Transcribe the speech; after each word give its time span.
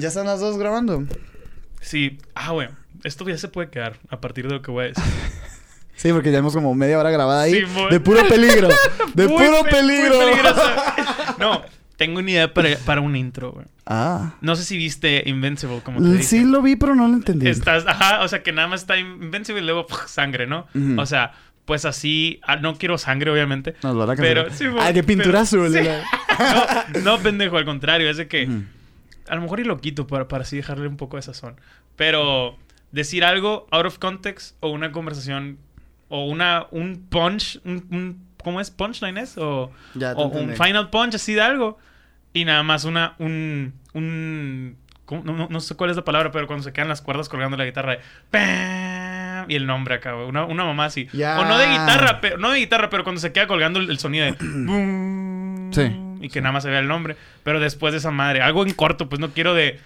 ¿Ya 0.00 0.08
están 0.08 0.26
las 0.26 0.40
dos 0.40 0.58
grabando? 0.58 1.04
Sí. 1.80 2.18
Ah, 2.34 2.50
güey. 2.52 2.68
Esto 3.04 3.28
ya 3.28 3.38
se 3.38 3.48
puede 3.48 3.70
quedar 3.70 3.98
a 4.08 4.20
partir 4.20 4.46
de 4.46 4.54
lo 4.54 4.62
que 4.62 4.70
voy 4.70 4.84
a 4.84 4.88
decir. 4.88 5.04
Sí, 5.96 6.10
porque 6.14 6.32
ya 6.32 6.38
hemos 6.38 6.54
como 6.54 6.74
media 6.74 6.98
hora 6.98 7.10
grabada 7.10 7.42
ahí. 7.42 7.52
Sí, 7.52 7.66
muy- 7.66 7.90
de 7.90 8.00
puro 8.00 8.26
peligro. 8.26 8.68
De 9.12 9.28
Muy 9.28 9.36
puro 9.44 9.62
pe- 9.64 9.70
peligro. 9.70 10.14
no, 11.38 11.60
tengo 11.98 12.20
una 12.20 12.30
idea 12.30 12.54
para, 12.54 12.74
para 12.86 13.02
un 13.02 13.14
intro, 13.16 13.52
güey. 13.52 13.66
ah. 13.84 14.32
No 14.40 14.56
sé 14.56 14.64
si 14.64 14.78
viste 14.78 15.22
Invincible, 15.26 15.82
como 15.84 16.00
te 16.00 16.08
dije. 16.08 16.22
Sí 16.22 16.44
lo 16.44 16.62
vi, 16.62 16.76
pero 16.76 16.94
no 16.94 17.06
lo 17.06 17.12
entendí. 17.12 17.46
Estás, 17.50 17.84
ajá, 17.86 18.22
o 18.22 18.28
sea 18.28 18.42
que 18.42 18.50
nada 18.50 18.66
más 18.66 18.80
está 18.80 18.96
Invincible 18.96 19.60
y 19.60 19.64
luego 19.66 19.86
¡puf! 19.86 20.06
sangre, 20.08 20.46
¿no? 20.46 20.66
O 20.96 21.04
sea, 21.04 21.34
pues 21.66 21.84
así, 21.84 22.40
ah, 22.44 22.56
no 22.56 22.76
quiero 22.78 22.96
sangre, 22.96 23.30
obviamente. 23.30 23.74
Nos 23.82 23.94
lo 23.94 24.10
a 24.10 24.16
Pero, 24.16 24.46
sí, 24.54 24.64
Ah, 24.80 24.94
qué 24.94 25.02
pintura 25.04 25.44
pero- 25.50 25.66
azul. 25.66 25.70
sí. 25.70 25.86
No, 26.94 27.00
no, 27.16 27.18
pendejo, 27.22 27.58
al 27.58 27.66
contrario, 27.66 28.08
es 28.08 28.16
de 28.16 28.26
que. 28.26 28.48
A 29.30 29.34
lo 29.36 29.40
mejor 29.42 29.60
y 29.60 29.64
lo 29.64 29.80
quito 29.80 30.06
para, 30.06 30.28
para 30.28 30.42
así 30.42 30.56
dejarle 30.56 30.86
un 30.88 30.96
poco 30.96 31.16
de 31.16 31.22
sazón. 31.22 31.60
Pero 31.96 32.56
decir 32.92 33.24
algo 33.24 33.66
out 33.70 33.86
of 33.86 33.98
context 33.98 34.56
o 34.60 34.68
una 34.70 34.92
conversación 34.92 35.58
o 36.08 36.24
una 36.26 36.66
un 36.72 37.06
punch, 37.08 37.60
un, 37.64 37.86
un- 37.90 38.26
¿cómo 38.42 38.60
es? 38.60 38.70
¿Punchline 38.70 39.16
es? 39.18 39.38
O, 39.38 39.70
Ya, 39.94 40.12
o 40.12 40.26
un 40.28 40.50
final 40.56 40.90
punch 40.90 41.14
así 41.14 41.34
de 41.34 41.40
algo. 41.42 41.78
Y 42.32 42.44
nada 42.44 42.62
más 42.62 42.84
una, 42.84 43.14
un, 43.18 43.74
un, 43.92 44.76
no, 45.10 45.22
no- 45.22 45.48
no 45.50 45.60
sé 45.60 45.74
cuál 45.76 45.90
es 45.90 45.96
la 45.96 46.04
palabra, 46.04 46.30
pero 46.32 46.46
cuando 46.46 46.62
se 46.64 46.72
quedan 46.72 46.88
las 46.88 47.00
cuerdas 47.02 47.28
colgando 47.28 47.56
la 47.56 47.64
guitarra 47.64 47.92
de 47.92 48.00
¡pam! 48.30 49.50
y 49.50 49.54
el 49.56 49.66
nombre 49.66 49.94
acá, 49.94 50.12
güey. 50.12 50.28
Una, 50.28 50.44
una 50.44 50.64
mamá 50.64 50.84
así. 50.86 51.08
Ya. 51.12 51.38
O 51.40 51.44
no 51.44 51.58
de 51.58 51.66
guitarra, 51.66 52.20
pero, 52.20 52.38
no 52.38 52.50
de 52.50 52.58
guitarra, 52.58 52.88
pero 52.90 53.02
cuando 53.04 53.20
se 53.20 53.32
queda 53.32 53.46
colgando 53.46 53.78
el, 53.80 53.90
el 53.90 53.98
sonido 53.98 54.26
de 54.26 54.32
¡bum! 54.40 55.72
Sí. 55.72 55.90
Y 56.20 56.28
que 56.28 56.40
nada 56.40 56.52
más 56.52 56.62
se 56.62 56.70
vea 56.70 56.80
el 56.80 56.88
nombre. 56.88 57.16
Pero 57.42 57.60
después 57.60 57.92
de 57.92 57.98
esa 57.98 58.10
madre, 58.10 58.42
algo 58.42 58.64
en 58.64 58.72
corto, 58.74 59.08
pues 59.08 59.20
no 59.20 59.30
quiero 59.30 59.54
de. 59.54 59.78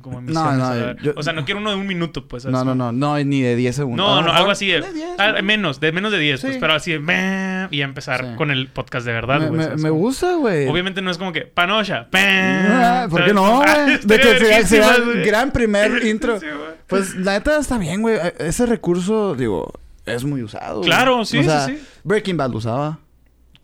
Como 0.00 0.20
no, 0.22 0.94
yo- 1.02 1.12
o 1.16 1.22
sea, 1.22 1.32
no 1.32 1.44
quiero 1.44 1.60
uno 1.60 1.70
de 1.70 1.76
un 1.76 1.86
minuto, 1.86 2.26
pues. 2.28 2.44
No, 2.46 2.64
no, 2.64 2.74
no. 2.74 2.92
No, 2.92 3.18
ni 3.18 3.42
de 3.42 3.54
10 3.56 3.76
segundos. 3.76 4.06
No, 4.06 4.14
A 4.18 4.20
lo 4.22 4.26
no, 4.28 4.32
algo 4.32 4.50
así 4.50 4.66
de. 4.68 4.80
de 4.80 4.92
10, 4.92 5.08
ah, 5.18 5.34
menos, 5.42 5.80
de 5.80 5.92
menos 5.92 6.12
de 6.12 6.18
10, 6.18 6.40
pues, 6.40 6.56
pero 6.58 6.72
así 6.74 6.92
de. 6.92 7.68
Y 7.70 7.82
empezar 7.82 8.24
Sí. 8.24 8.34
con 8.36 8.50
el 8.50 8.68
podcast 8.68 9.04
de 9.06 9.12
verdad, 9.12 9.40
Me, 9.40 9.48
güey. 9.48 9.76
me- 9.76 9.90
gusta, 9.90 10.34
güey. 10.36 10.66
Obviamente 10.68 11.02
no 11.02 11.10
es 11.10 11.18
como 11.18 11.32
que. 11.32 11.42
Panocha. 11.42 12.08
Ah. 12.12 13.06
¿Por 13.10 13.24
qué 13.24 13.34
no, 13.34 13.62
ah, 13.62 13.84
güey? 13.84 13.98
De 14.04 14.18
que 14.18 14.38
sea, 14.38 14.66
sea 14.66 14.94
el 14.96 15.24
gran 15.24 15.50
primer 15.52 16.04
intro. 16.06 16.40
Sí. 16.40 16.46
Pues 16.86 17.14
la 17.16 17.32
neta 17.32 17.58
está 17.58 17.78
bien, 17.78 18.00
güey. 18.02 18.16
E- 18.16 18.34
Ese 18.38 18.64
recurso, 18.66 19.34
digo, 19.34 19.72
es 20.04 20.24
muy 20.24 20.42
usado. 20.42 20.80
Claro, 20.82 21.24
sí, 21.24 21.38
O 21.38 21.42
sí, 21.42 21.48
sí. 21.76 21.82
Breaking 22.04 22.36
Bad 22.36 22.50
lo 22.52 22.58
usaba. 22.58 22.98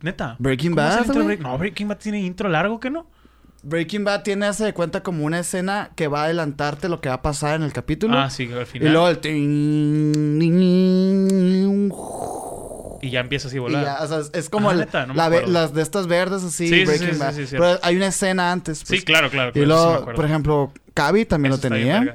Neta. 0.03 0.36
Breaking 0.39 0.75
¿Cómo 0.75 0.86
es 0.89 0.95
el 0.97 1.05
Bad. 1.14 1.25
Break- 1.25 1.39
No, 1.41 1.58
Breaking 1.58 1.89
Bad 1.89 1.98
tiene 1.98 2.20
intro 2.20 2.48
largo, 2.48 2.81
¿que 2.81 2.91
no? 2.91 3.06
Breaking 3.64 4.03
Bad 4.05 4.22
tiene, 4.25 4.47
hace 4.47 4.64
de 4.64 4.75
cuenta, 4.75 5.05
como 5.05 5.25
una 5.25 5.39
escena 5.39 5.91
que 5.95 6.08
va 6.08 6.22
a 6.22 6.25
adelantarte 6.25 6.89
lo 6.89 7.00
que 7.00 7.08
va 7.08 7.17
a 7.17 7.22
pasar 7.22 7.55
en 7.55 7.62
el 7.62 7.72
capítulo. 7.72 8.19
Ah, 8.19 8.28
sí, 8.28 8.50
al 8.53 8.62
y 8.62 8.67
final. 8.67 8.92
luego 8.92 9.08
el... 9.08 9.19
ting, 9.19 10.42
Y 13.05 13.11
ya 13.11 13.20
empieza 13.20 13.48
así 13.48 13.56
a 13.56 13.58
Y 13.58 13.61
volar. 13.61 13.84
ya, 13.84 13.98
o 14.03 14.06
sea, 14.06 14.20
es- 14.33 14.48
como 14.48 14.70
Ah, 14.70 14.73
el- 14.73 14.78
neta, 14.80 15.06
no 15.06 15.14
me 15.14 15.19
la 15.19 15.28
ve- 15.28 15.36
acuerdo. 15.39 15.53
las 15.55 15.75
de 15.75 15.83
estas 15.83 16.06
verdes 16.06 16.45
así, 16.45 16.69
Sí, 16.69 16.80
sí, 16.80 16.84
Breaking 16.84 17.14
sí, 17.14 17.19
Bad. 17.19 17.33
sí. 17.34 17.45
Pero 17.50 17.78
hay 17.83 17.97
una 17.97 18.06
escena 18.08 18.53
antes. 18.53 18.78
Sí, 18.78 18.84
pues. 18.89 19.05
claro, 19.05 19.30
claro. 19.30 19.50
Y 19.55 19.64
luego, 19.64 20.05
por 20.14 20.25
ejemplo, 20.25 20.73
Cavi 20.95 21.25
también 21.25 21.53
Eso 21.55 21.69
lo 21.69 21.75
tenía. 21.75 22.14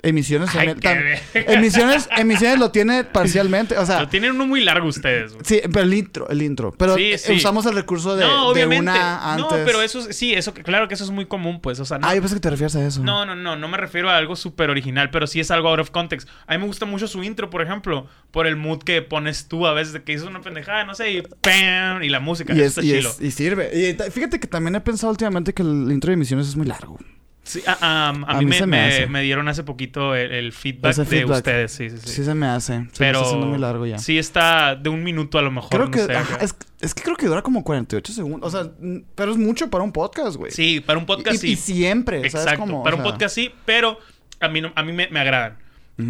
Emisiones 0.00 0.50
Ay, 0.50 0.68
también. 0.74 0.78
qué 0.78 0.88
tam- 0.88 0.94
verga. 1.42 1.52
emisiones, 1.54 2.08
emisiones 2.16 2.58
lo 2.60 2.70
tiene 2.70 3.02
parcialmente. 3.02 3.76
O 3.78 3.84
sea, 3.84 4.00
Lo 4.02 4.08
tienen 4.08 4.30
uno 4.32 4.46
muy 4.46 4.62
largo 4.62 4.86
ustedes, 4.86 5.32
güey. 5.32 5.44
sí, 5.44 5.60
pero 5.72 5.80
el 5.84 5.92
intro, 5.94 6.28
el 6.28 6.40
intro. 6.42 6.72
Pero 6.78 6.94
Sí, 6.94 7.12
eh, 7.12 7.18
sí. 7.18 7.32
usamos 7.32 7.66
el 7.66 7.74
recurso 7.74 8.14
de, 8.16 8.24
no, 8.24 8.52
de 8.54 8.62
obviamente. 8.64 8.82
una 8.92 9.32
antes. 9.34 9.44
No, 9.58 9.64
pero 9.66 9.82
eso 9.82 10.08
es- 10.08 10.16
sí, 10.16 10.34
eso 10.34 10.54
claro 10.54 10.86
que 10.86 10.94
eso 10.94 11.02
es 11.02 11.10
muy 11.10 11.26
común, 11.26 11.60
pues, 11.60 11.80
o 11.80 11.84
sea, 11.84 11.98
no, 11.98 12.06
Ah, 12.06 12.14
yo 12.14 12.20
pensé 12.20 12.36
que 12.36 12.40
te 12.40 12.50
refieres 12.50 12.76
a 12.76 12.86
eso. 12.86 13.02
no, 13.02 13.26
no, 13.26 13.34
no, 13.34 13.56
no 13.56 13.68
me 13.68 13.76
refiero 13.76 14.08
a 14.08 14.16
algo 14.16 14.36
súper 14.36 14.70
original, 14.70 15.10
pero 15.10 15.26
sí 15.26 15.40
es 15.40 15.50
algo 15.50 15.68
out 15.68 15.80
of 15.80 15.90
context. 15.90 16.28
A 16.46 16.52
mí 16.54 16.58
me 16.60 16.66
gusta 16.66 16.86
mucho 16.86 17.08
su 17.08 17.24
intro, 17.24 17.50
por 17.50 17.62
ejemplo, 17.62 18.06
por 18.30 18.46
el 18.46 18.54
mood 18.56 18.82
que 18.84 19.02
pones 19.02 19.48
tú 19.48 19.66
a 19.66 19.72
veces 19.72 19.92
de 19.94 20.02
que 20.04 20.12
dices 20.12 20.28
una 20.28 20.40
pendejada, 20.42 20.84
no 20.84 20.94
sé, 20.94 21.10
y 21.10 21.22
¡pam! 21.22 22.02
y 22.04 22.08
la 22.08 22.20
música, 22.20 22.54
Y, 22.54 22.60
es, 22.60 22.68
está 22.78 22.82
y, 22.84 22.92
es- 22.92 23.20
y 23.20 23.30
sirve. 23.32 23.70
Y 23.74 24.10
fíjate 24.12 24.38
que 24.38 24.46
también 24.46 24.76
he 24.76 24.80
pensado 24.80 25.10
últimamente 25.10 25.52
que 25.52 25.62
el 25.62 25.90
intro 25.90 26.10
de 26.10 26.14
emisiones 26.14 26.46
es 26.46 26.54
muy 26.56 26.66
largo. 26.66 26.98
Sí, 27.48 27.62
ah, 27.66 27.78
ah, 27.80 28.08
a, 28.26 28.32
A 28.32 28.38
mí, 28.38 28.44
mí 28.44 28.50
me, 28.50 28.58
se 28.58 28.66
me 28.66 28.76
me- 28.76 28.86
hace. 28.88 29.06
me 29.06 29.22
dieron 29.22 29.48
hace 29.48 29.62
poquito 29.64 30.14
el, 30.14 30.30
el 30.32 30.52
feedback 30.52 30.90
Ese 30.92 31.00
de 31.02 31.06
feedback. 31.06 31.36
ustedes, 31.38 31.72
sí, 31.72 31.88
sí, 31.90 31.96
sí. 31.98 32.08
Sí, 32.10 32.24
se 32.24 32.34
me 32.34 32.46
hace. 32.46 32.74
Se 32.74 32.78
me 32.80 32.88
pero 32.98 33.18
está 33.18 33.26
haciendo 33.28 33.46
muy 33.46 33.58
largo 33.58 33.86
ya. 33.86 33.98
sí 33.98 34.18
está 34.18 34.76
de 34.76 34.90
un 34.90 35.02
minuto 35.02 35.38
a 35.38 35.42
lo 35.42 35.50
mejor, 35.50 35.70
Creo 35.70 35.84
no 35.86 35.90
que. 35.90 36.00
sé, 36.04 36.14
ajá, 36.14 36.34
acá. 36.34 36.44
es, 36.44 36.54
es 36.80 36.94
que 36.94 37.02
creo 37.02 37.16
que 37.16 37.26
dura 37.26 37.40
como 37.42 37.64
48 37.64 38.12
segundos. 38.12 38.54
O 38.54 38.56
sea, 38.62 38.70
pero 39.14 39.32
es 39.32 39.38
mucho 39.38 39.70
para 39.70 39.82
un 39.82 39.92
podcast, 39.92 40.36
güey. 40.36 40.52
Sí, 40.52 40.80
para 40.80 40.98
un 40.98 41.06
podcast 41.06 41.36
y, 41.36 41.38
sí. 41.38 41.52
y 41.52 41.56
siempre, 41.56 42.18
¿sabes 42.30 42.34
Exacto. 42.46 42.60
cómo? 42.60 42.80
O 42.80 42.84
Para 42.84 42.96
un 42.96 43.02
podcast 43.02 43.34
sí, 43.34 43.50
pero 43.64 43.98
a 44.40 44.48
mí, 44.48 44.60
no- 44.60 44.72
a 44.76 44.82
mí 44.82 44.92
me, 44.92 45.08
me 45.08 45.18
agradan. 45.20 45.56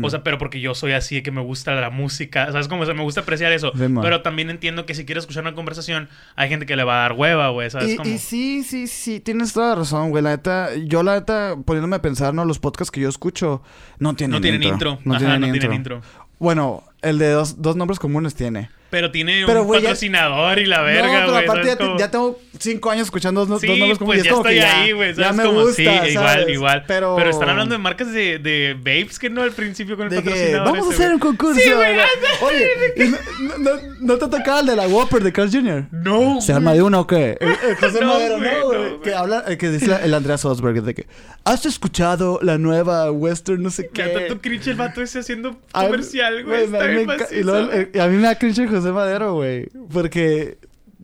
O 0.02 0.10
sea, 0.10 0.22
pero 0.22 0.36
porque 0.36 0.60
yo 0.60 0.74
soy 0.74 0.92
así, 0.92 1.22
que 1.22 1.30
me 1.30 1.40
gusta 1.40 1.74
la 1.74 1.88
música. 1.88 2.52
¿Sabes 2.52 2.68
cómo? 2.68 2.82
O 2.82 2.84
sea, 2.84 2.94
me 2.94 3.02
gusta 3.02 3.22
apreciar 3.22 3.52
eso. 3.52 3.72
Pero 4.02 4.20
también 4.20 4.50
entiendo 4.50 4.84
que 4.84 4.94
si 4.94 5.06
quieres 5.06 5.22
escuchar 5.22 5.42
una 5.44 5.54
conversación, 5.54 6.08
hay 6.36 6.50
gente 6.50 6.66
que 6.66 6.76
le 6.76 6.84
va 6.84 6.98
a 6.98 7.02
dar 7.08 7.12
hueva, 7.14 7.48
güey. 7.48 7.70
¿Sabes 7.70 7.90
Y, 7.92 7.96
cómo? 7.96 8.08
y 8.10 8.18
sí, 8.18 8.62
sí, 8.64 8.86
sí, 8.86 9.20
tienes 9.20 9.54
toda 9.54 9.70
la 9.70 9.74
razón, 9.76 10.10
güey. 10.10 10.22
La 10.22 10.30
neta, 10.30 10.68
yo 10.76 11.02
la 11.02 11.14
neta, 11.14 11.56
poniéndome 11.64 11.96
a 11.96 12.02
pensar, 12.02 12.34
¿no? 12.34 12.44
Los 12.44 12.58
podcasts 12.58 12.90
que 12.90 13.00
yo 13.00 13.08
escucho 13.08 13.62
no 13.98 14.14
tienen 14.14 14.32
no 14.32 14.40
tienen 14.42 14.62
intro. 14.62 14.98
No 15.04 15.14
Ajá, 15.14 15.20
tienen 15.20 15.40
no 15.40 15.46
intro. 15.46 15.60
tienen 15.60 15.76
intro. 15.76 16.02
Bueno, 16.38 16.84
el 17.02 17.18
de 17.18 17.30
dos, 17.30 17.60
dos 17.62 17.76
nombres 17.76 17.98
comunes 17.98 18.34
tiene. 18.34 18.70
Pero 18.90 19.10
tiene 19.10 19.42
Pero, 19.46 19.64
un 19.64 19.74
ya- 19.74 19.80
patrocinador 19.82 20.58
y 20.60 20.64
la 20.64 20.78
no, 20.78 20.84
verga, 20.84 21.12
pero 21.20 21.32
güey. 21.32 21.44
aparte 21.44 21.66
ya, 21.66 21.72
¿sabes 21.72 21.76
te- 21.78 21.84
cómo? 21.84 21.98
ya 21.98 22.10
tengo 22.10 22.38
cinco 22.58 22.90
años 22.90 23.02
escuchando 23.06 23.44
dos, 23.44 23.60
Sí, 23.60 23.66
dos 23.66 23.76
nombres 23.78 23.98
comunes. 23.98 24.22
pues 24.22 24.24
es 24.24 24.24
ya 24.24 24.30
como 24.30 24.48
estoy 24.48 24.56
ya, 24.62 24.80
ahí, 24.80 24.92
güey. 24.92 25.14
ya 25.14 25.24
¿sabes 25.34 25.36
me 25.36 25.60
gusta, 25.60 25.74
Sí, 25.76 25.84
¿sabes? 25.84 26.12
igual, 26.14 26.50
igual. 26.50 26.84
Pero... 26.88 27.14
Pero 27.16 27.28
están 27.28 27.50
hablando 27.50 27.74
de 27.74 27.78
marcas 27.82 28.10
de, 28.14 28.38
de 28.38 28.72
vapes 28.78 29.18
que 29.18 29.28
no 29.28 29.42
al 29.42 29.52
principio 29.52 29.94
con 29.98 30.06
el 30.06 30.10
De 30.14 30.22
que 30.22 30.30
patrocinador. 30.30 30.72
vamos 30.72 30.86
a 30.90 30.94
hacer 30.94 31.12
un 31.12 31.18
concurso. 31.18 31.60
Sí, 31.60 31.70
güey, 31.70 31.96
¿no? 31.96 32.46
Oye, 32.46 32.70
¿y 32.96 33.08
no, 33.42 33.58
no, 33.58 33.70
no 34.00 34.14
te 34.16 34.26
tocaba 34.38 34.60
el 34.60 34.66
de 34.66 34.76
la 34.76 34.88
Whopper 34.88 35.22
de 35.22 35.32
Carl 35.34 35.50
Jr.? 35.52 35.84
No. 35.92 36.40
¿Se 36.40 36.54
arma 36.54 36.72
de 36.72 36.80
uno 36.82 37.00
o 37.00 37.06
qué? 37.06 37.36
El, 37.42 37.48
el 37.68 37.76
José 37.76 38.00
No, 38.00 38.06
Madero, 38.14 38.38
no, 38.38 38.50
no, 38.58 38.66
güey. 38.68 39.00
que 39.02 39.14
habla, 39.14 39.44
eh, 39.48 39.58
que 39.58 39.68
dice 39.68 39.94
el 40.02 40.14
Andreas 40.14 40.46
Osberg 40.46 40.80
de 40.82 40.94
que 40.94 41.06
¿Has 41.44 41.66
escuchado 41.66 42.38
la 42.42 42.56
nueva 42.56 43.10
Western 43.12 43.62
no 43.62 43.68
sé 43.70 43.90
qué? 43.92 44.02
tanto 44.04 44.40
cringe 44.40 44.68
el 44.68 44.76
vato 44.76 45.02
ese 45.02 45.18
haciendo 45.18 45.58
A 45.74 45.80
mí- 45.82 45.86
comercial, 45.88 46.42
güey. 46.44 46.66
Me 47.06 47.16
macizo, 47.18 47.34
y 47.34 47.42
luego, 47.42 47.72
eh, 47.72 47.90
a 48.00 48.06
mí 48.08 48.16
me 48.16 48.22
da 48.22 48.34
cringe 48.38 48.68
José 48.68 48.92
Madero, 48.92 49.34
güey. 49.34 49.68
Porque 49.92 50.58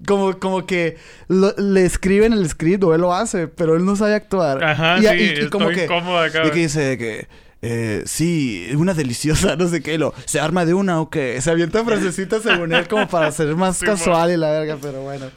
como, 0.06 0.38
como 0.38 0.66
que 0.66 0.96
lo- 1.28 1.54
le 1.56 1.84
escriben 1.84 2.32
el 2.32 2.48
script 2.48 2.84
o 2.84 2.94
él 2.94 3.00
lo 3.00 3.14
hace, 3.14 3.48
pero 3.48 3.76
él 3.76 3.84
no 3.84 3.96
sabe 3.96 4.14
actuar. 4.14 4.62
Ajá, 4.62 4.98
y, 4.98 5.02
sí, 5.06 5.14
y- 5.14 5.22
y 5.22 5.24
estoy 5.32 5.50
como 5.50 5.68
que, 5.70 5.84
acá, 5.84 6.46
y 6.46 6.50
que 6.50 6.58
dice 6.58 6.98
que 6.98 7.26
eh, 7.66 8.02
sí, 8.04 8.68
una 8.76 8.92
deliciosa, 8.92 9.56
no 9.56 9.66
sé 9.68 9.82
qué, 9.82 9.96
lo, 9.96 10.12
se 10.26 10.38
arma 10.38 10.66
de 10.66 10.74
una 10.74 11.00
o 11.00 11.08
qué. 11.08 11.40
Se 11.40 11.50
avienta 11.50 11.82
frasecitas 11.82 12.42
según 12.42 12.74
él 12.74 12.86
como 12.88 13.08
para 13.08 13.32
ser 13.32 13.54
más 13.56 13.76
Sí, 13.78 13.86
casual 13.86 14.32
y 14.32 14.36
la 14.36 14.50
verga, 14.50 14.76
pero 14.82 15.00
bueno. 15.00 15.30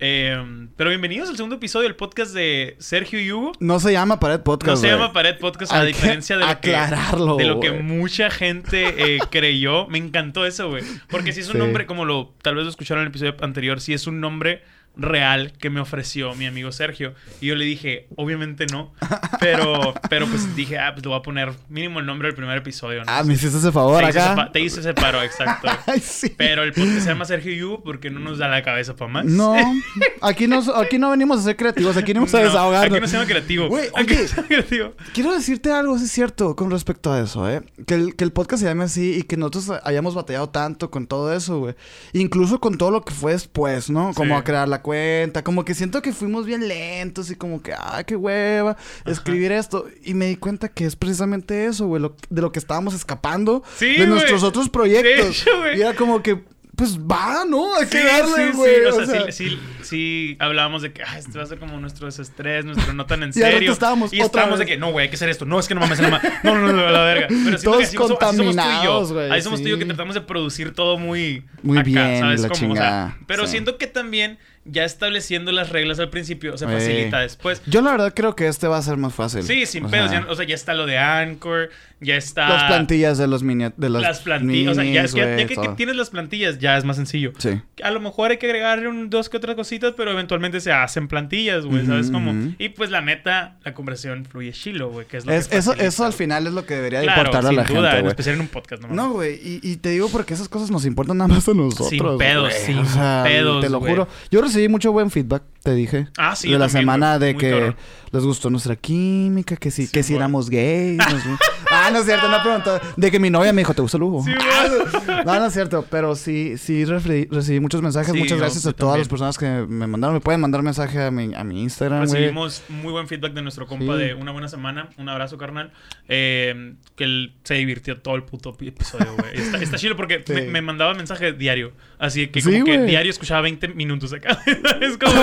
Eh, 0.00 0.68
pero 0.76 0.90
bienvenidos 0.90 1.28
al 1.28 1.36
segundo 1.36 1.56
episodio 1.56 1.88
del 1.88 1.96
podcast 1.96 2.32
de 2.32 2.76
Sergio 2.78 3.20
y 3.20 3.32
Hugo. 3.32 3.52
No 3.58 3.80
se 3.80 3.90
llama 3.92 4.20
Pared 4.20 4.40
Podcast. 4.40 4.70
No 4.70 4.76
se 4.76 4.86
llama 4.88 5.12
Pared 5.12 5.38
Podcast 5.38 5.72
a 5.72 5.80
Hay 5.80 5.92
que 5.92 5.98
diferencia 5.98 6.36
de 6.38 6.42
lo 6.46 6.60
que, 6.60 6.76
aclararlo, 6.76 7.36
de 7.36 7.44
lo 7.46 7.58
que 7.58 7.72
mucha 7.72 8.30
gente 8.30 9.16
eh, 9.16 9.18
creyó. 9.30 9.88
Me 9.88 9.98
encantó 9.98 10.46
eso, 10.46 10.68
güey. 10.68 10.84
Porque 11.08 11.32
si 11.32 11.40
es 11.40 11.48
un 11.48 11.54
Sí. 11.54 11.58
nombre, 11.58 11.86
como 11.86 12.04
lo 12.04 12.32
tal 12.42 12.54
vez 12.54 12.64
lo 12.64 12.70
escucharon 12.70 13.00
en 13.02 13.06
el 13.06 13.10
episodio 13.10 13.34
anterior, 13.40 13.80
si 13.80 13.92
es 13.92 14.06
un 14.06 14.20
nombre 14.20 14.62
real 14.98 15.52
que 15.60 15.70
me 15.70 15.80
ofreció 15.80 16.34
mi 16.34 16.46
amigo 16.46 16.72
Sergio. 16.72 17.14
Y 17.40 17.46
yo 17.46 17.54
le 17.54 17.64
dije, 17.64 18.08
obviamente 18.16 18.66
no. 18.66 18.92
Pero, 19.40 19.94
pero 20.10 20.26
pues 20.26 20.54
dije, 20.56 20.78
ah, 20.78 20.90
pues 20.92 21.04
le 21.04 21.08
voy 21.08 21.18
a 21.18 21.22
poner 21.22 21.52
mínimo 21.68 22.00
el 22.00 22.06
nombre 22.06 22.28
del 22.28 22.34
primer 22.34 22.58
episodio. 22.58 23.04
¿no? 23.04 23.12
Ah, 23.12 23.22
me 23.22 23.34
hiciste 23.34 23.58
ese 23.58 23.70
favor 23.72 24.02
te, 24.02 24.08
hice 24.10 24.18
ese 24.18 24.28
acá. 24.28 24.36
pa- 24.36 24.52
te 24.52 24.60
hice 24.60 24.80
ese 24.80 24.94
paro, 24.94 25.22
exacto. 25.22 25.68
Ay, 25.86 26.00
sí. 26.00 26.34
Pero 26.36 26.62
el 26.64 26.72
podcast 26.72 26.98
se 27.00 27.08
llama 27.08 27.24
Sergio 27.24 27.52
y 27.52 27.62
Hugo 27.62 27.82
porque 27.82 28.10
no 28.10 28.20
nos 28.20 28.38
da 28.38 28.48
la 28.48 28.62
cabeza 28.62 28.96
para 28.96 29.10
más. 29.10 29.24
No, 29.24 29.54
aquí 30.20 30.46
no, 30.46 30.60
aquí 30.76 30.98
no 30.98 31.10
venimos 31.10 31.38
a 31.40 31.42
ser 31.42 31.56
creativos, 31.56 31.96
aquí 31.96 32.12
venimos 32.12 32.34
a 32.34 32.38
No, 32.38 32.44
desahogarnos. 32.44 32.92
Aquí 32.92 33.00
no 33.00 33.06
se 33.06 33.12
llama 33.16 33.26
creativo. 33.28 33.68
Güey, 33.68 33.88
Aquí 33.94 34.14
no 34.14 34.20
se 34.26 34.36
llama 34.36 34.48
creativo. 34.48 34.92
Quiero 35.14 35.32
decirte 35.32 35.70
algo, 35.72 35.96
es 35.96 36.10
cierto, 36.10 36.56
con 36.56 36.70
respecto 36.70 37.12
a 37.12 37.20
eso, 37.20 37.48
¿eh? 37.48 37.62
Que 37.86 37.94
el, 37.94 38.16
que 38.16 38.24
el 38.24 38.32
podcast 38.32 38.62
se 38.62 38.68
llame 38.68 38.84
así 38.84 39.14
y 39.18 39.22
que 39.22 39.36
nosotros 39.36 39.70
hayamos 39.84 40.14
batallado 40.14 40.48
tanto 40.48 40.90
con 40.90 41.06
todo 41.06 41.32
eso, 41.32 41.58
güey. 41.60 41.74
Incluso 42.12 42.60
con 42.60 42.76
todo 42.78 42.90
lo 42.90 43.04
que 43.04 43.14
fue 43.14 43.32
después, 43.32 43.90
¿no? 43.90 44.12
Como 44.14 44.34
Sí. 44.34 44.40
a 44.40 44.44
crear 44.44 44.68
la 44.68 44.82
cuenta, 44.88 45.44
como 45.44 45.64
que 45.66 45.74
siento 45.74 46.00
que 46.00 46.14
fuimos 46.14 46.46
bien 46.46 46.66
lentos 46.66 47.30
y 47.30 47.34
como 47.36 47.60
que, 47.62 47.74
ah, 47.74 48.02
qué 48.06 48.16
hueva, 48.16 48.74
escribir 49.04 49.52
esto. 49.52 49.86
Y 50.02 50.14
me 50.14 50.26
di 50.26 50.36
cuenta 50.36 50.68
que 50.70 50.86
es 50.86 50.96
precisamente 50.96 51.66
eso, 51.66 51.86
güey, 51.86 52.00
lo- 52.00 52.16
de 52.30 52.40
lo 52.40 52.52
que 52.52 52.58
estábamos 52.58 52.94
escapando 52.94 53.62
Sí, 53.76 53.86
de 53.90 53.94
güey. 53.96 54.06
nuestros 54.08 54.42
otros 54.42 54.70
proyectos. 54.70 55.44
De 55.44 55.76
y 55.76 55.80
era 55.82 55.92
como 55.94 56.22
que, 56.22 56.42
pues 56.74 56.96
va, 56.98 57.44
¿no? 57.46 57.74
Hay 57.74 57.86
que 57.88 57.98
Sí, 58.00 58.06
darle, 58.06 58.52
sí, 58.52 58.56
güey. 58.56 58.74
sí. 58.76 58.80
O 58.84 58.88
o 58.88 58.92
sea, 58.94 59.06
sea, 59.06 59.32
sí, 59.32 59.48
sí, 59.50 59.58
sí 59.82 60.36
hablábamos 60.38 60.80
de 60.82 60.92
que 60.92 61.02
ah, 61.02 61.18
esto 61.18 61.36
va 61.38 61.42
a 61.44 61.46
ser 61.48 61.58
como 61.58 61.78
nuestro 61.80 62.06
desestrés, 62.06 62.64
nuestro 62.64 62.92
no 62.94 63.04
tan 63.04 63.24
en 63.24 63.30
Y 63.30 63.32
serio. 63.32 63.72
estábamos 63.72 64.12
y 64.12 64.18
otra 64.18 64.26
estábamos 64.26 64.58
de 64.60 64.64
vez. 64.64 64.74
que 64.74 64.78
no, 64.80 64.92
güey, 64.92 65.02
hay 65.04 65.10
que 65.10 65.16
hacer 65.16 65.28
esto. 65.28 65.44
No, 65.44 65.58
es 65.58 65.66
que 65.66 65.74
no 65.74 65.80
mames, 65.80 66.00
no 66.00 66.08
mames. 66.08 66.32
No, 66.44 66.54
no, 66.54 66.68
no, 66.68 66.72
no, 66.72 66.88
la 66.90 67.02
verga. 67.02 67.26
Pero 67.28 67.58
Todos 67.60 67.78
que 67.78 67.84
así 67.84 67.96
contaminados, 67.96 69.12
güey, 69.12 69.28
Ahí 69.30 69.42
somos 69.42 69.60
tú 69.60 69.66
y 69.66 69.70
yo 69.72 69.76
que 69.78 69.82
sí. 69.84 69.88
tratamos 69.88 70.14
de 70.14 70.20
producir 70.20 70.72
todo 70.72 70.98
muy. 70.98 71.44
Muy 71.64 71.78
acá, 71.78 71.84
bien, 71.88 72.20
¿sabes 72.20 72.40
la 72.42 72.48
cómo? 72.48 72.72
O 72.72 72.76
sea, 72.76 73.18
pero 73.26 73.44
sí. 73.46 73.50
siento 73.52 73.76
que 73.76 73.88
también 73.88 74.38
ya 74.64 74.84
estableciendo 74.84 75.50
las 75.52 75.70
reglas 75.70 75.98
al 75.98 76.10
principio 76.10 76.56
se 76.58 76.66
Ey. 76.66 76.70
facilita 76.72 77.20
después. 77.20 77.62
Yo 77.66 77.80
la 77.82 77.90
verdad 77.92 78.12
creo 78.14 78.36
que 78.36 78.46
este 78.48 78.68
va 78.68 78.78
a 78.78 78.82
ser 78.82 78.96
más 78.96 79.14
fácil. 79.14 79.42
Sí, 79.42 79.66
sin 79.66 79.86
O 79.86 79.90
pedos. 79.90 80.10
sea, 80.10 80.20
ya- 80.26 80.30
o 80.30 80.34
sea, 80.34 80.46
ya 80.46 80.54
está 80.54 80.74
lo 80.74 80.86
de 80.86 80.98
Anchor, 80.98 81.70
ya 82.00 82.16
está... 82.16 82.48
Las 82.48 82.64
plantillas 82.64 83.18
de 83.18 83.26
los 83.26 83.42
mini... 83.42 83.66
De 83.76 83.88
los 83.88 84.02
Las 84.02 84.20
plantillas. 84.20 84.72
O 84.72 84.74
sea, 84.80 84.84
ya, 84.84 85.02
es 85.02 85.14
que, 85.14 85.56
ya 85.56 85.74
tienes 85.76 85.96
las 85.96 86.10
plantillas, 86.10 86.58
ya 86.58 86.76
es 86.76 86.84
más 86.84 86.96
sencillo. 86.96 87.32
Sí. 87.38 87.60
A 87.82 87.90
lo 87.90 88.00
mejor 88.00 88.30
hay 88.30 88.36
que 88.38 88.46
agregarle 88.46 88.88
un, 88.88 89.10
dos 89.10 89.28
que 89.28 89.36
otras 89.38 89.56
cositas, 89.56 89.94
pero 89.96 90.10
eventualmente 90.12 90.60
se 90.60 90.70
hacen 90.72 91.08
plantillas, 91.08 91.64
güey, 91.64 91.86
¿sabes 91.86 92.10
cómo? 92.10 92.34
Y 92.58 92.68
pues 92.70 92.90
la 92.90 93.00
neta, 93.00 93.56
la 93.64 93.74
conversación 93.74 94.24
fluye 94.26 94.52
chilo, 94.52 94.90
güey, 94.90 95.06
que 95.06 95.16
es 95.18 95.26
lo 95.26 95.32
Es- 95.32 95.48
que 95.48 95.56
eso, 95.56 95.70
facilita, 95.70 95.88
eso 95.88 96.04
al 96.04 96.12
final 96.12 96.46
es 96.46 96.52
lo 96.52 96.66
que 96.66 96.74
debería 96.74 97.00
de 97.00 97.06
Claro, 97.06 97.20
importarle 97.22 97.48
a 97.50 97.52
la 97.52 97.64
duda, 97.64 97.90
gente, 97.90 98.00
en 98.00 98.06
especial 98.08 98.34
en 98.36 98.40
un 98.42 98.48
podcast, 98.48 98.82
no, 98.82 98.88
No, 98.94 99.12
güey, 99.12 99.34
y, 99.34 99.60
y 99.62 99.76
te 99.76 99.88
digo 99.90 100.08
porque 100.08 100.34
esas 100.34 100.48
cosas 100.48 100.70
nos 100.70 100.84
importan 100.84 101.16
nada 101.18 101.28
más 101.28 101.48
a 101.48 101.54
nosotros. 101.54 101.88
Sin 101.88 102.18
pedos, 102.18 102.50
güey. 102.50 102.64
sin 102.66 102.78
o 102.78 102.84
sea, 102.86 103.22
pedos, 103.24 103.62
Te 103.64 103.70
lo 103.70 103.80
juro. 103.80 104.08
Yo 104.30 104.40
recibí 104.42 104.57
mucho 104.66 104.90
buen 104.90 105.10
feedback, 105.10 105.42
te 105.62 105.74
dije. 105.74 106.08
Ah, 106.16 106.34
sí, 106.34 106.48
de 106.50 106.58
la 106.58 106.66
también, 106.66 106.82
semana 106.82 107.18
de 107.18 107.36
que 107.36 107.74
les 108.10 108.24
gustó 108.24 108.48
nuestra 108.50 108.74
química, 108.74 109.56
que 109.56 109.70
sí, 109.70 109.86
Sí, 109.86 109.92
que 109.92 110.02
si 110.02 110.14
éramos 110.16 110.48
gays. 110.50 110.96
nos- 110.96 111.38
ah, 111.70 111.90
no 111.92 111.98
es 111.98 112.06
cierto, 112.06 112.28
no 112.28 112.42
preguntó. 112.42 112.80
De 112.96 113.10
que 113.10 113.20
mi 113.20 113.28
novia 113.30 113.52
me 113.52 113.60
dijo, 113.60 113.74
¿te 113.74 113.82
gusta 113.82 113.98
el 113.98 114.02
Hugo? 114.04 114.24
Sí, 114.24 114.32
güey. 115.06 115.24
No, 115.26 115.38
no 115.38 115.46
es 115.46 115.52
cierto, 115.52 115.84
pero 115.90 116.14
sí, 116.16 116.56
sí 116.56 116.84
recibí, 116.86 117.26
recibí 117.30 117.60
muchos 117.60 117.82
mensajes. 117.82 118.14
Muchas 118.14 118.38
no, 118.38 118.38
gracias 118.38 118.64
a 118.66 118.72
todas 118.72 118.78
también. 118.94 119.00
las 119.00 119.08
personas 119.08 119.38
que 119.38 119.46
me 119.68 119.86
mandaron. 119.86 120.14
Me 120.14 120.20
pueden 120.20 120.40
mandar 120.40 120.62
mensaje 120.62 121.02
a 121.02 121.10
mi, 121.10 121.34
a 121.34 121.44
mi 121.44 121.62
Instagram, 121.62 122.06
güey. 122.06 122.12
Recibimos 122.12 122.62
muy 122.70 122.92
buen 122.92 123.06
feedback 123.06 123.34
de 123.34 123.42
nuestro 123.42 123.66
compa 123.66 123.96
de 123.96 124.14
una 124.14 124.32
buena 124.32 124.48
semana. 124.48 124.88
Un 124.96 125.08
abrazo, 125.10 125.36
carnal. 125.36 125.70
Eh, 126.08 126.74
que 126.96 127.04
él 127.04 127.34
se 127.44 127.54
divirtió 127.54 127.98
todo 128.00 128.14
el 128.16 128.22
puto 128.22 128.56
episodio, 128.60 129.14
güey. 129.18 129.36
Está, 129.38 129.58
está 129.58 129.76
chido 129.76 129.96
porque 129.96 130.24
me, 130.28 130.42
me 130.46 130.62
mandaba 130.62 130.94
mensaje 130.94 131.32
diario. 131.34 131.72
Así 131.98 132.28
que 132.28 132.40
como 132.42 132.64
que 132.64 132.76
güey. 132.76 132.86
diario 132.88 133.10
escuchaba 133.10 133.42
20 133.42 133.68
minutos 133.68 134.12
acá. 134.14 134.37
es 134.80 134.98
como... 134.98 135.22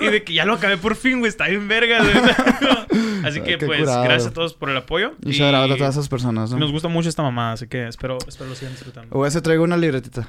y 0.00 0.06
de 0.06 0.24
que 0.24 0.34
ya 0.34 0.44
lo 0.44 0.54
acabé 0.54 0.76
por 0.76 0.96
fin, 0.96 1.18
güey. 1.20 1.28
Está 1.28 1.46
bien 1.48 1.66
verga, 1.68 1.98
güey. 2.00 2.14
Así 3.24 3.40
que, 3.40 3.56
pues, 3.58 3.80
curado. 3.80 4.04
gracias 4.04 4.30
a 4.30 4.34
todos 4.34 4.54
por 4.54 4.70
el 4.70 4.76
apoyo. 4.76 5.14
Y 5.24 5.32
shout 5.32 5.54
out 5.54 5.70
a 5.70 5.76
todas 5.76 5.94
esas 5.94 6.08
personas, 6.08 6.50
¿no? 6.50 6.58
Nos 6.58 6.72
gusta 6.72 6.88
mucho 6.88 7.08
esta 7.08 7.22
mamá, 7.22 7.52
así 7.52 7.66
que 7.66 7.88
espero, 7.88 8.18
espero 8.28 8.50
lo 8.50 8.54
sigan 8.56 8.74
disfrutando. 8.74 9.14
O 9.16 9.24
ese 9.24 9.40
traigo 9.40 9.64
una 9.64 9.76
libretita. 9.78 10.28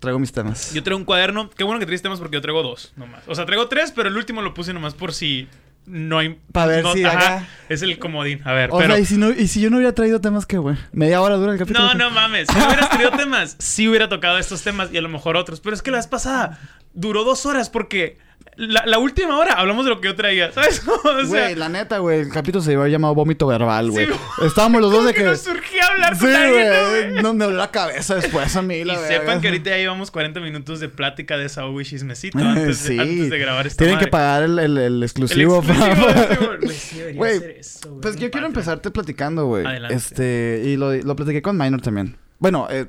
Traigo 0.00 0.18
mis 0.18 0.32
temas. 0.32 0.72
Yo 0.74 0.82
traigo 0.82 0.98
un 0.98 1.04
cuaderno. 1.04 1.50
Qué 1.50 1.62
bueno 1.62 1.78
que 1.78 1.86
traes 1.86 2.02
temas 2.02 2.18
porque 2.18 2.36
yo 2.36 2.40
traigo 2.40 2.62
dos 2.62 2.92
nomás. 2.96 3.22
O 3.28 3.34
sea, 3.34 3.46
traigo 3.46 3.68
tres, 3.68 3.92
pero 3.94 4.08
el 4.08 4.16
último 4.16 4.42
lo 4.42 4.54
puse 4.54 4.72
nomás 4.72 4.94
por 4.94 5.12
si 5.12 5.46
no 5.86 6.18
hay. 6.18 6.38
Pa' 6.52 6.66
ver 6.66 6.82
no- 6.82 6.92
si 6.94 7.04
ajá, 7.04 7.18
haga- 7.36 7.48
Es 7.68 7.82
el 7.82 7.98
comodín. 7.98 8.40
A 8.44 8.52
ver, 8.54 8.70
O 8.72 8.78
pero. 8.78 8.94
sea, 8.94 8.98
¿y 9.00 9.04
si, 9.06 9.16
no, 9.18 9.30
y 9.30 9.46
si 9.46 9.60
yo 9.60 9.68
no 9.70 9.76
hubiera 9.76 9.94
traído 9.94 10.20
temas, 10.20 10.46
¿qué, 10.46 10.56
güey? 10.58 10.76
Media 10.92 11.20
hora 11.20 11.36
dura 11.36 11.52
el 11.52 11.58
capítulo. 11.58 11.86
No, 11.86 11.94
no 11.94 12.10
mames. 12.10 12.48
Si 12.48 12.58
no 12.58 12.66
hubieras 12.66 12.88
traído 12.88 13.10
temas, 13.12 13.56
sí 13.58 13.88
hubiera 13.88 14.08
tocado 14.08 14.38
estos 14.38 14.62
temas 14.62 14.88
y 14.92 14.96
a 14.96 15.02
lo 15.02 15.08
mejor 15.10 15.36
otros. 15.36 15.60
Pero 15.60 15.76
es 15.76 15.82
que 15.82 15.90
la 15.90 15.98
vez 15.98 16.06
pasada 16.06 16.58
duró 16.94 17.24
dos 17.24 17.46
horas 17.46 17.70
porque 17.70 18.18
la, 18.56 18.84
la 18.84 18.98
última 18.98 19.38
hora 19.38 19.54
hablamos 19.54 19.84
de 19.86 19.90
lo 19.90 20.00
que 20.00 20.08
yo 20.08 20.16
traía. 20.16 20.52
¿Sabes? 20.52 20.82
O 21.04 21.24
sea, 21.24 21.24
Güey, 21.26 21.54
la 21.54 21.68
neta, 21.68 21.98
güey, 21.98 22.20
el 22.20 22.28
capítulo 22.30 22.62
se 22.62 22.72
iba 22.72 22.84
a 22.84 22.88
llamar 22.88 23.14
vómito 23.14 23.46
verbal, 23.46 23.90
güey. 23.90 24.06
Sí, 24.06 24.12
Estábamos 24.44 24.80
los 24.82 24.92
dos 24.92 25.06
de 25.06 25.12
que 25.14 25.20
que... 25.20 25.24
nos 25.26 25.40
surgió 25.40 25.80
hablar 25.86 26.14
Sí, 26.14 26.20
con 26.26 26.34
alguien, 26.34 26.68
¿no, 26.68 26.88
güey. 26.90 27.22
No 27.22 27.34
me 27.34 27.44
dolió 27.46 27.58
la 27.58 27.70
cabeza 27.70 28.16
después 28.16 28.54
a 28.56 28.62
mí, 28.62 28.74
Y 28.80 28.84
la 28.84 28.96
sepan 28.98 29.26
verga. 29.26 29.40
que 29.40 29.48
ahorita 29.48 29.70
ya 29.70 29.76
llevamos 29.78 30.10
40 30.10 30.40
minutos 30.40 30.80
de 30.80 30.88
plática 30.88 31.36
de 31.36 31.44
desahogo 31.44 31.80
y 31.80 31.84
chismecito 31.84 32.38
antes, 32.40 32.78
sí. 32.78 32.96
de, 32.96 33.00
antes 33.02 33.30
de 33.30 33.38
grabar 33.38 33.66
esta 33.66 33.78
Tienen 33.78 33.94
madre. 33.96 34.06
que 34.06 34.10
pagar 34.10 34.42
el, 34.42 34.58
el, 34.58 34.78
el 34.78 35.02
exclusivo. 35.02 35.62
güey. 35.62 36.68
Sí 36.76 36.98
debería 36.98 37.24
hacer 37.36 37.50
eso, 37.50 37.88
güey. 37.88 38.00
Pues 38.02 38.16
yo 38.16 38.30
quiero 38.30 38.46
empezarte 38.46 38.90
platicando, 38.90 39.46
güey. 39.46 39.64
Adelante. 39.64 39.94
Este, 39.94 40.62
y 40.66 40.76
lo, 40.76 40.92
lo 40.94 41.16
platiqué 41.16 41.40
con 41.42 41.56
Minor 41.56 41.80
también. 41.80 42.16
Bueno, 42.38 42.66
eh, 42.70 42.86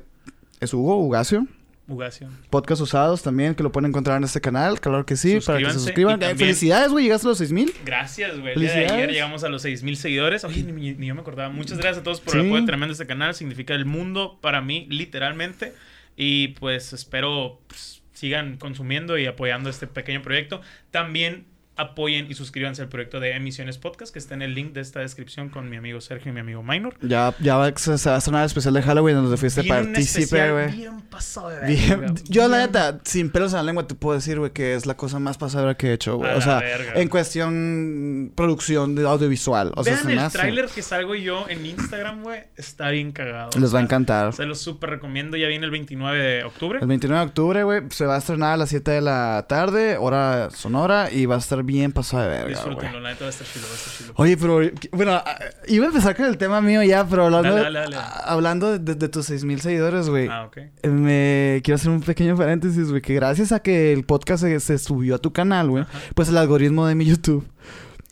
es 0.60 0.72
Hugo, 0.74 0.98
Ugacio. 0.98 1.46
Ugacio. 1.92 2.28
Podcast 2.50 2.80
usados 2.82 3.22
también, 3.22 3.54
que 3.54 3.62
lo 3.62 3.70
pueden 3.72 3.90
encontrar 3.90 4.16
en 4.18 4.24
este 4.24 4.40
canal. 4.40 4.80
Claro 4.80 5.04
que 5.06 5.16
sí, 5.16 5.38
para 5.44 5.58
que 5.58 5.66
se 5.66 5.72
suscriban. 5.74 6.18
también- 6.18 6.38
Felicidades, 6.38 6.90
güey, 6.90 7.04
llegaste 7.04 7.26
a 7.26 7.30
los 7.30 7.38
6000. 7.38 7.72
Gracias, 7.84 8.38
güey. 8.40 8.58
De 8.58 8.68
ayer 8.70 9.10
llegamos 9.12 9.44
a 9.44 9.48
los 9.48 9.62
6000 9.62 9.96
seguidores. 9.96 10.44
Oye, 10.44 10.62
ni, 10.62 10.94
ni 10.94 11.06
yo 11.06 11.14
me 11.14 11.20
acordaba. 11.20 11.48
Muchas 11.50 11.78
gracias 11.78 11.98
a 11.98 12.02
todos 12.02 12.20
por 12.20 12.36
el 12.36 12.46
apoyo 12.46 12.64
tremendo 12.64 12.88
de 12.88 12.92
este 12.94 13.06
canal. 13.06 13.34
Significa 13.34 13.74
el 13.74 13.84
mundo 13.84 14.38
para 14.40 14.60
mí, 14.60 14.86
literalmente. 14.90 15.74
Y 16.16 16.48
pues 16.48 16.92
espero 16.92 17.60
pues, 17.66 18.02
sigan 18.12 18.56
consumiendo 18.58 19.18
y 19.18 19.26
apoyando 19.26 19.70
este 19.70 19.86
pequeño 19.86 20.22
proyecto. 20.22 20.60
También 20.90 21.46
apoyen 21.76 22.26
y 22.30 22.34
suscríbanse 22.34 22.82
al 22.82 22.88
proyecto 22.88 23.18
de 23.18 23.32
Emisiones 23.34 23.78
Podcast, 23.78 24.12
que 24.12 24.18
está 24.18 24.34
en 24.34 24.42
el 24.42 24.54
link 24.54 24.72
de 24.72 24.80
esta 24.82 25.00
descripción 25.00 25.48
con 25.48 25.70
mi 25.70 25.76
amigo 25.76 26.00
Sergio 26.00 26.30
y 26.30 26.34
mi 26.34 26.40
amigo 26.40 26.62
Minor. 26.62 26.94
Ya, 27.00 27.34
ya 27.40 27.56
va, 27.56 27.72
se, 27.76 27.96
se 27.96 28.08
va 28.10 28.16
a 28.16 28.18
estrenar 28.18 28.42
el 28.42 28.46
especial 28.46 28.74
de 28.74 28.82
Halloween 28.82 29.16
donde 29.16 29.36
fuiste 29.36 29.64
partícipe, 29.64 30.52
güey. 30.52 30.70
Bien 30.72 31.00
pasado 31.02 31.48
de 31.48 31.66
Bien-. 31.66 32.14
Yo, 32.28 32.46
la 32.48 32.58
neta, 32.58 33.00
sin 33.04 33.30
pelos 33.30 33.52
en 33.52 33.56
la 33.58 33.62
lengua, 33.62 33.86
te 33.86 33.94
puedo 33.94 34.14
decir, 34.16 34.38
güey, 34.38 34.50
que 34.52 34.74
es 34.74 34.86
la 34.86 34.96
cosa 34.96 35.18
más 35.18 35.38
pasadora 35.38 35.74
que 35.76 35.88
he 35.88 35.92
hecho, 35.94 36.16
güey. 36.16 36.30
O 36.34 36.40
sea, 36.40 36.60
verga. 36.60 36.92
en 37.00 37.08
cuestión 37.08 38.32
producción 38.36 38.94
de 38.94 39.06
audiovisual. 39.06 39.72
O 39.76 39.84
sea, 39.84 39.96
se 39.96 40.12
el 40.12 40.18
hace- 40.18 40.38
tráiler 40.38 40.66
que 40.66 40.82
salgo 40.82 41.14
yo 41.14 41.46
en 41.48 41.64
Instagram, 41.66 42.22
güey. 42.22 42.42
Está 42.56 42.90
bien 42.90 43.12
cagado. 43.12 43.50
Les 43.58 43.70
O 43.70 43.74
va 43.74 43.80
a 43.80 43.82
encantar. 43.82 44.32
Se 44.32 44.44
los 44.46 44.60
súper 44.60 44.90
recomiendo. 44.90 45.36
Ya 45.36 45.48
viene 45.48 45.64
el 45.64 45.70
29 45.70 46.18
de 46.22 46.44
octubre. 46.44 46.78
El 46.80 46.86
29 46.86 47.20
de 47.20 47.26
octubre, 47.28 47.64
güey, 47.64 47.82
se 47.90 48.06
va 48.06 48.16
a 48.16 48.18
estrenar 48.18 48.54
a 48.54 48.56
las 48.56 48.68
7 48.68 48.90
de 48.90 49.00
la 49.00 49.46
tarde, 49.48 49.96
hora 49.96 50.50
sonora, 50.50 51.08
y 51.10 51.26
va 51.26 51.36
a 51.36 51.38
estar 51.38 51.61
bien 51.62 51.92
pasado 51.92 52.24
de 52.24 52.28
verga. 52.28 52.48
Disfrútenlo, 52.48 53.00
la 53.00 53.10
neta 53.10 53.24
va 53.24 53.26
a 53.26 53.30
estar 53.30 53.46
chido, 53.46 53.66
va 53.66 53.72
a 53.72 53.76
estar 53.76 53.92
chido. 53.96 54.12
Oye, 54.16 54.36
pero, 54.36 54.60
bueno, 54.92 55.22
iba 55.68 55.84
a 55.84 55.88
empezar 55.88 56.16
con 56.16 56.26
el 56.26 56.38
tema 56.38 56.60
mío 56.60 56.82
ya, 56.82 57.06
pero 57.06 57.24
hablando, 57.26 57.54
Dale, 57.54 57.80
dale, 57.80 57.96
dale. 57.96 57.96
hablando 58.24 58.78
de, 58.78 58.94
de 58.94 59.08
tus 59.08 59.26
6000 59.26 59.60
seguidores, 59.60 60.08
güey. 60.08 60.28
Ah, 60.28 60.44
ok. 60.46 60.58
Me 60.88 61.60
quiero 61.64 61.76
hacer 61.76 61.90
un 61.90 62.00
pequeño 62.00 62.36
paréntesis, 62.36 62.90
güey, 62.90 63.02
que 63.02 63.14
gracias 63.14 63.52
a 63.52 63.60
que 63.60 63.92
el 63.92 64.04
podcast 64.04 64.42
se, 64.44 64.60
se 64.60 64.78
subió 64.78 65.14
a 65.16 65.18
tu 65.18 65.32
canal, 65.32 65.68
güey, 65.70 65.84
pues 66.14 66.28
el 66.28 66.36
algoritmo 66.36 66.86
de 66.86 66.94
mi 66.94 67.04
YouTube 67.04 67.46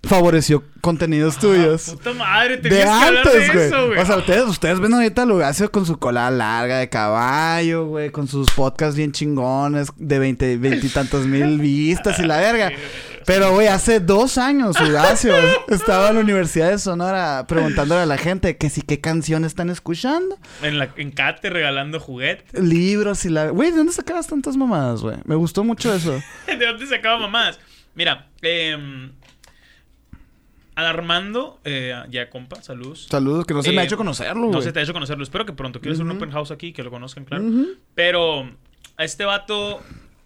favoreció 0.03 0.65
contenidos 0.81 1.39
tuyos. 1.39 1.89
Ah, 1.89 1.93
puta 1.93 2.13
madre, 2.15 2.57
De 2.57 2.69
tenías 2.71 2.85
que 2.85 2.91
hablar 2.91 3.27
antes, 3.27 3.47
de 3.47 3.53
güey. 3.53 3.67
eso, 3.67 3.87
güey. 3.89 3.99
O 3.99 4.07
sea, 4.07 4.17
ustedes, 4.17 4.45
ustedes 4.45 4.81
ven 4.81 4.95
ahorita 4.95 5.23
a 5.23 5.27
Lugacio 5.27 5.71
con 5.71 5.85
su 5.87 5.99
cola 5.99 6.31
larga 6.31 6.79
de 6.79 6.89
caballo, 6.89 7.87
güey, 7.87 8.11
con 8.11 8.27
sus 8.27 8.51
podcasts 8.51 8.97
bien 8.97 9.13
chingones 9.13 9.89
de 9.97 10.19
veinte, 10.19 10.57
veintitantos 10.57 11.27
mil 11.27 11.59
vistas 11.61 12.19
y 12.19 12.23
la 12.23 12.39
verga. 12.39 12.73
Pero, 13.27 13.53
güey, 13.53 13.69
hace 13.69 14.01
dos 14.01 14.39
años, 14.39 14.81
Lugacio 14.81 15.35
estaba 15.69 16.09
en 16.09 16.15
la 16.17 16.21
Universidad 16.23 16.71
de 16.71 16.79
Sonora 16.79 17.45
preguntándole 17.47 18.01
a 18.01 18.07
la 18.07 18.17
gente 18.17 18.57
que 18.57 18.71
sí, 18.71 18.81
qué 18.83 19.01
canción 19.01 19.45
están 19.45 19.69
escuchando. 19.71 20.39
En, 20.63 20.79
la, 20.79 20.89
en 20.97 21.11
Cate 21.13 21.51
regalando 21.51 22.01
juguetes. 22.01 22.61
Libros 22.61 23.25
y 23.27 23.29
la... 23.29 23.51
Güey, 23.51 23.71
¿de 23.71 23.77
dónde 23.77 23.93
sacabas 23.93 24.27
tantas 24.27 24.57
mamadas, 24.57 25.03
güey? 25.03 25.19
Me 25.27 25.35
gustó 25.35 25.63
mucho 25.63 25.95
eso. 25.95 26.19
¿De 26.47 26.67
dónde 26.67 26.87
sacaba 26.87 27.19
mamás? 27.19 27.61
Mira, 27.95 28.29
eh, 28.41 29.11
al 30.81 30.87
Armando, 30.87 31.61
eh, 31.65 31.95
ya 32.11 32.29
compa, 32.31 32.63
saludos. 32.63 33.07
Saludos, 33.11 33.47
que 33.47 33.55
no 33.55 33.63
se 33.63 33.73
me 33.73 33.79
ha 33.79 33.83
Eh, 33.83 33.87
hecho 33.87 33.97
conocerlo. 33.97 34.51
No 34.51 34.61
se 34.63 34.73
te 34.73 34.81
ha 34.81 34.83
hecho 34.83 34.93
conocerlo. 34.93 35.23
Espero 35.23 35.47
que 35.47 35.53
pronto. 35.53 35.81
Quiero 35.81 35.95
hacer 35.95 36.05
un 36.05 36.13
open 36.13 36.31
house 36.31 36.51
aquí, 36.51 36.73
que 36.73 36.83
lo 36.83 36.91
conozcan, 36.91 37.25
claro. 37.25 37.45
Ujú. 37.45 37.69
Pero 37.95 38.51
a 38.97 39.05
este 39.05 39.25
vato, 39.25 39.81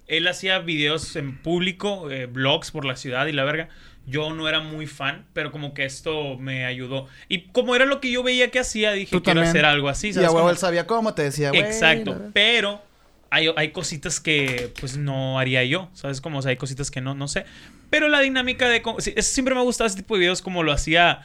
él 0.06 0.26
hacía 0.28 0.58
videos 0.60 1.16
en 1.16 1.36
público, 1.38 2.10
eh, 2.10 2.26
vlogs 2.26 2.70
por 2.70 2.84
la 2.84 2.96
ciudad 2.96 3.26
y 3.26 3.32
la 3.32 3.44
verga. 3.44 3.68
Yo 4.06 4.34
no 4.34 4.48
era 4.48 4.60
muy 4.60 4.86
fan, 4.86 5.24
pero 5.32 5.50
como 5.50 5.72
que 5.72 5.84
esto 5.86 6.36
me 6.36 6.66
ayudó. 6.66 7.06
Y 7.28 7.42
como 7.52 7.74
era 7.74 7.86
lo 7.86 8.00
que 8.00 8.10
yo 8.10 8.22
veía 8.22 8.50
que 8.50 8.58
hacía, 8.58 8.92
dije, 8.92 9.20
quiero 9.22 9.40
hacer 9.40 9.64
algo 9.64 9.88
así. 9.88 10.08
Y 10.08 10.12
¿sabes 10.12 10.28
a 10.28 10.32
huevo 10.32 10.50
él 10.50 10.58
sabía 10.58 10.86
cómo, 10.86 11.14
te 11.14 11.22
decía, 11.22 11.48
güey. 11.48 11.62
Exacto. 11.62 12.20
Pero 12.34 12.82
hay, 13.30 13.48
hay 13.56 13.70
cositas 13.70 14.20
que 14.20 14.72
pues 14.78 14.98
no 14.98 15.38
haría 15.38 15.64
yo. 15.64 15.88
¿Sabes 15.94 16.20
cómo? 16.20 16.38
O 16.38 16.42
sea, 16.42 16.50
hay 16.50 16.56
cositas 16.56 16.90
que 16.90 17.00
no, 17.00 17.14
no 17.14 17.28
sé. 17.28 17.46
Pero 17.90 18.08
la 18.08 18.20
dinámica 18.20 18.68
de... 18.68 18.82
cómo- 18.82 19.00
sí, 19.00 19.12
es- 19.16 19.26
siempre 19.26 19.54
me 19.54 19.60
ha 19.60 19.64
gustado 19.64 19.86
ese 19.86 19.96
tipo 19.96 20.14
de 20.14 20.20
videos 20.20 20.42
como 20.42 20.62
lo 20.62 20.72
hacía 20.72 21.22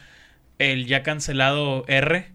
el 0.57 0.85
ya 0.87 1.03
cancelado 1.03 1.85
R. 1.87 2.27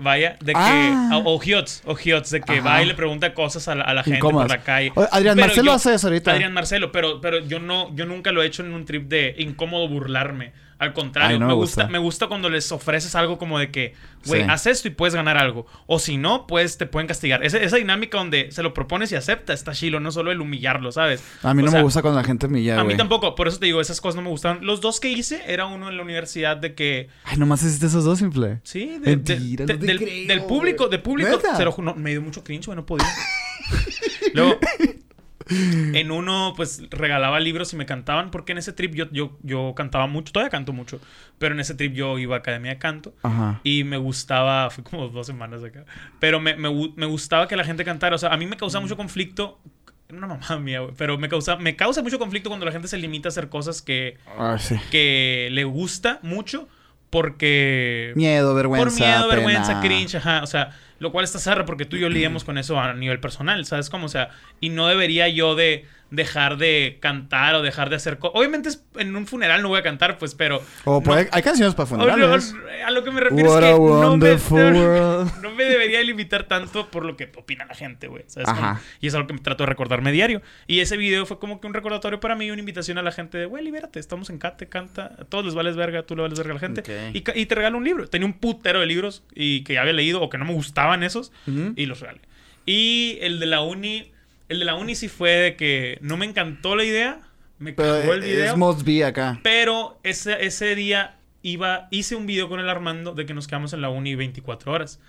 Vaya, 0.00 0.36
de 0.40 0.52
que... 0.52 0.58
Ah. 0.60 1.20
O, 1.24 1.34
o 1.36 1.42
Hiots, 1.42 1.82
o 1.84 1.96
Hiots, 1.98 2.30
de 2.30 2.40
que 2.40 2.52
Ajá. 2.58 2.68
va 2.68 2.82
y 2.82 2.86
le 2.86 2.94
pregunta 2.94 3.34
cosas 3.34 3.66
a 3.66 3.74
la, 3.74 3.82
a 3.84 3.94
la 3.94 4.04
gente 4.04 4.20
por 4.20 4.48
la 4.48 4.58
calle. 4.62 4.92
Adrián 5.10 5.34
Pero 5.34 5.46
Marcelo 5.48 5.66
yo- 5.66 5.72
hace 5.72 5.94
eso 5.94 6.06
ahorita. 6.06 6.30
Adrián 6.32 6.52
Marcelo, 6.52 6.92
pero, 6.92 7.20
pero 7.20 7.40
yo 7.40 7.58
no, 7.58 7.92
yo 7.96 8.06
nunca 8.06 8.30
lo 8.30 8.42
he 8.42 8.46
hecho 8.46 8.62
en 8.64 8.72
un 8.74 8.84
trip 8.84 9.08
de 9.08 9.34
incómodo 9.38 9.88
burlarme. 9.88 10.52
Al 10.78 10.92
contrario, 10.92 11.34
Ay, 11.34 11.40
no 11.40 11.48
me, 11.48 11.54
gusta. 11.54 11.82
gusta. 11.82 11.92
me 11.92 11.98
gusta 11.98 12.26
cuando 12.28 12.48
les 12.48 12.70
ofreces 12.70 13.14
algo 13.16 13.36
como 13.36 13.58
de 13.58 13.72
que, 13.72 13.94
güey, 14.26 14.42
Sí. 14.44 14.46
haz 14.48 14.66
esto 14.68 14.86
y 14.86 14.92
puedes 14.92 15.12
ganar 15.14 15.36
algo. 15.36 15.66
O 15.86 15.98
si 15.98 16.18
no, 16.18 16.46
pues 16.46 16.78
te 16.78 16.86
pueden 16.86 17.08
castigar. 17.08 17.44
Esa, 17.44 17.58
esa 17.58 17.76
dinámica 17.78 18.16
donde 18.18 18.52
se 18.52 18.62
lo 18.62 18.72
propones 18.74 19.10
y 19.10 19.16
acepta 19.16 19.52
está 19.52 19.72
chilo, 19.72 19.98
no 19.98 20.12
solo 20.12 20.30
el 20.30 20.40
humillarlo, 20.40 20.92
¿sabes? 20.92 21.24
A 21.42 21.52
mí 21.52 21.62
O 21.62 21.64
no 21.64 21.70
sea, 21.72 21.80
me 21.80 21.82
gusta 21.84 22.00
cuando 22.00 22.20
la 22.20 22.24
gente 22.24 22.46
me 22.46 22.70
A 22.72 22.84
mí 22.84 22.96
tampoco, 22.96 23.34
por 23.34 23.48
eso 23.48 23.58
te 23.58 23.66
digo, 23.66 23.80
esas 23.80 24.00
cosas 24.00 24.14
no 24.16 24.22
me 24.22 24.28
gustaron. 24.28 24.64
Los 24.64 24.80
dos 24.80 25.00
que 25.00 25.08
hice 25.10 25.42
era 25.48 25.66
uno 25.66 25.88
en 25.88 25.96
la 25.96 26.02
universidad 26.04 26.56
de 26.56 26.74
que. 26.76 27.08
Ay, 27.24 27.38
nomás 27.38 27.60
hiciste 27.64 27.86
esos 27.86 28.04
dos, 28.04 28.20
simple. 28.20 28.60
Sí, 28.62 28.86
de- 29.00 29.16
Mentira, 29.16 29.66
de- 29.66 29.74
no 29.74 29.80
te 29.80 29.86
del, 29.86 29.98
creo, 29.98 30.26
del 30.28 30.42
público, 30.44 30.86
de 30.88 30.98
público. 31.00 31.30
¿Neta? 31.32 31.56
Se 31.56 31.64
lo 31.64 31.72
ju- 31.72 31.82
no, 31.82 31.94
me 31.96 32.10
dio 32.10 32.22
mucho 32.22 32.44
cringe, 32.44 32.66
güey, 32.66 32.76
no 32.76 32.86
podía. 32.86 33.04
Luego, 34.34 34.58
en 35.50 36.10
uno, 36.10 36.52
pues 36.56 36.82
regalaba 36.90 37.40
libros 37.40 37.72
y 37.72 37.76
me 37.76 37.86
cantaban, 37.86 38.30
porque 38.30 38.52
en 38.52 38.58
ese 38.58 38.72
trip 38.72 38.94
yo, 38.94 39.06
yo, 39.10 39.36
yo 39.42 39.74
cantaba 39.74 40.06
mucho, 40.06 40.32
todavía 40.32 40.50
canto 40.50 40.72
mucho, 40.72 41.00
pero 41.38 41.54
en 41.54 41.60
ese 41.60 41.74
trip 41.74 41.94
yo 41.94 42.18
iba 42.18 42.36
a 42.36 42.38
academia 42.38 42.72
de 42.72 42.78
canto. 42.78 43.14
Ajá. 43.22 43.60
Y 43.64 43.84
me 43.84 43.96
gustaba, 43.96 44.70
fue 44.70 44.84
como 44.84 45.08
dos 45.08 45.26
semanas 45.26 45.62
acá, 45.64 45.84
pero 46.20 46.40
me, 46.40 46.56
me 46.56 46.68
me 46.96 47.06
gustaba 47.06 47.48
que 47.48 47.56
la 47.56 47.64
gente 47.64 47.84
cantara. 47.84 48.14
O 48.14 48.18
sea, 48.18 48.30
a 48.32 48.36
mí 48.36 48.46
me 48.46 48.56
causaba 48.56 48.82
mucho 48.82 48.96
conflicto 48.96 49.58
Era 50.08 50.18
una 50.18 50.26
mamá 50.26 50.58
mía, 50.58 50.80
güey. 50.80 50.94
Pero 50.96 51.18
me 51.18 51.28
causa, 51.28 51.56
me 51.56 51.76
causa 51.76 52.02
mucho 52.02 52.18
conflicto 52.18 52.48
cuando 52.50 52.64
la 52.66 52.72
gente 52.72 52.88
se 52.88 52.96
limita 52.96 53.28
a 53.28 53.30
hacer 53.30 53.48
cosas 53.48 53.82
que, 53.82 54.16
Ah, 54.38 54.56
sí. 54.58 54.76
que 54.90 55.48
le 55.52 55.64
gusta 55.64 56.18
mucho 56.22 56.68
porque... 57.10 58.12
Miedo, 58.16 58.54
vergüenza. 58.54 58.88
por 58.88 58.98
miedo, 58.98 59.28
vergüenza, 59.28 59.68
pena. 59.68 59.80
cringe, 59.80 60.16
ajá. 60.16 60.42
O 60.42 60.46
sea, 60.46 60.70
lo 60.98 61.12
cual 61.12 61.24
está 61.24 61.38
zarra 61.38 61.64
porque 61.64 61.84
tú 61.84 61.96
y 61.96 62.00
yo 62.00 62.08
lidiamos 62.08 62.44
con 62.44 62.58
eso 62.58 62.78
a 62.80 62.92
nivel 62.94 63.20
personal, 63.20 63.64
¿sabes 63.64 63.90
cómo? 63.90 64.06
O 64.06 64.08
sea, 64.08 64.30
y 64.60 64.68
no 64.70 64.86
debería 64.88 65.28
yo 65.28 65.54
de 65.54 65.84
dejar 66.10 66.56
de 66.56 66.96
cantar 67.02 67.54
o 67.54 67.60
dejar 67.60 67.90
de 67.90 67.96
hacer... 67.96 68.18
co- 68.18 68.32
Obviamente 68.34 68.70
en 68.96 69.14
un 69.14 69.26
funeral 69.26 69.60
no 69.60 69.68
voy 69.68 69.78
a 69.78 69.82
cantar, 69.82 70.16
pues, 70.16 70.34
pero... 70.34 70.62
O 70.86 71.02
no- 71.04 71.12
hay 71.14 71.42
canciones 71.42 71.74
para 71.74 71.86
funerales. 71.86 72.54
a 72.86 72.90
lo 72.90 73.04
que 73.04 73.10
me 73.10 73.20
refiero 73.20 73.50
What 73.50 73.62
es 73.62 73.70
que 73.74 73.78
no 73.78 74.16
me, 74.16 74.32
world. 74.50 75.42
no 75.42 75.50
me 75.50 75.64
debería 75.64 76.00
limitar 76.02 76.44
tanto 76.44 76.90
por 76.90 77.04
lo 77.04 77.14
que 77.14 77.30
opina 77.36 77.66
la 77.66 77.74
gente, 77.74 78.08
güey. 78.08 78.24
¿sabes? 78.26 78.48
Ajá. 78.48 78.80
Y 79.02 79.08
es 79.08 79.14
algo 79.14 79.26
que 79.26 79.34
me 79.34 79.40
trato 79.40 79.64
de 79.64 79.66
recordarme 79.66 80.10
diario. 80.10 80.40
Y 80.66 80.80
ese 80.80 80.96
video 80.96 81.26
fue 81.26 81.38
como 81.38 81.60
que 81.60 81.66
un 81.66 81.74
recordatorio 81.74 82.20
para 82.20 82.34
mí, 82.36 82.50
una 82.50 82.60
invitación 82.60 82.96
a 82.96 83.02
la 83.02 83.12
gente 83.12 83.36
de, 83.36 83.44
güey, 83.44 83.62
libérate, 83.62 84.00
estamos 84.00 84.30
en 84.30 84.38
Cate, 84.38 84.66
canta, 84.66 85.12
a 85.20 85.24
todos 85.26 85.44
les 85.44 85.54
vales 85.54 85.76
verga, 85.76 86.04
tú 86.04 86.16
le 86.16 86.22
vales 86.22 86.38
verga 86.38 86.52
a 86.52 86.54
la 86.54 86.60
gente. 86.60 87.10
Y, 87.12 87.22
y 87.38 87.44
te 87.44 87.54
regalo 87.54 87.76
un 87.76 87.84
libro. 87.84 88.08
Tenía 88.08 88.24
un 88.26 88.32
putero 88.32 88.80
de 88.80 88.86
libros 88.86 89.24
y 89.34 89.62
que 89.64 89.74
ya 89.74 89.82
había 89.82 89.92
leído 89.92 90.22
o 90.22 90.30
que 90.30 90.38
no 90.38 90.46
me 90.46 90.52
gustaban 90.88 91.02
esos 91.02 91.32
Ujú. 91.46 91.72
y 91.76 91.86
los 91.86 92.00
regalé. 92.00 92.20
Y 92.66 93.18
el 93.20 93.40
de 93.40 93.46
la 93.46 93.62
uni, 93.62 94.10
el 94.48 94.58
de 94.58 94.64
la 94.64 94.74
uni 94.74 94.94
sí 94.94 95.08
fue 95.08 95.30
de 95.30 95.56
que 95.56 95.98
no 96.00 96.16
me 96.16 96.26
encantó 96.26 96.76
la 96.76 96.84
idea, 96.84 97.20
me 97.58 97.74
cagó 97.74 98.12
el 98.12 98.20
video. 98.22 98.52
es 98.52 98.56
must 98.56 98.82
be 98.82 99.04
acá. 99.04 99.40
Pero 99.42 99.98
ese, 100.02 100.44
ese 100.44 100.74
día 100.74 101.16
iba, 101.42 101.88
hice 101.90 102.14
un 102.16 102.26
video 102.26 102.48
con 102.48 102.60
el 102.60 102.68
Armando 102.68 103.14
de 103.14 103.26
que 103.26 103.34
nos 103.34 103.46
quedamos 103.46 103.72
en 103.72 103.80
la 103.80 103.88
uni 103.90 104.14
24 104.14 104.72
horas. 104.72 105.00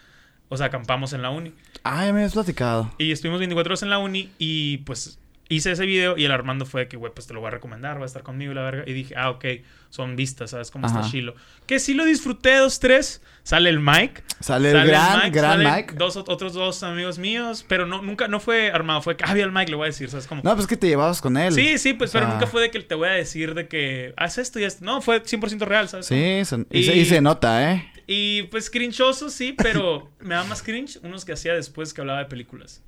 O 0.47 0.57
sea, 0.57 0.67
acampamos 0.67 1.13
en 1.13 1.21
la 1.21 1.29
uni. 1.29 1.53
Ay, 1.83 2.11
me 2.11 2.19
habías 2.19 2.33
platicado. 2.33 2.91
Y 2.97 3.11
estuvimos 3.11 3.39
24 3.39 3.71
horas 3.71 3.83
en 3.83 3.89
la 3.91 3.99
uni 3.99 4.29
y 4.39 4.77
pues 4.79 5.19
hice 5.49 5.71
ese 5.71 5.85
video 5.85 6.17
y 6.17 6.23
el 6.25 6.31
Armando 6.31 6.65
fue 6.65 6.81
de 6.81 6.87
que, 6.87 6.95
güey, 6.95 7.11
pues 7.13 7.27
te 7.27 7.33
lo 7.33 7.39
voy 7.41 7.47
a 7.47 7.51
recomendar, 7.51 7.97
va 7.97 8.03
a 8.03 8.05
estar 8.05 8.23
conmigo 8.23 8.51
y 8.51 8.55
la 8.55 8.61
verga. 8.63 8.83
Y 8.85 8.93
dije, 8.93 9.15
ah, 9.17 9.31
ok, 9.31 9.45
son 9.89 10.15
vistas, 10.15 10.51
¿sabes 10.51 10.69
cómo 10.71 10.87
está. 10.87 11.01
Chilo? 11.09 11.33
Que 11.65 11.79
sí 11.79 11.93
lo 11.95 12.05
disfruté, 12.05 12.55
dos, 12.57 12.79
tres. 12.79 13.21
Sale 13.43 13.69
el 13.71 13.79
Mike. 13.79 14.21
Sale 14.39 14.69
el 14.71 14.85
gran, 14.87 15.31
gran 15.31 15.51
salen 15.59 15.73
Mike. 15.73 15.93
Dos, 15.97 16.15
otros 16.17 16.53
dos 16.53 16.83
amigos 16.83 17.17
míos, 17.17 17.65
pero 17.67 17.85
no, 17.87 18.01
nunca, 18.01 18.27
no 18.27 18.39
fue 18.39 18.71
armado, 18.71 19.01
fue 19.01 19.17
que 19.17 19.23
había 19.25 19.43
el 19.43 19.51
Mike, 19.51 19.71
le 19.71 19.75
voy 19.77 19.85
a 19.85 19.87
decir, 19.87 20.07
¿sabes 20.09 20.27
cómo? 20.27 20.41
No, 20.43 20.55
pues 20.55 20.67
que 20.67 20.77
te 20.77 20.87
llevabas 20.87 21.19
con 21.19 21.35
él. 21.35 21.51
Sí, 21.53 21.77
sí, 21.79 21.93
pues, 21.93 22.11
pero 22.11 22.27
Ah. 22.27 22.33
nunca 22.33 22.45
fue 22.45 22.61
de 22.61 22.69
que 22.71 22.79
te 22.81 22.93
voy 22.95 23.07
a 23.09 23.13
decir 23.13 23.55
de 23.55 23.67
que 23.67 24.13
haz 24.17 24.37
esto 24.37 24.59
y 24.59 24.65
esto. 24.65 24.85
No, 24.85 25.01
fue 25.01 25.23
100% 25.23 25.65
real, 25.65 25.89
¿sabes? 25.89 26.05
Sí, 26.05 26.15
se- 26.45 26.65
y, 26.69 26.83
se, 26.83 26.95
Y- 26.95 26.99
y 26.99 27.05
se 27.05 27.21
nota, 27.21 27.73
¿eh? 27.73 27.91
Y 28.05 28.43
pues 28.43 28.69
crinchoso, 28.69 29.29
sí, 29.29 29.53
pero 29.57 30.09
me 30.19 30.35
da 30.35 30.43
más 30.43 30.61
cringe 30.61 30.99
unos 31.03 31.25
que 31.25 31.33
hacía 31.33 31.53
después 31.55 31.93
que 31.93 32.01
hablaba 32.01 32.19
de 32.19 32.25
películas. 32.25 32.83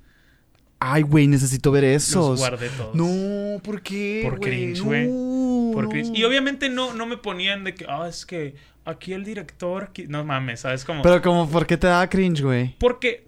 Ay, 0.84 1.02
güey, 1.02 1.28
necesito 1.28 1.70
ver 1.70 1.84
esos. 1.84 2.30
Los 2.30 2.40
guardé 2.40 2.68
todos. 2.70 2.94
No, 2.94 3.60
¿por 3.62 3.82
qué? 3.82 4.20
Por 4.28 4.40
cringe, 4.40 4.78
No, 4.78 4.84
güey. 4.84 5.72
Por 5.72 5.88
cringe. 5.88 6.08
no. 6.10 6.16
Y 6.16 6.24
obviamente 6.24 6.68
no, 6.68 6.92
no 6.92 7.06
me 7.06 7.16
ponían 7.16 7.62
de 7.62 7.74
que, 7.74 7.86
ah, 7.88 8.06
es 8.08 8.26
que 8.26 8.56
aquí 8.84 9.12
el 9.12 9.24
director. 9.24 9.84
aquí-". 9.84 10.06
No 10.08 10.24
mames, 10.24 10.60
¿sabes? 10.60 10.84
Como. 10.84 11.02
Pero 11.02 11.22
como, 11.22 11.48
¿por 11.48 11.66
qué 11.66 11.76
te 11.76 11.86
da 11.86 12.08
cringe, 12.10 12.40
güey? 12.42 12.74
Porque 12.78 13.24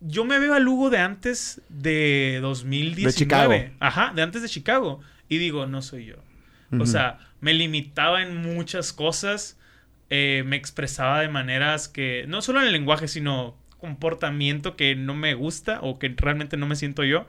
yo 0.00 0.24
me 0.24 0.38
veo 0.38 0.54
a 0.54 0.58
Lugo 0.58 0.90
de 0.90 0.98
antes 0.98 1.60
de 1.68 2.38
2019. 2.42 3.06
De 3.12 3.18
Chicago. 3.18 3.54
Ajá, 3.80 4.12
de 4.14 4.22
antes 4.22 4.42
de 4.42 4.48
Chicago. 4.48 5.00
Y 5.28 5.38
digo, 5.38 5.66
no 5.66 5.82
soy 5.82 6.06
yo. 6.06 6.16
O 6.80 6.86
sea, 6.86 7.18
me 7.40 7.54
limitaba 7.54 8.22
en 8.22 8.36
muchas 8.36 8.92
cosas. 8.92 9.56
eh, 10.10 10.42
me 10.46 10.56
expresaba 10.56 11.20
de 11.20 11.28
maneras 11.28 11.88
que, 11.88 12.24
no 12.28 12.42
solo 12.42 12.60
en 12.60 12.66
el 12.66 12.72
lenguaje, 12.72 13.08
sino 13.08 13.56
comportamiento 13.84 14.76
que 14.76 14.94
no 14.96 15.14
me 15.14 15.34
gusta 15.34 15.78
o 15.82 15.98
que 15.98 16.12
realmente 16.16 16.56
no 16.56 16.66
me 16.66 16.76
siento 16.76 17.04
yo. 17.04 17.26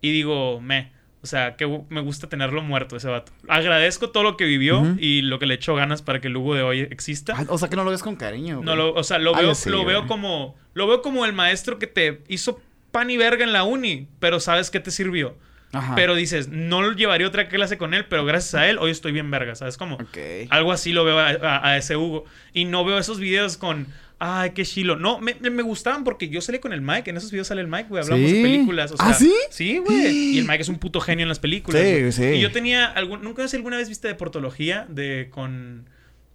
Y 0.00 0.12
digo, 0.12 0.60
me. 0.60 0.92
O 1.22 1.26
sea, 1.26 1.56
que 1.56 1.66
me 1.90 2.00
gusta 2.00 2.30
tenerlo 2.30 2.62
muerto 2.62 2.96
ese 2.96 3.08
vato. 3.08 3.30
Agradezco 3.46 4.08
todo 4.08 4.22
lo 4.22 4.38
que 4.38 4.46
vivió 4.46 4.80
Ujú. 4.80 4.96
y 4.98 5.20
lo 5.20 5.38
que 5.38 5.44
le 5.44 5.54
echó 5.54 5.74
ganas 5.74 6.00
para 6.00 6.18
que 6.20 6.28
el 6.28 6.32
Lugo 6.32 6.54
de 6.54 6.62
hoy 6.62 6.80
exista. 6.80 7.34
Ah, 7.36 7.44
o 7.48 7.58
sea, 7.58 7.68
que 7.68 7.76
no 7.76 7.84
lo 7.84 7.90
ves 7.90 8.02
con 8.02 8.16
cariño, 8.16 8.56
güey. 8.56 8.64
No 8.64 8.74
lo, 8.74 8.94
o 8.94 9.04
sea, 9.04 9.18
lo 9.18 9.34
veo, 9.34 9.52
lo 9.66 9.84
veo 9.84 10.06
como. 10.06 10.56
Lo 10.72 10.86
veo 10.86 11.02
como 11.02 11.26
el 11.26 11.34
maestro 11.34 11.78
que 11.78 11.86
te 11.86 12.22
hizo 12.28 12.60
pan 12.90 13.10
y 13.10 13.18
verga 13.18 13.44
en 13.44 13.52
la 13.52 13.64
uni, 13.64 14.08
pero 14.18 14.40
sabes 14.40 14.70
que 14.70 14.80
te 14.80 14.90
sirvió. 14.90 15.36
Ajá. 15.72 15.94
Pero 15.94 16.14
dices, 16.16 16.48
no 16.48 16.80
lo 16.82 16.92
llevaría 16.92 17.26
otra 17.28 17.48
clase 17.48 17.76
con 17.78 17.92
él, 17.94 18.06
pero 18.06 18.24
gracias 18.24 18.54
a 18.54 18.68
él 18.68 18.78
hoy 18.78 18.90
estoy 18.90 19.12
bien 19.12 19.30
verga, 19.30 19.54
¿sabes 19.54 19.76
cómo? 19.76 19.96
Ok. 19.96 20.18
Algo 20.48 20.72
así 20.72 20.92
lo 20.92 21.04
veo 21.04 21.18
a, 21.18 21.28
a- 21.28 21.68
a 21.68 21.76
ese 21.76 21.96
Hugo. 21.96 22.24
Y 22.54 22.64
no 22.64 22.82
veo 22.84 22.98
esos 22.98 23.20
videos 23.20 23.56
con. 23.58 23.86
Ay, 24.22 24.50
qué 24.50 24.64
chilo. 24.66 24.96
No, 24.96 25.18
me, 25.18 25.34
me- 25.40 25.48
me 25.48 25.62
gustaban 25.62 26.04
porque 26.04 26.28
yo 26.28 26.40
salí 26.42 26.58
con 26.58 26.74
el 26.74 26.82
Mike. 26.82 27.08
En 27.08 27.16
esos 27.16 27.30
videos 27.30 27.46
sale 27.48 27.62
el 27.62 27.68
Mike, 27.68 27.86
güey. 27.88 28.02
Hablamos 28.02 28.28
¿Sí? 28.30 28.36
de 28.36 28.42
películas. 28.42 28.92
O 28.92 28.96
sea, 28.98 29.06
¿Ah, 29.08 29.14
sí? 29.14 29.32
Sí, 29.50 29.78
güey. 29.78 30.06
Y 30.34 30.38
el 30.38 30.44
Mike 30.46 30.60
es 30.62 30.68
un 30.68 30.78
puto 30.78 31.00
genio 31.00 31.22
en 31.24 31.28
las 31.30 31.38
películas. 31.38 31.82
Sí, 31.82 32.12
sí. 32.12 32.24
Y 32.24 32.40
yo 32.40 32.52
tenía. 32.52 32.84
Algún, 32.86 33.22
¿Nunca 33.22 33.48
sé 33.48 33.56
alguna 33.56 33.78
vez 33.78 33.88
viste 33.88 34.08
de 34.08 34.14
portología? 34.14 34.86
De 34.90 35.28
con. 35.30 35.88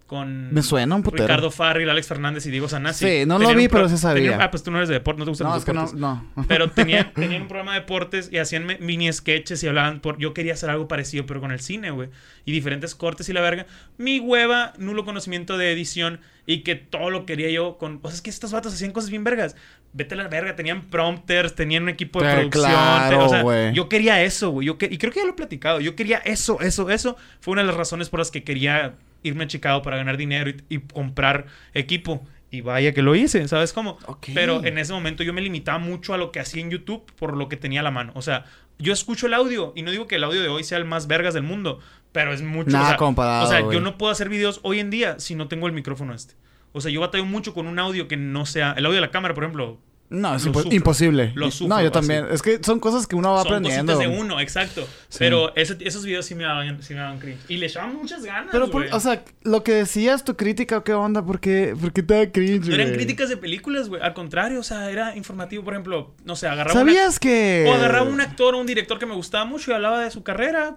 Con. 0.06 0.54
Me 0.54 0.62
suena 0.62 0.94
un 0.94 1.02
putero. 1.02 1.24
Ricardo 1.26 1.50
Farril, 1.50 1.90
Alex 1.90 2.06
Fernández 2.06 2.46
y 2.46 2.50
Diego 2.52 2.68
Sanasi. 2.68 3.04
Sí, 3.22 3.26
no 3.26 3.40
lo 3.40 3.52
vi, 3.54 3.66
pero 3.68 3.88
sí 3.88 3.98
sabía. 3.98 4.22
tenían- 4.22 4.40
ah, 4.40 4.50
pues 4.52 4.62
tú 4.62 4.70
no 4.70 4.76
eres 4.76 4.88
de 4.88 4.94
deporte, 4.94 5.18
no 5.18 5.24
te 5.24 5.30
gustan 5.30 5.48
No, 5.48 5.54
los 5.54 5.62
es 5.62 5.66
que 5.66 5.72
no, 5.72 5.80
deportes. 5.80 6.00
no. 6.00 6.44
Pero 6.46 6.70
tenían, 6.70 7.12
tenían 7.12 7.42
un 7.42 7.48
programa 7.48 7.74
de 7.74 7.80
deportes 7.80 8.28
y 8.32 8.38
hacían 8.38 8.66
mini 8.78 9.12
sketches 9.12 9.62
y 9.64 9.66
hablaban 9.66 9.98
por... 10.00 10.18
Yo 10.18 10.32
quería 10.32 10.52
hacer 10.52 10.70
algo 10.70 10.86
parecido, 10.86 11.26
pero 11.26 11.40
con 11.40 11.50
el 11.50 11.58
cine, 11.58 11.90
güey. 11.90 12.08
Y 12.44 12.52
diferentes 12.52 12.94
cortes 12.94 13.28
y 13.28 13.32
la 13.32 13.40
verga. 13.40 13.66
Mi 13.98 14.20
hueva, 14.20 14.74
nulo 14.78 15.04
conocimiento 15.04 15.58
de 15.58 15.72
edición 15.72 16.20
y 16.46 16.58
que 16.60 16.76
todo 16.76 17.10
lo 17.10 17.26
quería 17.26 17.50
yo 17.50 17.76
con... 17.76 17.98
O 18.02 18.08
sea, 18.08 18.14
es 18.14 18.22
que 18.22 18.30
estos 18.30 18.52
vatos 18.52 18.74
hacían 18.74 18.92
cosas 18.92 19.10
bien 19.10 19.24
vergas. 19.24 19.56
Vete 19.92 20.14
a 20.14 20.18
la 20.18 20.28
verga, 20.28 20.54
tenían 20.54 20.82
prompters, 20.82 21.56
tenían 21.56 21.82
un 21.82 21.88
equipo 21.88 22.22
de 22.22 22.32
producción. 22.32 22.64
claro, 22.70 23.24
o 23.24 23.28
sea, 23.28 23.42
güey. 23.42 23.72
yo 23.72 23.88
quería 23.88 24.22
eso, 24.22 24.50
güey. 24.50 24.68
Yo 24.68 24.78
que- 24.78 24.86
Y 24.88 24.98
creo 24.98 25.10
que 25.12 25.18
ya 25.18 25.24
lo 25.24 25.32
he 25.32 25.36
platicado. 25.36 25.80
Yo 25.80 25.96
quería 25.96 26.18
eso, 26.18 26.60
eso, 26.60 26.90
eso. 26.90 27.16
Fue 27.40 27.52
una 27.52 27.62
de 27.62 27.66
las 27.66 27.76
razones 27.76 28.08
por 28.08 28.20
las 28.20 28.30
que 28.30 28.44
quería 28.44 28.94
irme 29.26 29.44
a 29.44 29.46
Chicago 29.46 29.82
para 29.82 29.96
ganar 29.96 30.16
dinero 30.16 30.50
y, 30.50 30.56
y 30.68 30.78
comprar 30.78 31.46
equipo. 31.74 32.24
Y 32.50 32.60
vaya 32.60 32.94
que 32.94 33.02
lo 33.02 33.14
hice, 33.14 33.46
¿sabes 33.48 33.72
cómo? 33.72 33.98
Pero 34.32 34.64
en 34.64 34.78
ese 34.78 34.92
momento 34.92 35.24
yo 35.24 35.32
me 35.32 35.40
limitaba 35.40 35.78
mucho 35.78 36.14
a 36.14 36.18
lo 36.18 36.30
que 36.30 36.38
hacía 36.38 36.62
en 36.62 36.70
YouTube 36.70 37.04
por 37.16 37.36
lo 37.36 37.48
que 37.48 37.56
tenía 37.56 37.80
a 37.80 37.82
la 37.82 37.90
mano. 37.90 38.12
O 38.14 38.22
sea, 38.22 38.44
yo 38.78 38.92
escucho 38.92 39.26
el 39.26 39.34
audio 39.34 39.72
y 39.74 39.82
no 39.82 39.90
digo 39.90 40.06
que 40.06 40.16
el 40.16 40.24
audio 40.24 40.40
de 40.40 40.48
hoy 40.48 40.62
sea 40.62 40.78
el 40.78 40.84
más 40.84 41.06
vergas 41.06 41.34
del 41.34 41.42
mundo, 41.42 41.80
pero 42.12 42.32
es 42.32 42.42
mucho. 42.42 42.70
Nada 42.70 42.84
o 42.84 42.88
sea, 42.88 42.96
comparado, 42.96 43.44
O 43.46 43.48
sea, 43.48 43.60
yo 43.60 43.80
no 43.80 43.98
puedo 43.98 44.12
hacer 44.12 44.28
videos 44.28 44.60
hoy 44.62 44.78
en 44.78 44.90
día 44.90 45.18
si 45.18 45.34
no 45.34 45.48
tengo 45.48 45.66
el 45.66 45.72
micrófono 45.72 46.14
este. 46.14 46.34
O 46.72 46.80
sea, 46.80 46.90
yo 46.90 47.00
batallo 47.00 47.24
mucho 47.24 47.52
con 47.52 47.66
un 47.66 47.78
audio 47.78 48.06
que 48.06 48.16
no 48.16 48.46
sea. 48.46 48.74
El 48.76 48.86
audio 48.86 48.96
de 48.96 49.00
la 49.00 49.10
cámara, 49.10 49.34
por 49.34 49.44
ejemplo. 49.44 49.78
No, 50.08 50.36
es 50.36 50.44
Lo 50.44 50.52
impo- 50.52 50.62
sufro. 50.62 50.76
imposible. 50.76 51.32
Lo 51.34 51.48
no, 51.66 51.82
yo 51.82 51.90
también. 51.90 52.26
así. 52.26 52.34
Es 52.34 52.42
que 52.42 52.60
son 52.62 52.78
cosas 52.78 53.06
que 53.08 53.16
uno 53.16 53.32
va 53.32 53.42
son 53.42 53.54
aprendiendo. 53.54 53.98
de 53.98 54.06
uno, 54.06 54.38
exacto. 54.40 54.86
Sí. 55.08 55.16
Pero 55.18 55.54
ese- 55.56 55.76
esos 55.80 56.04
videos 56.04 56.26
sí 56.26 56.34
me 56.36 56.44
daban, 56.44 56.80
sí 56.82 56.94
me 56.94 57.00
daban 57.00 57.18
cringe. 57.18 57.40
Y 57.48 57.56
le 57.56 57.66
echaban 57.66 57.96
muchas 57.96 58.24
ganas. 58.24 58.50
Pero, 58.52 58.70
por- 58.70 58.86
o 58.92 59.00
sea, 59.00 59.24
lo 59.42 59.64
que 59.64 59.72
decías, 59.72 60.24
tu 60.24 60.36
crítica, 60.36 60.84
¿qué 60.84 60.92
onda? 60.94 61.24
¿Por 61.26 61.40
qué, 61.40 61.74
por 61.80 61.92
qué 61.92 62.02
te 62.04 62.14
da 62.14 62.30
cringe, 62.30 62.68
no 62.68 62.74
eran 62.74 62.92
críticas 62.92 63.28
de 63.28 63.36
películas, 63.36 63.88
güey. 63.88 64.00
Al 64.00 64.14
contrario, 64.14 64.60
o 64.60 64.62
sea, 64.62 64.90
era 64.90 65.16
informativo. 65.16 65.64
Por 65.64 65.74
ejemplo, 65.74 66.14
no 66.24 66.36
sé, 66.36 66.46
agarraba 66.46 66.80
una- 66.80 66.92
¿Sabías 66.92 67.18
que...? 67.18 67.66
O 67.68 67.74
agarraba 67.74 68.08
un 68.08 68.20
actor 68.20 68.54
o 68.54 68.58
un 68.58 68.66
director 68.66 68.98
que 69.00 69.06
me 69.06 69.14
gustaba 69.14 69.44
mucho 69.44 69.72
y 69.72 69.74
hablaba 69.74 70.04
de 70.04 70.10
su 70.12 70.22
carrera, 70.22 70.76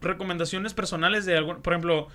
recomendaciones 0.00 0.74
personales 0.74 1.24
de 1.26 1.36
algún, 1.36 1.62
por 1.62 1.72
ejemplo, 1.72 2.08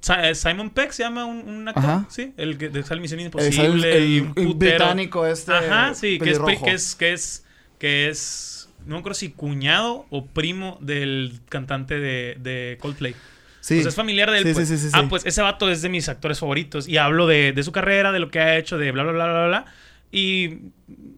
Simon 0.00 0.70
Peck 0.70 0.92
se 0.92 1.02
llama 1.02 1.24
un, 1.26 1.46
un 1.48 1.68
actor, 1.68 1.84
Ajá. 1.84 2.06
sí, 2.08 2.32
el 2.36 2.56
que 2.58 2.68
de 2.68 2.82
sale 2.82 3.00
Misión 3.00 3.20
El- 3.20 3.26
Imposible 3.26 3.96
el, 3.96 4.04
y 4.08 4.20
un 4.20 4.28
el 4.36 4.46
putero. 4.46 4.54
británico 4.78 5.26
este 5.26 5.52
Ajá, 5.52 5.94
sí, 5.94 6.18
que 6.18 6.30
es, 6.30 6.38
que 6.38 6.70
es 6.72 6.94
que 6.96 7.12
es 7.12 7.44
que 7.78 8.08
es 8.08 8.68
no 8.86 8.94
me 8.94 9.00
acuerdo 9.00 9.14
si 9.14 9.30
cuñado 9.30 10.06
o 10.10 10.24
primo 10.26 10.78
del 10.80 11.40
cantante 11.48 11.98
de, 12.00 12.36
de 12.40 12.78
Coldplay. 12.80 13.14
Sí. 13.60 13.74
Pues 13.74 13.88
es 13.88 13.94
familiar 13.94 14.30
de 14.30 14.38
él. 14.38 14.44
Sí, 14.46 14.54
pues. 14.54 14.68
sí, 14.68 14.78
sí, 14.78 14.88
ah, 14.94 15.04
pues 15.08 15.26
ese 15.26 15.42
vato 15.42 15.70
es 15.70 15.82
de 15.82 15.90
mis 15.90 16.08
actores 16.08 16.38
favoritos. 16.40 16.88
Y 16.88 16.96
hablo 16.96 17.26
de, 17.26 17.52
de 17.52 17.62
su 17.62 17.72
carrera, 17.72 18.10
de 18.10 18.18
lo 18.18 18.30
que 18.30 18.40
ha 18.40 18.56
hecho, 18.56 18.78
de 18.78 18.90
bla, 18.90 19.02
bla, 19.02 19.12
bla, 19.12 19.26
bla, 19.26 19.46
bla. 19.48 19.64
Y 20.12 20.58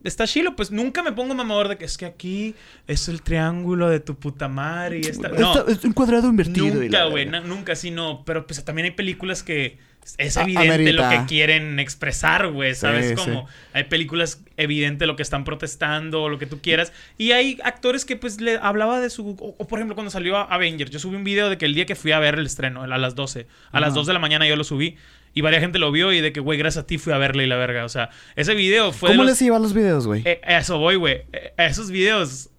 está 0.05 0.27
chilo, 0.27 0.55
pues 0.55 0.71
nunca 0.71 1.03
me 1.03 1.13
pongo 1.13 1.35
mamador 1.35 1.69
de 1.69 1.79
que 1.79 1.85
es 1.87 1.97
que 1.97 2.05
aquí 2.05 2.55
es 2.87 3.09
el 3.09 3.23
triángulo 3.23 3.89
de 3.89 4.01
tu 4.01 4.17
puta 4.17 4.49
madre 4.49 4.99
y 5.03 5.07
esta. 5.07 5.29
No, 5.29 5.55
Está- 5.59 5.73
es 5.73 5.83
un 5.85 5.93
cuadrado 5.93 6.29
invertido. 6.29 6.67
nunca, 6.75 7.05
güey, 7.07 7.27
nunca, 7.27 7.75
sí, 7.75 7.91
no. 7.91 8.23
Pero 8.27 8.47
pues 8.47 8.63
también 8.65 8.85
hay 8.87 8.91
películas 8.91 9.43
que 9.43 9.79
es 10.19 10.37
A- 10.37 10.43
evidente 10.43 10.93
lo 10.93 11.09
que 11.09 11.23
quieren 11.27 11.79
expresar, 11.79 12.49
güey, 12.49 12.75
¿sabes? 12.75 13.11
Sí, 13.11 13.15
Como 13.15 13.47
sí. 13.49 13.55
hay 13.73 13.85
películas 13.85 14.43
evidente 14.59 15.07
lo 15.07 15.17
que 15.17 15.23
están 15.23 15.45
protestando, 15.45 16.29
lo 16.29 16.39
que 16.39 16.47
tú 16.47 16.61
quieras. 16.61 16.93
Y 17.17 17.31
hay 17.33 17.59
actores 17.65 18.05
que 18.05 18.17
pues 18.17 18.41
le 18.41 18.59
hablaba 18.59 19.01
de 19.01 19.09
su... 19.11 19.31
O, 19.41 19.55
o, 19.59 19.67
por 19.69 19.79
ejemplo, 19.79 19.95
cuando 19.95 20.11
salió 20.11 20.37
Avengers, 20.37 20.91
yo 20.91 20.99
subí 20.99 21.17
un 21.17 21.25
video 21.25 21.49
de 21.49 21.57
que 21.57 21.65
el 21.65 21.75
día 21.75 21.87
que 21.87 21.95
fui 21.95 22.13
a 22.13 22.19
ver 22.19 22.35
el 22.35 22.45
estreno, 22.45 22.83
a 22.83 22.87
las 22.99 23.15
12, 23.15 23.47
a 23.71 23.81
las 23.81 23.89
Ajá. 23.91 23.95
2 23.95 24.07
de 24.09 24.13
la 24.13 24.19
mañana 24.19 24.47
yo 24.47 24.57
lo 24.57 24.65
subí. 24.65 24.97
Y 25.35 25.41
varias 25.41 25.63
gente 25.63 25.79
lo 25.79 25.91
vio 25.93 26.13
y 26.13 26.21
de 26.21 26.33
que, 26.33 26.41
güey, 26.41 26.59
gracias 26.59 26.85
a 26.85 26.87
ti 26.87 26.99
fui 26.99 27.13
a 27.13 27.19
verle 27.19 27.45
y 27.45 27.47
la 27.47 27.57
verga. 27.57 27.85
O 27.85 27.89
sea, 27.89 28.11
ese 28.37 28.55
video 28.55 28.93
fue... 28.93 29.11
de 29.11 29.15
¿Cómo 29.17 29.25
los- 29.25 29.33
les 29.33 29.43
iba 29.43 29.57
a 29.57 29.61
los 29.61 29.73
videos, 29.73 30.07
güey? 30.07 30.23
eh, 30.27 30.41
eso 30.47 30.79
voy, 30.79 30.97
güey. 30.97 31.23
Eh, 31.33 31.55
a 31.57 31.67
esos 31.67 31.91
videos 31.91 32.51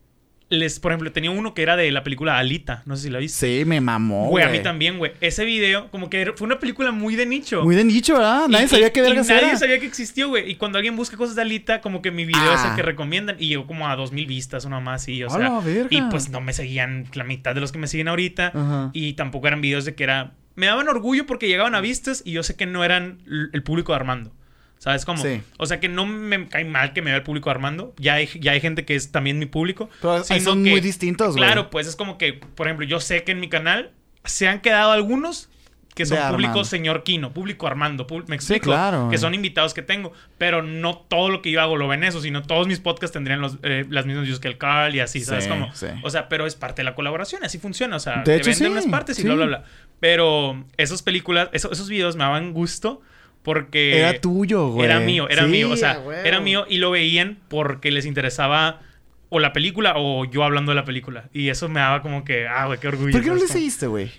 les, 0.49 0.79
por 0.79 0.91
ejemplo, 0.91 1.11
tenía 1.11 1.31
uno 1.31 1.55
que 1.55 1.63
era 1.63 1.75
de 1.75 1.89
la 1.91 2.03
película 2.03 2.37
Alita. 2.37 2.83
No 2.85 2.95
sé 2.95 3.03
si 3.03 3.09
la 3.09 3.17
viste. 3.17 3.59
Sí, 3.59 3.65
me 3.65 3.81
mamó, 3.81 4.27
Güey, 4.29 4.43
a 4.45 4.49
mí 4.49 4.59
también, 4.59 4.99
güey. 4.99 5.13
Ese 5.19 5.45
video, 5.45 5.89
como 5.89 6.11
que 6.11 6.31
fue 6.35 6.45
una 6.45 6.59
película 6.59 6.91
muy 6.91 7.15
de 7.15 7.25
nicho. 7.25 7.63
Muy 7.63 7.75
de 7.75 7.83
nicho, 7.83 8.13
¿verdad? 8.13 8.47
Nadie 8.49 8.65
Y- 8.65 8.67
sabía 8.67 8.91
y- 8.93 8.99
y 8.99 9.01
vergas 9.01 9.27
Nadie 9.29 9.47
era. 9.49 9.57
sabía 9.57 9.79
que 9.79 9.87
existió, 9.87 10.27
güey. 10.29 10.51
Y 10.51 10.55
cuando 10.55 10.77
alguien 10.77 10.95
busca 10.95 11.17
cosas 11.17 11.35
de 11.35 11.41
Alita, 11.41 11.81
como 11.81 12.03
que 12.03 12.11
mi 12.11 12.25
video 12.25 12.53
es 12.53 12.61
el 12.63 12.71
Ah. 12.71 12.75
que 12.75 12.83
recomiendan. 12.83 13.35
Y 13.39 13.47
llegó 13.47 13.65
como 13.65 13.87
a 13.87 13.95
dos 13.95 14.11
mil 14.11 14.27
vistas, 14.27 14.65
una 14.65 14.79
más. 14.79 15.07
Y, 15.07 15.23
o 15.23 15.29
sea, 15.31 15.59
verga. 15.59 15.87
y 15.89 16.01
pues 16.11 16.29
no 16.29 16.39
me 16.39 16.53
seguían 16.53 17.05
la 17.15 17.23
mitad 17.23 17.55
de 17.55 17.61
los 17.61 17.71
que 17.71 17.79
me 17.79 17.87
siguen 17.87 18.07
ahorita. 18.09 18.47
Ajá. 18.53 18.89
Y 18.93 19.13
tampoco 19.13 19.47
eran 19.47 19.61
videos 19.61 19.85
de 19.85 19.95
que 19.95 20.03
era. 20.03 20.33
Me 20.55 20.67
daban 20.67 20.87
orgullo 20.87 21.25
porque 21.25 21.47
llegaban 21.47 21.75
a 21.75 21.81
vistas 21.81 22.21
y 22.25 22.31
yo 22.31 22.43
sé 22.43 22.55
que 22.55 22.65
no 22.65 22.83
eran 22.83 23.19
el 23.53 23.63
público 23.63 23.91
de 23.91 23.97
Armando. 23.97 24.31
¿Sabes 24.77 25.05
cómo? 25.05 25.23
Sí. 25.23 25.41
O 25.57 25.65
sea 25.65 25.79
que 25.79 25.87
no 25.87 26.05
me 26.05 26.49
cae 26.49 26.65
mal 26.65 26.91
que 26.91 27.01
me 27.01 27.11
vea 27.11 27.17
el 27.17 27.23
público 27.23 27.49
de 27.49 27.51
Armando. 27.51 27.93
Ya 27.97 28.15
hay, 28.15 28.27
ya 28.41 28.51
hay 28.51 28.59
gente 28.59 28.83
que 28.83 28.95
es 28.95 29.11
también 29.13 29.39
mi 29.39 29.45
público. 29.45 29.89
Pero 30.01 30.23
sino 30.25 30.39
son 30.41 30.63
que- 30.63 30.71
muy 30.71 30.81
distintos, 30.81 31.35
güey. 31.37 31.45
Claro, 31.47 31.69
pues 31.69 31.87
es 31.87 31.95
como 31.95 32.17
que, 32.17 32.33
por 32.33 32.67
ejemplo, 32.67 32.85
yo 32.85 32.99
sé 32.99 33.23
que 33.23 33.31
en 33.31 33.39
mi 33.39 33.47
canal 33.47 33.91
se 34.25 34.47
han 34.49 34.59
quedado 34.61 34.91
algunos 34.91 35.49
que 35.95 36.05
son 36.05 36.17
público 36.17 36.35
Armando. 36.49 36.63
señor 36.65 37.03
Kino, 37.03 37.33
público 37.33 37.67
Armando, 37.67 38.07
pú- 38.07 38.23
me 38.27 38.35
explico, 38.35 38.65
claro, 38.65 39.01
que 39.03 39.05
güey. 39.05 39.17
son 39.19 39.33
invitados 39.35 39.73
que 39.75 39.81
tengo, 39.83 40.11
pero 40.37 40.63
no 40.63 40.97
todo 40.97 41.29
lo 41.29 41.41
que 41.41 41.51
yo 41.51 41.61
hago 41.61 41.77
lo 41.77 41.87
ven 41.87 42.03
eso, 42.03 42.19
sino 42.21 42.41
todos 42.41 42.67
mis 42.67 42.79
podcasts 42.79 43.13
tendrían 43.13 43.41
los, 43.41 43.57
eh, 43.63 43.85
las 43.89 44.05
mismas 44.05 44.25
views 44.25 44.39
que 44.39 44.47
el 44.47 44.57
Carl 44.57 44.95
y 44.95 44.99
así, 45.01 45.21
¿sabes 45.21 45.43
Sí, 45.43 45.49
cómo? 45.51 45.73
sí. 45.75 45.85
O 46.01 46.09
sea, 46.09 46.29
pero 46.29 46.47
es 46.47 46.55
parte 46.55 46.81
de 46.81 46.85
la 46.85 46.95
colaboración, 46.95 47.43
así 47.43 47.59
funciona, 47.59 47.95
o 47.95 47.99
sea, 47.99 48.17
De 48.17 48.23
te 48.23 48.35
hecho, 48.37 48.45
venden 48.49 48.67
sí, 48.67 48.71
unas 48.71 48.85
partes 48.87 49.19
y 49.19 49.21
sí. 49.21 49.27
bla, 49.27 49.35
bla, 49.35 49.45
bla. 49.45 49.63
Pero 49.99 50.65
esas 50.77 51.01
películas, 51.03 51.49
eso- 51.53 51.71
esos 51.71 51.87
videos 51.89 52.15
me 52.15 52.23
daban 52.23 52.53
gusto 52.53 53.01
porque... 53.43 53.99
Era 53.99 54.19
tuyo, 54.19 54.69
güey. 54.69 54.85
Era 54.85 54.99
mío, 54.99 55.27
era 55.29 55.43
Sí, 55.43 55.49
mío. 55.49 55.69
O 55.71 55.77
sea, 55.77 55.99
huevo. 55.99 56.11
era 56.25 56.39
mío 56.39 56.65
y 56.69 56.77
lo 56.77 56.91
veían 56.91 57.37
porque 57.49 57.91
les 57.91 58.05
interesaba 58.05 58.81
o 59.29 59.39
la 59.39 59.51
película 59.53 59.93
o 59.97 60.25
yo 60.25 60.43
hablando 60.43 60.71
de 60.71 60.75
la 60.75 60.85
película. 60.85 61.25
Y 61.33 61.49
eso 61.49 61.67
me 61.69 61.79
daba 61.79 62.01
como 62.01 62.23
que, 62.23 62.47
ah, 62.47 62.65
güey, 62.67 62.79
qué 62.79 62.87
orgullo. 62.87 63.11
¿Por 63.11 63.21
qué 63.21 63.29
no 63.29 63.35
le 63.35 63.47
seguiste, 63.47 63.87
güey? 63.87 64.11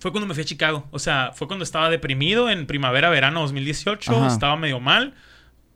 Fue 0.00 0.10
cuando 0.10 0.26
me 0.26 0.34
fui 0.34 0.42
a 0.42 0.46
Chicago. 0.46 0.88
O 0.90 0.98
sea, 0.98 1.30
fue 1.34 1.46
cuando 1.46 1.62
estaba 1.62 1.88
deprimido 1.90 2.50
en 2.50 2.66
primavera, 2.66 3.08
verano 3.10 3.40
2018. 3.42 4.10
Ajá. 4.16 4.26
Estaba 4.26 4.56
medio 4.56 4.80
mal. 4.80 5.14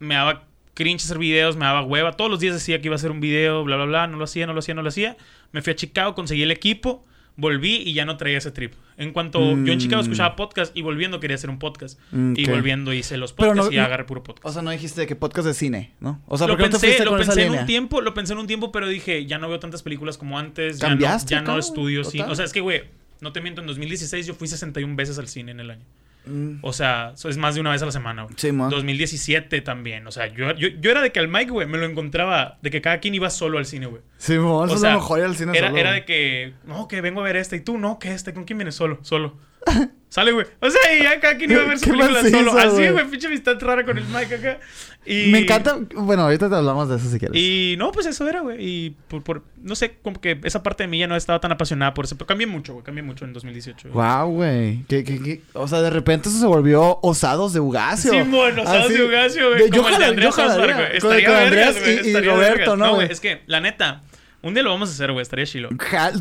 Me 0.01 0.15
daba 0.17 0.45
cringe 0.75 1.05
hacer 1.05 1.19
videos, 1.19 1.57
me 1.57 1.65
daba 1.67 1.83
hueva. 1.83 2.13
Todos 2.15 2.31
los 2.31 2.41
días 2.41 2.55
decía 2.55 2.81
que 2.81 2.89
iba 2.89 2.95
a 2.95 2.97
hacer 2.97 3.11
un 3.13 3.21
video, 3.21 3.63
bla, 3.65 3.77
bla, 3.77 3.85
bla. 3.85 4.07
No 4.09 4.17
lo 4.17 4.25
hacía, 4.25 4.47
no 4.47 4.53
lo 4.55 4.59
hacía, 4.59 4.75
no 4.75 4.83
lo 4.83 4.89
hacía. 4.89 5.17
Me 5.53 5.63
fui 5.63 5.73
a 5.73 5.77
Chicago, 5.77 6.15
conseguí 6.15 6.43
el 6.43 6.51
equipo, 6.51 7.05
volví 7.37 7.77
y 7.77 7.93
ya 7.93 8.05
no 8.05 8.17
traía 8.17 8.39
ese 8.39 8.51
trip. 8.51 8.73
En 8.97 9.13
cuanto 9.13 9.41
yo 9.41 9.73
en 9.73 9.79
Chicago 9.79 10.01
Mm. 10.03 10.05
escuchaba 10.07 10.37
podcast 10.37 10.77
y 10.77 10.83
volviendo 10.83 11.21
quería 11.21 11.35
hacer 11.37 11.51
un 11.51 11.59
podcast. 11.59 12.01
Y 12.13 12.49
volviendo 12.49 12.93
hice 12.93 13.17
los 13.19 13.33
podcasts 13.35 13.67
no- 13.67 13.73
y 13.73 13.79
agarré 13.79 14.05
puro 14.05 14.23
podcast. 14.23 14.47
O 14.47 14.53
sea, 14.53 14.63
no 14.63 14.71
dijiste 14.71 15.07
que 15.07 15.17
podcast 15.17 15.47
de 15.47 15.55
cine, 15.55 15.93
¿no? 16.01 16.23
O 16.27 16.39
sea, 16.39 16.47
lo 16.47 16.55
¿por 16.57 16.65
qué 16.65 16.71
no 16.73 16.79
te 16.79 16.87
pensé, 16.89 17.05
lo 17.05 17.17
pensé 17.17 17.33
en 17.43 17.47
línea? 17.49 17.61
un 17.61 17.67
tiempo, 17.67 18.01
lo 18.01 18.15
pensé 18.15 18.33
en 18.33 18.39
un 18.39 18.47
tiempo, 18.47 18.73
pero 18.73 18.89
dije, 18.89 19.27
ya 19.27 19.39
no 19.39 19.49
veo 19.49 19.59
tantas 19.61 19.83
películas 19.83 20.17
como 20.17 20.39
antes. 20.39 20.79
Ya 20.79 20.89
no, 20.89 20.93
¿Cambiaste 20.93 21.31
ya 21.35 21.43
no 21.43 21.59
estudio 21.59 22.05
cine. 22.05 22.25
O 22.25 22.35
sea, 22.35 22.45
es 22.47 22.53
que, 22.53 22.61
güey, 22.61 22.85
no 23.25 23.33
te 23.33 23.41
miento, 23.41 23.63
en 23.63 23.67
2016 23.67 24.27
yo 24.27 24.35
fui 24.35 24.47
61 24.47 24.95
veces 24.95 25.19
al 25.19 25.27
cine 25.29 25.51
en 25.51 25.61
el 25.61 25.71
año. 25.71 25.85
Mm, 26.27 26.59
O 26.63 26.73
sea, 26.73 27.15
es 27.23 27.37
más 27.37 27.55
de 27.55 27.61
una 27.63 27.71
vez 27.71 27.83
a 27.83 27.87
la 27.87 27.93
semana, 27.93 28.23
güey. 28.25 28.35
Sí, 28.39 28.53
man. 28.53 28.71
2017 28.71 29.61
también. 29.63 30.07
O 30.07 30.11
sea, 30.11 30.27
yo, 30.27 30.53
yo, 30.55 30.69
yo 30.69 30.91
era 30.91 31.01
de 31.03 31.11
que 31.11 31.21
al 31.21 31.29
Mike, 31.29 31.51
güey, 31.51 31.67
me 31.67 31.79
lo 31.79 31.87
encontraba, 31.87 32.59
de 32.63 32.71
que 32.71 32.81
cada 32.81 33.01
quien 33.01 33.15
iba 33.15 33.29
solo 33.31 33.59
al 33.59 33.67
cine, 33.67 33.87
güey. 33.87 34.03
Sí, 34.19 34.39
mon, 34.39 34.63
O 34.63 34.65
eso 34.67 34.75
es 34.75 34.81
sea, 34.83 34.93
lo 34.93 34.99
mejor 35.01 35.19
ir 35.19 35.25
al 35.25 35.37
cine 35.37 35.57
Era, 35.57 35.69
solo, 35.69 35.81
era 35.81 35.93
de 35.93 36.05
que, 36.05 36.53
no, 36.65 36.87
que 36.87 37.01
vengo 37.01 37.21
a 37.21 37.25
ver 37.25 37.37
este. 37.37 37.57
Y 37.57 37.61
tú, 37.61 37.79
no, 37.79 37.99
que 37.99 38.13
este. 38.13 38.33
¿Con 38.35 38.45
quién 38.45 38.59
vienes 38.59 38.75
solo? 38.75 38.99
Solo. 39.03 39.37
Sale, 40.09 40.33
güey. 40.33 40.47
O 40.61 40.71
sea, 40.71 40.97
y 40.97 41.03
ya 41.03 41.19
cada 41.19 41.37
quien 41.37 41.51
iba 41.51 41.63
a 41.63 41.67
ver 41.67 41.79
su 41.79 41.87
película 41.91 42.23
macizo, 42.23 42.39
solo. 42.39 42.59
Así, 42.59 42.89
güey, 42.89 43.11
pinche 43.11 43.27
amistad 43.27 43.59
rara 43.61 43.85
con 43.85 43.99
el 43.99 44.05
Mike 44.05 44.35
acá. 44.37 44.61
Y... 45.07 45.31
Me 45.31 45.41
encanta... 45.41 45.77
Bueno, 45.95 46.23
ahorita 46.23 46.49
te 46.49 46.55
hablamos 46.55 46.89
de 46.89 46.97
eso 46.97 47.11
si 47.11 47.19
quieres. 47.19 47.37
Y 47.37 47.75
no, 47.79 47.93
pues 47.93 48.07
eso 48.07 48.27
era, 48.29 48.41
güey. 48.41 48.57
Y 48.59 48.91
por, 49.09 49.23
por- 49.23 49.43
no 49.63 49.75
sé, 49.75 49.99
como 50.03 50.21
que 50.21 50.41
esa 50.45 50.63
parte 50.63 50.85
de 50.85 50.89
mí 50.89 50.99
ya 50.99 51.07
no 51.07 51.15
estaba 51.15 51.41
tan 51.41 51.53
apasionada 51.53 51.93
por 51.93 52.07
eso. 52.07 52.17
Pero 52.17 52.27
cambié 52.27 52.47
mucho, 52.47 52.73
güey. 52.73 52.85
Cambié 52.85 53.03
mucho 53.03 53.25
en 53.25 53.33
2018. 53.35 53.91
güey. 53.91 54.07
Wow, 54.09 54.31
güey. 54.31 54.83
¿Qué, 54.89 55.05
qué, 55.05 55.21
qué? 55.23 55.43
O 55.53 55.69
sea, 55.69 55.83
de 55.83 55.91
repente 55.91 56.29
eso 56.31 56.39
se 56.39 56.47
volvió 56.47 56.99
Osados 57.03 57.53
de 57.53 57.61
Ugacio. 57.61 58.13
Simón, 58.13 58.59
Osados 58.59 58.87
Así. 58.87 58.95
de 58.95 59.05
Ugacio, 59.05 59.49
güey. 59.51 59.71
Yo 59.71 59.83
Como 59.83 59.89
el 59.95 59.99
de 59.99 60.05
Andrés 60.07 60.25
yo 60.27 60.33
jalaría. 60.33 60.99
Con- 61.01 61.11
con 61.11 61.35
Andrés 61.35 61.77
y- 62.07 62.13
Roberto, 62.15 62.37
vergas. 62.37 62.67
¿no, 62.69 62.77
No, 62.77 62.95
güey? 62.95 63.13
Es 63.13 63.21
que, 63.21 63.43
la 63.47 63.61
neta, 63.61 64.03
un 64.43 64.55
día 64.55 64.63
lo 64.63 64.71
vamos 64.71 64.89
a 64.89 64.93
hacer, 64.93 65.13
güey. 65.13 65.23
Estaría 65.23 65.45
chilo. 65.47 65.69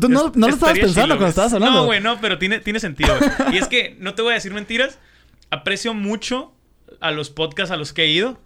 Tú 0.00 0.08
no, 0.10 0.30
no 0.34 0.48
lo 0.48 0.52
estabas 0.54 0.78
pensando 0.78 1.02
chilo, 1.02 1.16
cuando 1.16 1.28
estabas 1.28 1.52
hablando. 1.54 1.80
No, 1.80 1.84
güey, 1.86 2.00
no, 2.00 2.20
pero 2.20 2.38
tiene, 2.38 2.60
tiene 2.60 2.80
sentido, 2.80 3.14
güey. 3.18 3.54
Y 3.54 3.58
es 3.58 3.66
que, 3.68 3.96
no 3.98 4.14
te 4.14 4.20
voy 4.22 4.32
a 4.32 4.34
decir 4.34 4.52
mentiras, 4.52 4.98
aprecio 5.50 5.94
mucho 5.94 6.52
a 7.00 7.10
los 7.10 7.30
podcasts 7.30 7.70
a 7.72 7.76
los 7.76 7.92
que 7.92 8.04
he 8.04 8.08
ido, 8.08 8.38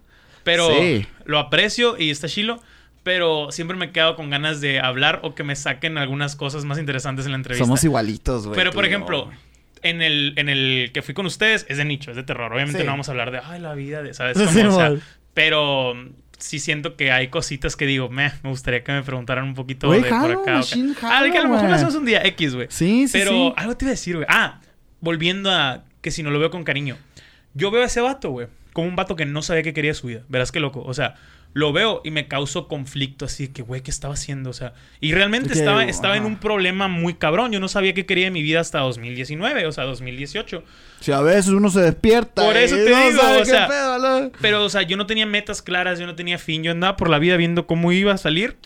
pero 0.52 0.68
Sí. 0.80 1.06
lo 1.24 1.38
aprecio 1.38 1.96
y 1.98 2.10
está 2.10 2.28
chilo, 2.28 2.60
pero 3.02 3.50
siempre 3.52 3.76
me 3.76 3.86
he 3.86 3.90
quedado 3.92 4.16
con 4.16 4.30
ganas 4.30 4.60
de 4.60 4.80
hablar 4.80 5.20
o 5.22 5.34
que 5.34 5.44
me 5.44 5.54
saquen 5.56 5.98
algunas 5.98 6.36
cosas 6.36 6.64
más 6.64 6.78
interesantes 6.78 7.24
en 7.26 7.32
la 7.32 7.36
entrevista. 7.36 7.64
Somos 7.64 7.84
igualitos, 7.84 8.46
güey. 8.46 8.56
Pero, 8.56 8.72
por 8.72 8.84
ejemplo, 8.84 9.30
en 9.82 10.02
el, 10.02 10.34
en 10.36 10.48
el 10.48 10.90
que 10.92 11.02
fui 11.02 11.14
con 11.14 11.24
ustedes 11.26 11.64
es 11.68 11.76
de 11.78 11.84
nicho, 11.84 12.10
es 12.10 12.16
de 12.16 12.22
terror. 12.24 12.52
Obviamente 12.52 12.80
Sí. 12.80 12.84
no 12.84 12.92
vamos 12.92 13.08
a 13.08 13.12
hablar 13.12 13.30
de, 13.30 13.40
ay, 13.44 13.60
la 13.60 13.74
vida 13.74 14.02
de, 14.02 14.12
¿sabes? 14.14 14.36
Sí, 14.52 14.62
Cómo, 14.62 14.76
o 14.76 14.78
sea, 14.78 14.92
pero 15.34 15.94
sí 16.38 16.58
siento 16.58 16.96
que 16.96 17.10
hay 17.12 17.28
cositas 17.28 17.76
que 17.76 17.86
digo, 17.86 18.08
me, 18.08 18.32
me 18.42 18.50
gustaría 18.50 18.84
que 18.84 18.92
me 18.92 19.02
preguntaran 19.02 19.44
un 19.44 19.54
poquito 19.54 19.90
de 19.90 20.02
jalo, 20.02 20.22
por 20.22 20.30
acá. 20.32 20.38
o 20.38 20.42
acá. 20.42 20.52
machine, 20.58 20.94
Ah, 21.02 21.24
que 21.32 21.38
a 21.38 21.42
lo 21.42 21.48
mejor 21.48 21.68
lo 21.68 21.74
hacemos 21.74 21.94
un 21.94 22.04
día 22.04 22.22
X, 22.24 22.54
güey. 22.54 22.66
Sí, 22.70 23.08
sí, 23.08 23.12
Pero 23.18 23.30
sí. 23.30 23.52
algo 23.56 23.76
te 23.76 23.84
iba 23.84 23.90
a 23.90 23.92
decir, 23.92 24.16
güey. 24.16 24.26
Ah, 24.28 24.60
volviendo 25.00 25.50
a 25.50 25.84
que 26.00 26.10
si 26.10 26.22
no 26.22 26.30
lo 26.30 26.38
veo 26.38 26.50
con 26.50 26.62
cariño. 26.64 26.96
Yo 27.54 27.70
veo 27.70 27.82
a 27.82 27.86
ese 27.86 28.00
vato, 28.00 28.30
güey, 28.30 28.46
como 28.72 28.88
un 28.88 28.96
vato 28.96 29.16
que 29.16 29.26
no 29.26 29.42
sabía 29.42 29.62
qué 29.62 29.74
quería 29.74 29.94
su 29.94 30.06
vida. 30.06 30.22
Verás 30.28 30.52
qué 30.52 30.60
loco. 30.60 30.82
O 30.84 30.94
sea, 30.94 31.16
lo 31.54 31.72
veo 31.72 32.02
y 32.04 32.10
me 32.10 32.28
causó 32.28 32.68
conflicto 32.68 33.24
así 33.24 33.48
que, 33.48 33.62
güey, 33.62 33.80
¿qué 33.80 33.90
estaba 33.90 34.14
haciendo? 34.14 34.50
O 34.50 34.52
sea, 34.52 34.74
y 35.00 35.12
realmente 35.12 35.48
Que, 35.48 35.58
estaba, 35.58 35.84
estaba 35.84 36.16
en 36.16 36.24
un 36.24 36.36
problema 36.36 36.88
muy 36.88 37.14
cabrón. 37.14 37.52
Yo 37.52 37.60
no 37.60 37.68
sabía 37.68 37.94
qué 37.94 38.06
quería 38.06 38.26
de 38.26 38.30
mi 38.30 38.42
vida 38.42 38.60
hasta 38.60 38.80
2019, 38.80 39.66
o 39.66 39.72
sea, 39.72 39.84
2018. 39.84 40.62
Si 41.00 41.12
a 41.12 41.20
veces 41.20 41.48
uno 41.48 41.70
se 41.70 41.80
despierta. 41.80 42.44
Por 42.44 42.56
eso 42.56 42.76
y 42.76 42.84
te 42.84 42.90
no 42.90 43.08
digo, 43.08 43.20
o 43.40 43.44
sea, 43.44 43.66
pedo, 43.66 43.98
¿no? 43.98 44.32
Pero, 44.40 44.64
o 44.64 44.68
sea, 44.68 44.82
yo 44.82 44.96
no 44.96 45.06
tenía 45.06 45.26
metas 45.26 45.62
claras, 45.62 45.98
yo 45.98 46.06
no 46.06 46.14
tenía 46.14 46.38
fin. 46.38 46.62
Yo 46.62 46.70
andaba 46.70 46.96
por 46.96 47.08
la 47.08 47.18
vida 47.18 47.36
viendo 47.36 47.66
cómo 47.66 47.92
iba 47.92 48.12
a 48.12 48.18
salir. 48.18 48.56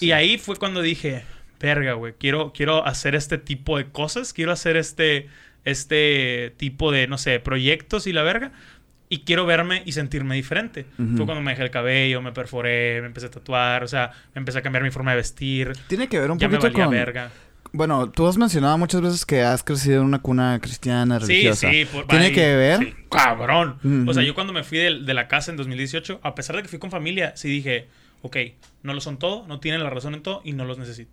Y 0.00 0.10
ahí 0.10 0.38
fue 0.38 0.56
cuando 0.56 0.82
dije, 0.82 1.24
verga, 1.60 1.92
güey, 1.94 2.14
quiero, 2.18 2.52
quiero 2.52 2.84
hacer 2.84 3.14
este 3.14 3.38
tipo 3.38 3.78
de 3.78 3.86
cosas. 3.86 4.32
Quiero 4.32 4.50
hacer 4.50 4.76
este, 4.76 5.28
este 5.64 6.52
tipo 6.56 6.90
de, 6.90 7.06
no 7.06 7.16
sé, 7.16 7.38
proyectos 7.38 8.06
y 8.08 8.12
la 8.12 8.22
verga. 8.22 8.52
Y 9.08 9.20
quiero 9.20 9.44
verme 9.46 9.82
y 9.84 9.92
sentirme 9.92 10.34
diferente. 10.34 10.86
Ujú. 10.98 11.16
Fue 11.18 11.26
cuando 11.26 11.42
me 11.42 11.50
dejé 11.52 11.62
el 11.62 11.70
cabello, 11.70 12.22
me 12.22 12.32
perforé, 12.32 13.00
me 13.00 13.06
empecé 13.08 13.26
a 13.26 13.30
tatuar. 13.30 13.84
O 13.84 13.88
sea, 13.88 14.10
me 14.34 14.38
empecé 14.40 14.58
a 14.58 14.62
cambiar 14.62 14.82
mi 14.82 14.90
forma 14.90 15.10
de 15.12 15.18
vestir. 15.18 15.72
Tiene 15.88 16.08
que 16.08 16.18
ver 16.18 16.30
un 16.30 16.38
ya 16.38 16.48
me 16.48 16.56
poquito 16.58 16.72
valía 16.72 16.84
con... 16.86 16.94
verga. 16.94 17.30
Bueno, 17.72 18.08
tú 18.08 18.26
has 18.28 18.36
mencionado 18.36 18.78
muchas 18.78 19.00
veces 19.00 19.26
que 19.26 19.42
has 19.42 19.64
crecido 19.64 20.00
en 20.00 20.06
una 20.06 20.20
cuna 20.20 20.58
cristiana, 20.60 21.18
Sí, 21.20 21.26
religiosa. 21.26 21.70
sí. 21.70 21.84
por- 21.86 22.06
¿Tiene 22.06 22.30
que 22.32 22.54
ver? 22.54 22.78
sí, 22.78 22.94
cabrón. 23.10 23.78
O 24.08 24.14
sea, 24.14 24.22
yo 24.22 24.32
cuando 24.34 24.52
me 24.52 24.62
fui 24.62 24.78
de, 24.78 25.00
de 25.00 25.14
la 25.14 25.26
casa 25.28 25.50
en 25.50 25.56
2018, 25.56 26.20
a 26.22 26.34
pesar 26.36 26.54
de 26.56 26.62
que 26.62 26.68
fui 26.68 26.78
con 26.78 26.90
familia, 26.92 27.32
sí 27.36 27.48
dije, 27.48 27.88
ok, 28.22 28.36
no 28.84 28.94
lo 28.94 29.00
son 29.00 29.18
todo, 29.18 29.44
no 29.48 29.58
tienen 29.60 29.82
la 29.82 29.90
razón 29.90 30.14
en 30.14 30.22
todo 30.22 30.40
y 30.44 30.52
no 30.52 30.64
los 30.64 30.78
necesito. 30.78 31.10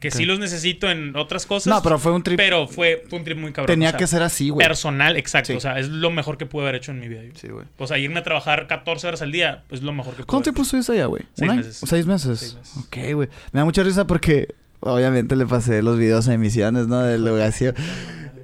Que 0.00 0.12
sí 0.12 0.24
los 0.24 0.38
necesito 0.38 0.88
en 0.88 1.16
otras 1.16 1.44
cosas. 1.44 1.66
No, 1.66 1.82
pero 1.82 1.98
fue 1.98 2.12
un 2.12 2.22
trip... 2.22 2.36
pero 2.36 2.68
fue, 2.68 3.04
fue 3.08 3.18
un 3.18 3.24
trip 3.24 3.36
muy 3.36 3.52
cabrón. 3.52 3.74
Tenía 3.74 3.88
o 3.88 3.90
sea, 3.90 3.98
que 3.98 4.06
ser 4.06 4.22
así, 4.22 4.50
güey. 4.50 4.64
Personal, 4.64 5.16
exacto. 5.16 5.48
Sí. 5.48 5.56
O 5.56 5.60
sea, 5.60 5.78
es 5.80 5.88
lo 5.88 6.10
mejor 6.10 6.38
que 6.38 6.46
pude 6.46 6.62
haber 6.62 6.76
hecho 6.76 6.92
en 6.92 7.00
mi 7.00 7.08
vida. 7.08 7.22
Sí, 7.34 7.48
güey. 7.48 7.66
O 7.78 7.86
sea, 7.86 7.98
irme 7.98 8.20
a 8.20 8.22
trabajar 8.22 8.68
14 8.68 9.08
horas 9.08 9.22
al 9.22 9.32
día, 9.32 9.64
es 9.70 9.82
lo 9.82 9.92
mejor 9.92 10.12
que 10.12 10.18
pude 10.18 10.26
¿Cuánto 10.26 10.44
tiempo 10.44 10.62
estuviste 10.62 10.92
allá, 10.92 11.06
güey? 11.06 11.24
Seis 11.34 11.52
meses. 11.52 11.80
¿Seis 11.84 12.06
meses? 12.06 12.38
Seis 12.38 12.54
meses. 12.54 12.76
Ok, 12.76 13.14
güey. 13.14 13.28
Me 13.50 13.58
da 13.60 13.64
mucha 13.64 13.82
risa 13.82 14.06
porque 14.06 14.54
obviamente 14.80 15.34
le 15.34 15.46
pasé 15.46 15.82
los 15.82 15.98
videos 15.98 16.28
a 16.28 16.34
emisiones, 16.34 16.86
¿no? 16.86 17.02
Del 17.02 17.24
Lugacio. 17.24 17.74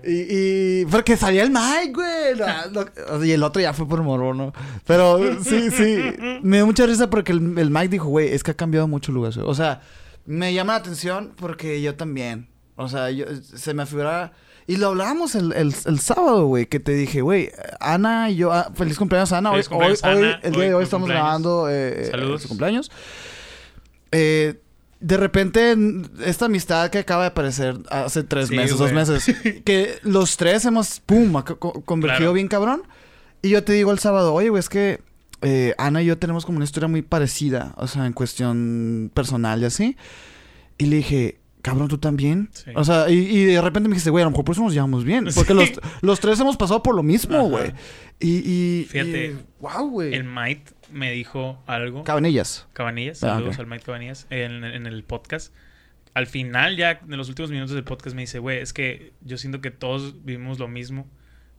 Y, 0.05 0.27
y... 0.83 0.87
Porque 0.87 1.17
salía 1.17 1.45
el 1.45 1.51
Mike, 1.51 1.93
güey. 1.95 2.35
No, 2.37 2.85
no, 3.17 3.25
y 3.25 3.31
el 3.31 3.43
otro 3.45 3.63
ya 3.63 3.73
fue 3.73 3.89
por 3.89 4.03
morbo, 4.03 4.35
¿no? 4.35 4.53
Pero 4.87 5.21
sí, 5.43 5.71
sí. 5.71 5.99
Me 6.43 6.59
da 6.59 6.65
mucha 6.65 6.85
risa 6.85 7.09
porque 7.09 7.31
el, 7.31 7.57
el 7.59 7.71
Mike 7.71 7.89
dijo, 7.89 8.09
güey, 8.09 8.33
es 8.33 8.43
que 8.43 8.51
ha 8.51 8.55
cambiado 8.55 8.89
mucho 8.89 9.13
el 9.13 9.15
Lugacio. 9.15 9.47
O 9.47 9.55
sea, 9.55 9.81
me 10.27 10.53
llama 10.55 10.75
la 10.75 10.79
atención 10.79 11.33
porque 11.37 11.81
yo 11.83 11.95
también. 11.97 12.49
O 12.77 12.89
sea, 12.89 13.11
yo, 13.11 13.27
se 13.43 13.75
me 13.75 13.87
figura... 13.87 14.33
Y 14.67 14.77
lo 14.79 14.89
hablábamos 14.89 15.35
el, 15.35 15.53
el, 15.53 15.75
el 15.85 16.01
sábado, 16.01 16.47
güey, 16.47 16.65
que 16.67 16.81
te 16.81 16.93
dije, 16.93 17.21
güey, 17.21 17.53
Ana 17.81 18.31
y 18.31 18.37
yo... 18.37 18.51
ah, 18.53 18.73
feliz 18.75 18.97
cumpleaños, 18.97 19.31
Ana. 19.33 19.53
Hoy, 19.53 19.63
cumpleaños, 19.65 20.03
hoy, 20.03 20.15
hoy- 20.23 20.35
el 20.43 20.53
día 20.53 20.65
de 20.65 20.75
hoy 20.75 20.85
estamos 20.85 21.07
grabando 21.09 21.69
eh, 21.71 22.09
Saludos. 22.11 22.43
su 22.43 22.49
cumpleaños. 22.49 22.91
Eh, 24.11 24.61
de 25.01 25.17
repente, 25.19 25.77
esta 26.25 26.47
amistad 26.47 26.89
que 26.91 26.99
acaba 26.99 27.25
de 27.25 27.29
aparecer 27.29 27.77
hace 27.91 28.23
tres 28.23 28.49
Sí, 28.49 28.57
meses, 28.57 28.79
dos 28.79 28.91
meses, 28.93 29.27
que 29.65 29.99
los 30.03 30.37
tres 30.39 30.65
hemos, 30.65 31.01
pum, 31.01 31.33
ac- 31.35 31.59
co- 31.59 31.83
convergido 31.85 32.19
Claro. 32.21 32.33
bien 32.33 32.49
cabrón. 32.49 32.83
Y 33.43 33.51
yo 33.51 33.63
te 33.65 33.75
digo 33.75 33.93
el 33.93 33.99
sábado, 33.99 34.33
oye, 34.33 34.49
güey, 34.49 34.61
es 34.61 34.71
que 34.71 35.03
eh, 35.45 35.75
Ana 35.79 36.03
y 36.03 36.07
yo 36.07 36.19
tenemos 36.19 36.45
como 36.45 36.57
una 36.57 36.65
historia 36.65 36.89
muy 36.89 37.03
parecida, 37.03 37.73
o 37.77 37.87
sea, 37.87 38.07
en 38.07 38.13
cuestión 38.13 39.11
personal 39.15 39.63
y 39.63 39.67
así. 39.67 39.97
Y 40.79 40.87
le 40.87 40.97
dije, 40.97 41.39
cabrón, 41.63 41.89
tú 41.89 41.99
también. 41.99 42.49
Sí. 42.53 42.71
O 42.75 42.85
sea, 42.85 43.09
y, 43.09 43.15
y 43.15 43.45
de 43.45 43.61
repente 43.63 43.89
me 43.89 43.95
dijiste, 43.95 44.11
güey, 44.11 44.23
a 44.23 44.27
lo 44.27 44.31
mejor 44.31 44.45
por 44.45 44.55
eso 44.55 44.63
nos 44.63 44.73
llevamos 44.75 45.05
bien. 45.05 45.27
Porque 45.35 45.53
Sí. 45.53 45.59
los, 45.59 45.71
los 46.03 46.21
tres 46.21 46.41
hemos 46.41 46.57
pasado 46.57 46.83
por 46.83 46.95
lo 46.97 47.03
mismo, 47.03 47.37
Ajá. 47.37 47.47
güey. 47.49 47.73
Y, 48.21 48.39
y. 48.51 48.85
Fíjate, 48.91 49.37
wow, 49.61 49.89
güey. 49.89 50.15
El 50.15 50.25
Might, 50.25 50.71
me 50.93 51.13
dijo 51.13 51.63
algo. 51.67 52.05
Cabanillas. 52.05 52.67
Cabanillas, 52.73 53.23
Ah, 53.23 53.35
saludos 53.37 53.59
al 53.59 53.67
Mike 53.67 53.85
Cabanillas, 53.85 54.27
en, 54.31 54.65
en 54.65 54.87
el 54.87 55.05
podcast. 55.05 55.53
Al 56.15 56.27
final, 56.29 56.77
ya 56.77 57.01
en 57.09 57.17
los 57.17 57.29
últimos 57.29 57.51
minutos 57.51 57.75
del 57.75 57.83
podcast, 57.85 58.15
me 58.15 58.23
dice, 58.23 58.39
güey, 58.39 58.59
es 58.61 58.73
que 58.73 59.13
yo 59.23 59.37
siento 59.37 59.61
que 59.61 59.71
todos 59.73 60.25
vivimos 60.25 60.59
lo 60.61 60.69
mismo 60.69 61.07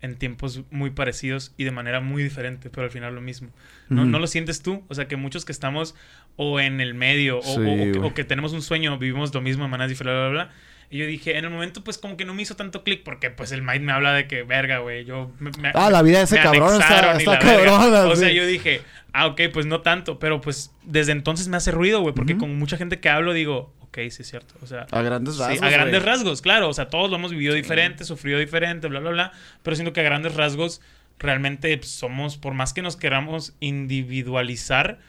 en 0.02 0.16
tiempos 0.16 0.62
muy 0.72 0.92
parecidos 0.92 1.54
y 1.58 1.64
de 1.64 1.72
manera 1.72 2.00
muy 2.00 2.22
diferente, 2.24 2.70
pero 2.70 2.84
al 2.86 2.92
final 2.92 3.16
lo 3.16 3.22
mismo. 3.22 3.50
¿No, 3.90 4.02
Ujú. 4.04 4.12
¿no 4.12 4.20
lo 4.20 4.28
sientes 4.28 4.62
tú? 4.62 4.84
O 4.88 4.94
sea, 4.96 5.08
que 5.08 5.16
muchos 5.16 5.46
que 5.46 5.52
estamos 5.52 5.96
o 6.36 6.60
en 6.60 6.82
el 6.82 6.94
medio 6.94 7.40
o, 7.40 7.42
Sí, 7.44 7.60
o- 7.60 7.62
o 7.62 7.92
que, 7.92 8.00
o 8.00 8.14
que 8.14 8.24
tenemos 8.24 8.54
un 8.54 8.62
sueño, 8.62 8.98
vivimos 8.98 9.34
lo 9.34 9.42
mismo 9.42 9.64
de 9.64 9.70
maneras 9.70 9.90
diferentes, 9.90 10.20
bla, 10.22 10.30
bla, 10.30 10.44
bla. 10.46 10.54
Y 10.92 11.00
yo 11.00 11.08
dije, 11.08 11.36
en 11.38 11.44
el 11.46 11.50
momento, 11.50 11.84
pues 11.84 11.98
como 11.98 12.16
que 12.16 12.26
no 12.26 12.36
me 12.36 12.44
hizo 12.44 12.56
tanto 12.56 12.84
clic 12.84 13.02
porque, 13.04 13.32
pues, 13.32 13.52
el 13.52 13.64
Mike 13.64 13.80
me 13.80 13.92
habla 13.92 14.14
de 14.14 14.28
que, 14.28 14.44
verga, 14.44 14.78
güey, 14.80 15.04
yo... 15.04 15.32
Me, 15.40 15.50
me- 15.60 15.72
Ah, 15.74 15.90
la 15.90 16.04
vida 16.04 16.20
de 16.20 16.26
ese 16.26 16.38
cabrón 16.40 16.80
está, 16.80 17.18
está 17.18 17.40
cabrona. 17.40 18.06
O 18.06 18.16
sea, 18.16 18.32
yo 18.32 18.46
dije, 18.46 18.82
ah, 19.12 19.26
ok, 19.26 19.42
pues 19.52 19.66
no 19.66 19.82
tanto, 19.82 20.20
pero 20.20 20.42
pues 20.42 20.72
desde 20.84 21.12
entonces 21.14 21.48
me 21.48 21.58
hace 21.58 21.72
ruido, 21.72 22.02
güey, 22.02 22.14
porque 22.14 22.34
Ujú. 22.34 22.42
con 22.42 22.60
mucha 22.60 22.78
gente 22.78 23.00
que 23.00 23.10
hablo 23.10 23.34
digo, 23.34 23.74
ok, 23.96 24.10
sí 24.12 24.22
es 24.24 24.30
cierto. 24.30 24.56
O 24.62 24.68
sea, 24.68 24.86
A 24.92 25.02
grandes 25.02 25.36
sí, 25.36 25.42
rasgos. 25.42 25.62
a 25.64 25.70
grandes 25.70 26.02
güey. 26.04 26.06
rasgos, 26.14 26.42
claro. 26.42 26.70
O 26.70 26.74
sea, 26.74 26.90
todos 26.90 27.10
lo 27.10 27.16
hemos 27.16 27.32
vivido 27.32 27.54
diferente, 27.54 28.04
sufrido 28.04 28.40
diferente, 28.40 28.88
bla, 28.88 29.00
bla, 29.00 29.12
bla. 29.12 29.32
Pero 29.64 29.76
siento 29.76 29.94
que 29.94 30.02
a 30.02 30.04
grandes 30.04 30.36
rasgos 30.36 30.82
realmente 31.20 31.78
pues, 31.78 31.92
somos, 31.92 32.38
por 32.38 32.54
más 32.54 32.74
que 32.74 32.82
nos 32.82 32.98
queramos 32.98 33.54
individualizar, 33.62 35.00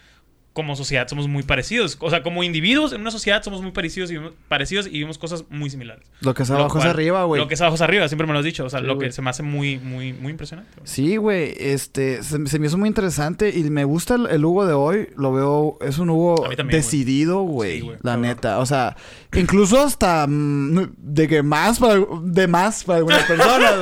como 0.56 0.74
sociedad 0.74 1.06
somos 1.06 1.28
muy 1.28 1.42
parecidos. 1.42 1.98
O 2.00 2.08
sea, 2.08 2.22
como 2.22 2.42
individuos 2.42 2.94
en 2.94 3.02
una 3.02 3.10
sociedad 3.10 3.42
somos 3.42 3.60
muy 3.60 3.72
parecidos 3.72 4.10
y 4.10 4.14
vivimos, 4.14 4.32
parecidos 4.48 4.86
y 4.86 4.90
vivimos 4.92 5.18
cosas 5.18 5.44
muy 5.50 5.68
similares. 5.68 6.02
Lo 6.22 6.32
que 6.32 6.44
es 6.44 6.50
abajo 6.50 6.78
es 6.78 6.84
cual- 6.84 6.88
arriba, 6.88 7.24
güey. 7.24 7.40
Lo 7.42 7.46
que 7.46 7.52
es 7.54 7.60
abajo 7.60 7.74
es 7.74 7.82
arriba, 7.82 8.08
siempre 8.08 8.26
me 8.26 8.32
lo 8.32 8.38
has 8.38 8.44
dicho. 8.46 8.64
O 8.64 8.70
sea, 8.70 8.80
Sí, 8.80 8.86
lo 8.86 8.98
que 8.98 9.12
se 9.12 9.20
me 9.20 9.28
hace 9.28 9.42
muy, 9.42 9.78
muy, 9.78 10.14
muy 10.14 10.30
impresionante. 10.32 10.70
Sí, 10.84 11.18
güey, 11.18 11.54
este, 11.58 12.22
se, 12.22 12.46
se 12.46 12.58
me 12.58 12.66
hizo 12.68 12.78
muy 12.78 12.88
interesante 12.88 13.50
y 13.56 13.64
me 13.70 13.84
gusta 13.84 14.14
el, 14.14 14.26
el 14.28 14.42
Hugo 14.44 14.64
de 14.66 14.72
hoy, 14.72 15.10
lo 15.18 15.32
veo, 15.34 15.78
es 15.82 15.98
un 15.98 16.08
Hugo 16.08 16.36
también, 16.56 16.68
decidido, 16.80 17.42
güey, 17.42 17.82
Sí, 17.82 17.90
la 18.02 18.16
neta, 18.16 18.58
o 18.58 18.64
sea, 18.66 18.96
incluso 19.34 19.78
hasta 19.82 20.26
mm, 20.26 20.94
de 20.96 21.28
que 21.28 21.42
más 21.42 21.78
para, 21.78 22.00
de 22.22 22.46
más 22.48 22.82
para 22.84 22.98
algunas 23.00 23.22
personas, 23.24 23.74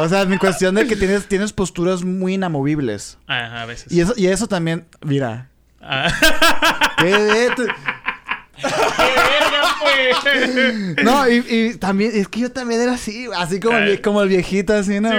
o 0.00 0.08
sea, 0.08 0.24
mi 0.24 0.38
cuestión 0.38 0.74
de 0.74 0.86
que 0.86 0.96
tienes, 0.96 1.26
tienes 1.28 1.52
posturas 1.52 2.02
muy 2.04 2.34
inamovibles 2.34 3.18
Ajá, 3.26 3.62
a 3.62 3.66
veces. 3.66 3.92
y 3.92 4.00
eso, 4.00 4.14
y 4.16 4.26
eso 4.28 4.46
también, 4.46 4.86
mira, 5.04 5.50
Ah. 5.80 6.08
qué 6.98 7.04
de- 7.06 7.50
te- 7.50 7.74
¡Qué 8.60 9.47
no, 11.02 11.28
y, 11.28 11.44
y 11.48 11.74
también, 11.76 12.12
es 12.14 12.28
que 12.28 12.40
yo 12.40 12.52
también 12.52 12.80
era 12.80 12.92
así, 12.94 13.26
así 13.36 13.60
como, 13.60 13.76
el, 13.78 13.98
vie- 13.98 14.00
como 14.02 14.22
el 14.22 14.28
viejito, 14.28 14.72
así, 14.74 15.00
¿no? 15.00 15.10
Sí, 15.10 15.16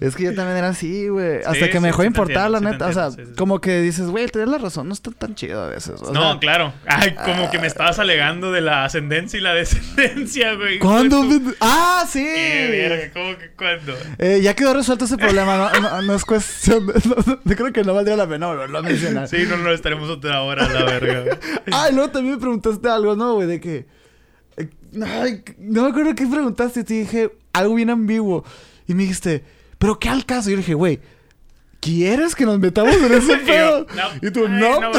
es 0.00 0.16
que 0.16 0.24
yo 0.24 0.34
también 0.34 0.58
era 0.58 0.68
así, 0.68 1.08
güey. 1.08 1.38
Hasta 1.38 1.54
Sí, 1.66 1.70
que 1.70 1.80
me 1.80 1.88
dejó 1.88 2.02
de 2.02 2.08
sí 2.08 2.08
importar, 2.08 2.46
entiendo, 2.46 2.60
la 2.60 2.70
neta. 2.72 2.86
O 2.86 2.92
sea, 2.92 3.24
como 3.36 3.60
que 3.60 3.80
dices, 3.80 4.06
güey, 4.06 4.26
tienes 4.28 4.50
la 4.50 4.58
razón, 4.58 4.88
no 4.88 4.94
está 4.94 5.10
tan 5.10 5.34
chido 5.34 5.62
a 5.62 5.68
veces. 5.68 6.00
o 6.02 6.12
No, 6.12 6.32
sea, 6.32 6.40
claro. 6.40 6.72
Ay, 6.86 7.14
como 7.24 7.50
que 7.50 7.58
me 7.58 7.66
estabas 7.66 7.98
alegando 7.98 8.52
de 8.52 8.60
la 8.60 8.84
ascendencia 8.84 9.38
y 9.38 9.42
la 9.42 9.54
descendencia, 9.54 10.54
güey. 10.54 10.78
¿Cuándo? 10.78 11.22
Ah, 11.60 12.04
sí. 12.08 12.24
Verga, 12.24 13.12
¿cómo 13.12 13.36
que 13.38 13.50
cuándo? 13.50 13.94
Eh, 14.18 14.40
ya 14.42 14.54
quedó 14.54 14.74
resuelto 14.74 15.04
ese 15.04 15.16
problema, 15.16 15.56
no, 15.56 15.80
no, 15.80 16.02
no 16.02 16.14
es 16.14 16.24
cuestión 16.24 16.86
de... 16.86 16.92
no, 17.26 17.40
yo 17.44 17.56
creo 17.56 17.72
que 17.72 17.84
no 17.84 17.94
valdría 17.94 18.16
la 18.16 18.28
pena 18.28 18.46
volverlo 18.48 18.78
a 18.78 18.82
mencionar. 18.82 19.28
Sí, 19.28 19.44
no, 19.48 19.56
no, 19.56 19.70
estaremos 19.72 20.08
otra 20.10 20.42
hora, 20.42 20.68
la 20.68 20.84
verga. 20.84 21.38
Ah, 21.72 21.88
y 21.90 21.94
luego 21.94 22.10
también 22.10 22.34
me 22.34 22.40
preguntaste 22.40 22.88
algo, 22.88 23.14
¿no, 23.16 23.34
güey? 23.34 23.46
De 23.48 23.60
que... 23.60 23.86
ay, 25.04 25.42
no 25.58 25.82
me 25.84 25.88
acuerdo 25.90 26.14
qué 26.14 26.26
preguntaste. 26.26 26.80
y 26.80 26.84
Te 26.84 26.94
dije 26.94 27.30
algo 27.52 27.74
bien 27.74 27.90
ambiguo. 27.90 28.44
Y 28.86 28.94
me 28.94 29.02
dijiste, 29.02 29.44
¿pero 29.78 29.98
qué 29.98 30.08
al 30.08 30.24
caso? 30.26 30.48
Y 30.48 30.52
yo 30.52 30.58
dije, 30.58 30.74
güey, 30.74 31.00
¿quieres 31.80 32.34
que 32.34 32.44
nos 32.46 32.58
metamos 32.58 32.94
en 32.96 33.12
ese 33.12 33.36
pedo? 33.46 33.86
no, 33.94 34.28
y 34.28 34.30
tú, 34.30 34.44
ay, 34.46 34.52
no. 34.60 34.80
no. 34.80 34.92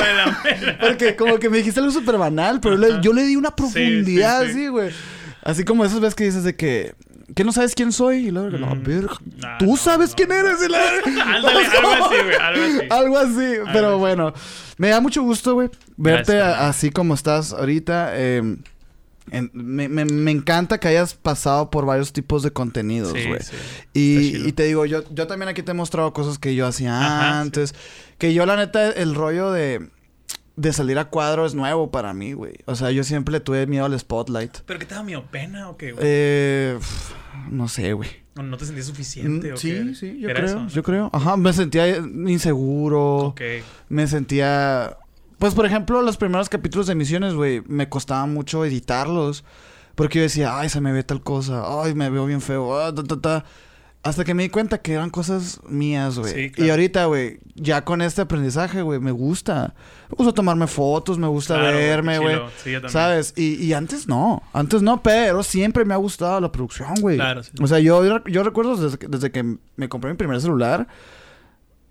Porque 0.80 1.16
como 1.16 1.38
que 1.40 1.50
me 1.50 1.58
dijiste 1.58 1.80
algo 1.80 1.92
súper 1.92 2.18
banal, 2.18 2.60
pero 2.60 2.78
le- 2.78 3.02
yo 3.02 3.14
le 3.14 3.24
di 3.24 3.36
una 3.36 3.56
profundidad 3.56 4.42
Sí, 4.42 4.48
sí, 4.48 4.54
sí. 4.54 4.60
así, 4.62 4.68
güey. 4.68 4.92
Así 5.44 5.64
como 5.66 5.84
esas 5.86 6.00
veces 6.00 6.16
que 6.16 6.24
dices 6.26 6.44
de 6.44 6.56
que... 6.56 6.96
Que 7.36 7.44
no 7.44 7.52
sabes 7.52 7.74
quién 7.74 7.92
soy. 7.92 8.28
Y 8.28 8.32
luego, 8.32 8.50
no, 8.58 8.76
Mm. 8.76 8.84
verga. 8.84 9.14
Nah, 9.38 9.58
Tú 9.58 9.66
no, 9.66 9.78
sabes 9.78 10.10
no, 10.12 10.16
quién 10.16 10.30
no. 10.30 10.36
eres. 10.36 10.58
Y 10.64 10.70
la... 10.70 10.80
Ándale, 11.36 11.66
algo 11.66 12.06
así, 12.06 12.16
güey, 12.24 12.36
algo 12.40 12.64
así. 12.64 12.88
Algo 12.90 13.18
así, 13.18 13.54
pero 13.74 13.98
bueno. 13.98 14.34
Me 14.78 14.90
da 14.90 15.00
mucho 15.02 15.22
gusto, 15.24 15.54
güey, 15.54 15.70
verte 15.98 16.34
Gracias, 16.36 16.60
a- 16.62 16.70
así 16.70 16.90
como 16.92 17.14
estás 17.14 17.54
ahorita. 17.54 18.12
eh, 18.14 18.58
en- 19.32 19.50
me, 19.54 19.88
me- 19.90 20.06
me 20.06 20.32
encanta 20.32 20.80
que 20.80 20.88
hayas 20.88 21.14
pasado 21.14 21.70
por 21.70 21.86
varios 21.86 22.14
tipos 22.14 22.44
de 22.44 22.52
contenidos, 22.52 23.14
Sí, 23.14 23.28
güey. 23.28 23.42
sí. 23.42 23.56
Y, 23.94 24.32
chido. 24.34 24.48
y 24.48 24.52
te 24.54 24.64
digo, 24.64 24.86
yo, 24.86 25.04
yo 25.14 25.28
también 25.28 25.50
aquí 25.50 25.64
te 25.64 25.72
he 25.72 25.74
mostrado 25.76 26.14
cosas 26.14 26.40
que 26.40 26.56
yo 26.56 26.68
hacía 26.68 26.98
Ajá, 26.98 27.40
antes. 27.40 27.74
Que 28.18 28.34
yo, 28.34 28.46
la 28.46 28.56
neta, 28.56 28.90
el 28.92 29.16
rollo 29.16 29.52
de, 29.52 29.90
de 30.56 30.74
salir 30.74 31.00
a 31.00 31.06
cuadro 31.10 31.46
es 31.46 31.56
nuevo 31.56 31.90
para 31.92 32.14
mí, 32.14 32.34
güey. 32.34 32.54
O 32.66 32.76
sea, 32.76 32.92
yo 32.92 33.04
siempre 33.04 33.40
tuve 33.40 33.66
miedo 33.68 33.86
al 33.86 33.98
spotlight. 34.00 34.58
¿Pero 34.66 34.80
qué 34.80 34.86
te 34.86 34.96
da 34.96 35.04
miedo? 35.04 35.26
¿Pena 35.32 35.70
o 35.70 35.78
qué, 35.78 35.92
güey? 35.94 36.04
Eh, 36.08 36.78
no 37.50 37.68
sé, 37.68 37.94
güey. 37.94 38.10
¿O 38.36 38.42
¿No 38.42 38.58
te 38.58 38.66
sentías 38.66 38.88
suficiente 38.88 39.52
Mm, 39.52 39.54
o 39.54 39.58
Sí, 39.58 39.70
qué? 39.72 39.96
sí, 39.96 40.20
yo 40.20 40.30
¿Era 40.30 40.42
creo, 40.42 40.66
eso? 40.66 40.68
yo 40.68 40.82
creo. 40.84 41.10
Ajá, 41.14 41.38
me 41.38 41.54
sentía 41.54 41.88
inseguro. 41.98 43.18
Ok. 43.28 43.42
Me 43.90 44.08
sentía... 44.08 44.98
Pues, 45.44 45.56
por 45.56 45.66
ejemplo, 45.66 46.02
los 46.02 46.16
primeros 46.16 46.48
capítulos 46.48 46.88
de 46.88 46.96
Misiones, 46.96 47.34
güey, 47.34 47.62
me 47.68 47.90
costaba 47.90 48.26
mucho 48.28 48.64
editarlos. 48.64 49.44
Porque 49.94 50.20
yo 50.20 50.24
decía, 50.24 50.58
ay, 50.58 50.70
se 50.70 50.80
me 50.80 50.94
ve 50.94 51.04
tal 51.04 51.22
cosa. 51.22 51.64
Ay, 51.84 51.94
me 51.96 52.10
veo 52.10 52.26
bien 52.26 52.40
feo. 52.40 52.80
ah, 52.80 52.96
ta, 52.96 53.04
ta, 53.04 53.20
ta". 53.20 53.46
Hasta 54.04 54.24
que 54.24 54.34
me 54.34 54.44
di 54.44 54.50
cuenta 54.50 54.78
que 54.78 54.94
eran 54.94 55.10
cosas 55.10 55.60
mías, 55.68 56.18
güey. 56.18 56.34
Sí, 56.34 56.50
claro. 56.50 56.66
Y 56.66 56.70
ahorita, 56.72 57.06
güey, 57.08 57.40
ya 57.56 57.84
con 57.84 58.02
este 58.02 58.22
aprendizaje, 58.22 58.84
güey, 58.84 59.02
me 59.02 59.12
gusta. 59.12 59.74
Me 60.10 60.16
gusta 60.16 60.32
tomarme 60.32 60.66
fotos, 60.68 61.18
me 61.18 61.28
gusta 61.28 61.56
Claro, 61.60 61.76
verme, 61.78 62.20
güey. 62.20 62.40
Sí. 62.64 62.76
¿Sabes? 62.88 63.34
Y, 63.36 63.56
y 63.56 63.74
antes 63.74 64.08
no. 64.08 64.44
Antes 64.54 64.82
no, 64.82 65.04
pero 65.04 65.44
siempre 65.44 65.84
me 65.84 65.94
ha 65.94 65.98
gustado 65.98 66.40
la 66.40 66.54
producción, 66.54 66.94
güey. 67.02 67.18
Claro, 67.18 67.44
sí. 67.44 67.52
O 67.62 67.68
sea, 67.68 67.80
yo, 67.80 68.24
yo 68.28 68.44
recuerdo 68.44 68.78
desde, 68.78 68.98
que- 68.98 69.10
desde 69.10 69.30
que 69.30 69.58
me 69.76 69.90
compré 69.90 70.10
mi 70.10 70.16
primer 70.16 70.40
celular. 70.40 70.88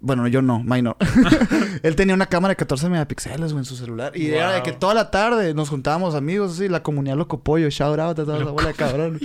Bueno, 0.05 0.27
yo 0.29 0.43
no, 0.43 0.63
May 0.63 0.83
no. 0.83 0.97
Él 1.83 1.97
tenía 1.97 2.15
una 2.15 2.27
cámara 2.27 2.53
de 2.53 2.57
14 2.57 2.89
megapíxeles, 2.89 3.53
güey, 3.53 3.61
en 3.61 3.65
su 3.65 3.77
celular. 3.77 4.13
Y 4.17 4.27
era 4.33 4.53
de 4.53 4.63
que 4.63 4.73
toda 4.73 4.95
la 4.95 5.11
tarde 5.11 5.55
nos 5.55 5.69
juntábamos 5.71 6.15
amigos, 6.15 6.53
así, 6.53 6.69
la 6.69 6.83
comunidad 6.83 7.17
Loco 7.17 7.41
Pollo, 7.43 7.71
shout 7.71 7.99
out 7.99 8.19
a 8.19 8.25
toda 8.25 8.39
esa 8.41 8.51
bola 8.51 8.69
de 8.69 8.75
cabrón. 8.75 9.21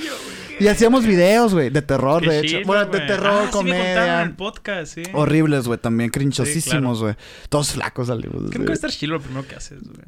Y 0.59 0.67
hacíamos 0.67 1.05
videos, 1.05 1.53
güey, 1.53 1.69
de 1.69 1.81
terror, 1.83 2.21
Qué 2.23 2.29
de 2.29 2.39
hecho. 2.39 2.47
chido, 2.57 2.61
Bueno, 2.67 2.85
de 2.85 2.89
güey. 2.97 3.07
terror, 3.07 3.27
Ah, 3.31 3.39
sí 3.41 3.45
me 3.45 3.51
comedia. 3.51 4.21
el 4.23 4.35
podcast, 4.35 4.93
sí. 4.95 5.03
Horribles, 5.13 5.67
güey, 5.67 5.79
también, 5.79 6.09
crinchosísimos, 6.09 7.01
güey. 7.01 7.15
Todos 7.49 7.71
flacos 7.73 8.07
salimos. 8.07 8.43
Creo 8.49 8.61
que 8.61 8.65
va 8.67 8.71
a 8.71 8.73
estar 8.73 8.89
chilo 8.91 9.15
lo 9.17 9.21
primero 9.21 9.47
que 9.47 9.55
haces, 9.55 9.83
güey. 9.83 10.05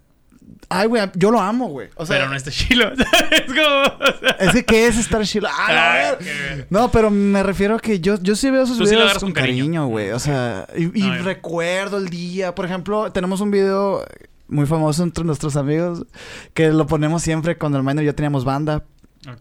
Ay, 0.70 0.88
güey, 0.88 1.02
yo 1.16 1.32
lo 1.32 1.40
amo, 1.40 1.68
güey. 1.70 1.90
O 1.96 2.06
sea, 2.06 2.18
Pero 2.18 2.30
no 2.30 2.36
está 2.36 2.52
chilo. 2.52 2.92
es 3.32 3.46
como... 3.48 4.10
o 4.10 4.20
sea, 4.20 4.30
es 4.40 4.52
que, 4.54 4.66
¿qué 4.66 4.88
es 4.88 4.98
estar 4.98 5.24
chilo? 5.26 5.48
Ah, 5.52 6.16
ay, 6.20 6.66
No, 6.70 6.92
pero 6.92 7.10
me 7.10 7.42
refiero 7.44 7.76
a 7.76 7.80
que 7.80 8.00
yo, 8.00 8.20
yo 8.22 8.36
sí 8.36 8.50
veo 8.52 8.66
sus 8.66 8.78
Tú 8.78 8.84
sí 8.86 8.92
videos 8.92 9.06
agarras 9.06 9.24
con 9.24 9.32
con 9.34 9.42
cariño. 9.42 9.88
güey. 9.88 10.12
O 10.12 10.20
sea, 10.20 10.68
y, 10.76 10.84
y 10.98 11.08
No, 11.08 11.16
yo- 11.18 11.24
recuerdo 11.24 11.98
el 11.98 12.10
día. 12.10 12.54
Por 12.56 12.66
ejemplo, 12.66 13.12
tenemos 13.12 13.42
un 13.42 13.52
video 13.52 14.06
muy 14.48 14.66
famoso 14.66 15.04
entre 15.04 15.24
nuestros 15.24 15.56
amigos 15.56 16.06
que 16.54 16.70
lo 16.72 16.88
ponemos 16.88 17.22
siempre 17.24 17.58
cuando 17.58 17.78
el 17.78 17.84
minor 17.84 18.04
y 18.04 18.08
yo 18.08 18.16
teníamos 18.16 18.46
banda. 18.46 18.84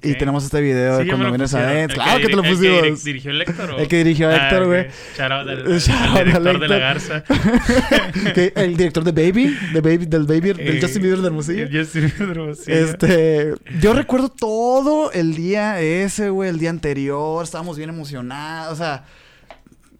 Y 0.03 0.15
tenemos 0.15 0.43
este 0.45 0.61
video 0.61 0.99
Sí, 0.99 1.05
me 1.05 1.11
cuando 1.11 1.29
vienes 1.31 1.55
adentro. 1.55 1.99
El 1.99 2.03
Claro 2.03 2.21
que 2.21 2.27
te 2.27 2.37
lo 2.37 2.43
diri- 2.43 2.49
el 2.49 2.59
que 2.59 2.81
pusimos. 2.81 3.01
diri- 3.01 3.05
dirigió 3.05 3.31
el 3.31 3.43
Héctor, 3.43 3.71
¿o? 3.71 3.79
El 3.79 3.89
que 3.89 3.97
dirigió 3.99 4.29
a 4.29 4.35
Héctor, 4.37 4.63
Ah, 4.63 4.67
güey. 4.67 4.87
al 5.21 5.33
out 5.33 5.49
al 5.49 5.57
director 5.57 6.59
de 6.61 6.69
la 6.69 6.77
Héctor. 6.77 6.81
Garza. 6.81 7.25
El 8.57 8.77
director 8.77 9.05
de 9.05 9.13
Baby, 9.13 9.57
de 9.73 9.81
Baby 9.81 10.07
del 10.07 10.25
Baby, 10.25 10.53
del 10.53 10.61
Eh, 10.77 10.79
Justin 10.83 11.03
Bieber 11.03 11.21
de 11.21 11.27
Hermosillo. 11.29 11.63
el 11.67 11.79
Justin 11.79 12.03
Bieber 12.03 12.27
de 12.27 12.33
Hermosillo. 12.43 12.77
Este, 12.77 13.55
yo 13.81 13.93
recuerdo 13.95 14.29
todo 14.31 15.13
el 15.13 15.35
día 15.35 15.81
ese, 15.81 16.31
güey, 16.31 16.51
el 16.51 16.59
día 16.59 16.71
anterior, 16.71 17.43
estábamos 17.45 17.77
bien 17.77 17.91
emocionados, 17.91 18.73
o 18.73 18.77
sea, 18.77 19.05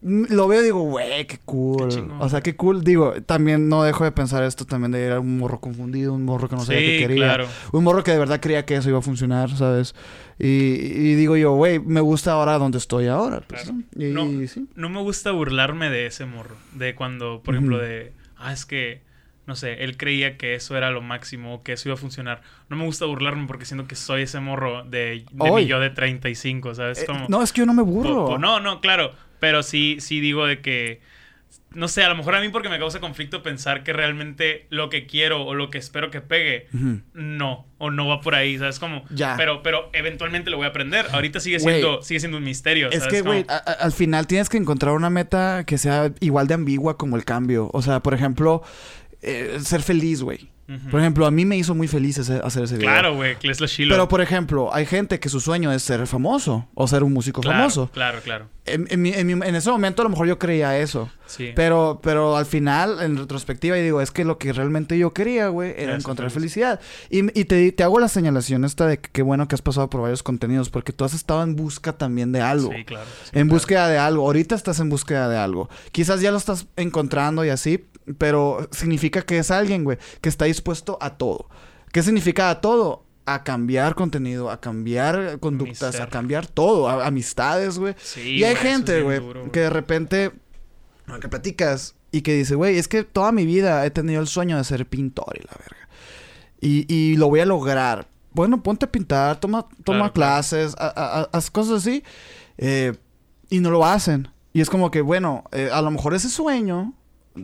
lo 0.01 0.47
veo 0.47 0.61
y 0.61 0.65
digo, 0.65 0.81
güey, 0.83 1.27
qué 1.27 1.39
cool. 1.45 1.89
Qué 1.89 2.05
o 2.21 2.29
sea, 2.29 2.41
qué 2.41 2.55
cool. 2.55 2.85
Digo, 2.85 3.15
también 3.27 3.69
no 3.69 3.83
dejo 3.83 4.05
de 4.05 4.13
pensar 4.13 4.45
esto 4.45 4.65
también 4.65 4.93
de 4.93 5.05
era 5.05 5.19
un 5.19 5.39
morro 5.39 5.61
confundido, 5.61 6.15
un 6.15 6.25
morro 6.25 6.49
que 6.49 6.55
no 6.57 6.63
sabía 6.65 6.81
Sí, 6.81 6.87
qué 6.87 6.99
quería. 6.99 7.25
claro. 7.25 7.49
Un 7.73 7.83
morro 7.85 8.05
que 8.05 8.13
de 8.13 8.19
verdad 8.19 8.39
creía 8.41 8.65
que 8.65 8.77
eso 8.77 8.89
iba 8.89 8.99
a 8.99 9.03
funcionar, 9.03 9.51
¿sabes? 9.57 9.95
Y, 10.39 10.47
y 10.47 11.15
digo 11.17 11.37
yo, 11.37 11.53
güey, 11.55 11.81
me 11.81 12.01
gusta 12.01 12.33
ahora 12.33 12.59
donde 12.59 12.79
estoy 12.79 13.07
ahora. 13.09 13.41
Pues, 13.41 13.63
Claro. 13.63 13.79
¿no? 13.95 14.05
Y, 14.05 14.13
No. 14.13 14.47
sí. 14.47 14.69
No 14.77 14.89
me 14.89 15.01
gusta 15.01 15.33
burlarme 15.33 15.91
de 15.91 16.07
ese 16.07 16.27
morro. 16.27 16.55
De 16.75 16.95
cuando, 16.95 17.43
por 17.43 17.55
ejemplo, 17.55 17.79
de... 17.79 18.13
Ah, 18.37 18.53
es 18.53 18.65
que... 18.67 19.03
No 19.49 19.57
sé, 19.57 19.83
él 19.83 19.97
creía 19.97 20.37
que 20.37 20.55
eso 20.55 20.77
era 20.77 20.91
lo 20.91 21.01
máximo, 21.01 21.63
que 21.63 21.73
eso 21.73 21.89
iba 21.89 21.95
a 21.95 21.97
funcionar. 21.99 22.43
No 22.69 22.77
me 22.77 22.85
gusta 22.85 23.07
burlarme 23.07 23.47
porque 23.47 23.65
siento 23.65 23.89
que 23.89 23.95
soy 23.95 24.23
ese 24.25 24.41
morro 24.41 24.85
de, 24.85 25.25
de 25.33 25.51
mi 25.53 25.65
yo 25.67 25.81
de 25.81 25.89
35, 25.89 26.75
¿sabes? 26.75 27.01
Eh, 27.03 27.07
Como, 27.07 27.25
no, 27.31 27.43
es 27.43 27.51
que 27.55 27.61
yo 27.63 27.67
no 27.67 27.73
me 27.73 27.83
po- 27.83 27.89
burro. 27.91 28.27
po- 28.27 28.39
no, 28.39 28.61
no, 28.61 28.83
claro. 28.83 29.11
Pero 29.41 29.63
sí, 29.63 29.97
sí 30.01 30.21
digo 30.21 30.47
de 30.47 30.61
que 30.61 31.01
no 31.71 31.87
sé, 31.87 32.03
a 32.03 32.09
lo 32.09 32.17
mejor 32.17 32.35
a 32.35 32.41
mí 32.41 32.49
porque 32.49 32.71
me 32.71 32.79
causa 32.79 32.99
conflicto 32.99 33.43
pensar 33.43 33.85
que 33.85 33.93
realmente 33.93 34.67
lo 34.71 34.89
que 34.89 35.07
quiero 35.07 35.45
o 35.45 35.55
lo 35.55 35.69
que 35.69 35.77
espero 35.77 36.11
que 36.11 36.23
pegue, 36.23 36.67
no, 37.13 37.67
o 37.77 37.91
no 37.91 38.09
va 38.09 38.23
por 38.23 38.35
ahí, 38.35 38.57
¿sabes? 38.59 38.79
Como, 38.79 39.05
Ya. 39.11 39.35
pero, 39.37 39.63
pero 39.63 39.91
eventualmente 39.93 40.49
lo 40.51 40.57
voy 40.57 40.65
a 40.65 40.71
aprender. 40.71 41.07
Ahorita 41.13 41.41
sigue 41.41 41.61
siendo, 41.61 42.01
sigue 42.03 42.21
siendo 42.21 42.39
un 42.39 42.45
misterio, 42.45 42.91
Es 42.91 43.07
que, 43.07 43.21
güey, 43.21 43.45
al 43.49 43.93
final 43.93 44.27
tienes 44.27 44.49
que 44.49 44.57
encontrar 44.57 44.95
una 44.95 45.11
meta 45.11 45.65
que 45.67 45.77
sea 45.77 46.11
igual 46.21 46.47
de 46.49 46.55
ambigua 46.55 46.97
como 46.97 47.17
el 47.17 47.25
cambio. 47.27 47.69
O 47.75 47.83
sea, 47.83 48.01
por 48.01 48.15
ejemplo, 48.15 48.63
eh, 49.21 49.59
ser 49.63 49.83
feliz, 49.83 50.23
güey. 50.23 50.51
Por 50.91 51.01
ejemplo, 51.01 51.25
a 51.25 51.31
mí 51.31 51.47
me 51.47 51.57
hizo 51.57 51.75
muy 51.75 51.89
feliz 51.89 52.19
ese- 52.19 52.41
hacer 52.45 52.65
ese 52.65 52.77
video. 52.77 52.91
Claro, 52.91 53.15
güey, 53.15 53.37
que 53.39 53.51
es 53.51 53.59
lo 53.59 53.67
chilo. 53.67 53.95
Pero, 53.95 54.07
por 54.07 54.21
ejemplo, 54.21 54.69
hay 54.75 54.85
gente 54.85 55.19
que 55.19 55.31
su 55.31 55.41
sueño 55.41 55.73
es 55.73 55.83
ser 55.83 56.07
famoso 56.07 56.69
o 56.75 56.87
ser 56.87 57.03
un 57.05 57.15
músico 57.15 57.41
claro, 57.41 57.57
famoso. 57.59 57.91
Claro, 57.91 58.21
claro. 58.23 58.49
En, 58.73 58.87
en 58.91 59.03
mi- 59.03 59.13
en 59.13 59.27
mi- 59.27 59.33
en 59.47 59.55
ese 59.55 59.71
momento 59.71 60.03
a 60.03 60.05
lo 60.05 60.11
mejor 60.11 60.27
yo 60.27 60.39
creía 60.39 60.79
eso. 60.79 61.11
Sí. 61.27 61.53
Pero, 61.55 62.01
pero 62.03 62.37
al 62.37 62.47
final, 62.47 63.03
en 63.03 63.17
retrospectiva, 63.17 63.79
y 63.79 63.83
digo, 63.83 64.01
es 64.01 64.11
que 64.11 64.25
lo 64.25 64.39
que 64.39 64.53
realmente 64.53 64.97
yo 64.99 65.13
quería, 65.13 65.49
güey, 65.49 65.75
era 65.77 65.95
encontrar 65.95 66.31
feliz. 66.31 66.53
felicidad. 66.55 66.81
Y, 67.11 67.39
y 67.39 67.45
te, 67.45 67.71
te 67.73 67.83
hago 67.83 67.99
la 68.01 68.09
señalación 68.09 68.65
esta 68.65 68.87
de 68.87 68.99
que 68.99 69.11
qué 69.11 69.23
bueno 69.23 69.47
que 69.49 69.55
has 69.55 69.63
pasado 69.63 69.91
por 69.91 70.01
varios 70.03 70.23
contenidos, 70.23 70.71
porque 70.71 70.93
tú 70.93 71.05
has 71.05 71.15
estado 71.15 71.43
en 71.43 71.57
busca 71.57 71.93
también 71.93 72.33
de 72.33 72.41
algo. 72.41 72.73
Sí, 72.75 72.85
claro. 72.85 73.07
sí, 73.25 73.31
en 73.33 73.47
claro. 73.47 73.55
búsqueda 73.55 73.89
de 73.89 73.99
algo. 73.99 74.25
Ahorita 74.25 74.55
estás 74.55 74.81
en 74.81 74.89
búsqueda 74.89 75.29
de 75.29 75.37
algo. 75.39 75.69
Quizás 75.93 76.21
ya 76.21 76.31
lo 76.31 76.39
estás 76.39 76.67
encontrando 76.77 77.45
y 77.45 77.51
así, 77.51 77.85
pero 78.17 78.69
significa 78.73 79.23
que 79.23 79.39
es 79.39 79.51
alguien, 79.51 79.85
güey, 79.85 79.99
que 80.21 80.29
está 80.29 80.47
dispuesto 80.47 80.97
a 81.01 81.17
todo. 81.19 81.49
¿Qué 81.93 82.03
significa 82.03 82.49
a 82.51 82.61
todo? 82.61 83.05
A 83.35 83.45
cambiar 83.45 83.95
contenido, 83.95 84.51
a 84.51 84.61
cambiar 84.61 85.39
conductas, 85.41 86.01
a 86.01 86.09
cambiar 86.09 86.47
todo, 86.47 86.89
a- 86.89 87.07
amistades, 87.07 87.79
güey. 87.79 87.95
Sí, 88.03 88.37
y 88.37 88.45
hay 88.45 88.57
gente, 88.57 89.03
güey, 89.03 89.21
que 89.53 89.61
de 89.61 89.71
repente, 89.71 90.33
que 91.21 91.29
platicas 91.29 91.95
y 92.11 92.23
que 92.23 92.35
dice, 92.35 92.55
güey, 92.55 92.79
es 92.79 92.89
que 92.89 93.05
toda 93.05 93.33
mi 93.33 93.45
vida 93.45 93.85
he 93.85 93.91
tenido 93.91 94.21
el 94.23 94.27
sueño 94.29 94.57
de 94.57 94.65
ser 94.65 94.87
pintor 94.87 95.35
y 95.39 95.41
la 95.43 95.53
verga. 95.59 95.89
Y, 96.61 96.93
y 96.93 97.17
lo 97.17 97.29
voy 97.29 97.41
a 97.41 97.47
lograr. 97.47 98.09
Bueno, 98.33 98.63
ponte 98.63 98.87
a 98.87 98.91
pintar, 98.93 99.39
toma, 99.41 99.67
toma 99.85 99.99
Claro, 99.99 100.13
clases, 100.13 100.75
a- 100.79 101.29
haz 101.33 101.51
cosas 101.51 101.79
así. 101.83 102.03
eh, 102.57 102.95
y 103.51 103.61
no 103.61 103.71
lo 103.71 103.85
hacen. 103.85 104.29
Y 104.53 104.61
es 104.61 104.71
como 104.71 104.91
que, 104.91 105.01
bueno, 105.03 105.45
eh, 105.53 105.71
a 105.73 105.81
lo 105.83 105.91
mejor 105.91 106.15
ese 106.15 106.29
sueño 106.31 106.95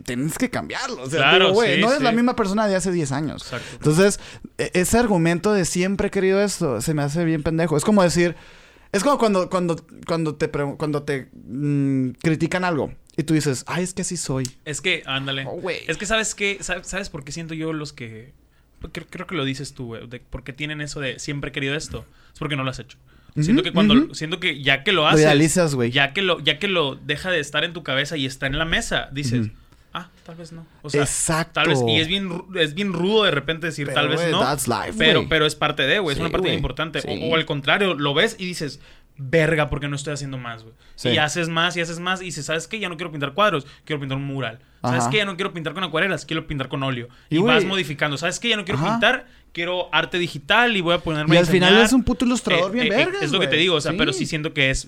tienes 0.03 0.37
que 0.37 0.49
cambiarlo. 0.49 1.03
O 1.03 1.09
sea, 1.09 1.19
Claro, 1.19 1.49
digo, 1.49 1.61
sí, 1.63 1.81
no 1.81 1.89
eres 1.89 2.01
la 2.01 2.11
misma 2.11 2.35
persona 2.35 2.67
de 2.67 2.75
hace 2.75 2.91
10 2.91 3.11
años. 3.11 3.41
Exacto. 3.43 3.67
Entonces, 3.73 4.19
e- 4.57 4.71
ese 4.73 4.97
argumento 4.97 5.53
de 5.53 5.65
siempre 5.65 6.07
he 6.07 6.11
querido 6.11 6.41
esto 6.41 6.81
se 6.81 6.93
me 6.93 7.01
hace 7.03 7.23
bien 7.25 7.43
pendejo. 7.43 7.77
Es 7.77 7.83
como 7.85 8.03
decir, 8.03 8.35
es 8.91 9.03
como 9.03 9.17
cuando, 9.17 9.49
cuando, 9.49 9.75
cuando 10.07 10.35
te, 10.35 10.49
cuando 10.49 11.03
te 11.03 11.29
mm, 11.33 12.11
critican 12.21 12.63
algo 12.63 12.93
y 13.17 13.23
tú 13.23 13.33
dices, 13.33 13.63
ay, 13.67 13.83
es 13.83 13.93
que 13.93 14.01
así 14.03 14.17
soy. 14.17 14.49
Es 14.65 14.81
que, 14.81 15.03
ándale. 15.05 15.45
Oh, 15.47 15.61
es 15.69 15.97
que, 15.97 16.05
¿sabes 16.05 16.35
qué? 16.35 16.57
¿Sabes, 16.61 16.87
¿Sabes 16.87 17.09
por 17.09 17.23
qué 17.23 17.31
siento 17.31 17.53
yo 17.53 17.73
los 17.73 17.93
que... 17.93 18.33
Creo, 18.91 19.07
creo 19.09 19.25
que 19.25 19.35
lo 19.35 19.45
dices 19.45 19.73
tú, 19.73 19.87
güey. 19.87 20.07
De 20.07 20.19
por 20.19 20.43
qué 20.43 20.53
tienen 20.53 20.79
eso 20.81 20.99
de 20.99 21.17
siempre 21.19 21.49
he 21.49 21.51
querido 21.51 21.75
esto. 21.75 22.05
Es 22.33 22.39
porque 22.39 22.55
no 22.55 22.63
lo 22.63 22.69
has 22.69 22.79
hecho. 22.79 22.97
Siento 23.41 23.63
que 23.63 23.73
cuando... 23.73 24.13
Siento 24.15 24.39
que 24.39 24.61
ya 24.61 24.83
que 24.83 24.91
lo 24.93 25.01
Lo 25.01 25.07
haces... 25.07 25.21
idealizas, 25.21 25.75
güey. 25.75 25.91
Ya 25.91 26.13
que 26.13 26.21
lo, 26.21 26.39
ya 26.39 26.57
que 26.59 26.67
lo 26.67 26.95
deja 26.95 27.31
de 27.31 27.39
estar 27.39 27.63
en 27.63 27.73
tu 27.73 27.83
cabeza 27.83 28.15
y 28.15 28.25
está 28.25 28.47
en 28.47 28.57
la 28.57 28.63
mesa, 28.65 29.09
dices. 29.11 29.47
Ah, 29.95 30.09
tal 30.25 30.35
vez 30.35 30.51
no. 30.51 30.65
O 30.81 30.89
sea, 30.89 31.01
Exacto. 31.01 31.53
tal 31.53 31.69
vez, 31.69 31.79
y 31.87 31.99
es 31.99 32.07
bien, 32.07 32.43
es 32.55 32.73
bien 32.73 32.93
rudo 32.93 33.23
de 33.23 33.31
repente 33.31 33.67
decir 33.67 33.87
Pero, 33.87 33.95
tal 33.95 34.09
vez 34.09 34.19
güey, 34.21 34.31
no. 34.31 34.39
that's 34.41 34.67
life, 34.67 34.93
pero, 34.97 35.27
pero 35.27 35.45
es 35.45 35.55
parte 35.55 35.83
de, 35.83 35.99
güey, 35.99 36.13
es 36.13 36.17
Sí, 36.17 36.21
una 36.21 36.31
parte 36.31 36.53
importante. 36.53 37.01
Sí. 37.01 37.07
O, 37.09 37.31
o 37.31 37.35
al 37.35 37.45
contrario, 37.45 37.93
lo 37.95 38.13
ves 38.13 38.35
y 38.37 38.45
dices, 38.45 38.79
verga, 39.17 39.69
porque 39.69 39.87
no 39.87 39.95
estoy 39.95 40.13
haciendo 40.13 40.37
más, 40.37 40.63
güey. 40.63 40.75
Sí. 40.95 41.09
Y 41.09 41.17
haces 41.17 41.49
más 41.49 41.75
y 41.77 41.81
haces 41.81 41.99
más 41.99 42.21
y 42.21 42.25
dices, 42.25 42.45
¿sabes 42.45 42.67
qué? 42.67 42.79
Ya 42.79 42.89
no 42.89 42.97
quiero 42.97 43.11
pintar 43.11 43.33
cuadros, 43.33 43.65
quiero 43.85 43.99
pintar 43.99 44.17
un 44.17 44.25
mural. 44.25 44.59
¿Sabes 44.87 45.05
qué? 45.09 45.17
Ya 45.17 45.25
no 45.25 45.35
quiero 45.35 45.53
pintar 45.53 45.73
con 45.73 45.83
acuarelas, 45.83 46.25
quiero 46.25 46.47
pintar 46.47 46.67
con 46.69 46.83
óleo. 46.83 47.07
Y, 47.29 47.37
Y, 47.37 47.41
vas 47.41 47.63
modificando. 47.65 48.17
¿Sabes 48.17 48.39
qué? 48.39 48.49
Ya 48.49 48.57
no 48.57 48.65
quiero 48.65 48.79
Ajá. 48.79 48.91
pintar, 48.93 49.25
quiero 49.53 49.87
arte 49.93 50.17
digital 50.17 50.75
y 50.75 50.81
voy 50.81 50.93
a 50.95 50.99
ponerme 50.99 51.35
Y 51.35 51.37
a 51.37 51.41
al 51.41 51.47
final 51.47 51.77
es 51.77 51.93
un 51.93 52.03
puto 52.03 52.25
ilustrador 52.25 52.71
Eh, 52.71 52.73
bien 52.73 52.85
eh, 52.87 52.95
eh, 53.01 53.05
vergas, 53.05 53.23
Es 53.23 53.31
lo 53.31 53.39
que 53.39 53.47
te 53.47 53.55
digo, 53.55 53.75
o 53.75 53.81
sea, 53.81 53.91
Sí. 53.91 53.97
pero 53.97 54.11
sí 54.13 54.25
siento 54.25 54.53
que 54.53 54.69
es, 54.69 54.87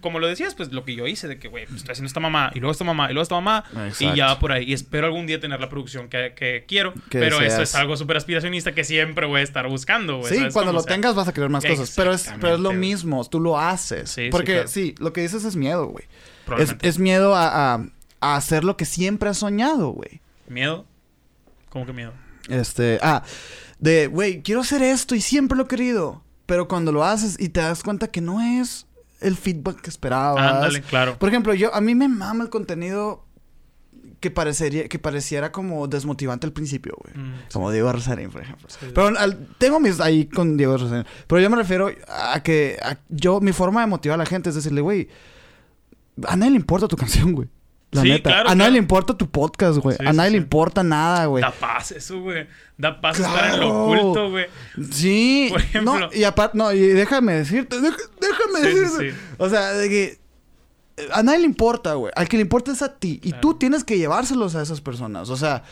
como 0.00 0.18
lo 0.18 0.26
decías, 0.26 0.54
pues 0.54 0.72
lo 0.72 0.84
que 0.84 0.94
yo 0.94 1.06
hice, 1.06 1.26
de 1.28 1.38
que, 1.38 1.48
güey, 1.48 1.64
pues, 1.66 1.78
estoy 1.78 1.92
haciendo 1.92 2.08
esta 2.08 2.20
mamá, 2.20 2.50
y 2.54 2.58
luego 2.60 2.72
esta 2.72 2.84
mamá, 2.84 3.06
y 3.08 3.14
luego 3.14 3.22
esta 3.22 3.36
mamá, 3.36 3.64
Exacto. 3.70 4.12
y 4.12 4.16
ya 4.16 4.26
va 4.26 4.38
por 4.38 4.52
ahí. 4.52 4.64
Y 4.64 4.72
espero 4.74 5.06
algún 5.06 5.26
día 5.26 5.40
tener 5.40 5.58
la 5.60 5.68
producción 5.70 6.08
que, 6.08 6.34
que 6.36 6.64
quiero, 6.68 6.92
Que 7.08 7.18
pero 7.20 7.40
eso 7.40 7.62
es 7.62 7.74
algo 7.74 7.96
súper 7.96 8.16
aspiracionista 8.18 8.72
que 8.72 8.84
siempre 8.84 9.26
voy 9.26 9.40
a 9.40 9.44
estar 9.44 9.66
buscando, 9.68 10.18
güey. 10.18 10.28
Sí, 10.32 10.38
¿sabes 10.38 10.52
cuando 10.54 10.72
lo 10.72 10.80
sea, 10.80 10.92
tengas 10.92 11.14
vas 11.14 11.28
a 11.28 11.32
querer 11.32 11.48
más 11.48 11.64
cosas. 11.64 11.94
Pero 11.96 12.12
es, 12.12 12.30
pero 12.40 12.54
es 12.56 12.60
lo 12.60 12.72
mismo, 12.72 13.24
tú 13.24 13.40
lo 13.40 13.58
haces. 13.58 14.10
Sí, 14.10 14.24
sí, 14.24 14.28
Porque 14.30 14.52
claro. 14.54 14.68
sí, 14.68 14.94
lo 14.98 15.12
que 15.14 15.22
dices 15.22 15.44
es 15.44 15.56
miedo, 15.56 15.86
güey. 15.86 16.04
Es, 16.82 16.98
miedo 16.98 17.34
a, 17.36 17.74
a- 17.76 17.86
a 18.20 18.36
hacer 18.36 18.64
lo 18.64 18.76
que 18.76 18.84
siempre 18.84 19.28
has 19.30 19.38
soñado, 19.38 19.90
güey. 19.90 20.20
¿Miedo? 20.48 20.84
¿Cómo 21.68 21.86
que 21.86 21.92
miedo? 21.92 22.12
Este, 22.48 22.98
ah, 23.02 23.22
de, 23.78 24.06
güey, 24.08 24.42
quiero 24.42 24.60
hacer 24.62 24.82
esto 24.82 25.14
y 25.14 25.20
siempre 25.20 25.56
lo 25.56 25.64
he 25.64 25.68
querido. 25.68 26.22
Pero 26.46 26.66
cuando 26.68 26.90
lo 26.90 27.04
haces 27.04 27.36
y 27.38 27.50
te 27.50 27.60
das 27.60 27.82
cuenta 27.82 28.08
que 28.08 28.20
no 28.20 28.40
es 28.40 28.86
el 29.20 29.36
feedback 29.36 29.80
que 29.82 29.90
esperabas. 29.90 30.52
Ándale, 30.52 30.82
claro. 30.82 31.16
Por 31.18 31.28
ejemplo, 31.28 31.54
yo, 31.54 31.72
a 31.74 31.80
mí 31.80 31.94
me 31.94 32.08
mama 32.08 32.42
el 32.42 32.50
contenido 32.50 33.24
que 34.18 34.30
parecería, 34.30 34.88
que 34.88 34.98
pareciera 34.98 35.52
como 35.52 35.86
desmotivante 35.88 36.46
al 36.46 36.52
principio, 36.52 36.94
güey. 37.02 37.14
Mm, 37.26 37.34
Como 37.52 37.70
Diego 37.70 37.90
Rosarín, 37.92 38.30
por 38.30 38.42
ejemplo. 38.42 38.68
sí. 38.68 38.86
Pero 38.94 39.06
al- 39.18 39.46
tengo 39.58 39.78
mis 39.80 40.00
ahí 40.00 40.26
con 40.26 40.56
Diego 40.56 40.76
Rosarín. 40.76 41.06
Pero 41.26 41.40
yo 41.40 41.48
me 41.48 41.56
refiero 41.56 41.90
a 42.08 42.42
que 42.42 42.78
a- 42.82 42.98
yo, 43.08 43.40
mi 43.40 43.52
forma 43.52 43.80
de 43.80 43.86
motivar 43.86 44.16
a 44.16 44.22
la 44.24 44.26
gente 44.26 44.48
es 44.50 44.56
decirle, 44.56 44.80
güey, 44.80 45.08
a 46.26 46.36
nadie 46.36 46.50
le 46.50 46.56
importa 46.56 46.88
tu 46.88 46.96
canción, 46.96 47.32
güey. 47.32 47.48
La 47.92 48.02
Sí, 48.02 48.08
neta. 48.10 48.30
claro, 48.30 48.40
a 48.48 48.54
nadie 48.54 48.56
claro. 48.56 48.72
le 48.72 48.78
importa 48.78 49.14
tu 49.18 49.28
podcast, 49.28 49.78
güey. 49.78 49.96
Sí, 49.98 50.04
a 50.06 50.10
sí, 50.12 50.16
nadie 50.16 50.30
le 50.30 50.36
importa 50.36 50.82
nada, 50.84 51.26
güey. 51.26 51.42
Da 51.42 51.50
paz 51.50 51.90
eso, 51.90 52.20
güey. 52.20 52.46
Da 52.78 53.00
paz 53.00 53.18
estar 53.18 53.54
en 53.54 53.60
lo 53.60 53.86
Claro. 53.88 54.00
oculto, 54.00 54.30
güey. 54.30 54.46
Sí. 54.92 55.48
Por 55.50 55.60
ejemplo. 55.60 55.98
No, 55.98 56.08
y 56.12 56.22
aparte, 56.24 56.56
no, 56.56 56.72
y 56.72 56.78
déjame 56.80 57.34
decirte, 57.34 57.80
deja- 57.80 57.96
déjame 58.20 58.60
decirte. 58.68 59.14
O 59.38 59.48
sea, 59.48 59.72
de 59.72 59.88
que 59.88 60.20
eh, 60.98 61.08
a 61.12 61.22
nadie 61.24 61.40
le 61.40 61.46
importa, 61.46 61.94
güey. 61.94 62.12
Al 62.14 62.28
que 62.28 62.36
le 62.36 62.42
importa 62.42 62.70
es 62.70 62.80
a 62.82 62.94
ti. 62.94 63.18
Y 63.24 63.30
Claro. 63.30 63.40
tú 63.40 63.54
tienes 63.54 63.82
que 63.84 63.98
llevárselos 63.98 64.54
a 64.54 64.62
esas 64.62 64.80
personas. 64.80 65.28
O 65.30 65.36
sea, 65.36 65.64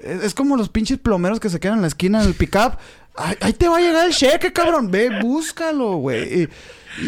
es, 0.00 0.32
como 0.34 0.56
los 0.56 0.70
pinches 0.70 0.98
plomeros 0.98 1.38
que 1.40 1.50
se 1.50 1.60
quedan 1.60 1.76
en 1.76 1.82
la 1.82 1.88
esquina 1.88 2.22
del 2.22 2.34
pickup. 2.34 2.78
Ay, 3.14 3.36
ahí 3.40 3.52
te 3.52 3.68
va 3.68 3.76
a 3.76 3.80
llegar 3.80 4.06
el 4.06 4.14
cheque, 4.14 4.52
cabrón. 4.54 4.90
Ve, 4.90 5.20
búscalo, 5.20 5.96
güey. 5.96 6.48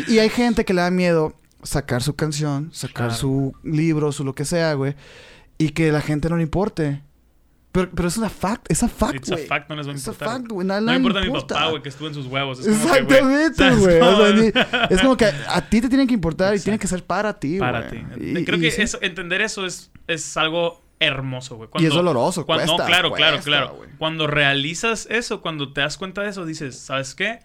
Y 0.09 0.18
hay 0.18 0.29
gente 0.29 0.64
que 0.66 0.75
le 0.75 0.83
da 0.83 0.90
miedo 0.90 1.35
sacar 1.62 2.03
su 2.03 2.14
canción, 2.16 2.70
sacar 2.73 3.09
Claro. 3.09 3.14
su 3.14 3.53
libro, 3.62 4.12
su 4.12 4.25
lo 4.25 4.35
que 4.35 4.44
sea, 4.44 4.75
güey. 4.75 4.94
Y 5.59 5.70
que 5.70 5.92
la 5.92 6.01
gente 6.01 6.29
no 6.31 6.37
le 6.37 6.42
importe. 6.42 7.03
Pero, 7.73 7.88
pero 7.94 8.09
es 8.09 8.16
una 8.16 8.29
fact, 8.31 8.66
es 8.68 8.83
a 8.83 8.88
fact, 8.88 9.29
güey. 9.29 9.46
fact, 9.46 9.68
no 9.68 9.77
les 9.77 9.87
va 9.87 9.92
a 9.92 9.94
importar. 9.94 10.29
fact, 10.29 10.49
güey. 10.49 10.66
No 10.66 10.81
me 10.81 10.90
le 10.90 10.96
importa 10.96 11.20
mi 11.20 11.27
importa. 11.27 11.55
papá, 11.55 11.68
güey, 11.70 11.83
que 11.83 11.88
estuvo 11.90 12.09
en 12.09 12.14
sus 12.14 12.27
huevos. 12.27 12.59
Es 12.61 12.66
Exactamente, 12.66 13.55
¿sabes 13.55 13.79
güey. 13.79 14.01
O 14.01 14.61
sea, 14.61 14.85
es 14.90 15.01
como 15.01 15.16
que 15.16 15.27
a 15.27 15.61
ti 15.68 15.81
te 15.81 15.88
tiene 15.88 16.05
que 16.07 16.14
importar 16.14 16.49
y 16.49 16.57
Exacto. 16.57 16.64
tiene 16.64 16.79
que 16.81 16.88
ser 16.88 17.05
para 17.05 17.38
ti, 17.38 17.59
güey. 17.59 17.61
Para 17.70 17.88
ti. 17.88 17.99
Y- 18.20 18.44
Creo 18.44 18.59
y 18.59 18.62
que 18.62 18.70
sí. 18.73 18.83
eso- 18.83 18.99
entender 19.03 19.40
eso 19.40 19.64
es, 19.66 19.92
es 20.09 20.37
algo 20.37 20.83
hermoso, 20.99 21.57
güey. 21.57 21.68
Y 21.79 21.87
es 21.87 21.94
doloroso, 21.94 22.44
cuando, 22.44 22.64
cuesta, 22.66 22.83
No, 22.83 22.88
claro, 22.88 23.12
claro, 23.12 23.37
cuesta, 23.37 23.51
claro. 23.51 23.75
güey. 23.77 23.88
Cuando 23.99 24.27
realizas 24.27 25.07
eso, 25.09 25.40
cuando 25.40 25.73
te 25.73 25.81
das 25.83 25.96
cuenta 25.96 26.23
de 26.23 26.31
eso, 26.31 26.44
dices, 26.44 26.77
¿sabes 26.77 27.14
qué? 27.14 27.38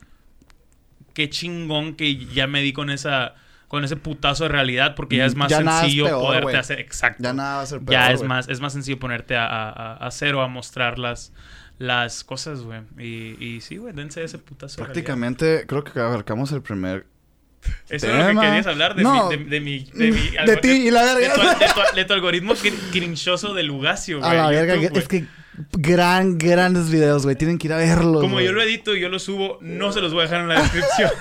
Qué 1.13 1.30
chingón 1.30 1.95
que 1.95 2.17
ya 2.34 2.47
me 2.47 2.62
di 2.62 2.73
con 2.73 2.89
esa 2.89 3.36
con 3.67 3.84
ese 3.84 3.95
putazo 3.95 4.43
de 4.43 4.49
realidad 4.49 4.95
porque 4.95 5.17
ya 5.17 5.25
es 5.25 5.36
más 5.36 5.49
Ya 5.49 5.62
nada 5.62 5.78
es 5.80 5.82
sencillo 5.84 6.06
peor, 6.06 6.21
poderte 6.21 6.58
hacer 6.58 6.80
exacto 6.80 7.23
Ya 7.23 7.34
nada 7.34 7.56
va 7.58 7.62
a 7.63 7.65
ser 7.65 7.80
peor, 7.80 7.91
ya 7.91 8.12
es 8.12 8.23
más 8.23 8.47
es 8.47 8.60
más 8.62 8.73
sencillo 8.73 8.99
ponerte 8.99 9.36
a, 9.36 9.45
a- 9.47 9.69
a 9.95 10.08
hacer 10.08 10.36
o 10.36 10.41
a 10.41 10.47
mostrar 10.47 10.99
las 10.99 11.34
las 11.78 12.23
cosas 12.23 12.62
güey 12.62 12.82
y, 12.97 13.43
y 13.43 13.62
sí 13.62 13.78
güey 13.78 13.93
dense 13.93 14.23
ese 14.23 14.38
putazo 14.38 14.78
de 14.78 14.84
realidad. 14.88 14.93
Prácticamente 14.93 15.65
creo 15.67 15.84
que 15.84 15.99
abarcamos 15.99 16.51
el 16.51 16.62
primer... 16.62 17.06
Eso 17.89 18.06
es 18.08 18.13
lo 18.13 18.19
que 18.19 18.25
tema. 18.28 18.41
querías 18.43 18.67
hablar 18.67 18.95
de, 18.95 19.01
No. 19.04 19.30
mi, 19.30 19.38
de, 19.38 19.43
de 19.45 19.60
mi 19.60 19.84
de 19.93 20.12
mi 20.12 20.30
De 20.45 20.58
ti 20.58 20.69
y 20.88 20.91
la 20.91 21.04
verga. 21.04 21.34
de 21.36 21.65
tu- 21.65 21.95
de 21.95 22.06
tu 22.06 22.13
algoritmo 22.13 22.54
crin- 22.54 22.78
crinchoso 22.91 23.54
de 23.56 23.63
Lugacio 23.63 24.19
güey 24.19 24.30
A 24.30 24.34
la 24.36 24.43
YouTube, 24.43 24.56
verga, 24.67 24.75
güey. 24.89 25.01
es 25.01 25.08
que 25.08 25.25
gran, 25.74 26.38
grandes 26.38 26.89
videos, 26.89 27.24
güey. 27.24 27.36
Tienen 27.36 27.58
que 27.58 27.68
ir 27.68 27.74
a 27.74 27.78
verlos. 27.78 28.22
como 28.22 28.36
güey. 28.36 28.46
yo 28.46 28.52
lo 28.52 28.62
edito 28.62 28.96
y 28.96 29.00
yo 29.02 29.10
lo 29.10 29.20
subo 29.20 29.58
no 29.62 29.91
se 29.91 30.02
los 30.02 30.13
voy 30.13 30.22
a 30.22 30.24
dejar 30.24 30.41
en 30.41 30.48
la 30.50 30.62
descripción 30.62 31.12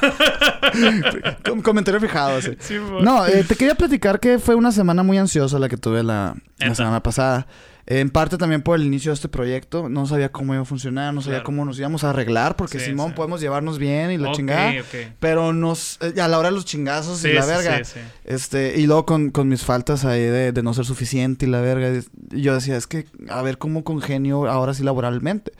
Com- 1.44 1.62
comentario 1.62 2.00
fijado, 2.00 2.40
sí. 2.40 2.56
No, 3.02 3.26
eh, 3.26 3.44
te 3.44 3.56
quería 3.56 3.74
platicar 3.74 4.20
que 4.20 4.38
fue 4.38 4.54
una 4.54 4.72
semana 4.72 5.02
muy 5.02 5.18
ansiosa 5.18 5.58
la 5.58 5.68
que 5.68 5.76
tuve 5.76 6.02
la, 6.02 6.34
semana 6.74 7.02
pasada. 7.02 7.46
En 7.86 8.08
parte 8.08 8.38
también 8.38 8.62
por 8.62 8.78
el 8.80 8.86
inicio 8.86 9.10
de 9.10 9.14
este 9.16 9.28
proyecto. 9.28 9.90
No 9.90 10.06
sabía 10.06 10.32
cómo 10.32 10.54
iba 10.54 10.62
a 10.62 10.64
funcionar, 10.64 11.12
no 11.12 11.20
sabía 11.20 11.40
Claro. 11.40 11.44
cómo 11.44 11.64
nos 11.66 11.78
íbamos 11.78 12.02
a 12.02 12.10
arreglar, 12.10 12.56
porque 12.56 12.78
Sí, 12.78 12.86
Simón 12.86 13.08
sí. 13.08 13.14
podemos 13.14 13.42
llevarnos 13.42 13.78
bien 13.78 14.10
y 14.10 14.16
la 14.16 14.30
Ok, 14.30 14.36
chingada. 14.36 14.70
ok. 14.80 15.12
Pero 15.20 15.52
nos, 15.52 15.98
eh, 16.00 16.18
a 16.20 16.28
la 16.28 16.38
hora 16.38 16.48
de 16.48 16.54
los 16.54 16.64
chingazos 16.64 17.18
Sí, 17.18 17.28
y 17.28 17.32
la 17.34 17.44
verga. 17.44 17.84
sí, 17.84 17.92
sí. 17.94 18.00
Este, 18.24 18.80
y 18.80 18.86
luego 18.86 19.04
con, 19.04 19.30
con 19.30 19.48
mis 19.48 19.62
faltas 19.64 20.06
ahí 20.06 20.22
de, 20.22 20.52
de 20.52 20.62
no 20.62 20.72
ser 20.72 20.86
suficiente 20.86 21.44
y 21.44 21.50
la 21.50 21.60
verga. 21.60 21.90
y 22.32 22.40
yo 22.40 22.54
decía, 22.54 22.76
es 22.78 22.86
que 22.86 23.04
a 23.28 23.42
ver 23.42 23.58
cómo 23.58 23.84
congenio 23.84 24.48
ahora 24.48 24.72
sí 24.72 24.82
laboralmente. 24.82 25.52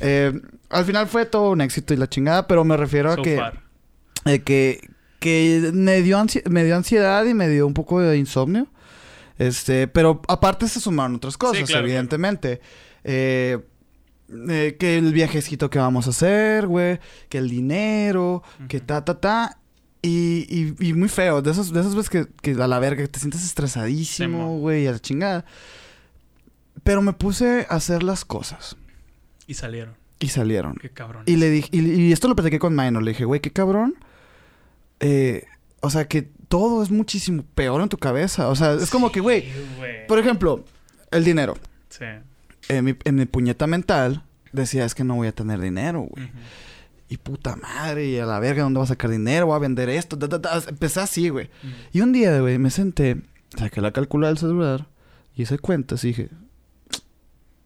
Eh, 0.00 0.38
al 0.68 0.84
final 0.84 1.06
fue 1.06 1.24
todo 1.24 1.52
un 1.52 1.62
éxito 1.62 1.94
y 1.94 1.96
la 1.96 2.06
chingada, 2.06 2.46
pero 2.46 2.64
me 2.64 2.76
refiero 2.76 3.12
a 3.12 3.16
que, 3.16 3.40
eh, 4.26 4.40
que, 4.42 4.80
que 5.20 5.70
me, 5.72 6.02
dio 6.02 6.22
me 6.50 6.64
dio 6.64 6.76
ansiedad 6.76 7.24
y 7.24 7.32
me 7.32 7.48
dio 7.48 7.66
un 7.66 7.72
poco 7.72 8.00
de 8.00 8.18
insomnio. 8.18 8.66
Este, 9.38 9.86
pero 9.88 10.22
aparte 10.28 10.68
se 10.68 10.80
sumaron 10.80 11.16
otras 11.16 11.36
cosas, 11.36 11.68
claro, 11.68 11.86
evidentemente. 11.86 12.60
Eh, 13.04 13.58
eh, 14.48 14.76
que 14.78 14.98
el 14.98 15.12
viajecito 15.12 15.70
que 15.70 15.78
vamos 15.78 16.06
a 16.06 16.10
hacer, 16.10 16.66
güey. 16.66 16.98
Que 17.28 17.38
el 17.38 17.48
dinero, 17.48 18.42
que 18.68 18.80
ta, 18.80 19.04
ta, 19.04 19.20
ta. 19.20 19.58
Y, 20.02 20.46
y, 20.48 20.88
y 20.88 20.92
muy 20.92 21.08
feo. 21.08 21.42
De 21.42 21.50
esas, 21.50 21.72
de 21.72 21.80
esas 21.80 21.94
veces 21.94 22.10
que, 22.10 22.26
que 22.42 22.60
a 22.62 22.66
la 22.66 22.78
verga 22.78 23.06
te 23.06 23.18
sientes 23.18 23.44
estresadísimo, 23.44 24.58
güey, 24.58 24.86
a 24.86 24.92
la 24.92 24.98
chingada. 24.98 25.44
Pero 26.82 27.02
me 27.02 27.12
puse 27.12 27.66
a 27.68 27.74
hacer 27.74 28.02
las 28.02 28.24
cosas. 28.24 28.76
Y 29.46 29.54
salieron. 29.54 29.96
Y 30.18 30.28
salieron. 30.28 30.76
Qué 30.76 30.90
cabrón. 30.90 31.24
Y 31.26 31.36
le 31.36 31.50
dije, 31.50 31.68
y, 31.72 31.80
y 31.80 32.12
esto 32.12 32.28
lo 32.28 32.36
platiqué 32.36 32.58
con 32.58 32.74
Minor, 32.74 33.02
le 33.02 33.10
dije, 33.10 33.24
güey, 33.24 33.40
qué 33.40 33.50
cabrón. 33.50 33.96
Eh, 35.00 35.44
o 35.80 35.90
sea, 35.90 36.08
que 36.08 36.30
todo 36.48 36.82
es 36.82 36.90
muchísimo 36.90 37.44
peor 37.54 37.80
en 37.82 37.88
tu 37.88 37.98
cabeza. 37.98 38.48
O 38.48 38.56
sea, 38.56 38.72
es 38.74 38.90
como 38.90 39.10
que, 39.12 39.20
güey, 39.20 39.44
por 40.08 40.18
ejemplo, 40.18 40.64
el 41.10 41.24
dinero. 41.24 41.54
Sí. 41.88 42.04
En 42.68 42.84
mi, 42.84 42.96
en 43.04 43.14
mi 43.14 43.26
puñeta 43.26 43.66
mental 43.66 44.22
decía, 44.52 44.84
es 44.84 44.94
que 44.94 45.04
no 45.04 45.14
voy 45.16 45.28
a 45.28 45.32
tener 45.32 45.60
dinero, 45.60 46.02
güey. 46.02 46.24
Ujú. 46.26 46.34
Y 47.08 47.18
puta 47.18 47.54
madre, 47.56 48.06
y 48.06 48.18
a 48.18 48.26
la 48.26 48.40
verga, 48.40 48.64
¿dónde 48.64 48.78
voy 48.78 48.84
a 48.84 48.88
sacar 48.88 49.10
dinero? 49.10 49.46
Voy 49.46 49.56
a 49.56 49.60
vender 49.60 49.88
esto. 49.88 50.18
ta, 50.18 50.28
ta, 50.28 50.40
ta. 50.40 50.60
Empecé 50.68 51.00
así, 51.00 51.28
güey. 51.28 51.46
Ujú. 51.62 51.72
Y 51.92 52.00
un 52.00 52.12
día, 52.12 52.40
güey, 52.40 52.58
me 52.58 52.70
senté, 52.70 53.22
saqué 53.56 53.80
la 53.80 53.92
calculadora 53.92 54.28
del 54.30 54.38
celular 54.38 54.86
y 55.36 55.42
hice 55.42 55.58
cuentas 55.58 56.02
y 56.04 56.08
dije, 56.08 56.30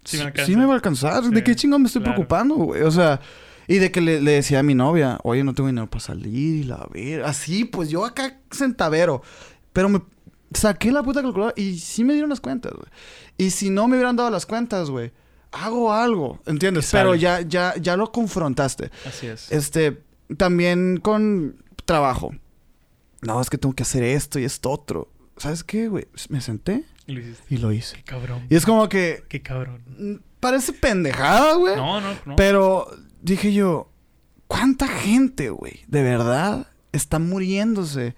Sí 0.05 0.19
me 0.19 0.45
sí, 0.45 0.57
me 0.57 0.65
va 0.65 0.73
a 0.73 0.75
alcanzar. 0.77 1.23
¿De 1.23 1.37
Sí, 1.39 1.45
qué 1.45 1.55
chingón 1.55 1.83
me 1.83 1.87
estoy 1.87 2.03
claro. 2.03 2.17
preocupando, 2.17 2.55
güey? 2.57 2.83
O 2.83 2.91
sea, 2.91 3.21
y 3.71 3.79
de 3.79 3.91
que 3.93 4.01
le, 4.01 4.21
le 4.21 4.33
decía 4.33 4.59
a 4.59 4.63
mi 4.63 4.75
novia, 4.75 5.19
oye, 5.23 5.45
no 5.45 5.55
tengo 5.55 5.69
dinero 5.69 5.89
para 5.89 6.01
salir 6.01 6.57
y 6.57 6.65
la 6.65 6.87
ver. 6.93 7.23
Así, 7.25 7.65
pues 7.65 7.89
yo 7.89 8.05
acá 8.05 8.39
centavero. 8.51 9.23
Pero 9.73 9.89
me 9.89 10.01
saqué 10.53 10.91
la 10.93 11.03
puta 11.03 11.23
calculadora 11.23 11.55
y 11.57 11.79
sí 11.79 12.03
me 12.05 12.13
dieron 12.13 12.31
las 12.31 12.41
cuentas, 12.41 12.73
güey. 12.73 12.87
Y 13.39 13.51
si 13.51 13.71
no 13.71 13.87
me 13.89 13.97
hubieran 13.97 14.17
dado 14.17 14.29
las 14.31 14.45
cuentas, 14.45 14.91
güey, 14.91 15.13
hago 15.53 15.93
algo, 15.93 16.41
¿entiendes? 16.47 16.89
Pero 16.91 17.15
ya, 17.15 17.41
ya, 17.43 17.75
ya 17.81 17.97
lo 17.97 18.11
confrontaste. 18.13 18.91
Así 19.07 19.27
es. 19.29 19.51
Este, 19.53 20.03
también 20.37 20.99
con 20.99 21.63
trabajo. 21.85 22.33
No, 23.23 23.41
es 23.41 23.51
que 23.51 23.59
tengo 23.59 23.75
que 23.75 23.83
hacer 23.85 24.03
esto 24.03 24.39
y 24.39 24.45
esto 24.45 24.71
otro. 24.71 25.09
¿Sabes 25.37 25.63
qué, 25.65 25.89
güey? 25.89 26.07
Me 26.29 26.41
senté 26.41 26.85
Y 27.07 27.13
lo 27.13 27.21
hiciste. 27.21 27.45
y 27.49 27.57
lo 27.59 27.73
hice. 27.73 27.97
Qué 27.97 28.03
cabrón. 28.03 28.47
Y 28.51 28.57
es 28.57 28.67
como 28.67 28.89
que 28.89 29.23
Qué 29.29 29.41
cabrón. 29.43 30.23
parece 30.41 30.73
pendejada, 30.73 31.55
güey. 31.55 31.77
No, 31.77 32.01
no, 32.01 32.09
no. 32.27 32.37
Pero 32.37 32.89
dije 33.23 33.53
yo, 33.53 33.91
¿cuánta 34.47 34.89
gente, 34.89 35.51
güey, 35.51 35.81
de 35.87 36.03
verdad 36.03 36.67
está 36.93 37.19
muriéndose 37.19 38.15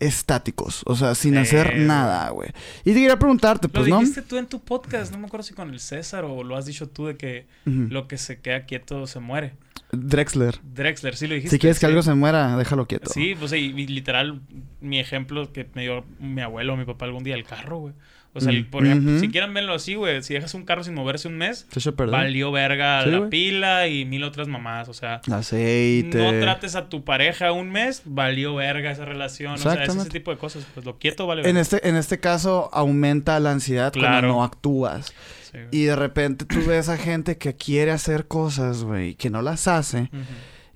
estáticos? 0.00 0.82
O 0.86 0.94
sea, 0.96 1.14
sin 1.14 1.36
Eh, 1.36 1.40
hacer 1.40 1.76
nada, 1.78 2.30
güey. 2.30 2.50
Y 2.84 2.92
te 2.92 3.00
quería 3.00 3.18
preguntarte, 3.18 3.68
Lo 3.68 3.72
pues, 3.72 3.88
¿no? 3.88 3.98
dijiste 4.00 4.22
tú 4.22 4.36
en 4.36 4.46
tu 4.46 4.60
podcast, 4.60 5.12
no 5.12 5.18
me 5.18 5.26
acuerdo 5.26 5.44
si 5.44 5.54
con 5.54 5.70
el 5.70 5.80
César 5.80 6.24
o 6.24 6.42
lo 6.44 6.56
has 6.56 6.66
dicho 6.66 6.88
tú 6.88 7.06
de 7.06 7.16
que 7.16 7.46
lo 7.64 8.08
que 8.08 8.16
se 8.18 8.40
queda 8.40 8.64
quieto 8.64 9.06
se 9.06 9.20
muere. 9.20 9.54
Drexler. 9.90 10.60
Drexler, 10.74 11.16
sí 11.16 11.26
lo 11.26 11.34
dijiste. 11.34 11.56
Si 11.56 11.58
quieres 11.58 11.78
que 11.78 11.86
sí. 11.86 11.90
algo 11.90 12.02
se 12.02 12.12
muera, 12.14 12.56
déjalo 12.58 12.86
quieto. 12.86 13.08
Sí, 13.10 13.34
pues 13.38 13.52
y, 13.54 13.56
y 13.56 13.86
literal, 13.86 14.40
mi 14.80 15.00
ejemplo 15.00 15.50
que 15.52 15.66
me 15.74 15.82
dio 15.82 16.04
mi 16.20 16.42
abuelo 16.42 16.74
o 16.74 16.76
mi 16.76 16.84
papá 16.84 17.06
algún 17.06 17.24
día, 17.24 17.34
el 17.34 17.44
carro, 17.44 17.78
güey. 17.78 17.94
O 18.34 18.40
sea, 18.40 18.52
el- 18.52 18.66
por 18.66 18.86
ejemplo, 18.86 19.18
si 19.18 19.28
quieren 19.30 19.52
verlo 19.54 19.74
así, 19.74 19.94
güey, 19.94 20.22
si 20.22 20.34
dejas 20.34 20.54
un 20.54 20.64
carro 20.64 20.84
sin 20.84 20.94
moverse 20.94 21.26
un 21.28 21.36
mes, 21.38 21.66
Se 21.76 21.90
valió 21.90 22.52
verga 22.52 23.02
Sí, 23.04 23.10
la 23.10 23.28
pila 23.30 23.88
y 23.88 24.04
mil 24.04 24.22
otras 24.22 24.46
mamás. 24.48 24.88
O 24.88 24.94
sea, 24.94 25.20
Aceite. 25.32 26.18
no 26.18 26.38
trates 26.40 26.74
a 26.76 26.88
tu 26.88 27.04
pareja 27.04 27.50
un 27.52 27.70
mes, 27.70 28.02
valió 28.04 28.54
verga 28.54 28.90
esa 28.92 29.04
relación. 29.04 29.54
O 29.54 29.58
sea, 29.58 29.82
es 29.82 29.94
ese 29.94 30.08
tipo 30.10 30.30
de 30.30 30.36
cosas. 30.38 30.66
Pues 30.74 30.84
lo 30.86 30.98
quieto 30.98 31.26
vale 31.26 31.40
En 31.40 31.46
verga. 31.46 31.60
este, 31.60 31.88
en 31.88 31.96
este 31.96 32.20
caso, 32.20 32.68
aumenta 32.72 33.40
la 33.40 33.50
ansiedad 33.52 33.92
Claro. 33.92 34.08
cuando 34.12 34.28
no 34.28 34.44
actúas. 34.44 35.12
Sí. 35.50 35.58
Y 35.72 35.84
de 35.84 35.96
repente 35.96 36.44
tú 36.44 36.62
ves 36.66 36.88
a 36.90 36.96
gente 36.98 37.38
que 37.38 37.56
quiere 37.56 37.90
hacer 37.90 38.26
cosas, 38.26 38.84
güey, 38.84 39.14
que 39.14 39.30
no 39.30 39.40
las 39.42 39.66
hace. 39.66 40.10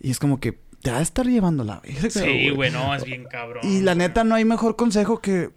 Y 0.01 0.11
es 0.11 0.19
como 0.19 0.41
que 0.41 0.59
te 0.83 0.91
va 0.91 0.99
a 0.99 1.03
estar 1.03 1.27
llevando 1.27 1.63
la 1.63 1.81
verga, 1.81 2.11
Sí, 2.11 2.49
güey, 2.51 2.71
no, 2.73 2.93
es 2.95 3.05
bien 3.05 3.25
cabrón. 3.31 3.63
Y 3.65 3.83
la 3.83 3.95
neta, 3.95 4.25
no 4.25 4.35
hay 4.35 4.45
mejor 4.45 4.75
consejo 4.77 5.21
que, 5.21 5.51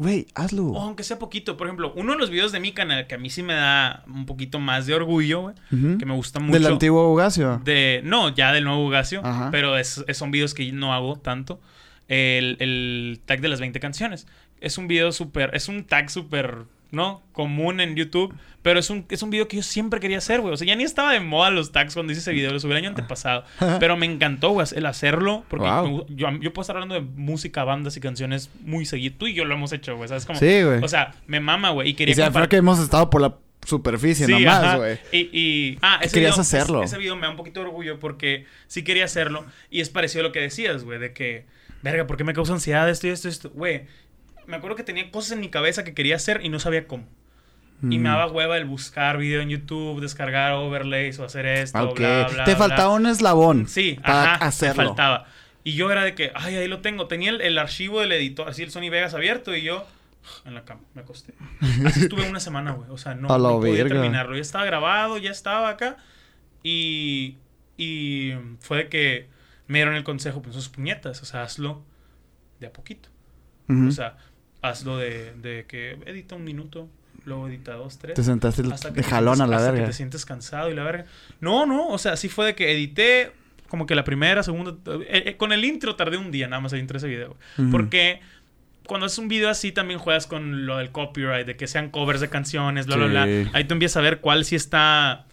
güey, 0.00 0.26
hazlo. 0.34 0.66
O 0.68 0.80
aunque 0.80 1.04
sea 1.04 1.18
poquito. 1.18 1.56
Por 1.56 1.66
ejemplo, 1.68 1.92
uno 1.94 2.12
de 2.12 2.18
los 2.18 2.30
videos 2.30 2.50
de 2.50 2.58
mi 2.58 2.72
canal 2.72 3.06
que 3.06 3.14
a 3.14 3.18
mí 3.18 3.30
sí 3.30 3.42
me 3.44 3.54
da 3.54 4.02
un 4.08 4.26
poquito 4.26 4.58
más 4.58 4.86
de 4.86 4.94
orgullo, 4.94 5.42
güey. 5.42 5.54
Que 5.98 6.06
me 6.06 6.14
gusta 6.14 6.40
mucho. 6.40 6.58
Del 6.58 6.66
antiguo 6.72 7.06
Bugacio. 7.08 7.60
De, 7.64 8.00
no, 8.04 8.34
ya 8.34 8.52
del 8.52 8.64
nuevo 8.64 8.82
Bugacio. 8.82 9.20
Ajá. 9.24 9.50
Pero 9.52 9.76
es, 9.78 10.02
es- 10.08 10.16
son 10.18 10.30
videos 10.32 10.54
que 10.54 10.72
no 10.72 10.92
hago 10.92 11.16
tanto. 11.16 11.60
El, 12.08 12.56
el 12.58 13.20
tag 13.24 13.40
de 13.40 13.48
las 13.48 13.60
20 13.60 13.78
canciones. 13.78 14.26
Es 14.60 14.78
un 14.78 14.88
video 14.88 15.12
súper. 15.12 15.50
Es 15.54 15.68
un 15.68 15.84
tag 15.84 16.10
súper. 16.10 16.64
¿No? 16.92 17.22
Común 17.32 17.80
en 17.80 17.94
YouTube. 17.96 18.34
Pero 18.62 18.78
es 18.78 18.90
un, 18.90 19.06
es 19.08 19.22
un 19.22 19.30
video 19.30 19.48
que 19.48 19.56
yo 19.56 19.62
siempre 19.62 20.00
quería 20.00 20.18
hacer, 20.18 20.40
güey. 20.40 20.52
O 20.52 20.56
sea, 20.56 20.66
ya 20.66 20.74
ni 20.76 20.82
estaba 20.84 21.12
de 21.12 21.20
moda 21.20 21.50
los 21.50 21.72
tags 21.72 21.94
cuando 21.94 22.12
hice 22.12 22.20
ese 22.20 22.32
video. 22.32 22.52
Lo 22.52 22.60
subí 22.60 22.72
el 22.72 22.76
año 22.78 22.88
antepasado. 22.90 23.44
pero 23.80 23.96
me 23.96 24.04
encantó, 24.06 24.50
güey, 24.50 24.66
el 24.74 24.84
hacerlo. 24.86 25.44
Porque 25.48 25.66
Wow. 25.66 26.06
me 26.08 26.14
yo, 26.16 26.28
yo 26.40 26.52
puedo 26.52 26.62
estar 26.62 26.76
hablando 26.76 26.94
de 26.94 27.00
música, 27.00 27.64
bandas 27.64 27.96
y 27.96 28.00
canciones 28.00 28.50
muy 28.62 28.84
seguido. 28.84 29.14
Tú 29.18 29.26
y 29.28 29.34
yo 29.34 29.44
lo 29.46 29.54
hemos 29.54 29.72
hecho, 29.72 29.96
güey. 29.96 30.08
¿Sabes? 30.08 30.24
Sí, 30.38 30.62
güey. 30.62 30.82
O 30.82 30.88
sea, 30.88 31.14
me 31.26 31.40
mama, 31.40 31.70
güey. 31.70 31.88
Y 31.90 31.94
quería 31.94 32.12
Y 32.12 32.16
sea, 32.16 32.30
compar- 32.30 32.48
que 32.48 32.56
hemos 32.56 32.78
estado 32.80 33.08
por 33.08 33.22
la 33.22 33.36
superficie 33.64 34.26
Sí, 34.26 34.32
nomás, 34.32 34.76
güey. 34.78 34.98
Y, 35.12 35.18
y- 35.32 35.78
ah, 35.82 35.98
ese 36.02 36.14
querías 36.14 36.32
video, 36.32 36.40
hacerlo. 36.42 36.82
Ese, 36.82 36.94
ese 36.96 36.98
video 36.98 37.14
me 37.16 37.22
da 37.22 37.30
un 37.30 37.36
poquito 37.36 37.60
de 37.60 37.66
orgullo 37.66 37.98
porque 37.98 38.44
sí 38.66 38.82
quería 38.82 39.04
hacerlo 39.04 39.44
y 39.70 39.80
es 39.80 39.88
parecido 39.90 40.24
a 40.24 40.28
lo 40.28 40.32
que 40.32 40.40
decías, 40.40 40.84
güey, 40.84 40.98
de 40.98 41.12
que, 41.12 41.44
verga, 41.82 42.06
¿por 42.06 42.16
qué 42.16 42.24
me 42.24 42.32
causa 42.34 42.52
ansiedad 42.54 42.88
esto 42.90 43.06
y 43.06 43.10
esto 43.10 43.28
y 43.28 43.30
esto? 43.30 43.50
Güey, 43.50 43.82
me 44.50 44.56
acuerdo 44.56 44.76
que 44.76 44.82
tenía 44.84 45.10
cosas 45.10 45.32
en 45.32 45.40
mi 45.40 45.48
cabeza 45.48 45.84
que 45.84 45.94
quería 45.94 46.16
hacer 46.16 46.40
y 46.44 46.48
no 46.50 46.58
sabía 46.60 46.86
cómo. 46.86 47.06
Y 47.82 47.98
me 47.98 48.00
Mm. 48.00 48.12
daba 48.12 48.26
hueva 48.30 48.58
el 48.58 48.66
buscar 48.66 49.16
video 49.16 49.40
en 49.40 49.48
YouTube, 49.48 50.00
descargar 50.02 50.52
overlays 50.52 51.18
o 51.18 51.24
hacer 51.24 51.46
esto, 51.46 51.78
Ah, 51.78 51.84
Ok. 51.84 51.96
bla, 51.98 52.28
bla, 52.30 52.44
Te 52.44 52.50
bla. 52.54 52.58
faltaba 52.68 52.92
un 52.92 53.06
eslabón. 53.06 53.66
Sí, 53.68 53.98
para 54.02 54.34
ajá, 54.34 54.44
hacerlo. 54.46 54.82
me 54.82 54.88
faltaba. 54.88 55.26
Y 55.64 55.72
yo 55.74 55.90
era 55.90 56.04
de 56.04 56.14
que, 56.14 56.30
ay, 56.34 56.56
ahí 56.56 56.68
lo 56.68 56.80
tengo. 56.80 57.06
Tenía 57.06 57.30
el, 57.30 57.40
el 57.40 57.56
archivo 57.58 58.00
del 58.00 58.12
editor, 58.12 58.48
así 58.50 58.62
el 58.62 58.70
Sony 58.70 58.90
Vegas 58.90 59.14
abierto 59.14 59.54
y 59.56 59.62
yo 59.62 59.86
en 60.44 60.54
la 60.54 60.64
cama, 60.66 60.82
me 60.94 61.00
acosté. 61.00 61.32
Así 61.86 62.00
estuve 62.12 62.28
una 62.28 62.40
semana, 62.40 62.72
güey. 62.72 62.90
O 62.90 62.98
sea, 62.98 63.14
no, 63.14 63.28
no 63.28 63.60
podía 63.60 63.86
terminarlo. 63.88 64.34
Ya 64.36 64.42
estaba 64.42 64.64
grabado, 64.66 65.16
ya 65.16 65.30
estaba 65.30 65.70
acá. 65.70 65.96
Y, 66.62 67.38
y 67.78 68.32
fue 68.60 68.76
de 68.78 68.88
que 68.88 69.28
me 69.66 69.78
dieron 69.78 69.94
el 69.94 70.04
consejo, 70.04 70.42
pues 70.42 70.54
sus 70.54 70.68
puñetas. 70.68 71.22
O 71.22 71.24
sea, 71.24 71.42
hazlo 71.44 71.82
de 72.58 72.66
a 72.66 72.72
poquito. 72.72 73.08
Ujú. 73.68 73.88
O 73.88 73.90
sea, 73.92 74.16
hazlo 74.62 74.98
de, 74.98 75.32
de 75.40 75.64
que 75.66 75.98
edita 76.06 76.34
un 76.36 76.44
minuto, 76.44 76.88
luego 77.24 77.48
edita 77.48 77.74
dos, 77.74 77.98
tres. 77.98 78.14
te 78.14 78.22
sentaste 78.22 78.62
Hasta 78.72 78.88
que 78.90 78.96
de 78.96 79.02
te 79.02 79.08
jalón 79.08 79.36
sientes- 79.36 79.44
a 79.44 79.46
la 79.50 79.56
hasta 79.56 79.70
verga. 79.72 79.84
que 79.86 79.90
te 79.90 79.96
sientes 79.96 80.26
cansado 80.26 80.70
y 80.70 80.74
la 80.74 80.82
verga. 80.84 81.06
No, 81.40 81.66
no, 81.66 81.88
o 81.88 81.98
sea, 81.98 82.16
sí 82.16 82.28
fue 82.28 82.46
de 82.46 82.54
que 82.54 82.72
edité 82.72 83.32
como 83.68 83.86
que 83.86 83.94
la 83.94 84.02
primera, 84.04 84.42
segunda. 84.42 84.72
eh, 85.02 85.22
eh, 85.26 85.36
con 85.36 85.52
el 85.52 85.64
intro 85.64 85.94
tardé 85.96 86.16
un 86.16 86.30
día 86.32 86.48
nada 86.48 86.60
más 86.60 86.72
el 86.72 86.80
intro 86.80 86.94
de 86.94 86.98
ese 86.98 87.08
video. 87.08 87.36
Porque 87.70 88.20
cuando 88.86 89.06
haces 89.06 89.18
un 89.18 89.28
video 89.28 89.48
así 89.48 89.70
también 89.70 90.00
juegas 90.00 90.26
con 90.26 90.66
lo 90.66 90.78
del 90.78 90.90
copyright, 90.90 91.46
de 91.46 91.56
que 91.56 91.68
sean 91.68 91.90
covers 91.90 92.20
de 92.20 92.28
canciones, 92.28 92.86
bla, 92.86 92.96
bla, 92.96 93.06
bla. 93.06 93.22
Ahí 93.52 93.64
tú 93.64 93.74
empiezas 93.74 93.98
a 93.98 94.00
ver 94.00 94.18
cuál 94.20 94.44
sí 94.44 94.56
está. 94.56 95.26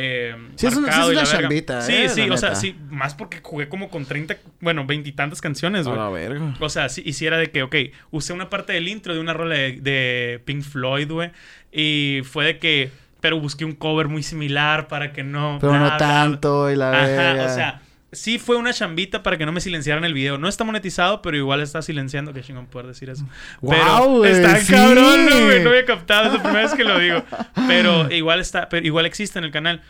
Eh, 0.00 0.36
Sí, 0.56 0.66
es 0.66 0.76
una- 0.76 0.92
sí 0.92 1.00
es 1.00 1.08
una 1.08 1.24
chambita, 1.24 1.80
Sí, 1.82 1.92
eh, 1.92 2.08
sí, 2.08 2.20
o 2.30 2.36
sea, 2.36 2.50
neta. 2.50 2.60
sí, 2.60 2.76
más 2.90 3.14
porque 3.14 3.40
jugué 3.42 3.68
como 3.68 3.90
con 3.90 4.04
30, 4.06 4.36
bueno, 4.60 4.86
veintitantas 4.86 5.40
canciones, 5.40 5.86
A 5.86 5.90
güey. 5.90 6.00
la 6.02 6.08
verga. 6.10 6.54
O 6.60 6.68
sea, 6.68 6.88
si 6.88 7.02
hiciera 7.04 7.36
de 7.38 7.50
que, 7.50 7.62
ok, 7.62 7.74
usé 8.10 8.32
una 8.32 8.48
parte 8.50 8.72
del 8.72 8.88
intro 8.88 9.14
de 9.14 9.20
una 9.20 9.32
rola 9.34 9.54
de, 9.56 9.72
de 9.80 10.40
Pink 10.44 10.62
Floyd, 10.62 11.10
güey. 11.10 11.30
Y 11.72 12.20
fue 12.24 12.44
de 12.44 12.58
que, 12.58 12.90
pero 13.20 13.38
busqué 13.40 13.64
un 13.64 13.72
cover 13.74 14.08
muy 14.08 14.22
similar 14.22 14.86
para 14.88 15.12
que 15.12 15.22
no. 15.24 15.58
Pero 15.60 15.72
bla, 15.72 15.80
no 15.80 15.96
tanto 15.96 16.70
y 16.70 16.76
la 16.76 16.90
verga. 16.90 17.30
Ajá, 17.44 17.52
o 17.52 17.54
sea, 17.54 17.82
sí 18.12 18.38
fue 18.38 18.56
una 18.56 18.72
chambita 18.72 19.22
para 19.22 19.36
que 19.38 19.44
no 19.46 19.52
me 19.52 19.60
silenciaran 19.60 20.04
el 20.04 20.14
video. 20.14 20.38
No 20.38 20.48
está 20.48 20.64
monetizado, 20.64 21.20
pero 21.22 21.36
igual 21.36 21.60
está 21.60 21.82
silenciando. 21.82 22.32
Qué 22.32 22.42
chingón 22.42 22.66
poder 22.66 22.86
decir 22.88 23.10
eso. 23.10 23.26
Guau, 23.60 23.78
pero 23.78 24.06
güey, 24.18 24.32
está 24.32 24.56
sí. 24.60 24.72
cabrón, 24.72 25.26
¿no, 25.26 25.44
güey. 25.44 25.62
No 25.62 25.70
había 25.70 25.84
captado, 25.84 26.28
es 26.28 26.32
la 26.34 26.42
primera 26.42 26.62
vez 26.64 26.74
que 26.74 26.84
lo 26.84 26.98
digo. 26.98 27.22
Pero 27.66 28.10
igual 28.12 28.40
está, 28.40 28.68
pero 28.68 28.86
igual 28.86 29.06
existe 29.06 29.38
en 29.38 29.44
el 29.44 29.50
canal. 29.50 29.82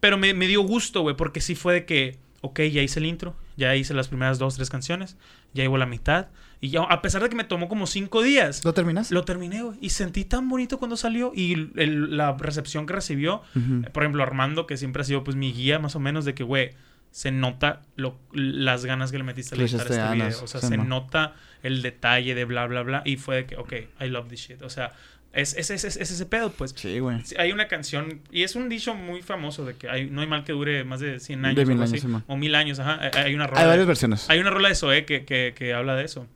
Pero 0.00 0.16
me, 0.18 0.32
me 0.34 0.46
dio 0.46 0.62
gusto, 0.62 1.02
güey, 1.02 1.14
porque 1.16 1.40
sí 1.40 1.54
fue 1.54 1.74
de 1.74 1.84
que, 1.84 2.18
ok, 2.40 2.60
ya 2.62 2.80
hice 2.82 3.00
el 3.00 3.06
intro, 3.06 3.36
ya 3.56 3.76
hice 3.76 3.92
las 3.94 4.08
primeras 4.08 4.38
dos, 4.38 4.56
tres 4.56 4.70
canciones, 4.70 5.16
ya 5.52 5.62
llevo 5.62 5.76
la 5.78 5.86
mitad. 5.86 6.28
Y 6.62 6.68
ya, 6.70 6.82
a 6.82 7.00
pesar 7.02 7.22
de 7.22 7.28
que 7.30 7.36
me 7.36 7.44
tomó 7.44 7.68
como 7.68 7.86
cinco 7.86 8.22
días, 8.22 8.64
¿Lo 8.64 8.74
terminas? 8.74 9.10
lo 9.10 9.24
terminé, 9.24 9.62
güey. 9.62 9.78
Y 9.80 9.90
sentí 9.90 10.24
tan 10.24 10.48
bonito 10.48 10.78
cuando 10.78 10.96
salió 10.96 11.32
y 11.34 11.52
el- 11.76 12.16
la 12.16 12.32
recepción 12.38 12.86
que 12.86 12.92
recibió. 12.94 13.42
Ujú. 13.54 13.82
Por 13.92 14.02
ejemplo, 14.02 14.22
Armando, 14.22 14.66
que 14.66 14.76
siempre 14.76 15.02
ha 15.02 15.04
sido 15.04 15.22
pues 15.24 15.36
mi 15.36 15.52
guía 15.52 15.78
más 15.78 15.96
o 15.96 16.00
menos 16.00 16.24
de 16.24 16.34
que, 16.34 16.42
güey, 16.44 16.72
se 17.10 17.32
nota 17.32 17.82
lo, 17.96 18.18
las 18.32 18.84
ganas 18.84 19.10
que 19.10 19.18
le 19.18 19.24
metiste 19.24 19.54
a 19.54 19.58
Le 19.58 19.64
editar 19.64 19.80
este 19.82 19.96
ganas, 19.96 20.28
video. 20.34 20.44
O 20.44 20.46
sea, 20.46 20.60
sí, 20.60 20.68
se 20.68 20.76
nota 20.76 21.34
el 21.62 21.82
detalle 21.82 22.34
de 22.34 22.44
bla, 22.44 22.66
bla, 22.66 22.82
bla. 22.82 23.02
Y 23.04 23.16
fue 23.16 23.36
de 23.36 23.46
que, 23.46 23.56
ok, 23.56 23.72
I 24.00 24.06
love 24.08 24.28
this 24.28 24.40
shit. 24.40 24.62
O 24.62 24.70
sea, 24.70 24.92
es, 25.32 25.54
es, 25.56 25.70
es, 25.70 25.84
es- 25.84 25.96
es 25.96 26.10
ese 26.10 26.26
pedo, 26.26 26.50
pues. 26.52 26.72
Sí, 26.76 26.98
güey. 26.98 27.18
Hay 27.38 27.52
una 27.52 27.68
canción, 27.68 28.20
y 28.30 28.42
es 28.42 28.54
un 28.56 28.68
dicho 28.68 28.94
muy 28.94 29.22
famoso 29.22 29.64
de 29.64 29.74
que 29.74 29.88
hay, 29.88 30.08
no 30.10 30.20
hay 30.22 30.26
mal 30.26 30.44
que 30.44 30.52
dure 30.52 30.82
más 30.84 31.00
de 31.00 31.20
100 31.20 31.44
años. 31.44 31.56
De 31.56 31.62
o 31.62 31.66
mil 31.66 31.72
algo 31.72 31.82
años, 31.84 31.92
así, 32.04 32.06
sí, 32.08 32.22
o 32.26 32.36
mil 32.36 32.54
años, 32.54 32.78
ajá. 32.80 33.10
Hay- 33.14 33.34
una 33.34 33.46
rola. 33.46 33.60
Hay 33.60 33.64
de- 33.64 33.70
varias 33.70 33.86
versiones. 33.86 34.30
hay 34.30 34.38
una 34.38 34.50
rola 34.50 34.68
de 34.68 34.74
Zoé 34.74 35.04
que, 35.04 35.24
que, 35.24 35.52
que 35.56 35.74
habla 35.74 35.94
de 35.96 36.04
eso. 36.04 36.26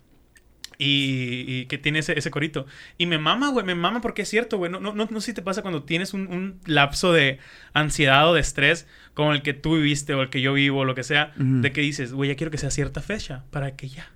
Y, 0.76 1.44
y 1.46 1.66
que 1.66 1.78
tiene 1.78 2.00
ese, 2.00 2.18
ese 2.18 2.32
corito. 2.32 2.66
Y 2.98 3.06
me 3.06 3.16
mama, 3.18 3.50
güey, 3.50 3.64
me 3.64 3.76
mama 3.76 4.00
porque 4.00 4.22
es 4.22 4.28
cierto, 4.28 4.58
güey. 4.58 4.72
No, 4.72 4.80
no, 4.80 4.92
no, 4.92 5.06
no 5.08 5.20
sé 5.20 5.26
si 5.26 5.32
te 5.34 5.40
pasa 5.42 5.62
cuando 5.62 5.84
tienes 5.84 6.14
un, 6.14 6.26
un 6.26 6.60
lapso 6.66 7.12
de 7.12 7.38
ansiedad 7.74 8.28
o 8.28 8.34
de 8.34 8.40
estrés 8.40 8.88
como 9.14 9.32
el 9.32 9.42
que 9.42 9.54
tú 9.54 9.76
viviste 9.76 10.12
o 10.14 10.22
el 10.22 10.28
que 10.30 10.40
yo 10.40 10.52
vivo 10.52 10.80
o 10.80 10.84
lo 10.84 10.94
que 10.94 11.02
sea, 11.04 11.32
de 11.36 11.72
que 11.72 11.80
dices, 11.80 12.12
güey, 12.12 12.30
ya 12.30 12.36
quiero 12.36 12.50
que 12.50 12.58
sea 12.58 12.70
cierta 12.70 13.00
fecha 13.00 13.44
para 13.50 13.76
que 13.76 13.88
ya, 13.88 14.10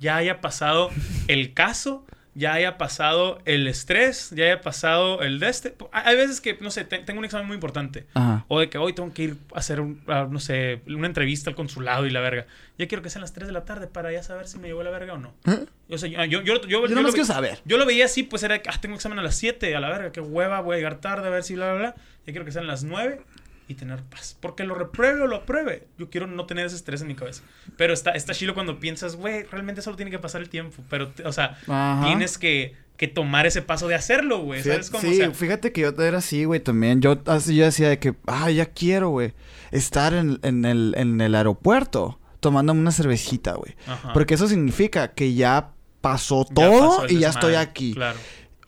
ya 0.00 0.16
haya 0.16 0.40
pasado 0.40 0.90
el 1.28 1.52
caso, 1.54 2.04
ya 2.34 2.52
haya 2.54 2.78
pasado 2.78 3.40
el 3.46 3.66
estrés, 3.66 4.30
ya 4.30 4.44
haya 4.44 4.60
pasado 4.60 5.22
el 5.22 5.40
de 5.40 5.48
este. 5.48 5.74
Hay 5.90 6.14
veces 6.14 6.40
que, 6.40 6.56
no 6.60 6.70
sé, 6.70 6.84
te- 6.84 6.98
tengo 7.00 7.18
un 7.18 7.24
examen 7.24 7.48
muy 7.48 7.54
importante. 7.56 8.06
Ajá. 8.14 8.44
O 8.46 8.60
de 8.60 8.70
que 8.70 8.78
hoy 8.78 8.92
tengo 8.92 9.12
que 9.12 9.22
ir 9.24 9.36
a 9.52 9.58
hacer, 9.58 9.80
un- 9.80 10.00
a, 10.06 10.22
no 10.30 10.38
sé, 10.38 10.80
una 10.86 11.08
entrevista 11.08 11.50
al 11.50 11.56
consulado 11.56 12.06
y 12.06 12.10
la 12.10 12.20
verga. 12.20 12.46
Ya 12.78 12.86
quiero 12.86 13.02
que 13.02 13.10
sean 13.10 13.22
las 13.22 13.32
3 13.32 13.48
de 13.48 13.52
la 13.52 13.64
tarde 13.64 13.88
para 13.88 14.12
ya 14.12 14.22
saber 14.22 14.46
si 14.46 14.56
me 14.60 14.68
llevó 14.68 14.84
la 14.84 14.90
verga 14.90 15.14
o 15.14 15.18
no. 15.18 15.34
¿Eh? 15.46 15.66
O 15.90 15.98
sea, 15.98 16.08
yo, 16.08 16.22
yo, 16.26 16.42
yo, 16.42 16.60
yo- 16.62 16.68
Yo 16.68 16.86
yo 16.86 16.88
nomás 16.94 17.06
lo, 17.06 17.12
quiero 17.14 17.26
saber. 17.26 17.58
yo 17.64 17.76
lo 17.76 17.84
veía 17.86 18.04
así, 18.04 18.22
pues 18.22 18.44
era 18.44 18.62
que, 18.62 18.70
ah, 18.70 18.78
tengo 18.80 18.94
examen 18.94 19.18
a 19.18 19.22
las 19.22 19.34
7, 19.34 19.74
a 19.74 19.80
la 19.80 19.88
verga, 19.88 20.12
qué 20.12 20.20
hueva, 20.20 20.60
voy 20.60 20.74
a 20.74 20.76
llegar 20.76 21.00
tarde, 21.00 21.26
a 21.26 21.30
ver 21.30 21.42
si 21.42 21.54
bla, 21.56 21.70
bla, 21.72 21.78
bla. 21.80 21.94
Ya 22.24 22.32
quiero 22.32 22.44
que 22.44 22.52
sean 22.52 22.68
las 22.68 22.84
9 22.84 23.20
y 23.68 23.74
tener 23.74 24.02
paz. 24.02 24.36
Porque 24.40 24.64
lo 24.64 24.74
repruebe 24.74 25.20
o 25.20 25.26
lo 25.26 25.36
apruebe. 25.36 25.86
Yo 25.98 26.08
quiero 26.10 26.26
no 26.26 26.46
tener 26.46 26.66
ese 26.66 26.74
estrés 26.76 27.02
en 27.02 27.08
mi 27.08 27.14
cabeza. 27.14 27.42
Pero 27.76 27.92
está, 27.92 28.12
está 28.12 28.32
chilo 28.34 28.54
cuando 28.54 28.80
piensas, 28.80 29.14
güey, 29.14 29.44
realmente 29.44 29.82
solo 29.82 29.96
tiene 29.96 30.10
que 30.10 30.18
pasar 30.18 30.40
el 30.40 30.48
tiempo. 30.48 30.82
Pero, 30.88 31.12
o 31.24 31.32
sea, 31.32 31.58
Ajá. 31.68 32.02
tienes 32.06 32.38
que, 32.38 32.74
que 32.96 33.08
tomar 33.08 33.46
ese 33.46 33.60
paso 33.62 33.86
de 33.86 33.94
hacerlo, 33.94 34.38
güey. 34.40 34.62
Fíjate- 34.62 34.84
¿Sabes 34.84 34.90
cómo? 34.90 35.02
sí, 35.02 35.12
O 35.20 35.24
sea, 35.26 35.30
fíjate 35.32 35.70
que 35.72 35.82
yo 35.82 35.88
era 36.02 36.18
así, 36.18 36.44
güey, 36.44 36.60
también. 36.60 37.00
Yo, 37.02 37.20
así, 37.26 37.54
yo 37.54 37.64
decía 37.66 37.90
de 37.90 37.98
que, 37.98 38.14
ah, 38.26 38.50
ya 38.50 38.66
quiero, 38.66 39.10
güey, 39.10 39.34
estar 39.70 40.14
en, 40.14 40.38
en 40.42 40.64
el, 40.64 40.94
en 40.96 41.20
el 41.20 41.34
aeropuerto 41.34 42.18
tomándome 42.40 42.80
una 42.80 42.92
cervecita, 42.92 43.52
güey. 43.54 43.76
Porque 44.14 44.34
eso 44.34 44.48
significa 44.48 45.08
que 45.12 45.34
ya 45.34 45.72
pasó 46.00 46.46
Ya 46.48 46.54
todo 46.54 47.00
pasó 47.00 47.06
y 47.06 47.18
ya 47.18 47.26
desmadre, 47.28 47.28
estoy 47.28 47.54
aquí. 47.56 47.94
Claro. 47.94 48.18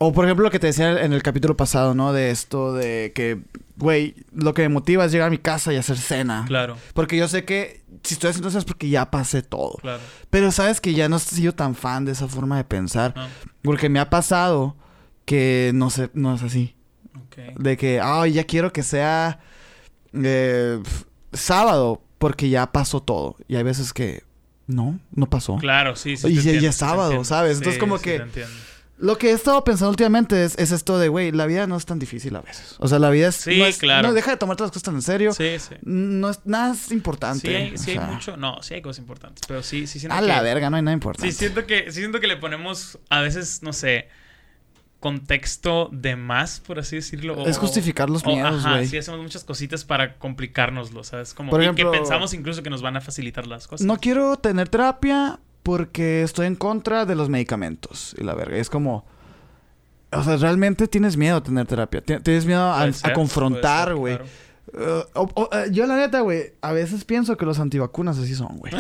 O 0.03 0.13
por 0.15 0.25
ejemplo 0.25 0.45
lo 0.45 0.51
que 0.51 0.59
te 0.59 0.69
decía 0.69 1.05
en 1.05 1.13
el 1.13 1.23
capítulo 1.23 1.57
pasado, 1.59 1.95
¿no? 1.95 2.15
De 2.15 2.31
esto 2.31 2.73
de 2.73 3.13
que, 3.15 3.43
güey, 3.77 4.15
lo 4.35 4.55
que 4.55 4.63
me 4.63 4.71
motiva 4.71 5.05
es 5.05 5.13
llegar 5.13 5.27
a 5.29 5.31
mi 5.31 5.37
casa 5.37 5.75
y 5.75 5.77
hacer 5.77 5.99
cena. 5.99 6.45
Claro, 6.49 6.79
Porque 6.95 7.19
yo 7.19 7.29
sé 7.29 7.45
que 7.45 7.83
si 8.03 8.15
estoy 8.15 8.31
haciendo 8.31 8.49
eso 8.49 8.57
es 8.59 8.65
porque 8.65 8.89
ya 8.89 9.11
pasé 9.11 9.43
todo. 9.43 9.77
claro. 9.83 10.01
Pero 10.31 10.53
sabes 10.53 10.81
que 10.81 10.95
ya 10.95 11.11
no 11.11 11.17
he 11.17 11.21
sido 11.21 11.53
tan 11.55 11.75
fan 11.75 12.07
de 12.07 12.13
esa 12.13 12.29
forma 12.29 12.57
de 12.57 12.65
pensar. 12.65 13.13
Ah, 13.15 13.29
Porque 13.63 13.91
me 13.91 13.99
ha 14.01 14.09
pasado 14.09 14.75
que 15.27 15.71
no 15.75 15.91
sé, 15.91 16.09
no 16.15 16.35
es 16.35 16.43
así. 16.43 16.75
ok. 17.27 17.59
De 17.59 17.77
que, 17.77 18.01
ay, 18.03 18.33
ya 18.33 18.45
quiero 18.45 18.73
que 18.73 18.83
sea 18.83 19.41
eh, 20.15 20.81
sábado 21.35 22.03
porque 22.19 22.49
ya 22.49 22.73
pasó 22.73 23.03
todo. 23.03 23.37
Y 23.49 23.57
hay 23.57 23.65
veces 23.65 23.93
que 23.93 24.23
no, 24.67 24.99
no 25.15 25.29
pasó. 25.29 25.57
Claro, 25.59 25.95
sí, 25.95 26.17
sí. 26.17 26.29
Y 26.29 26.37
te 26.43 26.59
ya- 26.59 26.71
es 26.71 26.77
te 26.77 26.81
sábado. 26.87 27.23
¿sabes? 27.25 27.59
Entonces, 27.59 27.75
Sí, 27.75 27.81
como 27.81 27.99
sí 27.99 28.05
que- 28.05 28.21
te. 28.21 28.45
Lo 29.01 29.17
que 29.19 29.31
he 29.31 29.33
estado 29.33 29.65
pensando 29.65 29.89
últimamente 29.91 30.45
es, 30.45 30.59
es 30.59 30.73
esto 30.73 30.99
de, 30.99 31.09
güey, 31.09 31.33
la 31.33 31.47
vida 31.47 31.67
no 31.67 31.77
es 31.77 31.87
tan 31.87 31.99
difícil 31.99 32.37
a 32.37 32.43
veces. 32.43 32.77
O 32.79 32.87
sea, 32.87 32.99
la 32.99 33.09
vida 33.11 33.29
es... 33.29 33.37
Sí, 33.37 33.59
no 33.59 33.65
es- 33.67 33.79
claro. 33.79 34.07
No, 34.09 34.15
deja 34.15 34.31
de 34.33 34.37
tomarte 34.37 34.63
las 34.63 34.71
cosas 34.71 34.83
tan 34.83 34.95
en 34.97 35.03
serio. 35.03 35.33
Sí, 35.33 35.59
sí. 35.59 35.75
No 35.83 36.29
es 36.29 36.41
nada 36.45 36.75
es 36.75 36.91
importante. 36.93 37.49
Sí 37.49 37.55
hay, 37.55 37.79
sí 37.79 37.91
hay 37.93 37.99
mucho. 38.01 38.37
No, 38.37 38.63
sí 38.63 38.75
hay 38.75 38.83
cosas 38.83 38.99
importantes. 39.01 39.43
Pero 39.49 39.63
sí, 39.63 39.87
sí 39.87 39.99
siento 40.01 40.17
A 40.17 40.21
que. 40.21 40.27
la 40.27 40.43
verga, 40.43 40.69
no 40.69 40.77
hay 40.77 40.83
nada 40.83 40.95
importante. 40.95 41.33
Sí 41.33 41.39
siento 41.39 41.67
que, 41.67 41.85
sí 41.91 42.01
siento 42.01 42.21
que 42.21 42.27
le 42.27 42.37
ponemos 42.37 42.99
a 43.09 43.21
veces, 43.21 43.63
no 43.63 43.73
sé, 43.73 44.09
contexto 45.01 45.89
de 45.93 46.17
más, 46.17 46.61
por 46.61 46.79
así 46.79 46.97
decirlo. 46.97 47.35
o- 47.35 47.47
Es 47.49 47.57
justificar 47.59 48.11
los 48.11 48.23
o- 48.25 48.29
miedos, 48.31 48.67
güey. 48.67 48.87
sí 48.87 48.99
hacemos 48.99 49.21
muchas 49.21 49.45
cositas 49.45 49.85
para 49.85 50.19
complicárnoslo, 50.19 51.05
¿sabes? 51.05 51.33
Como, 51.33 51.51
Por 51.51 51.61
y 51.63 51.65
ejemplo- 51.65 51.91
que 51.91 51.99
pensamos 51.99 52.35
incluso 52.35 52.63
que 52.63 52.69
nos 52.71 52.83
van 52.83 52.97
a 52.97 53.01
facilitar 53.01 53.47
las 53.47 53.67
cosas. 53.67 53.87
No 53.87 53.97
quiero 53.97 54.37
tener 54.37 54.69
terapia 54.69 55.41
porque 55.71 56.23
estoy 56.23 56.47
en 56.49 56.57
contra 56.57 57.05
de 57.07 57.15
los 57.15 57.29
medicamentos. 57.29 58.17
Y 58.19 58.25
la 58.25 58.35
verga, 58.35 58.57
es 58.57 58.69
como... 58.69 59.05
O 60.13 60.25
sea, 60.25 60.37
realmente 60.37 60.89
tienes 60.89 61.17
miedo 61.17 61.37
a 61.37 61.43
tener 61.45 61.65
terapia. 61.69 62.01
Ti- 62.01 62.19
Tienes 62.19 62.45
miedo 62.45 62.61
a, 62.73 62.79
Puede 62.79 62.91
a 62.91 62.93
ser, 62.93 63.13
confrontar, 63.13 63.95
güey. 63.95 64.15
ser, 64.17 64.27
claro. 64.73 65.07
Uh, 65.15 65.19
o- 65.21 65.31
o, 65.43 65.49
eh, 65.57 65.67
yo 65.71 65.87
la 65.87 65.97
neta, 65.97 66.21
güey, 66.23 66.53
a 66.61 66.73
veces 66.73 67.05
pienso 67.05 67.37
que 67.37 67.45
los 67.45 67.61
antivacunas 67.61 68.19
así 68.19 68.35
son, 68.35 68.57
güey. 68.59 68.73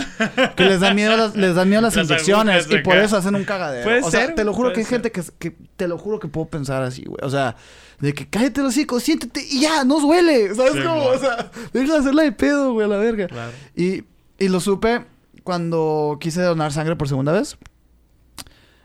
Que 0.56 0.64
les 0.64 0.80
dan 0.80 0.96
miedo 0.96 1.16
las, 1.16 1.36
les 1.36 1.54
dan 1.54 1.68
miedo 1.68 1.82
las, 1.82 1.94
Las 1.96 2.06
inyecciones 2.10 2.64
agujas 2.64 2.80
y 2.80 2.82
por 2.82 2.96
eso 2.96 3.16
hacen 3.16 3.36
un 3.36 3.44
cagadero. 3.44 3.84
Puede 3.84 4.00
o 4.02 4.10
sea, 4.10 4.26
ser, 4.26 4.34
te 4.34 4.42
lo 4.44 4.52
juro 4.52 4.72
que 4.72 4.80
hay 4.80 4.84
ser. 4.84 4.94
gente 5.02 5.12
que, 5.12 5.22
que 5.38 5.56
te 5.76 5.86
lo 5.86 5.96
juro 5.96 6.18
que 6.18 6.26
puedo 6.26 6.46
pensar 6.48 6.82
así, 6.82 7.04
güey. 7.04 7.18
O 7.22 7.30
sea, 7.30 7.54
de 8.00 8.12
que 8.12 8.28
cállate 8.28 8.60
los 8.62 8.70
hocico, 8.70 8.98
siéntete 8.98 9.40
y 9.48 9.60
ya, 9.60 9.84
no 9.84 10.00
duele. 10.00 10.52
¿Sabes 10.56 10.72
Sí, 10.72 10.78
cómo? 10.82 10.96
mo. 10.96 11.04
O 11.10 11.18
sea, 11.18 11.50
deja 11.72 11.92
de 11.92 11.98
hacerla 12.00 12.22
de 12.24 12.32
pedo, 12.32 12.72
güey, 12.72 12.86
a 12.86 12.88
la 12.88 12.96
verga. 12.96 13.28
Claro. 13.28 13.52
Y, 13.76 14.02
y 14.40 14.48
lo 14.48 14.58
supe 14.60 15.04
cuando 15.50 16.16
quise 16.20 16.40
donar 16.42 16.72
sangre 16.72 16.94
por 16.94 17.08
segunda 17.08 17.32
vez. 17.32 17.58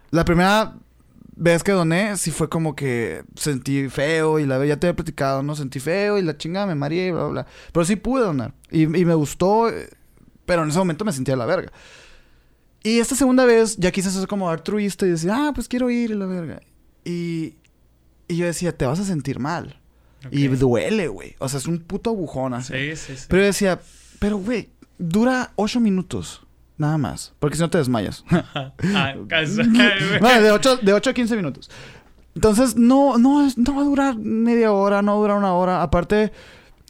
La 0.09 0.25
primera 0.25 0.73
vez 1.35 1.61
que 1.61 1.73
doné, 1.73 2.17
sí 2.17 2.31
fue 2.31 2.49
como 2.49 2.75
que 2.75 3.23
sentí 3.35 3.87
feo 3.87 4.39
y 4.39 4.47
la 4.47 4.65
ya 4.65 4.77
te 4.79 4.87
había 4.87 4.95
platicado, 4.95 5.43
¿no? 5.43 5.55
Sentí 5.55 5.79
feo 5.79 6.17
y 6.17 6.23
la 6.23 6.35
chingada 6.37 6.65
me 6.65 6.73
mareé 6.73 7.09
y 7.09 7.11
bla, 7.11 7.21
bla, 7.25 7.29
bla. 7.31 7.47
Pero 7.71 7.85
sí 7.85 7.97
pude 7.97 8.23
donar. 8.23 8.55
Y, 8.71 8.81
y 8.83 9.05
me 9.05 9.13
gustó, 9.13 9.67
pero 10.47 10.63
en 10.63 10.69
ese 10.69 10.79
momento 10.79 11.05
me 11.05 11.11
sentía 11.13 11.35
la 11.35 11.45
verga. 11.45 11.71
Y 12.81 12.97
esta 12.97 13.13
segunda 13.13 13.45
vez 13.45 13.77
ya 13.77 13.91
quise 13.91 14.09
ser 14.09 14.27
como 14.27 14.49
altruista 14.49 15.05
y 15.05 15.11
decir, 15.11 15.29
ah, 15.31 15.51
pues 15.53 15.67
quiero 15.67 15.91
ir 15.91 16.09
y 16.09 16.15
la 16.15 16.25
verga. 16.25 16.61
Y, 17.03 17.57
y 18.27 18.37
yo 18.37 18.47
decía, 18.47 18.75
te 18.75 18.87
vas 18.87 18.99
a 18.99 19.05
sentir 19.05 19.37
mal. 19.37 19.79
Y 20.31 20.47
Ok. 20.47 20.53
duele, 20.55 21.07
güey. 21.09 21.35
O 21.37 21.47
sea, 21.47 21.59
es 21.59 21.67
un 21.67 21.77
puto 21.77 22.09
agujón 22.09 22.55
así. 22.55 22.73
Sí, 22.73 22.95
sí, 22.95 23.17
sí. 23.17 23.25
Pero 23.29 23.43
yo 23.43 23.45
decía, 23.45 23.79
pero 24.17 24.37
güey, 24.37 24.69
dura 24.97 25.51
ocho 25.57 25.79
minutos. 25.79 26.41
Nada 26.77 26.97
más. 26.97 27.33
Porque 27.39 27.55
si 27.55 27.61
no 27.61 27.69
te 27.69 27.77
desmayas. 27.77 28.23
Ah, 28.93 29.13
de 30.41 30.51
8, 30.51 30.77
de 30.77 30.93
ocho 30.93 31.09
a 31.09 31.13
15 31.13 31.35
minutos. 31.35 31.69
Entonces, 32.35 32.75
no, 32.75 33.17
no, 33.17 33.47
no 33.55 33.75
va 33.75 33.81
a 33.81 33.85
durar 33.85 34.17
media 34.17 34.71
hora, 34.71 35.01
no 35.01 35.13
va 35.13 35.17
a 35.17 35.21
durar 35.21 35.37
una 35.37 35.53
hora. 35.53 35.81
Aparte, 35.81 36.31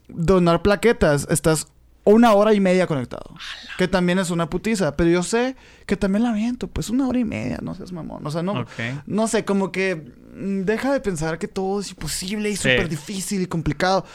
donar 0.07 0.61
plaquetas, 0.63 1.27
estás 1.29 1.67
una 2.03 2.33
hora 2.33 2.53
y 2.53 2.59
media 2.59 2.87
conectado. 2.87 3.35
Que 3.77 3.87
también 3.87 4.19
es 4.19 4.29
una 4.31 4.49
putiza. 4.49 4.95
Pero 4.95 5.09
yo 5.11 5.23
sé 5.23 5.55
que 5.85 5.95
también 5.97 6.23
la 6.23 6.31
viento. 6.33 6.67
Pues 6.67 6.89
una 6.89 7.07
hora 7.07 7.19
y 7.19 7.25
media, 7.25 7.59
no 7.61 7.75
seas 7.75 7.91
mamón. 7.91 8.25
O 8.25 8.31
sea, 8.31 8.41
no, 8.43 8.65
no 9.05 9.27
sé, 9.27 9.45
como 9.45 9.71
que 9.71 9.95
mm, 10.35 10.61
deja 10.61 10.91
de 10.93 10.99
pensar 10.99 11.37
que 11.37 11.47
todo 11.47 11.79
es 11.81 11.89
imposible 11.91 12.49
y 12.49 12.55
Sí. 12.55 12.69
súper 12.69 12.89
difícil 12.89 13.41
y 13.41 13.45
complicado. 13.47 14.05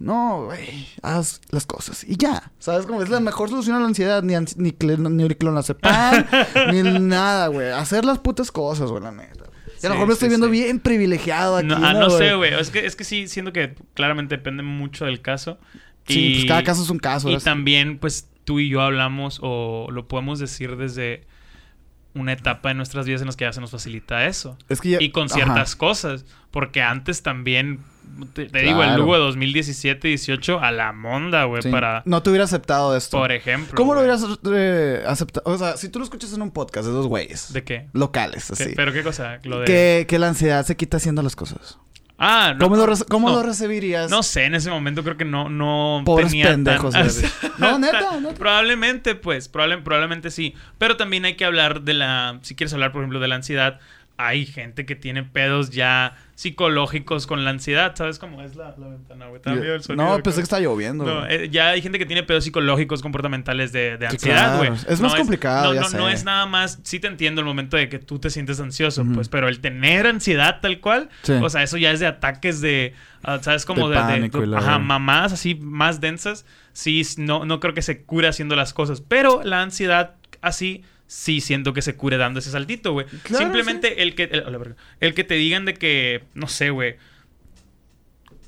No, 0.00 0.46
güey, 0.46 0.88
haz 1.02 1.40
las 1.50 1.66
cosas 1.66 2.04
y 2.04 2.16
ya. 2.16 2.50
¿Sabes 2.58 2.86
cómo 2.86 3.02
es 3.02 3.10
la 3.10 3.20
mejor 3.20 3.50
solución 3.50 3.76
a 3.76 3.80
la 3.80 3.86
ansiedad? 3.86 4.22
Ni, 4.22 4.32
ans- 4.32 4.56
ni, 4.56 4.74
ni 4.74 5.28
clonazepam, 5.34 6.24
ni 6.72 6.82
nada, 6.82 7.48
güey. 7.48 7.70
Hacer 7.70 8.04
las 8.06 8.18
putas 8.18 8.50
cosas, 8.50 8.90
güey, 8.90 9.02
la 9.02 9.12
neta. 9.12 9.44
Y 9.82 9.86
a 9.86 9.88
lo 9.90 9.94
Sí, 9.94 9.98
mejor 9.98 10.06
me 10.08 10.12
estoy 10.14 10.26
sí, 10.26 10.30
viendo 10.30 10.46
sí. 10.46 10.52
bien 10.52 10.80
privilegiado 10.80 11.56
aquí. 11.58 11.66
No, 11.68 11.76
ah, 11.76 11.92
no 11.92 12.08
sé, 12.10 12.34
güey. 12.34 12.52
Es 12.54 12.70
que, 12.70 12.84
es 12.86 12.96
que 12.96 13.04
sí, 13.04 13.28
siento 13.28 13.52
que 13.52 13.74
claramente 13.94 14.36
depende 14.36 14.62
mucho 14.62 15.04
del 15.04 15.20
caso. 15.20 15.58
Sí, 16.08 16.18
Y- 16.28 16.34
pues 16.36 16.44
cada 16.46 16.62
caso 16.64 16.82
es 16.82 16.88
un 16.90 16.98
caso. 16.98 17.30
Y 17.30 17.36
también, 17.38 17.98
pues, 17.98 18.26
tú 18.44 18.58
y 18.58 18.68
yo 18.70 18.80
hablamos 18.80 19.38
o 19.42 19.88
lo 19.92 20.08
podemos 20.08 20.38
decir 20.38 20.76
desde 20.76 21.24
una 22.14 22.32
etapa 22.32 22.70
de 22.70 22.74
nuestras 22.74 23.04
vidas 23.06 23.20
en 23.20 23.26
las 23.26 23.36
que 23.36 23.44
ya 23.44 23.52
se 23.52 23.60
nos 23.60 23.70
facilita 23.70 24.26
eso. 24.26 24.56
Es 24.70 24.80
que 24.80 24.88
ya- 24.90 24.98
Y 25.00 25.10
con 25.10 25.26
ajá. 25.26 25.34
ciertas 25.34 25.76
cosas. 25.76 26.24
Porque 26.50 26.82
antes 26.82 27.22
también, 27.22 27.80
te, 28.34 28.46
te 28.46 28.58
digo, 28.60 28.82
el. 28.82 28.96
Lugo 28.96 29.14
de 29.14 29.38
2017-18 29.38 30.58
a 30.60 30.70
la 30.70 30.92
monda, 30.92 31.44
güey, 31.44 31.62
Sí. 31.62 31.68
para... 31.70 32.02
No 32.06 32.22
te 32.22 32.30
hubiera 32.30 32.44
aceptado 32.44 32.96
esto. 32.96 33.18
Por 33.18 33.32
ejemplo. 33.32 33.74
¿Cómo 33.76 33.94
lo 33.94 34.00
hubieras 34.00 34.24
eh, 34.52 35.02
aceptado? 35.06 35.50
O 35.52 35.58
sea, 35.58 35.76
si 35.76 35.88
tú 35.88 35.98
lo 35.98 36.04
escuchas 36.04 36.32
en 36.32 36.42
un 36.42 36.50
podcast 36.50 36.86
de 36.86 36.92
dos 36.92 37.06
güeyes. 37.06 37.52
¿De 37.52 37.64
qué? 37.64 37.88
Locales, 37.92 38.46
¿Qué- 38.56 38.62
así. 38.64 38.72
¿Pero 38.76 38.92
qué 38.92 39.02
cosa? 39.02 39.38
Lo 39.44 39.60
de... 39.60 39.64
Que, 39.66 40.06
que 40.08 40.18
la 40.18 40.28
ansiedad 40.28 40.64
se 40.66 40.76
quita 40.76 40.96
haciendo 40.98 41.22
las 41.22 41.36
cosas. 41.36 41.78
Ah, 42.22 42.52
no. 42.54 42.68
¿Cómo, 42.68 42.76
lo, 42.76 42.94
cómo 43.08 43.30
no. 43.30 43.36
lo 43.36 43.42
recibirías? 43.42 44.10
No 44.10 44.22
sé, 44.22 44.44
en 44.44 44.54
ese 44.54 44.68
momento 44.68 45.02
creo 45.02 45.16
que 45.16 45.24
no, 45.24 45.48
no 45.48 46.02
Pobres 46.04 46.28
tenía 46.28 46.48
pendejos, 46.48 46.92
tan... 46.92 47.08
güey. 47.08 47.24
No, 47.58 47.78
neta, 47.78 48.16
neta. 48.20 48.34
Probablemente, 48.34 49.14
pues, 49.14 49.50
probable- 49.50 49.82
probablemente 49.82 50.30
sí. 50.30 50.54
Pero 50.76 50.98
también 50.98 51.24
hay 51.24 51.36
que 51.36 51.46
hablar 51.46 51.80
de 51.80 51.94
la... 51.94 52.38
Si 52.42 52.54
quieres 52.54 52.74
hablar, 52.74 52.92
por 52.92 53.00
ejemplo, 53.00 53.20
de 53.20 53.28
la 53.28 53.36
ansiedad, 53.36 53.80
hay 54.26 54.46
gente 54.46 54.86
que 54.86 54.96
tiene 54.96 55.22
pedos 55.22 55.70
ya 55.70 56.16
psicológicos 56.34 57.26
con 57.26 57.44
la 57.44 57.50
ansiedad. 57.50 57.94
¿Sabes 57.94 58.18
cómo 58.18 58.42
es 58.42 58.56
la, 58.56 58.74
la 58.78 58.88
ventana, 58.88 59.26
güey? 59.28 59.42
¿Te 59.42 59.50
da 59.50 59.56
miedo 59.56 59.74
el 59.74 59.82
sonido 59.82 60.16
no, 60.16 60.22
pensé 60.22 60.40
que 60.40 60.44
está 60.44 60.58
lloviendo. 60.58 61.04
No, 61.04 61.26
eh, 61.26 61.48
ya 61.50 61.68
hay 61.68 61.82
gente 61.82 61.98
que 61.98 62.06
tiene 62.06 62.22
pedos 62.22 62.44
psicológicos, 62.44 63.02
comportamentales 63.02 63.72
de, 63.72 63.98
de 63.98 64.06
ansiedad, 64.06 64.58
claro. 64.58 64.74
güey. 64.74 64.80
Es 64.88 65.00
más 65.00 65.14
complicado, 65.14 65.68
no, 65.68 65.74
ya 65.74 65.80
no, 65.82 65.88
sé. 65.88 65.96
no 65.98 66.08
es 66.08 66.24
nada 66.24 66.46
más... 66.46 66.78
Sí 66.82 66.98
te 66.98 67.08
entiendo 67.08 67.40
el 67.42 67.46
momento 67.46 67.76
de 67.76 67.88
que 67.88 67.98
tú 67.98 68.18
te 68.18 68.30
sientes 68.30 68.58
ansioso, 68.60 69.02
Ujú. 69.02 69.12
pues, 69.12 69.28
pero 69.28 69.48
el 69.48 69.60
tener 69.60 70.06
ansiedad 70.06 70.60
tal 70.60 70.80
cual, 70.80 71.10
Sí. 71.22 71.32
o 71.32 71.48
sea, 71.50 71.62
eso 71.62 71.76
ya 71.76 71.90
es 71.90 72.00
de 72.00 72.06
ataques 72.06 72.60
de... 72.60 72.94
ah, 73.22 73.38
¿Sabes? 73.42 73.66
Como 73.66 73.88
De 73.90 73.96
de... 73.96 74.02
de- 74.02 74.08
pánico 74.08 74.42
y 74.42 74.46
la 74.46 74.58
ajá, 74.58 74.78
mamadas 74.78 75.32
así 75.32 75.54
más 75.54 76.00
densas. 76.00 76.46
Sí, 76.72 77.02
no, 77.18 77.44
no 77.44 77.60
creo 77.60 77.74
que 77.74 77.82
se 77.82 78.02
cure 78.02 78.28
haciendo 78.28 78.56
las 78.56 78.72
cosas. 78.72 79.00
Pero 79.02 79.42
la 79.44 79.60
ansiedad 79.62 80.14
así... 80.40 80.84
Sí, 81.10 81.40
siento 81.40 81.72
que 81.72 81.82
se 81.82 81.96
cure 81.96 82.16
dando 82.18 82.38
ese 82.38 82.52
saltito, 82.52 82.92
güey. 82.92 83.04
Claro, 83.24 83.44
Simplemente 83.44 84.02
el 84.04 84.14
que... 84.14 84.30
El, 85.00 85.14
que 85.14 85.24
te 85.24 85.34
digan 85.34 85.64
de 85.64 85.74
que... 85.74 86.22
No 86.34 86.46
sé, 86.46 86.70
güey. 86.70 86.98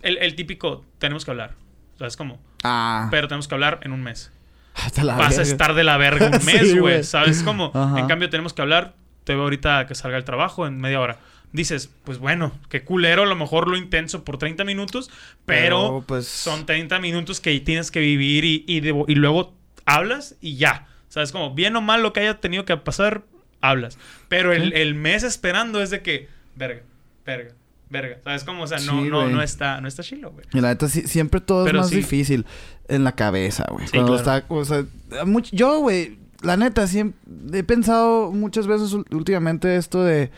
El, 0.02 0.16
el 0.18 0.36
típico... 0.36 0.84
Tenemos 0.98 1.24
que 1.24 1.32
hablar. 1.32 1.54
¿Sabes 1.98 2.16
cómo? 2.16 2.40
Ah. 2.62 3.08
Pero 3.10 3.26
tenemos 3.26 3.48
que 3.48 3.54
hablar 3.56 3.80
en 3.82 3.90
un 3.92 4.02
mes. 4.04 4.30
Hasta 4.74 5.02
la 5.02 5.16
Vas 5.16 5.38
a 5.38 5.42
estar 5.42 5.74
de 5.74 5.82
la 5.82 5.96
verga 5.96 6.30
un 6.32 6.44
mes, 6.44 6.78
güey. 6.78 7.02
¿Sabes 7.02 7.42
cómo? 7.42 7.72
Ajá. 7.74 7.98
En 7.98 8.06
cambio, 8.06 8.30
tenemos 8.30 8.52
que 8.52 8.62
hablar 8.62 8.94
te 9.24 9.34
veo 9.34 9.42
ahorita 9.42 9.86
que 9.86 9.94
salga 9.96 10.16
el 10.16 10.24
trabajo 10.24 10.66
en 10.66 10.80
media 10.80 11.00
hora. 11.00 11.18
Dices, 11.52 11.90
pues 12.04 12.18
bueno, 12.18 12.52
qué 12.68 12.82
culero, 12.82 13.24
a 13.24 13.26
lo 13.26 13.36
mejor 13.36 13.68
lo 13.68 13.76
intenso 13.76 14.24
por 14.24 14.38
30 14.38 14.64
minutos, 14.64 15.10
pero, 15.46 15.82
Pero, 15.82 16.04
pues- 16.06 16.28
son 16.28 16.64
30 16.64 16.98
minutos 17.00 17.40
que 17.40 17.58
tienes 17.60 17.90
que 17.90 18.00
vivir 18.00 18.44
y, 18.44 18.64
y, 18.68 18.80
de- 18.80 19.04
y 19.08 19.14
luego 19.16 19.52
hablas 19.84 20.36
y 20.40 20.56
ya. 20.56 20.86
¿Sabes? 21.12 21.30
Como 21.30 21.54
bien 21.54 21.76
o 21.76 21.82
mal 21.82 22.02
lo 22.02 22.14
que 22.14 22.20
haya 22.20 22.40
tenido 22.40 22.64
que 22.64 22.74
pasar, 22.78 23.22
hablas. 23.60 23.98
Pero 24.28 24.52
el, 24.54 24.72
el 24.72 24.94
mes 24.94 25.24
esperando 25.24 25.82
es 25.82 25.90
de 25.90 26.00
que, 26.00 26.26
verga, 26.56 26.80
verga, 27.26 27.50
verga. 27.90 28.16
¿Sabes? 28.24 28.44
Como, 28.44 28.62
o 28.62 28.66
sea, 28.66 28.78
no, 28.78 29.02
Sí, 29.02 29.10
no, 29.10 29.28
no 29.28 29.42
está, 29.42 29.78
no 29.82 29.88
está 29.88 30.02
chilo, 30.02 30.30
güey. 30.32 30.46
Y 30.54 30.60
la 30.60 30.68
neta, 30.68 30.88
sí- 30.88 31.06
siempre 31.06 31.40
todo 31.42 31.66
Pero 31.66 31.80
es 31.80 31.82
más 31.82 31.90
sí. 31.90 31.96
difícil 31.96 32.46
en 32.88 33.04
la 33.04 33.12
cabeza, 33.14 33.66
güey. 33.70 33.86
Cuando 33.90 34.16
claro. 34.16 34.38
está, 34.38 34.54
o 34.54 34.64
sea, 34.64 34.84
much- 35.26 35.50
yo, 35.52 35.80
güey, 35.80 36.16
la 36.40 36.56
neta, 36.56 36.86
siempre 36.86 37.20
he 37.58 37.62
pensado 37.62 38.32
muchas 38.32 38.66
veces 38.66 38.94
últimamente 39.10 39.76
esto 39.76 40.02
de, 40.02 40.30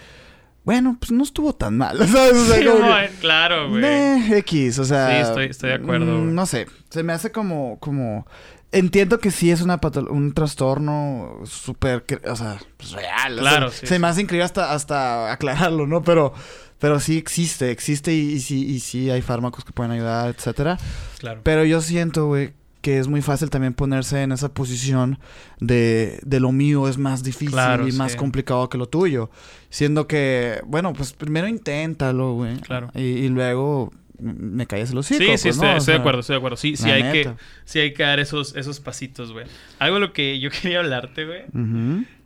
bueno, 0.64 0.96
pues 0.98 1.12
no 1.12 1.22
estuvo 1.22 1.54
tan 1.54 1.78
mal, 1.78 1.96
¿sabes? 2.08 2.34
O 2.34 2.46
sea, 2.46 2.58
Sí, 2.58 2.64
como 2.66 2.80
que- 2.96 3.10
claro, 3.20 3.70
güey. 3.70 4.34
X, 4.38 4.80
o 4.80 4.84
sea. 4.84 5.08
Sí, 5.10 5.28
estoy- 5.30 5.46
estoy 5.50 5.68
de 5.70 5.76
acuerdo, 5.76 6.06
mm. 6.18 6.34
No 6.34 6.46
sé. 6.46 6.66
Se 6.90 7.04
me 7.04 7.12
hace 7.12 7.30
como. 7.30 7.78
como 7.78 8.26
Entiendo 8.74 9.18
que 9.18 9.30
sí 9.30 9.50
es 9.50 9.62
una 9.62 9.80
un 10.10 10.32
trastorno 10.34 11.40
súper. 11.44 12.04
O 12.28 12.36
sea, 12.36 12.58
pues 12.76 12.92
real. 12.92 13.38
o 13.38 13.42
sea, 13.42 13.50
Claro, 13.50 13.70
sí, 13.70 13.86
Se 13.86 13.94
sí. 13.94 14.00
me 14.00 14.06
hace 14.08 14.20
increíble 14.22 14.44
hasta, 14.44 14.72
hasta 14.72 15.32
aclararlo, 15.32 15.86
¿no? 15.86 16.02
Pero. 16.02 16.32
Pero 16.80 17.00
sí 17.00 17.16
existe, 17.16 17.70
existe 17.70 18.12
y, 18.12 18.32
y 18.32 18.40
sí, 18.40 18.66
y 18.66 18.80
sí 18.80 19.08
hay 19.08 19.22
fármacos 19.22 19.64
que 19.64 19.72
pueden 19.72 19.92
ayudar, 19.92 20.28
etcétera. 20.28 20.76
Claro. 21.18 21.40
Pero 21.42 21.64
yo 21.64 21.80
siento, 21.80 22.26
güey, 22.26 22.52
que 22.82 22.98
es 22.98 23.08
muy 23.08 23.22
fácil 23.22 23.48
también 23.48 23.72
ponerse 23.72 24.20
en 24.22 24.32
esa 24.32 24.52
posición 24.52 25.18
de, 25.60 26.18
de 26.26 26.40
lo 26.40 26.52
mío 26.52 26.86
es 26.88 26.98
más 26.98 27.22
difícil 27.22 27.52
Claro, 27.52 27.88
y 27.88 27.92
más 27.92 28.12
sí. 28.12 28.18
complicado 28.18 28.68
que 28.68 28.76
lo 28.76 28.86
tuyo. 28.86 29.30
Siendo 29.70 30.06
que, 30.06 30.60
bueno, 30.66 30.92
pues 30.92 31.14
primero 31.14 31.48
inténtalo, 31.48 32.34
güey. 32.34 32.58
Claro. 32.58 32.90
Y, 32.94 33.00
y 33.02 33.28
luego 33.30 33.90
me 34.18 34.66
calles 34.66 34.92
el 34.92 34.98
hocico. 34.98 35.18
Sí, 35.18 35.24
sí, 35.24 35.30
pues, 35.30 35.46
estoy, 35.46 35.68
¿no? 35.68 35.74
O 35.74 35.78
estoy 35.78 35.86
sea, 35.86 35.94
de 35.94 36.00
acuerdo, 36.00 36.20
estoy 36.20 36.34
de 36.34 36.38
acuerdo. 36.38 36.56
Sí, 36.56 36.76
sí 36.76 36.90
hay, 36.90 37.02
que, 37.12 37.34
sí 37.64 37.78
hay 37.80 37.92
que 37.92 38.02
dar 38.02 38.20
esos, 38.20 38.54
esos 38.56 38.80
pasitos, 38.80 39.32
güey. 39.32 39.46
Algo 39.78 39.96
de 39.96 40.00
lo 40.00 40.12
que 40.12 40.38
yo 40.38 40.50
quería 40.62 40.80
hablarte, 40.80 41.24
güey. 41.24 41.42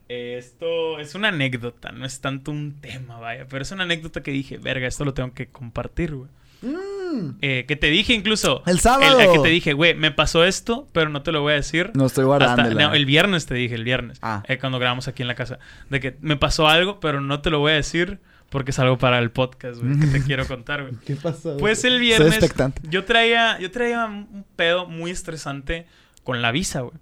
Eh, 0.08 0.36
Esto 0.38 0.98
es 0.98 1.14
una 1.14 1.28
anécdota, 1.28 1.92
no 1.92 2.04
es 2.04 2.20
tanto 2.20 2.50
un 2.50 2.80
tema, 2.80 3.18
vaya. 3.18 3.46
Pero 3.48 3.62
es 3.62 3.70
una 3.72 3.84
anécdota 3.84 4.22
que 4.22 4.30
dije, 4.30 4.58
verga, 4.58 4.86
esto 4.86 5.04
lo 5.04 5.14
tengo 5.14 5.32
que 5.32 5.48
compartir, 5.48 6.14
güey. 6.14 6.30
Mm. 6.60 7.36
Eh, 7.40 7.64
que 7.66 7.76
te 7.76 7.88
dije 7.88 8.12
incluso. 8.12 8.62
El 8.66 8.80
sábado. 8.80 9.20
el 9.20 9.32
que 9.32 9.38
te 9.38 9.48
dije, 9.48 9.72
güey, 9.72 9.94
me 9.94 10.10
pasó 10.10 10.44
esto, 10.44 10.88
pero 10.92 11.08
no 11.08 11.22
te 11.22 11.32
lo 11.32 11.40
voy 11.40 11.52
a 11.52 11.56
decir. 11.56 11.92
No 11.94 12.06
estoy 12.06 12.24
Hasta, 12.40 12.70
no, 12.70 12.94
el 12.94 13.06
viernes 13.06 13.46
te 13.46 13.54
dije, 13.54 13.74
el 13.74 13.84
viernes. 13.84 14.18
Ah. 14.22 14.42
eh, 14.46 14.58
cuando 14.58 14.78
grabamos 14.78 15.08
aquí 15.08 15.22
en 15.22 15.28
la 15.28 15.34
casa. 15.34 15.58
De 15.88 16.00
que 16.00 16.16
me 16.20 16.36
pasó 16.36 16.68
algo, 16.68 17.00
pero 17.00 17.20
no 17.20 17.40
te 17.40 17.50
lo 17.50 17.60
voy 17.60 17.72
a 17.72 17.76
decir 17.76 18.18
porque 18.50 18.70
es 18.70 18.78
algo 18.78 18.98
para 18.98 19.18
el 19.18 19.30
podcast, 19.30 19.80
güey, 19.82 19.98
que 19.98 20.06
te 20.06 20.22
quiero 20.24 20.46
contar, 20.46 20.82
güey. 20.82 20.94
¿Qué 21.04 21.16
pasó? 21.16 21.56
Pues 21.58 21.84
el 21.84 21.92
Soy 21.94 22.00
viernes 22.00 22.32
expectante. 22.34 22.80
yo 22.88 23.04
traía, 23.04 23.58
yo 23.58 23.70
traía 23.70 24.04
un 24.06 24.44
pedo 24.56 24.86
muy 24.86 25.10
estresante 25.10 25.86
con 26.24 26.42
la 26.42 26.52
visa, 26.52 26.80
güey. 26.80 26.94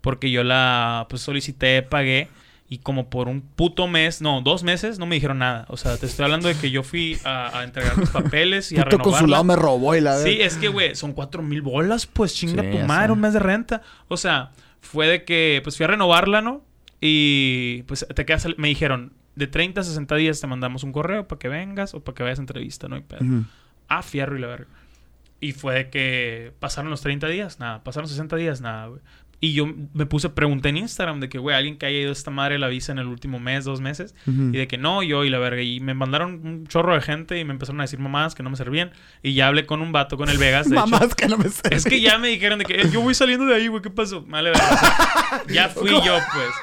Porque 0.00 0.30
yo 0.30 0.42
la 0.44 1.06
pues 1.08 1.22
solicité, 1.22 1.82
pagué 1.82 2.28
y 2.68 2.78
como 2.78 3.08
por 3.10 3.28
un 3.28 3.40
puto 3.42 3.86
mes, 3.86 4.20
no, 4.22 4.40
dos 4.40 4.62
meses, 4.64 4.98
no 4.98 5.06
me 5.06 5.14
dijeron 5.14 5.38
nada. 5.38 5.66
O 5.68 5.76
sea, 5.76 5.96
te 5.96 6.06
estoy 6.06 6.24
hablando 6.24 6.48
de 6.48 6.54
que 6.56 6.70
yo 6.70 6.82
fui 6.82 7.18
a, 7.24 7.58
a 7.58 7.64
entregar 7.64 7.96
mis 7.98 8.08
papeles 8.08 8.72
y 8.72 8.78
a 8.78 8.84
Puto 8.84 8.98
consulado 8.98 9.44
me 9.44 9.56
robó 9.56 9.94
y 9.94 10.00
la 10.00 10.18
Sí, 10.18 10.38
es 10.40 10.56
que, 10.56 10.68
güey, 10.68 10.94
son 10.96 11.12
cuatro 11.12 11.42
mil 11.42 11.60
bolas, 11.62 12.06
pues 12.06 12.34
chinga 12.34 12.62
Sí, 12.62 12.70
tu 12.70 12.78
madre, 12.78 13.06
sé. 13.08 13.12
un 13.12 13.20
mes 13.20 13.32
de 13.34 13.38
renta. 13.40 13.82
O 14.08 14.16
sea, 14.16 14.52
fue 14.80 15.06
de 15.06 15.24
que, 15.24 15.60
pues 15.62 15.76
fui 15.76 15.84
a 15.84 15.88
renovarla, 15.88 16.40
¿no? 16.40 16.64
Y 17.00 17.82
pues 17.84 18.06
te 18.14 18.24
quedas, 18.24 18.46
me 18.56 18.68
dijeron, 18.68 19.12
de 19.34 19.46
30 19.46 19.80
a 19.80 19.84
60 19.84 20.16
días 20.16 20.40
te 20.40 20.46
mandamos 20.46 20.84
un 20.84 20.92
correo 20.92 21.26
para 21.26 21.38
que 21.38 21.48
vengas 21.48 21.94
o 21.94 22.00
para 22.00 22.14
que 22.14 22.22
vayas 22.22 22.38
a 22.38 22.42
entrevista, 22.42 22.88
¿no? 22.88 22.96
hay 22.96 23.02
pedo. 23.02 23.44
Ah, 23.88 24.02
fierro 24.02 24.36
y 24.36 24.40
la 24.40 24.46
verga. 24.48 24.68
Y 25.40 25.52
fue 25.52 25.74
de 25.74 25.90
que 25.90 26.52
pasaron 26.60 26.90
los 26.90 27.00
30 27.00 27.26
días, 27.28 27.58
nada. 27.58 27.82
Pasaron 27.82 28.08
60 28.08 28.36
días, 28.36 28.60
nada, 28.60 28.86
güey. 28.86 29.00
Y 29.44 29.54
yo 29.54 29.66
me 29.92 30.06
puse, 30.06 30.28
pregunté 30.28 30.68
en 30.68 30.76
Instagram 30.76 31.18
de 31.18 31.28
que, 31.28 31.36
güey, 31.36 31.56
alguien 31.56 31.76
que 31.76 31.84
haya 31.84 31.98
ido 31.98 32.10
a 32.10 32.12
esta 32.12 32.30
madre 32.30 32.60
la 32.60 32.68
visa 32.68 32.92
en 32.92 33.00
el 33.00 33.08
último 33.08 33.40
mes, 33.40 33.64
dos 33.64 33.80
meses. 33.80 34.14
Y 34.24 34.56
de 34.56 34.68
que 34.68 34.78
no, 34.78 35.02
yo 35.02 35.24
y 35.24 35.30
la 35.30 35.40
verga. 35.40 35.60
Y 35.62 35.80
me 35.80 35.94
mandaron 35.94 36.46
un 36.46 36.66
chorro 36.68 36.94
de 36.94 37.00
gente 37.00 37.40
y 37.40 37.44
me 37.44 37.52
empezaron 37.52 37.80
a 37.80 37.82
decir 37.84 37.98
mamás 37.98 38.36
que 38.36 38.44
no 38.44 38.50
me 38.50 38.56
servían. 38.56 38.92
Y 39.20 39.34
ya 39.34 39.48
hablé 39.48 39.66
con 39.66 39.82
un 39.82 39.90
vato, 39.90 40.16
con 40.16 40.28
el 40.28 40.38
Vegas, 40.38 40.70
de 40.70 40.76
hecho. 40.78 40.86
Mamás 40.86 41.16
que 41.16 41.26
no 41.26 41.38
me 41.38 41.48
sé. 41.48 41.74
Es 41.74 41.84
que 41.84 42.00
ya 42.00 42.18
me 42.18 42.28
dijeron 42.28 42.60
de 42.60 42.66
que 42.66 42.82
"Eh, 42.82 42.90
yo 42.92 43.00
voy 43.00 43.14
saliendo 43.16 43.44
de 43.46 43.56
ahí, 43.56 43.66
güey, 43.66 43.82
¿qué 43.82 43.90
pasó? 43.90 44.22
Vale. 44.22 44.52
O 44.52 44.54
sea, 44.54 45.42
ya 45.52 45.68
fui 45.68 45.90
yo, 45.90 46.18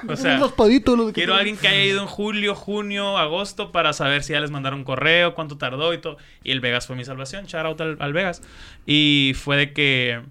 pues. 0.05 0.17
O 0.17 0.21
sea, 0.21 0.39
paditos, 0.55 0.97
los 0.97 1.11
quiero 1.11 1.34
a 1.36 1.39
alguien 1.39 1.57
que 1.57 1.67
haya 1.67 1.84
ido 1.84 2.01
en 2.01 2.07
julio, 2.07 2.55
junio, 2.55 3.17
agosto 3.17 3.73
para 3.73 3.91
saber 3.91 4.23
si 4.23 4.32
ya 4.32 4.39
les 4.39 4.51
mandaron 4.51 4.86
correo, 4.86 5.36
cuánto 5.36 5.57
tardó 5.57 5.93
y 5.93 5.97
todo. 5.97 6.15
Y 6.45 6.51
el 6.51 6.61
Vegas 6.61 6.88
fue 6.88 6.95
mi 6.95 7.03
salvación. 7.03 7.45
Shout 7.45 7.65
out 7.65 7.82
al, 7.82 7.97
al 7.99 8.13
Vegas. 8.13 8.41
Y 8.86 9.34
fue 9.36 9.57
de 9.57 9.73
que. 9.73 10.21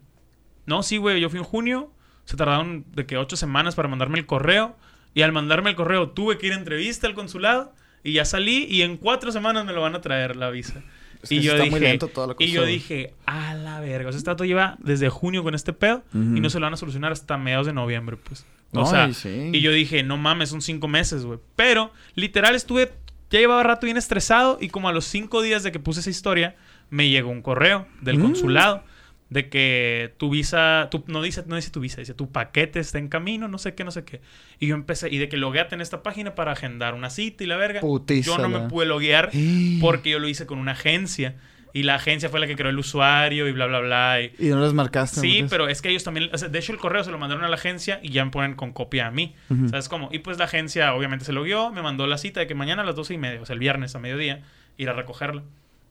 No, 0.64 0.82
sí, 0.82 0.96
güey, 0.96 1.20
yo 1.20 1.28
fui 1.28 1.40
en 1.40 1.44
junio. 1.44 1.92
Se 2.28 2.36
tardaron 2.36 2.84
de 2.94 3.06
que 3.06 3.16
ocho 3.16 3.36
semanas 3.36 3.74
para 3.74 3.88
mandarme 3.88 4.18
el 4.18 4.26
correo. 4.26 4.76
Y 5.14 5.22
al 5.22 5.32
mandarme 5.32 5.70
el 5.70 5.76
correo 5.76 6.10
tuve 6.10 6.36
que 6.36 6.48
ir 6.48 6.52
a 6.52 6.56
entrevista 6.56 7.06
al 7.06 7.14
consulado. 7.14 7.72
Y 8.04 8.12
ya 8.12 8.26
salí. 8.26 8.66
Y 8.68 8.82
en 8.82 8.98
cuatro 8.98 9.32
semanas 9.32 9.64
me 9.64 9.72
lo 9.72 9.80
van 9.80 9.94
a 9.94 10.02
traer 10.02 10.36
la 10.36 10.50
visa. 10.50 10.82
Es 11.22 11.30
que 11.30 11.36
y 11.36 11.40
yo 11.40 11.52
está 11.52 11.64
dije, 11.64 11.70
muy 11.70 11.80
lento 11.80 12.08
toda 12.08 12.26
la 12.26 12.32
y 12.34 12.36
cosa, 12.36 12.48
yo 12.50 12.60
güey. 12.60 12.74
dije, 12.74 13.14
a 13.24 13.54
la 13.54 13.80
verga. 13.80 14.10
O 14.10 14.12
sea, 14.12 14.18
este 14.18 14.30
dato 14.30 14.44
lleva 14.44 14.76
desde 14.80 15.08
junio 15.08 15.42
con 15.42 15.54
este 15.54 15.72
pedo 15.72 16.04
y 16.12 16.18
no 16.40 16.50
se 16.50 16.60
lo 16.60 16.66
van 16.66 16.74
a 16.74 16.76
solucionar 16.76 17.12
hasta 17.12 17.38
mediados 17.38 17.66
de 17.66 17.72
noviembre, 17.72 18.16
pues. 18.18 18.44
O 18.72 18.80
No, 18.80 18.86
sea, 18.86 19.08
y 19.08 19.14
sí. 19.14 19.50
y 19.54 19.60
yo 19.60 19.72
dije, 19.72 20.02
no 20.02 20.18
mames, 20.18 20.50
son 20.50 20.60
cinco 20.60 20.86
meses, 20.88 21.24
güey. 21.24 21.38
Pero, 21.56 21.90
literal, 22.14 22.54
estuve, 22.54 22.92
ya 23.30 23.40
llevaba 23.40 23.62
rato 23.62 23.86
bien 23.86 23.96
estresado 23.96 24.58
y 24.60 24.68
como 24.68 24.88
a 24.90 24.92
los 24.92 25.06
cinco 25.06 25.40
días 25.40 25.62
de 25.62 25.72
que 25.72 25.78
puse 25.80 26.00
esa 26.00 26.10
historia, 26.10 26.54
me 26.90 27.08
llegó 27.08 27.30
un 27.30 27.40
correo 27.42 27.86
del 28.02 28.18
Mm. 28.18 28.22
consulado 28.22 28.84
de 29.30 29.48
que 29.48 30.14
tu 30.16 30.30
visa, 30.30 30.88
tu, 30.90 31.04
no 31.06 31.20
dice, 31.20 31.44
no 31.46 31.56
dice 31.56 31.70
tu 31.70 31.80
visa, 31.80 32.00
dice 32.00 32.14
tu 32.14 32.30
paquete 32.30 32.80
está 32.80 32.98
en 32.98 33.08
camino, 33.08 33.46
no 33.48 33.58
sé 33.58 33.74
qué, 33.74 33.84
no 33.84 33.90
sé 33.90 34.04
qué. 34.04 34.20
Y 34.58 34.68
yo 34.68 34.74
empecé, 34.74 35.10
y 35.10 35.18
de 35.18 35.28
que 35.28 35.36
logueate 35.36 35.74
en 35.74 35.80
esta 35.80 36.02
página 36.02 36.34
para 36.34 36.52
agendar 36.52 36.94
una 36.94 37.10
cita 37.10 37.44
y 37.44 37.46
la 37.46 37.56
verga. 37.56 37.80
Putiza, 37.80 38.36
yo 38.36 38.38
no 38.38 38.48
me 38.48 38.68
pude 38.68 38.86
loguear 38.86 39.30
porque 39.80 40.10
yo 40.10 40.18
lo 40.18 40.28
hice 40.28 40.46
con 40.46 40.58
una 40.58 40.72
agencia. 40.72 41.36
Y 41.74 41.82
la 41.82 41.96
agencia 41.96 42.30
fue 42.30 42.40
la 42.40 42.46
que 42.46 42.56
creó 42.56 42.70
el 42.70 42.78
usuario 42.78 43.46
y 43.46 43.52
bla, 43.52 43.66
bla, 43.66 43.80
bla. 43.80 44.22
Y, 44.22 44.32
Y 44.38 44.48
no 44.48 44.60
les 44.62 44.72
marcaste. 44.72 45.20
Sí, 45.20 45.42
¿no? 45.42 45.48
pero 45.48 45.68
es 45.68 45.82
que 45.82 45.90
ellos 45.90 46.02
también, 46.02 46.30
o 46.32 46.38
sea, 46.38 46.48
de 46.48 46.58
hecho 46.58 46.72
el 46.72 46.78
correo 46.78 47.04
se 47.04 47.10
lo 47.10 47.18
mandaron 47.18 47.44
a 47.44 47.48
la 47.48 47.56
agencia 47.56 48.00
y 48.02 48.08
ya 48.08 48.24
me 48.24 48.30
ponen 48.30 48.54
con 48.54 48.72
copia 48.72 49.06
a 49.06 49.10
mí. 49.10 49.34
Ujú. 49.50 49.68
¿Sabes 49.68 49.90
cómo? 49.90 50.08
Y 50.10 50.20
pues 50.20 50.38
la 50.38 50.46
agencia 50.46 50.94
obviamente 50.94 51.26
se 51.26 51.32
logueó, 51.32 51.70
me 51.70 51.82
mandó 51.82 52.06
la 52.06 52.16
cita 52.16 52.40
de 52.40 52.46
que 52.46 52.54
mañana 52.54 52.82
a 52.82 52.86
las 52.86 52.96
doce 52.96 53.14
y 53.14 53.18
media, 53.18 53.42
o 53.42 53.46
sea, 53.46 53.52
el 53.52 53.60
viernes 53.60 53.94
a 53.94 53.98
mediodía, 53.98 54.42
ir 54.78 54.88
a 54.88 54.94
recogerla. 54.94 55.42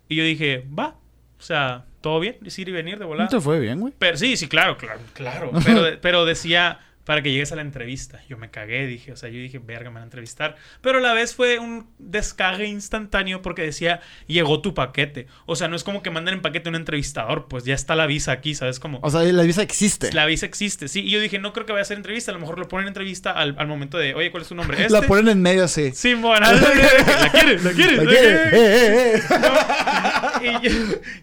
Y 0.10 0.16
yo 0.16 0.24
dije, 0.24 0.66
va, 0.78 0.96
o 1.38 1.42
sea, 1.42 1.86
todo 2.02 2.20
bien, 2.20 2.38
es 2.46 2.58
ir 2.60 2.70
y 2.70 2.72
venir 2.72 2.96
de 2.96 3.06
¿No 3.06 3.08
volada. 3.10 3.30
te 3.30 3.40
fue 3.42 3.60
bien, 3.60 3.80
güey? 3.80 3.94
Pero 3.98 4.18
sí, 4.18 4.38
sí, 4.38 4.48
claro, 4.48 4.78
claro, 4.78 5.00
claro. 5.14 5.52
Pero, 5.66 5.84
pero 6.02 6.26
decía, 6.26 6.80
para 7.08 7.22
que 7.22 7.32
llegues 7.32 7.54
a 7.54 7.56
la 7.56 7.62
entrevista. 7.62 8.22
Yo 8.28 8.38
me 8.38 8.52
cagué, 8.52 8.86
dije, 8.86 9.14
o 9.14 9.16
sea, 9.16 9.30
yo 9.30 9.40
dije, 9.40 9.60
verga, 9.60 9.90
me 9.90 9.94
van 9.96 10.02
a 10.02 10.06
entrevistar. 10.08 10.58
Pero 10.82 10.98
a 10.98 11.02
la 11.02 11.14
vez 11.14 11.34
fue 11.34 11.58
un 11.58 11.88
descague 12.00 12.68
instantáneo 12.68 13.42
porque 13.42 13.62
decía, 13.62 14.02
llegó 14.28 14.62
tu 14.62 14.74
paquete. 14.74 15.28
O 15.46 15.56
sea, 15.56 15.70
no 15.70 15.78
es 15.78 15.86
como 15.86 16.04
que 16.04 16.10
manden 16.10 16.34
en 16.34 16.42
paquete 16.42 16.68
a 16.68 16.72
un 16.72 16.76
entrevistador, 16.76 17.48
pues 17.48 17.64
ya 17.64 17.76
está 17.76 17.96
la 17.96 18.08
visa 18.08 18.34
aquí, 18.34 18.56
¿sabes? 18.56 18.82
Como... 18.82 19.00
O 19.04 19.10
sea, 19.10 19.24
la 19.24 19.44
visa 19.44 19.62
existe. 19.62 20.12
La 20.12 20.26
visa 20.26 20.46
existe, 20.46 20.90
sí. 20.90 21.00
Y 21.00 21.12
yo 21.12 21.22
dije, 21.22 21.40
no 21.40 21.54
creo 21.54 21.66
que 21.66 21.72
vaya 21.72 21.84
a 21.84 21.84
hacer 21.84 21.96
entrevista. 21.96 22.32
A 22.32 22.34
lo 22.34 22.42
mejor 22.42 22.60
lo 22.60 22.68
ponen 22.68 22.84
en 22.84 22.88
entrevista 22.90 23.32
al, 23.32 23.56
al 23.58 23.68
momento 23.68 23.98
de, 23.98 24.14
oye, 24.14 24.30
¿cuál 24.30 24.44
es 24.44 24.50
tu 24.50 24.56
nombre? 24.56 24.78
Este. 24.82 24.92
La 24.92 25.02
ponen 25.02 25.30
en 25.30 25.42
medio 25.42 25.64
así. 25.64 25.94
Sí, 25.94 26.14
bueno, 26.14 26.46
¿la 26.52 26.72
quieres? 26.72 27.08
¿La 27.24 27.32
quieres? 27.32 27.64
¿La 27.64 27.72
¿La 27.72 27.76
quiere? 27.76 28.06
quieres? 28.06 28.54
¡Eh, 28.54 29.16
eh, 29.16 29.16
eh! 29.16 29.22
Y 30.40 30.52
yo, 30.62 30.72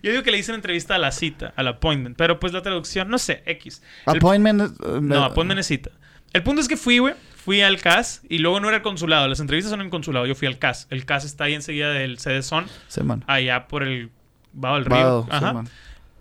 yo 0.02 0.10
digo 0.10 0.22
que 0.22 0.30
le 0.30 0.38
dicen 0.38 0.54
entrevista 0.54 0.96
a 0.96 0.98
la 0.98 1.12
cita, 1.12 1.52
al 1.56 1.68
appointment. 1.68 2.16
Pero 2.16 2.40
pues 2.40 2.52
la 2.52 2.62
traducción, 2.62 3.08
no 3.08 3.18
sé, 3.18 3.42
X. 3.46 3.82
Appointment. 4.06 4.62
eh, 4.62 4.98
no, 5.00 5.24
appointment 5.24 5.60
es 5.60 5.66
cita. 5.76 5.90
El 6.32 6.42
punto 6.42 6.60
es 6.60 6.68
que 6.68 6.76
fui, 6.76 6.98
güey. 6.98 7.14
Fui 7.36 7.60
al 7.60 7.78
CAS 7.80 8.22
y 8.28 8.38
luego 8.38 8.58
no 8.58 8.68
era 8.68 8.78
el 8.78 8.82
consulado. 8.82 9.28
Las 9.28 9.38
entrevistas 9.38 9.70
son 9.70 9.82
en 9.82 9.90
consulado. 9.90 10.24
Yo 10.26 10.34
fui 10.34 10.48
al 10.48 10.58
CAS. 10.58 10.86
El 10.90 11.04
CAS 11.04 11.24
está 11.24 11.44
ahí 11.44 11.54
enseguida 11.54 11.90
del 11.90 12.18
sede 12.18 12.42
Son, 12.42 12.64
Sí, 12.88 13.02
man. 13.02 13.22
allá 13.26 13.68
por 13.68 13.82
el 13.82 14.10
Vado 14.54 14.76
del 14.76 14.84
Río. 14.86 15.26
Ajá. 15.30 15.64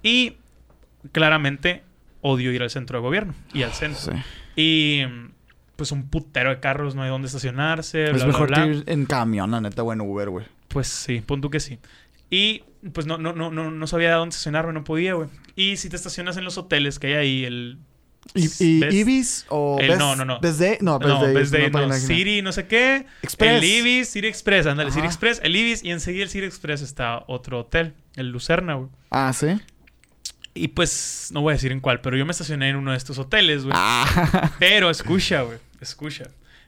Y 0.01 0.33
claramente 1.11 1.83
odio 2.21 2.51
ir 2.51 2.61
al 2.61 2.69
centro 2.69 2.97
de 2.97 3.01
gobierno 3.03 3.33
y 3.53 3.63
al 3.63 3.71
centro. 3.71 3.99
Sí. 4.01 4.11
Y 4.55 5.03
pues 5.75 5.91
un 5.91 6.09
putero 6.09 6.49
de 6.49 6.59
carros, 6.59 6.93
no 6.95 7.03
hay 7.03 7.09
dónde 7.09 7.27
estacionarse. 7.27 8.05
Es 8.05 8.13
bla, 8.13 8.25
mejor 8.27 8.47
bla. 8.49 8.65
ir 8.67 8.83
en 8.87 9.05
camión, 9.05 9.51
la 9.51 9.61
neta, 9.61 9.81
o 9.83 9.93
en 9.93 10.01
Uber, 10.01 10.29
güey. 10.29 10.45
Pues 10.67 10.87
sí, 10.87 11.21
pon 11.21 11.41
tú 11.41 11.49
que 11.49 11.59
sí. 11.59 11.79
Y 12.29 12.63
pues 12.93 13.05
no, 13.05 13.17
no, 13.17 13.33
no, 13.33 13.49
no, 13.51 13.71
no 13.71 13.87
sabía 13.87 14.13
dónde 14.15 14.33
estacionarme, 14.33 14.73
no 14.73 14.83
podía, 14.83 15.13
güey. 15.13 15.29
Y 15.55 15.77
si 15.77 15.89
te 15.89 15.95
estacionas 15.95 16.35
en 16.37 16.43
los 16.43 16.57
hoteles 16.57 16.99
que 16.99 17.07
hay 17.07 17.13
ahí, 17.13 17.45
el. 17.45 17.77
¿Y, 18.35 18.45
y 18.45 18.79
Best- 18.79 18.93
Ibis 18.93 19.45
o 19.49 19.77
el- 19.79 19.89
Best- 19.91 19.97
no, 19.99 20.15
no, 20.15 20.25
no. 20.25 20.39
Best 20.39 20.59
Day? 20.59 20.77
No, 20.81 20.97
Best 20.99 21.09
no, 21.09 21.21
Day. 21.23 21.33
Best 21.33 21.43
es 21.45 21.51
Day, 21.51 21.61
una 21.69 22.41
no, 22.41 22.51
sé 22.51 22.67
qué. 22.67 23.05
Express. 23.21 23.51
El 23.57 23.63
Ibis, 23.63 24.09
City 24.09 24.27
Express, 24.27 24.65
ándale, 24.65 24.89
Ajá. 24.89 25.05
Express, 25.05 25.39
el 25.43 25.55
Ibis, 25.55 25.83
y 25.83 25.91
enseguida 25.91 26.23
el 26.23 26.29
City 26.29 26.45
Express 26.45 26.81
está 26.81 27.23
otro 27.27 27.59
hotel, 27.59 27.93
el 28.15 28.29
Lucerna, 28.29 28.75
güey. 28.75 28.89
Ah, 29.11 29.31
¿sí? 29.33 29.47
Y 30.55 30.69
pues, 30.69 31.29
no 31.33 31.41
voy 31.41 31.51
a 31.51 31.55
decir 31.55 31.71
en 31.71 31.79
cuál, 31.79 32.01
pero 32.01 32.15
yo 32.15 32.25
me 32.25 32.31
estacioné 32.31 32.69
en 32.69 32.75
uno 32.75 32.91
de 32.91 32.97
estos 32.97 33.17
hoteles, 33.17 33.63
güey. 33.63 33.73
Ah. 33.75 34.51
Pero 34.59 34.89
escucha, 34.89 35.41
güey, 35.41 35.57
escucha. 35.81 36.25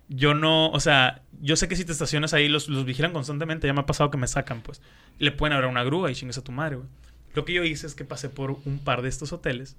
yo 0.09 0.33
no, 0.33 0.69
o 0.69 0.79
sea, 0.79 1.21
yo 1.41 1.55
sé 1.55 1.67
que 1.67 1.75
si 1.75 1.85
te 1.85 1.91
estacionas 1.91 2.33
ahí, 2.33 2.47
los, 2.47 2.67
los 2.67 2.85
vigilan 2.85 3.11
constantemente. 3.13 3.67
Ya 3.67 3.73
me 3.73 3.81
ha 3.81 3.85
pasado 3.85 4.11
que 4.11 4.17
me 4.17 4.27
sacan, 4.27 4.61
pues. 4.61 4.81
Le 5.19 5.31
pueden 5.31 5.53
abrir 5.53 5.69
una 5.69 5.83
grúa 5.83 6.11
y 6.11 6.15
chingas 6.15 6.37
a 6.37 6.43
tu 6.43 6.51
madre, 6.51 6.75
güey. 6.77 6.87
Lo 7.33 7.43
que 7.45 7.53
yo 7.53 7.63
hice 7.63 7.85
es 7.87 7.95
que 7.95 8.05
pasé 8.05 8.29
por 8.29 8.51
un 8.65 8.79
par 8.79 9.01
de 9.01 9.09
estos 9.09 9.33
hoteles 9.33 9.75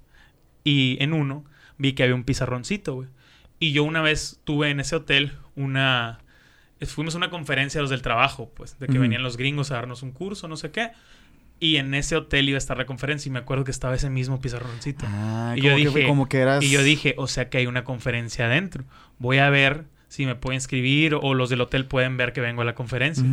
y 0.63 0.97
en 1.01 1.13
uno 1.13 1.43
vi 1.77 1.93
que 1.93 2.03
había 2.03 2.15
un 2.15 2.23
pizarroncito, 2.23 2.95
güey. 2.95 3.07
Y 3.59 3.71
yo 3.71 3.83
una 3.83 4.01
vez 4.01 4.39
tuve 4.43 4.69
en 4.69 4.79
ese 4.79 4.95
hotel 4.95 5.33
una... 5.55 6.19
Fuimos 6.85 7.15
a 7.15 7.17
una 7.17 7.31
conferencia 7.31 7.81
los 7.81 7.89
del 7.89 8.03
trabajo, 8.03 8.51
pues, 8.55 8.77
de 8.79 8.85
que 8.87 8.99
venían 8.99 9.23
los 9.23 9.35
gringos 9.35 9.71
a 9.71 9.75
darnos 9.75 10.03
un 10.03 10.11
curso, 10.11 10.47
no 10.47 10.57
sé 10.57 10.69
qué. 10.69 10.91
Y 11.59 11.77
en 11.77 11.95
ese 11.95 12.15
hotel 12.15 12.47
iba 12.49 12.57
a 12.57 12.59
estar 12.59 12.77
la 12.77 12.85
conferencia 12.85 13.29
y 13.29 13.31
me 13.33 13.39
acuerdo 13.39 13.63
que 13.63 13.71
estaba 13.71 13.95
ese 13.95 14.11
mismo 14.11 14.39
pizarroncito. 14.39 15.03
Ah, 15.09 15.55
Y 15.57 15.61
como 15.61 15.77
yo 15.79 15.91
que, 15.91 15.99
dije- 15.99 16.07
como 16.07 16.29
que 16.29 16.37
eras... 16.37 16.63
Y 16.63 16.69
yo 16.69 16.83
dije, 16.83 17.15
o 17.17 17.27
sea 17.27 17.49
que 17.49 17.57
hay 17.57 17.65
una 17.65 17.83
conferencia 17.83 18.45
adentro. 18.45 18.83
Voy 19.17 19.39
a 19.39 19.49
ver 19.49 19.85
si 20.07 20.27
me 20.27 20.35
puedo 20.35 20.53
inscribir 20.53 21.15
o 21.19 21.33
los 21.33 21.49
del 21.49 21.61
hotel 21.61 21.85
pueden 21.85 22.15
ver 22.15 22.31
que 22.31 22.41
vengo 22.41 22.61
a 22.61 22.65
la 22.65 22.75
conferencia. 22.75 23.25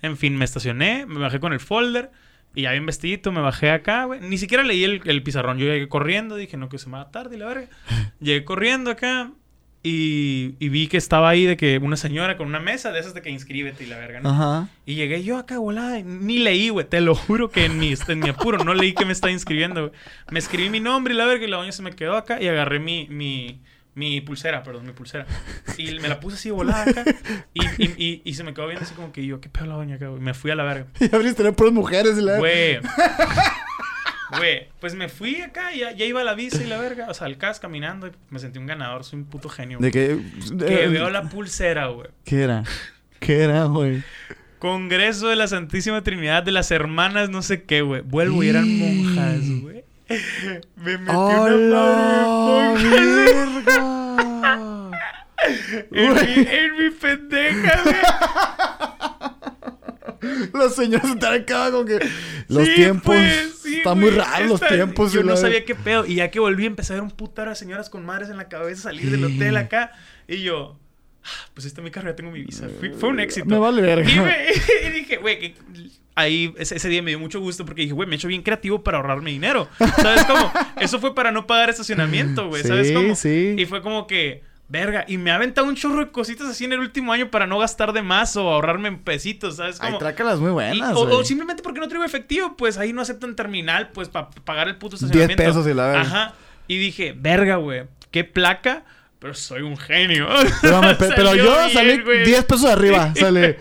En 0.00 0.16
fin, 0.16 0.36
me 0.36 0.44
estacioné, 0.44 1.04
me 1.06 1.18
bajé 1.18 1.40
con 1.40 1.52
el 1.52 1.58
folder 1.58 2.12
y 2.54 2.62
ya 2.62 2.72
bien 2.72 2.86
vestidito, 2.86 3.32
me 3.32 3.40
bajé 3.40 3.70
acá, 3.70 4.04
güey. 4.04 4.20
Ni 4.20 4.38
siquiera 4.38 4.62
leí 4.62 4.84
el, 4.84 5.00
el 5.04 5.22
pizarrón. 5.22 5.58
Yo 5.58 5.66
llegué 5.66 5.88
corriendo, 5.88 6.36
dije, 6.36 6.56
no, 6.56 6.68
que 6.68 6.78
se 6.78 6.88
me 6.88 6.98
va 6.98 7.10
tarde 7.10 7.36
y 7.36 7.38
la 7.38 7.46
verga. 7.46 7.68
Llegué 8.20 8.44
corriendo 8.44 8.90
acá 8.90 9.32
y, 9.82 10.54
y 10.60 10.68
vi 10.68 10.86
que 10.86 10.96
estaba 10.96 11.28
ahí 11.28 11.44
de 11.44 11.56
que 11.56 11.78
una 11.78 11.96
señora 11.96 12.36
con 12.36 12.46
una 12.46 12.60
mesa 12.60 12.92
de 12.92 13.00
esas 13.00 13.14
de 13.14 13.22
que 13.22 13.30
inscríbete 13.30 13.82
y 13.82 13.88
la 13.88 13.98
verga, 13.98 14.20
¿no? 14.20 14.30
Ajá. 14.30 14.68
Y 14.86 14.94
llegué 14.94 15.24
yo 15.24 15.38
acá 15.38 15.58
volada, 15.58 16.00
ni 16.02 16.38
leí, 16.38 16.68
güey, 16.68 16.86
te 16.88 17.00
lo 17.00 17.14
juro 17.14 17.50
que 17.50 17.64
en 17.64 17.78
mi, 17.78 17.92
en 18.06 18.18
mi 18.20 18.28
apuro 18.28 18.62
no 18.62 18.74
leí 18.74 18.92
que 18.94 19.04
me 19.04 19.12
estaba 19.12 19.32
inscribiendo, 19.32 19.88
güey. 19.88 20.00
Me 20.30 20.38
escribí 20.38 20.70
mi 20.70 20.78
nombre 20.78 21.14
y 21.14 21.16
la 21.16 21.26
verga 21.26 21.44
y 21.44 21.50
la 21.50 21.56
doña 21.56 21.72
se 21.72 21.82
me 21.82 21.92
quedó 21.92 22.16
acá 22.16 22.40
y 22.40 22.46
agarré 22.46 22.78
mi, 22.78 23.08
mi, 23.08 23.60
mi 23.94 24.20
pulsera, 24.20 24.62
perdón, 24.62 24.86
mi 24.86 24.92
pulsera. 24.92 25.26
Y 25.76 25.98
me 26.00 26.08
la 26.08 26.20
puse 26.20 26.36
así 26.36 26.50
volada 26.50 26.82
acá 26.82 27.04
y, 27.54 27.64
y, 27.82 27.94
y, 27.96 28.22
y 28.24 28.34
se 28.34 28.44
me 28.44 28.54
quedó 28.54 28.66
viendo 28.66 28.84
así 28.84 28.94
como 28.94 29.12
que 29.12 29.24
yo, 29.24 29.40
¿qué 29.40 29.48
pedo 29.48 29.66
la 29.66 29.74
doña 29.74 29.96
acá, 29.96 30.08
güey? 30.08 30.20
Me 30.20 30.34
fui 30.34 30.50
a 30.50 30.54
la 30.54 30.64
verga. 30.64 30.86
Y 31.00 31.14
abriste 31.14 31.42
las 31.42 31.54
puras 31.54 31.72
mujeres 31.72 32.16
la... 32.16 32.38
Güey. 32.38 32.80
Güey, 34.34 34.68
pues 34.80 34.94
me 34.94 35.10
fui 35.10 35.42
acá, 35.42 35.74
ya, 35.74 35.92
ya 35.92 36.06
iba 36.06 36.22
a 36.22 36.24
la 36.24 36.32
visa 36.32 36.62
y 36.62 36.66
la 36.66 36.78
verga, 36.78 37.06
o 37.10 37.12
sea, 37.12 37.26
al 37.26 37.36
CAS 37.36 37.60
caminando 37.60 38.06
y 38.06 38.12
me 38.30 38.38
sentí 38.38 38.58
un 38.58 38.64
ganador, 38.64 39.04
soy 39.04 39.18
un 39.18 39.26
puto 39.26 39.50
genio. 39.50 39.78
De 39.78 39.90
güey. 39.90 39.92
que... 39.92 40.56
Que 40.56 40.84
eh, 40.84 40.88
veo 40.88 41.10
la 41.10 41.28
pulsera, 41.28 41.88
güey. 41.88 42.08
¿Qué 42.24 42.44
era? 42.44 42.64
¿Qué 43.20 43.42
era, 43.42 43.64
güey? 43.64 44.02
Congreso 44.58 45.28
de 45.28 45.36
la 45.36 45.48
Santísima 45.48 46.02
Trinidad 46.02 46.44
de 46.44 46.52
las 46.52 46.70
Hermanas, 46.70 47.28
no 47.28 47.42
sé 47.42 47.64
qué, 47.64 47.82
güey. 47.82 48.00
Vuelvo 48.00 48.42
y 48.42 48.48
eran 48.48 48.78
monjas, 48.78 49.60
güey. 49.60 49.81
Me 50.76 50.98
metí 50.98 51.14
¡Hola, 51.14 52.24
una 52.74 52.74
verga! 52.74 53.78
en, 55.90 56.14
mi, 56.14 56.46
en 56.48 56.76
mi 56.78 56.90
pendeja, 56.90 57.82
güey. 57.82 57.96
Los 60.54 60.74
señores 60.76 61.10
están 61.10 61.34
acá 61.34 61.70
como 61.72 61.84
que... 61.84 61.98
Los 62.48 62.66
Sí, 62.68 62.74
tiempos... 62.74 63.16
pues, 63.16 63.58
sí, 63.60 63.76
están 63.78 63.98
muy 63.98 64.10
raros 64.10 64.48
los 64.48 64.62
Está- 64.62 64.74
tiempos. 64.74 65.12
Yo 65.12 65.22
no 65.24 65.36
sabía 65.36 65.64
qué 65.64 65.74
pedo. 65.74 66.06
Y 66.06 66.14
ya 66.16 66.30
que 66.30 66.38
volví, 66.38 66.66
empecé 66.66 66.92
a 66.92 66.96
ver 66.96 67.02
un 67.02 67.10
putero 67.10 67.50
de 67.50 67.56
señoras 67.56 67.90
con 67.90 68.04
madres 68.04 68.28
en 68.28 68.36
la 68.36 68.48
cabeza 68.48 68.82
salir 68.82 69.10
del 69.10 69.24
hotel 69.24 69.56
acá. 69.56 69.90
Y 70.28 70.42
yo, 70.42 70.78
"Ah, 70.78 70.81
pues 71.54 71.66
esta 71.66 71.80
es 71.80 71.84
mi 71.84 71.90
carro, 71.90 72.10
ya 72.10 72.16
tengo 72.16 72.30
mi 72.30 72.42
visa. 72.42 72.68
Fui- 72.80 72.90
fue 72.92 73.08
un 73.10 73.20
éxito. 73.20 73.46
Me 73.46 73.58
vale 73.58 73.82
verga. 73.82 74.10
Y, 74.10 74.18
me- 74.20 74.88
y 74.88 74.90
dije, 74.90 75.16
güey, 75.18 75.38
que 75.38 75.54
ahí 76.14 76.52
ese, 76.58 76.76
ese 76.76 76.88
día 76.88 77.02
me 77.02 77.10
dio 77.10 77.18
mucho 77.18 77.40
gusto 77.40 77.64
porque 77.64 77.82
dije, 77.82 77.94
güey, 77.94 78.08
me 78.08 78.14
he 78.14 78.18
hecho 78.18 78.28
bien 78.28 78.42
creativo 78.42 78.82
para 78.82 78.98
ahorrarme 78.98 79.30
dinero. 79.30 79.68
¿Sabes 79.78 80.24
cómo? 80.24 80.52
Eso 80.80 80.98
fue 81.00 81.14
para 81.14 81.32
no 81.32 81.46
pagar 81.46 81.70
estacionamiento, 81.70 82.48
güey. 82.48 82.62
¿Sabes 82.62 82.88
Sí, 82.88 82.94
cómo? 82.94 83.14
sí. 83.14 83.54
Y 83.58 83.66
fue 83.66 83.82
como 83.82 84.06
que, 84.06 84.42
verga, 84.68 85.04
y 85.06 85.18
me 85.18 85.30
ha 85.30 85.36
aventado 85.36 85.66
un 85.66 85.74
chorro 85.76 86.04
de 86.04 86.10
cositas 86.10 86.48
así 86.48 86.64
en 86.64 86.72
el 86.72 86.80
último 86.80 87.12
año 87.12 87.30
para 87.30 87.46
no 87.46 87.58
gastar 87.58 87.92
de 87.92 88.02
más 88.02 88.36
o 88.36 88.48
ahorrarme 88.50 88.88
en 88.88 88.98
pesitos, 88.98 89.56
¿sabes 89.56 89.80
Hay 89.80 89.88
cómo? 89.88 89.98
trácalas 89.98 90.38
muy 90.40 90.50
Y- 90.50 90.52
buenas, 90.54 90.92
o, 90.96 91.06
güey. 91.06 91.14
o 91.20 91.24
simplemente 91.24 91.62
porque 91.62 91.78
no 91.80 91.88
traigo 91.88 92.04
efectivo, 92.04 92.56
pues 92.56 92.78
ahí 92.78 92.92
no 92.92 93.02
aceptan 93.02 93.36
terminal, 93.36 93.90
pues 93.92 94.08
para 94.08 94.30
pagar 94.30 94.68
el 94.68 94.76
puto 94.76 94.96
10 94.96 95.02
estacionamiento. 95.04 95.42
pesos 95.44 95.66
y 95.66 95.74
la 95.74 95.86
verga. 95.86 96.00
Ajá. 96.02 96.34
Y 96.68 96.78
dije, 96.78 97.14
verga, 97.16 97.56
güey, 97.56 97.84
qué 98.10 98.24
placa, 98.24 98.84
pero 99.22 99.32
soy 99.34 99.62
un 99.62 99.76
genio. 99.78 100.28
Pero, 100.60 100.82
me- 100.82 100.94
pero 100.96 101.34
yo 101.36 101.44
bien, 101.56 101.70
salí 101.72 102.00
güey. 102.02 102.24
10 102.24 102.44
pesos 102.44 102.66
arriba. 102.66 103.14
Sale. 103.16 103.56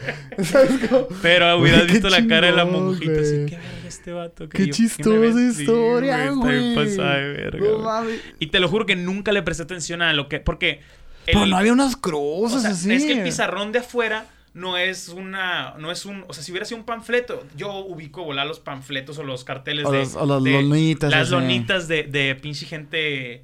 Pero 1.22 1.58
hubieras 1.60 1.88
visto 1.88 2.10
la 2.10 2.26
cara 2.28 2.48
de 2.48 2.54
la 2.54 2.66
monjita 2.66 3.22
así, 3.22 3.46
qué 3.48 3.58
verga 3.58 3.88
este 3.88 4.12
vato. 4.12 4.50
que 4.50 4.58
Qué 4.58 4.66
yo- 4.68 4.74
chistosa 4.74 5.42
historia, 5.42 6.18
está 6.26 6.36
güey. 6.36 6.60
bien 6.60 6.76
pasada 6.76 7.18
de 7.18 7.30
verga, 7.30 7.60
No 7.60 7.72
güey. 7.74 7.84
mames. 7.84 8.22
Y 8.40 8.48
te 8.48 8.60
lo 8.60 8.68
juro 8.68 8.86
que 8.86 8.96
nunca 8.96 9.32
le 9.32 9.42
presté 9.44 9.64
atención 9.64 10.02
a 10.02 10.14
lo 10.14 10.28
que... 10.28 10.40
Porque... 10.40 10.82
Pero 11.26 11.44
el- 11.44 11.52
no 11.52 11.58
había 11.58 11.74
unas 11.74 11.96
o 11.96 12.02
cruces 12.02 12.62
sea, 12.64 12.72
así. 12.72 12.92
es 12.92 13.06
que 13.06 13.14
el 13.14 13.24
pizarrón 13.24 13.72
de 13.72 13.80
afuera 13.80 14.26
no 14.56 14.78
es 14.78 15.10
una, 15.10 15.76
no 15.78 15.92
es 15.92 16.06
un, 16.06 16.26
o 16.28 16.34
sea, 16.34 16.44
si 16.44 16.52
hubiera 16.52 16.66
sido 16.66 16.80
un 16.80 16.86
panfleto, 16.86 17.46
yo 17.56 17.72
ubico 17.86 18.24
volar 18.24 18.48
los 18.48 18.60
panfletos 18.60 19.18
o 19.20 19.24
los 19.24 19.44
carteles 19.44 19.86
O 19.86 19.92
de, 19.92 20.00
los- 20.00 20.16
o 20.16 20.26
las 20.26 20.44
de- 20.44 20.52
lonitas, 20.52 21.12
las 21.12 21.30
lonitas 21.30 21.88
de, 21.88 22.04
de 22.04 22.36
pinche 22.36 22.66
gente 22.66 23.44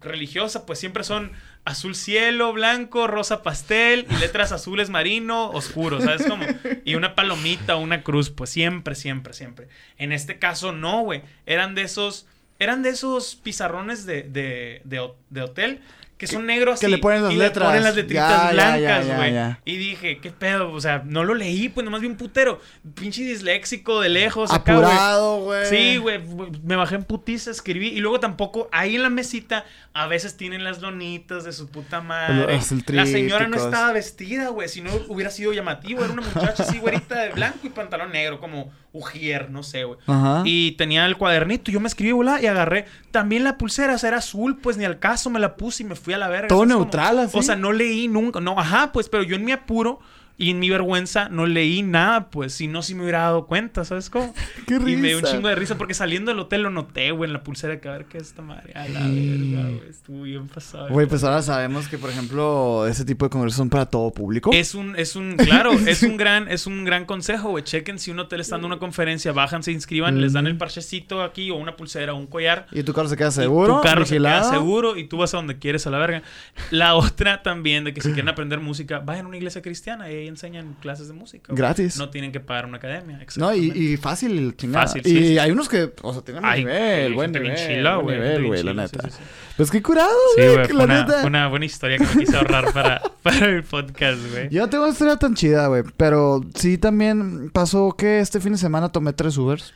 religiosa, 0.00 0.64
pues 0.66 0.78
siempre 0.78 1.02
son 1.04 1.32
azul 1.66 1.94
cielo, 1.94 2.52
blanco, 2.54 3.06
rosa 3.06 3.42
pastel 3.42 4.06
y 4.08 4.14
letras 4.16 4.52
azules 4.52 4.88
marino, 4.88 5.50
oscuro, 5.50 6.00
¿sabes 6.00 6.24
cómo? 6.26 6.46
Y 6.86 6.94
una 6.94 7.14
palomita 7.14 7.76
o 7.76 7.80
una 7.80 8.02
cruz, 8.02 8.30
pues 8.30 8.48
siempre, 8.50 8.94
siempre, 8.94 9.34
siempre. 9.34 9.68
En 9.98 10.12
este 10.12 10.38
caso 10.38 10.72
no, 10.72 11.02
güey, 11.02 11.22
eran 11.44 11.74
de 11.74 11.82
esos, 11.82 12.26
eran 12.58 12.82
de 12.82 12.90
esos 12.90 13.34
pizarrones 13.36 14.06
de, 14.06 14.22
de, 14.22 14.80
de, 14.84 15.00
ho- 15.00 15.16
de 15.28 15.42
hotel 15.42 15.80
que 16.18 16.26
son 16.26 16.46
negros 16.46 16.80
que 16.80 16.86
así, 16.86 16.94
le 16.94 16.98
ponen 16.98 17.22
las 17.24 17.32
y 17.32 17.36
letras. 17.36 17.66
Le 17.66 17.70
ponen 17.70 17.84
las 17.84 17.96
letritas 17.96 18.42
Ya, 18.42 18.52
blancas, 18.52 19.16
güey. 19.16 19.56
Y 19.64 19.76
dije, 19.76 20.18
¿qué 20.18 20.30
pedo? 20.30 20.72
O 20.72 20.80
sea, 20.80 21.02
no 21.04 21.24
lo 21.24 21.34
leí, 21.34 21.68
pues 21.68 21.84
nomás 21.84 22.00
vi 22.00 22.06
un 22.06 22.16
putero. 22.16 22.60
Pinche 22.94 23.22
disléxico 23.22 24.00
de 24.00 24.08
lejos. 24.08 24.50
Apurado, 24.50 25.40
güey. 25.40 25.66
Sí, 25.66 25.96
güey, 25.98 26.20
me 26.64 26.76
bajé 26.76 26.94
en 26.94 27.04
putiza, 27.04 27.50
escribí 27.50 27.88
y 27.88 28.00
luego 28.00 28.20
tampoco 28.20 28.68
ahí 28.72 28.96
en 28.96 29.02
la 29.02 29.10
mesita 29.10 29.64
a 29.92 30.06
veces 30.06 30.36
tienen 30.36 30.64
las 30.64 30.80
lonitas 30.80 31.44
de 31.44 31.52
su 31.52 31.68
puta 31.68 32.00
madre. 32.00 32.58
La 32.88 33.06
señora 33.06 33.48
no 33.48 33.56
estaba 33.56 33.92
vestida, 33.92 34.48
güey, 34.48 34.68
si 34.68 34.80
no 34.80 34.90
hubiera 35.08 35.30
sido 35.30 35.52
llamativo, 35.52 36.04
era 36.04 36.12
una 36.12 36.22
muchacha 36.22 36.62
así 36.62 36.78
güerita 36.78 37.20
de 37.20 37.30
blanco 37.30 37.60
y 37.64 37.70
pantalón 37.70 38.12
negro 38.12 38.40
como 38.40 38.72
Ujier, 38.92 39.50
no 39.50 39.62
sé, 39.62 39.84
güey. 39.84 39.98
Ajá. 40.06 40.42
Y 40.44 40.72
tenía 40.72 41.04
el 41.06 41.16
cuadernito, 41.16 41.70
yo 41.70 41.80
me 41.80 41.88
escribí, 41.88 42.16
y 42.16 42.46
agarré. 42.46 42.86
También 43.10 43.44
la 43.44 43.58
pulsera, 43.58 43.94
o 43.94 43.98
sea, 43.98 44.08
era 44.08 44.18
azul, 44.18 44.58
pues 44.58 44.76
ni 44.76 44.84
al 44.84 44.98
caso 44.98 45.30
me 45.30 45.40
la 45.40 45.56
puse 45.56 45.82
y 45.82 45.86
me 45.86 45.94
fui 45.94 46.05
a 46.14 46.18
la 46.18 46.28
verga. 46.28 46.48
Todo 46.48 46.66
neutral, 46.66 47.18
así. 47.18 47.38
O 47.38 47.42
sea, 47.42 47.56
no 47.56 47.72
leí 47.72 48.08
nunca, 48.08 48.40
no, 48.40 48.58
ajá, 48.58 48.92
pues, 48.92 49.08
pero 49.08 49.22
yo 49.22 49.36
en 49.36 49.44
mi 49.44 49.52
apuro 49.52 50.00
y 50.38 50.50
en 50.50 50.58
mi 50.58 50.68
vergüenza 50.68 51.28
no 51.30 51.46
leí 51.46 51.82
nada, 51.82 52.28
pues, 52.30 52.52
si 52.52 52.66
no, 52.66 52.82
si 52.82 52.94
me 52.94 53.02
hubiera 53.02 53.20
dado 53.20 53.46
cuenta, 53.46 53.84
¿sabes 53.84 54.10
cómo? 54.10 54.34
Qué 54.66 54.74
Y 54.74 54.78
me 54.78 55.08
dio 55.08 55.16
un 55.16 55.22
risa. 55.22 55.34
chingo 55.34 55.48
de 55.48 55.54
risa 55.54 55.78
porque 55.78 55.94
saliendo 55.94 56.30
del 56.30 56.40
hotel 56.40 56.62
lo 56.62 56.70
noté, 56.70 57.10
güey, 57.10 57.28
en 57.28 57.32
la 57.32 57.42
pulsera 57.42 57.80
que 57.80 57.88
a 57.88 57.92
ver 57.92 58.04
qué 58.04 58.18
es 58.18 58.24
esta 58.24 58.42
madre. 58.42 58.72
A 58.74 58.86
la 58.88 59.00
verga, 59.00 59.62
güey, 59.70 59.88
estuvo 59.88 60.22
bien 60.22 60.46
pasado. 60.48 60.88
Güey, 60.90 61.06
pues 61.06 61.24
ahora 61.24 61.40
sabemos 61.40 61.88
que, 61.88 61.96
por 61.96 62.10
ejemplo, 62.10 62.86
ese 62.86 63.04
tipo 63.04 63.24
de 63.24 63.30
congresos 63.30 63.56
son 63.56 63.70
para 63.70 63.86
todo 63.86 64.10
público. 64.12 64.50
Es 64.52 64.74
un, 64.74 64.94
es 64.96 65.16
un, 65.16 65.36
claro, 65.36 65.72
es 65.72 66.02
un 66.02 66.16
gran, 66.16 66.48
es 66.48 66.66
un 66.66 66.84
gran 66.84 67.06
consejo, 67.06 67.50
güey. 67.50 67.64
Chequen 67.64 67.98
si 67.98 68.10
un 68.10 68.18
hotel 68.18 68.40
está 68.40 68.56
dando 68.56 68.66
una 68.66 68.78
conferencia, 68.78 69.32
bajan, 69.32 69.62
se 69.62 69.72
inscriban, 69.72 70.20
les 70.20 70.32
dan 70.34 70.46
el 70.46 70.56
parchecito 70.58 71.22
aquí, 71.22 71.50
o 71.50 71.56
una 71.56 71.76
pulsera, 71.76 72.12
o 72.12 72.16
un 72.16 72.26
collar. 72.26 72.66
Y 72.72 72.82
tu 72.82 72.92
carro 72.92 73.08
se 73.08 73.16
queda 73.16 73.28
Y 73.28 73.32
seguro, 73.32 73.76
Tu 73.76 73.82
carro 73.82 74.04
se 74.04 74.16
queda 74.16 74.44
seguro 74.44 74.96
y 74.96 75.04
tú 75.04 75.16
vas 75.16 75.32
a 75.32 75.38
donde 75.38 75.58
quieres 75.58 75.86
a 75.86 75.90
la 75.90 75.98
verga. 75.98 76.22
La 76.70 76.94
otra 76.94 77.42
también 77.42 77.84
de 77.84 77.94
que 77.94 78.00
si 78.00 78.08
quieren 78.08 78.28
aprender 78.28 78.60
música, 78.60 78.98
vayan 78.98 79.24
a 79.24 79.28
una 79.28 79.36
iglesia 79.38 79.62
cristiana 79.62 80.10
y 80.10 80.25
ahí 80.26 80.28
enseñan 80.28 80.76
clases 80.80 81.08
de 81.08 81.14
música. 81.14 81.46
güey. 81.48 81.56
Gratis. 81.58 81.96
No 81.98 82.10
tienen 82.10 82.32
que 82.32 82.40
pagar 82.40 82.66
una 82.66 82.78
academia. 82.78 83.18
No, 83.36 83.54
y, 83.54 83.70
y 83.70 83.96
fácil, 83.96 84.56
chingada. 84.56 84.86
Fácil, 84.86 85.02
y 85.04 85.08
sí, 85.10 85.26
sí, 85.28 85.38
hay 85.38 85.50
unos 85.50 85.68
que, 85.68 85.92
o 86.02 86.12
sea, 86.12 86.22
tienen 86.22 86.42
nivel, 86.42 86.76
hay 86.76 87.12
buen 87.12 87.32
nivel, 87.32 87.54
chila, 87.56 87.96
buen 87.96 88.18
güey, 88.18 88.18
nivel, 88.28 88.46
güey, 88.46 88.62
la 88.62 88.74
neta. 88.74 89.10
sí. 89.10 89.18
Pues 89.56 89.70
qué 89.70 89.80
curado, 89.82 90.10
güey, 90.36 90.68
la 90.72 90.84
una, 90.84 91.04
neta. 91.04 91.26
una 91.26 91.48
buena 91.48 91.64
historia 91.64 91.98
que 91.98 92.04
me 92.04 92.24
quise 92.24 92.36
ahorrar 92.36 92.72
para, 92.74 93.00
para 93.22 93.46
el 93.46 93.62
podcast, 93.64 94.20
güey. 94.30 94.48
Yo 94.50 94.62
no 94.62 94.68
tengo 94.68 94.84
una 94.84 94.92
historia 94.92 95.16
tan 95.16 95.34
chida, 95.34 95.68
güey, 95.68 95.82
pero 95.96 96.42
sí 96.54 96.76
también 96.78 97.50
pasó 97.50 97.92
que 97.96 98.20
este 98.20 98.40
fin 98.40 98.52
de 98.52 98.58
semana 98.58 98.90
tomé 98.90 99.12
tres 99.12 99.36
Ubers. 99.38 99.72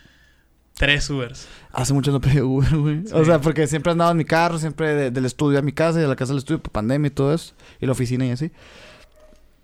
Tres 0.75 1.11
Ubers. 1.11 1.47
Hace 1.73 1.93
mucho 1.93 2.11
no 2.11 2.21
pedí 2.23 2.41
Uber, 2.41 2.75
güey. 2.77 3.05
O 3.13 3.23
sea, 3.25 3.39
porque 3.39 3.67
siempre 3.67 3.93
andaba 3.93 4.13
en 4.13 4.17
mi 4.17 4.25
carro, 4.25 4.59
siempre 4.59 4.95
de- 4.95 5.11
del 5.11 5.27
estudio 5.27 5.59
a 5.59 5.63
mi 5.63 5.73
casa 5.73 5.99
y 5.99 6.03
de 6.03 6.09
la 6.09 6.17
casa 6.17 6.33
al 6.33 6.39
estudio 6.39 6.59
por 6.63 6.73
pandemia 6.73 7.09
y 7.09 7.11
todo 7.11 7.35
eso. 7.35 7.53
Y 7.81 7.87
la 7.87 7.93
oficina 7.93 8.25
y 8.25 8.31
así. 8.31 8.51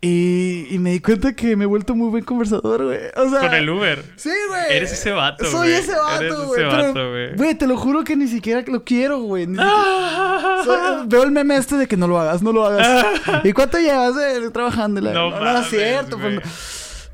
Y, 0.03 0.67
y 0.71 0.79
me 0.79 0.93
di 0.93 1.01
cuenta 1.01 1.35
que 1.35 1.57
me 1.57 1.65
he 1.65 1.67
vuelto 1.67 1.95
muy 1.95 2.11
buen 2.11 2.23
conversador, 2.23 2.85
güey. 2.85 2.99
O 3.17 3.31
sea, 3.31 3.41
Con 3.41 3.55
el 3.55 3.69
Uber. 3.69 4.05
Sí, 4.17 4.31
güey. 4.49 4.77
Eres 4.77 4.93
ese 4.93 5.11
vato, 5.11 5.45
Soy 5.47 5.71
güey. 5.71 5.81
vato, 5.97 6.55
ese 6.55 6.65
vato, 6.65 7.11
güey. 7.11 7.35
Güey, 7.35 7.55
te 7.55 7.67
lo 7.67 7.77
juro 7.77 8.05
que 8.05 8.15
ni 8.15 8.29
siquiera 8.29 8.63
lo 8.67 8.85
quiero, 8.85 9.21
güey. 9.21 9.47
Soy- 10.65 11.07
veo 11.07 11.23
el 11.25 11.31
meme 11.33 11.57
este 11.57 11.77
de 11.77 11.87
que 11.89 11.97
no 11.97 12.07
lo 12.09 12.21
hagas, 12.21 12.43
no 12.43 12.53
lo 12.53 12.67
hagas. 12.67 13.07
¿Y 13.45 13.53
cuánto 13.53 13.79
llevas 13.79 14.15
eh, 14.19 14.51
trabajando? 14.53 15.01
La- 15.01 15.13
No 15.13 15.31
no, 15.31 15.37
no, 15.39 15.45
mames, 15.45 15.63
es 15.65 15.69
cierto. 15.71 16.19
pues, 16.19 16.23
güey. 16.23 16.35
no. 16.37 16.43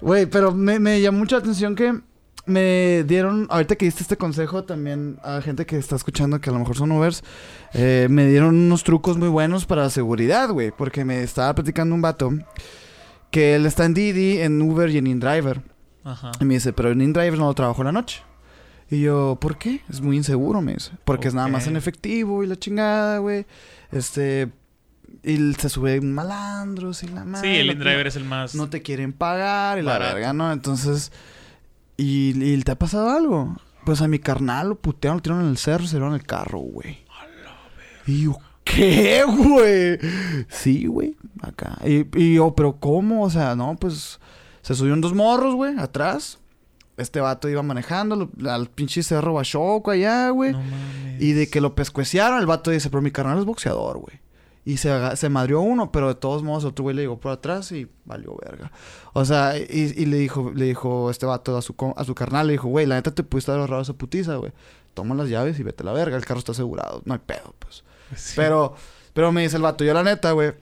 Güey, 0.01 0.27
pero 0.27 0.53
me, 0.53 0.79
me 0.81 1.01
llamó 1.01 1.19
mucho 1.21 1.37
la 1.37 1.41
atención 1.41 1.77
que 1.77 1.95
me 2.45 3.05
dieron, 3.05 3.47
ahorita 3.51 3.77
que 3.77 3.85
diste 3.85 4.03
este 4.03 4.17
consejo 4.17 4.65
también 4.65 5.19
a 5.23 5.41
gente 5.41 5.65
que 5.65 5.77
está 5.77 5.97
escuchando 5.97 6.41
que 6.41 6.51
a 6.51 6.53
lo 6.53 6.59
mejor 6.59 6.77
son 6.77 6.93
Ubers, 6.93 7.23
eh, 7.73 8.09
me 8.11 8.27
dieron 8.27 8.57
unos 8.57 8.83
trucos 8.83 9.17
muy 9.17 9.29
buenos 9.29 9.65
para 9.65 9.83
la 9.83 9.91
seguridad, 9.91 10.51
güey. 10.51 10.73
Porque 10.73 11.05
me 11.05 11.23
estaba 11.23 11.55
platicando 11.55 11.95
un 11.95 12.03
vato 12.03 12.33
que 13.31 13.55
él 13.55 13.67
está 13.67 13.85
en 13.85 13.95
Didi, 13.95 14.41
en 14.41 14.61
Uber 14.61 14.91
y 14.91 14.99
en 14.99 15.07
InDriver. 15.07 15.63
Ajá. 16.05 16.33
Y 16.41 16.45
me 16.45 16.55
dice, 16.55 16.73
pero 16.73 16.91
en 16.91 17.01
InDriver 17.01 17.39
no 17.39 17.47
lo 17.47 17.55
trabajo 17.55 17.83
en 17.83 17.87
la 17.87 17.93
noche. 17.93 18.23
Y 18.91 19.01
yo, 19.01 19.39
¿por 19.41 19.57
qué? 19.57 19.81
Es 19.89 20.01
muy 20.01 20.17
inseguro, 20.17 20.61
me 20.61 20.75
dice. 20.75 20.91
Porque 21.05 21.29
es 21.29 21.35
nada 21.35 21.49
más 21.49 21.67
en 21.67 21.77
efectivo 21.77 22.43
y 22.43 22.47
la 22.47 22.57
chingada, 22.57 23.19
güey. 23.19 23.47
Este. 23.91 24.51
Y 25.23 25.55
se 25.55 25.69
sube 25.69 26.01
malandros 26.01 27.03
y 27.03 27.09
la 27.09 27.25
madre. 27.25 27.49
Sí, 27.49 27.61
el 27.61 27.71
InDriver 27.71 28.07
es 28.07 28.17
el 28.17 28.25
más. 28.25 28.55
No 28.55 28.69
te 28.69 28.83
quieren 28.83 29.13
pagar 29.13 29.79
y 29.79 29.83
la 29.83 29.99
verga, 29.99 30.33
¿no? 30.33 30.53
Entonces. 30.53 31.13
¿Y, 31.97 32.43
y 32.43 32.63
te 32.63 32.73
ha 32.73 32.79
pasado 32.79 33.11
algo? 33.11 33.57
Pues 33.85 34.01
a 34.01 34.09
mi 34.09 34.19
carnal 34.19 34.71
lo 34.71 34.75
putearon, 34.77 35.19
lo 35.19 35.23
tiraron 35.23 35.45
en 35.45 35.51
el 35.51 35.57
cerro, 35.59 35.87
se 35.87 35.95
llevaron 35.97 36.15
el 36.15 36.25
carro, 36.25 36.59
güey. 36.61 36.99
Y 38.07 38.25
yo, 38.25 38.37
¿qué, 38.65 39.23
güey? 39.27 39.99
Sí, 40.49 40.87
güey, 40.87 41.17
acá. 41.41 41.79
Y, 41.85 42.07
y 42.19 42.35
yo, 42.35 42.55
¿pero 42.55 42.77
cómo? 42.79 43.23
O 43.25 43.31
sea, 43.31 43.55
no, 43.57 43.77
pues 43.77 44.21
se 44.63 44.75
subieron 44.75 45.01
dos 45.01 45.15
morros, 45.15 45.55
güey, 45.55 45.79
atrás. 45.79 46.39
Este 46.97 47.21
vato 47.21 47.49
iba 47.49 47.63
manejando 47.63 48.17
lo- 48.39 48.51
al 48.51 48.69
pinche 48.69 49.03
cerro 49.03 49.35
Bachoco 49.35 49.91
allá, 49.91 50.29
güey. 50.31 50.53
No 50.53 50.59
mames. 50.61 51.23
y 51.23 51.33
de 51.33 51.49
que 51.49 51.61
lo 51.61 51.75
pescueciaron, 51.75 52.39
el 52.39 52.47
vato 52.47 52.71
dice, 52.71 52.91
pero 52.91 53.03
mi 53.03 53.11
carnal 53.11 53.39
es 53.39 53.45
boxeador, 53.45 53.99
güey. 53.99 54.21
Y 54.65 54.77
se, 54.77 55.17
se 55.17 55.29
madrió 55.29 55.61
uno, 55.61 55.91
pero 55.91 56.07
de 56.09 56.15
todos 56.15 56.43
modos 56.45 56.65
otro 56.65 56.85
güey 56.85 56.95
le 56.95 57.03
llegó 57.03 57.19
por 57.19 57.33
atrás 57.33 57.73
y 57.73 57.89
valió 58.05 58.37
verga. 58.45 58.71
O 59.13 59.25
sea, 59.25 59.59
y, 59.59 59.93
y 59.97 60.07
le 60.07 60.19
dijo, 60.19 60.53
le 60.55 60.67
dijo 60.67 61.11
este 61.11 61.27
vato 61.27 61.57
a 61.57 61.63
su, 61.63 61.75
a 61.97 62.05
su 62.05 62.15
carnal, 62.15 62.47
le 62.47 62.53
dijo, 62.53 62.69
güey, 62.69 62.87
la 62.87 62.95
neta 62.95 63.13
te 63.13 63.25
pudiste 63.25 63.51
haber 63.51 63.63
ahorrado 63.63 63.83
esa 63.83 63.95
putiza, 63.95 64.37
güey. 64.37 64.53
Toma 64.95 65.15
las 65.17 65.29
llaves 65.29 65.59
y 65.59 65.63
vete 65.65 65.83
a 65.83 65.87
la 65.87 65.93
verga, 65.93 66.17
el 66.17 66.25
carro 66.25 66.39
está 66.39 66.53
asegurado, 66.53 67.03
no 67.07 67.15
hay 67.15 67.21
pedo, 67.25 67.55
pues. 67.59 67.83
Sí. 68.15 68.35
Pero, 68.37 68.75
pero 69.15 69.33
me 69.33 69.43
dice 69.43 69.57
el 69.57 69.63
vato, 69.63 69.83
yo 69.85 69.95
la 69.95 70.05
neta, 70.05 70.31
güey. 70.33 70.53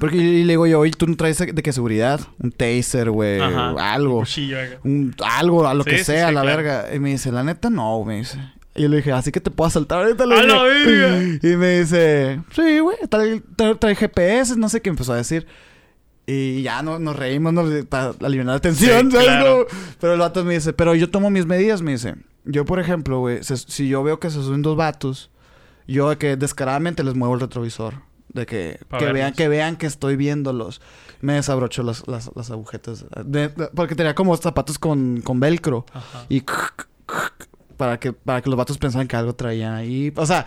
Porque 0.00 0.16
y 0.16 0.42
le 0.44 0.54
digo 0.54 0.66
yo, 0.66 0.80
oye, 0.80 0.90
tú 0.92 1.06
no 1.06 1.14
traes 1.16 1.38
de 1.38 1.62
qué 1.62 1.72
seguridad, 1.72 2.18
un 2.42 2.50
taser, 2.50 3.10
güey, 3.10 3.40
algo, 3.40 4.20
Cuchillo 4.20 4.58
acá. 4.58 4.78
un, 4.84 5.14
algo, 5.22 5.66
a 5.68 5.74
lo 5.74 5.84
Sí, 5.84 5.90
que 5.90 6.02
sea, 6.04 6.28
sí, 6.28 6.34
la 6.34 6.40
claro. 6.40 6.56
verga. 6.62 6.94
Y 6.94 6.98
me 6.98 7.10
dice, 7.10 7.30
la 7.30 7.44
neta, 7.44 7.68
no, 7.70 8.02
me 8.04 8.16
dice. 8.16 8.38
Y 8.74 8.82
yo 8.82 8.88
le 8.88 8.96
dije, 8.98 9.12
así 9.12 9.30
que 9.32 9.40
te 9.40 9.50
puedo 9.50 9.68
asaltar 9.68 10.02
ahorita. 10.02 10.24
Le 10.26 10.34
¡A 10.34 10.42
dije. 10.42 10.48
la 10.54 10.62
verga! 10.62 11.38
Y 11.42 11.56
me 11.56 11.80
dice, 11.80 12.40
sí, 12.54 12.78
güey, 12.78 12.96
trae, 13.10 13.42
trae- 13.56 13.78
trae 13.78 13.94
GPS, 13.94 14.56
no 14.56 14.68
sé 14.68 14.80
qué 14.80 14.88
empezó 14.90 15.12
a 15.12 15.16
decir. 15.16 15.46
Y 16.26 16.62
ya 16.62 16.82
no, 16.82 16.98
nos 16.98 17.16
reímos 17.16 17.52
nos, 17.52 17.84
para 17.86 18.12
aliviar 18.22 18.46
la 18.46 18.60
tensión, 18.60 19.06
Sí, 19.10 19.16
¿sabes? 19.16 19.26
claro. 19.26 19.66
Pero 20.00 20.14
el 20.14 20.20
vato 20.20 20.44
me 20.44 20.54
dice, 20.54 20.72
pero 20.72 20.94
yo 20.94 21.10
tomo 21.10 21.30
mis 21.30 21.46
medidas, 21.46 21.82
me 21.82 21.92
dice. 21.92 22.14
Yo, 22.44 22.64
por 22.64 22.80
ejemplo, 22.80 23.18
güey, 23.18 23.40
si 23.42 23.88
yo 23.88 24.02
veo 24.02 24.18
que 24.20 24.30
se 24.30 24.42
suben 24.42 24.62
dos 24.62 24.76
vatos, 24.76 25.30
yo 25.86 26.08
de 26.10 26.16
que 26.18 26.36
descaradamente 26.36 27.02
les 27.04 27.14
muevo 27.14 27.34
el 27.34 27.40
retrovisor. 27.40 27.94
De 28.28 28.46
que, 28.46 28.78
que 28.98 29.12
vean, 29.12 29.34
que 29.34 29.48
vean 29.48 29.76
que 29.76 29.86
estoy 29.86 30.16
viéndolos. 30.16 30.80
Me 31.20 31.34
desabrocho 31.34 31.82
las, 31.82 32.06
las, 32.08 32.30
las 32.34 32.50
agujetas. 32.50 33.04
De- 33.26 33.48
de- 33.48 33.66
porque 33.74 33.94
tenía 33.94 34.14
como 34.14 34.34
zapatos 34.38 34.78
con, 34.78 35.20
con 35.20 35.38
velcro. 35.40 35.84
Ajá. 35.92 36.24
Y 36.30 36.42
para 37.82 37.98
que, 37.98 38.12
para 38.12 38.40
que 38.40 38.48
los 38.48 38.56
vatos 38.56 38.78
pensaran 38.78 39.08
que 39.08 39.16
algo 39.16 39.34
traía 39.34 39.74
ahí. 39.74 40.12
O 40.14 40.24
sea, 40.24 40.46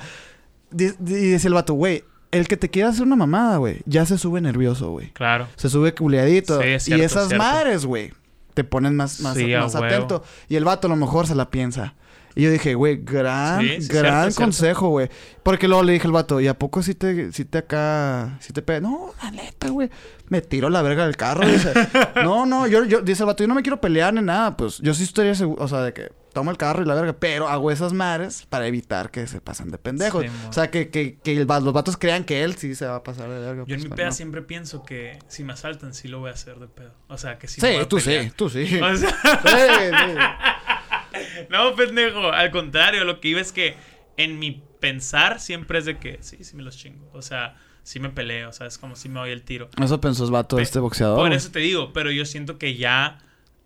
y 0.71 0.85
dice 1.01 1.49
el 1.49 1.53
vato, 1.53 1.73
güey, 1.73 2.05
el 2.31 2.47
que 2.47 2.55
te 2.55 2.69
quiera 2.69 2.87
hacer 2.87 3.03
una 3.03 3.17
mamada, 3.17 3.57
güey, 3.57 3.81
ya 3.85 4.05
se 4.05 4.17
sube 4.17 4.39
nervioso, 4.39 4.91
güey. 4.91 5.11
Claro. 5.11 5.49
Se 5.57 5.67
sube 5.67 5.93
culiadito. 5.93 6.61
Sí, 6.61 6.67
es 6.69 6.83
cierto, 6.83 7.01
y 7.01 7.05
esas 7.05 7.33
madres, 7.33 7.85
güey, 7.85 8.13
te 8.53 8.63
ponen 8.63 8.95
más, 8.95 9.19
más, 9.19 9.35
Sí, 9.35 9.53
más 9.53 9.75
atento. 9.75 10.23
Y 10.47 10.55
el 10.55 10.63
vato 10.63 10.87
a 10.87 10.89
lo 10.89 10.95
mejor 10.95 11.27
se 11.27 11.35
la 11.35 11.49
piensa. 11.49 11.95
Y 12.35 12.43
yo 12.43 12.51
dije, 12.51 12.73
güey, 12.73 13.01
gran, 13.03 13.59
Sí, 13.59 13.85
gran 13.89 14.31
cierto. 14.31 14.41
consejo, 14.41 14.87
güey. 14.87 15.09
Porque 15.43 15.67
luego 15.67 15.83
le 15.83 15.91
dije 15.91 16.07
al 16.07 16.13
vato, 16.13 16.39
¿y 16.39 16.47
a 16.47 16.57
poco 16.57 16.83
si 16.83 16.95
te, 16.95 17.33
si 17.33 17.43
te 17.43 17.57
acá, 17.57 18.37
si 18.39 18.53
te 18.53 18.61
pega? 18.61 18.79
No, 18.79 19.11
la 19.21 19.31
neta, 19.31 19.67
güey. 19.67 19.89
Me 20.29 20.39
tiro 20.39 20.69
la 20.69 20.81
verga 20.81 21.03
del 21.03 21.17
carro. 21.17 21.45
Dice, 21.45 21.73
no, 22.23 22.45
no, 22.45 22.65
yo, 22.65 22.85
yo, 22.85 23.01
dice 23.01 23.23
el 23.23 23.27
vato, 23.27 23.43
yo 23.43 23.49
no 23.49 23.55
me 23.55 23.61
quiero 23.61 23.81
pelear 23.81 24.13
ni 24.13 24.21
nada. 24.21 24.55
Pues 24.55 24.77
yo 24.77 24.93
sí 24.93 25.03
estaría 25.03 25.35
seguro, 25.35 25.61
o 25.61 25.67
sea, 25.67 25.81
de 25.81 25.91
que 25.91 26.24
tomo 26.35 26.51
el 26.51 26.57
carro 26.57 26.83
y 26.83 26.85
la 26.85 26.93
verga, 26.93 27.15
pero 27.17 27.47
hago 27.47 27.71
esas 27.71 27.93
madres 27.93 28.45
para 28.49 28.67
evitar 28.67 29.09
que 29.09 29.25
se 29.25 29.39
pasen 29.39 29.71
de 29.71 29.77
pendejos. 29.77 30.23
Sí, 30.23 30.29
o 30.49 30.53
sea, 30.53 30.69
que, 30.69 30.89
que, 30.89 31.17
que 31.17 31.37
el 31.37 31.47
los 31.47 31.73
vatos 31.73 31.95
crean 31.95 32.25
que 32.25 32.43
él 32.43 32.55
sí 32.55 32.75
se 32.75 32.85
va 32.85 32.97
a 32.97 33.03
pasar 33.03 33.29
de 33.29 33.39
verga. 33.39 33.63
Yo 33.65 33.73
en 33.73 33.79
pues, 33.81 33.89
mi 33.89 33.95
peda 33.95 34.07
no. 34.07 34.11
siempre 34.11 34.41
pienso 34.41 34.83
que 34.83 35.17
si 35.29 35.45
me 35.45 35.53
asaltan, 35.53 35.93
sí 35.93 36.09
lo 36.09 36.19
voy 36.19 36.29
a 36.29 36.33
hacer 36.33 36.59
de 36.59 36.67
pedo. 36.67 36.93
O 37.07 37.17
sea, 37.17 37.39
que 37.39 37.47
sí. 37.47 37.61
Sí, 37.61 37.67
tú 37.89 37.99
sí, 38.01 38.31
tú 38.35 38.49
sí. 38.49 38.79
O 38.83 38.95
sea, 38.97 39.09
Sí, 39.09 41.31
sí. 41.31 41.47
no, 41.49 41.73
pendejo. 41.75 42.29
Al 42.31 42.51
contrario, 42.51 43.05
lo 43.05 43.21
que 43.21 43.29
iba 43.29 43.39
es 43.39 43.53
que 43.53 43.77
en 44.17 44.37
mi 44.37 44.61
pensar 44.81 45.39
siempre 45.39 45.79
es 45.79 45.85
de 45.85 45.97
que 45.97 46.17
sí, 46.21 46.43
sí 46.43 46.55
me 46.57 46.63
los 46.63 46.77
chingo. 46.77 47.09
O 47.13 47.21
sea, 47.21 47.55
sí 47.83 48.01
me 48.01 48.09
peleo. 48.09 48.49
O 48.49 48.53
sea, 48.53 48.67
es 48.67 48.77
como 48.77 48.97
si 48.97 49.07
me 49.07 49.21
doy 49.21 49.31
el 49.31 49.43
tiro. 49.43 49.69
Eso 49.81 50.01
pensó 50.01 50.25
el 50.25 50.31
vato, 50.31 50.57
Pe- 50.57 50.63
este 50.63 50.79
boxeador. 50.79 51.17
Por 51.17 51.31
eso 51.31 51.49
te 51.49 51.59
digo, 51.59 51.93
pero 51.93 52.11
yo 52.11 52.25
siento 52.25 52.57
que 52.57 52.75
ya 52.75 53.19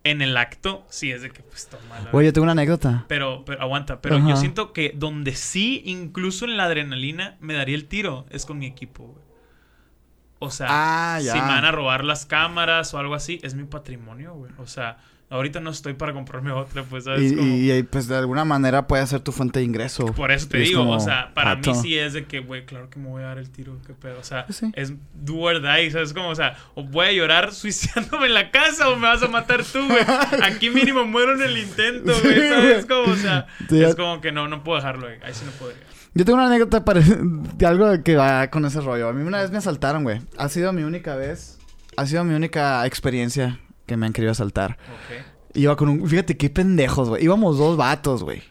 en 0.04 0.22
el 0.22 0.38
acto, 0.38 0.86
sí 0.90 1.12
es 1.12 1.22
de 1.22 1.30
que 1.30 1.44
pues 1.44 1.68
toma 1.68 2.10
Oye, 2.14 2.28
yo 2.28 2.34
tengo 2.34 2.44
una 2.44 2.54
anécdota. 2.54 3.06
Pero, 3.08 3.44
pero 3.46 3.62
aguanta, 3.62 4.02
pero 4.02 4.18
Ajá. 4.18 4.30
yo 4.30 4.36
siento 4.38 4.72
que 4.74 4.94
donde 4.96 5.36
sí, 5.36 5.82
incluso 5.86 6.46
en 6.46 6.58
la 6.58 6.66
adrenalina, 6.66 7.38
me 7.42 7.54
daría 7.54 7.76
el 7.76 7.86
tiro, 7.86 8.26
es 8.30 8.46
con 8.46 8.58
mi 8.60 8.66
equipo, 8.66 9.04
güey. 9.06 9.30
O 10.40 10.52
sea, 10.52 10.68
Ah, 10.70 11.20
si 11.22 11.28
me 11.34 11.40
van 11.40 11.66
a 11.66 11.72
robar 11.72 12.06
las 12.06 12.26
cámaras 12.26 12.94
o 12.94 12.98
algo 12.98 13.14
así, 13.14 13.40
es 13.44 13.56
mi 13.56 13.66
patrimonio, 13.66 14.34
güey. 14.36 14.52
O 14.58 14.68
sea, 14.68 14.98
ahorita 15.30 15.60
no 15.60 15.70
estoy 15.70 15.94
para 15.94 16.14
comprarme 16.14 16.52
otra, 16.52 16.84
pues, 16.84 17.04
¿sabes? 17.04 17.32
Y, 17.32 17.36
Como- 17.36 17.48
y- 17.56 17.84
pues 17.84 18.08
de 18.08 18.18
alguna 18.18 18.46
manera 18.46 18.88
puede 18.88 19.06
ser 19.08 19.20
tu 19.22 19.32
fuente 19.32 19.60
de 19.60 19.66
ingreso. 19.66 20.06
por 20.08 20.32
eso 20.32 20.48
te 20.48 20.58
digo, 20.60 20.80
como, 20.82 20.94
o 20.94 21.00
sea, 21.00 21.32
para 21.34 21.56
mí 21.56 21.62
sí 21.82 21.98
es 21.98 22.14
de 22.14 22.26
que, 22.26 22.40
güey, 22.40 22.66
claro 22.66 22.90
que 22.90 23.00
me 23.00 23.08
voy 23.10 23.22
a 23.24 23.28
dar 23.28 23.38
el 23.38 23.50
tiro, 23.50 23.78
qué 23.86 23.94
pedo. 23.94 24.20
O 24.20 24.24
sea, 24.24 24.46
Sí. 24.50 24.72
es 24.76 24.94
do 25.14 25.36
or 25.38 25.62
die, 25.62 25.92
¿sabes? 25.92 26.14
Como, 26.14 26.30
o 26.30 26.36
sea, 26.36 26.58
o 26.76 26.84
voy 26.84 27.06
a 27.08 27.12
llorar 27.12 27.54
suicidándome 27.54 28.26
en 28.28 28.34
la 28.34 28.52
casa 28.52 28.90
o 28.90 28.96
me 28.96 29.08
vas 29.08 29.22
a 29.24 29.28
matar 29.28 29.64
tú, 29.64 29.80
güey. 29.88 30.02
Aquí 30.44 30.70
mínimo 30.70 31.06
muero 31.06 31.34
en 31.36 31.42
el 31.44 31.58
intento, 31.58 32.12
güey, 32.24 32.36
Sí, 32.36 32.48
¿sabes? 32.50 32.86
güey. 32.88 32.88
Como, 33.04 33.14
o 33.14 33.18
sea, 33.18 33.46
Sí, 33.70 33.84
es 33.84 33.96
como 33.96 34.22
que 34.22 34.32
no, 34.32 34.48
no 34.48 34.64
puedo 34.64 34.78
dejarlo 34.78 35.08
ahí. 35.08 35.18
Ahí 35.24 35.34
sí 35.34 35.44
no 35.46 35.52
podría. 35.52 35.80
Yo 36.16 36.26
tengo 36.26 36.38
una 36.40 36.48
anécdota 36.48 36.84
de 36.92 37.66
algo 37.68 38.04
que 38.04 38.16
va 38.16 38.50
con 38.50 38.66
ese 38.66 38.82
rollo. 38.82 39.10
A 39.10 39.14
mí 39.14 39.22
una 39.22 39.42
vez 39.42 39.52
me 39.52 39.60
asaltaron, 39.60 40.04
güey. 40.04 40.20
Ha 40.40 40.50
sido 40.50 40.74
mi 40.74 40.82
única 40.82 41.16
vez. 41.16 41.60
Ha 41.98 42.08
sido 42.08 42.24
mi 42.24 42.34
única 42.34 42.84
experiencia 42.88 43.60
que 43.90 43.98
me 43.98 44.06
han 44.06 44.14
querido 44.14 44.32
asaltar. 44.32 44.72
Ok. 44.72 45.56
Iba 45.56 45.76
con 45.76 45.90
un... 45.90 46.08
Fíjate 46.08 46.38
qué 46.38 46.50
pendejos, 46.50 47.10
güey. 47.10 47.24
Íbamos 47.24 47.58
dos 47.58 47.76
vatos, 47.76 48.24
güey. 48.24 48.42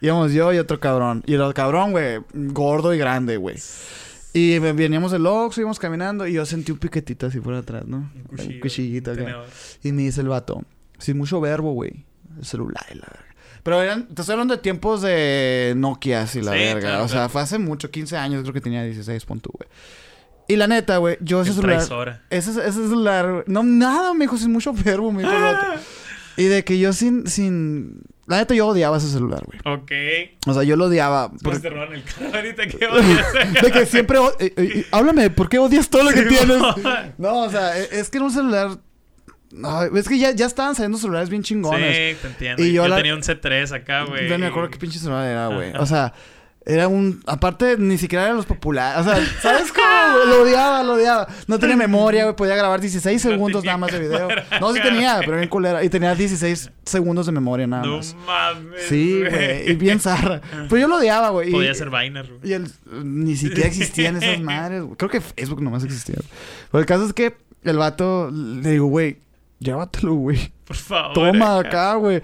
Íbamos 0.00 0.32
yo 0.32 0.52
y 0.52 0.58
otro 0.58 0.78
cabrón. 0.78 1.22
Y 1.26 1.34
el 1.34 1.54
cabrón, 1.54 1.92
güey, 1.92 2.18
gordo 2.34 2.92
y 2.94 2.98
grande, 2.98 3.36
güey. 3.36 3.56
Y 4.34 4.58
veníamos 4.58 5.10
del 5.12 5.26
Oxxo, 5.26 5.60
íbamos 5.62 5.78
caminando 5.78 6.26
y 6.26 6.34
yo 6.34 6.44
sentí 6.44 6.70
un 6.70 6.78
piquetito 6.78 7.26
así 7.26 7.40
por 7.40 7.54
atrás, 7.54 7.86
¿no? 7.86 8.10
Un 8.14 8.22
cuchillo. 8.24 8.54
Un 8.54 8.60
cuchillito 8.60 9.12
acá. 9.12 9.44
Y 9.82 9.92
me 9.92 10.02
dice 10.02 10.20
el 10.20 10.28
vato, 10.28 10.62
sin 10.98 11.16
mucho 11.16 11.40
verbo, 11.40 11.72
güey. 11.72 12.04
El 12.38 12.44
celular 12.44 12.84
y 12.90 12.94
la 12.96 13.06
verga. 13.10 13.34
Pero 13.62 13.82
eran, 13.82 14.06
te 14.08 14.22
estoy 14.22 14.34
hablando 14.34 14.54
de 14.54 14.62
tiempos 14.62 15.02
de 15.02 15.74
Nokia 15.76 16.26
y 16.32 16.40
la 16.42 16.52
Sí, 16.52 16.58
verga. 16.58 16.80
claro, 16.80 17.04
o 17.04 17.08
sea, 17.08 17.16
claro. 17.16 17.28
fue 17.30 17.40
hace 17.42 17.58
mucho, 17.58 17.90
15 17.90 18.16
años, 18.16 18.42
creo 18.42 18.52
que 18.54 18.60
tenía 18.60 18.84
16, 18.84 19.24
pon 19.24 19.40
tú, 19.40 19.50
güey. 19.52 19.68
Y 20.48 20.56
la 20.56 20.66
neta, 20.66 20.96
güey, 20.96 21.18
yo 21.20 21.42
ese 21.42 21.50
El 21.50 21.56
celular. 21.56 22.22
Ese, 22.30 22.50
ese 22.50 22.72
celular, 22.72 23.30
güey, 23.30 23.44
no, 23.46 23.62
nada, 23.62 24.14
me 24.14 24.24
dijo, 24.24 24.36
sin 24.38 24.50
mucho 24.50 24.72
verbo, 24.72 25.12
me 25.12 25.22
dijo 25.22 25.32
vato. 25.32 25.66
Y 26.38 26.44
de 26.44 26.62
que 26.62 26.78
yo 26.78 26.92
sin, 26.92 27.26
sin. 27.26 28.02
La 28.28 28.36
neta, 28.36 28.54
yo 28.54 28.68
odiaba 28.68 28.98
ese 28.98 29.08
celular, 29.08 29.42
güey. 29.44 29.58
Ok. 29.64 29.90
O 30.46 30.54
sea, 30.54 30.62
yo 30.62 30.76
lo 30.76 30.84
odiaba. 30.84 31.30
Pues 31.30 31.42
porque- 31.42 31.58
te 31.58 31.70
roban 31.70 31.92
el 31.94 32.04
carro 32.04 32.32
ahorita 32.32 32.66
que 32.68 32.86
odias. 32.86 33.26
de 33.60 33.72
que 33.72 33.86
siempre. 33.86 34.18
eh, 34.38 34.52
eh, 34.56 34.86
háblame, 34.92 35.30
¿por 35.30 35.48
qué 35.48 35.58
odias 35.58 35.90
todo 35.90 36.04
lo 36.04 36.10
que 36.10 36.22
Sí, 36.22 36.36
tienes? 36.36 36.62
No, 37.18 37.40
o 37.42 37.50
sea, 37.50 37.76
e- 37.76 37.88
es 37.90 38.08
que 38.08 38.18
en 38.18 38.24
un 38.24 38.30
celular. 38.30 38.70
no, 39.50 39.82
es 39.82 40.08
que 40.08 40.16
ya, 40.16 40.30
ya 40.30 40.46
estaban 40.46 40.76
saliendo 40.76 40.96
celulares 40.98 41.28
bien 41.28 41.42
chingones. 41.42 41.96
Sí, 42.14 42.16
te 42.22 42.28
entiendo. 42.28 42.62
Y 42.64 42.68
yo 42.72 42.84
yo 42.84 42.88
la- 42.88 42.96
tenía 42.98 43.14
un 43.16 43.22
C3 43.22 43.72
acá, 43.74 44.04
güey. 44.04 44.28
No 44.28 44.38
me 44.38 44.46
acuerdo 44.46 44.70
qué 44.70 44.78
pinche 44.78 45.00
celular 45.00 45.26
era, 45.26 45.48
güey. 45.48 45.72
O 45.76 45.86
sea, 45.86 46.12
era 46.68 46.86
un. 46.86 47.20
Aparte, 47.26 47.76
ni 47.78 47.96
siquiera 47.98 48.24
eran 48.26 48.36
los 48.36 48.46
populares. 48.46 49.00
O 49.06 49.10
sea, 49.10 49.24
¿sabes 49.42 49.72
cómo? 49.72 50.24
Lo 50.26 50.42
odiaba, 50.42 50.82
lo 50.82 50.92
odiaba. 50.94 51.26
No 51.46 51.58
tenía 51.58 51.76
memoria, 51.76 52.24
güey. 52.24 52.36
Podía 52.36 52.54
grabar 52.56 52.80
16 52.80 53.24
No 53.24 53.30
segundos 53.30 53.64
nada 53.64 53.78
más 53.78 53.90
de 53.90 53.98
video. 53.98 54.28
cámara. 54.28 54.46
No, 54.60 54.72
sí 54.74 54.80
tenía, 54.82 55.18
pero 55.24 55.38
bien 55.38 55.48
culera. 55.48 55.82
Y 55.82 55.88
tenía 55.88 56.14
16 56.14 56.70
segundos 56.84 57.26
de 57.26 57.32
memoria 57.32 57.66
nada 57.66 57.84
No 57.84 57.96
más. 57.96 58.14
mames. 58.26 58.82
Sí, 58.88 59.20
güey. 59.28 59.70
Y 59.70 59.74
bien 59.76 59.98
zarra. 59.98 60.40
Pero 60.68 60.76
yo 60.76 60.88
lo 60.88 60.96
odiaba, 60.98 61.30
güey. 61.30 61.50
Podía 61.50 61.72
ser 61.74 61.90
vaina, 61.90 62.22
güey. 62.22 62.38
Y 62.44 62.52
el, 62.52 62.70
ni 63.02 63.34
siquiera 63.36 63.66
existían 63.66 64.22
esas 64.22 64.40
madres. 64.40 64.82
güey. 64.82 64.96
Creo 64.96 65.10
que 65.10 65.20
Facebook 65.20 65.62
nomás 65.62 65.84
existía. 65.84 66.16
Pero 66.70 66.80
el 66.80 66.86
caso 66.86 67.06
es 67.06 67.12
que 67.14 67.34
el 67.64 67.76
vato 67.78 68.30
le 68.30 68.70
digo, 68.72 68.86
güey, 68.86 69.18
llévatelo, 69.58 70.14
güey. 70.14 70.52
Por 70.64 70.76
favor. 70.76 71.14
Toma 71.14 71.58
acá, 71.60 71.94
güey. 71.94 72.22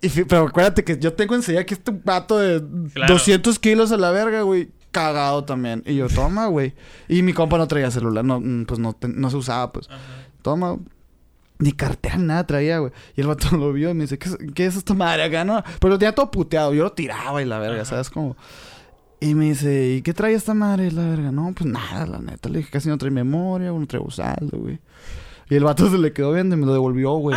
Y 0.00 0.08
pero 0.24 0.46
acuérdate 0.46 0.84
que 0.84 0.98
yo 0.98 1.12
tengo 1.14 1.34
enseguida 1.34 1.62
aquí 1.62 1.74
este 1.74 1.90
vato 2.04 2.38
de 2.38 2.62
Claro. 2.94 3.14
200 3.14 3.58
kilos 3.58 3.90
a 3.92 3.96
la 3.96 4.10
verga, 4.10 4.42
güey. 4.42 4.70
Cagado 4.90 5.44
también. 5.44 5.82
Y 5.86 5.96
yo, 5.96 6.08
toma, 6.08 6.46
güey. 6.46 6.74
Y 7.08 7.22
mi 7.22 7.32
compa 7.32 7.58
no 7.58 7.66
traía 7.68 7.90
celular. 7.90 8.24
No, 8.24 8.40
mm, 8.40 8.64
pues 8.66 8.78
no, 8.80 8.96
no 9.02 9.30
se 9.30 9.36
usaba, 9.36 9.72
pues. 9.72 9.88
Ajá. 9.90 9.98
Toma. 10.42 10.78
Ni 11.58 11.72
cartera, 11.72 12.16
ni 12.16 12.24
nada 12.24 12.46
traía, 12.46 12.78
güey. 12.78 12.92
Y 13.16 13.20
el 13.20 13.26
vato 13.26 13.48
lo 13.56 13.72
vio 13.72 13.90
y 13.90 13.94
me 13.94 14.02
dice, 14.04 14.18
¿qué, 14.18 14.28
es- 14.28 14.38
qué 14.54 14.66
es 14.66 14.76
esta 14.76 14.94
madre 14.94 15.24
acá, 15.24 15.44
no? 15.44 15.62
Pero 15.80 15.94
lo 15.94 15.98
tenía 15.98 16.14
todo 16.14 16.30
puteado. 16.30 16.72
Yo 16.72 16.84
lo 16.84 16.92
tiraba 16.92 17.42
y 17.42 17.44
la 17.44 17.58
verga, 17.58 17.82
Ajá. 17.82 17.90
¿sabes? 17.90 18.10
Como... 18.10 18.36
Y 19.20 19.34
me 19.34 19.46
dice, 19.46 19.94
¿y 19.96 20.02
qué 20.02 20.14
trae 20.14 20.32
esta 20.34 20.54
madre? 20.54 20.92
La 20.92 21.02
verga, 21.08 21.32
no, 21.32 21.52
pues 21.52 21.68
nada, 21.68 22.06
la 22.06 22.18
neta. 22.20 22.48
Le 22.48 22.58
dije, 22.58 22.70
casi 22.70 22.88
no 22.88 22.96
trae 22.98 23.10
memoria, 23.10 23.72
no 23.72 23.84
trae 23.88 24.00
saldo, 24.10 24.58
güey. 24.58 24.78
Y 25.50 25.56
el 25.56 25.64
vato 25.64 25.88
se 25.90 25.98
le 25.98 26.12
quedó 26.12 26.32
viendo 26.32 26.54
y 26.54 26.58
me 26.60 26.66
lo 26.66 26.72
devolvió, 26.72 27.14
güey. 27.14 27.36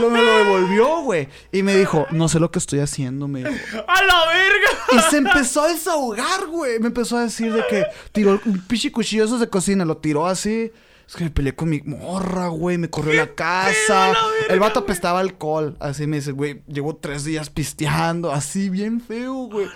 Lo, 0.00 0.10
me 0.10 0.22
lo 0.22 0.38
devolvió, 0.38 1.02
güey. 1.02 1.28
Y 1.52 1.62
me 1.62 1.76
dijo, 1.76 2.06
no 2.10 2.28
sé 2.28 2.40
lo 2.40 2.50
que 2.50 2.58
estoy 2.58 2.80
haciendo, 2.80 3.28
me 3.28 3.40
dijo. 3.40 3.50
¡A 3.86 4.04
la 4.04 4.26
verga! 4.26 4.70
Y 4.92 5.10
se 5.10 5.18
empezó 5.18 5.62
a 5.62 5.68
desahogar, 5.68 6.46
güey. 6.48 6.78
Me 6.80 6.88
empezó 6.88 7.16
a 7.16 7.22
decir 7.22 7.52
de 7.52 7.64
que 7.68 7.84
tiró 8.12 8.40
un 8.44 8.60
pinche 8.66 8.90
cuchillo 8.90 9.24
esos 9.24 9.40
de 9.40 9.48
cocina, 9.48 9.84
lo 9.84 9.96
tiró 9.98 10.26
así. 10.26 10.72
Es 11.10 11.16
que 11.16 11.24
me 11.24 11.30
peleé 11.30 11.56
con 11.56 11.68
mi 11.68 11.80
morra, 11.80 12.46
güey. 12.48 12.78
Me 12.78 12.88
corrió 12.88 13.12
la 13.14 13.34
casa. 13.34 14.12
la 14.12 14.26
verga, 14.28 14.54
el 14.54 14.60
vato 14.60 14.78
apestaba 14.80 15.18
alcohol. 15.18 15.76
Así 15.80 16.06
me 16.06 16.18
dice, 16.18 16.30
güey, 16.30 16.62
llevo 16.68 16.94
tres 16.94 17.24
días 17.24 17.50
pisteando. 17.50 18.30
Así, 18.30 18.70
bien 18.70 19.00
feo, 19.00 19.34
güey. 19.48 19.66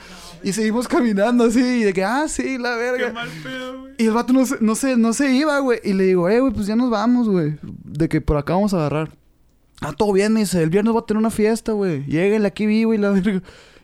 Y 0.45 0.53
seguimos 0.53 0.87
caminando 0.87 1.43
así. 1.45 1.59
Y 1.61 1.83
de 1.83 1.93
que, 1.93 2.05
ah, 2.05 2.29
sí, 2.29 2.57
la 2.57 2.77
¡Qué 2.77 2.83
verga. 2.83 3.12
mal 3.12 3.29
pedo, 3.43 3.81
güey! 3.81 3.95
Y 3.99 4.07
el 4.07 4.12
vato 4.12 4.33
no 4.33 4.47
se, 4.47 4.59
no 4.61 4.77
se, 4.77 4.97
no 4.97 5.12
se 5.12 5.33
iba, 5.33 5.59
güey. 5.59 5.81
Y 5.83 5.95
le 5.95 6.05
digo, 6.05 6.29
eh, 6.29 6.39
güey, 6.39 6.53
pues 6.53 6.68
ya 6.68 6.77
nos 6.77 6.89
vamos, 6.89 7.29
güey. 7.29 7.59
De 7.62 8.09
que 8.09 8.20
por 8.20 8.37
acá 8.37 8.55
vamos 8.55 8.72
a 8.72 8.77
agarrar. 8.77 9.11
Ah, 9.85 9.93
todo 9.97 10.12
bien, 10.12 10.32
me 10.32 10.41
dice. 10.41 10.62
El 10.62 10.70
viernes 10.70 10.93
voy 10.93 11.03
a 11.03 11.07
tener 11.07 11.18
una 11.18 11.30
fiesta, 11.30 11.72
güey. 11.72 12.05
Lléguenle 12.07 12.49
aquí 12.49 12.66
vivo 12.66 12.95
y 12.95 12.99
la 12.99 13.11
verga. 13.11 13.43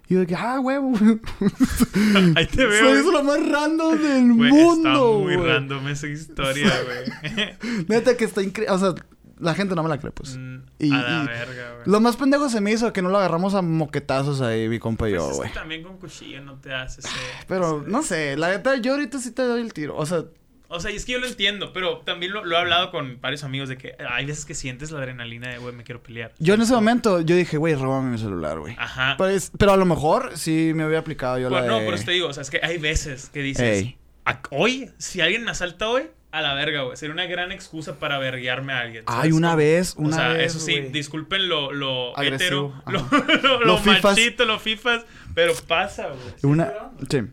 Y 0.08 0.14
yo 0.14 0.20
de 0.20 0.26
que, 0.26 0.34
ah, 0.34 0.58
güey. 0.58 0.76
Ahí 2.36 2.46
te 2.46 2.66
veo. 2.66 2.78
Soy 2.80 2.88
güey. 2.88 3.00
eso 3.00 3.12
lo 3.12 3.22
más 3.22 3.48
random 3.48 3.98
del 3.98 4.32
Güey, 4.34 4.50
mundo, 4.52 4.88
está 4.88 5.24
muy 5.24 5.36
güey. 5.36 5.48
random 5.48 5.88
esa 5.88 6.06
historia, 6.08 6.72
güey. 6.84 7.84
Neta 7.88 8.16
que 8.16 8.24
está 8.24 8.42
increíble. 8.42 8.74
O 8.74 8.78
sea, 8.78 8.94
la 9.38 9.54
gente 9.54 9.74
no 9.74 9.82
me 9.82 9.88
la 9.88 9.98
cree, 9.98 10.10
pues. 10.12 10.36
Mm, 10.36 10.56
Y- 10.78 10.92
a 10.92 10.96
la 11.02 11.24
y- 11.24 11.26
verga, 11.26 11.72
güey. 11.74 11.82
Lo 11.86 12.00
más 12.00 12.16
pendejo 12.16 12.48
se 12.48 12.60
me 12.60 12.72
hizo 12.72 12.92
que 12.92 13.02
no 13.02 13.08
lo 13.08 13.18
agarramos 13.18 13.54
a 13.54 13.62
moquetazos 13.62 14.40
ahí, 14.40 14.68
mi 14.68 14.78
compa 14.78 15.08
y 15.08 15.12
Pues 15.14 15.22
yo, 15.22 15.26
es 15.28 15.32
que 15.32 15.42
güey. 15.42 15.52
también 15.54 15.82
con 15.82 15.96
cuchillo 15.98 16.42
no 16.42 16.54
te 16.60 16.74
haces 16.74 17.04
ese... 17.04 17.14
Pero, 17.46 17.80
ese- 17.82 17.90
no 17.90 18.02
sé, 18.02 18.36
la 18.36 18.48
neta, 18.48 18.76
yo 18.76 18.92
ahorita 18.92 19.18
sí 19.18 19.30
te 19.30 19.42
doy 19.42 19.60
el 19.62 19.72
tiro. 19.72 19.96
O 19.96 20.04
sea, 20.06 20.24
O 20.72 20.78
sea, 20.80 20.90
y 20.92 20.96
es 20.96 21.04
que 21.04 21.12
yo 21.12 21.18
lo 21.18 21.26
entiendo, 21.26 21.72
pero 21.72 21.98
también 21.98 22.32
lo, 22.32 22.44
lo 22.44 22.54
he 22.56 22.58
hablado 22.58 22.90
con 22.92 23.20
varios 23.20 23.42
amigos 23.42 23.68
de 23.68 23.76
que 23.76 23.96
hay 24.08 24.24
veces 24.24 24.44
que 24.44 24.54
sientes 24.54 24.90
la 24.92 25.00
adrenalina 25.00 25.48
de, 25.50 25.58
güey, 25.58 25.74
me 25.74 25.82
quiero 25.82 26.00
pelear. 26.02 26.32
yo 26.38 26.54
en 26.54 26.60
ese 26.62 26.72
momento, 26.72 27.20
yo 27.20 27.34
dije, 27.34 27.56
güey, 27.56 27.74
róbame 27.74 28.12
mi 28.12 28.18
celular, 28.18 28.58
güey. 28.60 28.76
Ajá. 28.78 29.16
Pues, 29.18 29.50
pero 29.58 29.72
a 29.72 29.76
lo 29.76 29.84
mejor 29.84 30.30
sí 30.38 30.70
me 30.74 30.84
había 30.84 31.00
aplicado 31.00 31.38
yo 31.38 31.48
Pues 31.48 31.62
la 31.62 31.66
no, 31.68 31.78
de... 31.80 31.84
por 31.84 31.94
eso 31.94 32.04
te 32.04 32.12
digo, 32.12 32.28
o 32.28 32.32
sea, 32.32 32.42
es 32.42 32.50
que 32.50 32.60
hay 32.62 32.78
veces 32.78 33.28
que 33.30 33.42
dices, 33.42 33.82
Ey. 33.82 33.98
"A- 34.24 34.40
hoy, 34.50 34.90
si 34.98 35.20
alguien 35.20 35.42
me 35.44 35.50
asalta 35.50 35.88
hoy, 35.88 36.04
a 36.32 36.40
la 36.42 36.54
verga, 36.54 36.82
güey. 36.82 36.96
Sería 36.96 37.12
una 37.12 37.26
gran 37.26 37.50
excusa 37.50 37.98
para 37.98 38.20
verguiarme 38.20 38.72
a 38.72 38.78
alguien. 38.82 39.02
Ay, 39.08 39.16
¿sabes? 39.16 39.32
una 39.32 39.48
Como- 39.48 39.56
vez, 39.58 39.94
una 39.96 40.08
o 40.16 40.18
sea, 40.20 40.28
vez, 40.28 40.54
eso 40.54 40.64
sí, 40.64 40.78
güey. 40.78 40.92
disculpen 40.92 41.48
lo, 41.48 41.72
lo 41.72 42.16
Agresivo, 42.16 42.80
hetero, 42.86 42.92
lo, 42.92 42.98
ajá. 43.00 43.24
lo, 43.42 43.58
lo 43.58 43.64
Lo 43.66 43.78
fifas. 43.78 44.04
machito, 44.16 44.44
lo 44.44 44.60
fifas, 44.60 45.04
pero 45.34 45.52
pasa, 45.66 46.06
güey. 46.06 46.20
Sí, 46.36 46.46
Una, 46.46 46.66
pero- 46.68 46.90
sí. 47.10 47.32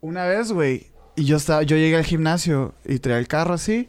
Una 0.00 0.26
vez, 0.26 0.52
güey, 0.52 0.86
y 1.16 1.24
yo 1.24 1.36
estaba, 1.36 1.62
yo 1.62 1.76
llegué 1.76 1.96
al 1.96 2.04
gimnasio 2.04 2.74
y 2.84 2.98
traía 2.98 3.18
el 3.18 3.28
carro 3.28 3.54
así, 3.54 3.88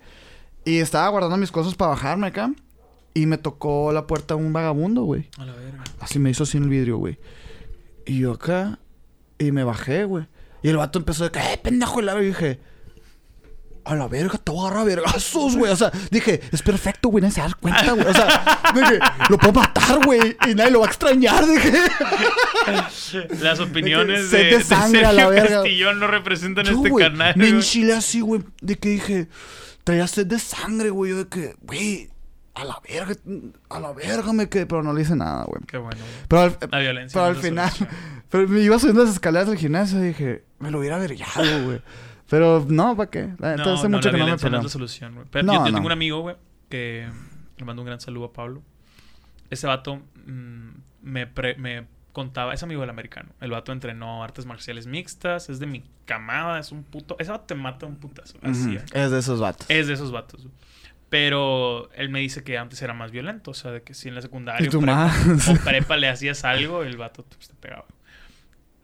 y 0.66 0.78
estaba 0.78 1.08
guardando 1.10 1.38
mis 1.38 1.52
cosas 1.52 1.76
para 1.76 1.92
bajarme 1.92 2.28
acá, 2.28 2.52
y 3.14 3.26
me 3.26 3.38
tocó 3.38 3.92
la 3.92 4.08
puerta 4.08 4.36
un 4.36 4.54
vagabundo, 4.54 5.04
güey. 5.04 5.30
A 5.38 5.46
la 5.46 5.54
verga. 5.54 5.84
Así 6.00 6.20
me 6.20 6.30
hizo 6.30 6.44
en 6.54 6.64
el 6.64 6.70
vidrio, 6.70 6.98
güey. 6.98 7.20
Y 8.06 8.20
yo 8.20 8.34
acá, 8.34 8.80
y 9.40 9.52
me 9.52 9.64
bajé, 9.64 10.06
güey. 10.06 10.28
Y 10.64 10.70
el 10.70 10.78
vato 10.78 11.00
empezó 11.00 11.24
de 11.24 11.32
que, 11.32 11.40
eh, 11.40 11.60
pendejo, 11.62 12.02
y 12.02 12.26
dije, 12.26 12.60
a 13.88 13.96
la 13.96 14.08
verga, 14.08 14.38
te 14.38 14.52
voy 14.52 14.60
a 14.60 14.68
agarrar 14.68 14.82
a 14.82 14.86
vergazos, 14.86 15.56
güey. 15.56 15.72
O 15.72 15.76
sea, 15.76 15.92
dije, 16.12 16.42
es 16.52 16.62
perfecto, 16.62 17.10
güey, 17.10 17.22
nadie 17.22 17.36
se 17.36 17.42
da 17.42 17.52
cuenta, 17.60 17.92
güey. 17.92 18.08
O 18.08 18.14
sea, 18.14 18.72
dije, 18.74 19.00
lo 19.30 19.38
puedo 19.38 19.54
matar, 19.54 20.04
güey, 20.06 20.36
y 20.50 20.56
nadie 20.56 20.72
lo 20.72 20.80
va 20.82 20.86
a 20.86 20.90
extrañar, 20.90 21.46
dije. 21.48 21.72
Las 23.42 23.60
opiniones 23.60 24.32
de, 24.32 24.38
de 24.44 24.58
de 24.58 24.64
sangre 24.64 25.06
a 25.06 25.14
la 25.14 25.24
Sergio 25.24 25.30
verga. 25.30 25.56
Castillón 25.58 26.00
no 26.00 26.08
representan 26.08 26.66
Yo, 26.66 26.74
este 26.74 26.90
güey, 26.90 27.06
canal. 27.06 27.34
Me 27.38 27.50
enchilé 27.50 27.94
así, 27.94 28.22
güey. 28.22 28.44
De 28.62 28.76
que 28.78 28.90
dije, 28.90 29.28
traía 29.84 30.08
sed 30.08 30.28
de 30.28 30.40
sangre, 30.40 30.90
güey. 30.90 31.12
Yo 31.12 31.18
de 31.20 31.28
que, 31.28 31.56
güey, 31.62 32.10
a 32.56 32.66
la 32.66 32.80
verga, 32.88 33.16
a 33.70 33.80
la 33.80 33.94
verga 33.94 34.34
me 34.34 34.50
quedé. 34.50 34.66
Pero 34.66 34.84
no 34.84 34.94
le 34.94 35.02
hice 35.02 35.16
nada, 35.16 35.46
güey. 35.46 35.62
Qué 35.68 35.78
bueno. 35.78 35.98
güey. 35.98 36.26
Pero 36.28 36.42
al, 36.42 36.58
La 36.72 36.80
violencia. 36.80 37.14
pero 37.22 37.32
no 37.32 37.38
al 37.38 37.44
final, 37.44 37.70
solución. 37.72 38.00
pero 38.30 38.48
me 38.48 38.60
iba 38.62 38.80
subiendo 38.80 39.04
las 39.04 39.14
escaleras 39.14 39.48
del 39.48 39.58
gimnasio 39.58 40.00
y 40.04 40.08
dije, 40.08 40.44
me 40.60 40.72
lo 40.72 40.80
hubiera 40.80 40.98
vergado, 40.98 41.64
güey. 41.66 41.82
Pero 42.30 42.66
no, 42.68 42.96
¿para 42.98 43.10
qué? 43.10 43.28
Neta, 43.28 43.56
No, 43.58 43.74
hace 43.74 43.90
no, 43.90 43.98
mucho 43.98 44.10
la 44.10 44.12
que 44.14 44.18
no 44.20 44.26
me 44.26 44.32
no 44.32 44.58
es 44.58 44.64
la 44.64 44.70
solución, 44.70 45.16
güey. 45.16 45.28
Pero 45.32 45.46
No, 45.46 45.54
yo, 45.54 45.60
yo 45.60 45.66
no. 45.72 45.74
tengo 45.76 45.86
un 45.86 45.92
amigo, 45.94 46.20
güey, 46.22 46.36
que 46.70 47.08
le 47.58 47.66
mando 47.66 47.82
un 47.82 47.86
gran 47.86 48.00
saludo 48.02 48.26
a 48.26 48.34
Pablo. 48.34 48.62
Ese 49.50 49.66
vato 49.68 50.02
mm, 50.26 50.70
me, 51.04 51.26
pre- 51.28 51.56
me 51.56 51.86
contaba, 52.12 52.54
es 52.54 52.62
amigo 52.64 52.82
del 52.82 52.90
americano. 52.90 53.30
El 53.40 53.52
vato 53.52 53.72
entrenó 53.72 54.24
artes 54.24 54.46
marciales 54.46 54.88
mixtas, 54.88 55.50
es 55.50 55.60
de 55.60 55.68
mi 55.68 55.84
camada, 56.06 56.60
es 56.60 56.72
un 56.72 56.84
puto. 56.84 57.16
Ese 57.20 57.32
vato 57.32 57.46
te 57.46 57.56
mata 57.56 57.86
un 57.86 57.96
putazo. 57.96 58.38
Así 58.42 58.76
es. 58.76 58.84
Es 58.94 59.12
de 59.12 59.20
esos 59.20 59.40
vatos. 59.40 59.66
Es 59.70 59.88
de 59.88 59.94
esos 59.94 60.12
vatos. 60.12 60.44
güey. 60.44 60.54
Pero 61.10 61.90
él 61.94 62.10
me 62.10 62.20
dice 62.20 62.44
que 62.44 62.58
antes 62.58 62.82
era 62.82 62.94
más 62.94 63.12
violento. 63.12 63.52
O 63.52 63.54
sea, 63.54 63.72
de 63.72 63.82
que 63.82 63.94
si 63.94 64.10
en 64.10 64.16
la 64.16 64.22
secundaria 64.22 64.66
Y 64.66 64.68
o 64.68 64.72
tu 64.72 64.80
prepa, 64.82 64.96
más. 65.26 65.48
o 65.48 65.56
prepa 65.64 65.96
le 65.96 66.10
hacías 66.10 66.44
algo, 66.44 66.84
el 66.84 66.98
vato 66.98 67.24
pues, 67.24 67.48
te 67.48 67.54
pegaba. 67.56 67.86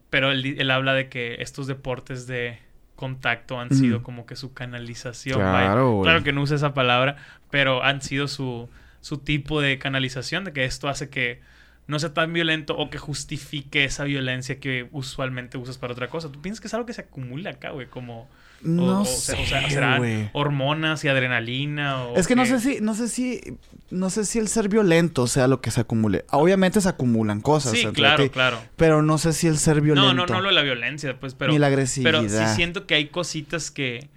Pero 0.08 0.30
él, 0.30 0.56
él 0.58 0.70
habla 0.70 0.94
de 0.94 1.08
que 1.10 1.36
estos 1.40 1.66
deportes 1.66 2.26
de 2.26 2.58
contacto 2.94 3.60
han 3.60 3.70
sido 3.70 4.02
como 4.02 4.26
que 4.26 4.36
su 4.36 4.52
canalización. 4.52 5.40
Claro. 5.40 6.00
Claro 6.02 6.22
que 6.22 6.32
no 6.32 6.42
usa 6.42 6.56
esa 6.56 6.74
palabra, 6.74 7.16
pero 7.50 7.82
han 7.82 8.02
sido 8.02 8.28
su, 8.28 8.68
su 9.00 9.18
tipo 9.18 9.60
de 9.60 9.78
canalización, 9.78 10.44
de 10.44 10.52
que 10.52 10.64
esto 10.64 10.88
hace 10.88 11.10
que 11.10 11.40
no 11.86 11.98
sea 11.98 12.14
tan 12.14 12.32
violento 12.32 12.76
o 12.76 12.88
que 12.90 12.98
justifique 12.98 13.84
esa 13.84 14.04
violencia 14.04 14.58
que 14.58 14.88
usualmente 14.92 15.58
usas 15.58 15.78
para 15.78 15.92
otra 15.92 16.08
cosa. 16.08 16.30
¿Tú 16.30 16.40
piensas 16.40 16.60
que 16.60 16.68
es 16.68 16.74
algo 16.74 16.86
que 16.86 16.92
se 16.94 17.02
acumula 17.02 17.50
acá, 17.50 17.70
güey? 17.70 17.86
Como... 17.88 18.22
o- 18.22 18.28
No 18.62 19.02
o, 19.02 19.04
sé, 19.04 19.34
o 19.34 19.44
sea, 19.46 19.68
serán 19.68 20.30
hormonas 20.32 21.04
y 21.04 21.08
adrenalina 21.08 22.04
o 22.04 22.16
Es 22.16 22.26
que 22.26 22.34
no 22.36 22.46
sé 22.46 22.60
si, 22.60 22.80
no 22.80 22.94
sé 22.94 23.08
si, 23.08 23.58
no 23.90 24.08
sé 24.08 24.24
si 24.24 24.38
el 24.38 24.48
ser 24.48 24.70
violento 24.70 25.26
sea 25.26 25.46
lo 25.48 25.60
que 25.60 25.70
se 25.70 25.82
acumule. 25.82 26.24
Obviamente 26.30 26.80
se 26.80 26.88
acumulan 26.88 27.42
cosas. 27.42 27.72
Sí, 27.72 27.84
claro, 27.92 28.22
ti, 28.24 28.30
claro. 28.30 28.58
Pero 28.76 29.02
no 29.02 29.18
sé 29.18 29.34
si 29.34 29.46
el 29.48 29.58
ser 29.58 29.82
violento. 29.82 30.14
No, 30.14 30.26
no, 30.26 30.32
no 30.32 30.40
lo 30.40 30.48
de 30.48 30.54
la 30.54 30.62
violencia, 30.62 31.20
pues, 31.20 31.34
pero... 31.34 31.52
ni 31.52 31.58
la 31.58 31.66
Pero 31.66 31.74
agresividad. 31.74 32.48
sí 32.50 32.56
siento 32.56 32.86
que 32.86 32.94
hay 32.94 33.08
cositas 33.08 33.70
que... 33.70 34.08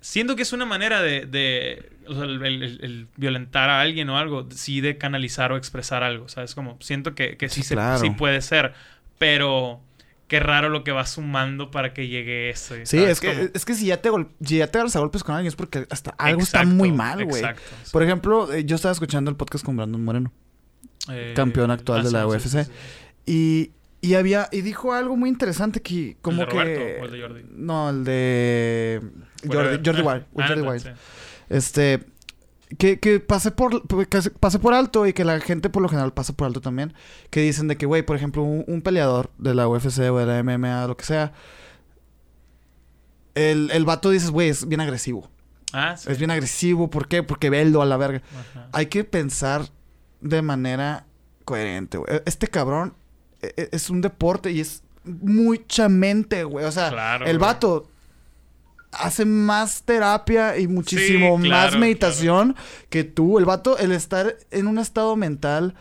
Siento 0.00 0.36
que 0.36 0.42
es 0.42 0.52
una 0.52 0.64
manera 0.64 1.02
de... 1.02 1.26
de 1.26 1.90
o 2.06 2.14
sea, 2.14 2.24
el, 2.24 2.42
el- 2.44 2.80
el 2.82 3.06
violentar 3.16 3.68
a 3.68 3.80
alguien 3.80 4.08
o 4.10 4.16
algo, 4.18 4.48
sí 4.50 4.80
de 4.80 4.96
canalizar 4.96 5.52
o 5.52 5.56
expresar 5.56 6.02
algo, 6.02 6.28
¿sabes? 6.28 6.54
Como 6.54 6.76
siento 6.80 7.14
que, 7.14 7.36
que 7.36 7.48
sí, 7.48 7.62
Sí, 7.62 7.68
se- 7.68 7.74
claro. 7.74 7.98
sí 7.98 8.10
puede 8.10 8.40
ser, 8.40 8.72
pero 9.18 9.80
qué 10.28 10.40
raro 10.40 10.68
lo 10.68 10.84
que 10.84 10.92
va 10.92 11.04
sumando 11.06 11.70
para 11.70 11.92
que 11.94 12.06
llegue 12.08 12.50
eso. 12.50 12.74
Sí, 12.84 12.98
es 12.98 13.20
que, 13.20 13.50
es 13.52 13.64
que 13.64 13.74
si 13.74 13.86
ya 13.86 14.00
te 14.00 14.10
gol- 14.10 14.28
si 14.44 14.58
ya 14.58 14.66
te 14.68 14.78
agarras 14.78 14.94
a 14.96 15.00
golpes 15.00 15.24
con 15.24 15.34
alguien 15.34 15.48
es 15.48 15.56
porque 15.56 15.86
hasta 15.90 16.10
algo 16.18 16.40
está 16.42 16.64
muy 16.64 16.92
mal, 16.92 17.24
güey. 17.24 17.42
Exacto. 17.42 17.62
Por 17.92 18.02
ejemplo, 18.02 18.52
eh, 18.52 18.64
yo 18.64 18.76
estaba 18.76 18.92
escuchando 18.92 19.30
el 19.30 19.36
podcast 19.36 19.64
con 19.64 19.76
Brandon 19.76 20.02
Moreno. 20.04 20.32
Eh, 21.10 21.32
campeón 21.34 21.70
actual 21.70 22.02
de 22.02 22.08
sí, 22.10 22.14
la 22.14 22.26
UFC. 22.26 22.68
Y, 23.26 23.70
y 24.00 24.14
había, 24.14 24.48
y 24.52 24.60
dijo 24.60 24.92
algo 24.92 25.16
muy 25.16 25.28
interesante 25.28 25.80
que 25.82 26.16
como 26.22 26.38
de 26.38 26.46
Roberto 26.46 26.80
que. 26.80 26.98
o 27.00 27.04
el 27.06 27.10
de 27.12 27.20
Jordi? 27.20 27.44
No, 27.50 27.90
el 27.90 28.04
de 28.04 29.02
Jordi. 29.46 29.80
Jordi 29.84 30.00
Ah, 30.02 30.12
Wild. 30.12 30.24
ah, 30.36 30.46
Jordi 30.48 30.60
neta, 30.62 30.70
Wild. 30.70 30.82
sí. 30.82 30.88
Este. 31.48 32.04
Que, 32.76 33.00
que 33.00 33.18
pase 33.18 33.50
por 33.50 33.82
que 34.08 34.20
se- 34.22 34.30
pase 34.30 34.58
por 34.58 34.74
alto 34.74 35.06
y 35.06 35.14
que 35.14 35.24
la 35.24 35.40
gente 35.40 35.70
por 35.70 35.80
lo 35.82 35.88
general 35.88 36.12
pasa 36.12 36.34
por 36.34 36.46
alto 36.46 36.60
también. 36.60 36.92
Que 37.30 37.40
dicen 37.40 37.66
de 37.66 37.76
que, 37.78 37.86
güey, 37.86 38.02
por 38.02 38.14
ejemplo, 38.14 38.42
un, 38.42 38.62
un 38.68 38.82
peleador 38.82 39.30
de 39.38 39.54
la 39.54 39.66
UFC 39.66 40.00
o 40.10 40.18
de 40.18 40.26
la 40.26 40.42
MMA, 40.42 40.86
lo 40.86 40.94
que 40.96 41.04
sea. 41.06 41.32
El, 43.34 43.70
el 43.72 43.84
vato 43.84 44.10
dices, 44.10 44.30
güey, 44.30 44.48
es 44.48 44.66
bien 44.68 44.80
agresivo. 44.80 45.30
Ah, 45.72 45.96
sí. 45.96 46.10
Es 46.10 46.18
bien 46.18 46.30
agresivo. 46.30 46.90
¿Por 46.90 47.08
qué? 47.08 47.22
Porque 47.22 47.50
veldo 47.50 47.82
a 47.82 47.86
la 47.86 47.96
verga. 47.96 48.22
Ajá. 48.38 48.68
Hay 48.72 48.86
que 48.86 49.04
pensar 49.04 49.62
de 50.20 50.42
manera 50.42 51.06
coherente, 51.44 51.98
güey. 51.98 52.20
Este 52.26 52.48
cabrón 52.48 52.88
e- 52.88 52.96
e- 52.98 53.07
es 53.40 53.90
un 53.90 54.00
deporte 54.00 54.50
y 54.52 54.60
es 54.60 54.82
mucha 55.04 55.88
mente, 55.88 56.44
güey. 56.44 56.64
O 56.64 56.72
sea, 56.72 56.90
Claro, 56.90 57.26
el 57.26 57.38
güey. 57.38 57.48
vato 57.48 57.88
hace 58.92 59.24
más 59.24 59.82
terapia 59.82 60.56
y 60.58 60.66
muchísimo 60.66 61.36
Sí, 61.36 61.48
más 61.48 61.66
claro, 61.68 61.78
meditación 61.78 62.56
que 62.90 63.04
tú. 63.04 63.38
El 63.38 63.44
vato, 63.44 63.78
el 63.78 63.92
estar 63.92 64.36
en 64.50 64.66
un 64.66 64.78
estado 64.78 65.14
mental 65.16 65.74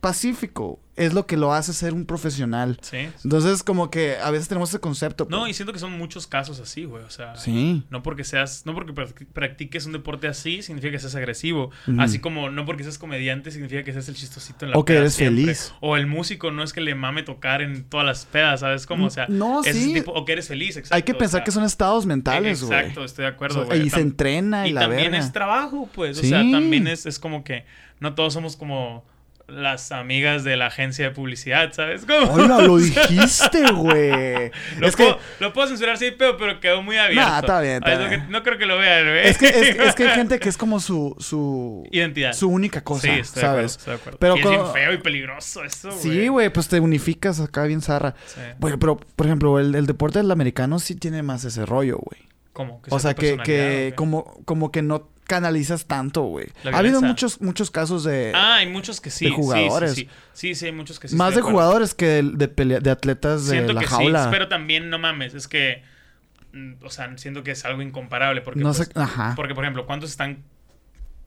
pacífico 0.00 0.78
es 0.96 1.12
lo 1.12 1.26
que 1.26 1.36
lo 1.36 1.52
hace 1.52 1.72
ser 1.74 1.92
un 1.92 2.06
profesional. 2.06 2.78
Sí. 2.80 3.08
Entonces, 3.22 3.62
como 3.62 3.90
que 3.90 4.16
a 4.16 4.30
veces 4.30 4.48
tenemos 4.48 4.70
ese 4.70 4.80
concepto. 4.80 5.26
No, 5.30 5.46
y 5.46 5.52
siento 5.54 5.72
que 5.74 5.78
son 5.78 5.92
muchos 5.92 6.26
casos 6.26 6.58
así, 6.58 6.84
güey. 6.86 7.04
O 7.04 7.10
sea, 7.10 7.36
Sí. 7.36 7.84
no 7.90 8.02
porque 8.02 8.24
seas, 8.24 8.64
no 8.64 8.74
porque 8.74 8.94
practi- 8.94 9.26
practiques 9.32 9.84
un 9.86 9.92
deporte 9.92 10.26
así, 10.26 10.62
significa 10.62 10.92
que 10.92 10.98
seas 10.98 11.14
agresivo. 11.14 11.70
Así 11.98 12.18
como 12.18 12.48
no 12.50 12.64
porque 12.64 12.82
seas 12.82 12.96
comediante, 12.98 13.50
significa 13.50 13.84
que 13.84 13.92
seas 13.92 14.08
el 14.08 14.14
chistosito 14.16 14.64
en 14.64 14.70
la 14.72 14.78
O 14.78 14.84
que 14.84 14.96
eres 14.96 15.12
siempre. 15.14 15.42
feliz. 15.44 15.72
O 15.80 15.96
el 15.96 16.06
músico 16.06 16.50
no 16.50 16.62
es 16.62 16.72
que 16.72 16.80
le 16.80 16.94
mame 16.94 17.22
tocar 17.22 17.60
en 17.62 17.84
todas 17.84 18.06
las 18.06 18.24
pedas, 18.24 18.60
¿sabes? 18.60 18.86
Como, 18.86 19.06
o 19.06 19.10
sea, 19.10 19.26
No, 19.28 19.62
sí. 19.62 19.92
tipo- 19.92 20.12
o 20.12 20.24
que 20.24 20.32
eres 20.32 20.48
feliz, 20.48 20.76
exacto. 20.78 20.94
Hay 20.94 21.02
que 21.02 21.12
o 21.12 21.18
pensar 21.18 21.40
sea, 21.40 21.44
que 21.44 21.50
son 21.52 21.64
estados 21.64 22.06
mentales, 22.06 22.62
güey. 22.62 22.78
Exacto, 22.80 23.04
estoy 23.04 23.24
de 23.26 23.30
O 23.30 23.34
acuerdo, 23.34 23.56
sea, 23.56 23.64
güey. 23.66 23.86
y 23.86 23.90
se 23.90 24.00
entrena 24.00 24.66
y, 24.66 24.70
y 24.70 24.72
la 24.72 24.80
también 24.82 25.10
verga. 25.12 25.18
es 25.26 25.32
trabajo, 25.32 25.88
pues. 25.94 26.18
O 26.18 26.22
Sí. 26.22 26.28
sea, 26.30 26.38
también 26.38 26.86
es, 26.86 27.04
es 27.04 27.18
como 27.18 27.44
que 27.44 27.64
no 28.00 28.14
todos 28.14 28.32
somos 28.32 28.56
como 28.56 29.04
las 29.48 29.92
amigas 29.92 30.42
de 30.42 30.56
la 30.56 30.66
agencia 30.66 31.04
de 31.04 31.10
publicidad, 31.12 31.72
¿sabes? 31.72 32.04
Como, 32.04 32.32
Hola, 32.32 32.60
lo 32.62 32.76
dijiste, 32.78 33.62
güey. 33.72 34.50
Lo, 34.78 34.88
es 34.88 34.96
puedo, 34.96 35.16
que 35.18 35.22
lo 35.38 35.52
puedo 35.52 35.68
censurar, 35.68 35.96
sí, 35.98 36.12
pero, 36.18 36.36
pero 36.36 36.58
quedó 36.58 36.82
muy 36.82 36.96
abierto. 36.96 37.28
Nah, 37.30 37.38
está 37.38 37.60
bien, 37.60 37.74
está 37.76 37.96
bien. 38.08 38.10
que- 38.22 38.28
no 38.32 38.42
creo 38.42 38.58
que 38.58 38.66
lo 38.66 38.76
vean, 38.78 39.04
güey. 39.06 39.26
es 39.28 39.38
que, 39.38 39.46
es, 39.48 39.78
es 39.78 39.94
que 39.94 40.02
hay 40.08 40.10
gente 40.16 40.38
que 40.40 40.48
es 40.48 40.56
como 40.56 40.80
su 40.80 41.14
su 41.20 41.86
Identidad. 41.92 42.32
su 42.32 42.48
única 42.48 42.82
cosa, 42.82 43.02
sí, 43.02 43.10
estoy 43.10 43.42
de 43.42 43.46
acuerdo, 43.48 43.68
¿sabes? 43.68 43.76
estoy 43.78 43.92
de 43.94 44.00
acuerdo. 44.00 44.18
Pero 44.18 44.36
Y 44.36 44.40
es 44.40 44.48
bien 44.50 44.72
feo 44.72 44.92
y 44.92 44.98
peligroso 44.98 45.62
eso, 45.64 45.88
güey. 45.90 46.00
Sí, 46.00 46.28
güey, 46.28 46.48
pues 46.50 46.66
te 46.68 46.80
unificas 46.80 47.38
acá 47.40 47.64
bien 47.64 47.82
zarra. 47.82 48.14
Sí. 48.26 48.40
Bueno, 48.58 48.78
pero 48.80 48.96
por 48.96 49.26
ejemplo, 49.26 49.58
el, 49.60 49.74
el 49.74 49.86
deporte 49.86 50.18
del 50.18 50.30
americano 50.32 50.78
sí 50.80 50.96
tiene 50.96 51.22
más 51.22 51.44
ese 51.44 51.64
rollo, 51.66 51.98
güey. 51.98 52.20
¿Cómo? 52.52 52.80
O 52.88 52.98
sea, 52.98 53.14
que, 53.14 53.36
que 53.44 53.92
como, 53.96 54.40
como 54.46 54.72
que 54.72 54.80
no 54.82 55.08
canalizas 55.26 55.86
tanto, 55.86 56.22
güey. 56.22 56.46
Ha 56.72 56.78
habido 56.78 57.02
muchos, 57.02 57.40
muchos 57.40 57.70
casos 57.70 58.04
de 58.04 58.32
Ah, 58.34 58.56
hay 58.56 58.66
muchos 58.68 59.00
que 59.00 59.10
sí. 59.10 59.24
de 59.26 59.30
jugadores. 59.32 59.94
Sí, 59.94 60.02
sí, 60.04 60.08
sí. 60.32 60.54
Sí, 60.54 60.66
hay 60.66 60.72
muchos 60.72 60.98
que 61.00 61.08
sí. 61.08 61.16
más 61.16 61.34
de 61.34 61.40
acuerdo. 61.40 61.58
jugadores 61.58 61.94
que 61.94 62.06
de, 62.06 62.22
de, 62.22 62.48
pelea- 62.48 62.80
de 62.80 62.90
atletas 62.90 63.46
de 63.46 63.52
Siento 63.52 63.72
la 63.72 63.80
que 63.80 63.86
jaula. 63.86 64.24
sí, 64.24 64.28
pero 64.30 64.48
también 64.48 64.88
no 64.90 64.98
mames, 64.98 65.34
es 65.34 65.48
que 65.48 65.82
mm, 66.52 66.74
o 66.84 66.90
sea, 66.90 67.16
siento 67.18 67.42
que 67.42 67.50
es 67.50 67.64
algo 67.64 67.82
incomparable 67.82 68.40
porque 68.40 68.60
no 68.60 68.72
pues, 68.72 68.88
sé, 68.88 68.92
ajá. 69.00 69.32
porque 69.36 69.54
por 69.54 69.64
ejemplo, 69.64 69.84
¿cuántos 69.86 70.10
están 70.10 70.44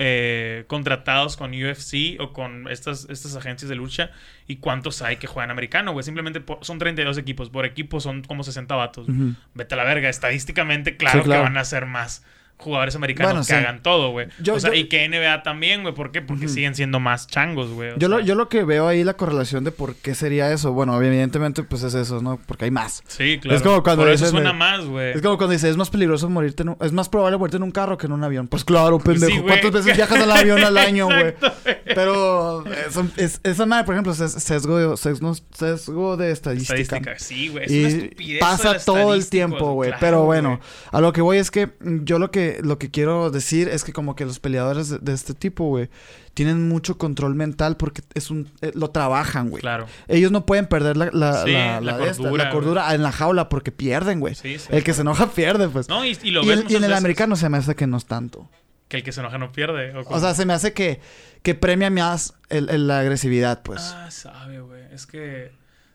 eh, 0.02 0.64
contratados 0.68 1.36
con 1.36 1.52
UFC 1.52 2.18
o 2.22 2.32
con 2.32 2.70
estas 2.70 3.06
estas 3.10 3.36
agencias 3.36 3.68
de 3.68 3.76
lucha 3.76 4.12
y 4.48 4.56
cuántos 4.58 5.02
hay 5.02 5.18
que 5.18 5.28
juegan 5.28 5.52
americano, 5.52 5.92
güey? 5.92 6.04
Simplemente 6.06 6.40
por- 6.40 6.64
son 6.64 6.80
32 6.80 7.18
equipos, 7.18 7.50
por 7.50 7.66
equipo 7.66 8.00
son 8.00 8.24
como 8.24 8.44
60 8.44 8.76
vatos. 8.76 9.08
Vete 9.54 9.74
a 9.74 9.78
la 9.78 9.84
verga, 9.84 10.08
estadísticamente 10.08 10.96
claro, 10.96 11.20
Sí, 11.20 11.26
claro. 11.26 11.42
que 11.44 11.50
van 11.50 11.58
a 11.58 11.66
ser 11.66 11.86
más 11.86 12.24
jugadores 12.60 12.94
americanos 12.96 13.32
Bueno, 13.32 13.42
que 13.42 13.48
sí. 13.48 13.54
hagan 13.54 13.82
todo, 13.82 14.12
güey. 14.12 14.28
O 14.52 14.60
sea, 14.60 14.70
yo- 14.72 14.76
y 14.76 14.90
que 14.90 15.08
NBA 15.08 15.44
también, 15.44 15.82
güey, 15.82 15.94
¿por 15.96 16.12
qué? 16.12 16.22
Porque 16.22 16.48
siguen 16.50 16.76
siendo 16.76 17.00
más 17.00 17.26
changos, 17.28 17.70
güey. 17.72 17.94
Yo 17.98 18.10
lo, 18.10 18.20
yo 18.20 18.36
lo 18.36 18.50
que 18.50 18.64
veo 18.66 18.88
ahí, 18.88 19.04
la 19.04 19.14
correlación 19.16 19.64
de 19.64 19.72
por 19.72 19.96
qué 19.96 20.14
sería 20.14 20.52
eso. 20.52 20.74
Bueno, 20.74 21.02
evidentemente, 21.02 21.64
pues 21.64 21.84
es 21.84 21.94
eso, 21.94 22.22
¿no? 22.22 22.40
Porque 22.46 22.66
hay 22.66 22.72
más. 22.72 23.02
Sí, 23.08 23.40
claro. 23.42 23.56
Es 23.58 23.64
como 23.64 23.82
cuando 23.82 24.04
Por 24.04 24.12
eso 24.12 24.26
suena 24.28 24.52
más, 24.54 24.86
güey. 24.86 25.14
Es 25.14 25.22
como 25.22 25.38
cuando 25.38 25.54
dices, 25.54 25.70
es 25.72 25.78
más 25.78 25.90
peligroso 25.90 26.30
morirte 26.30 26.64
en 26.64 26.70
un... 26.70 26.78
Es 26.82 26.92
más 26.92 27.08
probable 27.10 27.38
morirte 27.38 27.58
en 27.58 27.64
un 27.64 27.72
carro 27.72 27.98
que 27.98 28.08
en 28.08 28.12
un 28.12 28.24
avión. 28.24 28.48
Pues 28.50 28.66
claro, 28.66 29.00
pendejo. 29.00 29.32
Sí. 29.32 29.42
¿Cuántas 29.42 29.72
veces 29.72 29.96
viajas 29.96 30.20
al 30.22 30.32
avión 30.32 30.64
al 30.64 30.78
año, 30.78 31.06
güey? 31.06 31.34
Pero 31.96 32.66
eso- 32.66 33.08
es- 33.18 33.40
esa 33.44 33.66
madre, 33.66 33.86
por 33.86 33.96
ejemplo, 33.96 34.12
es 34.12 34.18
sesgo 34.20 34.78
de, 34.78 34.98
sesgo, 34.98 35.34
sesgo 35.54 36.18
de 36.18 36.32
estadística. 36.32 36.76
Estadística, 36.80 37.20
sí, 37.20 37.48
güey. 37.50 37.66
Es 37.66 37.72
una 37.72 37.80
Y 37.80 37.86
estupidez. 38.04 38.40
pasa 38.40 38.78
todo 38.86 39.14
el 39.14 39.28
tiempo, 39.30 39.74
güey. 39.74 39.90
claro, 39.92 40.00
Pero 40.02 40.24
bueno, 40.26 40.60
a 40.92 41.02
lo 41.02 41.14
que 41.14 41.22
voy 41.22 41.38
es 41.38 41.52
que 41.52 41.70
yo 41.82 42.20
lo 42.20 42.32
que, 42.32 42.49
lo 42.64 42.78
que 42.80 42.90
quiero 42.92 43.30
decir 43.32 43.68
es 43.70 43.84
que 43.84 43.94
como 43.94 44.16
que 44.16 44.26
los 44.26 44.40
peleadores 44.40 44.90
de, 44.90 45.00
de 45.00 45.14
este 45.14 45.34
tipo, 45.34 45.66
güey, 45.66 45.90
tienen 46.34 46.68
mucho 46.70 46.98
control 46.98 47.36
mental 47.36 47.78
porque 47.78 48.02
es 48.14 48.30
un... 48.32 48.50
eh, 48.62 48.72
lo 48.76 48.90
trabajan, 48.92 49.50
güey. 49.50 49.62
Claro. 49.62 49.86
Ellos 50.08 50.32
no 50.32 50.46
pueden 50.46 50.68
perder 50.68 50.98
la, 50.98 51.10
la, 51.14 51.44
Sí, 51.44 51.52
la, 51.52 51.78
esta, 52.06 52.24
cordura, 52.24 52.44
la 52.46 52.50
cordura 52.52 52.94
en 52.96 53.04
la 53.04 53.12
jaula 53.12 53.50
porque 53.50 53.72
pierden, 53.72 54.20
güey. 54.20 54.36
Sí, 54.36 54.58
sí. 54.60 54.68
El 54.70 54.84
que 54.84 54.94
se 54.94 55.02
enoja 55.02 55.28
pierde, 55.32 55.68
pues. 55.70 55.88
No, 55.90 56.06
y, 56.06 56.18
y 56.24 56.32
lo 56.32 56.44
y, 56.44 56.48
ves 56.48 56.60
el- 56.60 56.72
y 56.72 56.76
en 56.76 56.84
el 56.84 56.90
veces, 56.90 56.98
americano 56.98 57.36
se 57.36 57.50
me 57.50 57.58
hace 57.58 57.76
que 57.76 57.88
no 57.88 57.98
es 57.98 58.06
tanto. 58.06 58.50
Que 58.88 58.98
el 58.98 59.04
que 59.04 59.12
se 59.12 59.20
enoja 59.20 59.38
no 59.38 59.52
pierde. 59.52 59.94
¿o? 59.96 60.02
O 60.08 60.20
sea, 60.20 60.34
se 60.34 60.46
me 60.46 60.54
hace 60.54 60.74
que, 60.74 61.00
que 61.44 61.54
premia 61.56 61.90
más 61.90 62.34
el, 62.50 62.70
el- 62.70 62.88
la 62.88 63.00
agresividad, 63.00 63.62
pues. 63.62 63.82
Ah, 63.96 64.10
sabe, 64.10 64.62
güey. 64.62 64.82
Es 64.92 65.06
que 65.06 65.52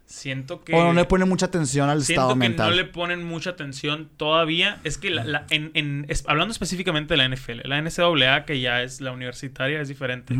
siento 0.07 0.63
que... 0.65 0.75
o 0.75 0.83
no 0.85 0.93
le 0.93 1.05
pone 1.05 1.25
mucha 1.25 1.47
atención 1.47 1.89
al 1.89 2.03
Siento 2.05 2.23
estado 2.23 2.35
que 2.35 2.39
mental. 2.39 2.71
no 2.71 2.77
le 2.77 2.85
ponen 2.85 3.25
mucha 3.25 3.51
atención 3.51 4.09
todavía. 4.17 4.79
Es 4.85 4.99
que, 4.99 5.11
la, 5.11 5.25
la- 5.25 5.47
en, 5.51 5.71
en- 5.75 6.07
es- 6.09 6.25
hablando 6.29 6.53
específicamente 6.53 7.15
de 7.15 7.19
la 7.19 7.29
NFL, 7.29 7.61
la 7.65 7.81
NCAA, 7.81 8.45
que 8.45 8.61
ya 8.61 8.83
es 8.83 9.01
la 9.01 9.13
universitaria, 9.13 9.81
es 9.81 9.89
diferente. 9.89 10.37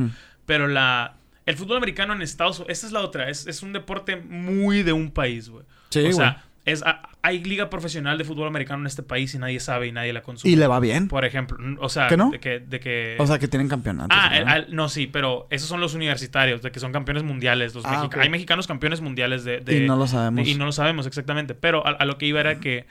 Pero 0.47 0.69
la... 0.69 1.17
El 1.47 1.57
fútbol 1.57 1.77
americano 1.77 2.15
en 2.15 2.23
Estados 2.23 2.59
Unidos, 2.59 2.79
esa 2.79 2.87
es 2.87 2.93
la 2.95 3.01
otra, 3.01 3.29
es, 3.29 3.47
es 3.47 3.63
un 3.63 3.75
deporte 3.75 4.17
muy 4.17 4.83
de 4.83 4.95
un 4.95 5.11
país, 5.11 5.51
güey. 5.51 5.65
Sí, 5.91 6.01
o 6.07 6.13
sea, 6.15 6.44
es, 6.67 6.83
hay 7.23 7.45
liga 7.45 7.69
profesional 7.69 8.17
de 8.17 8.25
fútbol 8.25 8.49
americano 8.49 8.81
en 8.83 8.87
este 8.87 9.03
país 9.03 9.35
y 9.35 9.39
nadie 9.39 9.61
sabe 9.61 9.87
y 9.89 9.93
nadie 9.93 10.13
la 10.13 10.23
consume. 10.23 10.51
Y 10.53 10.57
le 10.57 10.67
va 10.67 10.81
bien. 10.81 11.09
Por 11.09 11.25
ejemplo, 11.25 11.59
o 11.81 11.89
sea, 11.89 12.07
¿Que 12.09 12.17
no? 12.17 12.31
de 12.31 12.41
que... 12.41 12.61
De 12.61 12.81
que 12.81 13.17
O 13.19 13.27
sea, 13.27 13.39
que 13.39 13.49
tienen 13.49 13.69
campeonatos. 13.69 14.17
Ah, 14.19 14.31
¿no? 14.31 14.37
el- 14.37 14.49
al- 14.49 14.67
no, 14.75 14.89
sí, 14.89 15.07
pero 15.07 15.47
esos 15.51 15.69
son 15.69 15.81
los 15.81 15.95
universitarios, 15.95 16.63
de 16.63 16.71
que 16.73 16.81
son 16.81 16.91
campeones 16.93 17.23
mundiales. 17.23 17.75
Los 17.75 17.85
Ah. 17.85 18.09
Hay 18.19 18.31
mexicanos 18.31 18.67
campeones 18.67 19.01
mundiales 19.03 19.45
de... 19.45 19.61
de- 19.61 19.85
y 19.85 19.87
no 19.87 19.97
lo 19.97 20.07
sabemos. 20.07 20.45
de- 20.45 20.51
y 20.51 20.55
no 20.55 20.65
lo 20.65 20.73
sabemos 20.73 21.07
exactamente. 21.07 21.55
Pero 21.55 21.87
a, 21.87 21.91
a 21.91 22.05
lo 22.07 22.17
que 22.19 22.27
iba 22.27 22.41
era 22.41 22.59
que... 22.61 22.87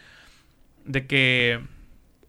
De 0.85 1.07
que... 1.07 1.59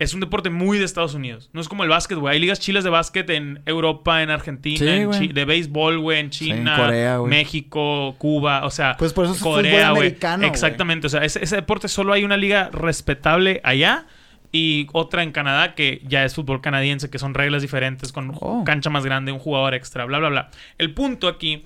Es 0.01 0.13
un 0.13 0.19
deporte 0.21 0.51
muy 0.51 0.79
de 0.79 0.85
Estados 0.85 1.15
Unidos. 1.15 1.51
No 1.53 1.61
es 1.61 1.69
como 1.69 1.85
el 1.85 1.89
básquet, 1.89 2.19
güey. 2.19 2.35
Hay 2.35 2.41
ligas 2.41 2.59
chiles 2.59 2.83
de 2.83 2.91
básquet 2.91 3.31
en 3.31 3.63
Europa, 3.65 4.23
en 4.25 4.31
Argentina, 4.31 4.79
Sí, 4.79 4.89
en. 4.89 5.11
Chi- 5.13 5.29
de 5.29 5.45
béisbol, 5.45 6.01
güey, 6.01 6.19
en 6.19 6.33
Sí, 6.33 6.51
en 6.51 6.57
China, 6.59 6.77
Corea, 6.77 7.17
güey. 7.19 7.31
México, 7.31 8.17
Cuba, 8.19 8.65
o 8.65 8.71
sea, 8.71 8.97
Pues 8.99 9.13
por 9.13 9.25
eso 9.25 9.35
es 9.35 9.41
fútbol 9.41 9.63
Corea, 9.63 9.91
güey. 9.93 10.17
Exactamente, 10.43 11.07
o 11.07 11.11
sea, 11.11 11.25
ese, 11.25 11.45
ese 11.45 11.57
deporte 11.57 11.87
solo 11.89 12.13
hay 12.13 12.25
una 12.25 12.37
liga 12.37 12.71
respetable 12.73 13.61
allá 13.63 14.07
y 14.51 14.89
otra 14.93 15.23
en 15.23 15.31
Canadá 15.33 15.75
que 15.75 16.01
ya 16.07 16.25
es 16.25 16.35
fútbol 16.35 16.61
canadiense, 16.61 17.09
que 17.09 17.19
son 17.21 17.33
reglas 17.35 17.63
diferentes, 17.63 18.11
con 18.13 18.33
Oh. 18.41 18.65
cancha 18.65 18.91
más 18.91 19.05
grande, 19.05 19.31
un 19.33 19.39
jugador 19.39 19.75
extra, 19.75 20.05
bla, 20.07 20.19
bla, 20.19 20.29
bla. 20.29 20.51
El 20.77 20.93
punto 20.93 21.29
aquí 21.29 21.65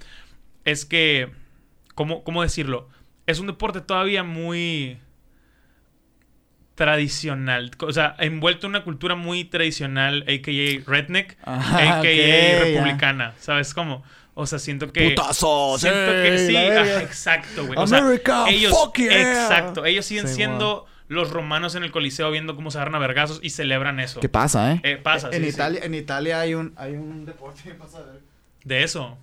es 0.66 0.84
que, 0.84 1.30
¿cómo, 1.94 2.24
cómo 2.24 2.42
decirlo? 2.42 2.88
Es 3.26 3.40
un 3.40 3.46
deporte 3.46 3.80
todavía 3.80 4.22
muy 4.22 4.98
tradicional, 6.78 7.72
o 7.80 7.92
sea, 7.92 8.14
envuelto 8.20 8.66
en 8.66 8.70
una 8.70 8.84
cultura 8.84 9.16
muy 9.16 9.44
tradicional, 9.44 10.22
a.k.a. 10.28 10.88
redneck, 10.88 11.36
Ah, 11.42 11.98
a.k.a. 11.98 12.12
ya. 12.14 12.64
republicana, 12.64 13.34
¿sabes 13.40 13.74
cómo? 13.74 14.04
O 14.34 14.46
sea, 14.46 14.60
siento 14.60 14.92
que... 14.92 15.10
¡Putazos! 15.10 15.80
Siento 15.80 16.12
que 16.12 16.34
¡Ey, 16.36 16.46
sí, 16.46 16.56
exacto, 17.02 17.66
güey. 17.66 17.76
O 17.76 17.84
sea, 17.88 17.98
America, 17.98 18.48
ellos, 18.48 18.72
fuck 18.72 18.96
yeah. 18.98 19.32
exacto, 19.32 19.84
ellos 19.84 20.06
siguen 20.06 20.28
Sí, 20.28 20.36
siendo 20.36 20.86
los 21.08 21.30
romanos 21.30 21.74
en 21.74 21.82
el 21.82 21.90
coliseo 21.90 22.30
viendo 22.30 22.54
cómo 22.54 22.70
se 22.70 22.78
agarran 22.78 22.94
a 22.94 22.98
vergazos 23.00 23.40
y 23.42 23.50
celebran 23.50 23.98
eso. 23.98 24.20
¿Qué 24.20 24.28
pasa, 24.28 24.74
eh? 24.74 24.80
Eh, 24.84 24.96
pasa, 24.98 25.30
en 25.32 25.42
sí, 25.42 25.48
sí. 25.48 25.48
Italia, 25.48 25.80
en 25.82 25.94
Italia 25.96 26.38
hay 26.40 26.54
un, 26.54 26.74
hay 26.76 26.92
un 26.92 27.24
deporte 27.26 27.60
que 27.64 27.74
pasa 27.74 27.98
a 27.98 28.02
ver. 28.02 28.20
De 28.62 28.84
eso. 28.84 29.18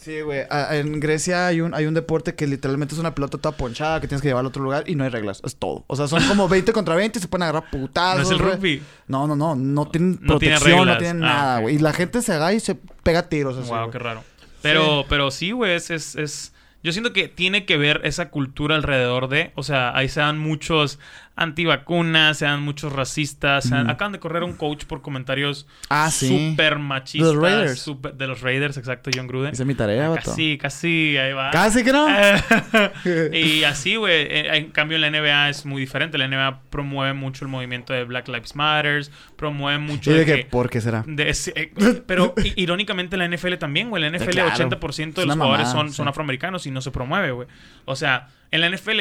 Sí, 0.00 0.22
güey. 0.22 0.44
En 0.70 0.98
Grecia 0.98 1.46
hay 1.48 1.60
un, 1.60 1.74
hay 1.74 1.84
un 1.84 1.92
deporte 1.92 2.34
que 2.34 2.46
literalmente 2.46 2.94
es 2.94 2.98
una 3.00 3.14
pelota 3.14 3.36
toda 3.36 3.54
ponchada 3.54 4.00
que 4.00 4.08
tienes 4.08 4.22
que 4.22 4.28
llevar 4.28 4.40
al 4.40 4.46
otro 4.46 4.62
lugar 4.62 4.84
y 4.86 4.94
no 4.94 5.04
hay 5.04 5.10
reglas. 5.10 5.42
Es 5.44 5.56
todo. 5.56 5.84
O 5.88 5.96
sea, 5.96 6.08
son 6.08 6.22
como 6.26 6.48
20 6.48 6.72
contra 6.72 6.94
20 6.94 7.18
y 7.18 7.22
se 7.22 7.28
pueden 7.28 7.42
agarrar 7.42 7.64
No 7.70 7.78
putazos. 7.80 8.22
es 8.24 8.30
el 8.30 8.38
rugby. 8.38 8.82
No, 9.08 9.26
no, 9.26 9.36
no. 9.36 9.54
No 9.54 9.88
tienen 9.88 10.18
No 10.22 10.38
tiene 10.38 10.56
protección, 10.56 10.88
no 10.88 10.96
tienen 10.96 11.22
Ah, 11.22 11.26
nada, 11.26 11.60
güey. 11.60 11.74
Y 11.74 11.78
la 11.80 11.92
gente 11.92 12.22
se 12.22 12.32
agarra 12.32 12.54
y 12.54 12.60
se 12.60 12.76
pega 13.02 13.28
tiros 13.28 13.58
así. 13.58 13.68
wow, 13.68 13.90
qué 13.90 13.98
raro. 13.98 14.24
Pero, 14.62 15.04
pero 15.08 15.30
sí, 15.30 15.50
güey, 15.52 15.72
es, 15.74 15.90
es, 15.90 16.16
es- 16.16 16.52
Yo 16.82 16.92
siento 16.92 17.12
que 17.12 17.28
tiene 17.28 17.66
que 17.66 17.76
ver 17.76 18.00
esa 18.04 18.30
cultura 18.30 18.76
alrededor 18.76 19.28
de. 19.28 19.52
O 19.54 19.62
sea, 19.62 19.94
ahí 19.94 20.08
se 20.08 20.20
dan 20.20 20.38
muchos 20.38 20.98
antivacunas, 21.40 22.38
se 22.38 22.44
dan 22.44 22.62
muchos 22.62 22.92
racistas. 22.92 23.72
Acaban 23.72 24.12
de 24.12 24.20
correr 24.20 24.42
un 24.44 24.52
coach 24.54 24.84
por 24.84 25.02
comentarios 25.02 25.66
Ah, 25.88 26.10
sí. 26.10 26.28
súper 26.50 26.78
machistas. 26.78 27.28
De 27.30 27.34
los 27.34 27.42
Raiders. 27.42 27.90
de 28.14 28.26
los 28.26 28.40
Raiders, 28.42 28.76
exacto, 28.76 29.10
John 29.14 29.26
Gruden. 29.26 29.52
Hice 29.52 29.64
mi 29.64 29.74
tarea, 29.74 30.08
vato. 30.08 30.22
Casi, 30.30 30.58
casi, 30.58 31.16
ahí 31.16 31.32
va. 31.32 31.50
Casi 31.50 31.82
que 31.82 31.92
no. 31.92 32.06
y 33.32 33.64
así, 33.64 33.96
güey. 33.96 34.22
eh, 34.28 34.56
En 34.56 34.70
cambio, 34.70 34.96
en 34.96 35.02
la 35.02 35.10
NBA 35.10 35.48
es 35.50 35.66
muy 35.66 35.80
diferente. 35.80 36.18
La 36.18 36.28
NBA 36.28 36.60
promueve 36.70 37.14
mucho 37.14 37.44
el 37.44 37.50
movimiento 37.50 37.92
de 37.92 38.04
Black 38.04 38.28
Lives 38.28 38.54
Matter, 38.54 39.02
promueve 39.36 39.78
mucho 39.78 40.10
Y 40.10 40.14
de 40.14 40.20
de 40.20 40.26
que, 40.26 40.36
que. 40.36 40.44
¿por 40.46 40.70
qué 40.70 40.80
será? 40.80 41.04
de 41.06 41.28
ese- 41.30 41.52
eh, 41.56 42.02
pero 42.06 42.34
irónicamente 42.56 43.16
la 43.16 43.24
NFL 43.28 43.54
también, 43.58 43.88
güey. 43.90 44.02
La 44.02 44.10
NFL, 44.16 44.30
claro. 44.30 44.50
80% 44.50 45.14
de 45.14 45.22
Es 45.22 45.26
los 45.26 45.36
jugadores 45.36 45.68
son, 45.68 45.92
son 45.92 46.08
afroamericanos 46.08 46.66
y 46.66 46.70
no 46.70 46.80
se 46.80 46.90
promueve, 46.90 47.30
güey. 47.32 47.48
O 47.84 47.96
sea, 47.96 48.28
en 48.50 48.60
la 48.60 48.68
NFL 48.68 49.00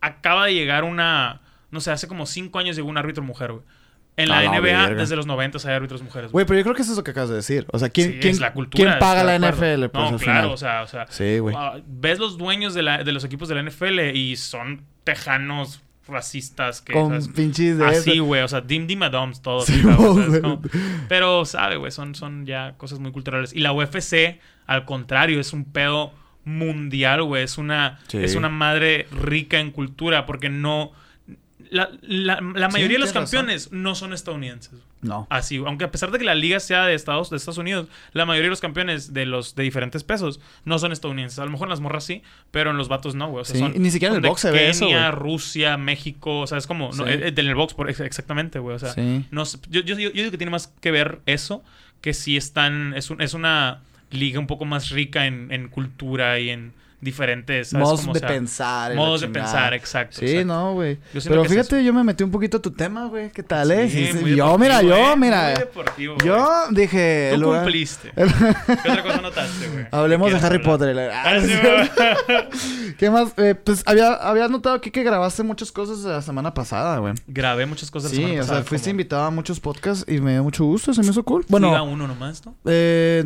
acaba 0.00 0.46
de 0.46 0.54
llegar 0.54 0.84
una. 0.84 1.40
No 1.70 1.80
sé, 1.80 1.90
hace 1.90 2.06
como 2.08 2.26
5 2.26 2.58
años 2.58 2.76
llegó 2.76 2.88
un 2.88 2.98
árbitro 2.98 3.22
mujer, 3.22 3.52
güey. 3.52 3.64
En 4.18 4.30
la 4.30 4.42
NBA, 4.44 4.60
verga. 4.60 4.94
desde 4.94 5.14
los 5.14 5.26
90 5.26 5.58
hay 5.68 5.74
árbitros 5.74 6.02
mujeres. 6.02 6.32
Güey, 6.32 6.46
pero 6.46 6.58
yo 6.58 6.62
creo 6.64 6.74
que 6.74 6.80
eso 6.80 6.92
es 6.92 6.96
lo 6.96 7.04
que 7.04 7.10
acabas 7.10 7.28
de 7.28 7.36
decir. 7.36 7.66
O 7.70 7.78
sea, 7.78 7.90
¿quién, 7.90 8.12
Sí, 8.12 8.18
quién, 8.20 8.32
es 8.32 8.40
la 8.40 8.54
cultura, 8.54 8.92
¿quién 8.92 8.98
paga 8.98 9.22
la. 9.24 9.36
NFL? 9.38 9.88
Pues, 9.90 9.92
no, 9.92 10.08
al 10.08 10.16
claro, 10.16 10.18
final? 10.18 10.44
o 10.46 10.56
sea, 10.56 10.82
o 10.82 10.86
sea 10.86 11.06
Sí, 11.10 11.38
güey. 11.38 11.54
ah, 11.58 11.76
ves 11.86 12.18
los 12.18 12.38
dueños 12.38 12.72
de, 12.72 12.82
la- 12.82 13.04
de 13.04 13.12
los 13.12 13.24
equipos 13.24 13.46
de 13.50 13.56
la 13.56 13.62
NFL 13.62 14.16
y 14.16 14.36
son 14.36 14.84
tejanos 15.04 15.82
racistas 16.08 16.80
que 16.80 16.92
Con 16.94 17.20
pinches 17.34 17.76
de 17.78 17.84
así, 17.84 18.18
güey, 18.20 18.40
o 18.40 18.48
sea, 18.48 18.60
dim 18.62 18.86
dim 18.86 19.02
adoms 19.02 19.42
todos. 19.42 19.66
Pero 21.08 21.44
sabe, 21.44 21.76
güey, 21.76 21.90
son 21.92 22.14
son 22.14 22.46
ya 22.46 22.74
cosas 22.76 22.98
muy 22.98 23.12
culturales 23.12 23.52
y 23.54 23.58
la 23.60 23.72
UFC 23.72 24.40
al 24.66 24.84
contrario 24.84 25.40
es 25.40 25.52
un 25.52 25.64
pedo 25.64 26.12
mundial, 26.44 27.22
güey, 27.24 27.42
es 27.42 27.58
una 27.58 27.98
Sí. 28.08 28.18
es 28.18 28.34
una 28.36 28.48
madre 28.48 29.08
rica 29.10 29.58
en 29.58 29.70
cultura 29.72 30.26
porque 30.26 30.48
no 30.48 30.92
la, 31.70 31.90
la- 32.02 32.40
la 32.54 32.68
mayoría 32.68 32.96
de 32.96 33.00
los 33.00 33.14
razón. 33.14 33.24
campeones 33.24 33.72
no 33.72 33.94
son 33.94 34.12
estadounidenses. 34.12 34.72
No. 35.02 35.26
Así, 35.30 35.56
aunque 35.58 35.84
a 35.84 35.90
pesar 35.90 36.10
de 36.10 36.18
que 36.18 36.24
la 36.24 36.34
liga 36.34 36.58
sea 36.58 36.84
de 36.86 36.94
Estados, 36.94 37.30
de 37.30 37.36
Estados 37.36 37.58
Unidos, 37.58 37.86
la 38.12 38.24
mayoría 38.26 38.46
de 38.46 38.50
los 38.50 38.60
campeones 38.60 39.12
de 39.12 39.26
los 39.26 39.54
de 39.54 39.62
diferentes 39.62 40.02
pesos 40.04 40.40
no 40.64 40.78
son 40.78 40.90
estadounidenses. 40.92 41.38
A 41.38 41.44
lo 41.44 41.50
mejor 41.50 41.66
en 41.66 41.70
las 41.70 41.80
morras 41.80 42.04
sí, 42.04 42.22
pero 42.50 42.70
en 42.70 42.76
los 42.76 42.88
vatos 42.88 43.14
no, 43.14 43.28
güey. 43.28 43.42
O 43.42 43.44
sea, 43.44 43.54
Sí, 43.54 43.60
son, 43.60 43.76
y 43.76 43.78
ni 43.78 43.90
siquiera 43.90 44.14
en 44.16 44.24
el 44.24 44.28
box 44.28 44.40
se 44.40 44.50
ve 44.50 44.68
eso, 44.70 44.86
Kenia. 44.86 45.10
Rusia, 45.10 45.76
México, 45.76 46.40
o 46.40 46.46
sea, 46.46 46.58
es 46.58 46.66
como... 46.66 46.92
Sí. 46.92 47.02
eh, 47.06 47.32
en 47.36 47.46
el 47.46 47.54
box, 47.54 47.74
por, 47.74 47.88
ex- 47.90 48.00
exactamente, 48.00 48.58
güey. 48.58 48.74
O 48.76 48.78
sea, 48.78 48.94
no 49.30 49.44
yo, 49.70 49.80
yo, 49.82 49.96
yo 49.96 50.10
digo 50.10 50.30
que 50.30 50.38
tiene 50.38 50.50
más 50.50 50.68
que 50.80 50.90
ver 50.90 51.20
eso, 51.26 51.62
que 52.00 52.12
si 52.14 52.36
están... 52.36 52.94
Es, 52.96 53.10
un- 53.10 53.20
es 53.20 53.34
una 53.34 53.80
liga 54.10 54.38
un 54.40 54.46
poco 54.46 54.64
más 54.64 54.90
rica 54.90 55.26
en, 55.26 55.52
en 55.52 55.68
cultura 55.68 56.38
y 56.40 56.50
en 56.50 56.72
diferentes... 57.00 57.68
¿sabes? 57.68 57.84
Modos 57.84 58.00
Como, 58.00 58.10
o 58.12 58.14
de 58.14 58.20
sea, 58.20 58.28
pensar. 58.28 58.94
Modos 58.94 59.20
de 59.20 59.28
pensar, 59.28 59.74
exacto. 59.74 60.16
Sí, 60.18 60.26
exacto. 60.26 60.46
no, 60.46 60.72
güey. 60.74 60.98
Pero 61.24 61.42
es 61.42 61.48
fíjate, 61.48 61.84
yo 61.84 61.92
me 61.92 62.02
metí 62.04 62.24
un 62.24 62.30
poquito 62.30 62.56
a 62.56 62.62
tu 62.62 62.70
tema, 62.70 63.06
güey. 63.06 63.30
¿Qué 63.30 63.42
tal, 63.42 63.70
eh? 63.70 63.88
Sí, 63.90 64.06
Sí, 64.12 64.18
sí. 64.24 64.36
yo, 64.36 64.56
mira, 64.58 64.82
yo, 64.82 64.96
eh, 65.12 65.16
mira. 65.16 65.50
Deportivo. 65.50 66.16
Yo 66.24 66.48
dije. 66.70 67.30
Tú 67.34 67.40
lugar- 67.40 67.62
cumpliste. 67.62 68.10
¿Qué 68.16 68.90
otra 68.90 69.02
cosa 69.02 69.20
notaste, 69.20 69.68
güey? 69.68 69.86
Hablemos 69.90 70.28
¿Qué 70.28 70.34
de 70.38 70.46
Harry 70.46 70.56
hablar? 70.56 70.78
Potter. 70.78 71.10
Ah, 71.12 71.38
sí. 72.56 72.92
¿Qué 72.98 73.10
más? 73.10 73.32
Eh, 73.36 73.54
pues 73.54 73.82
había, 73.86 74.14
había 74.14 74.48
notado 74.48 74.74
aquí 74.76 74.90
que 74.90 75.02
grabaste 75.02 75.42
muchas 75.42 75.70
cosas 75.72 75.98
la 76.00 76.22
semana 76.22 76.54
pasada, 76.54 76.98
güey. 76.98 77.14
Grabé 77.26 77.66
muchas 77.66 77.90
cosas 77.90 78.10
la 78.12 78.16
Sí, 78.16 78.22
semana 78.22 78.40
o 78.40 78.44
sea, 78.44 78.48
pasada, 78.54 78.64
fuiste 78.68 78.86
como- 78.86 78.90
invitado 78.92 79.22
a 79.24 79.30
muchos 79.30 79.60
podcasts 79.60 80.04
y 80.10 80.20
me 80.20 80.32
dio 80.32 80.42
mucho 80.42 80.64
gusto, 80.64 80.92
se 80.94 81.02
me 81.02 81.08
hizo 81.10 81.22
cool. 81.24 81.44
Bueno, 81.48 81.84
uno 81.84 82.06
nomás, 82.06 82.44
¿no? 82.46 82.54
eh, 82.64 83.22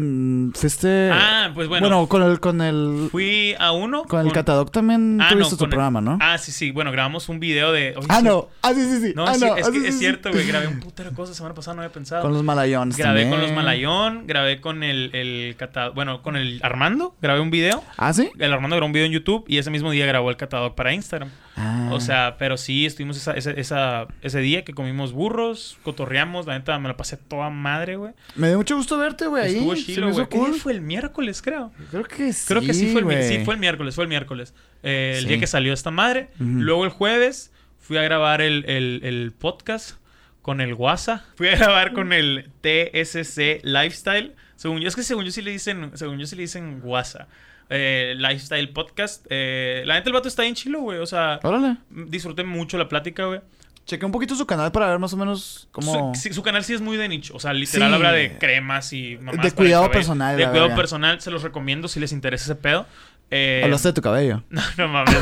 fuiste. 0.54 1.10
Ah, 1.12 1.50
pues 1.54 1.68
bueno. 1.68 1.86
bueno, 1.88 2.06
con 2.08 2.22
el, 2.22 2.40
con 2.40 2.60
el, 2.60 3.08
Fui 3.10 3.54
a 3.61 3.72
uno. 3.72 4.02
con 4.04 4.26
el 4.26 4.32
Catadoc 4.32 4.70
también 4.72 5.18
Ah, 5.20 5.28
tuviste 5.30 5.52
no, 5.52 5.56
tu 5.58 5.64
el- 5.64 5.70
programa, 5.70 6.00
¿no? 6.00 6.18
Ah, 6.20 6.38
sí, 6.38 6.50
sí. 6.52 6.70
Bueno, 6.70 6.90
grabamos 6.92 7.28
un 7.28 7.38
video 7.40 7.72
de. 7.72 7.94
Oye, 7.96 8.06
Ah, 8.08 8.18
sí. 8.20 8.24
no. 8.24 8.48
Ah, 8.62 8.72
sí, 8.74 8.82
sí, 8.82 9.00
sí. 9.00 9.12
No, 9.14 9.26
ah, 9.26 9.32
es, 9.34 9.40
no. 9.40 9.56
es 9.56 9.66
Ah, 9.66 9.70
sí, 9.72 9.78
es 9.86 9.94
sí, 9.94 9.98
cierto, 10.00 10.30
güey. 10.32 10.46
Grabé 10.46 10.66
un 10.68 10.80
putero 10.80 11.11
de 11.11 11.16
cosas 11.16 11.36
semana 11.36 11.54
pasada, 11.54 11.76
no 11.76 11.82
había 11.82 11.92
pensado. 11.92 12.22
Con 12.22 12.32
los 12.32 12.42
malayones 12.42 12.96
grabé 12.96 13.28
con 13.28 13.40
los 13.40 13.52
Malayón, 13.52 14.26
grabé 14.26 14.61
con 14.61 14.82
el, 14.82 15.11
el 15.14 15.56
catado- 15.56 15.92
Bueno, 15.92 16.22
con 16.22 16.36
el 16.36 16.61
Armando, 16.62 17.14
grabé 17.22 17.40
un 17.40 17.50
video. 17.50 17.82
¿Ah, 17.96 18.12
sí? 18.12 18.30
El 18.38 18.52
Armando 18.52 18.76
grabó 18.76 18.86
un 18.86 18.92
video 18.92 19.06
en 19.06 19.12
YouTube 19.12 19.44
y 19.46 19.58
ese 19.58 19.70
mismo 19.70 19.90
día 19.90 20.06
grabó 20.06 20.30
el 20.30 20.36
catador 20.36 20.74
para 20.74 20.92
Instagram. 20.92 21.30
Ah. 21.62 21.90
O 21.92 22.00
sea, 22.00 22.36
pero 22.38 22.56
sí, 22.56 22.86
estuvimos 22.86 23.16
esa, 23.16 23.32
esa, 23.32 23.50
esa- 23.50 24.06
ese 24.22 24.38
día 24.40 24.64
que 24.64 24.72
comimos 24.72 25.12
burros, 25.12 25.78
cotorreamos, 25.82 26.46
la 26.46 26.58
neta 26.58 26.78
me 26.78 26.88
la 26.88 26.96
pasé 26.96 27.16
toda 27.16 27.50
madre, 27.50 27.96
güey. 27.96 28.12
Me 28.36 28.48
dio 28.48 28.56
mucho 28.56 28.76
gusto 28.76 28.96
verte, 28.96 29.26
güey. 29.26 29.42
ahí. 29.44 29.52
Estuvo 29.56 29.74
chilo, 29.74 30.11
güey. 30.12 30.26
¿Qué 30.28 30.36
cool. 30.38 30.54
fue 30.54 30.72
el 30.72 30.80
miércoles, 30.80 31.42
creo. 31.42 31.72
Creo 31.90 32.04
que 32.04 32.32
sí. 32.32 32.44
Creo 32.48 32.61
que 32.62 32.72
sí 32.74 32.92
fue 32.92 33.02
el, 33.02 33.22
sí, 33.24 33.44
fue 33.44 33.54
el 33.54 33.61
miércoles, 33.61 33.94
fue 33.94 34.04
el 34.04 34.08
miércoles. 34.08 34.54
Eh, 34.82 35.14
el 35.16 35.22
Sí. 35.24 35.28
día 35.28 35.38
que 35.40 35.46
salió 35.46 35.72
esta 35.72 35.90
madre. 35.90 36.30
Luego 36.38 36.84
el 36.84 36.90
jueves 36.90 37.52
fui 37.78 37.96
a 37.98 38.02
grabar 38.02 38.40
el, 38.40 38.64
el- 38.68 39.00
el 39.02 39.32
podcast 39.38 39.96
con 40.42 40.61
el 40.61 40.72
WhatsApp. 40.74 41.20
Fui 41.36 41.48
a 41.48 41.56
grabar 41.56 41.92
con 41.92 42.12
el 42.14 42.50
TSC 42.62 43.61
Lifestyle. 43.62 44.34
Según 44.56 44.80
yo, 44.80 44.88
es 44.88 44.96
que 44.96 45.02
según 45.02 45.24
yo 45.24 45.30
sí 45.30 45.42
le 45.42 45.50
dicen, 45.50 45.90
según 45.94 46.18
yo 46.18 46.26
sí 46.26 46.36
le 46.36 46.42
dicen 46.42 46.80
WhatsApp. 46.82 47.28
Eh, 47.70 48.14
lifestyle 48.18 48.68
Podcast. 48.70 49.26
Eh, 49.30 49.82
la 49.86 49.94
neta, 49.94 50.08
el 50.08 50.12
vato 50.12 50.28
está 50.28 50.42
bien 50.42 50.54
chilo, 50.54 50.80
güey. 50.80 50.98
O 50.98 51.06
sea, 51.06 51.38
Órale. 51.42 51.76
disfruté 51.88 52.42
mucho 52.44 52.76
la 52.76 52.88
plática, 52.88 53.24
güey. 53.26 53.40
Chequé 53.86 54.04
un 54.06 54.12
poquito 54.12 54.34
su 54.36 54.46
canal 54.46 54.70
para 54.70 54.88
ver 54.88 54.98
más 54.98 55.12
o 55.14 55.16
menos 55.16 55.68
cómo... 55.72 56.12
Su, 56.14 56.42
canal 56.42 56.62
sí 56.62 56.74
es 56.74 56.80
muy 56.80 56.96
de 56.96 57.08
nicho. 57.08 57.34
O 57.34 57.40
sea, 57.40 57.52
literal 57.52 57.88
Sí. 57.88 57.94
habla 57.94 58.12
de 58.12 58.38
cremas 58.38 58.92
y 58.92 59.16
mamadas 59.18 59.42
De 59.42 59.52
cuidado 59.52 59.84
cabello. 59.84 59.92
personal, 59.98 60.36
De 60.36 60.48
cuidado 60.48 60.74
personal. 60.76 61.20
Se 61.20 61.30
los 61.30 61.42
recomiendo 61.42 61.88
si 61.88 61.98
les 61.98 62.12
interesa 62.12 62.44
ese 62.44 62.54
pedo. 62.56 62.86
Eh, 63.32 63.62
Hablaste 63.64 63.88
de 63.88 63.92
tu 63.94 64.02
cabello. 64.02 64.42
no, 64.50 64.62
no 64.76 64.88
mames. 64.88 65.16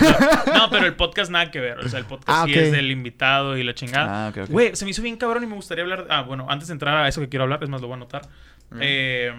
No. 0.46 0.54
No, 0.54 0.70
pero 0.70 0.86
el 0.86 0.96
podcast 0.96 1.30
nada 1.30 1.50
que 1.50 1.60
ver. 1.60 1.78
O 1.78 1.88
sea, 1.88 1.98
el 1.98 2.06
podcast 2.06 2.28
Ah, 2.30 2.44
sí 2.46 2.54
es 2.58 2.72
del 2.72 2.90
invitado 2.90 3.56
y 3.56 3.62
la 3.62 3.74
chingada. 3.74 4.26
Ah, 4.26 4.28
ok, 4.30 4.38
ok. 4.44 4.50
Güey, 4.50 4.76
se 4.76 4.84
me 4.84 4.90
hizo 4.90 5.02
bien 5.02 5.16
cabrón 5.16 5.44
y 5.44 5.46
me 5.46 5.54
gustaría 5.54 5.84
hablar. 5.84 6.06
Ah, 6.10 6.22
bueno, 6.22 6.46
antes 6.50 6.68
de 6.68 6.72
entrar 6.72 6.96
a 6.96 7.08
eso 7.08 7.20
que 7.20 7.28
quiero 7.28 7.44
hablar, 7.44 7.62
es 7.62 7.68
más, 7.68 7.80
lo 7.80 7.86
voy 7.88 7.94
a 7.94 7.96
anotar. 7.96 8.22
Eh, 8.80 9.32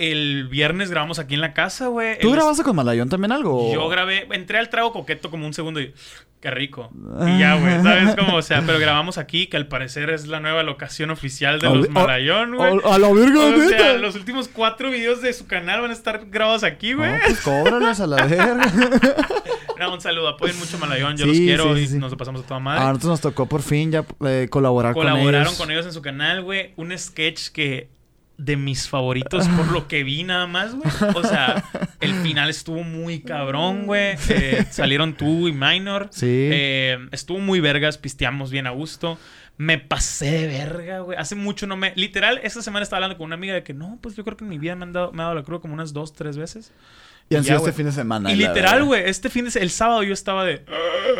el 0.00 0.48
viernes 0.48 0.90
grabamos 0.90 1.18
aquí 1.18 1.34
en 1.34 1.40
la 1.40 1.52
casa, 1.52 1.88
güey. 1.88 2.18
¿Tú 2.18 2.28
El- 2.28 2.34
grabaste 2.36 2.62
con 2.62 2.74
Malayón 2.76 3.08
también 3.08 3.32
algo? 3.32 3.72
Yo 3.72 3.88
grabé, 3.88 4.26
entré 4.32 4.58
al 4.58 4.68
trago 4.70 4.92
coqueto 4.92 5.30
como 5.30 5.46
un 5.46 5.54
segundo 5.54 5.80
y. 5.80 5.92
Qué 6.40 6.50
rico. 6.50 6.90
Y 7.26 7.38
ya, 7.38 7.56
güey, 7.56 7.82
¿sabes 7.82 8.14
cómo? 8.18 8.36
O 8.38 8.40
sea, 8.42 8.62
pero 8.64 8.78
grabamos 8.78 9.18
aquí, 9.18 9.46
que 9.48 9.58
al 9.58 9.66
parecer 9.68 10.08
es 10.08 10.26
la 10.26 10.40
nueva 10.40 10.62
locación 10.62 11.10
oficial 11.10 11.60
de 11.60 11.66
A 11.66 11.70
los 11.70 11.82
ver- 11.82 11.90
Malayón, 11.90 12.56
güey. 12.56 12.78
O- 12.82 12.90
A 12.94 12.98
la 12.98 13.12
verga, 13.12 13.40
O 13.40 13.56
sea, 13.56 13.68
neta. 13.68 13.92
los 13.98 14.14
últimos 14.14 14.48
cuatro 14.48 14.90
videos 14.90 15.20
de 15.20 15.34
su 15.34 15.46
canal 15.46 15.82
van 15.82 15.90
a 15.90 15.92
estar 15.92 16.24
grabados 16.30 16.64
aquí, 16.64 16.94
güey. 16.94 17.12
No, 17.12 17.18
pues 17.26 17.40
cóbralas 17.42 18.00
a 18.00 18.06
la 18.06 18.24
verga. 18.26 18.72
No, 19.78 19.92
un 19.92 20.00
saludo, 20.00 20.28
apoyen 20.28 20.58
mucho 20.58 20.78
a 20.78 20.80
Malayón, 20.80 21.16
yo 21.18 21.24
Sí, 21.26 21.30
los 21.30 21.38
quiero 21.38 21.76
sí, 21.76 21.96
y 21.96 21.98
nos 21.98 22.10
lo 22.10 22.16
pasamos 22.16 22.42
a 22.42 22.44
toda 22.46 22.56
A 22.56 22.60
madre. 22.60 22.84
nosotros 22.86 23.10
nos 23.10 23.20
tocó 23.20 23.44
por 23.46 23.60
fin 23.60 23.92
ya 23.92 24.04
eh, 24.26 24.46
colaborar 24.50 24.94
con 24.94 25.02
ellos. 25.02 25.12
Colaboraron 25.18 25.54
con 25.56 25.70
ellos 25.70 25.84
en 25.84 25.92
su 25.92 26.00
canal, 26.00 26.42
güey. 26.42 26.72
Un 26.76 26.96
sketch 26.98 27.48
que 27.50 27.88
de 28.40 28.56
mis 28.56 28.88
favoritos 28.88 29.46
por 29.48 29.70
lo 29.70 29.86
que 29.86 30.02
vi 30.02 30.24
nada 30.24 30.46
más, 30.46 30.74
güey. 30.74 30.90
O 31.14 31.22
sea, 31.22 31.62
el 32.00 32.14
final 32.14 32.48
estuvo 32.48 32.82
muy 32.82 33.20
cabrón, 33.20 33.84
güey. 33.86 34.16
Eh, 34.30 34.64
salieron 34.70 35.14
tú 35.14 35.46
y 35.46 35.52
Minor. 35.52 36.08
Sí. 36.10 36.26
Eh, 36.26 36.98
estuvo 37.12 37.38
muy 37.38 37.60
vergas, 37.60 37.98
pisteamos 37.98 38.50
bien 38.50 38.66
a 38.66 38.70
gusto. 38.70 39.18
Me 39.58 39.78
pasé 39.78 40.30
de 40.30 40.46
verga, 40.46 41.00
güey. 41.00 41.18
Hace 41.18 41.34
mucho 41.34 41.66
no 41.66 41.76
me... 41.76 41.92
Literal, 41.96 42.40
esta 42.42 42.62
semana 42.62 42.82
estaba 42.82 42.98
hablando 42.98 43.18
con 43.18 43.26
una 43.26 43.34
amiga 43.34 43.52
de 43.52 43.62
que 43.62 43.74
no, 43.74 43.98
pues 44.00 44.16
yo 44.16 44.24
creo 44.24 44.38
que 44.38 44.44
en 44.44 44.50
mi 44.50 44.58
vida 44.58 44.74
me 44.74 44.84
han 44.84 44.94
dado, 44.94 45.12
me 45.12 45.20
ha 45.22 45.24
dado 45.24 45.34
la 45.34 45.42
cruda 45.42 45.60
como 45.60 45.74
unas 45.74 45.92
dos, 45.92 46.14
tres 46.14 46.38
veces. 46.38 46.72
Y 47.32 47.36
han 47.36 47.44
sido 47.44 47.58
este 47.58 47.72
fin 47.72 47.86
de 47.86 47.92
semana. 47.92 48.32
y 48.32 48.34
literal, 48.34 48.82
güey, 48.82 49.04
este 49.08 49.30
fin 49.30 49.48
de... 49.48 49.60
El 49.60 49.70
sábado 49.70 50.02
yo 50.02 50.12
estaba 50.12 50.44
de... 50.44 50.64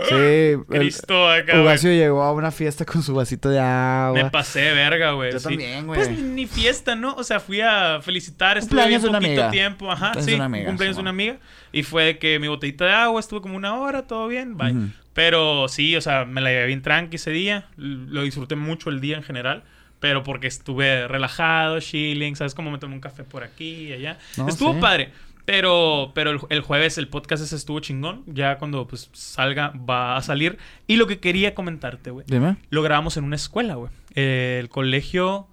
Sí. 0.09 0.15
el- 0.15 0.65
Cristo 0.67 1.31
acá. 1.31 1.61
Ugacio 1.61 1.93
llegó 1.93 2.25
a 2.25 2.33
una 2.33 2.51
fiesta 2.51 2.85
con 2.85 3.05
su 3.05 3.15
vasito 3.15 3.49
de 3.49 3.61
agua. 3.61 4.25
Me 4.25 4.29
pasé 4.29 4.73
verga, 4.73 5.13
güey. 5.13 5.31
Yo 5.33 5.39
sí. 5.39 5.45
también, 5.51 5.87
güey. 5.87 6.01
Pues 6.05 6.19
ni 6.19 6.47
fiesta, 6.49 6.97
¿no? 6.97 7.15
O 7.15 7.23
sea, 7.23 7.39
fui 7.39 7.61
a 7.61 8.01
felicitar, 8.03 8.59
estuve 8.59 8.83
una 8.83 8.99
poquito 8.99 9.17
amiga. 9.17 9.51
tiempo, 9.53 9.89
ajá, 9.93 10.13
Cumpleaños 10.13 10.25
sí, 10.25 10.31
de 10.33 10.37
una 10.37 10.45
amiga, 10.47 10.67
cumpleaños 10.67 10.97
de 10.97 11.01
una 11.03 11.11
amiga 11.11 11.37
y 11.71 11.83
fue 11.85 12.05
de 12.05 12.19
que 12.19 12.41
mi 12.41 12.49
botellita 12.49 12.87
de 12.87 12.93
agua 12.93 13.21
estuve 13.21 13.41
como 13.41 13.55
una 13.57 13.77
hora, 13.79 14.09
todo 14.09 14.27
bien, 14.27 14.57
bye. 14.57 14.75
Pero 15.13 15.69
sí, 15.69 15.95
o 15.95 16.01
sea, 16.01 16.25
me 16.25 16.41
la 16.41 16.51
llevé 16.51 16.67
bien 16.67 16.83
tranqui 16.83 17.17
ese 17.17 17.31
día, 17.31 17.69
lo 17.77 18.23
disfruté 18.23 18.57
mucho 18.57 18.91
el 18.91 19.01
día 19.01 19.17
en 19.17 19.23
general. 19.23 19.63
Pero 20.01 20.23
porque 20.23 20.47
estuve 20.47 21.07
relajado, 21.09 21.79
chilling, 21.79 22.35
¿sabes? 22.35 22.55
Como 22.55 22.71
me 22.71 22.79
tomé 22.79 22.95
un 22.95 23.03
café 23.03 23.23
por 23.23 23.45
aquí 23.45 23.89
y 23.89 23.93
allá. 23.93 24.17
No, 24.39 24.49
Estuvo 24.49 24.73
sí. 24.73 24.81
padre. 24.81 25.13
Pero, 25.51 26.13
pero 26.15 26.31
el, 26.31 26.41
el 26.49 26.61
jueves 26.61 26.97
el 26.97 27.09
podcast 27.09 27.43
ese 27.43 27.57
estuvo 27.57 27.81
chingón. 27.81 28.23
Ya 28.27 28.59
cuando 28.59 28.87
pues 28.87 29.11
salga 29.13 29.71
va 29.71 30.17
a 30.17 30.23
salir. 30.23 30.59
Y 30.87 30.95
lo 30.97 31.07
que 31.09 31.19
quería 31.19 31.55
comentarte, 31.57 32.11
güey. 32.13 32.25
Dime. 32.29 32.57
Lo 32.71 32.83
grabamos 32.83 33.17
en 33.17 33.25
una 33.25 33.35
escuela, 33.37 33.75
güey. 33.75 33.91
Eh, 34.15 34.59
el 34.61 34.69
colegio. 34.69 35.49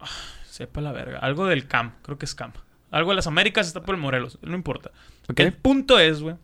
ah, 0.00 0.06
Sepa 0.50 0.80
la 0.82 0.92
verga. 0.92 1.18
Algo 1.20 1.46
del 1.46 1.66
CAM. 1.66 1.92
Creo 2.02 2.18
que 2.18 2.26
es 2.26 2.34
CAM. 2.34 2.52
Algo 2.90 3.10
de 3.10 3.16
las 3.16 3.26
Américas 3.26 3.66
está 3.66 3.80
por 3.82 3.94
el 3.94 4.00
Morelos. 4.02 4.38
No 4.42 4.54
importa. 4.54 4.90
El 5.34 5.52
punto 5.54 5.98
es, 5.98 6.20
güey. 6.20 6.34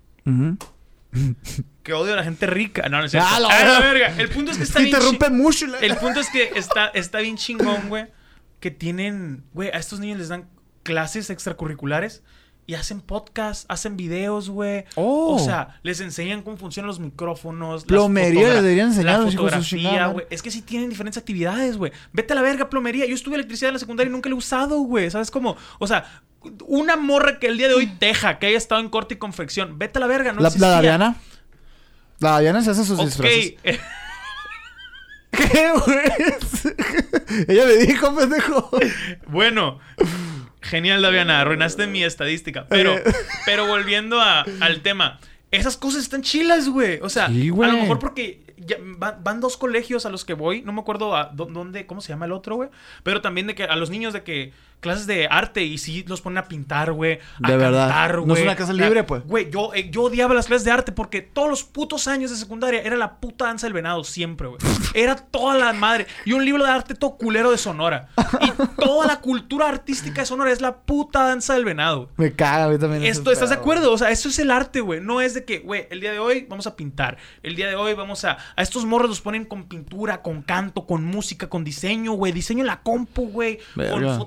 Que 1.83 1.93
odio 1.93 2.15
a 2.15 2.17
la 2.17 2.25
gente 2.25 2.47
rica. 2.47 2.89
No, 2.89 2.99
no 2.99 3.05
es 3.05 3.11
cierto. 3.11 3.29
Ah, 3.31 3.39
la 3.41 3.49
la 3.65 3.81
verga. 3.81 4.15
El 4.19 4.31
punto 4.31 4.51
es 4.51 4.57
que 4.57 4.65
está 4.65 4.79
bien. 4.81 4.89
interrumpe 4.95 5.29
mucho. 5.31 5.67
la- 5.67 5.79
El 5.81 5.97
punto 5.97 6.21
es 6.21 6.31
que 6.31 6.53
está, 6.57 6.87
está 6.89 7.19
bien 7.21 7.37
chingón, 7.37 7.89
güey. 7.89 8.07
Que 8.61 8.71
tienen. 8.71 9.45
Güey, 9.53 9.69
a 9.69 9.79
estos 9.79 10.01
niños 10.01 10.19
les 10.19 10.29
dan 10.29 10.49
clases 10.85 11.31
extracurriculares. 11.31 12.23
Y 12.67 12.73
hacen 12.77 13.03
podcasts, 13.03 13.67
hacen 13.69 13.99
videos, 13.99 14.49
güey. 14.49 14.87
Oh. 14.95 15.35
O 15.35 15.39
sea, 15.39 15.79
les 15.83 16.01
enseñan 16.01 16.41
cómo 16.41 16.57
funcionan 16.57 16.87
los 16.87 16.99
micrófonos. 16.99 17.85
Plomería 17.85 18.55
les 18.55 18.63
deberían 18.63 18.89
enseñar 18.89 19.21
la 19.21 19.31
fotografía, 19.31 20.07
güey. 20.07 20.25
Es 20.31 20.41
que 20.41 20.51
sí 20.51 20.63
tienen 20.63 20.89
diferentes 20.89 21.19
actividades, 21.19 21.77
güey. 21.77 21.93
Vete 22.15 22.33
a 22.33 22.37
la 22.37 22.41
verga, 22.41 22.71
plomería. 22.71 23.05
Yo 23.05 23.15
estuve 23.15 23.35
electricidad 23.35 23.69
en 23.69 23.75
la 23.75 23.81
secundaria 23.81 24.09
y 24.09 24.13
nunca 24.13 24.31
la 24.31 24.35
he 24.35 24.39
usado, 24.39 24.79
güey. 24.79 25.11
¿Sabes 25.11 25.31
cómo? 25.31 25.59
O 25.79 25.87
sea, 25.87 26.23
una 26.67 26.97
morra 26.97 27.39
que 27.39 27.49
el 27.49 27.59
día 27.59 27.69
de 27.69 27.75
hoy 27.75 27.87
teja, 27.99 28.39
que 28.39 28.47
haya 28.47 28.57
estado 28.57 28.81
en 28.81 28.89
corte 28.89 29.13
y 29.13 29.19
confección. 29.19 29.79
Vete 29.79 29.99
a 29.99 30.01
la 30.01 30.07
verga, 30.07 30.33
no 30.33 30.41
la, 30.41 30.49
existía. 30.49 30.69
la 30.69 30.75
Daviana. 30.77 31.17
La 32.21 32.31
Daviana 32.31 32.63
se 32.63 32.71
hace 32.71 32.85
sus 32.87 32.99
Ok, 32.99 33.05
disfraces. 33.05 33.55
eh, 33.63 33.79
¿Qué, 35.33 35.71
güey? 35.85 37.45
Ella 37.49 37.67
me 37.67 37.75
dijo, 37.85 38.15
pendejo. 38.15 38.71
Bueno, 39.27 39.81
genial, 40.65 41.03
Daviana. 41.03 41.41
Arruinaste 41.41 41.87
mi 41.87 42.03
estadística. 42.03 42.67
Pero, 42.69 42.97
pero 43.47 43.67
volviendo 43.67 44.21
a- 44.21 44.45
al 44.61 44.81
tema, 44.83 45.21
esas 45.51 45.77
cosas 45.77 46.03
están 46.03 46.23
chilas, 46.23 46.69
güey. 46.69 46.99
O 47.03 47.09
sea, 47.09 47.29
Sí, 47.29 47.49
a 47.49 47.53
güey. 47.53 47.71
lo 47.71 47.77
mejor 47.79 47.99
porque 47.99 48.41
ya 48.57 48.77
van, 48.81 49.23
van 49.23 49.41
dos 49.41 49.57
colegios 49.57 50.07
a 50.07 50.11
los 50.11 50.25
que 50.25 50.35
voy. 50.35 50.63
No 50.63 50.73
me 50.73 50.81
acuerdo 50.81 51.15
a 51.17 51.31
dó- 51.33 51.47
dónde, 51.47 51.87
cómo 51.87 52.01
se 52.01 52.09
llama 52.13 52.27
el 52.27 52.33
otro, 52.33 52.57
güey. 52.57 52.69
Pero 53.03 53.21
también 53.21 53.47
de 53.47 53.55
que 53.55 53.65
a 53.65 53.77
los 53.77 53.91
niños 53.91 54.13
de 54.13 54.23
que, 54.23 54.53
clases 54.85 55.07
de 55.07 55.27
arte 55.27 55.65
y 55.65 55.79
sí 55.79 56.05
los 56.07 56.21
ponen 56.21 56.39
a 56.39 56.45
pintar, 56.45 56.93
güey. 56.93 57.19
A 57.43 57.49
De 57.49 57.57
verdad. 57.57 57.89
cantar, 57.89 58.27
No 58.27 58.37
es 58.37 58.43
una 58.43 58.55
clase 58.55 58.75
libre, 58.75 59.03
pues. 59.03 59.25
Güey, 59.27 59.51
yo, 59.51 59.73
eh, 59.75 59.89
yo 59.91 60.03
odiaba 60.03 60.35
las 60.35 60.47
clases 60.47 60.65
de 60.65 60.71
arte 60.71 60.93
porque 60.93 61.23
todos 61.23 61.49
los 61.49 61.65
putos 61.65 62.07
años 62.07 62.31
de 62.31 62.37
secundaria 62.37 62.83
era 62.83 62.97
la 62.97 63.17
puta 63.17 63.47
danza 63.47 63.67
del 63.67 63.73
venado 63.73 64.05
siempre, 64.05 64.49
güey. 64.49 64.61
Era 64.93 65.17
toda 65.17 65.57
la 65.57 65.73
madre. 65.73 66.07
Y 66.27 66.35
un 66.35 66.45
libro 66.45 66.63
de 66.65 66.71
arte 66.71 66.95
todo 66.95 67.17
culero 67.17 67.51
de 67.51 67.59
Sonora. 67.59 68.09
Y 68.41 68.51
toda 68.79 69.07
la 69.07 69.21
cultura 69.21 69.69
artística 69.69 70.21
de 70.21 70.27
Sonora 70.27 70.53
es 70.53 70.61
la 70.61 70.77
puta 70.77 71.25
danza 71.25 71.55
del 71.55 71.65
venado. 71.65 72.11
Me 72.17 72.33
caga 72.33 72.65
a 72.65 72.69
mí 72.69 72.79
también. 72.79 73.05
Esto, 73.05 73.33
¿estás 73.33 73.49
de 73.49 73.57
acuerdo? 73.57 73.91
O 73.91 73.99
sea, 73.99 74.11
eso 74.11 74.29
es 74.29 74.39
el 74.39 74.51
arte, 74.51 74.81
güey. 74.81 75.01
No 75.01 75.21
es 75.21 75.35
de 75.35 75.45
que, 75.45 75.61
güey, 75.61 75.87
el 75.91 76.01
día 76.01 76.13
de 76.13 76.19
hoy 76.19 76.47
vamos 76.49 76.67
a 76.67 76.77
pintar. 76.77 77.17
El 77.43 77.57
día 77.57 77.69
de 77.69 77.77
hoy 77.77 77.95
vamos 77.95 78.25
a... 78.25 78.37
A 78.57 78.63
estos 78.63 78.85
morros 78.85 79.09
los 79.09 79.21
ponen 79.21 79.47
con 79.47 79.65
pintura, 79.65 80.23
con 80.23 80.43
canto, 80.43 80.87
con 80.87 81.05
música, 81.05 81.49
con 81.49 81.65
diseño, 81.65 82.13
güey. 82.13 82.33
Diseño 82.33 82.61
en 82.61 82.67
la 82.67 82.83
compu, 82.83 83.29
güey. 83.29 83.59
Con 83.75 83.85
Verga. 83.85 84.19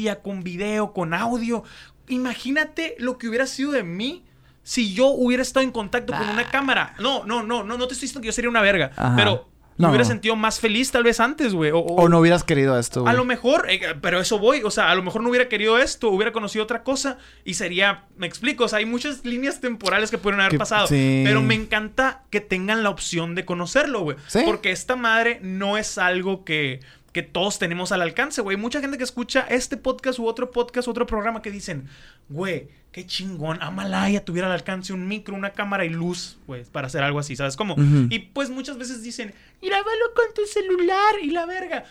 Fotografía, 0.00 0.22
con 0.22 0.42
video, 0.42 0.92
con 0.92 1.14
audio. 1.14 1.62
Imagínate 2.08 2.96
lo 2.98 3.18
que 3.18 3.28
hubiera 3.28 3.46
sido 3.46 3.72
de 3.72 3.82
mí 3.82 4.24
si 4.62 4.92
yo 4.94 5.06
hubiera 5.08 5.42
estado 5.42 5.64
en 5.64 5.72
contacto 5.72 6.12
con 6.12 6.28
una 6.28 6.48
cámara. 6.50 6.94
No, 6.98 7.24
no, 7.24 7.42
no, 7.42 7.64
no, 7.64 7.76
no 7.78 7.86
te 7.86 7.94
estoy 7.94 8.06
diciendo 8.06 8.20
que 8.20 8.26
yo 8.26 8.32
sería 8.32 8.50
una 8.50 8.60
verga. 8.62 8.90
Ajá. 8.96 9.16
Pero 9.16 9.48
me 9.78 9.88
hubiera 9.88 10.04
sentido 10.04 10.36
más 10.36 10.60
feliz 10.60 10.90
tal 10.92 11.02
vez 11.04 11.20
antes, 11.20 11.54
güey. 11.54 11.70
O, 11.70 11.78
O 11.78 12.08
no 12.10 12.18
hubieras 12.20 12.44
querido 12.44 12.78
esto, 12.78 13.00
güey. 13.02 13.14
a 13.14 13.16
lo 13.16 13.24
mejor, 13.24 13.66
eh, 13.70 13.80
pero 14.02 14.20
eso 14.20 14.38
voy, 14.38 14.60
o 14.62 14.70
sea, 14.70 14.90
a 14.90 14.94
lo 14.94 15.02
mejor 15.02 15.22
no 15.22 15.30
hubiera 15.30 15.48
querido 15.48 15.78
esto, 15.78 16.10
hubiera 16.10 16.32
conocido 16.32 16.62
otra 16.64 16.82
cosa 16.82 17.16
y 17.44 17.54
sería, 17.54 18.04
me 18.18 18.26
explico, 18.26 18.64
o 18.64 18.68
sea, 18.68 18.80
hay 18.80 18.84
muchas 18.86 19.24
líneas 19.24 19.60
temporales 19.62 20.10
que 20.10 20.18
pudieron 20.18 20.40
haber 20.40 20.52
Que- 20.52 20.58
pasado, 20.58 20.86
sí. 20.86 21.22
pero 21.24 21.40
me 21.40 21.54
encanta 21.54 22.24
que 22.28 22.40
tengan 22.42 22.82
la 22.82 22.90
opción 22.90 23.34
de 23.34 23.46
conocerlo, 23.46 24.00
güey, 24.02 24.18
Sí. 24.26 24.40
porque 24.44 24.70
esta 24.70 24.96
madre 24.96 25.38
no 25.42 25.78
es 25.78 25.96
algo 25.96 26.44
que, 26.44 26.80
que 27.12 27.22
todos 27.22 27.58
tenemos 27.58 27.92
al 27.92 28.02
alcance, 28.02 28.40
güey. 28.40 28.56
Mucha 28.56 28.80
gente 28.80 28.98
que 28.98 29.04
escucha 29.04 29.46
este 29.48 29.76
podcast 29.76 30.18
u 30.18 30.26
otro 30.26 30.50
podcast, 30.50 30.88
u 30.88 30.90
otro 30.90 31.06
programa 31.06 31.42
que 31.42 31.50
dicen, 31.50 31.88
güey, 32.28 32.68
qué 32.92 33.06
chingón, 33.06 33.58
Amalaya 33.62 34.24
tuviera 34.24 34.46
al 34.46 34.52
alcance 34.52 34.92
un 34.92 35.08
micro, 35.08 35.34
una 35.34 35.50
cámara 35.50 35.84
y 35.84 35.88
luz, 35.88 36.38
güey, 36.46 36.64
para 36.64 36.86
hacer 36.86 37.02
algo 37.02 37.18
así, 37.18 37.36
¿sabes 37.36 37.56
cómo? 37.56 37.76
Y 38.10 38.18
pues 38.18 38.50
muchas 38.50 38.78
veces 38.78 39.02
dicen, 39.02 39.34
grábalo 39.60 40.14
con 40.14 40.34
tu 40.34 40.46
celular 40.46 41.14
y 41.22 41.30
la 41.30 41.46
verga. 41.46 41.84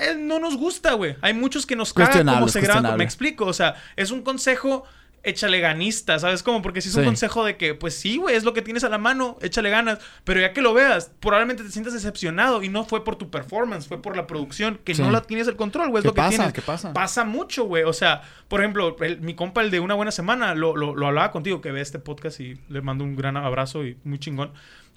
Eh, 0.00 0.14
no 0.18 0.38
nos 0.38 0.56
gusta, 0.56 0.92
güey. 0.94 1.16
Hay 1.22 1.32
muchos 1.32 1.64
que 1.64 1.76
nos 1.76 1.92
cagan 1.92 2.28
es 2.44 2.52
se 2.52 2.60
graban. 2.60 2.96
Me 2.96 3.04
explico, 3.04 3.46
o 3.46 3.52
sea, 3.52 3.76
es 3.96 4.10
un 4.10 4.22
consejo 4.22 4.84
échale 5.26 5.60
ganista, 5.60 6.18
¿sabes 6.18 6.42
cómo? 6.42 6.62
Porque 6.62 6.80
si 6.80 6.88
es 6.88 6.94
un 6.94 7.02
Sí. 7.02 7.06
consejo 7.06 7.44
de 7.44 7.56
que, 7.56 7.74
pues 7.74 7.94
sí, 7.98 8.16
güey, 8.16 8.34
es 8.36 8.44
lo 8.44 8.52
que 8.54 8.62
tienes 8.62 8.84
a 8.84 8.88
la 8.88 8.96
mano, 8.98 9.36
échale 9.42 9.68
ganas, 9.70 9.98
pero 10.24 10.40
ya 10.40 10.52
que 10.52 10.62
lo 10.62 10.72
veas, 10.72 11.10
probablemente 11.20 11.62
te 11.64 11.70
sientas 11.70 11.92
decepcionado 11.92 12.62
y 12.62 12.68
no 12.68 12.84
fue 12.84 13.04
por 13.04 13.16
tu 13.16 13.30
performance, 13.30 13.86
fue 13.88 14.00
por 14.00 14.16
la 14.16 14.26
producción, 14.26 14.78
que 14.84 14.94
Sí. 14.94 15.02
no 15.02 15.10
la 15.10 15.22
tienes 15.22 15.48
el 15.48 15.56
control, 15.56 15.90
güey, 15.90 16.00
es 16.00 16.02
¿Qué 16.04 16.08
lo 16.08 16.14
que 16.14 16.20
pasa? 16.20 16.30
tienes. 16.30 16.52
¿Qué 16.52 16.62
pasa? 16.62 16.92
Pasa 16.92 17.24
mucho, 17.24 17.64
güey, 17.64 17.82
o 17.84 17.92
sea, 17.92 18.22
por 18.48 18.60
ejemplo, 18.60 18.96
el- 19.00 19.20
mi 19.20 19.34
compa, 19.34 19.60
el 19.62 19.70
de 19.70 19.80
Una 19.80 19.94
Buena 19.94 20.12
Semana, 20.12 20.54
lo, 20.54 20.76
lo, 20.76 20.94
lo 20.94 21.06
hablaba 21.08 21.30
contigo, 21.32 21.60
que 21.60 21.72
ve 21.72 21.80
este 21.80 21.98
podcast 21.98 22.40
y 22.40 22.54
le 22.68 22.80
mando 22.80 23.04
un 23.04 23.16
gran 23.16 23.36
abrazo 23.36 23.84
y 23.84 23.98
muy 24.04 24.18
chingón. 24.18 24.52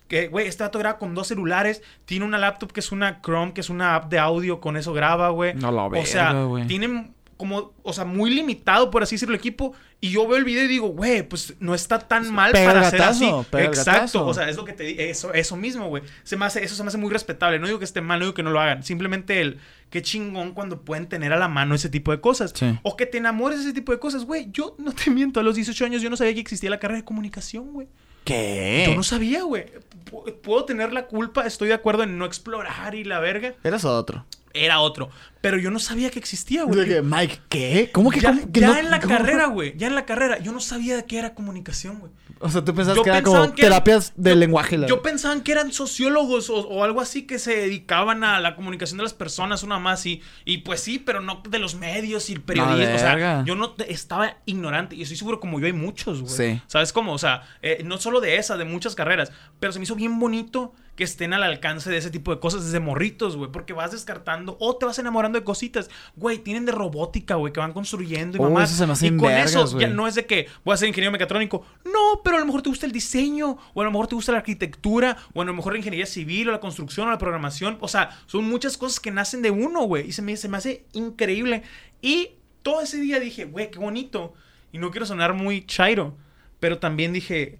Que, 0.07 0.27
güey, 0.27 0.47
este 0.47 0.63
dato 0.63 0.79
graba 0.79 0.97
con 0.97 1.13
dos 1.13 1.27
celulares. 1.27 1.83
Tiene 2.05 2.25
una 2.25 2.39
laptop 2.39 2.71
que 2.71 2.79
es 2.79 2.91
una 2.91 3.21
Chrome, 3.21 3.53
que 3.53 3.61
es 3.61 3.69
una 3.69 3.93
app 3.93 4.09
de 4.09 4.17
audio. 4.17 4.59
Con 4.59 4.75
eso 4.75 4.91
graba, 4.91 5.29
güey. 5.29 5.53
No 5.53 5.71
la 5.71 5.83
O 5.85 6.03
sea, 6.05 6.33
tienen 6.67 7.13
como, 7.39 7.71
o 7.83 7.93
sea, 7.93 8.03
muy 8.03 8.29
limitado, 8.31 8.91
por 8.91 9.01
así 9.01 9.15
decirlo, 9.15 9.33
el 9.33 9.39
equipo. 9.39 9.71
Y 10.01 10.09
yo 10.11 10.27
veo 10.27 10.35
el 10.37 10.43
video 10.43 10.65
y 10.65 10.67
digo, 10.67 10.89
güey, 10.89 11.23
pues 11.23 11.53
no 11.61 11.73
está 11.73 11.97
tan 11.99 12.29
mal 12.33 12.51
pega 12.51 12.67
para 12.73 12.87
hacer 12.87 13.01
así. 13.01 13.31
Exacto. 13.53 14.25
O 14.25 14.33
sea, 14.33 14.49
es 14.49 14.57
lo 14.57 14.65
que 14.65 14.73
te 14.73 14.83
di- 14.83 14.95
eso, 14.99 15.33
eso 15.33 15.55
mismo, 15.55 15.87
güey. 15.87 16.03
Se 16.23 16.35
me 16.35 16.43
hace, 16.45 16.61
eso 16.63 16.75
se 16.75 16.83
me 16.83 16.89
hace 16.89 16.97
muy 16.97 17.09
respetable. 17.09 17.57
No 17.57 17.67
digo 17.67 17.79
que 17.79 17.85
esté 17.85 18.01
mal, 18.01 18.19
no 18.19 18.25
digo 18.25 18.33
que 18.33 18.43
no 18.43 18.49
lo 18.51 18.59
hagan. 18.59 18.83
Simplemente 18.83 19.39
el 19.39 19.57
qué 19.89 20.01
chingón 20.01 20.51
cuando 20.51 20.81
pueden 20.81 21.07
tener 21.07 21.31
a 21.31 21.37
la 21.37 21.47
mano 21.47 21.75
ese 21.75 21.87
tipo 21.87 22.11
de 22.11 22.19
cosas. 22.19 22.51
Sí. 22.53 22.77
O 22.83 22.97
que 22.97 23.05
te 23.05 23.17
enamores 23.17 23.59
de 23.59 23.65
ese 23.65 23.73
tipo 23.73 23.93
de 23.93 23.99
cosas, 23.99 24.25
güey. 24.25 24.49
Yo 24.51 24.75
no 24.77 24.91
te 24.91 25.09
miento, 25.09 25.39
a 25.39 25.43
los 25.43 25.55
18 25.55 25.85
años 25.85 26.01
yo 26.01 26.09
no 26.09 26.17
sabía 26.17 26.33
que 26.33 26.41
existía 26.41 26.69
la 26.69 26.79
carrera 26.79 26.99
de 26.99 27.05
comunicación, 27.05 27.71
güey. 27.71 27.87
¿Qué? 28.25 28.83
Yo 28.85 28.95
no 28.95 29.03
sabía, 29.03 29.43
güey. 29.43 29.65
Pu- 30.11 30.33
Puedo 30.41 30.65
tener 30.65 30.91
la 30.91 31.07
culpa, 31.07 31.45
estoy 31.45 31.69
de 31.69 31.73
acuerdo 31.73 32.03
en 32.03 32.17
no 32.17 32.25
explorar 32.25 32.95
y 32.95 33.05
la 33.05 33.19
verga. 33.19 33.53
Eres 33.63 33.85
otro. 33.85 34.25
Era 34.53 34.79
otro. 34.81 35.09
Pero 35.41 35.57
yo 35.57 35.71
no 35.71 35.79
sabía 35.79 36.09
que 36.09 36.19
existía, 36.19 36.63
güey. 36.63 36.85
que, 36.85 37.01
Mike, 37.01 37.39
¿qué? 37.47 37.89
¿Cómo 37.93 38.11
que, 38.11 38.19
Ya, 38.19 38.31
cómo 38.33 38.51
que 38.51 38.59
ya 38.59 38.67
no- 38.67 38.77
en 38.77 38.89
la 38.91 38.99
cómo- 38.99 39.15
carrera, 39.17 39.45
güey. 39.45 39.73
Ya 39.77 39.87
en 39.87 39.95
la 39.95 40.05
carrera. 40.05 40.37
Yo 40.39 40.51
no 40.51 40.59
sabía 40.59 40.97
de 40.97 41.05
qué 41.05 41.17
era 41.17 41.33
comunicación, 41.33 41.99
güey. 41.99 42.11
O 42.41 42.49
sea, 42.49 42.63
tú 42.63 42.73
pensabas 42.75 42.97
Yo 42.97 43.03
que 43.03 43.09
era 43.09 43.21
como 43.23 43.53
que 43.53 43.61
era- 43.65 43.75
terapias 43.75 44.11
de 44.17 44.31
yo- 44.31 44.35
lenguaje. 44.35 44.77
la- 44.77 44.87
Yo 44.87 45.01
pensaba 45.01 45.41
que 45.43 45.51
eran 45.53 45.71
sociólogos 45.71 46.49
o, 46.49 46.55
o 46.67 46.83
algo 46.83 46.99
así 47.01 47.23
que 47.23 47.39
se 47.39 47.55
dedicaban 47.55 48.23
a 48.23 48.39
la 48.39 48.55
comunicación 48.55 48.97
de 48.97 49.03
las 49.03 49.13
personas, 49.13 49.63
una 49.63 49.79
más. 49.79 50.05
Y, 50.05 50.21
y 50.45 50.59
pues 50.59 50.81
sí, 50.81 50.99
pero 50.99 51.21
no 51.21 51.41
de 51.49 51.59
los 51.59 51.75
medios 51.75 52.29
y 52.29 52.33
el 52.33 52.41
periodismo. 52.41 52.95
o 52.95 52.99
sea, 52.99 53.43
yo 53.45 53.55
no 53.55 53.71
te- 53.71 53.91
estaba 53.93 54.37
ignorante. 54.45 54.95
Y 54.95 55.03
estoy 55.03 55.17
seguro, 55.17 55.39
como 55.39 55.59
yo, 55.59 55.65
hay 55.67 55.73
muchos, 55.73 56.21
güey. 56.21 56.33
Sí. 56.55 56.61
¿Sabes 56.67 56.91
cómo? 56.91 57.13
O 57.13 57.17
sea, 57.17 57.43
eh, 57.61 57.81
no 57.85 57.97
solo 57.97 58.19
de 58.19 58.37
esa, 58.37 58.57
de 58.57 58.65
muchas 58.65 58.95
carreras. 58.95 59.31
Pero 59.59 59.71
se 59.73 59.79
me 59.79 59.83
hizo 59.83 59.95
bien 59.95 60.19
bonito 60.19 60.73
que 60.95 61.03
estén 61.05 61.33
al 61.33 61.43
alcance 61.43 61.89
de 61.89 61.95
ese 61.97 62.09
tipo 62.11 62.33
de 62.33 62.41
cosas 62.41 62.65
desde 62.65 62.81
morritos, 62.81 63.37
güey. 63.37 63.49
Porque 63.51 63.71
vas 63.71 63.91
descartando 63.93 64.57
o 64.59 64.75
te 64.75 64.85
vas 64.85 64.99
enamorando 64.99 65.28
de 65.37 65.43
cositas. 65.43 65.89
Güey, 66.15 66.39
tienen 66.39 66.65
de 66.65 66.71
robótica, 66.71 67.35
güey, 67.35 67.53
que 67.53 67.59
van 67.59 67.73
construyendo 67.73 68.37
y 68.37 68.39
Oh, 68.39 68.43
mamás. 68.43 68.69
eso 68.69 68.79
se 68.79 68.85
me 68.87 68.93
hace 68.93 69.07
y 69.07 69.09
con 69.09 69.27
vergas, 69.27 69.51
eso 69.53 69.79
ya 69.79 69.87
no 69.89 70.07
es 70.07 70.15
de 70.15 70.25
que 70.25 70.47
voy 70.63 70.73
a 70.73 70.77
ser 70.77 70.87
ingeniero 70.87 71.11
mecatrónico. 71.11 71.63
No, 71.85 72.21
pero 72.23 72.37
a 72.37 72.39
lo 72.39 72.45
mejor 72.45 72.61
te 72.61 72.69
gusta 72.69 72.85
el 72.85 72.91
diseño, 72.91 73.57
o 73.73 73.81
a 73.81 73.83
lo 73.83 73.91
mejor 73.91 74.07
te 74.07 74.15
gusta 74.15 74.31
la 74.31 74.39
arquitectura, 74.39 75.17
o 75.33 75.41
a 75.41 75.45
lo 75.45 75.53
mejor 75.53 75.73
la 75.73 75.79
ingeniería 75.79 76.05
civil, 76.05 76.49
o 76.49 76.51
la 76.51 76.59
construcción, 76.59 77.07
o 77.07 77.11
la 77.11 77.17
programación. 77.17 77.77
O 77.81 77.87
sea, 77.87 78.17
son 78.25 78.45
muchas 78.45 78.77
cosas 78.77 78.99
que 78.99 79.11
nacen 79.11 79.41
de 79.41 79.51
uno, 79.51 79.83
güey. 79.83 80.07
Y 80.07 80.11
se 80.11 80.21
me, 80.21 80.35
se 80.37 80.49
me 80.49 80.57
hace 80.57 80.85
increíble. 80.93 81.63
Y 82.01 82.31
todo 82.63 82.81
ese 82.81 82.97
día 82.99 83.19
dije, 83.19 83.45
güey, 83.45 83.71
qué 83.71 83.79
bonito. 83.79 84.33
Y 84.71 84.77
no 84.77 84.91
quiero 84.91 85.05
sonar 85.05 85.33
muy 85.33 85.65
chairo, 85.65 86.15
pero 86.59 86.77
también 86.79 87.13
dije, 87.13 87.59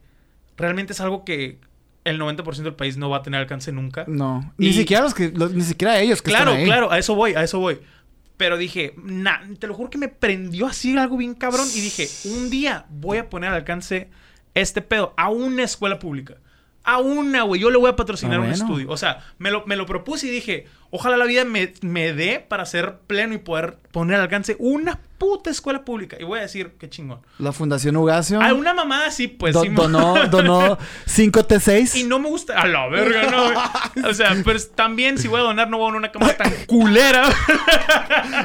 realmente 0.57 0.93
es 0.93 1.01
algo 1.01 1.25
que 1.25 1.57
el 2.05 2.19
90% 2.19 2.63
del 2.63 2.73
país 2.75 2.97
no 2.97 3.09
va 3.09 3.17
a 3.17 3.21
tener 3.23 3.39
alcance 3.41 3.71
nunca. 3.71 4.05
No. 4.07 4.53
Y- 4.57 4.67
Ni 4.67 4.73
siquiera 4.73 5.03
los 5.03 5.13
que... 5.13 5.29
los- 5.31 5.53
ni 5.53 5.63
siquiera 5.63 5.99
ellos 5.99 6.21
que 6.21 6.29
Claro, 6.31 6.51
están 6.51 6.61
ahí. 6.61 6.65
claro, 6.65 6.91
a 6.91 6.97
eso 6.97 7.15
voy, 7.15 7.33
a 7.33 7.43
eso 7.43 7.59
voy. 7.59 7.79
Pero 8.37 8.57
dije, 8.57 8.93
nah, 9.03 9.39
te 9.59 9.67
lo 9.67 9.73
juro 9.73 9.89
que 9.89 9.97
me 9.97 10.07
prendió 10.07 10.65
así 10.67 10.97
algo 10.97 11.17
bien 11.17 11.33
cabrón. 11.33 11.67
Y 11.75 11.81
dije, 11.81 12.07
un 12.25 12.49
día 12.49 12.85
voy 12.89 13.17
a 13.17 13.29
poner 13.29 13.49
al 13.49 13.57
alcance 13.57 14.09
este 14.53 14.81
pedo 14.81 15.13
a 15.17 15.29
una 15.29 15.63
escuela 15.63 15.99
pública. 15.99 16.35
A 16.93 16.97
una, 16.99 17.43
güey. 17.43 17.61
Yo 17.61 17.69
le 17.69 17.77
voy 17.77 17.89
a 17.89 17.95
patrocinar 17.95 18.37
Ah, 18.37 18.41
un 18.41 18.47
bueno. 18.49 18.63
estudio. 18.63 18.89
O 18.89 18.97
sea, 18.97 19.23
me 19.37 19.51
lo, 19.51 19.63
me 19.65 19.75
lo 19.75 19.85
propuse 19.85 20.27
y 20.27 20.29
dije, 20.31 20.65
ojalá 20.91 21.17
la 21.17 21.25
vida 21.25 21.45
me, 21.45 21.73
me 21.81 22.13
dé 22.13 22.39
para 22.47 22.65
ser 22.65 22.97
pleno 23.07 23.33
y 23.33 23.37
poder 23.39 23.77
poner 23.91 24.15
al 24.17 24.21
alcance 24.23 24.55
una 24.59 24.99
puta 25.17 25.49
escuela 25.49 25.83
pública. 25.83 26.15
Y 26.19 26.23
voy 26.23 26.39
a 26.39 26.43
decir, 26.43 26.73
qué 26.79 26.89
chingón. 26.89 27.19
La 27.39 27.51
Fundación 27.51 27.97
Ugacio 27.97 28.41
A 28.41 28.53
una 28.53 28.73
mamada 28.73 29.07
así, 29.07 29.27
pues 29.27 29.53
do- 29.53 29.63
sí. 29.63 29.69
donó, 29.69 30.27
donó 30.31 30.77
5T6. 31.07 31.95
Y 31.97 32.03
no 32.05 32.19
me 32.19 32.29
gusta. 32.29 32.59
A 32.59 32.67
la 32.67 32.87
verga, 32.87 33.29
no. 33.29 33.43
güey. 33.43 34.05
O 34.09 34.13
sea, 34.13 34.35
pero 34.45 34.59
también 34.75 35.17
si 35.17 35.27
voy 35.27 35.41
a 35.41 35.43
donar, 35.43 35.69
no 35.69 35.77
voy 35.77 35.85
a 35.85 35.87
donar 35.93 35.99
una 35.99 36.11
cámara 36.11 36.37
tan 36.37 36.51
culera. 36.67 37.27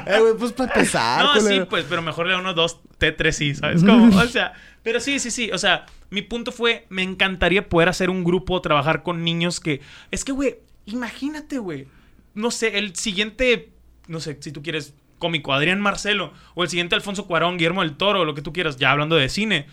Eh, 0.07 0.19
güey, 0.21 0.35
pues 0.39 0.53
para 0.53 0.73
empezar, 0.75 1.23
No, 1.25 1.35
sí, 1.35 1.41
culero. 1.41 1.69
pues, 1.69 1.87
pero 1.89 2.03
mejor 2.03 2.27
le 2.27 2.33
da 2.33 2.39
unos 2.41 2.55
dos 2.55 2.81
T3 2.99 3.33
sí, 3.33 3.55
¿sabes 3.55 3.83
cómo? 3.85 4.15
O 4.25 4.27
sea, 4.27 4.53
pero 4.85 5.01
sí, 5.01 5.19
sí, 5.19 5.33
sí. 5.33 5.51
O 5.51 5.59
sea, 5.59 5.87
mi 6.11 6.23
punto 6.23 6.53
fue, 6.53 6.87
me 6.91 7.03
encantaría 7.03 7.69
poder 7.69 7.89
hacer 7.89 8.11
un 8.11 8.23
grupo, 8.23 8.61
trabajar 8.61 9.03
con 9.03 9.25
niños 9.25 9.59
que... 9.59 9.81
Es 10.13 10.25
que, 10.25 10.31
güey, 10.31 10.59
imagínate, 10.87 11.59
güey. 11.59 11.89
No 12.35 12.53
sé, 12.53 12.79
el 12.79 12.95
siguiente, 12.95 13.73
no 14.07 14.21
sé, 14.21 14.37
si 14.41 14.53
tú 14.53 14.63
quieres, 14.63 14.95
cómico, 15.19 15.53
Adrián 15.53 15.81
Marcelo, 15.81 16.33
o 16.55 16.63
el 16.63 16.69
siguiente 16.69 16.95
Alfonso 16.95 17.27
Cuarón, 17.27 17.57
Guillermo 17.57 17.81
del 17.81 17.97
Toro, 17.97 18.25
lo 18.25 18.35
que 18.35 18.43
tú 18.43 18.53
quieras, 18.53 18.77
ya 18.77 18.93
hablando 18.93 19.17
de 19.17 19.29
cine. 19.29 19.67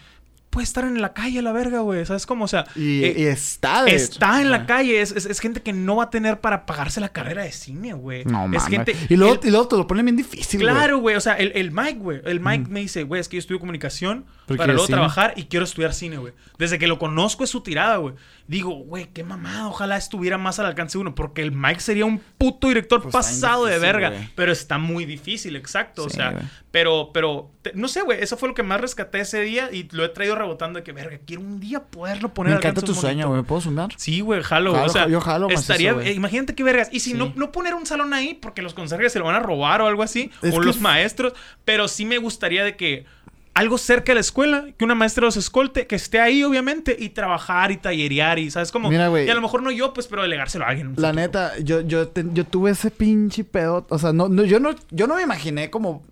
Puede 0.52 0.66
estar 0.66 0.84
en 0.84 1.02
la 1.02 1.14
calle 1.14 1.40
a 1.40 1.42
la 1.42 1.52
verga, 1.54 1.80
güey. 1.80 2.06
¿Sabes 2.06 2.26
cómo? 2.26 2.46
O 2.46 2.48
sea, 2.48 2.66
Y, 2.76 3.04
eh, 3.06 3.16
y 3.18 3.24
está, 3.24 3.84
de 3.86 3.96
Está 3.96 4.34
hecho. 4.36 4.42
en 4.42 4.52
la 4.52 4.66
calle, 4.66 5.02
es, 5.02 5.12
es- 5.14 5.26
es 5.26 5.40
gente 5.40 5.62
que 5.62 5.72
no 5.74 5.96
va 5.96 6.04
a 6.04 6.10
tener 6.10 6.42
para 6.42 6.66
pagarse 6.66 7.00
la 7.00 7.10
carrera 7.10 7.44
de 7.44 7.52
cine, 7.54 7.94
güey. 7.94 8.26
No, 8.26 8.44
es 8.44 8.50
mames. 8.50 8.66
gente. 8.68 8.96
y, 9.10 9.16
luego, 9.16 9.40
el- 9.42 9.48
y 9.48 9.50
luego 9.50 9.68
te 9.70 9.78
lo 9.78 9.88
ponen 9.88 10.06
bien 10.06 10.18
difícil, 10.18 10.62
güey. 10.62 10.74
Claro, 10.74 10.98
güey. 11.00 11.16
O 11.16 11.22
sea, 11.22 11.36
el, 11.36 11.54
el 11.56 11.72
Mike, 11.72 12.00
güey. 12.00 12.22
El 12.26 12.42
Mike 12.42 12.66
me 12.70 12.82
dice, 12.82 13.04
güey, 13.04 13.22
es 13.22 13.30
que 13.30 13.38
yo 13.38 13.40
estudio 13.40 13.60
comunicación 13.60 14.26
para 14.46 14.68
luego 14.68 14.86
cine. 14.86 14.98
trabajar 14.98 15.34
y 15.38 15.46
quiero 15.46 15.64
estudiar 15.64 15.94
cine, 15.94 16.18
güey. 16.18 16.34
Desde 16.60 16.78
que 16.78 16.88
lo 16.88 17.00
conozco 17.00 17.46
es 17.46 17.50
su 17.50 17.62
tirada, 17.62 17.96
güey. 17.98 18.14
Digo, 18.52 18.72
güey, 18.72 19.08
qué 19.14 19.24
mamada. 19.24 19.70
Ojalá 19.70 19.96
estuviera 19.96 20.38
más 20.38 20.60
al 20.60 20.66
alcance 20.66 20.98
de 20.98 21.02
uno. 21.04 21.16
Porque 21.16 21.42
el 21.42 21.54
Mike 21.54 21.80
sería 21.80 22.04
un 22.04 22.20
puto 22.38 22.68
director 22.68 23.02
Pues 23.02 23.14
pasado 23.14 23.66
de 23.66 23.80
verga. 23.80 24.12
Pero 24.36 24.52
está 24.52 24.78
muy 24.78 25.06
difícil, 25.06 25.56
exacto. 25.56 26.04
o 26.04 26.10
sea, 26.10 26.38
pero, 26.70 27.12
pero, 27.14 27.50
te- 27.62 27.72
no 27.76 27.88
sé, 27.88 28.02
güey. 28.02 28.22
Eso 28.22 28.36
fue 28.36 28.50
lo 28.50 28.54
que 28.56 28.62
más 28.64 28.82
rescaté 28.82 29.22
ese 29.22 29.40
día 29.40 29.70
y 29.72 29.88
lo 29.94 30.04
he 30.04 30.10
traído 30.10 30.36
rebotando 30.36 30.80
de 30.80 30.84
que, 30.84 30.92
verga, 30.92 31.18
quiero 31.26 31.42
un 31.44 31.62
día 31.62 31.80
poderlo 31.84 32.34
poner 32.34 32.50
Me 32.50 32.56
al 32.56 32.60
encanta 32.60 32.82
alcance 32.82 32.94
tu 32.94 33.00
sueño, 33.00 33.30
güey. 33.30 33.42
¿Puedo 33.44 33.62
sumar? 33.62 33.90
Sí, 33.96 34.20
güey, 34.20 34.44
jalo. 34.44 34.74
Jalo, 34.74 34.86
o 34.86 34.90
sea, 34.90 35.08
yo 35.08 35.22
jalo 35.22 35.50
estaría, 35.50 35.92
eh, 36.02 36.12
imagínate 36.12 36.54
qué 36.54 36.64
vergas. 36.64 36.90
Y 36.92 37.00
si 37.00 37.12
Sí. 37.12 37.18
no, 37.18 37.32
no 37.38 37.54
poner 37.54 37.74
un 37.74 37.86
salón 37.86 38.14
ahí 38.14 38.34
porque 38.34 38.62
los 38.62 38.74
conserjes 38.74 39.14
se 39.14 39.20
lo 39.20 39.26
van 39.26 39.36
a 39.36 39.40
robar 39.40 39.82
o 39.82 39.88
algo 39.88 40.04
así, 40.04 40.30
Es 40.42 40.54
o 40.54 40.60
los 40.60 40.76
es- 40.76 40.82
maestros, 40.82 41.32
pero 41.64 41.88
sí 41.88 42.04
me 42.04 42.18
gustaría 42.18 42.66
de 42.66 42.76
que 42.76 43.06
algo 43.54 43.78
cerca 43.78 44.12
de 44.12 44.16
la 44.16 44.22
escuela, 44.22 44.66
que 44.78 44.86
una 44.86 44.96
maestra 44.96 45.26
los 45.26 45.36
escolte, 45.38 45.86
que 45.88 45.96
esté 45.96 46.20
ahí 46.20 46.44
obviamente 46.44 46.96
y 46.98 47.10
trabajar 47.10 47.72
y 47.72 47.78
tallerear 47.78 48.40
y 48.40 48.50
sabes 48.50 48.72
cómo. 48.72 48.90
Mira, 48.90 49.10
güey. 49.10 49.28
Y 49.28 49.30
a 49.30 49.36
lo 49.36 49.42
mejor 49.42 49.62
no 49.62 49.72
yo, 49.72 49.94
pues, 49.94 50.08
pero 50.08 50.22
delegárselo 50.22 50.66
a 50.66 50.70
alguien. 50.70 50.88
La 50.96 51.10
futuro. 51.10 51.14
neta, 51.14 51.60
yo, 51.60 51.82
yo, 51.82 52.08
te- 52.08 52.26
yo 52.34 52.46
tuve 52.46 52.72
ese 52.72 52.92
pinche 52.92 53.44
pedo. 53.44 53.86
O 53.90 54.00
sea, 54.00 54.14
no, 54.14 54.30
no, 54.30 54.44
yo 54.46 54.60
no, 54.60 54.74
yo 54.92 55.06
no 55.08 55.16
me 55.16 55.22
imaginé 55.24 55.70
como 55.70 56.04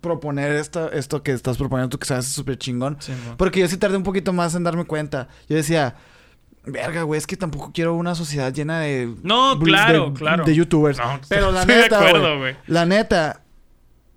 proponer 0.00 0.52
esto, 0.52 0.90
esto 0.92 1.22
que 1.22 1.32
estás 1.32 1.56
proponiendo 1.58 1.88
tú, 1.90 1.98
que 1.98 2.06
sabes 2.06 2.26
súper 2.28 2.56
chingón. 2.58 2.96
Sí. 3.00 3.12
Porque 3.36 3.60
yo 3.60 3.68
sí 3.68 3.76
tardé 3.76 3.96
un 3.96 4.02
poquito 4.02 4.32
más 4.32 4.54
en 4.54 4.62
darme 4.64 4.84
cuenta. 4.84 5.28
Yo 5.48 5.56
decía, 5.56 5.96
verga, 6.64 7.02
güey, 7.02 7.18
es 7.18 7.26
que 7.26 7.36
tampoco 7.36 7.72
quiero 7.74 7.94
una 7.94 8.14
sociedad 8.14 8.52
llena 8.52 8.80
de... 8.80 9.12
No, 9.22 9.56
de- 9.56 9.64
claro, 9.64 10.14
claro. 10.14 10.44
De 10.44 10.54
youtubers. 10.54 10.98
No, 10.98 11.20
Pero 11.28 11.50
la 11.52 11.60
estoy 11.60 11.74
de 11.76 11.82
neta, 11.82 11.98
acuerdo, 11.98 12.38
güey. 12.38 12.56
La 12.68 12.86
neta, 12.86 13.42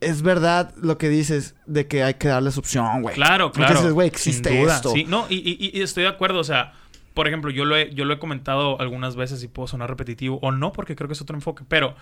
es 0.02 0.22
verdad 0.22 0.74
lo 0.78 0.98
que 0.98 1.10
dices 1.10 1.56
de 1.66 1.88
que 1.88 2.04
hay 2.04 2.14
que 2.16 2.28
darles 2.28 2.58
opción, 2.58 3.02
güey. 3.02 3.16
Claro, 3.16 3.52
claro. 3.52 3.76
dices, 3.76 3.92
güey, 3.94 4.08
Sin 4.10 4.16
existe 4.16 4.60
duda, 4.62 4.76
esto. 4.78 4.92
Sí, 4.92 5.06
no, 5.08 5.26
y, 5.30 5.36
y- 5.38 5.78
y 5.78 5.82
estoy 5.82 6.04
de 6.04 6.10
acuerdo. 6.10 6.40
O 6.40 6.44
sea, 6.44 6.74
por 7.14 7.28
ejemplo, 7.28 7.52
yo 7.52 7.66
lo, 7.66 7.76
he, 7.76 7.94
yo 7.94 8.06
lo 8.06 8.14
he 8.14 8.20
comentado 8.20 8.80
algunas 8.80 9.16
veces 9.16 9.44
y 9.44 9.48
puedo 9.48 9.68
sonar 9.68 9.90
repetitivo 9.90 10.40
o 10.42 10.52
no, 10.52 10.72
porque 10.72 10.96
creo 10.96 11.08
que 11.08 11.14
es 11.14 11.22
otro 11.22 11.36
enfoque. 11.36 11.64
Pero 11.68 11.96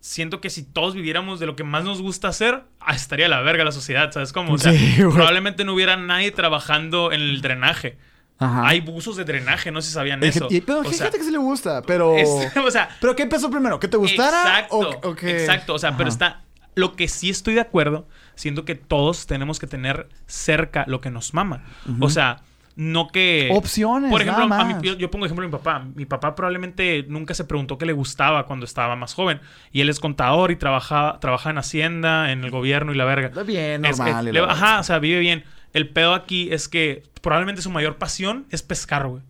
siento 0.00 0.40
que 0.40 0.50
si 0.50 0.62
todos 0.62 0.94
viviéramos 0.94 1.40
de 1.40 1.46
lo 1.46 1.56
que 1.56 1.64
más 1.64 1.84
nos 1.84 2.00
gusta 2.02 2.28
hacer, 2.28 2.64
ah, 2.80 2.94
estaría 2.94 3.28
la 3.28 3.40
verga 3.40 3.64
la 3.64 3.72
sociedad, 3.72 4.10
¿sabes 4.12 4.32
cómo? 4.32 4.54
O 4.54 4.58
sea, 4.58 4.72
Sí, 4.72 4.94
probablemente 4.98 5.64
no 5.64 5.74
hubiera 5.74 5.96
nadie 5.96 6.30
trabajando 6.30 7.12
en 7.12 7.20
el 7.20 7.40
drenaje. 7.42 7.98
Ajá. 8.38 8.66
Hay 8.66 8.80
buzos 8.80 9.16
de 9.16 9.24
drenaje, 9.24 9.70
no 9.70 9.80
sé 9.80 9.88
si 9.88 9.94
sabían 9.94 10.22
eso. 10.24 10.48
y- 10.50 10.60
pero 10.60 10.80
O 10.80 10.84
sea, 10.84 11.04
gente 11.06 11.18
que 11.18 11.24
sí 11.24 11.30
le 11.30 11.38
gusta, 11.38 11.82
pero... 11.82 12.14
es- 12.16 12.28
o 12.56 12.70
sea, 12.70 12.88
¿Pero 13.00 13.14
qué 13.14 13.22
empezó 13.22 13.50
primero? 13.50 13.78
¿Que 13.78 13.86
te 13.88 13.96
gustara? 13.96 14.40
Exacto, 14.42 14.76
o, 15.02 15.10
o 15.10 15.14
que- 15.14 15.30
exacto. 15.40 15.74
O 15.74 15.78
sea, 15.78 15.96
pero 15.96 16.08
está. 16.08 16.43
Lo 16.74 16.94
que 16.96 17.08
sí 17.08 17.30
estoy 17.30 17.54
de 17.54 17.60
acuerdo, 17.60 18.06
siento 18.34 18.64
que 18.64 18.74
todos 18.74 19.26
tenemos 19.26 19.58
que 19.58 19.66
tener 19.66 20.08
cerca 20.26 20.84
lo 20.88 21.00
que 21.00 21.10
nos 21.10 21.34
mama. 21.34 21.64
O 22.00 22.10
sea, 22.10 22.42
no 22.76 23.06
que. 23.08 23.50
Opciones, 23.52 24.10
Por 24.10 24.20
ejemplo, 24.22 24.48
nada 24.48 24.62
a 24.62 24.64
mi- 24.64 24.84
yo, 24.86 24.94
yo 24.94 25.08
pongo 25.10 25.26
ejemplo 25.26 25.42
de 25.42 25.48
mi 25.48 25.52
papá. 25.52 25.84
Mi 25.94 26.06
papá 26.06 26.34
probablemente 26.34 27.04
nunca 27.08 27.32
se 27.34 27.44
preguntó 27.44 27.78
qué 27.78 27.86
le 27.86 27.92
gustaba 27.92 28.46
cuando 28.46 28.64
estaba 28.66 28.96
más 28.96 29.14
joven. 29.14 29.40
Y 29.70 29.80
él 29.80 29.88
es 29.88 30.00
contador 30.00 30.50
y 30.50 30.56
trabaja, 30.56 31.18
trabaja 31.20 31.50
en 31.50 31.58
Hacienda, 31.58 32.32
en 32.32 32.42
el 32.42 32.50
gobierno 32.50 32.92
y 32.92 32.96
la 32.96 33.04
verga. 33.04 33.28
Está 33.28 33.44
bien, 33.44 33.82
normal. 33.82 34.26
es- 34.28 34.34
le- 34.34 34.40
ajá, 34.40 34.80
o 34.80 34.82
sea, 34.82 34.98
vive 34.98 35.20
bien. 35.20 35.44
El 35.72 35.88
pedo 35.88 36.14
aquí 36.14 36.48
es 36.52 36.68
que 36.68 37.04
probablemente 37.20 37.62
su 37.62 37.70
mayor 37.70 37.96
pasión 37.96 38.46
es 38.50 38.62
pescar, 38.62 39.06
güey. 39.06 39.22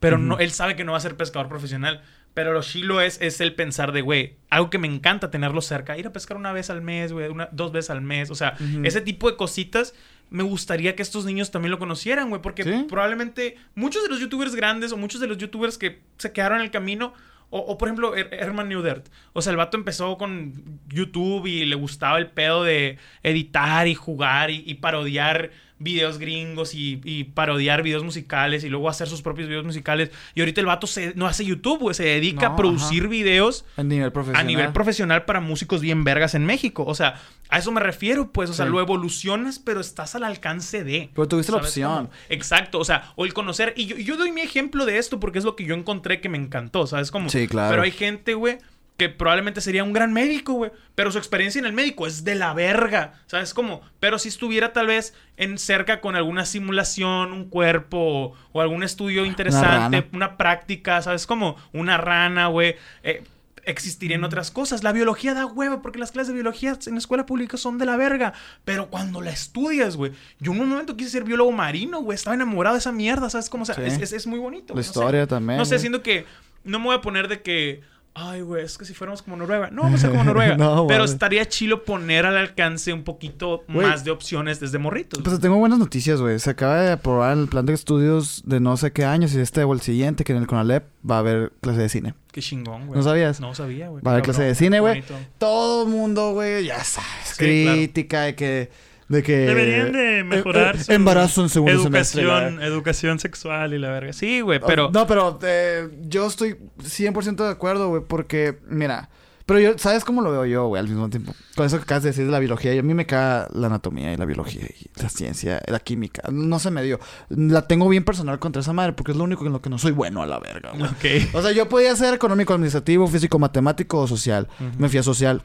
Pero 0.00 0.16
no, 0.18 0.38
él 0.38 0.50
sabe 0.52 0.74
que 0.76 0.84
no 0.84 0.92
va 0.92 0.98
a 0.98 1.00
ser 1.00 1.16
pescador 1.16 1.48
profesional. 1.48 2.02
Pero 2.34 2.52
lo 2.52 2.62
chilo 2.62 3.00
es, 3.00 3.20
es 3.20 3.40
el 3.40 3.54
pensar 3.54 3.90
de, 3.92 4.00
güey, 4.00 4.36
algo 4.50 4.70
que 4.70 4.78
me 4.78 4.86
encanta 4.86 5.30
tenerlo 5.30 5.60
cerca. 5.60 5.98
Ir 5.98 6.06
a 6.06 6.12
pescar 6.12 6.36
una 6.36 6.52
vez 6.52 6.70
al 6.70 6.82
mes, 6.82 7.12
güey, 7.12 7.28
una, 7.28 7.48
dos 7.52 7.72
veces 7.72 7.90
al 7.90 8.00
mes. 8.00 8.30
O 8.30 8.34
sea, 8.36 8.54
ese 8.84 9.00
tipo 9.00 9.28
de 9.30 9.36
cositas 9.36 9.94
me 10.30 10.42
gustaría 10.44 10.94
que 10.94 11.02
estos 11.02 11.24
niños 11.24 11.50
también 11.50 11.70
lo 11.72 11.78
conocieran, 11.80 12.28
güey. 12.28 12.40
Porque 12.40 12.62
Sí. 12.62 12.84
probablemente 12.88 13.56
muchos 13.74 14.02
de 14.04 14.08
los 14.08 14.20
youtubers 14.20 14.54
grandes 14.54 14.92
o 14.92 14.96
muchos 14.96 15.20
de 15.20 15.26
los 15.26 15.38
youtubers 15.38 15.78
que 15.78 16.00
se 16.18 16.32
quedaron 16.32 16.58
en 16.58 16.64
el 16.64 16.70
camino... 16.70 17.12
O, 17.50 17.60
o, 17.60 17.78
por 17.78 17.88
ejemplo, 17.88 18.14
Her- 18.14 18.28
Herman 18.30 18.68
Newdert. 18.68 19.08
O 19.32 19.40
sea, 19.40 19.52
el 19.52 19.56
vato 19.56 19.78
empezó 19.78 20.18
con 20.18 20.80
YouTube 20.86 21.46
y 21.46 21.64
le 21.64 21.76
gustaba 21.76 22.18
el 22.18 22.26
pedo 22.26 22.62
de 22.62 22.98
editar 23.22 23.88
y 23.88 23.94
jugar 23.94 24.50
y, 24.50 24.62
y 24.66 24.74
parodiar 24.74 25.50
videos 25.80 26.18
gringos 26.18 26.74
y, 26.74 27.00
y 27.04 27.24
parodiar 27.24 27.82
videos 27.82 28.02
musicales 28.04 28.64
y 28.64 28.68
luego 28.68 28.88
hacer 28.88 29.06
sus 29.08 29.22
propios 29.22 29.48
videos 29.48 29.64
musicales. 29.64 30.10
Y 30.34 30.40
ahorita 30.40 30.60
el 30.60 30.66
vato 30.66 30.86
se, 30.86 31.12
no 31.14 31.26
hace 31.26 31.44
YouTube, 31.44 31.78
güey. 31.80 31.94
Se 31.94 32.04
dedica 32.04 32.48
No, 32.48 32.54
a 32.54 32.56
producir 32.56 33.08
videos 33.08 33.64
A 33.76 33.82
nivel 33.82 34.10
profesional. 34.12 34.40
a 34.42 34.44
nivel 34.46 34.72
profesional 34.72 35.24
para 35.24 35.40
músicos 35.40 35.80
bien 35.80 36.02
vergas 36.04 36.34
en 36.34 36.44
México. 36.46 36.84
O 36.86 36.94
sea, 36.94 37.20
a 37.48 37.58
eso 37.58 37.70
me 37.72 37.80
refiero, 37.80 38.32
pues. 38.32 38.50
O 38.50 38.54
sea, 38.54 38.66
Sí. 38.66 38.72
lo 38.72 38.80
evolucionas, 38.80 39.58
pero 39.58 39.80
estás 39.80 40.14
al 40.14 40.24
alcance 40.24 40.84
de. 40.84 41.10
Pero 41.14 41.28
tuviste 41.28 41.52
la 41.52 41.58
¿Sabes 41.58 41.70
opción. 41.70 42.06
cómo? 42.06 42.10
Exacto, 42.28 42.78
o 42.78 42.84
sea, 42.84 43.12
o 43.16 43.24
el 43.24 43.32
conocer. 43.32 43.72
Y 43.76 43.86
yo, 43.86 43.96
yo 43.96 44.16
doy 44.16 44.32
mi 44.32 44.40
ejemplo 44.40 44.84
de 44.84 44.98
esto 44.98 45.20
porque 45.20 45.38
es 45.38 45.44
lo 45.44 45.54
que 45.56 45.64
yo 45.64 45.74
encontré 45.74 46.20
que 46.20 46.28
me 46.28 46.38
encantó, 46.38 46.86
¿sabes 46.86 47.10
cómo? 47.10 47.28
Sí, 47.28 47.46
claro. 47.48 47.70
Pero 47.70 47.82
hay 47.82 47.92
gente, 47.92 48.34
güey, 48.34 48.58
que 48.98 49.08
probablemente 49.08 49.60
sería 49.62 49.84
un 49.84 49.92
gran 49.94 50.12
médico, 50.12 50.52
güey. 50.54 50.70
Pero 50.94 51.10
su 51.10 51.16
experiencia 51.18 51.58
en 51.60 51.64
el 51.66 51.72
médico 51.72 52.06
es 52.06 52.24
de 52.24 52.34
la 52.34 52.52
verga, 52.52 53.14
¿sabes 53.26 53.54
cómo? 53.54 53.80
Pero 54.00 54.18
si 54.18 54.28
estuviera 54.28 54.72
tal 54.74 54.88
vez 54.88 55.14
en 55.36 55.56
cerca 55.56 56.00
con 56.02 56.16
alguna 56.16 56.44
simulación, 56.44 57.32
un 57.32 57.48
cuerpo 57.48 57.96
o, 57.98 58.34
o 58.52 58.60
algún 58.60 58.82
estudio 58.82 59.24
interesante, 59.24 60.08
una, 60.12 60.36
práctica, 60.36 61.00
¿sabes 61.00 61.26
cómo? 61.26 61.56
Una 61.72 61.96
rana, 61.96 62.48
güey. 62.48 62.74
eh, 63.02 63.22
existirían 63.64 64.24
otras 64.24 64.50
cosas. 64.50 64.82
La 64.82 64.92
biología 64.92 65.34
da 65.34 65.44
hueva 65.46 65.82
porque 65.82 65.98
las 65.98 66.10
clases 66.10 66.28
de 66.28 66.34
biología 66.34 66.76
en 66.86 66.92
la 66.94 66.98
escuela 66.98 67.26
pública 67.26 67.56
son 67.58 67.76
de 67.78 67.84
la 67.84 67.96
verga. 67.96 68.32
Pero 68.64 68.88
cuando 68.88 69.20
la 69.20 69.30
estudias, 69.30 69.94
güey. 69.96 70.12
Yo 70.40 70.52
en 70.52 70.60
un 70.62 70.70
momento 70.70 70.96
quise 70.96 71.10
ser 71.10 71.24
biólogo 71.24 71.52
marino, 71.52 72.00
güey. 72.00 72.16
Estaba 72.16 72.34
enamorado 72.34 72.74
de 72.76 72.80
esa 72.80 72.92
mierda, 72.92 73.28
¿sabes 73.28 73.50
cómo? 73.50 73.64
O 73.64 73.66
sea, 73.66 73.74
Sí. 73.74 73.82
es, 73.82 73.98
es- 74.00 74.12
es 74.12 74.26
muy 74.26 74.38
bonito. 74.38 74.74
La 74.74 74.82
sé. 74.82 74.88
historia 74.88 75.26
también. 75.26 75.58
No 75.58 75.66
sé, 75.66 75.78
siento 75.78 76.02
que 76.02 76.24
no 76.64 76.78
me 76.78 76.86
voy 76.86 76.96
a 76.96 77.00
poner 77.02 77.28
de 77.28 77.42
que, 77.42 77.82
ay, 78.18 78.40
güey, 78.40 78.64
es 78.64 78.76
que 78.76 78.84
si 78.84 78.94
fuéramos 78.94 79.22
como 79.22 79.36
Noruega. 79.36 79.70
No 79.70 79.82
vamos 79.82 80.00
a 80.00 80.02
ser 80.02 80.10
como 80.10 80.24
Noruega. 80.24 80.56
No, 80.56 80.86
pero 80.86 81.00
vale. 81.00 81.12
estaría 81.12 81.46
chilo 81.46 81.84
poner 81.84 82.26
al 82.26 82.36
alcance 82.36 82.92
un 82.92 83.04
poquito 83.04 83.64
más 83.68 84.04
de 84.04 84.10
opciones 84.10 84.58
desde 84.60 84.78
morritos. 84.78 85.22
Pues 85.22 85.38
tengo 85.40 85.56
buenas 85.56 85.78
noticias, 85.78 86.20
güey. 86.20 86.38
Se 86.38 86.50
acaba 86.50 86.80
de 86.80 86.92
aprobar 86.92 87.36
el 87.38 87.48
plan 87.48 87.64
de 87.66 87.74
estudios 87.74 88.42
de 88.44 88.60
no 88.60 88.76
sé 88.76 88.92
qué 88.92 89.04
años 89.04 89.34
y 89.34 89.40
este 89.40 89.62
o 89.62 89.72
el 89.72 89.80
siguiente, 89.80 90.24
que 90.24 90.32
en 90.32 90.38
el 90.38 90.46
CONALEP 90.46 90.84
va 91.08 91.16
a 91.16 91.18
haber 91.20 91.52
clase 91.60 91.80
de 91.80 91.88
cine. 91.88 92.14
Qué 92.32 92.40
chingón, 92.40 92.86
güey. 92.86 92.98
¿No 92.98 93.04
sabías? 93.04 93.40
No 93.40 93.54
sabía, 93.54 93.88
güey. 93.88 94.02
Va 94.02 94.10
a 94.10 94.14
haber 94.14 94.24
clase 94.24 94.42
de 94.42 94.54
cine, 94.54 94.80
güey. 94.80 95.04
Todo 95.38 95.84
el 95.84 95.88
mundo, 95.88 96.32
güey, 96.32 96.66
ya 96.66 96.82
sabes. 96.82 97.08
Sí, 97.36 97.62
claro. 97.62 97.76
crítica 97.78 98.22
de 98.22 98.34
que... 98.34 98.87
De 99.08 99.22
que 99.22 99.36
Deberían 99.38 99.92
de 99.92 100.22
mejorar 100.22 100.76
eh, 100.76 100.80
eh, 100.80 100.84
su 100.84 100.92
embarazo 100.92 101.42
en 101.42 101.48
segundo 101.48 101.82
semestre. 101.82 102.24
la 102.24 102.48
educación, 102.48 102.62
educación 102.62 103.18
sexual 103.18 103.72
y 103.72 103.78
la 103.78 103.90
verga. 103.90 104.12
Sí, 104.12 104.42
güey, 104.42 104.60
pero... 104.60 104.90
No, 104.92 105.06
pero 105.06 105.38
eh, 105.42 105.88
yo 106.02 106.26
estoy 106.26 106.56
100% 106.78 107.36
de 107.36 107.50
acuerdo, 107.50 107.88
güey, 107.88 108.02
porque, 108.06 108.58
mira, 108.68 109.08
pero 109.48 109.60
yo, 109.60 109.78
¿sabes 109.78 110.04
cómo 110.04 110.20
lo 110.20 110.30
veo 110.30 110.44
yo, 110.44 110.66
güey, 110.66 110.78
al 110.78 110.88
mismo 110.88 111.08
tiempo? 111.08 111.32
Con 111.56 111.64
eso 111.64 111.78
que 111.78 111.84
acabas 111.84 112.02
de 112.02 112.10
decir 112.10 112.26
de 112.26 112.30
la 112.30 112.38
biología, 112.38 112.74
y 112.74 112.78
a 112.78 112.82
mí 112.82 112.92
me 112.92 113.06
cae 113.06 113.46
la 113.54 113.68
anatomía 113.68 114.12
y 114.12 114.18
la 114.18 114.26
biología 114.26 114.60
y 114.64 114.90
la 115.02 115.08
ciencia, 115.08 115.62
la 115.66 115.80
química, 115.80 116.22
no 116.30 116.58
se 116.58 116.70
me 116.70 116.82
dio. 116.82 117.00
La 117.30 117.66
tengo 117.66 117.88
bien 117.88 118.04
personal 118.04 118.38
contra 118.38 118.60
esa 118.60 118.74
madre, 118.74 118.92
porque 118.92 119.12
es 119.12 119.16
lo 119.16 119.24
único 119.24 119.46
en 119.46 119.54
lo 119.54 119.62
que 119.62 119.70
no 119.70 119.78
soy 119.78 119.92
bueno 119.92 120.22
a 120.22 120.26
la 120.26 120.38
verga, 120.38 120.72
güey. 120.72 120.82
Ok. 120.84 121.32
O 121.32 121.40
sea, 121.40 121.52
yo 121.52 121.66
podía 121.66 121.96
ser 121.96 122.12
económico, 122.12 122.52
administrativo, 122.52 123.08
físico, 123.08 123.38
matemático 123.38 124.00
o 124.00 124.06
social. 124.06 124.48
Me 124.76 124.90
fui 124.90 124.98
a 124.98 125.02
social. 125.02 125.42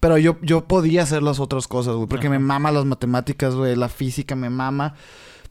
Pero 0.00 0.16
yo, 0.18 0.36
yo 0.42 0.64
podía 0.66 1.02
hacer 1.02 1.22
las 1.22 1.40
otras 1.40 1.66
cosas, 1.66 1.94
güey. 1.96 2.06
Porque 2.08 2.26
Ajá. 2.28 2.38
me 2.38 2.38
mama 2.38 2.70
las 2.70 2.84
matemáticas, 2.84 3.54
güey. 3.54 3.74
La 3.76 3.88
física 3.88 4.36
me 4.36 4.48
mama. 4.50 4.94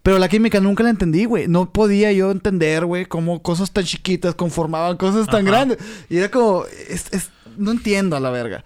Pero 0.04 0.20
la 0.20 0.30
química 0.30 0.62
nunca 0.62 0.84
la 0.84 0.90
entendí, 0.90 1.26
güey. 1.26 1.48
No 1.50 1.72
podía 1.74 2.14
yo 2.14 2.32
entender, 2.32 2.86
güey, 2.86 3.06
cómo 3.06 3.42
cosas 3.42 3.72
tan 3.72 3.84
chiquitas 3.84 4.36
conformaban 4.36 4.96
cosas 4.96 5.26
tan 5.28 5.42
Ajá. 5.42 5.50
grandes. 5.58 5.78
Y 6.10 6.18
era 6.18 6.32
como... 6.32 6.64
es- 6.90 7.12
es- 7.12 7.30
no 7.58 7.72
entiendo 7.72 8.16
a 8.16 8.20
la 8.22 8.30
verga. 8.30 8.64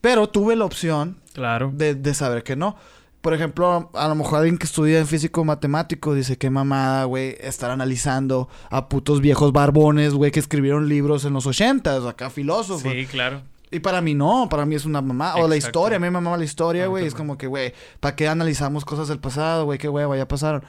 Pero 0.00 0.28
tuve 0.28 0.56
la 0.56 0.64
opción 0.64 1.18
Claro. 1.34 1.70
de, 1.72 1.94
de 1.94 2.14
saber 2.14 2.42
que 2.42 2.56
no. 2.56 2.76
Por 3.20 3.34
ejemplo, 3.34 3.90
a 3.94 4.08
lo 4.08 4.16
mejor 4.16 4.38
alguien 4.40 4.58
que 4.58 4.66
estudia 4.66 4.98
en 4.98 5.06
físico 5.06 5.44
matemático 5.44 6.12
dice 6.14 6.36
qué 6.36 6.50
mamada, 6.50 7.04
güey, 7.04 7.36
estar 7.40 7.70
analizando 7.70 8.48
a 8.68 8.88
putos 8.88 9.20
viejos 9.20 9.52
barbones, 9.52 10.14
güey, 10.14 10.32
que 10.32 10.40
escribieron 10.40 10.88
libros 10.88 11.24
en 11.24 11.32
los 11.34 11.46
ochentas, 11.46 12.04
acá 12.04 12.30
filósofos. 12.30 12.82
Sí, 12.92 13.06
claro. 13.06 13.42
Y 13.72 13.80
para 13.80 14.00
mí 14.00 14.14
no, 14.14 14.48
para 14.48 14.66
mí 14.66 14.74
es 14.76 14.84
una 14.84 15.00
mamá. 15.00 15.34
O 15.36 15.48
la 15.48 15.56
historia, 15.56 15.96
a 15.96 15.98
mí 15.98 16.04
me 16.04 16.10
mama 16.10 16.36
la 16.36 16.44
historia, 16.44 16.84
A 16.84 16.86
mí 16.86 16.90
güey. 16.90 17.06
Es 17.06 17.14
como 17.14 17.36
que, 17.38 17.46
güey, 17.46 17.72
¿para 18.00 18.14
qué 18.14 18.28
analizamos 18.28 18.84
cosas 18.84 19.08
del 19.08 19.18
pasado, 19.18 19.64
güey? 19.64 19.78
Qué 19.78 19.88
hueva, 19.88 20.16
ya 20.16 20.28
pasaron. 20.28 20.62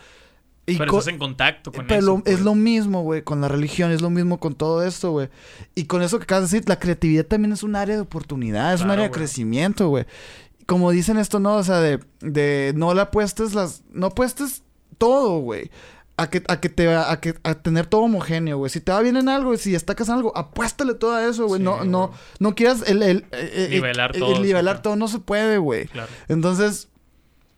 Y 0.65 0.77
pero 0.77 0.91
estás 0.97 1.09
en 1.13 1.19
contacto 1.19 1.73
con 1.73 1.85
pero 1.85 1.99
eso. 1.99 2.07
lo- 2.07 2.17
es 2.19 2.21
pues. 2.23 2.39
lo 2.41 2.55
mismo, 2.55 3.01
güey, 3.03 3.21
con 3.21 3.41
la 3.41 3.49
religión, 3.49 3.91
es 3.91 4.01
lo 4.01 4.09
mismo 4.09 4.39
con 4.39 4.55
todo 4.55 4.81
esto, 4.85 5.11
güey. 5.11 5.27
Y 5.75 5.84
con 5.84 6.01
eso 6.01 6.17
que 6.19 6.23
acabas 6.23 6.49
de 6.49 6.55
decir, 6.57 6.69
la 6.69 6.80
creatividad 6.80 7.25
también 7.25 7.51
es 7.51 7.63
un 7.63 7.75
área 7.75 7.95
de 7.95 8.01
oportunidad, 8.01 8.73
es 8.73 8.80
un 8.80 8.89
área 8.89 9.03
de 9.03 9.09
güey. 9.09 9.19
crecimiento, 9.19 9.89
güey. 9.89 10.05
Como 10.65 10.91
dicen 10.91 11.17
esto, 11.17 11.41
¿no? 11.41 11.55
O 11.55 11.63
sea, 11.65 11.81
de, 11.81 11.99
de 12.21 12.71
no 12.77 12.93
le 12.93 13.01
apuestes 13.01 13.53
las, 13.53 13.84
no 13.91 14.05
apuestes 14.07 14.63
todo, 14.97 15.39
güey. 15.39 15.69
A 16.15 16.30
que, 16.30 16.44
a 16.48 16.60
que 16.61 16.69
te 16.69 16.94
a 16.94 17.19
que 17.19 17.34
a 17.44 17.56
tener 17.56 17.88
todo 17.88 18.02
homogéneo, 18.02 18.57
güey. 18.60 18.69
Si 18.69 18.80
te 18.80 18.91
va 18.91 19.02
bien 19.02 19.18
en 19.18 19.30
algo, 19.30 19.57
si 19.57 19.72
destacas 19.72 20.10
en 20.10 20.14
algo, 20.15 20.31
apuéstale 20.38 20.94
todo 20.94 21.15
a 21.15 21.26
eso, 21.27 21.48
güey. 21.48 21.60
Sí, 21.60 21.64
no, 21.65 21.84
no, 21.85 22.07
güey. 22.10 22.19
no 22.40 22.53
quieras 22.56 22.84
el, 22.85 23.02
el, 23.02 23.18
eh, 23.31 23.52
eh, 23.53 23.68
Nivelar 23.72 24.11
el- 24.14 24.19
todo, 24.22 24.35
el 24.35 24.41
nivelar 24.44 24.76
sí, 24.77 24.81
todo, 24.84 24.95
no 24.95 25.07
se 25.07 25.18
puede, 25.19 25.57
güey. 25.57 25.88
Claro. 25.88 26.10
Entonces, 26.27 26.88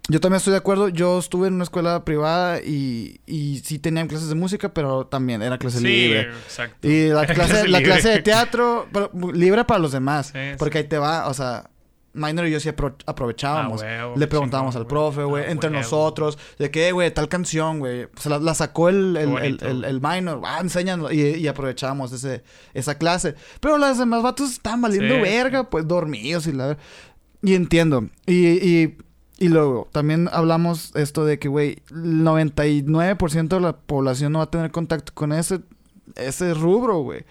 yo 0.07 0.21
también 0.21 0.37
estoy 0.37 0.51
de 0.51 0.57
acuerdo. 0.57 0.87
Yo 0.87 1.19
estuve 1.19 1.49
en 1.49 1.55
una 1.55 1.65
escuela 1.65 2.05
privada 2.05 2.61
y, 2.61 3.19
y 3.25 3.59
sí 3.65 3.77
tenían 3.77 4.07
clases 4.07 4.29
de 4.29 4.35
música, 4.35 4.73
pero 4.73 5.05
también 5.05 5.41
era 5.41 5.57
clase 5.57 5.79
Sí, 5.79 5.83
libre. 5.83 6.21
exacto. 6.45 6.87
Y 6.87 7.09
la 7.09 7.25
clase, 7.25 7.51
Clase 7.51 7.67
la 7.67 7.81
clase 7.83 8.09
de 8.09 8.21
teatro, 8.21 8.87
pero 8.93 9.11
libre 9.33 9.65
para 9.65 9.79
los 9.81 9.91
demás. 9.91 10.27
Sí, 10.27 10.39
porque 10.57 10.77
ahí 10.77 10.83
te 10.85 10.97
va, 10.97 11.27
o 11.27 11.33
sea, 11.33 11.69
Minor 12.15 12.47
y 12.47 12.51
yo 12.51 12.59
sí 12.59 12.69
apro- 12.69 12.95
aprovechábamos. 13.05 13.83
Ah, 13.83 14.13
Le 14.15 14.27
preguntábamos 14.27 14.75
al 14.75 14.87
profe, 14.87 15.23
güey, 15.23 15.43
Ah, 15.43 15.51
entre 15.51 15.69
nosotros, 15.69 16.37
de 16.57 16.71
que, 16.71 16.91
güey, 16.91 17.13
tal 17.13 17.27
canción, 17.29 17.79
güey. 17.79 18.07
Se 18.17 18.29
la, 18.29 18.39
la 18.39 18.55
sacó 18.55 18.89
el, 18.89 19.15
el, 19.17 19.83
el, 19.83 20.01
Minor, 20.01 20.41
ah, 20.45 20.59
enséñanos. 20.61 21.11
Y, 21.13 21.21
y 21.35 21.47
aprovechábamos 21.47 22.11
ese, 22.11 22.43
esa 22.73 22.97
clase. 22.97 23.35
Pero 23.59 23.77
los 23.77 23.97
demás 23.97 24.23
vatos 24.23 24.51
estaban 24.51 24.81
valiendo 24.81 25.15
Sí, 25.15 25.21
verga, 25.21 25.69
pues 25.69 25.87
dormidos 25.87 26.47
y 26.47 26.53
la. 26.53 26.77
Y 27.43 27.53
entiendo. 27.53 28.07
Y, 28.25 28.47
y, 28.47 28.97
y 29.37 29.47
luego, 29.49 29.87
también 29.91 30.29
hablamos 30.31 30.95
esto 30.95 31.25
de 31.25 31.37
que, 31.39 31.47
güey, 31.49 31.79
el 31.91 32.23
99% 32.23 33.47
de 33.49 33.59
la 33.59 33.75
población 33.77 34.31
no 34.31 34.39
va 34.39 34.45
a 34.45 34.49
tener 34.51 34.71
contacto 34.71 35.13
con 35.13 35.33
ese, 35.33 35.59
ese 36.15 36.53
rubro, 36.53 36.99
güey. 36.99 37.25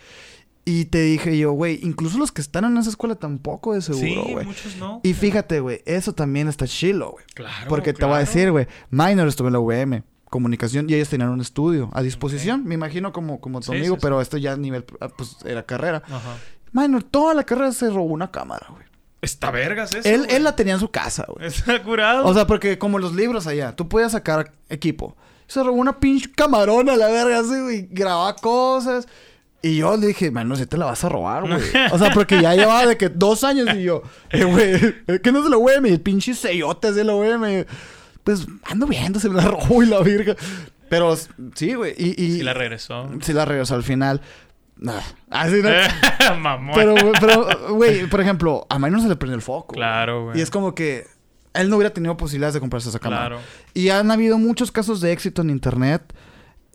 Y 0.66 0.86
te 0.86 1.00
dije 1.02 1.36
yo, 1.36 1.52
güey, 1.52 1.78
incluso 1.82 2.16
los 2.18 2.32
que 2.32 2.40
están 2.40 2.64
en 2.64 2.76
esa 2.78 2.88
escuela 2.88 3.16
tampoco 3.16 3.74
de 3.74 3.82
seguro, 3.82 4.24
Sí, 4.24 4.32
güey. 4.32 4.46
muchos 4.46 4.76
no. 4.76 5.00
Y 5.02 5.12
fíjate, 5.12 5.60
güey, 5.60 5.82
eso 5.84 6.14
también 6.14 6.48
está 6.48 6.66
chilo, 6.66 7.10
güey. 7.12 7.24
Claro. 7.34 7.68
Porque 7.68 7.92
te 7.92 8.04
voy 8.04 8.14
a 8.14 8.18
decir, 8.20 8.50
güey, 8.50 8.66
minor 8.90 9.28
estuve 9.28 9.48
en 9.48 9.52
la 9.52 9.58
UVM, 9.60 10.02
comunicación, 10.30 10.88
y 10.88 10.94
ellos 10.94 11.10
tenían 11.10 11.28
un 11.28 11.40
estudio 11.42 11.90
a 11.92 12.00
disposición, 12.02 12.64
me 12.64 12.74
imagino 12.74 13.12
como, 13.12 13.40
como 13.40 13.60
tu 13.60 13.72
Sí, 13.72 13.78
amigo, 13.78 13.96
sí, 13.96 14.00
sí. 14.00 14.02
pero 14.02 14.20
esto 14.22 14.38
ya 14.38 14.52
a 14.52 14.56
nivel, 14.56 14.84
ah, 15.00 15.08
pues, 15.08 15.36
era 15.44 15.64
carrera. 15.64 16.02
Ajá. 16.06 16.36
Minor, 16.72 17.02
toda 17.04 17.34
la 17.34 17.44
carrera 17.44 17.70
se 17.72 17.88
robó 17.90 18.04
una 18.12 18.30
cámara, 18.30 18.66
güey. 18.70 18.84
Está 19.20 19.50
vergas 19.50 19.94
eso. 19.94 20.08
Él, 20.08 20.26
él 20.28 20.44
la 20.44 20.56
tenía 20.56 20.74
en 20.74 20.80
su 20.80 20.90
casa, 20.90 21.26
güey. 21.28 21.46
Está 21.46 21.82
curado. 21.82 22.26
O 22.26 22.34
sea, 22.34 22.46
porque 22.46 22.78
como 22.78 22.98
los 22.98 23.14
libros 23.14 23.46
allá, 23.46 23.76
tú 23.76 23.88
podías 23.88 24.12
sacar 24.12 24.52
equipo. 24.68 25.16
Se 25.46 25.62
robó 25.62 25.76
una 25.76 25.98
pinche 26.00 26.30
camarona, 26.32 26.96
la 26.96 27.08
verga, 27.08 27.38
así, 27.40 27.60
güey. 27.60 27.88
Grababa 27.90 28.34
cosas. 28.36 29.06
Y 29.64 29.78
yo 29.78 29.96
le 29.96 30.08
dije, 30.08 30.30
mano, 30.30 30.56
si 30.56 30.66
te 30.66 30.76
la 30.76 30.84
vas 30.84 31.02
a 31.04 31.08
robar, 31.08 31.48
güey. 31.48 31.62
O 31.92 31.98
sea, 31.98 32.12
porque 32.12 32.38
ya 32.38 32.54
llevaba 32.54 32.84
de 32.86 32.98
que 32.98 33.08
dos 33.08 33.44
años 33.44 33.74
y 33.74 33.84
yo, 33.84 34.02
eh, 34.28 34.44
güey, 34.44 35.20
que 35.22 35.32
no 35.32 35.42
se 35.42 35.48
lo 35.48 35.58
UM, 35.58 35.86
el 35.86 36.02
pinche 36.02 36.34
sellote 36.34 36.92
de 36.92 37.02
la 37.02 37.14
UM. 37.14 37.64
Pues 38.24 38.46
ando 38.64 38.86
viendo, 38.86 39.18
se 39.18 39.30
me 39.30 39.36
la 39.36 39.48
robó 39.48 39.82
y 39.82 39.86
la 39.86 40.00
virga. 40.00 40.36
Pero 40.90 41.16
sí, 41.54 41.72
güey. 41.72 41.94
Y, 41.96 42.22
y 42.22 42.36
Sí 42.36 42.42
la 42.42 42.52
regresó. 42.52 43.08
sí 43.22 43.32
la 43.32 43.46
regresó 43.46 43.74
al 43.74 43.82
final. 43.82 44.20
Nah. 44.76 45.00
Así 45.30 45.62
no. 45.62 45.70
Mamón. 46.40 46.74
Pero, 46.74 46.92
güey, 46.92 47.12
pero, 47.18 47.74
güey, 47.74 48.06
por 48.06 48.20
ejemplo, 48.20 48.66
a 48.68 48.78
Minor 48.78 49.00
se 49.00 49.08
le 49.08 49.16
prendió 49.16 49.36
el 49.36 49.42
foco. 49.42 49.74
Claro, 49.74 50.24
güey. 50.24 50.38
Y 50.38 50.42
es 50.42 50.50
como 50.50 50.74
que 50.74 51.06
él 51.54 51.70
no 51.70 51.76
hubiera 51.76 51.94
tenido 51.94 52.18
posibilidades 52.18 52.52
de 52.52 52.60
comprarse 52.60 52.90
esa 52.90 52.98
cámara. 52.98 53.28
Claro. 53.28 53.42
Y 53.72 53.88
han 53.88 54.10
habido 54.10 54.36
muchos 54.36 54.70
casos 54.70 55.00
de 55.00 55.12
éxito 55.12 55.40
en 55.40 55.48
internet 55.48 56.02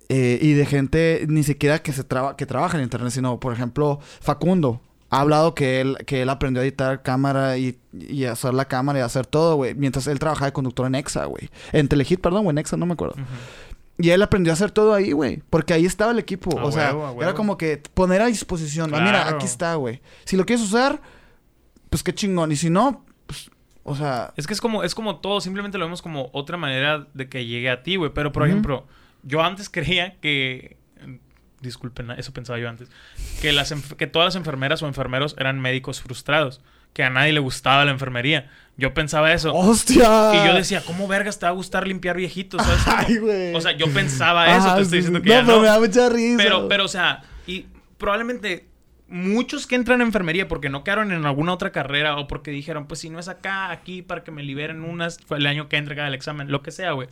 eh, 0.10 0.40
y 0.42 0.54
de 0.54 0.66
gente 0.66 1.26
ni 1.30 1.44
siquiera 1.44 1.84
que 1.84 1.94
se 1.94 2.04
traba, 2.04 2.36
que 2.36 2.48
trabaja 2.48 2.78
en 2.78 2.84
internet, 2.84 3.12
sino, 3.12 3.40
por 3.40 3.54
ejemplo, 3.54 4.00
Facundo. 4.22 4.82
Ha 5.12 5.22
hablado 5.22 5.56
que 5.56 5.82
él, 5.82 5.98
que 6.06 6.22
él 6.22 6.30
aprendió 6.30 6.62
a 6.62 6.66
editar 6.66 7.02
cámara 7.02 7.58
y, 7.58 7.80
y 7.94 8.26
a 8.26 8.34
hacer 8.34 8.54
la 8.54 8.66
cámara 8.66 9.00
y 9.00 9.02
a 9.02 9.06
hacer 9.06 9.26
todo, 9.26 9.56
güey. 9.56 9.74
Mientras 9.74 10.06
él 10.06 10.20
trabajaba 10.20 10.48
de 10.48 10.54
conductor 10.54 10.86
en 10.86 10.94
Exa, 10.96 11.26
güey. 11.26 11.50
En 11.72 11.88
Telehit, 11.88 12.22
perdón, 12.22 12.46
o 12.46 12.50
en 12.52 12.60
Exa, 12.60 12.78
no 12.78 12.86
me 12.86 12.94
acuerdo. 12.94 13.16
Y 13.98 14.12
él 14.12 14.22
aprendió 14.22 14.54
a 14.54 14.56
hacer 14.56 14.72
todo 14.72 14.94
ahí, 14.94 15.12
güey. 15.12 15.42
Porque 15.50 15.74
ahí 15.74 15.86
estaba 15.86 16.12
el 16.12 16.20
equipo. 16.20 16.58
A 16.60 16.64
o 16.64 16.72
sea, 16.72 16.90
huevo, 16.90 17.06
a 17.06 17.10
huevo. 17.10 17.24
era 17.24 17.34
como 17.34 17.58
que 17.58 17.82
poner 17.94 18.22
a 18.22 18.28
disposición. 18.28 18.94
Ah, 18.94 19.02
mira, 19.02 19.28
aquí 19.28 19.46
está, 19.46 19.76
güey. 19.76 20.02
Si 20.26 20.38
lo 20.38 20.46
quieres 20.46 20.64
usar, 20.64 21.02
pues 21.90 22.02
qué 22.02 22.14
chingón. 22.14 22.52
Y 22.52 22.56
si 22.56 22.70
no, 22.70 23.04
pues, 23.26 23.50
o 23.84 23.96
sea... 23.96 24.34
Es 24.38 24.48
que 24.48 24.54
es 24.54 24.62
como, 24.62 24.84
es 24.84 24.96
como 24.96 25.18
todo, 25.18 25.42
simplemente 25.42 25.78
lo 25.78 25.86
vemos 25.86 26.02
como 26.02 26.30
otra 26.34 26.56
manera 26.56 27.08
de 27.14 27.28
que 27.30 27.46
llegue 27.46 27.70
a 27.70 27.84
ti, 27.84 27.98
güey. 27.98 28.12
Pero, 28.14 28.32
por 28.32 28.48
ejemplo, 28.48 28.86
yo 29.30 29.44
antes 29.44 29.70
creía 29.70 30.16
que. 30.20 30.78
Disculpen, 31.62 32.12
eso 32.12 32.34
pensaba 32.34 32.58
yo 32.58 32.70
antes. 32.70 32.90
Que, 33.42 33.52
las 33.52 33.74
que 33.98 34.08
todas 34.08 34.28
las 34.28 34.36
enfermeras 34.36 34.82
o 34.82 34.88
enfermeros 34.88 35.36
eran 35.38 35.60
médicos 35.60 36.02
frustrados. 36.02 36.62
Que 36.94 37.04
a 37.04 37.10
nadie 37.10 37.34
le 37.34 37.40
gustaba 37.40 37.86
la 37.86 37.92
enfermería. 37.92 38.50
Yo 38.76 38.94
pensaba 38.94 39.32
eso. 39.32 39.54
¡Hostia! 39.54 40.32
Y 40.34 40.48
yo 40.48 40.56
decía, 40.56 40.82
¿cómo 40.86 41.08
vergas 41.08 41.38
te 41.38 41.46
va 41.46 41.52
a 41.52 41.54
gustar 41.54 41.86
limpiar 41.86 42.18
viejitos? 42.18 42.62
Ay, 42.88 43.18
güey. 43.18 43.54
O 43.54 43.62
sea, 43.62 43.74
yo 43.74 43.88
pensaba 43.94 44.58
eso, 44.58 44.76
te 44.76 44.82
estoy 44.82 44.98
diciendo 45.00 45.22
que 45.22 45.30
no, 45.30 45.36
ya 45.36 45.42
pero 45.42 45.58
no. 45.58 45.62
me 45.62 45.68
da 45.68 45.80
mucha 45.80 46.10
risa. 46.10 46.38
Pero, 46.38 46.68
pero, 46.68 46.86
o 46.86 46.88
sea, 46.88 47.22
y 47.46 47.68
probablemente 47.98 48.70
muchos 49.10 49.68
que 49.68 49.76
entran 49.76 50.02
a 50.02 50.04
enfermería 50.04 50.48
porque 50.48 50.70
no 50.70 50.84
quedaron 50.84 51.12
en 51.12 51.26
alguna 51.26 51.54
otra 51.54 51.72
carrera 51.72 52.18
o 52.18 52.28
porque 52.28 52.52
dijeron, 52.52 52.88
pues 52.88 53.02
si 53.02 53.10
no 53.10 53.20
es 53.20 53.28
acá, 53.28 53.72
aquí 53.72 54.02
para 54.02 54.24
que 54.24 54.32
me 54.32 54.44
liberen 54.44 54.84
unas, 54.84 55.20
fue 55.20 55.38
el 55.38 55.46
año 55.46 55.68
que 55.68 55.78
entra 55.78 55.96
cada 55.96 56.08
el 56.08 56.14
examen, 56.14 56.52
lo 56.52 56.62
que 56.62 56.72
sea, 56.72 56.92
güey. 56.94 57.10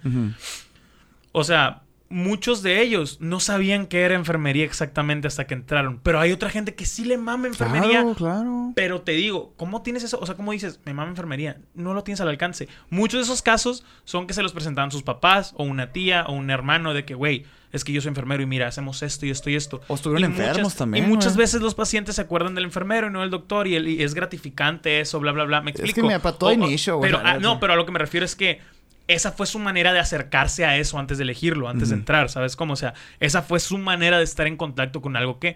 O 1.31 1.44
sea, 1.44 1.81
muchos 2.10 2.64
de 2.64 2.82
ellos 2.82 3.18
no 3.20 3.40
sabían 3.40 3.86
qué 3.88 4.02
era 4.02 4.16
enfermería 4.16 4.64
exactamente 4.64 5.28
hasta 5.28 5.46
que 5.48 5.54
entraron. 5.54 6.00
Pero 6.04 6.20
hay 6.20 6.32
otra 6.32 6.50
gente 6.50 6.74
que 6.76 6.86
sí 6.86 7.04
le 7.06 7.18
mama 7.18 7.48
enfermería. 7.48 8.02
Claro, 8.02 8.14
claro. 8.16 8.72
Pero 8.76 9.02
te 9.02 9.12
digo, 9.14 9.54
¿cómo 9.58 9.82
tienes 9.82 10.04
eso? 10.04 10.18
O 10.22 10.26
sea, 10.26 10.36
¿cómo 10.36 10.52
dices, 10.52 10.80
me 10.86 10.94
mama 10.94 11.10
enfermería? 11.10 11.58
No 11.74 11.94
lo 11.94 12.04
tienes 12.04 12.22
al 12.22 12.30
alcance. 12.30 12.68
Muchos 12.90 13.20
de 13.20 13.24
esos 13.26 13.42
casos 13.42 13.84
son 14.06 14.26
que 14.28 14.34
se 14.34 14.44
los 14.44 14.54
presentaban 14.54 14.92
sus 14.92 15.04
papás 15.04 15.54
o 15.58 15.64
una 15.64 15.92
tía 15.92 16.26
o 16.28 16.34
un 16.34 16.50
hermano 16.50 16.94
de 16.94 17.04
que, 17.06 17.14
güey, 17.14 17.46
es 17.74 17.84
que 17.84 17.92
yo 17.92 18.00
soy 18.00 18.10
enfermero 18.10 18.42
y 18.42 18.46
mira, 18.46 18.68
hacemos 18.68 19.04
esto 19.04 19.26
y 19.26 19.30
esto 19.30 19.50
y 19.50 19.56
esto. 19.56 19.82
O 19.90 19.96
estuvieron 19.96 20.32
Y 20.32 20.34
muchas- 20.34 20.48
enfermos 20.48 20.76
también, 20.76 21.04
Y 21.04 21.08
muchas 21.10 21.36
veces 21.36 21.62
los 21.62 21.76
pacientes 21.76 22.16
se 22.16 22.22
acuerdan 22.22 22.56
del 22.56 22.64
enfermero 22.64 23.08
y 23.08 23.10
no 23.12 23.20
del 23.22 23.30
doctor 23.30 23.68
y, 23.68 23.76
el- 23.76 23.88
y 23.90 24.02
es 24.02 24.14
gratificante 24.14 25.02
eso, 25.02 25.20
bla, 25.20 25.34
bla, 25.34 25.44
bla. 25.44 25.62
Me 25.62 25.72
Es 25.72 25.80
explico. 25.82 26.08
que, 26.08 26.20
para 26.20 26.38
todo 26.38 26.50
O- 26.50 26.54
o- 26.54 26.56
inicio, 26.56 26.96
güey, 26.98 27.12
Pero, 27.12 27.22
ah, 27.26 27.38
no, 27.40 27.60
pero 27.60 27.74
a 27.74 27.76
lo 27.76 27.86
que 27.86 27.92
me 27.92 28.00
refiero 28.00 28.26
es 28.26 28.36
que 28.38 28.62
esa 29.08 29.32
fue 29.32 29.48
su 29.48 29.60
manera 29.60 29.94
de 29.94 30.00
acercarse 30.00 30.66
a 30.66 30.78
eso 30.78 31.00
antes 31.00 31.18
de 31.18 31.24
elegirlo, 31.24 31.70
antes 31.70 31.90
de 31.90 31.96
entrar, 31.96 32.30
¿sabes 32.30 32.56
cómo? 32.56 32.74
O 32.74 32.76
sea, 32.78 32.94
esa 33.20 33.42
fue 33.42 33.60
su 33.60 33.78
manera 33.78 34.18
de 34.18 34.24
estar 34.24 34.48
en 34.48 34.58
contacto 34.58 35.02
con 35.02 35.16
algo 35.16 35.40
que... 35.40 35.56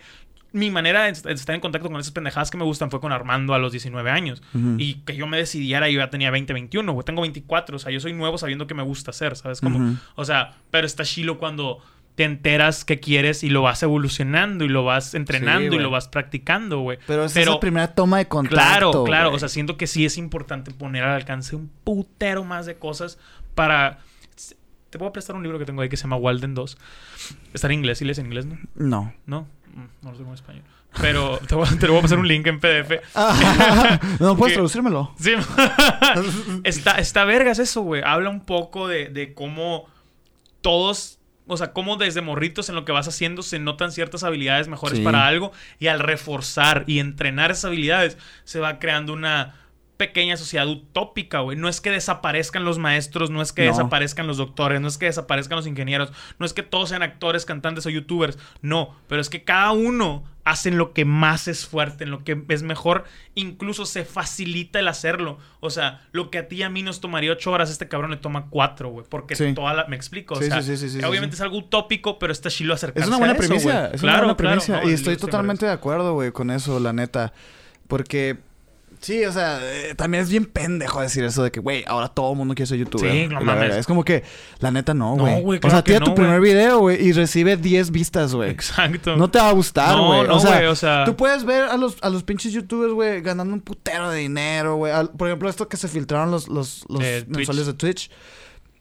Mi 0.53 0.69
manera 0.69 1.03
de 1.03 1.11
est- 1.11 1.25
de 1.25 1.31
estar 1.31 1.55
en 1.55 1.61
contacto 1.61 1.89
con 1.89 1.97
esas 2.01 2.11
pendejadas 2.11 2.51
que 2.51 2.57
me 2.57 2.65
gustan 2.65 2.91
fue 2.91 2.99
con 2.99 3.13
Armando 3.13 3.53
a 3.53 3.57
los 3.57 3.71
19 3.71 4.09
años. 4.11 4.43
Ujú. 4.53 4.75
Y 4.79 4.95
que 5.05 5.15
yo 5.15 5.25
me 5.25 5.37
decidiera, 5.37 5.87
yo 5.89 5.99
ya 5.99 6.09
tenía 6.09 6.29
20, 6.29 6.51
21, 6.51 6.91
güey. 6.91 7.05
Tengo 7.05 7.21
24, 7.21 7.77
o 7.77 7.79
sea, 7.79 7.89
yo 7.89 8.01
soy 8.01 8.11
nuevo 8.11 8.37
sabiendo 8.37 8.67
que 8.67 8.73
me 8.73 8.83
gusta 8.83 9.11
hacer, 9.11 9.37
¿sabes 9.37 9.61
cómo? 9.61 9.97
O 10.15 10.25
sea, 10.25 10.55
pero 10.69 10.85
está 10.85 11.05
chilo 11.05 11.37
cuando 11.37 11.79
te 12.15 12.25
enteras 12.25 12.83
que 12.83 12.99
quieres 12.99 13.45
y 13.45 13.49
lo 13.49 13.61
vas 13.61 13.81
evolucionando 13.81 14.65
y 14.65 14.67
lo 14.67 14.83
vas 14.83 15.13
entrenando 15.15 15.67
y 15.67 15.69
güey. 15.69 15.79
lo 15.79 15.89
vas 15.89 16.09
practicando, 16.09 16.79
güey. 16.79 16.97
Pero 17.07 17.23
esa 17.23 17.39
es 17.39 17.47
la 17.47 17.57
primera 17.61 17.95
toma 17.95 18.17
de 18.17 18.27
contacto. 18.27 18.57
Claro, 18.57 19.03
claro. 19.05 19.31
O 19.33 19.39
sea, 19.39 19.47
siento 19.47 19.77
que 19.77 19.87
sí 19.87 20.03
es 20.05 20.17
importante 20.17 20.71
poner 20.71 21.03
al 21.05 21.11
alcance 21.15 21.55
un 21.55 21.71
putero 21.85 22.43
más 22.43 22.65
de 22.65 22.75
cosas 22.75 23.17
para... 23.55 23.99
Te 24.89 24.99
puedo 24.99 25.13
prestar 25.13 25.35
un 25.37 25.43
libro 25.43 25.57
que 25.57 25.65
tengo 25.65 25.81
ahí 25.81 25.87
que 25.89 25.95
se 25.95 26.03
llama 26.03 26.17
Walden 26.17 26.53
2. 26.53 26.77
Está 27.53 27.67
en 27.67 27.73
inglés, 27.73 28.01
¿y 28.01 28.05
lees 28.05 28.17
en 28.19 28.25
inglés, 28.25 28.45
no? 28.45 28.57
No. 28.75 29.13
No, 29.25 29.47
Mm, 29.73 29.85
no 30.01 30.11
lo 30.11 30.17
tengo 30.17 30.29
en 30.31 30.35
español. 30.35 30.63
Pero 30.99 31.39
te, 31.47 31.55
voy, 31.55 31.65
te 31.77 31.87
lo 31.87 31.93
voy 31.93 31.99
a 31.99 32.01
pasar 32.01 32.19
un 32.19 32.27
link 32.27 32.45
en 32.47 32.59
PDF. 32.59 32.91
no 34.19 34.35
puedes 34.35 34.51
Que- 34.51 34.55
traducírmelo. 34.55 35.13
Sí. 35.17 35.31
está, 36.65 36.95
está 36.97 37.23
vergas 37.23 37.57
eso, 37.59 37.81
güey. 37.81 38.01
Habla 38.05 38.29
un 38.29 38.41
poco 38.41 38.89
de, 38.89 39.07
de 39.07 39.33
cómo 39.33 39.87
todos, 40.59 41.19
o 41.47 41.55
sea, 41.57 41.71
cómo 41.73 41.95
desde 41.95 42.19
morritos 42.21 42.67
en 42.69 42.75
lo 42.75 42.83
que 42.85 42.91
vas 42.91 43.07
haciendo 43.07 43.41
se 43.43 43.59
notan 43.59 43.93
ciertas 43.93 44.23
habilidades 44.23 44.67
mejores 44.67 44.97
Sí. 44.99 45.03
para 45.05 45.25
algo 45.25 45.51
y 45.79 45.87
al 45.87 45.99
reforzar 45.99 46.83
y 46.87 46.99
entrenar 46.99 47.51
esas 47.51 47.65
habilidades 47.65 48.17
se 48.43 48.59
va 48.59 48.77
creando 48.79 49.13
una 49.13 49.55
pequeña 50.01 50.35
sociedad 50.35 50.67
utópica, 50.67 51.41
güey. 51.41 51.55
No 51.55 51.69
es 51.69 51.79
que 51.79 51.91
desaparezcan 51.91 52.65
los 52.65 52.79
maestros, 52.79 53.29
no 53.29 53.39
es 53.41 53.53
que 53.53 53.65
No. 53.65 53.71
desaparezcan 53.71 54.25
los 54.25 54.37
doctores, 54.37 54.81
no 54.81 54.87
es 54.87 54.97
que 54.97 55.05
desaparezcan 55.05 55.57
los 55.57 55.67
ingenieros, 55.67 56.11
no 56.39 56.45
es 56.47 56.53
que 56.53 56.63
todos 56.63 56.89
sean 56.89 57.03
actores, 57.03 57.45
cantantes 57.45 57.85
o 57.85 57.89
youtubers, 57.91 58.39
no, 58.63 58.95
pero 59.07 59.21
es 59.21 59.29
que 59.29 59.43
cada 59.43 59.71
uno 59.73 60.23
hace 60.43 60.69
en 60.69 60.79
lo 60.79 60.93
que 60.93 61.05
más 61.05 61.47
es 61.47 61.67
fuerte, 61.67 62.03
en 62.03 62.09
lo 62.09 62.23
que 62.23 62.43
es 62.49 62.63
mejor, 62.63 63.03
incluso 63.35 63.85
se 63.85 64.05
facilita 64.05 64.79
el 64.79 64.87
hacerlo. 64.87 65.37
O 65.59 65.69
sea, 65.69 66.01
lo 66.13 66.31
que 66.31 66.39
a 66.39 66.47
ti 66.47 66.55
y 66.55 66.63
a 66.63 66.69
mí 66.71 66.81
nos 66.81 66.99
tomaría 66.99 67.31
ocho 67.31 67.51
horas, 67.51 67.69
este 67.69 67.87
cabrón 67.87 68.09
le 68.09 68.17
toma 68.17 68.47
cuatro, 68.49 68.89
güey, 68.89 69.05
porque 69.07 69.35
Sí. 69.35 69.53
toda 69.53 69.75
la... 69.75 69.85
Me 69.85 69.95
explico, 69.95 70.35
Sí, 70.37 70.45
o 70.45 70.47
sea, 70.47 70.63
sí, 70.63 70.77
sí, 70.77 70.89
sí, 70.89 70.99
sí, 70.99 71.05
obviamente 71.05 71.35
es 71.35 71.41
algo 71.41 71.57
utópico, 71.59 72.17
pero 72.17 72.33
está 72.33 72.49
chilo 72.49 72.73
acercarse 72.73 73.03
Es 73.03 73.07
una 73.09 73.17
buena 73.19 73.33
a 73.33 73.37
eso, 73.37 73.47
premisa. 73.47 73.87
Es 73.93 74.01
una 74.01 74.17
buena 74.17 74.35
premisa. 74.35 74.81
no, 74.81 74.89
y 74.89 74.93
estoy 74.93 75.15
totalmente 75.17 75.67
de 75.67 75.71
acuerdo, 75.73 76.13
güey, 76.15 76.31
con 76.31 76.49
eso, 76.49 76.79
la 76.79 76.91
neta. 76.91 77.33
Porque, 77.87 78.39
sí, 79.01 79.25
o 79.25 79.31
sea, 79.31 79.59
eh, 79.61 79.93
también 79.95 80.23
es 80.23 80.29
bien 80.29 80.45
pendejo 80.45 81.01
decir 81.01 81.23
eso 81.23 81.43
de 81.43 81.51
que, 81.51 81.59
güey, 81.59 81.83
ahora 81.87 82.07
todo 82.07 82.31
el 82.31 82.37
mundo 82.37 82.53
quiere 82.55 82.67
ser 82.67 82.77
youtuber. 82.77 83.11
Sí, 83.11 83.27
no 83.27 83.39
la 83.39 83.39
mames. 83.41 83.61
verga, 83.61 83.77
Es 83.79 83.85
como 83.87 84.03
que, 84.05 84.23
la 84.59 84.71
neta, 84.71 84.93
no, 84.93 85.15
No, 85.15 85.23
güey. 85.23 85.41
güey, 85.41 85.57
o 85.57 85.61
claro 85.61 85.75
sea, 85.75 85.83
que 85.83 85.91
tira 85.93 85.99
tu 86.05 86.11
no, 86.11 86.15
primer 86.15 86.39
video, 86.39 86.79
güey, 86.79 87.03
y 87.05 87.11
recibe 87.11 87.57
10 87.57 87.91
vistas, 87.91 88.33
güey. 88.33 88.49
Exacto. 88.51 89.17
No 89.17 89.29
te 89.29 89.39
va 89.39 89.49
a 89.49 89.53
gustar, 89.53 89.95
No, 89.97 90.07
güey. 90.07 90.27
no, 90.27 90.35
o, 90.37 90.39
sea, 90.39 90.55
güey, 90.57 90.65
o 90.67 90.75
sea- 90.75 91.03
tú 91.05 91.15
puedes 91.15 91.43
ver 91.43 91.63
a 91.63 91.77
los, 91.77 91.97
a 92.01 92.09
los 92.09 92.23
pinches 92.23 92.53
youtubers, 92.53 92.93
güey, 92.93 93.21
ganando 93.21 93.53
un 93.53 93.61
putero 93.61 94.09
de 94.09 94.19
dinero, 94.19 94.75
güey. 94.75 94.93
Al- 94.93 95.09
Por 95.09 95.27
ejemplo, 95.27 95.49
esto 95.49 95.67
que 95.67 95.77
se 95.77 95.87
filtraron 95.87 96.31
los, 96.31 96.47
los, 96.47 96.85
los 96.87 96.99
Twitch. 96.99 97.27
mensuales 97.27 97.65
de 97.65 97.73
Twitch. 97.73 98.09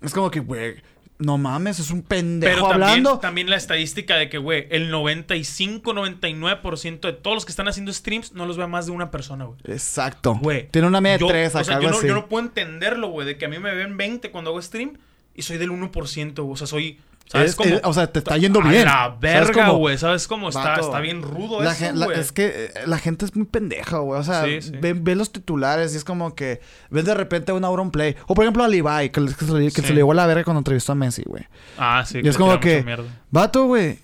Es 0.03 0.13
como 0.15 0.31
que, 0.31 0.41
güey, 0.41 0.77
no 1.21 1.39
mames, 1.39 1.79
es 1.79 1.91
un 1.91 2.03
pendejo 2.03 2.53
Pero 2.55 2.69
también, 2.69 2.83
hablando. 2.91 3.19
también 3.21 3.51
la 3.51 3.57
estadística 3.57 4.17
de 4.17 4.29
que, 4.29 4.39
güey, 4.39 4.67
el 4.71 4.91
95-99% 4.93 7.01
de 7.01 7.13
todos 7.13 7.35
los 7.37 7.45
que 7.45 7.53
están 7.53 7.69
haciendo 7.69 7.93
streams 7.93 8.33
no 8.33 8.47
los 8.47 8.57
ve 8.57 8.67
más 8.67 8.87
de 8.87 8.93
una 8.93 9.11
persona, 9.11 9.45
güey. 9.45 9.59
Exacto. 9.65 10.35
Güey. 10.41 10.69
Tiene 10.69 10.89
una 10.89 11.01
media 11.01 11.19
de 11.19 11.21
Yo- 11.21 11.27
3 11.29 11.55
o 11.55 11.59
acá, 11.59 11.65
sea, 11.65 11.77
algo 11.77 11.89
yo 11.89 11.93
no, 11.93 11.99
así. 11.99 12.07
yo 12.09 12.15
no 12.15 12.29
puedo 12.29 12.45
entenderlo, 12.47 13.09
güey, 13.09 13.27
de 13.27 13.39
que 13.39 13.45
a 13.45 13.49
mí 13.49 13.59
me 13.59 13.75
ven 13.75 13.97
20 13.97 14.31
cuando 14.31 14.51
hago 14.51 14.61
stream 14.63 14.99
y 15.35 15.43
soy 15.43 15.59
del 15.59 15.71
1%, 15.71 16.43
güey. 16.43 16.53
O 16.53 16.57
sea, 16.57 16.67
soy... 16.67 16.99
¿Sabes 17.31 17.51
Es- 17.51 17.57
cómo? 17.57 17.70
es- 17.70 17.81
o 17.85 17.93
sea, 17.93 18.07
te 18.09 18.19
está 18.19 18.36
yendo 18.36 18.61
bien. 18.61 18.89
A 18.89 18.93
¿Sabes 18.93 18.93
la 18.93 19.16
verga, 19.20 19.69
güey. 19.70 19.97
¿Sabes 19.98 20.27
cómo? 20.27 20.48
Está, 20.48 20.65
Vato, 20.65 20.81
está 20.81 20.98
bien 21.01 21.23
rudo 21.23 21.62
la 21.62 21.73
eso, 21.73 21.94
güey. 22.05 22.19
es 22.19 22.32
que 22.32 22.47
eh, 22.47 22.73
la 22.86 22.98
gente 22.98 23.24
es 23.24 23.36
muy 23.36 23.47
pendeja, 23.47 23.98
güey. 23.98 24.19
O 24.20 24.24
sea, 24.24 24.44
Sí, 24.44 24.61
sí. 24.62 24.73
Ve, 24.81 24.94
ve 24.94 25.15
los 25.15 25.31
titulares 25.31 25.94
y 25.94 25.97
es 25.97 26.02
como 26.05 26.35
que 26.35 26.61
ves 26.90 27.05
de 27.05 27.15
repente 27.15 27.52
un 27.52 27.65
Auron 27.65 27.93
Play. 27.93 28.16
O 28.27 28.35
por 28.35 28.44
ejemplo 28.44 28.65
a 28.65 28.69
Levi, 28.69 29.11
que, 29.11 29.24
que 29.27 29.44
se, 29.44 29.52
le, 29.52 29.65
que 29.66 29.81
Sí. 29.81 29.82
se 29.82 29.89
le 29.90 29.97
llevó 30.01 30.11
a 30.11 30.16
la 30.16 30.27
verga 30.27 30.43
cuando 30.43 30.59
entrevistó 30.59 30.90
a 30.90 30.97
Messi, 30.97 31.23
güey. 31.24 31.44
Ah, 31.78 32.05
sí. 32.05 32.19
y 32.23 32.27
es 32.28 32.36
como 32.36 32.59
que, 32.59 32.82
mierda. 32.82 33.05
vato, 33.31 33.66
güey. 33.66 33.98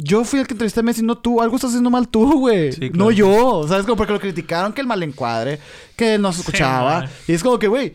Yo 0.00 0.24
fui 0.24 0.38
el 0.40 0.46
que 0.46 0.54
entrevisté 0.54 0.80
a 0.80 0.84
Messi, 0.84 1.02
no 1.02 1.18
tú. 1.18 1.42
Algo 1.42 1.56
estás 1.56 1.70
haciendo 1.70 1.90
mal 1.90 2.08
tú, 2.08 2.38
güey. 2.38 2.72
Sí, 2.72 2.90
No 2.94 3.10
yo. 3.10 3.66
¿Sabes? 3.68 3.84
Como 3.84 3.96
porque 3.96 4.12
lo 4.12 4.20
criticaron 4.20 4.72
que 4.72 4.80
el 4.80 4.86
mal 4.86 5.02
encuadre, 5.02 5.58
que 5.96 6.18
no 6.18 6.32
se 6.32 6.40
escuchaba. 6.40 7.00
man. 7.00 7.10
y 7.26 7.32
es 7.32 7.42
como 7.42 7.58
que, 7.58 7.66
güey, 7.66 7.94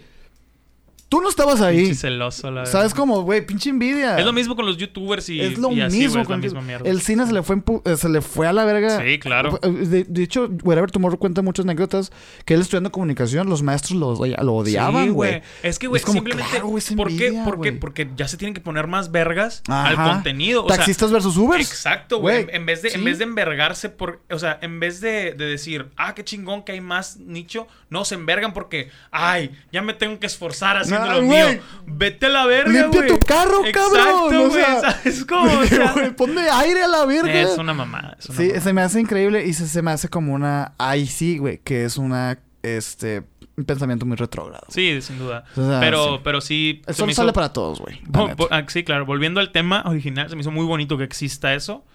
Tú 1.13 1.21
no 1.21 1.29
estabas 1.29 1.61
ahí. 1.61 1.77
Pinche 1.83 1.93
celoso, 1.93 2.49
la 2.49 2.65
¿Sabes 2.65 2.85
verdad. 2.85 2.97
cómo, 2.97 3.21
güey? 3.21 3.45
Pinche 3.45 3.69
envidia. 3.69 4.17
Es 4.17 4.25
lo 4.25 4.33
mismo 4.33 4.55
con 4.55 4.65
los 4.65 4.77
youtubers 4.77 5.29
y, 5.29 5.39
Es 5.41 5.59
lo 5.59 5.71
y 5.71 5.79
así, 5.81 5.97
mismo. 5.99 6.21
es 6.21 6.27
la 6.27 6.33
con- 6.33 6.39
misma 6.39 6.61
mierda. 6.61 6.89
El 6.89 7.01
cine 7.01 7.27
se 7.27 7.33
le 7.33 7.43
fue, 7.43 7.57
en 7.57 7.63
eh, 7.85 7.97
se 7.97 8.09
le 8.09 8.21
fue 8.21 8.47
a 8.47 8.51
la 8.53 8.65
verga. 8.65 8.99
Sí, 8.99 9.19
claro. 9.19 9.59
De, 9.61 10.05
de 10.05 10.23
hecho, 10.23 10.49
Wherever 10.63 10.89
Tomorrow 10.89 11.19
cuenta 11.19 11.43
muchas 11.43 11.65
anécdotas 11.65 12.11
que 12.45 12.55
él 12.55 12.61
estudiando 12.61 12.91
comunicación, 12.91 13.47
los 13.47 13.61
maestros 13.61 13.99
lo, 13.99 14.15
lo 14.25 14.53
odiaban, 14.55 15.03
Sí, 15.03 15.09
güey. 15.11 15.43
Es 15.61 15.77
que, 15.77 15.85
güey, 15.85 16.01
simplemente. 16.01 16.49
claro, 16.49 16.75
es 16.79 16.91
¿Por 16.93 17.15
qué? 17.15 17.77
Porque 17.79 18.09
ya 18.17 18.27
se 18.27 18.37
tienen 18.37 18.55
que 18.55 18.61
poner 18.61 18.87
más 18.87 19.11
vergas 19.11 19.61
al 19.67 19.95
contenido. 19.95 20.65
O 20.65 20.67
sea, 20.67 20.77
Taxistas 20.77 21.11
versus 21.11 21.37
Ubers. 21.37 21.69
Exacto, 21.69 22.21
güey. 22.21 22.47
En, 22.49 22.65
vez 22.65 22.81
de, 22.81 22.89
en 22.89 23.03
vez 23.03 23.19
de 23.19 23.25
envergarse 23.25 23.89
por. 23.89 24.23
O 24.31 24.39
sea, 24.39 24.57
en 24.63 24.79
vez 24.79 24.99
de, 24.99 25.33
de 25.33 25.45
decir, 25.45 25.89
ah, 25.95 26.15
qué 26.15 26.23
chingón 26.23 26.63
que 26.63 26.71
hay 26.71 26.81
más 26.81 27.17
nicho, 27.17 27.67
no 27.91 28.03
se 28.03 28.15
envergan 28.15 28.51
porque, 28.51 28.89
ay, 29.11 29.51
ya 29.71 29.83
me 29.83 29.93
tengo 29.93 30.17
que 30.19 30.25
esforzar 30.25 30.77
haciendo 30.77 31.02
Ah. 31.03 31.55
Vete 31.85 32.25
a 32.25 32.29
la 32.29 32.45
verga, 32.45 32.71
Limpia 32.81 33.01
güey. 33.01 33.09
tu 33.09 33.19
carro, 33.19 33.65
Exacto, 33.65 33.93
cabrón. 33.95 34.35
O 34.35 34.49
güey. 34.49 34.51
sea, 34.63 34.79
¿Sabes 34.91 35.25
cómo? 35.25 35.59
O 35.59 35.63
sea, 35.67 35.91
güey, 35.93 36.15
ponle 36.15 36.41
aire 36.49 36.83
a 36.83 36.87
la 36.87 37.05
verga. 37.05 37.33
es 37.33 37.57
una 37.57 37.73
mamada. 37.73 38.15
es 38.19 38.27
una 38.29 38.37
Sí, 38.37 38.43
mamada. 38.45 38.61
se 38.61 38.73
me 38.73 38.81
hace 38.81 38.99
increíble 39.01 39.45
y 39.45 39.53
se, 39.53 39.67
se 39.67 39.81
me 39.81 39.91
hace 39.91 40.07
como 40.09 40.33
una. 40.33 40.73
Ay, 40.77 41.05
sí, 41.07 41.37
güey, 41.37 41.59
que 41.63 41.83
es 41.85 41.97
una. 41.97 42.39
Este. 42.61 43.23
Un 43.55 43.65
pensamiento 43.65 44.03
muy 44.07 44.17
retrógrado. 44.17 44.65
Sí, 44.69 44.99
sin 45.03 45.19
duda. 45.19 45.43
O 45.55 45.63
sea, 45.69 45.79
pero, 45.79 46.15
sí. 46.15 46.21
pero 46.23 46.41
sí. 46.41 46.81
Eso 46.87 47.01
sale 47.11 47.11
hizo- 47.29 47.33
para 47.33 47.53
todos, 47.53 47.79
güey. 47.81 48.01
ah, 48.49 48.63
sí, 48.67 48.83
claro. 48.83 49.05
Volviendo 49.05 49.39
al 49.39 49.51
tema 49.51 49.83
original, 49.85 50.27
se 50.27 50.35
me 50.35 50.41
hizo 50.41 50.49
muy 50.49 50.65
bonito 50.65 50.97
que 50.97 51.03
exista 51.03 51.53
eso. 51.53 51.85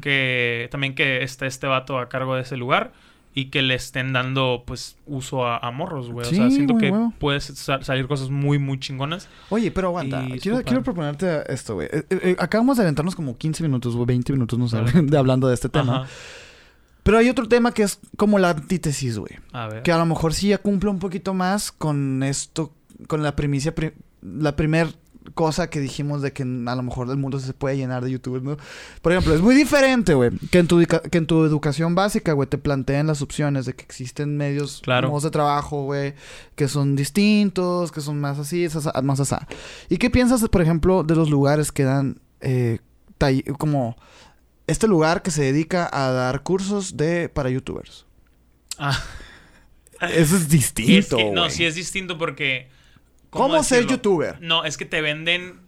Que 0.00 0.68
también 0.70 0.94
que 0.94 1.22
esté 1.24 1.46
este 1.46 1.66
vato 1.66 1.98
a 1.98 2.08
cargo 2.08 2.36
de 2.36 2.42
ese 2.42 2.56
lugar. 2.56 2.92
Y 3.38 3.50
que 3.50 3.62
le 3.62 3.74
estén 3.74 4.12
dando, 4.12 4.64
pues, 4.66 4.96
uso 5.06 5.46
a, 5.46 5.58
a 5.58 5.70
morros, 5.70 6.10
güey. 6.10 6.26
o 6.26 6.30
sea, 6.30 6.50
siento 6.50 6.76
que 6.76 6.90
huevo. 6.90 7.12
puedes 7.18 7.44
sa- 7.44 7.82
salir 7.82 8.08
cosas 8.08 8.30
muy, 8.30 8.58
muy 8.58 8.80
chingonas. 8.80 9.28
Oye, 9.50 9.70
pero 9.70 9.88
aguanta. 9.88 10.24
Quiero, 10.42 10.62
quiero 10.62 10.82
proponerte 10.82 11.44
esto, 11.52 11.74
güey. 11.74 11.88
Eh, 11.92 12.04
eh, 12.10 12.36
acabamos 12.40 12.76
de 12.78 12.82
aventarnos 12.82 13.14
como 13.14 13.36
15 13.36 13.62
minutos, 13.62 13.94
güey, 13.94 14.06
20 14.06 14.32
minutos, 14.32 14.58
no 14.58 14.66
sé, 14.66 14.78
de 15.02 15.16
hablando 15.18 15.46
de 15.46 15.54
este 15.54 15.68
tema. 15.68 15.98
Ajá. 16.02 16.08
Pero 17.04 17.18
hay 17.18 17.28
otro 17.30 17.48
tema 17.48 17.72
que 17.72 17.84
es 17.84 18.00
como 18.16 18.38
la 18.38 18.50
antítesis, 18.50 19.18
güey. 19.18 19.32
A 19.52 19.68
ver. 19.68 19.82
Que 19.82 19.92
a 19.92 19.98
lo 19.98 20.04
mejor 20.06 20.34
sí 20.34 20.48
ya 20.48 20.58
cumple 20.58 20.90
un 20.90 20.98
poquito 20.98 21.32
más 21.32 21.70
con 21.72 22.22
esto, 22.22 22.72
con 23.06 23.22
la 23.22 23.36
primicia, 23.36 23.74
pri- 23.74 23.92
la 24.20 24.56
primer 24.56 24.88
cosa 25.34 25.70
que 25.70 25.80
dijimos 25.80 26.22
de 26.22 26.32
que 26.32 26.42
a 26.42 26.74
lo 26.76 26.82
mejor 26.82 27.08
el 27.10 27.16
mundo 27.16 27.38
se 27.40 27.52
puede 27.54 27.76
llenar 27.76 28.04
de 28.04 28.10
youtubers, 28.10 28.44
¿no? 28.44 28.56
Por 29.02 29.12
ejemplo, 29.12 29.34
es 29.34 29.40
muy 29.40 29.54
diferente, 29.54 30.14
güey, 30.14 30.30
que 30.50 30.58
en 30.58 30.66
tu 30.68 30.78
que 30.86 31.18
en 31.18 31.26
tu 31.26 31.44
educación 31.44 31.94
básica, 31.94 32.32
güey, 32.32 32.48
te 32.48 32.58
planteen 32.58 33.06
las 33.06 33.22
opciones 33.22 33.66
de 33.66 33.74
que 33.74 33.82
existen 33.84 34.36
medios, 34.36 34.80
Claro. 34.82 35.08
modos 35.08 35.24
de 35.24 35.30
trabajo, 35.30 35.84
güey, 35.84 36.14
que 36.54 36.68
son 36.68 36.96
distintos, 36.96 37.92
que 37.92 38.00
son 38.00 38.20
más 38.20 38.38
así, 38.38 38.64
esas- 38.64 38.88
más 39.02 39.20
así. 39.20 39.34
¿Y 39.88 39.96
qué 39.98 40.10
piensas, 40.10 40.46
por 40.48 40.62
ejemplo, 40.62 41.02
de 41.04 41.14
los 41.14 41.30
lugares 41.30 41.72
que 41.72 41.84
dan 41.84 42.20
eh, 42.40 42.78
como 43.58 43.96
este 44.66 44.86
lugar 44.86 45.22
que 45.22 45.30
se 45.30 45.42
dedica 45.42 45.88
a 45.92 46.10
dar 46.12 46.42
cursos 46.42 46.96
de 46.96 47.28
para 47.28 47.50
youtubers? 47.50 48.06
Ah, 48.78 48.96
Eso 50.00 50.36
es 50.36 50.42
es 50.42 50.48
distinto, 50.48 51.16
que, 51.16 51.30
no, 51.32 51.50
sí 51.50 51.64
es 51.64 51.74
distinto 51.74 52.16
porque. 52.18 52.68
¿Cómo, 53.30 53.62
ser 53.62 53.86
youtuber? 53.86 54.40
No, 54.40 54.64
es 54.64 54.76
que 54.76 54.84
te 54.84 55.00
venden. 55.00 55.60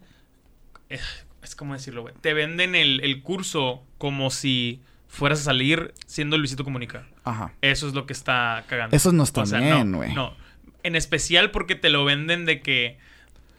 eh, 0.88 0.98
Es 1.42 1.54
como 1.54 1.74
decirlo, 1.74 2.02
güey. 2.02 2.14
Te 2.20 2.34
venden 2.34 2.74
el, 2.74 3.00
el 3.02 3.22
curso 3.22 3.82
como 3.98 4.30
si 4.30 4.80
fueras 5.08 5.40
a 5.40 5.44
salir 5.44 5.92
siendo 6.06 6.38
Luisito 6.38 6.64
Comunica. 6.64 7.06
Ajá. 7.24 7.52
Eso 7.62 7.88
es 7.88 7.94
lo 7.94 8.06
que 8.06 8.12
está 8.12 8.64
cagando. 8.68 8.94
Eso 8.96 9.12
no 9.12 9.22
está 9.24 9.42
O 9.42 9.46
sea, 9.46 9.60
bien, 9.60 9.90
no, 9.90 9.98
güey. 9.98 10.14
no. 10.14 10.34
En 10.82 10.96
especial 10.96 11.50
porque 11.50 11.74
te 11.74 11.90
lo 11.90 12.04
venden 12.04 12.46
de 12.46 12.60
que 12.62 12.98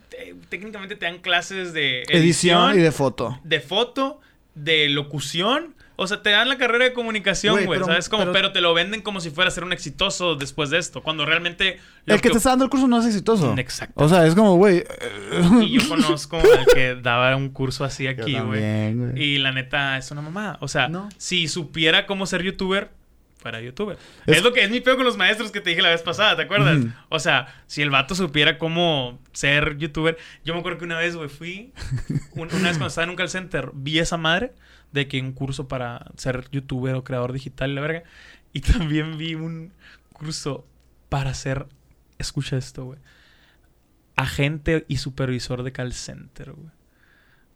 te- 0.09 0.35
técnicamente 0.49 0.95
te 0.95 1.05
dan 1.05 1.19
clases 1.19 1.73
de 1.73 2.03
Edición 2.09 2.79
y 2.79 2.81
de 2.81 2.91
foto. 2.91 3.39
de 3.43 3.59
foto, 3.59 4.19
de 4.55 4.89
locución. 4.89 5.75
O 6.01 6.07
sea, 6.07 6.21
te 6.21 6.31
dan 6.31 6.49
la 6.49 6.57
carrera 6.57 6.85
de 6.85 6.93
comunicación, 6.93 7.65
Güey, 7.65 7.79
¿Sabes 7.81 8.09
cómo? 8.09 8.23
pero- 8.23 8.33
Pero, 8.33 8.51
te 8.51 8.59
lo 8.61 8.73
venden 8.73 9.01
como 9.01 9.21
si 9.21 9.29
fuera 9.29 9.47
a 9.49 9.51
ser 9.51 9.63
un 9.63 9.71
exitoso 9.73 10.35
después 10.35 10.69
de 10.69 10.77
esto. 10.79 11.01
Cuando 11.03 11.25
realmente. 11.25 11.79
El 12.05 12.19
que 12.21 12.29
te 12.29 12.37
está 12.37 12.49
dando 12.49 12.65
el 12.65 12.71
curso 12.71 12.87
no 12.87 12.99
es 12.99 13.05
exitoso. 13.05 13.53
Exacto. 13.57 14.03
O 14.03 14.09
sea, 14.09 14.25
es 14.25 14.35
como, 14.35 14.55
güey. 14.57 14.83
Y 15.61 15.79
yo 15.79 15.87
conozco 15.87 16.37
al 16.59 16.65
que 16.73 16.95
daba 16.95 17.35
un 17.35 17.49
curso 17.49 17.83
así 17.85 18.07
aquí, 18.07 18.37
güey. 18.39 18.61
Y 19.15 19.37
la 19.37 19.51
neta 19.51 19.97
es 19.97 20.09
una 20.11 20.21
mamada. 20.21 20.57
O 20.61 20.67
sea, 20.67 20.87
No. 20.89 21.09
si 21.17 21.47
supiera 21.47 22.05
cómo 22.07 22.25
ser 22.25 22.41
youtuber, 22.43 22.89
fuera 23.37 23.59
youtuber. 23.61 23.97
Es- 24.27 24.37
Es, 24.37 24.43
lo 24.43 24.53
que 24.53 24.63
es 24.63 24.69
mi 24.69 24.81
peo 24.81 24.95
con 24.95 25.05
los 25.05 25.17
maestros 25.17 25.51
que 25.51 25.61
te 25.61 25.71
dije 25.71 25.81
la 25.81 25.89
vez 25.89 26.01
pasada, 26.03 26.35
¿te 26.35 26.43
acuerdas? 26.43 26.79
O 27.09 27.19
sea, 27.19 27.47
si 27.67 27.81
el 27.81 27.89
vato 27.89 28.13
supiera 28.15 28.57
cómo 28.59 29.19
ser 29.31 29.77
youtuber. 29.77 30.17
Yo 30.45 30.53
me 30.53 30.59
acuerdo 30.59 30.77
que 30.79 30.85
una 30.85 30.97
vez, 30.99 31.15
güey, 31.15 31.29
fui. 31.29 31.71
un- 32.33 32.47
una 32.53 32.69
vez 32.69 32.77
cuando 32.77 32.87
estaba 32.87 33.03
en 33.05 33.09
un 33.11 33.15
call 33.15 33.29
center, 33.29 33.71
vi 33.73 33.99
esa 33.99 34.17
madre 34.17 34.53
de 34.91 35.07
que 35.07 35.21
un 35.21 35.33
curso 35.33 35.67
para 35.67 36.11
ser 36.17 36.49
youtuber 36.51 36.95
o 36.95 37.03
creador 37.03 37.33
digital 37.33 37.75
la 37.75 37.81
verga. 37.81 38.03
Y 38.53 38.61
también 38.61 39.17
vi 39.17 39.35
un 39.35 39.73
curso 40.13 40.65
para 41.09 41.33
ser. 41.33 41.67
Escucha 42.17 42.57
esto, 42.57 42.85
güey. 42.85 42.99
Agente 44.15 44.85
y 44.87 44.97
supervisor 44.97 45.63
de 45.63 45.71
call 45.71 45.93
center, 45.93 46.51
güey. 46.51 46.71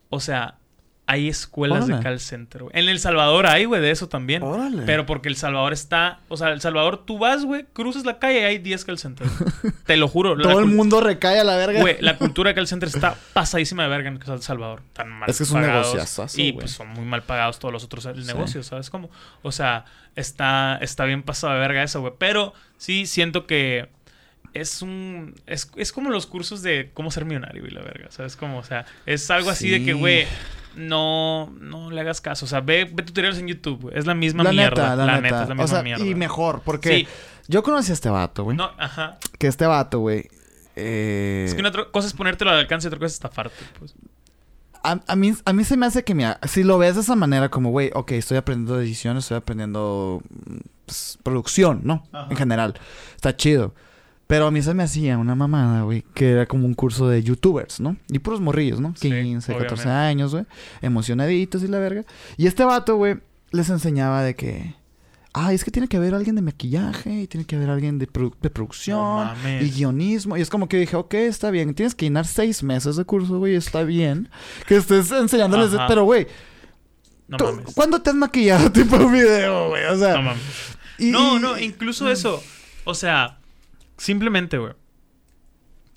O 0.09 0.19
sea, 0.19 0.59
hay 1.07 1.29
escuelas 1.29 1.83
Órale. 1.85 1.97
de 1.97 2.03
call 2.03 2.19
center, 2.19 2.63
güey. 2.63 2.71
En 2.75 2.89
El 2.89 2.99
Salvador 2.99 3.45
hay, 3.45 3.65
güey, 3.65 3.79
de 3.79 3.91
eso 3.91 4.09
también. 4.09 4.41
Órale. 4.41 4.83
Pero 4.87 5.05
porque 5.05 5.29
El 5.29 5.35
Salvador 5.35 5.71
está... 5.71 6.19
O 6.29 6.37
sea, 6.37 6.49
El 6.49 6.61
Salvador, 6.61 7.05
tú 7.05 7.19
vas, 7.19 7.45
güey, 7.45 7.65
cruzas 7.73 8.05
la 8.05 8.17
calle 8.17 8.41
y 8.41 8.43
hay 8.43 8.57
10 8.57 8.85
call 8.85 8.97
centers. 8.97 9.31
Te 9.85 9.97
lo 9.97 10.07
juro. 10.07 10.35
Todo 10.35 10.59
el 10.59 10.65
mundo 10.65 11.01
recae 11.01 11.39
a 11.39 11.43
la 11.43 11.57
verga. 11.57 11.79
Güey, 11.79 11.97
la 11.99 12.17
cultura 12.17 12.49
de 12.49 12.55
call 12.55 12.67
center 12.67 12.89
está 12.89 13.15
pasadísima 13.33 13.83
de 13.83 13.89
verga 13.89 14.09
en 14.09 14.19
El 14.25 14.41
Salvador. 14.41 14.81
Tan 14.93 15.09
mal 15.11 15.29
Es 15.29 15.37
que 15.37 15.43
es 15.43 15.51
un 15.51 15.61
negociazazo, 15.61 16.41
Y 16.41 16.51
güey. 16.51 16.61
pues 16.61 16.71
son 16.71 16.87
muy 16.87 17.05
mal 17.05 17.21
pagados 17.21 17.59
todos 17.59 17.71
los 17.71 17.83
otros 17.83 18.03
Sí. 18.03 18.09
negocios, 18.25 18.65
¿sabes 18.65 18.89
cómo? 18.89 19.11
O 19.43 19.51
sea, 19.51 19.85
está, 20.15 20.77
está 20.81 21.05
bien 21.05 21.21
pasado 21.21 21.53
de 21.53 21.59
verga 21.59 21.83
eso, 21.83 22.01
güey. 22.01 22.13
Pero 22.17 22.53
sí 22.77 23.05
siento 23.05 23.45
que 23.45 23.89
es 24.55 24.81
un... 24.81 25.35
Es, 25.45 25.69
es 25.75 25.91
como 25.91 26.09
los 26.09 26.25
cursos 26.25 26.63
de 26.63 26.89
cómo 26.95 27.11
ser 27.11 27.25
millonario 27.25 27.67
y 27.67 27.69
la 27.69 27.81
verga, 27.81 28.07
¿sabes 28.09 28.35
cómo? 28.35 28.57
O 28.57 28.63
sea, 28.63 28.85
es 29.05 29.29
algo 29.29 29.51
así 29.51 29.69
de 29.69 29.83
que, 29.85 29.93
güey... 29.93 30.25
No, 30.75 31.51
no 31.59 31.89
le 31.91 32.01
hagas 32.01 32.21
caso. 32.21 32.45
O 32.45 32.47
sea, 32.47 32.61
ve, 32.61 32.89
ve 32.91 33.03
tutoriales 33.03 33.39
en 33.39 33.47
YouTube. 33.47 33.91
Es 33.93 34.05
la 34.05 34.13
misma 34.15 34.43
la 34.43 34.51
mierda. 34.51 34.89
neta, 34.91 34.95
la, 35.05 35.21
neta. 35.21 35.43
es 35.43 35.49
la 35.49 35.55
misma 35.55 35.63
o 35.63 35.67
sea, 35.67 35.83
mierda. 35.83 36.05
y 36.05 36.15
mejor, 36.15 36.61
porque 36.65 36.89
Sí. 36.99 37.07
yo 37.47 37.63
conocí 37.63 37.91
a 37.91 37.93
este 37.93 38.09
vato, 38.09 38.43
güey. 38.43 38.57
No, 38.57 38.71
ajá. 38.77 39.17
Que 39.39 39.47
este 39.47 39.65
vato, 39.65 39.99
güey. 39.99 40.29
eh, 40.75 41.45
Es 41.47 41.53
que 41.53 41.59
una 41.61 41.69
otra 41.69 41.85
cosa 41.91 42.07
es 42.07 42.13
ponértelo 42.13 42.51
al 42.51 42.57
alcance 42.57 42.87
y 42.87 42.89
otra 42.89 42.99
cosa 42.99 43.07
es 43.07 43.13
estafarte, 43.13 43.55
pues. 43.79 43.93
a, 44.83 44.99
a 45.07 45.15
mí, 45.15 45.33
a 45.45 45.53
mí 45.53 45.63
se 45.63 45.77
me 45.77 45.85
hace 45.85 46.03
que, 46.03 46.13
mira, 46.13 46.39
si 46.47 46.63
lo 46.63 46.77
ves 46.77 46.95
de 46.95 47.01
esa 47.01 47.15
manera, 47.15 47.49
como, 47.49 47.69
güey, 47.71 47.91
ok, 47.93 48.11
estoy 48.11 48.37
aprendiendo 48.37 48.79
edición, 48.79 49.17
estoy 49.17 49.37
aprendiendo 49.37 50.21
pues, 50.85 51.17
producción, 51.23 51.81
¿no? 51.83 52.03
Ajá. 52.11 52.27
En 52.29 52.37
general. 52.37 52.75
Está 53.15 53.35
chido. 53.35 53.73
Pero 54.27 54.47
a 54.47 54.51
mí 54.51 54.61
se 54.63 54.73
me 54.73 54.81
hacía 54.83 55.17
una 55.19 55.35
mamada, 55.35 55.83
güey, 55.83 56.03
que 56.15 56.31
era 56.31 56.45
como 56.47 56.65
un 56.65 56.73
curso 56.73 57.07
de 57.07 57.21
youtubers, 57.21 57.79
¿no? 57.79 57.95
Y 58.09 58.17
puros 58.19 58.41
morrillos, 58.41 58.79
¿no? 58.79 58.95
Sí, 58.97 59.09
15, 59.11 59.53
14 59.53 59.73
obviamente. 59.83 59.89
años, 59.91 60.31
güey. 60.33 60.45
Emocionaditos 60.81 61.61
y 61.63 61.67
la 61.67 61.77
verga. 61.79 62.05
Y 62.37 62.47
este 62.47 62.65
vato, 62.65 62.95
güey, 62.95 63.17
les 63.51 63.69
enseñaba 63.69 64.23
de 64.23 64.35
que... 64.35 64.73
Ah, 65.37 65.51
es 65.53 65.63
que 65.65 65.69
tiene 65.69 65.87
que 65.89 65.97
haber 65.97 66.15
alguien 66.15 66.35
de 66.37 66.41
maquillaje 66.41 67.11
y 67.23 67.27
tiene 67.27 67.45
que 67.45 67.57
haber 67.57 67.69
alguien 67.69 67.99
de, 67.99 68.07
produ- 68.07 68.33
de 68.41 68.49
producción 68.49 68.97
No 68.97 69.25
mames. 69.25 69.63
y 69.63 69.69
guionismo. 69.69 70.37
Y 70.37 70.41
es 70.41 70.49
como 70.49 70.69
que 70.69 70.77
dije, 70.77 70.95
ok, 70.95 71.13
está 71.15 71.51
bien. 71.51 71.75
Tienes 71.75 71.93
que 71.93 72.05
llenar 72.05 72.25
seis 72.25 72.63
meses 72.63 72.95
de 72.95 73.03
curso, 73.03 73.37
güey. 73.37 73.53
Está 73.55 73.83
bien. 73.83 74.29
Que 74.65 74.77
estés 74.77 75.11
enseñándoles... 75.11 75.71
de-. 75.71 75.79
Pero, 75.89 76.05
güey, 76.05 76.25
No 77.27 77.37
mames. 77.37 77.65
¿cuándo 77.75 78.01
te 78.01 78.09
has 78.11 78.15
maquillado 78.15 78.71
tipo 78.71 78.95
un 78.95 79.11
video, 79.11 79.69
güey? 79.69 79.83
O 79.85 79.97
sea... 79.99 80.13
No 80.15 80.21
mames. 80.21 80.41
y- 80.97 81.11
No, 81.11 81.37
no, 81.37 81.59
incluso 81.59 82.09
eso. 82.09 82.41
O 82.85 82.93
sea, 82.93 83.37
simplemente, 83.97 84.57
güey. 84.57 84.73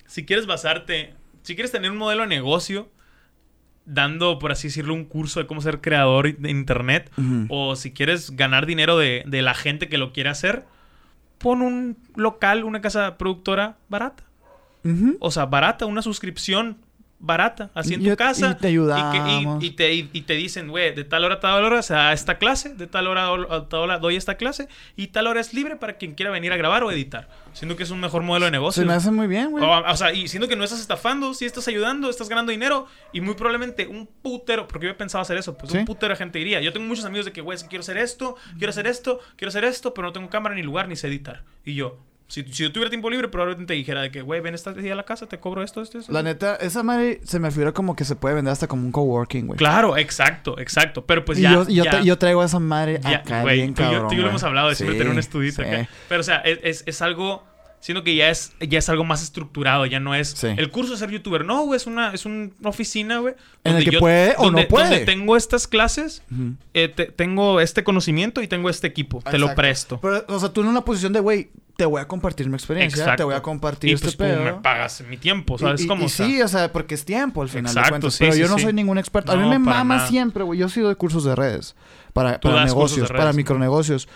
Si 0.05 0.25
quieres 0.25 0.45
basarte, 0.45 1.13
si 1.43 1.55
quieres 1.55 1.71
tener 1.71 1.91
un 1.91 1.97
modelo 1.97 2.23
de 2.23 2.29
negocio, 2.29 2.89
dando, 3.85 4.39
por 4.39 4.51
así 4.51 4.67
decirlo, 4.67 4.93
un 4.93 5.05
curso 5.05 5.39
de 5.39 5.47
cómo 5.47 5.61
ser 5.61 5.81
creador 5.81 6.35
de 6.37 6.49
internet, 6.49 7.11
o 7.49 7.75
si 7.75 7.91
quieres 7.91 8.31
ganar 8.31 8.65
dinero 8.65 8.97
de, 8.97 9.23
de 9.25 9.41
la 9.41 9.53
gente 9.53 9.89
que 9.89 9.97
lo 9.97 10.13
quiere 10.13 10.29
hacer, 10.29 10.65
pon 11.37 11.61
un 11.61 11.97
local, 12.15 12.63
una 12.63 12.81
casa 12.81 13.17
productora 13.17 13.77
barata. 13.89 14.23
O 15.19 15.31
sea, 15.31 15.45
barata, 15.45 15.85
una 15.85 16.01
suscripción 16.01 16.77
barata, 17.21 17.69
así 17.73 17.93
en 17.95 18.01
Y- 18.01 18.05
tu 18.05 18.11
y 18.13 18.15
casa. 18.15 18.55
te 18.57 18.67
ayudamos. 18.67 19.61
Y, 19.61 19.67
y- 19.67 19.69
y 19.69 19.71
te, 19.71 19.93
y 19.93 20.21
te 20.21 20.33
dicen, 20.33 20.69
güey, 20.69 20.95
de 20.95 21.03
tal 21.03 21.25
hora 21.25 21.35
a 21.35 21.39
tal 21.41 21.63
hora 21.63 21.81
se 21.81 21.93
da 21.93 22.13
esta 22.13 22.37
clase, 22.37 22.73
de 22.75 22.87
tal 22.87 23.07
hora 23.07 23.27
a 23.27 23.67
tal 23.67 23.81
hora 23.81 23.97
doy 23.99 24.15
esta 24.15 24.35
clase, 24.35 24.67
y 24.95 25.07
tal 25.07 25.27
hora 25.27 25.41
es 25.41 25.53
libre 25.53 25.75
para 25.75 25.97
quien 25.97 26.15
quiera 26.15 26.31
venir 26.31 26.53
a 26.53 26.57
grabar 26.57 26.83
o 26.83 26.91
editar. 26.91 27.27
Siendo 27.53 27.75
que 27.75 27.83
es 27.83 27.89
un 27.91 27.99
mejor 27.99 28.23
modelo 28.23 28.45
de 28.45 28.51
negocio. 28.51 28.81
Se 28.83 28.87
me 28.87 28.93
hace 28.93 29.11
muy 29.11 29.27
bien, 29.27 29.51
güey. 29.51 29.63
O, 29.65 29.69
o 29.69 29.97
sea, 29.97 30.13
y 30.13 30.27
siendo 30.27 30.47
que 30.47 30.55
no 30.55 30.63
estás 30.63 30.79
estafando, 30.79 31.33
sí 31.33 31.45
estás 31.45 31.67
ayudando, 31.67 32.09
estás 32.09 32.29
ganando 32.29 32.51
dinero 32.51 32.87
y 33.11 33.19
muy 33.21 33.33
probablemente 33.33 33.85
un 33.87 34.07
putero, 34.07 34.67
porque 34.67 34.87
yo 34.87 34.95
pensaba 34.95 35.21
hacer 35.23 35.37
eso, 35.37 35.57
pues 35.57 35.71
Sí. 35.71 35.79
un 35.79 35.85
putero 35.85 36.13
de 36.13 36.17
gente 36.17 36.39
diría. 36.39 36.61
Yo 36.61 36.71
tengo 36.71 36.85
muchos 36.87 37.03
amigos 37.05 37.25
de 37.25 37.31
que, 37.33 37.41
güey, 37.41 37.57
quiero 37.67 37.81
hacer 37.81 37.97
esto, 37.97 38.35
quiero 38.57 38.69
hacer 38.69 38.87
esto, 38.87 39.19
quiero 39.35 39.49
hacer 39.49 39.65
esto, 39.65 39.93
pero 39.93 40.07
no 40.07 40.13
tengo 40.13 40.29
cámara 40.29 40.55
ni 40.55 40.61
lugar 40.63 40.87
ni 40.87 40.95
sé 40.95 41.07
editar. 41.07 41.43
Y 41.65 41.73
yo, 41.75 41.97
Si, 42.29 42.43
si 42.43 42.63
yo 42.63 42.71
tuviera 42.71 42.89
tiempo 42.89 43.09
libre, 43.09 43.27
probablemente 43.27 43.73
te 43.73 43.73
dijera 43.73 44.01
de 44.01 44.11
que, 44.11 44.21
güey, 44.21 44.39
ven 44.39 44.53
esta 44.53 44.71
día 44.71 44.93
a 44.93 44.95
la 44.95 45.03
casa, 45.03 45.25
te 45.27 45.39
cobro 45.39 45.63
esto, 45.63 45.81
esto, 45.81 45.97
esto. 45.97 46.11
La 46.13 46.21
neta, 46.23 46.55
esa 46.57 46.83
madre 46.83 47.19
se 47.23 47.39
me 47.39 47.49
figura 47.49 47.71
como 47.71 47.95
que 47.95 48.05
se 48.05 48.15
puede 48.15 48.35
vender 48.35 48.51
hasta 48.51 48.67
como 48.67 48.83
un 48.83 48.91
coworking, 48.91 49.47
güey. 49.47 49.57
Claro, 49.57 49.97
exacto, 49.97 50.59
exacto. 50.59 51.03
Pero 51.05 51.25
pues 51.25 51.39
y 51.39 51.41
ya. 51.41 51.53
yo, 51.53 51.65
y 51.67 51.75
yo, 51.75 51.83
ya- 51.85 51.91
tra- 51.91 52.03
yo 52.03 52.17
traigo 52.19 52.43
esa 52.43 52.59
madre 52.59 52.99
ya, 53.03 53.17
acá 53.17 53.41
güey, 53.41 53.57
bien 53.57 53.73
tú 53.73 53.81
y 53.81 53.85
yo- 53.85 53.91
cabrón, 53.91 54.07
tú 54.09 54.13
y 54.13 54.17
yo 54.17 54.23
lo 54.23 54.29
hemos 54.29 54.43
hablado 54.43 54.69
de 54.69 54.75
siempre 54.75 54.93
Sí, 54.93 54.99
tener 54.99 55.11
un 55.11 55.17
estudito 55.19 55.63
sí. 55.63 55.67
acá. 55.67 55.89
Pero, 56.07 56.21
o 56.21 56.23
sea, 56.23 56.37
es, 56.37 56.59
es, 56.61 56.83
es 56.85 57.01
algo. 57.01 57.48
Siento 57.81 58.03
que 58.03 58.13
ya 58.15 58.29
es, 58.29 58.53
ya 58.59 58.77
es 58.79 58.89
algo 58.89 59.05
más 59.05 59.23
estructurado, 59.23 59.85
ya 59.85 60.01
no 60.01 60.13
es 60.13 60.29
Sí. 60.31 60.47
el 60.57 60.69
curso 60.69 60.91
de 60.91 60.97
ser 60.97 61.11
youtuber. 61.11 61.45
No, 61.45 61.63
güey, 61.63 61.77
es 61.77 61.87
una, 61.87 62.13
es 62.13 62.25
una 62.25 62.49
oficina, 62.65 63.19
güey. 63.19 63.35
En 63.63 63.75
el 63.77 63.83
donde 63.85 63.91
que 63.91 63.99
puede 63.99 64.35
o 64.37 64.51
no 64.51 64.67
puede. 64.67 64.89
Donde 64.89 65.05
tengo 65.05 65.37
estas 65.37 65.65
clases, 65.67 66.21
eh, 66.73 66.89
te- 66.89 67.05
tengo 67.05 67.61
este 67.61 67.83
conocimiento 67.85 68.41
y 68.41 68.47
tengo 68.49 68.69
este 68.69 68.87
equipo. 68.87 69.21
Te 69.21 69.37
lo 69.37 69.55
presto. 69.55 69.99
Pero, 70.01 70.25
o 70.27 70.39
sea, 70.39 70.49
tú 70.49 70.61
en 70.61 70.67
una 70.67 70.81
posición 70.83 71.13
de, 71.13 71.21
güey, 71.21 71.51
te 71.77 71.85
voy 71.85 72.01
a 72.01 72.07
compartir 72.09 72.49
mi 72.49 72.55
experiencia, 72.55 72.99
Exacto. 73.03 73.17
te 73.21 73.23
voy 73.23 73.35
a 73.35 73.41
compartir 73.41 73.91
y 73.91 73.93
este 73.93 74.07
pues 74.07 74.17
pedo. 74.17 74.43
me 74.43 74.53
pagas 74.55 75.01
mi 75.07 75.15
tiempo, 75.15 75.57
¿sabes 75.57 75.81
y, 75.81 75.87
cómo? 75.87 76.03
y 76.03 76.05
O 76.07 76.09
sea, 76.09 76.25
sí, 76.25 76.41
o 76.41 76.47
sea, 76.49 76.73
porque 76.73 76.93
es 76.95 77.05
tiempo 77.05 77.41
al 77.41 77.47
final 77.47 77.63
de 77.73 77.79
Exacto, 77.79 77.89
cuentas. 77.91 78.13
sí, 78.15 78.19
pero 78.19 78.33
sí, 78.33 78.39
yo 78.41 78.49
no 78.49 78.57
sí. 78.57 78.63
soy 78.63 78.73
ningún 78.73 78.97
experto. 78.97 79.31
a 79.31 79.37
mí 79.37 79.47
me 79.47 79.57
mama 79.57 79.95
nada. 79.95 80.07
siempre, 80.09 80.43
güey. 80.43 80.59
Yo 80.59 80.65
he 80.65 80.69
sido 80.69 80.89
de 80.89 80.95
cursos 80.95 81.23
de 81.23 81.33
redes. 81.35 81.75
Para, 82.11 82.31
de 82.39 82.65
negocios, 82.65 83.07
redes, 83.07 83.17
para 83.17 83.31
¿no? 83.31 83.37
micronegocios. 83.37 84.09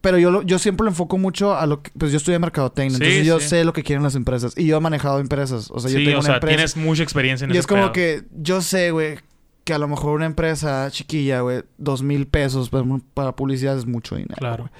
Pero 0.00 0.18
yo, 0.18 0.30
lo- 0.30 0.42
yo 0.42 0.58
siempre 0.58 0.84
lo 0.84 0.90
enfoco 0.90 1.18
mucho 1.18 1.54
a 1.56 1.66
lo 1.66 1.82
que... 1.82 1.90
Pues 1.98 2.12
yo 2.12 2.18
estudié 2.18 2.38
mercadotecnia. 2.38 2.96
Sí, 2.98 3.02
entonces 3.04 3.26
yo 3.26 3.40
sí. 3.40 3.48
sé 3.48 3.64
lo 3.64 3.72
que 3.72 3.82
quieren 3.82 4.02
las 4.04 4.14
empresas. 4.14 4.54
Y 4.56 4.66
yo 4.66 4.76
he 4.76 4.80
manejado 4.80 5.18
empresas. 5.18 5.70
O 5.72 5.80
sea, 5.80 5.90
yo 5.90 5.98
sí, 5.98 6.04
tengo 6.04 6.18
o 6.18 6.20
una 6.20 6.26
sea, 6.26 6.34
empresa. 6.36 6.56
tienes 6.56 6.76
mucha 6.76 7.02
experiencia 7.02 7.44
en 7.44 7.50
Y 7.50 7.54
ese 7.54 7.60
es 7.60 7.66
como 7.66 7.82
pedo. 7.82 7.92
que 7.92 8.24
yo 8.40 8.60
sé, 8.62 8.92
güey, 8.92 9.18
que 9.64 9.74
a 9.74 9.78
lo 9.78 9.88
mejor 9.88 10.14
una 10.14 10.26
empresa 10.26 10.88
chiquilla, 10.90 11.40
güey, 11.40 11.62
dos 11.78 12.02
mil 12.02 12.26
pesos 12.28 12.70
para, 12.70 12.84
para 13.12 13.34
publicidad 13.36 13.76
es 13.76 13.86
mucho 13.86 14.14
dinero. 14.14 14.36
Claro. 14.38 14.70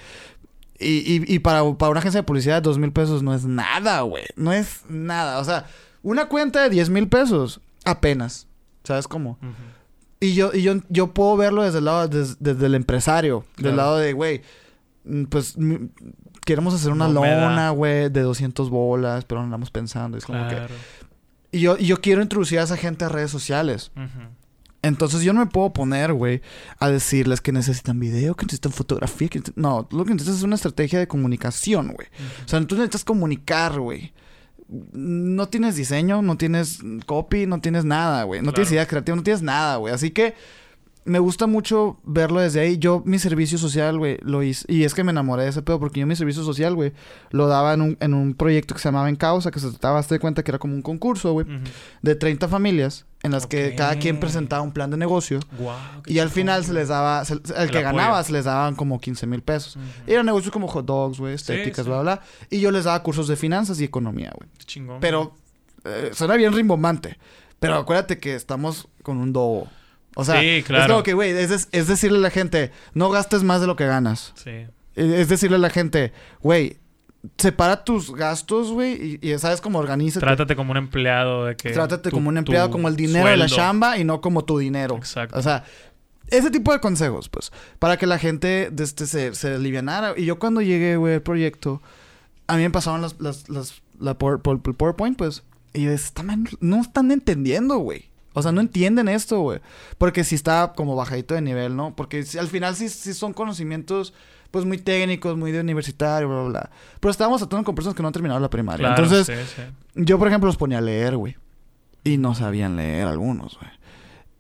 Y, 0.78 0.98
y, 0.98 1.24
y 1.26 1.38
para, 1.40 1.64
para 1.76 1.90
una 1.90 1.98
agencia 1.98 2.20
de 2.20 2.24
publicidad, 2.24 2.62
dos 2.62 2.78
mil 2.78 2.92
pesos 2.92 3.22
no 3.22 3.34
es 3.34 3.44
nada, 3.44 4.00
güey. 4.02 4.24
No 4.36 4.52
es 4.52 4.82
nada. 4.88 5.40
O 5.40 5.44
sea, 5.44 5.66
una 6.02 6.26
cuenta 6.28 6.62
de 6.62 6.70
diez 6.70 6.88
mil 6.90 7.08
pesos, 7.08 7.60
apenas. 7.84 8.46
¿Sabes 8.84 9.08
cómo? 9.08 9.36
Y 10.20 10.34
yo, 10.34 10.52
y 10.54 10.62
yo, 10.62 10.74
yo 10.88 11.08
puedo 11.12 11.36
verlo 11.36 11.62
desde 11.64 11.78
el 11.78 11.84
lado, 11.86 12.06
des- 12.08 12.36
desde 12.40 12.66
el 12.66 12.74
empresario. 12.76 13.44
Del 13.56 13.76
lado 13.76 13.98
de, 13.98 14.12
güey, 14.12 14.42
pues 15.30 15.56
mm, 15.56 15.74
queremos 16.44 16.74
hacer 16.74 16.92
una 16.92 17.08
No 17.08 17.14
lona, 17.24 17.70
güey, 17.70 18.08
de 18.10 18.20
200 18.22 18.70
bolas, 18.70 19.24
pero 19.24 19.40
no 19.40 19.44
andamos 19.46 19.70
pensando. 19.70 20.16
Es 20.18 20.24
como 20.24 20.46
que... 20.48 20.56
Y 21.50 21.60
yo, 21.60 21.76
y 21.78 21.86
yo 21.86 22.00
quiero 22.00 22.20
introducir 22.22 22.58
a 22.58 22.64
esa 22.64 22.76
gente 22.76 23.04
a 23.04 23.08
redes 23.08 23.30
sociales. 23.30 23.90
Entonces 24.82 25.22
yo 25.22 25.32
no 25.32 25.40
me 25.40 25.46
puedo 25.46 25.72
poner, 25.72 26.12
güey, 26.12 26.40
a 26.78 26.88
decirles 26.88 27.40
que 27.40 27.50
necesitan 27.52 27.98
video, 27.98 28.34
que 28.36 28.44
necesitan 28.46 28.70
fotografía. 28.72 29.28
Que 29.28 29.40
necesitan- 29.40 29.60
No, 29.62 29.88
lo 29.90 30.04
que 30.04 30.12
necesitas 30.12 30.38
es 30.38 30.44
una 30.44 30.54
estrategia 30.54 30.98
de 30.98 31.08
comunicación, 31.08 31.92
güey. 31.94 32.06
O 32.44 32.48
sea, 32.48 32.60
tú 32.64 32.76
necesitas 32.76 33.04
comunicar, 33.04 33.80
güey. 33.80 34.12
No 34.68 35.48
tienes 35.48 35.74
diseño, 35.76 36.20
no 36.22 36.36
tienes 36.36 36.80
copy, 37.06 37.46
no 37.46 37.60
tienes 37.60 37.84
nada, 37.84 38.22
güey. 38.24 38.40
No 38.40 38.44
Claro. 38.44 38.54
tienes 38.56 38.72
idea 38.72 38.86
creativa, 38.86 39.16
no 39.16 39.22
tienes 39.22 39.42
nada, 39.42 39.76
güey. 39.76 39.92
Así 39.94 40.10
que 40.10 40.34
me 41.08 41.18
gusta 41.18 41.46
mucho 41.46 41.98
verlo 42.04 42.40
desde 42.40 42.60
ahí. 42.60 42.78
Yo 42.78 43.02
mi 43.04 43.18
servicio 43.18 43.58
social, 43.58 43.98
güey, 43.98 44.18
lo 44.22 44.42
hice. 44.42 44.64
Y 44.68 44.84
es 44.84 44.94
que 44.94 45.02
me 45.04 45.10
enamoré 45.10 45.44
de 45.44 45.48
ese 45.50 45.62
pedo 45.62 45.80
porque 45.80 46.00
yo 46.00 46.06
mi 46.06 46.14
servicio 46.16 46.42
social, 46.44 46.74
güey, 46.74 46.92
lo 47.30 47.46
daba 47.48 47.74
en 47.74 47.80
un, 47.82 47.96
en 48.00 48.14
un 48.14 48.34
proyecto 48.34 48.74
que 48.74 48.80
se 48.80 48.88
llamaba 48.88 49.08
En 49.08 49.16
Causa, 49.16 49.50
que 49.50 49.58
se 49.60 49.70
trataba, 49.70 49.98
hazte 49.98 50.14
de 50.14 50.20
cuenta 50.20 50.42
que 50.44 50.50
era 50.50 50.58
como 50.58 50.74
un 50.74 50.82
concurso, 50.82 51.32
güey, 51.32 51.46
de 52.02 52.14
30 52.14 52.46
familias 52.48 53.06
en 53.24 53.32
las 53.32 53.46
que 53.48 53.74
cada 53.76 53.96
quien 53.98 54.20
presentaba 54.20 54.62
un 54.62 54.72
plan 54.72 54.90
de 54.90 54.96
negocio. 54.96 55.40
Y 56.06 56.18
al 56.20 56.30
final 56.30 56.64
se 56.64 56.72
les 56.72 56.88
daba, 56.88 57.24
se- 57.24 57.34
el 57.34 57.70
que 57.70 57.82
ganaba 57.82 58.22
se 58.22 58.32
les 58.32 58.44
daban 58.44 58.76
como 58.76 59.00
15 59.00 59.26
mil 59.26 59.42
pesos. 59.42 59.76
Y 60.06 60.12
eran 60.12 60.26
negocios 60.26 60.52
como 60.52 60.68
hot 60.68 60.84
dogs, 60.86 61.18
güey, 61.18 61.34
estéticas, 61.34 61.84
sí. 61.84 61.90
bla, 61.90 62.00
bla. 62.02 62.22
Y 62.50 62.60
yo 62.60 62.70
les 62.70 62.84
daba 62.84 63.02
cursos 63.02 63.26
de 63.26 63.36
finanzas 63.36 63.80
y 63.80 63.84
economía, 63.84 64.30
güey. 64.36 64.48
Qué 64.58 64.64
chingón. 64.66 65.00
Pero 65.00 65.34
eh, 65.84 66.10
suena 66.12 66.34
bien 66.36 66.52
rimbombante. 66.52 67.18
Pero 67.60 67.74
acuérdate 67.74 68.18
que 68.18 68.36
estamos 68.36 68.86
con 69.02 69.16
un 69.18 69.32
dobo. 69.32 69.66
O 70.20 70.24
sea, 70.24 70.40
Sí, 70.40 70.64
claro. 70.66 70.82
es 70.84 70.88
como 70.90 71.02
que, 71.04 71.12
güey, 71.14 71.30
es, 71.30 71.48
des- 71.48 71.68
es 71.70 71.86
decirle 71.86 72.18
a 72.18 72.20
la 72.22 72.30
gente, 72.30 72.72
no 72.92 73.08
gastes 73.08 73.44
más 73.44 73.60
de 73.60 73.68
lo 73.68 73.76
que 73.76 73.86
ganas. 73.86 74.32
Sí. 74.34 74.50
Eh, 74.50 74.66
Es 74.96 75.28
decirle 75.28 75.56
a 75.56 75.60
la 75.60 75.70
gente, 75.70 76.12
güey, 76.42 76.76
separa 77.36 77.84
tus 77.84 78.12
gastos, 78.14 78.72
güey, 78.72 79.18
y, 79.22 79.30
y 79.30 79.38
sabes 79.38 79.60
cómo 79.60 79.78
organiza. 79.78 80.18
Trátate 80.18 80.56
como 80.56 80.72
un 80.72 80.76
empleado 80.76 81.44
de 81.44 81.56
que... 81.56 81.70
Trátate 81.70 82.10
tu- 82.10 82.16
como 82.16 82.30
un 82.30 82.36
empleado, 82.38 82.68
como 82.70 82.88
el 82.88 82.96
dinero 82.96 83.28
de 83.28 83.36
la 83.36 83.46
chamba 83.46 83.96
y 83.98 84.02
no 84.04 84.20
como 84.20 84.44
tu 84.44 84.58
dinero. 84.58 84.96
Exacto. 84.96 85.38
O 85.38 85.42
sea, 85.42 85.64
ese 86.28 86.50
tipo 86.50 86.72
de 86.72 86.80
consejos, 86.80 87.28
pues, 87.28 87.52
para 87.78 87.96
que 87.96 88.06
la 88.06 88.18
gente 88.18 88.70
de 88.72 88.84
este, 88.84 89.06
se, 89.06 89.34
se 89.36 89.54
alivianara. 89.54 90.14
Y 90.16 90.24
yo 90.24 90.38
cuando 90.40 90.60
llegué, 90.62 90.96
güey, 90.96 91.14
al 91.14 91.22
proyecto, 91.22 91.80
a 92.48 92.56
mí 92.56 92.62
me 92.62 92.70
pasaban 92.70 93.02
las, 93.02 93.20
las, 93.20 93.48
las, 93.48 93.82
la 94.00 94.18
PowerPoint, 94.18 95.16
pues, 95.16 95.44
y 95.74 95.84
yo, 95.84 95.92
"Esta 95.92 96.22
man- 96.24 96.48
no 96.60 96.80
están 96.80 97.10
entendiendo, 97.12 97.78
güey. 97.78 98.07
O 98.34 98.42
sea, 98.42 98.52
no 98.52 98.60
entienden 98.60 99.08
esto, 99.08 99.40
güey. 99.40 99.60
Porque 99.96 100.22
si 100.24 100.34
está 100.34 100.72
como 100.76 100.94
bajadito 100.96 101.34
de 101.34 101.40
nivel, 101.42 101.74
¿no? 101.76 101.96
Porque 101.96 102.22
si- 102.24 102.38
al 102.38 102.48
final 102.48 102.76
sí, 102.76 102.88
sí 102.88 103.14
son 103.14 103.32
conocimientos, 103.32 104.12
pues, 104.50 104.64
muy 104.64 104.78
técnicos, 104.78 105.36
muy 105.36 105.50
de 105.52 105.60
universitario, 105.60 106.28
bla, 106.28 106.40
bla, 106.40 106.48
bla. 106.50 106.70
Pero 107.00 107.10
estábamos 107.10 107.40
tratando 107.40 107.64
con 107.64 107.74
personas 107.74 107.94
que 107.96 108.02
no 108.02 108.08
han 108.08 108.12
terminado 108.14 108.38
la 108.40 108.50
primaria. 108.50 108.86
Claro, 108.88 109.02
Entonces, 109.02 109.46
sí, 109.50 109.52
sí. 109.56 109.62
yo, 109.94 110.18
por 110.18 110.28
ejemplo, 110.28 110.46
los 110.46 110.56
ponía 110.56 110.78
a 110.78 110.82
leer, 110.82 111.16
güey. 111.16 111.36
Y 112.04 112.16
no 112.16 112.34
sabían 112.34 112.76
leer 112.76 113.06
algunos, 113.08 113.58
güey. 113.58 113.70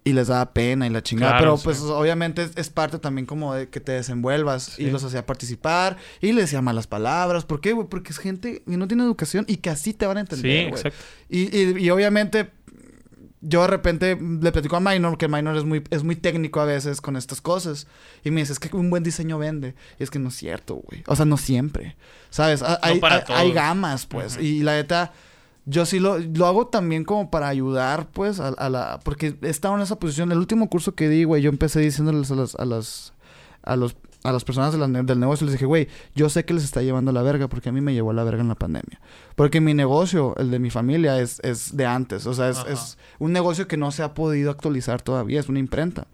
Y 0.04 0.12
les 0.14 0.28
daba 0.28 0.54
pena 0.54 0.86
y 0.86 0.90
la 0.90 1.02
chingada. 1.02 1.32
Claro, 1.32 1.44
pero 1.44 1.56
sí. 1.58 1.64
pues 1.64 1.80
obviamente 1.82 2.42
es, 2.44 2.52
es 2.56 2.70
parte 2.70 2.98
también 2.98 3.26
como 3.26 3.52
de 3.52 3.68
que 3.68 3.78
te 3.80 3.92
desenvuelvas. 3.92 4.62
Sí. 4.76 4.84
Y 4.84 4.90
los 4.90 5.04
hacía 5.04 5.26
participar. 5.26 5.98
Y 6.22 6.28
les 6.32 6.44
decía 6.44 6.62
malas 6.62 6.86
palabras. 6.86 7.44
¿Por 7.44 7.60
qué, 7.60 7.72
güey? 7.72 7.88
Porque 7.88 8.12
es 8.12 8.18
gente 8.18 8.62
que 8.66 8.76
no 8.78 8.88
tiene 8.88 9.02
educación 9.02 9.44
y 9.48 9.56
que 9.56 9.68
así 9.68 9.92
te 9.92 10.06
van 10.06 10.16
a 10.16 10.20
Sí, 10.20 10.26
entender, 10.30 10.68
güey. 10.70 10.80
exacto. 10.80 10.98
y, 11.28 11.54
y, 11.54 11.84
y 11.84 11.90
obviamente 11.90 12.50
yo 13.40 13.62
de 13.62 13.68
repente 13.68 14.18
le 14.20 14.50
platico 14.52 14.76
a 14.76 14.80
Minor 14.80 15.16
que 15.18 15.28
Minor 15.28 15.56
es 15.56 15.64
muy, 15.64 15.82
es 15.90 16.02
muy 16.02 16.16
técnico 16.16 16.60
a 16.60 16.64
veces 16.64 17.00
con 17.00 17.16
estas 17.16 17.40
cosas. 17.40 17.86
Y 18.24 18.30
me 18.30 18.40
dice, 18.40 18.52
es 18.52 18.58
que 18.58 18.74
un 18.76 18.90
buen 18.90 19.02
diseño 19.04 19.38
vende. 19.38 19.74
Y 19.98 20.02
es 20.02 20.10
que 20.10 20.18
no 20.18 20.28
es 20.28 20.34
cierto, 20.36 20.76
güey. 20.76 21.04
O 21.06 21.14
sea, 21.16 21.24
no 21.24 21.36
siempre. 21.36 21.96
¿Sabes? 22.30 22.62
Ha- 22.62 22.80
Hay, 22.82 23.00
hay- 23.28 23.52
gamas, 23.52 24.06
pues. 24.06 24.38
Y 24.38 24.62
la 24.62 24.72
neta, 24.74 25.12
yo 25.66 25.86
sí 25.86 26.00
lo, 26.00 26.18
lo 26.18 26.46
hago 26.46 26.66
también 26.66 27.04
como 27.04 27.30
para 27.30 27.48
ayudar, 27.48 28.08
pues, 28.08 28.40
a, 28.40 28.48
a 28.48 28.68
la... 28.70 28.98
Porque 29.04 29.36
he 29.42 29.48
estado 29.48 29.76
en 29.76 29.82
esa 29.82 29.98
posición. 29.98 30.32
El 30.32 30.38
último 30.38 30.68
curso 30.68 30.94
que 30.94 31.08
di, 31.08 31.24
güey, 31.24 31.40
yo 31.42 31.50
empecé 31.50 31.80
diciéndoles 31.80 32.30
a 32.30 32.34
las... 32.34 32.54
A 32.56 32.64
las 32.64 33.12
a 33.62 33.76
los 33.76 33.96
a 34.24 34.32
las 34.32 34.44
personas 34.44 34.72
de 34.72 34.78
la 34.78 34.88
ne- 34.88 35.02
del 35.04 35.20
negocio 35.20 35.44
les 35.46 35.52
dije, 35.52 35.64
güey, 35.66 35.88
yo 36.14 36.28
sé 36.28 36.44
que 36.44 36.52
les 36.54 36.64
está 36.64 36.82
llevando 36.82 37.10
a 37.12 37.14
la 37.14 37.22
verga 37.22 37.48
porque 37.48 37.68
a 37.68 37.72
mí 37.72 37.80
me 37.80 37.94
llevó 37.94 38.10
a 38.10 38.14
la 38.14 38.24
verga 38.24 38.42
en 38.42 38.48
la 38.48 38.56
pandemia. 38.56 39.00
Porque 39.36 39.60
mi 39.60 39.74
negocio, 39.74 40.34
el 40.38 40.50
de 40.50 40.58
mi 40.58 40.70
familia, 40.70 41.20
es, 41.20 41.40
es 41.44 41.76
de 41.76 41.86
antes. 41.86 42.26
O 42.26 42.34
sea, 42.34 42.48
es, 42.48 42.58
es 42.68 42.98
un 43.20 43.32
negocio 43.32 43.68
que 43.68 43.76
no 43.76 43.90
se 43.92 44.02
ha 44.02 44.14
podido 44.14 44.50
actualizar 44.50 45.00
todavía. 45.02 45.38
Es 45.38 45.48
una 45.48 45.60
imprenta. 45.60 46.08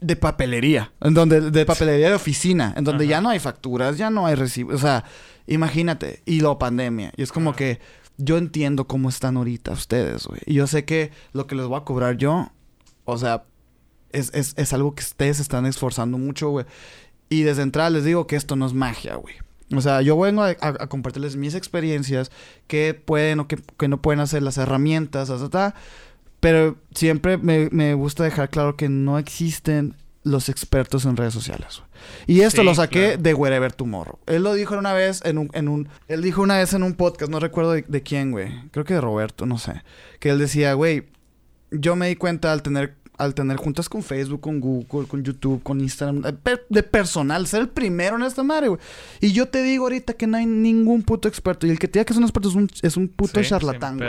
De 0.00 0.14
papelería. 0.14 0.92
En 1.00 1.14
donde, 1.14 1.50
de 1.50 1.66
papelería 1.66 2.10
de 2.10 2.14
oficina. 2.14 2.74
En 2.76 2.84
donde 2.84 3.04
Ajá. 3.04 3.10
ya 3.10 3.20
no 3.20 3.30
hay 3.30 3.38
facturas, 3.38 3.96
ya 3.98 4.10
no 4.10 4.26
hay 4.26 4.34
recibos. 4.34 4.74
O 4.74 4.78
sea, 4.78 5.04
imagínate. 5.46 6.22
Y 6.26 6.40
la 6.40 6.58
pandemia. 6.58 7.12
Y 7.16 7.22
es 7.22 7.32
como 7.32 7.50
Ajá. 7.50 7.56
que 7.58 7.80
yo 8.18 8.36
entiendo 8.38 8.86
cómo 8.86 9.08
están 9.08 9.36
ahorita 9.36 9.72
ustedes, 9.72 10.26
güey. 10.26 10.40
Y 10.46 10.54
yo 10.54 10.66
sé 10.66 10.84
que 10.84 11.10
lo 11.32 11.46
que 11.46 11.54
les 11.54 11.66
voy 11.66 11.78
a 11.80 11.84
cobrar 11.84 12.16
yo, 12.16 12.50
o 13.04 13.18
sea, 13.18 13.44
es, 14.10 14.30
es, 14.34 14.54
es 14.56 14.72
algo 14.72 14.94
que 14.94 15.02
ustedes 15.02 15.40
están 15.40 15.66
esforzando 15.66 16.18
mucho, 16.18 16.50
güey. 16.50 16.66
Y 17.28 17.42
desde 17.42 17.62
entrada 17.62 17.90
les 17.90 18.04
digo 18.04 18.26
que 18.26 18.36
esto 18.36 18.56
no 18.56 18.66
es 18.66 18.72
magia, 18.72 19.16
güey. 19.16 19.34
O 19.74 19.80
sea, 19.80 20.00
yo 20.02 20.16
vengo 20.18 20.42
a, 20.42 20.50
a- 20.50 20.76
a 20.80 20.86
compartirles 20.88 21.34
mis 21.36 21.54
experiencias, 21.54 22.30
qué 22.68 22.94
pueden 22.94 23.40
o 23.40 23.48
qué, 23.48 23.58
qué 23.78 23.88
no 23.88 24.00
pueden 24.00 24.20
hacer, 24.20 24.42
las 24.42 24.58
herramientas, 24.58 25.28
ta, 25.28 25.38
ta, 25.38 25.48
ta. 25.48 25.74
pero 26.40 26.76
siempre 26.94 27.36
me, 27.36 27.68
me 27.72 27.94
gusta 27.94 28.22
dejar 28.22 28.48
claro 28.48 28.76
que 28.76 28.88
no 28.88 29.18
existen 29.18 29.96
los 30.22 30.48
expertos 30.48 31.04
en 31.04 31.16
redes 31.16 31.34
sociales. 31.34 31.82
Y 32.26 32.40
esto 32.40 32.62
Sí, 32.62 32.66
lo 32.66 32.74
saqué 32.74 33.06
claro. 33.10 33.22
de 33.22 33.34
Wherever 33.34 33.72
Tomorrow. 33.72 34.18
Él 34.26 34.42
lo 34.44 34.54
dijo 34.54 34.76
una 34.76 34.92
vez 34.92 35.20
en 35.24 35.38
un, 35.38 35.50
en 35.52 35.68
un... 35.68 35.88
Él 36.08 36.22
dijo 36.22 36.42
una 36.42 36.58
vez 36.58 36.72
en 36.72 36.82
un 36.82 36.94
podcast, 36.94 37.30
no 37.30 37.38
recuerdo 37.40 37.72
de, 37.72 37.82
de 37.86 38.02
quién, 38.02 38.32
güey. 38.32 38.52
Creo 38.70 38.84
que 38.84 38.94
de 38.94 39.00
Roberto, 39.00 39.46
no 39.46 39.56
sé. 39.58 39.82
Que 40.20 40.30
él 40.30 40.38
decía, 40.40 40.74
güey, 40.74 41.06
yo 41.70 41.94
me 41.96 42.08
di 42.08 42.16
cuenta 42.16 42.52
al 42.52 42.62
tener 42.62 42.94
al 43.18 43.34
tener 43.34 43.56
juntas 43.56 43.88
con 43.88 44.02
Facebook, 44.02 44.40
con 44.40 44.60
Google, 44.60 45.06
con 45.08 45.22
YouTube, 45.22 45.62
con 45.62 45.80
Instagram, 45.80 46.20
de 46.22 46.32
per- 46.32 46.66
de 46.68 46.82
personal, 46.82 47.46
ser 47.46 47.62
el 47.62 47.68
primero 47.68 48.16
en 48.16 48.22
esta 48.22 48.42
madre, 48.42 48.68
güey. 48.68 48.80
Y 49.20 49.32
yo 49.32 49.48
te 49.48 49.62
digo 49.62 49.84
ahorita 49.84 50.12
que 50.14 50.26
no 50.26 50.36
hay 50.36 50.46
ningún 50.46 51.02
puto 51.02 51.28
experto. 51.28 51.66
Y 51.66 51.70
el 51.70 51.78
que 51.78 51.88
te 51.88 51.98
diga 51.98 52.04
que 52.04 52.12
es 52.12 52.16
un 52.18 52.24
experto 52.24 52.48
es 52.48 52.54
un, 52.54 52.68
es 52.82 52.96
un 52.96 53.08
puto 53.08 53.40
Sí, 53.44 53.50
charlatán, 53.50 53.96
güey. 53.98 54.08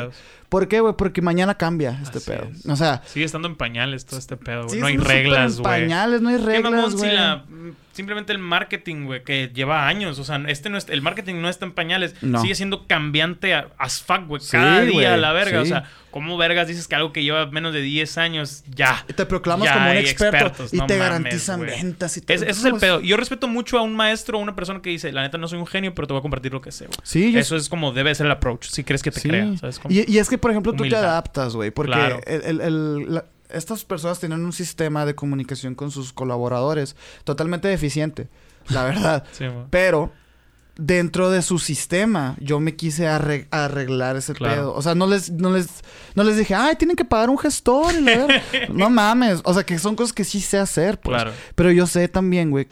¿Por 0.49 0.67
qué, 0.67 0.79
güey? 0.79 0.93
Porque 0.97 1.21
mañana 1.21 1.55
cambia 1.55 1.99
este 2.01 2.19
Así 2.19 2.31
pedo. 2.31 2.49
es. 2.53 2.65
O 2.65 2.75
sea, 2.75 3.01
Sigue 3.05 3.25
estando 3.25 3.47
en 3.49 3.55
pañales 3.55 4.05
todo 4.05 4.17
este 4.19 4.37
pedo, 4.37 4.63
güey. 4.63 4.75
sí, 4.75 4.79
no 4.79 4.87
hay 4.87 4.97
reglas, 4.97 5.59
güey. 5.59 5.63
pañales, 5.81 6.21
no 6.21 6.29
hay 6.29 6.37
reglas, 6.37 6.91
si 6.91 6.97
güey. 6.97 7.13
la... 7.13 7.43
simplemente 7.91 8.31
el 8.31 8.39
marketing, 8.39 9.05
güey, 9.05 9.23
que 9.23 9.51
lleva 9.53 9.87
años. 9.87 10.19
O 10.19 10.23
sea, 10.23 10.41
este 10.47 10.69
no 10.69 10.77
es, 10.77 10.87
el 10.89 11.01
marketing 11.01 11.41
no 11.41 11.49
está 11.49 11.65
en 11.65 11.71
pañales. 11.73 12.15
No. 12.21 12.41
Sigue 12.41 12.55
siendo 12.55 12.87
cambiante 12.87 13.55
a- 13.55 13.69
as 13.77 14.01
fuck, 14.01 14.25
güey. 14.27 14.41
Sí, 14.41 14.51
Cada 14.51 14.81
día 14.81 15.15
a 15.15 15.17
la 15.17 15.33
verga. 15.33 15.61
O 15.61 15.65
sea, 15.65 15.83
¿cómo 16.11 16.37
vergas 16.37 16.67
dices 16.67 16.87
que 16.87 16.95
algo 16.95 17.11
que 17.11 17.23
lleva 17.23 17.47
menos 17.47 17.73
de 17.73 17.81
10 17.81 18.17
años 18.19 18.63
ya? 18.73 19.03
Te 19.15 19.25
proclamas 19.25 19.65
Ya 19.67 19.73
como 19.73 19.89
un 19.91 19.97
experto 19.97 20.37
expertos, 20.37 20.73
y 20.73 20.77
no 20.77 20.85
te 20.87 20.93
mames, 20.97 21.09
garantizan 21.09 21.59
ventas 21.61 22.15
y 22.17 22.21
todo. 22.21 22.35
Es- 22.35 22.41
ese 22.43 22.51
es 22.51 22.65
el 22.65 22.75
pedo. 22.75 23.01
Yo 23.01 23.17
respeto 23.17 23.47
mucho 23.47 23.77
a 23.79 23.81
un 23.81 23.95
maestro 23.95 24.37
o 24.37 24.41
una 24.41 24.55
persona 24.55 24.81
que 24.81 24.91
dice, 24.91 25.11
la 25.11 25.23
neta 25.23 25.37
no 25.39 25.47
soy 25.47 25.57
un 25.59 25.67
genio, 25.67 25.93
pero 25.95 26.07
te 26.07 26.13
voy 26.13 26.19
a 26.19 26.21
compartir 26.21 26.53
lo 26.53 26.61
que 26.61 26.71
sé, 26.71 26.85
güey. 26.85 26.97
Sí, 27.03 27.31
yo 27.33 27.39
Eso 27.39 27.55
es 27.57 27.67
como 27.67 27.91
debe 27.93 28.13
ser 28.15 28.27
el 28.27 28.31
approach, 28.31 28.67
si 28.67 28.83
crees 28.83 29.01
que 29.03 29.09
te 29.11 29.21
crea. 29.21 29.57
¿sabes? 29.57 29.79
Como- 29.79 29.93
Y, 29.93 30.05
y 30.07 30.19
es 30.19 30.29
que, 30.29 30.36
por 30.37 30.51
ejemplo, 30.51 30.73
tú 30.73 30.87
te 30.87 30.95
adaptas, 30.95 31.55
güey. 31.55 31.71
Porque 31.71 31.91
Claro. 31.93 32.19
el- 32.25 32.41
el- 32.43 32.61
el- 32.61 33.13
la- 33.15 33.25
estas 33.49 33.83
personas 33.85 34.19
tienen 34.19 34.43
un 34.43 34.53
sistema 34.53 35.05
de 35.05 35.15
comunicación 35.15 35.73
con 35.75 35.89
sus 35.91 36.11
colaboradores 36.13 36.95
totalmente 37.23 37.67
deficiente, 37.67 38.27
la 38.69 38.83
verdad. 38.83 39.23
Sí. 39.31 39.45
Pero 39.69 40.11
dentro 40.75 41.31
de 41.31 41.41
su 41.41 41.57
sistema, 41.57 42.35
yo 42.39 42.59
me 42.59 42.75
quise 42.75 43.07
arre- 43.07 43.47
arreglar 43.49 44.15
ese 44.15 44.33
Claro. 44.33 44.53
pedo. 44.55 44.73
O 44.75 44.81
sea, 44.83 44.93
no 44.93 45.07
les, 45.07 45.31
no 45.31 45.49
les, 45.49 45.67
no 46.13 46.23
les 46.23 46.37
dije, 46.37 46.53
ay, 46.53 46.75
tienen 46.75 46.95
que 46.95 47.05
pagar 47.05 47.29
un 47.31 47.37
gestor. 47.39 47.93
y 47.95 48.01
la 48.01 48.15
verga". 48.27 48.41
no 48.73 48.89
mames. 48.89 49.41
O 49.43 49.53
sea, 49.55 49.63
que 49.63 49.79
son 49.79 49.95
cosas 49.95 50.13
que 50.13 50.23
sí 50.23 50.39
sé 50.39 50.59
hacer, 50.59 50.99
pues. 50.99 51.15
Claro. 51.15 51.31
Pero 51.55 51.71
yo 51.71 51.87
sé 51.87 52.07
también, 52.07 52.51
güey, 52.51 52.67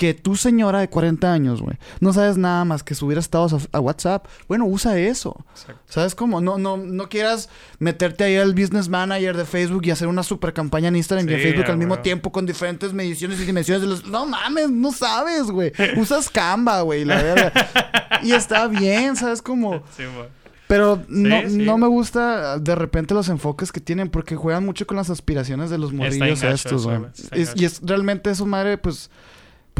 que 0.00 0.14
tu 0.14 0.34
señora 0.34 0.80
de 0.80 0.88
40 0.88 1.30
años, 1.30 1.60
güey, 1.60 1.76
no 2.00 2.14
sabes 2.14 2.38
nada 2.38 2.64
más 2.64 2.82
que 2.82 2.94
subir 2.94 3.18
estados 3.18 3.52
a, 3.52 3.58
a 3.76 3.80
WhatsApp. 3.80 4.26
Bueno, 4.48 4.64
usa 4.64 4.98
eso. 4.98 5.44
Exacto. 5.50 5.82
¿Sabes 5.84 6.14
cómo? 6.14 6.40
No, 6.40 6.56
no, 6.56 6.78
no 6.78 7.10
quieras 7.10 7.50
meterte 7.80 8.24
ahí 8.24 8.36
al 8.36 8.54
business 8.54 8.88
manager 8.88 9.36
de 9.36 9.44
Facebook 9.44 9.82
y 9.84 9.90
hacer 9.90 10.08
una 10.08 10.22
super 10.22 10.54
campaña 10.54 10.88
en 10.88 10.96
Instagram 10.96 11.28
y 11.28 11.34
en 11.34 11.40
Facebook 11.40 11.66
al 11.66 11.76
mismo 11.76 11.98
tiempo 11.98 12.32
con 12.32 12.46
diferentes 12.46 12.94
mediciones 12.94 13.40
y 13.40 13.44
dimensiones 13.44 13.82
de 13.82 13.88
los... 13.88 14.06
No 14.06 14.24
mames, 14.24 14.70
no 14.70 14.90
sabes, 14.90 15.50
güey. 15.50 15.70
Usas 15.98 16.30
Canva, 16.30 16.80
güey, 16.80 17.04
la 17.04 17.22
verdad. 17.22 17.52
y 18.22 18.32
está 18.32 18.68
bien, 18.68 19.16
¿sabes 19.16 19.42
cómo? 19.42 19.82
Sí, 19.94 20.04
güey. 20.04 20.28
Pero 20.66 21.04
no, 21.08 21.42
sí. 21.42 21.58
no 21.58 21.76
me 21.76 21.88
gusta 21.88 22.58
de 22.58 22.74
repente 22.74 23.12
los 23.12 23.28
enfoques 23.28 23.70
que 23.70 23.80
tienen 23.80 24.08
porque 24.08 24.34
juegan 24.34 24.64
mucho 24.64 24.86
con 24.86 24.96
las 24.96 25.10
aspiraciones 25.10 25.68
de 25.68 25.76
los 25.76 25.92
morrillos 25.92 26.42
estos, 26.42 26.86
güey. 26.86 27.00
Y 27.34 27.66
es 27.66 27.82
realmente 27.82 28.30
eso, 28.30 28.46
madre, 28.46 28.78
pues... 28.78 29.10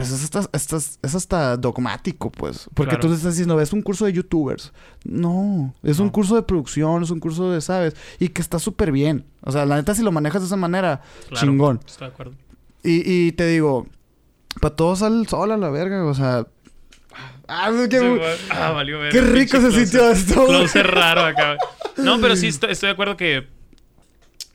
Pues 0.00 0.12
es 0.12 0.24
hasta, 0.24 0.48
hasta- 0.52 0.76
es 1.02 1.14
hasta 1.14 1.56
dogmático, 1.56 2.30
pues. 2.30 2.68
Porque 2.74 2.90
Claro. 2.90 3.02
tú 3.02 3.08
le 3.08 3.14
estás 3.14 3.32
diciendo, 3.34 3.60
es 3.60 3.72
un 3.72 3.82
curso 3.82 4.04
de 4.06 4.12
youtubers. 4.12 4.72
No, 5.04 5.74
es 5.82 5.98
un 5.98 6.08
curso 6.10 6.34
de 6.36 6.42
producción, 6.42 7.02
es 7.02 7.10
un 7.10 7.20
curso 7.20 7.50
de, 7.50 7.60
¿sabes? 7.60 7.94
Y 8.18 8.28
que 8.28 8.40
está 8.42 8.58
súper 8.58 8.92
bien. 8.92 9.24
O 9.42 9.52
sea, 9.52 9.66
la 9.66 9.76
neta, 9.76 9.94
si 9.94 10.02
lo 10.02 10.12
manejas 10.12 10.42
de 10.42 10.46
esa 10.46 10.56
manera, 10.56 11.02
Claro, 11.28 11.46
chingón. 11.46 11.80
Estoy 11.86 12.08
de 12.08 12.12
acuerdo. 12.12 12.32
Y, 12.82 13.02
y 13.28 13.32
te 13.32 13.46
digo, 13.46 13.86
para 14.60 14.74
todos 14.74 15.02
el 15.02 15.26
sol 15.28 15.52
a 15.52 15.56
la 15.56 15.70
verga, 15.70 16.04
o 16.04 16.14
sea... 16.14 16.46
Ah, 17.48 17.70
qué, 17.90 17.98
Sí, 17.98 18.46
ah, 18.50 18.70
valió 18.70 19.00
ver. 19.00 19.10
qué 19.12 19.20
rico 19.22 19.60
se 19.60 19.72
sintió 19.72 20.08
esto. 20.10 20.46
Closer 20.46 20.86
raro 20.86 21.22
acá. 21.22 21.56
No, 21.96 22.20
pero 22.20 22.36
sí 22.36 22.46
estoy, 22.48 22.70
estoy 22.70 22.86
de 22.88 22.92
acuerdo 22.92 23.16
que 23.16 23.48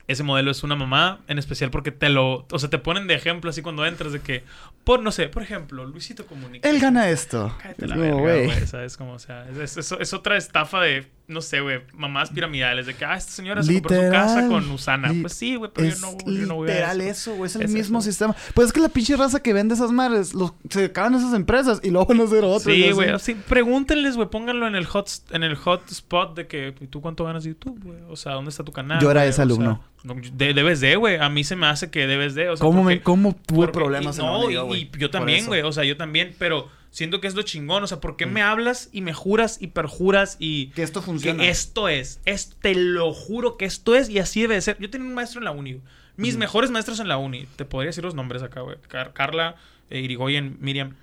ese 0.08 0.22
modelo 0.22 0.50
es 0.50 0.62
una 0.62 0.76
mamá, 0.76 1.20
en 1.28 1.38
especial 1.38 1.70
porque 1.70 1.90
te 1.90 2.08
lo, 2.08 2.46
o 2.50 2.58
sea, 2.58 2.70
te 2.70 2.78
ponen 2.78 3.06
de 3.06 3.14
ejemplo 3.14 3.50
así 3.50 3.62
cuando 3.62 3.84
entras 3.86 4.12
de 4.12 4.20
que, 4.20 4.44
por, 4.84 5.02
no 5.02 5.10
sé, 5.10 5.28
por 5.28 5.42
ejemplo, 5.42 5.84
Luisito 5.84 6.26
Comunica. 6.26 6.68
Él 6.70 6.78
gana 6.80 7.08
esto. 7.10 7.54
Cállate 7.60 7.86
la 7.88 7.96
No, 7.96 8.02
verga, 8.02 8.20
güey. 8.52 8.66
¿sabes? 8.66 8.96
Como, 8.96 9.12
o 9.14 9.18
sea, 9.18 9.46
es, 9.50 9.76
es- 9.76 9.92
es 9.92 10.12
otra 10.14 10.36
estafa 10.36 10.80
de, 10.82 11.06
no 11.28 11.40
sé, 11.40 11.60
güey, 11.60 11.80
mamás 11.92 12.30
piramidales, 12.30 12.86
de 12.86 12.94
que, 12.94 13.04
ah, 13.04 13.16
esta 13.16 13.32
señora 13.32 13.62
se 13.62 13.72
compró 13.74 13.96
su 14.04 14.10
casa 14.12 14.48
con 14.48 14.70
Usana. 14.70 15.12
Pues 15.20 15.32
sí, 15.32 15.56
güey, 15.56 15.70
pero 15.74 15.88
yo 15.88 15.96
no, 16.00 16.16
yo 16.24 16.46
no 16.46 16.54
voy 16.56 16.68
a 16.70 16.72
literal 16.72 17.00
eso. 17.00 17.34
güey. 17.34 17.48
Es 17.50 17.56
el 17.56 17.62
Es 17.62 17.70
mismo 17.72 17.98
eso. 17.98 18.06
sistema. 18.10 18.36
Pues 18.54 18.68
es 18.68 18.72
que 18.72 18.80
la 18.80 18.88
pinche 18.88 19.16
raza 19.16 19.40
que 19.40 19.52
vende 19.52 19.74
esas 19.74 19.90
madres, 19.92 20.34
los, 20.34 20.52
se 20.70 20.84
acaban 20.84 21.14
esas 21.14 21.34
empresas 21.34 21.80
y 21.82 21.90
luego 21.90 22.06
van 22.06 22.20
a 22.20 22.24
hacer 22.24 22.44
otras. 22.44 22.62
Sí, 22.62 22.90
güey. 22.92 23.18
Sí, 23.18 23.34
pregúntenles, 23.48 24.16
güey. 24.16 24.28
Pónganlo 24.28 24.66
en 24.68 24.74
el 24.76 24.86
hot 24.86 25.08
en 25.30 25.42
el 25.42 25.56
hotspot 25.56 26.36
de 26.36 26.46
que 26.46 26.74
¿y 26.80 26.86
tú 26.86 27.00
cuánto 27.00 27.24
ganas 27.24 27.44
de 27.44 27.50
YouTube, 27.50 27.80
güey. 27.82 27.98
O 28.08 28.16
sea, 28.16 28.32
¿dónde 28.32 28.50
está 28.50 28.62
tu 28.64 28.72
canal? 28.72 29.00
Yo 29.00 29.10
era 29.10 29.24
ese 29.24 29.30
O 29.30 29.34
sea, 29.34 29.42
alumno. 29.44 29.84
no, 30.04 30.14
de- 30.32 30.54
debes 30.54 30.80
de, 30.80 30.96
güey. 30.96 31.16
A 31.16 31.28
mí 31.28 31.42
se 31.44 31.56
me 31.56 31.66
hace 31.66 31.90
que 31.90 32.06
debes 32.06 32.34
de. 32.34 32.50
O 32.50 32.56
sea, 32.56 32.64
¿Cómo, 32.64 32.82
porque- 32.82 32.96
me, 32.96 33.02
¿Cómo 33.02 33.32
tuve 33.34 33.66
porque- 33.66 33.72
problemas 33.72 34.16
y, 34.16 34.20
en 34.20 34.26
No, 34.26 34.50
y, 34.50 34.76
y 34.82 34.90
yo 34.98 35.10
también, 35.10 35.46
güey. 35.46 35.62
O 35.62 35.72
sea, 35.72 35.84
yo 35.84 35.96
también. 35.96 36.34
Pero 36.38 36.68
siento 36.96 37.20
que 37.20 37.26
es 37.26 37.34
lo 37.34 37.42
chingón. 37.42 37.82
O 37.84 37.86
sea, 37.86 38.00
¿por 38.00 38.16
qué 38.16 38.24
Mm. 38.24 38.32
me 38.32 38.40
hablas 38.42 38.88
y 38.90 39.02
me 39.02 39.12
juras 39.12 39.58
y 39.60 39.66
perjuras 39.66 40.36
y 40.38 40.68
Que 40.68 40.82
esto 40.82 41.02
funciona. 41.02 41.42
que 41.42 41.50
esto 41.50 41.88
es? 41.88 42.20
Te 42.62 42.74
lo 42.74 43.12
juro 43.12 43.58
que 43.58 43.66
esto 43.66 43.94
es 43.94 44.08
y 44.08 44.18
así 44.18 44.40
debe 44.40 44.54
de 44.54 44.62
ser. 44.62 44.78
Yo 44.78 44.88
tenía 44.88 45.06
un 45.06 45.12
maestro 45.14 45.40
en 45.40 45.44
la 45.44 45.50
uni. 45.50 45.80
Mis 46.16 46.38
mejores 46.38 46.70
maestros 46.70 46.98
en 47.00 47.08
la 47.08 47.18
uni. 47.18 47.46
Te 47.56 47.66
podría 47.66 47.88
decir 47.90 48.02
los 48.02 48.14
nombres 48.14 48.42
acá, 48.42 48.62
güey. 48.62 48.78
Car- 48.88 49.12
Carla, 49.12 49.56
eh, 49.90 50.00
Irigoyen, 50.00 50.56
Miriam. 50.60 50.94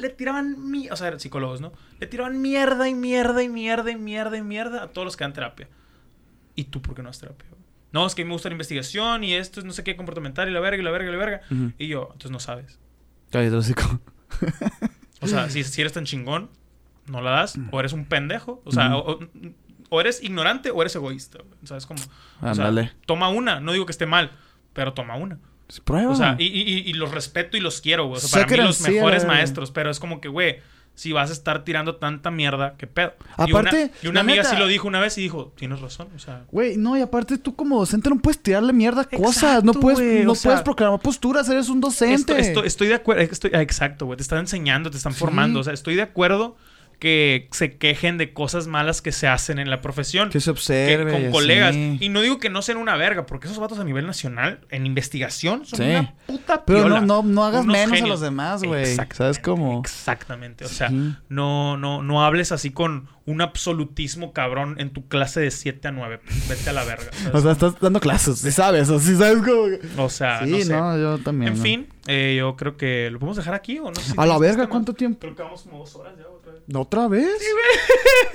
Le 0.00 0.08
tiraban 0.10 0.70
mi... 0.70 0.88
O 0.90 0.96
sea, 0.96 1.06
eran 1.08 1.20
psicólogos, 1.20 1.60
¿no? 1.60 1.72
Le 2.00 2.08
tiraban 2.08 2.40
mierda 2.42 2.88
y 2.88 2.94
mierda 2.94 3.40
y 3.42 3.48
mierda 3.48 3.90
y 3.92 3.96
mierda 3.96 4.36
y 4.36 4.42
mierda 4.42 4.82
a 4.82 4.88
todos 4.88 5.04
los 5.06 5.16
que 5.16 5.22
dan 5.24 5.32
terapia. 5.32 5.68
¿Y 6.56 6.64
tú 6.64 6.82
por 6.82 6.96
qué 6.96 7.02
no 7.02 7.08
das 7.10 7.20
terapia? 7.20 7.46
güey? 7.50 7.62
No, 7.92 8.04
es 8.06 8.14
que 8.16 8.22
a 8.22 8.24
mí 8.24 8.28
me 8.28 8.34
gusta 8.34 8.48
la 8.48 8.54
investigación 8.54 9.22
y 9.24 9.34
esto 9.34 9.60
es 9.60 9.66
no 9.66 9.72
sé 9.72 9.82
qué 9.84 9.94
comportamental 9.96 10.48
y 10.48 10.52
la 10.52 10.60
verga 10.60 10.80
y 10.82 10.84
la 10.84 10.90
verga 10.90 11.08
y 11.08 11.12
la 11.12 11.18
verga. 11.18 11.40
Y 11.78 11.86
yo, 11.86 12.02
entonces 12.12 12.30
no 12.32 12.40
sabes. 12.40 12.78
Cállate. 13.30 13.56
O 15.20 15.26
sea, 15.26 15.50
si, 15.50 15.64
si 15.64 15.80
eres 15.80 15.92
tan 15.92 16.04
chingón, 16.04 16.50
no 17.06 17.20
la 17.20 17.30
das. 17.30 17.58
O 17.70 17.80
eres 17.80 17.92
un 17.92 18.04
pendejo. 18.04 18.62
O 18.64 18.72
sea, 18.72 18.96
o, 18.96 20.00
eres 20.00 20.22
ignorante 20.22 20.70
o 20.70 20.80
eres 20.82 20.94
egoísta. 20.96 21.38
güey. 21.38 21.54
¿Sabes 21.64 21.86
cómo? 21.86 22.00
O 22.02 22.40
sea, 22.54 22.66
Ándale. 22.66 22.92
toma 23.06 23.28
una. 23.28 23.60
No 23.60 23.72
digo 23.72 23.86
que 23.86 23.92
esté 23.92 24.06
mal, 24.06 24.32
pero 24.72 24.92
toma 24.92 25.16
una. 25.16 25.38
Prueba. 25.84 26.10
O 26.12 26.14
sea, 26.14 26.36
y, 26.38 26.46
y- 26.46 26.88
y 26.88 26.92
los 26.94 27.10
respeto 27.10 27.56
y 27.56 27.60
los 27.60 27.80
quiero, 27.80 28.06
güey. 28.06 28.18
O 28.18 28.20
sea, 28.20 28.44
para 28.46 28.56
mí 28.62 28.68
los 28.68 28.80
mejores 28.80 29.26
maestros. 29.26 29.70
Pero 29.70 29.90
es 29.90 30.00
como 30.00 30.20
que, 30.20 30.28
güey, 30.28 30.60
si 30.98 31.12
vas 31.12 31.30
a 31.30 31.32
estar 31.32 31.62
tirando 31.64 31.94
tanta 31.94 32.30
mierda, 32.32 32.74
¿qué 32.76 32.88
pedo? 32.88 33.12
Aparte, 33.36 33.46
y 33.46 33.52
una, 33.52 33.70
y 34.02 34.06
una 34.08 34.14
la 34.14 34.20
amiga 34.20 34.42
neta- 34.42 34.50
sí 34.50 34.56
lo 34.56 34.66
dijo 34.66 34.88
una 34.88 34.98
vez 34.98 35.16
y 35.16 35.20
dijo, 35.22 35.52
tienes 35.56 35.80
razón. 35.80 36.08
O 36.16 36.18
sea, 36.18 36.42
Güey, 36.50 36.76
no, 36.76 36.96
y 36.96 37.00
aparte 37.02 37.38
tú 37.38 37.54
como 37.54 37.78
docente 37.78 38.10
no 38.10 38.18
puedes 38.18 38.42
tirarle 38.42 38.72
mierda 38.72 39.02
a 39.02 39.04
cosas. 39.04 39.62
No 39.62 39.72
puedes, 39.74 40.24
no 40.26 40.34
sea- 40.34 40.50
puedes 40.50 40.62
proclamar 40.62 40.98
posturas, 40.98 41.48
eres 41.48 41.68
un 41.68 41.80
docente. 41.80 42.14
Esto- 42.32 42.36
esto- 42.36 42.64
estoy 42.64 42.88
de 42.88 42.94
acuerdo. 42.94 43.22
Estoy, 43.22 43.52
ah, 43.54 43.62
exacto, 43.62 44.06
güey. 44.06 44.16
Te 44.16 44.22
están 44.22 44.40
enseñando, 44.40 44.90
te 44.90 44.96
están 44.96 45.14
formando. 45.14 45.60
O 45.60 45.62
sea, 45.62 45.72
estoy 45.72 45.94
de 45.94 46.02
acuerdo 46.02 46.56
que 46.98 47.48
se 47.52 47.76
quejen 47.76 48.18
de 48.18 48.32
cosas 48.32 48.66
malas 48.66 49.00
que 49.02 49.12
se 49.12 49.28
hacen 49.28 49.58
en 49.58 49.70
la 49.70 49.80
profesión. 49.80 50.30
Que 50.30 50.40
se 50.40 50.46
que- 50.46 50.50
observe. 50.50 51.12
con 51.12 51.28
y 51.28 51.30
colegas. 51.30 51.70
así. 51.70 51.96
Y 52.00 52.08
no 52.08 52.20
digo 52.22 52.38
que 52.38 52.50
no 52.50 52.60
sean 52.62 52.78
una 52.78 52.96
verga, 52.96 53.24
porque 53.26 53.46
esos 53.46 53.58
vatos 53.58 53.78
a 53.78 53.84
nivel 53.84 54.06
nacional, 54.06 54.60
en 54.70 54.84
investigación, 54.86 55.64
son 55.64 55.78
Sí. 55.78 55.84
una 55.84 56.14
puta 56.26 56.64
Pero 56.64 56.80
piola. 56.80 57.00
no, 57.00 57.22
no, 57.22 57.28
no 57.28 57.44
hagas 57.44 57.62
Unos 57.64 57.76
menos 57.76 58.02
a 58.02 58.06
los 58.06 58.20
demás, 58.20 58.62
güey. 58.64 58.96
¿Sabes 59.12 59.38
cómo? 59.38 59.80
Exactamente. 59.80 60.64
O 60.64 60.68
sea, 60.68 60.88
Sí. 60.88 61.14
no, 61.28 61.76
no, 61.76 62.02
no 62.02 62.24
hables 62.24 62.50
así 62.52 62.70
con 62.70 63.08
un 63.26 63.42
absolutismo 63.42 64.32
cabrón 64.32 64.76
en 64.78 64.90
tu 64.90 65.06
clase 65.06 65.40
de 65.40 65.50
7 65.50 65.88
a 65.88 65.92
9. 65.92 66.20
Vete 66.48 66.70
a 66.70 66.72
la 66.72 66.82
verga. 66.84 67.10
O 67.32 67.40
sea, 67.40 67.52
estás 67.52 67.78
dando 67.78 68.00
clases, 68.00 68.38
sí 68.38 68.50
sabes, 68.50 68.88
o 68.88 68.98
sí 68.98 69.14
sabes 69.16 69.38
cómo. 69.44 70.02
O 70.04 70.08
sea, 70.08 70.44
sí, 70.44 70.50
no 70.50 70.58
sé. 70.58 70.72
no, 70.72 70.98
yo 70.98 71.18
también. 71.18 71.52
en 71.52 71.58
no. 71.58 71.62
fin, 71.62 71.88
eh, 72.06 72.36
yo 72.38 72.56
creo 72.56 72.76
que 72.78 73.10
lo 73.10 73.18
podemos 73.18 73.36
dejar 73.36 73.52
aquí 73.54 73.78
o 73.78 73.90
no 73.90 73.94
si 73.96 74.14
A 74.16 74.24
la 74.26 74.38
verga. 74.38 74.66
¿cuánto 74.66 74.94
tiempo? 74.94 75.20
Creo 75.20 75.36
que 75.36 75.42
vamos 75.42 75.62
como 75.62 75.78
dos 75.78 75.94
horas 75.96 76.14
ya 76.16 76.24
otra 76.74 77.08
vez. 77.08 77.28
¿Otra 77.28 77.38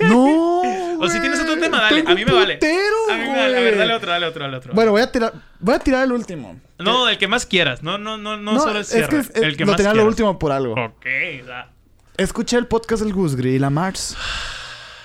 vez? 0.00 0.10
No. 0.10 0.98
O 0.98 1.08
si 1.08 1.20
tienes 1.20 1.40
otro 1.40 1.58
tema, 1.58 1.80
dale. 1.80 2.04
A 2.06 2.14
mí 2.14 2.24
me 2.24 2.32
vale. 2.32 2.58
A 2.62 3.14
mí 3.16 3.22
me 3.22 3.36
vale. 3.36 3.56
A 3.56 3.60
ver, 3.60 3.76
dale 3.78 3.94
otro, 3.94 4.10
dale 4.10 4.26
otro, 4.26 4.42
dale 4.44 4.56
otro. 4.56 4.72
Bueno, 4.74 4.90
voy 4.92 5.02
a 5.02 5.10
tirar, 5.12 5.32
voy 5.60 5.74
a 5.74 5.78
tirar 5.78 6.04
el 6.04 6.12
último. 6.12 6.60
No, 6.78 7.06
del 7.06 7.18
que 7.18 7.28
más 7.28 7.46
quieras. 7.46 7.82
No, 7.82 7.98
no, 7.98 8.16
no, 8.18 8.36
no, 8.36 8.58
solo 8.58 8.72
el 8.76 8.80
es 8.82 8.88
cierre. 8.88 9.08
que 9.08 9.40
el 9.40 9.56
que 9.56 9.64
lo 9.64 9.72
más 9.72 9.76
tenía 9.76 9.94
lo 9.94 10.04
último 10.06 10.38
por 10.38 10.52
algo. 10.52 10.72
Ok, 10.74 11.06
da. 11.46 11.70
Escuché 12.16 12.56
el 12.56 12.66
podcast 12.66 13.02
del 13.02 13.12
Gus 13.12 13.34
Gris 13.36 13.56
y 13.56 13.58
la 13.58 13.70
Mars. 13.70 14.16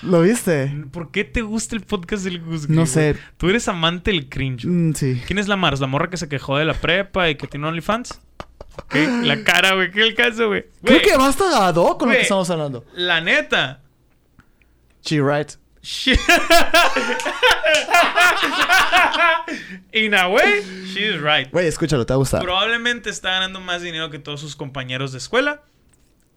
¿Lo 0.02 0.22
viste? 0.22 0.72
¿Por 0.92 1.12
qué 1.12 1.26
te 1.26 1.42
gusta 1.42 1.76
el 1.76 1.82
podcast 1.82 2.24
del 2.24 2.40
Gus 2.40 2.70
No 2.70 2.86
sé. 2.86 3.14
güey? 3.14 3.24
Tú 3.38 3.50
eres 3.50 3.68
amante 3.68 4.12
del 4.12 4.30
cringe. 4.30 4.66
Mm, 4.66 4.94
sí. 4.94 5.22
¿Quién 5.28 5.40
es 5.40 5.48
la 5.50 5.58
Mars? 5.58 5.80
¿La 5.82 5.88
morra 5.88 6.10
que 6.10 6.18
se 6.18 6.30
quejó 6.30 6.58
de 6.58 6.64
la 6.66 6.74
prepa 6.74 7.30
y 7.30 7.36
que 7.36 7.48
tiene 7.48 7.68
OnlyFans? 7.68 8.22
¿Qué? 8.90 9.08
La 9.24 9.44
cara, 9.44 9.76
güey. 9.76 9.92
¿Qué 9.92 10.02
el 10.04 10.16
caso, 10.16 10.48
güey? 10.48 10.66
Creo 10.84 11.02
que 11.02 11.18
basta 11.18 11.68
a 11.68 11.72
do 11.74 11.98
con 11.98 12.10
lo 12.10 12.16
que 12.16 12.22
estamos 12.22 12.50
hablando. 12.50 12.86
La 12.94 13.20
neta. 13.22 13.82
She 15.04 15.22
right. 15.22 15.52
She- 15.82 16.18
In 19.92 20.14
a 20.14 20.28
way, 20.30 20.62
she's 20.94 21.20
right. 21.22 21.50
Güey, 21.52 21.68
escúchalo, 21.68 22.06
te 22.06 22.14
va 22.14 22.16
a 22.16 22.20
gustar. 22.20 22.42
Probablemente 22.42 23.10
está 23.10 23.32
ganando 23.32 23.60
más 23.60 23.82
dinero 23.82 24.10
que 24.10 24.20
todos 24.20 24.40
sus 24.40 24.56
compañeros 24.56 25.12
de 25.12 25.18
escuela. 25.18 25.64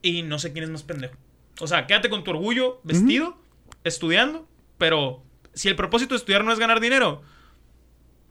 Y 0.00 0.22
no 0.22 0.38
sé 0.38 0.52
quién 0.52 0.64
es 0.64 0.70
más 0.70 0.82
pendejo. 0.82 1.14
O 1.60 1.66
sea, 1.66 1.86
quédate 1.86 2.08
con 2.10 2.24
tu 2.24 2.30
orgullo 2.30 2.80
vestido, 2.82 3.36
estudiando. 3.84 4.48
Pero 4.78 5.22
si 5.54 5.68
el 5.68 5.76
propósito 5.76 6.14
de 6.14 6.18
estudiar 6.18 6.44
no 6.44 6.52
es 6.52 6.58
ganar 6.58 6.80
dinero, 6.80 7.22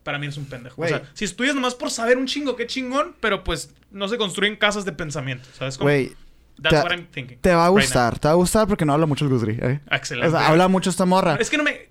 para 0.02 0.18
mí 0.18 0.26
eres 0.26 0.36
un 0.36 0.46
pendejo. 0.46 0.80
O 0.82 0.86
sea, 0.86 1.02
si 1.14 1.24
estudias 1.24 1.54
nomás 1.54 1.74
por 1.74 1.90
saber 1.90 2.16
un 2.18 2.26
chingo, 2.26 2.56
qué 2.56 2.66
chingón, 2.66 3.14
pero 3.20 3.44
pues 3.44 3.70
no 3.90 4.08
se 4.08 4.18
construyen 4.18 4.56
casas 4.56 4.84
de 4.84 4.92
pensamiento. 4.92 5.48
¿Sabes? 5.56 5.78
Güey, 5.78 6.12
That's 6.60 6.76
te- 6.76 6.82
what 6.82 6.90
I'm 6.92 7.06
thinking. 7.06 7.38
te 7.40 7.54
va 7.54 7.66
a 7.66 7.68
right 7.70 7.80
gustar. 7.80 8.18
te 8.18 8.28
va 8.28 8.32
a 8.32 8.36
gustar 8.36 8.66
porque 8.68 8.84
no 8.84 8.92
habla 8.92 9.06
mucho 9.06 9.24
el 9.24 9.30
Gus 9.30 9.42
Gris, 9.44 9.58
¿eh? 9.60 9.80
Excelente. 9.90 10.28
O 10.28 10.30
sea, 10.38 10.48
habla 10.48 10.68
mucho 10.68 10.90
esta 10.90 11.04
morra. 11.06 11.36
Es 11.40 11.48
que 11.50 11.56
no 11.56 11.64
me. 11.64 11.88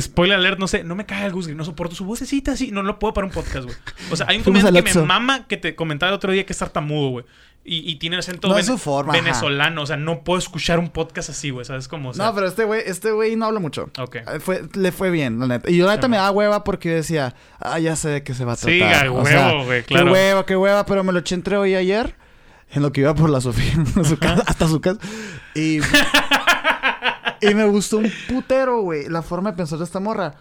Spoiler 0.00 0.36
alert, 0.38 0.58
no 0.58 0.68
sé, 0.68 0.84
no 0.84 0.94
me 0.94 1.06
caga 1.06 1.26
el 1.26 1.32
Gus 1.32 1.46
Gris, 1.46 1.56
no 1.56 1.64
soporto 1.64 1.94
su 1.94 2.04
vocecita 2.04 2.52
así, 2.52 2.70
no 2.70 2.82
lo 2.82 2.98
puedo 2.98 3.14
para 3.14 3.26
un 3.26 3.32
podcast, 3.32 3.64
güey. 3.64 3.76
O 4.10 4.16
sea, 4.16 4.26
hay 4.28 4.38
un 4.38 4.44
comediante 4.44 4.82
que 4.84 4.94
me 4.98 5.04
mama 5.06 5.46
que 5.46 5.56
te 5.56 5.74
comentaba 5.74 6.10
el 6.10 6.16
otro 6.16 6.32
día 6.32 6.44
que 6.46 6.52
es 6.52 6.58
tartamudo, 6.58 7.08
güey. 7.10 7.24
Y, 7.66 7.90
y 7.90 7.96
tiene 7.96 8.18
acento 8.18 8.46
No 8.48 8.58
es 8.58 8.66
vene- 8.68 8.76
su 8.76 8.78
forma, 8.78 9.14
ajá. 9.14 9.22
venezolano, 9.22 9.82
o 9.82 9.86
sea, 9.86 9.96
no 9.96 10.22
puedo 10.22 10.38
escuchar 10.38 10.78
un 10.78 10.90
podcast 10.90 11.30
así, 11.30 11.48
güey, 11.48 11.64
¿sabes 11.64 11.88
cómo? 11.88 12.10
O 12.10 12.12
sea, 12.14 12.26
no, 12.26 12.34
pero 12.34 12.46
este 12.46 12.64
güey, 12.64 12.82
este 12.84 13.10
güey 13.10 13.36
no 13.36 13.46
habla 13.46 13.58
mucho. 13.58 13.90
Ok. 13.98 14.16
Eh, 14.16 14.40
Fue, 14.40 14.62
le 14.74 14.92
fue 14.92 15.10
bien, 15.10 15.38
la 15.40 15.46
neta. 15.46 15.70
Y 15.70 15.78
yo 15.78 15.86
la 15.86 15.92
neta 15.94 16.06
Sí, 16.06 16.10
me 16.10 16.18
man. 16.18 16.26
da 16.26 16.30
hueva 16.30 16.62
porque 16.62 16.90
yo 16.90 16.94
decía, 16.96 17.34
ah, 17.60 17.78
ya 17.78 17.96
sé 17.96 18.10
de 18.10 18.22
qué 18.22 18.34
se 18.34 18.44
va 18.44 18.52
a 18.52 18.56
tratar. 18.56 18.70
Sí, 18.74 18.82
a 18.82 19.10
O 19.10 19.24
sea, 19.24 19.48
huevo, 19.48 19.64
güey, 19.64 19.82
claro. 19.82 20.04
Qué 20.06 20.12
hueva, 20.12 20.44
qué 20.46 20.56
hueva, 20.56 20.84
pero 20.84 21.04
me 21.04 21.12
lo 21.12 21.20
eché 21.20 21.34
entre 21.36 21.56
hoy 21.56 21.70
y 21.70 21.74
ayer. 21.76 22.16
En 22.70 22.82
lo 22.82 22.92
que 22.92 23.02
iba 23.02 23.14
por 23.14 23.30
la 23.30 23.40
Sofía, 23.40 23.72
a 24.00 24.04
su 24.04 24.18
casa- 24.18 24.42
hasta 24.46 24.68
su 24.68 24.80
casa. 24.82 24.98
Y, 25.54 25.78
y 27.50 27.54
me 27.54 27.64
gustó 27.66 27.98
un 27.98 28.10
putero, 28.28 28.80
güey, 28.82 29.08
la 29.08 29.22
forma 29.22 29.50
de 29.52 29.56
pensar 29.56 29.78
de 29.78 29.84
esta 29.84 30.00
morra. 30.00 30.34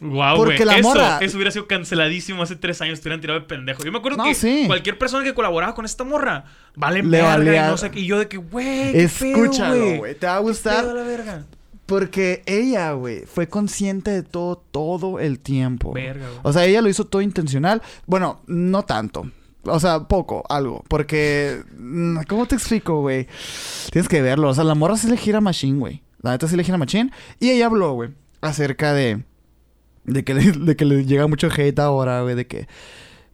Wow, 0.00 0.10
güey. 0.10 0.36
Porque 0.36 0.64
la 0.64 0.76
Eso, 0.78 0.88
morra- 0.88 1.18
eso 1.20 1.36
hubiera 1.36 1.50
sido 1.50 1.66
canceladísimo 1.66 2.42
hace 2.42 2.56
tres 2.56 2.80
años. 2.82 3.00
Te 3.00 3.08
hubieran 3.08 3.20
tirado 3.20 3.38
de 3.40 3.46
pendejo. 3.46 3.84
Yo 3.84 3.92
me 3.92 3.98
acuerdo 3.98 4.18
No, 4.18 4.24
que 4.24 4.34
sí. 4.34 4.64
cualquier 4.66 4.98
persona 4.98 5.24
que 5.24 5.32
colaboraba 5.34 5.74
con 5.74 5.84
esta 5.84 6.04
morra 6.04 6.44
vale 6.74 7.02
Le 7.02 7.08
verga 7.08 7.28
valía- 7.36 7.66
y 7.66 7.70
no 7.70 7.76
sé. 7.78 7.90
Y 7.94 8.06
yo 8.06 8.18
de 8.18 8.28
que, 8.28 8.36
güey, 8.36 8.96
Escúchalo, 8.98 9.96
güey. 9.98 10.14
Te 10.16 10.26
va 10.26 10.34
a 10.36 10.38
¿Qué 10.38 10.42
gustar. 10.42 10.84
la 10.84 11.02
verga? 11.04 11.44
Porque 11.86 12.42
ella, 12.46 12.92
güey, 12.92 13.24
fue 13.26 13.46
consciente 13.48 14.10
de 14.10 14.22
todo, 14.22 14.56
todo 14.70 15.20
el 15.20 15.38
tiempo. 15.38 15.92
Verga, 15.92 16.26
güey. 16.28 16.40
O 16.42 16.52
sea, 16.52 16.64
ella 16.64 16.82
lo 16.82 16.88
hizo 16.88 17.04
todo 17.06 17.22
intencional. 17.22 17.80
Bueno, 18.06 18.40
no 18.46 18.82
tanto. 18.84 19.30
O 19.66 19.80
sea, 19.80 20.00
poco, 20.00 20.44
algo. 20.48 20.82
Porque, 20.88 21.62
mm, 21.78 22.22
¿cómo 22.28 22.46
te 22.46 22.54
explico, 22.56 23.00
güey? 23.00 23.26
Tienes 23.90 24.08
que 24.08 24.20
verlo. 24.22 24.48
O 24.50 24.54
sea, 24.54 24.64
la 24.64 24.74
morra 24.74 24.96
sí 24.96 25.08
le 25.08 25.16
gira 25.16 25.40
machine, 25.40 25.78
güey. 25.78 26.02
La 26.24 26.30
neta 26.30 26.48
sí 26.48 26.56
le 26.56 26.64
gira 26.64 26.78
machine. 26.78 27.12
Y 27.38 27.50
ella 27.50 27.66
habló, 27.66 27.92
güey, 27.92 28.10
acerca 28.40 28.94
de... 28.94 29.22
De 30.04 30.24
que, 30.24 30.34
le, 30.34 30.52
de 30.52 30.74
que 30.74 30.84
le 30.84 31.04
llega 31.04 31.26
mucho 31.26 31.48
hate 31.54 31.78
ahora, 31.78 32.22
güey. 32.22 32.34
De 32.34 32.46
que... 32.46 32.66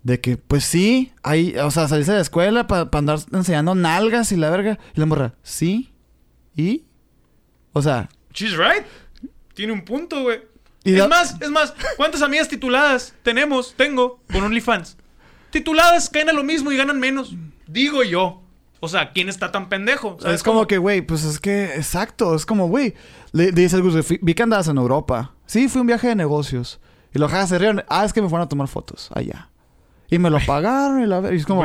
De 0.03 0.21
que, 0.21 0.37
pues 0.37 0.65
sí, 0.65 1.13
hay... 1.23 1.57
O 1.59 1.71
sea, 1.71 1.87
salirse 1.87 2.11
de 2.11 2.19
la 2.19 2.23
escuela 2.23 2.67
para 2.67 2.89
andar 2.93 3.21
enseñando 3.33 3.77
nalgas 3.77 4.33
y 4.33 4.37
la 4.37 4.51
verga. 4.51 4.79
Y 4.95 5.01
la 5.01 5.07
morra, 5.07 5.35
¿sí? 5.43 5.93
¿Y? 6.57 6.85
O 7.73 7.81
sea... 7.81 8.09
She's 8.35 8.57
right. 8.57 8.85
Tiene 9.55 9.73
un 9.73 9.85
punto, 9.85 10.23
güey. 10.23 10.43
Es 10.83 11.09
más, 11.09 11.41
es 11.41 11.51
más, 11.51 11.75
¿cuántas 11.97 12.23
amigas 12.23 12.49
tituladas 12.49 13.15
tenemos, 13.23 13.75
tengo, 13.77 14.21
con 14.33 14.43
OnlyFans? 14.43 14.97
Tituladas 15.51 16.09
caen 16.09 16.31
a 16.31 16.33
lo 16.33 16.43
mismo 16.43 16.73
y 16.73 16.77
ganan 16.77 16.99
menos. 16.99 17.37
Digo 17.67 18.03
yo. 18.03 18.43
O 18.81 18.89
sea, 18.89 19.13
¿quién 19.13 19.29
está 19.29 19.53
tan 19.53 19.69
pendejo? 19.69 20.17
¿Sabes 20.21 20.37
Es 20.37 20.43
como 20.43 20.61
cómo? 20.61 20.67
que, 20.67 20.79
güey, 20.79 21.03
pues 21.03 21.25
es 21.25 21.39
que, 21.39 21.67
exacto, 21.77 22.35
es 22.35 22.47
como, 22.47 22.67
güey, 22.69 22.95
le, 23.33 23.53
dice 23.53 23.77
el 23.77 23.83
Gus, 23.83 24.05
"Fui- 24.07 24.19
vi 24.23 24.35
que 24.35 24.43
andabas 24.43 24.69
en 24.69 24.79
Europa. 24.79 25.35
Sí, 25.47 25.69
fui 25.69 25.81
un 25.83 25.87
viaje 25.87 26.09
de 26.09 26.17
negocios. 26.17 26.81
Y 27.15 27.19
los 27.19 27.31
jajas 27.31 27.49
se 27.51 27.59
rieron. 27.59 27.85
Ah, 27.89 28.05
es 28.05 28.13
que 28.13 28.23
me 28.23 28.29
fueron 28.29 28.47
a 28.47 28.49
tomar 28.49 28.69
fotos 28.69 29.11
allá. 29.15 29.51
Y 30.09 30.19
me 30.19 30.31
lo 30.31 30.39
pagaron 30.47 31.03
y 31.03 31.07
la 31.07 31.33
y 31.33 31.37
es 31.37 31.45
como, 31.47 31.65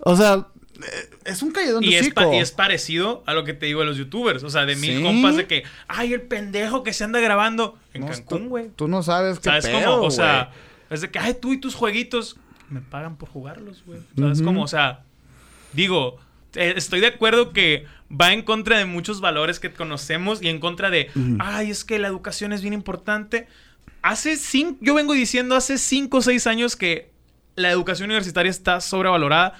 o 0.00 0.16
sea, 0.16 0.46
eh, 0.76 1.10
es 1.24 1.42
un 1.42 1.50
callejón 1.50 1.80
de 1.80 1.86
Y 1.88 1.94
es, 1.96 2.08
y 2.32 2.36
es 2.36 2.52
parecido 2.52 3.22
a 3.26 3.34
lo 3.34 3.44
que 3.44 3.52
te 3.54 3.66
digo 3.66 3.80
de 3.80 3.86
los 3.86 3.96
youtubers. 3.96 4.44
O 4.44 4.50
sea, 4.50 4.66
de 4.66 4.76
mil 4.76 4.98
Sí. 4.98 5.02
compas 5.02 5.36
de 5.36 5.46
que, 5.46 5.64
ay, 5.88 6.12
el 6.12 6.22
pendejo 6.22 6.82
que 6.82 6.92
se 6.92 7.04
anda 7.04 7.20
grabando 7.20 7.76
en 7.92 8.02
No, 8.02 8.08
Cancún, 8.08 8.48
güey. 8.48 8.70
Tú 8.76 8.86
no 8.88 9.02
sabes 9.02 9.38
qué 9.40 9.44
¿Sabes 9.50 9.66
pedo, 9.66 9.96
cómo? 9.96 10.06
O 10.06 10.10
sea, 10.10 10.52
es 10.90 11.00
de 11.00 11.10
que, 11.10 11.18
ay, 11.18 11.34
tú 11.34 11.52
y 11.52 11.58
tus 11.58 11.74
jueguitos 11.74 12.36
me 12.70 12.80
pagan 12.80 13.16
por 13.16 13.28
jugarlos, 13.28 13.82
güey. 13.86 14.00
¿Sabes 14.16 14.38
Ujú. 14.38 14.46
cómo? 14.46 14.62
O 14.62 14.68
sea, 14.68 15.04
digo, 15.78 16.16
eh, 16.54 16.74
estoy 16.76 17.00
de 17.00 17.06
acuerdo 17.08 17.52
que 17.52 17.84
va 18.10 18.32
en 18.32 18.42
contra 18.42 18.78
de 18.78 18.84
muchos 18.84 19.20
valores 19.20 19.60
que 19.60 19.70
conocemos 19.72 20.42
y 20.42 20.48
en 20.48 20.58
contra 20.60 20.90
de, 20.90 21.10
ay, 21.40 21.70
es 21.70 21.84
que 21.84 21.98
la 21.98 22.08
educación 22.08 22.52
es 22.52 22.62
bien 22.62 22.74
importante. 22.74 23.46
Hace 24.02 24.36
cinco, 24.36 24.78
yo 24.80 24.94
vengo 24.94 25.12
diciendo 25.12 25.54
hace 25.56 25.76
cinco 25.78 26.18
o 26.18 26.22
seis 26.22 26.46
años 26.46 26.74
que 26.76 27.10
la 27.56 27.70
educación 27.70 28.08
universitaria 28.10 28.50
está 28.50 28.80
sobrevalorada. 28.80 29.54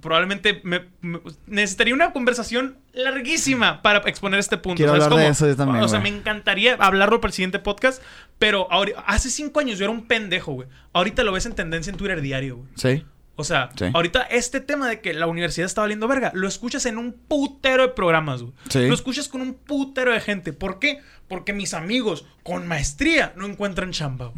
Probablemente 0.00 0.60
me- 0.64 0.86
me- 1.02 1.20
necesitaría 1.46 1.94
una 1.94 2.12
conversación 2.12 2.78
larguísima 2.94 3.82
para 3.82 3.98
exponer 4.08 4.40
este 4.40 4.56
punto. 4.56 4.76
Quiero 4.78 4.92
¿sabes 4.92 5.04
hablar 5.04 5.18
de 5.20 5.28
eso 5.28 5.46
yo 5.46 5.54
también, 5.54 5.84
O 5.84 5.88
sea, 5.88 6.00
güey. 6.00 6.10
me 6.10 6.18
encantaría 6.18 6.74
hablarlo 6.80 7.20
para 7.20 7.28
el 7.28 7.34
siguiente 7.34 7.58
podcast, 7.58 8.02
pero 8.38 8.66
hace 9.06 9.30
cinco 9.30 9.60
años 9.60 9.78
yo 9.78 9.84
era 9.84 9.92
un 9.92 10.06
pendejo, 10.06 10.52
güey. 10.52 10.68
Ahorita 10.94 11.22
lo 11.22 11.32
ves 11.32 11.46
en 11.46 11.54
tendencia 11.54 11.90
en 11.90 11.96
Twitter 11.98 12.20
diario, 12.22 12.56
güey. 12.56 12.68
Sí. 12.76 13.04
O 13.36 13.44
sea, 13.44 13.70
Sí. 13.76 13.86
ahorita 13.92 14.22
este 14.22 14.60
tema 14.60 14.88
de 14.88 15.00
que 15.00 15.12
la 15.12 15.26
universidad 15.26 15.66
está 15.66 15.80
valiendo 15.80 16.06
verga, 16.06 16.30
lo 16.34 16.46
escuchas 16.46 16.86
en 16.86 16.98
un 16.98 17.12
putero 17.12 17.82
de 17.82 17.88
programas, 17.88 18.42
güey. 18.42 18.54
Sí. 18.68 18.86
Lo 18.86 18.94
escuchas 18.94 19.28
con 19.28 19.40
un 19.40 19.54
putero 19.54 20.12
de 20.12 20.20
gente. 20.20 20.52
¿Por 20.52 20.78
qué? 20.78 21.00
Porque 21.28 21.52
mis 21.54 21.72
amigos 21.74 22.26
con 22.42 22.66
maestría 22.68 23.32
no 23.36 23.46
encuentran 23.46 23.90
chamba, 23.92 24.30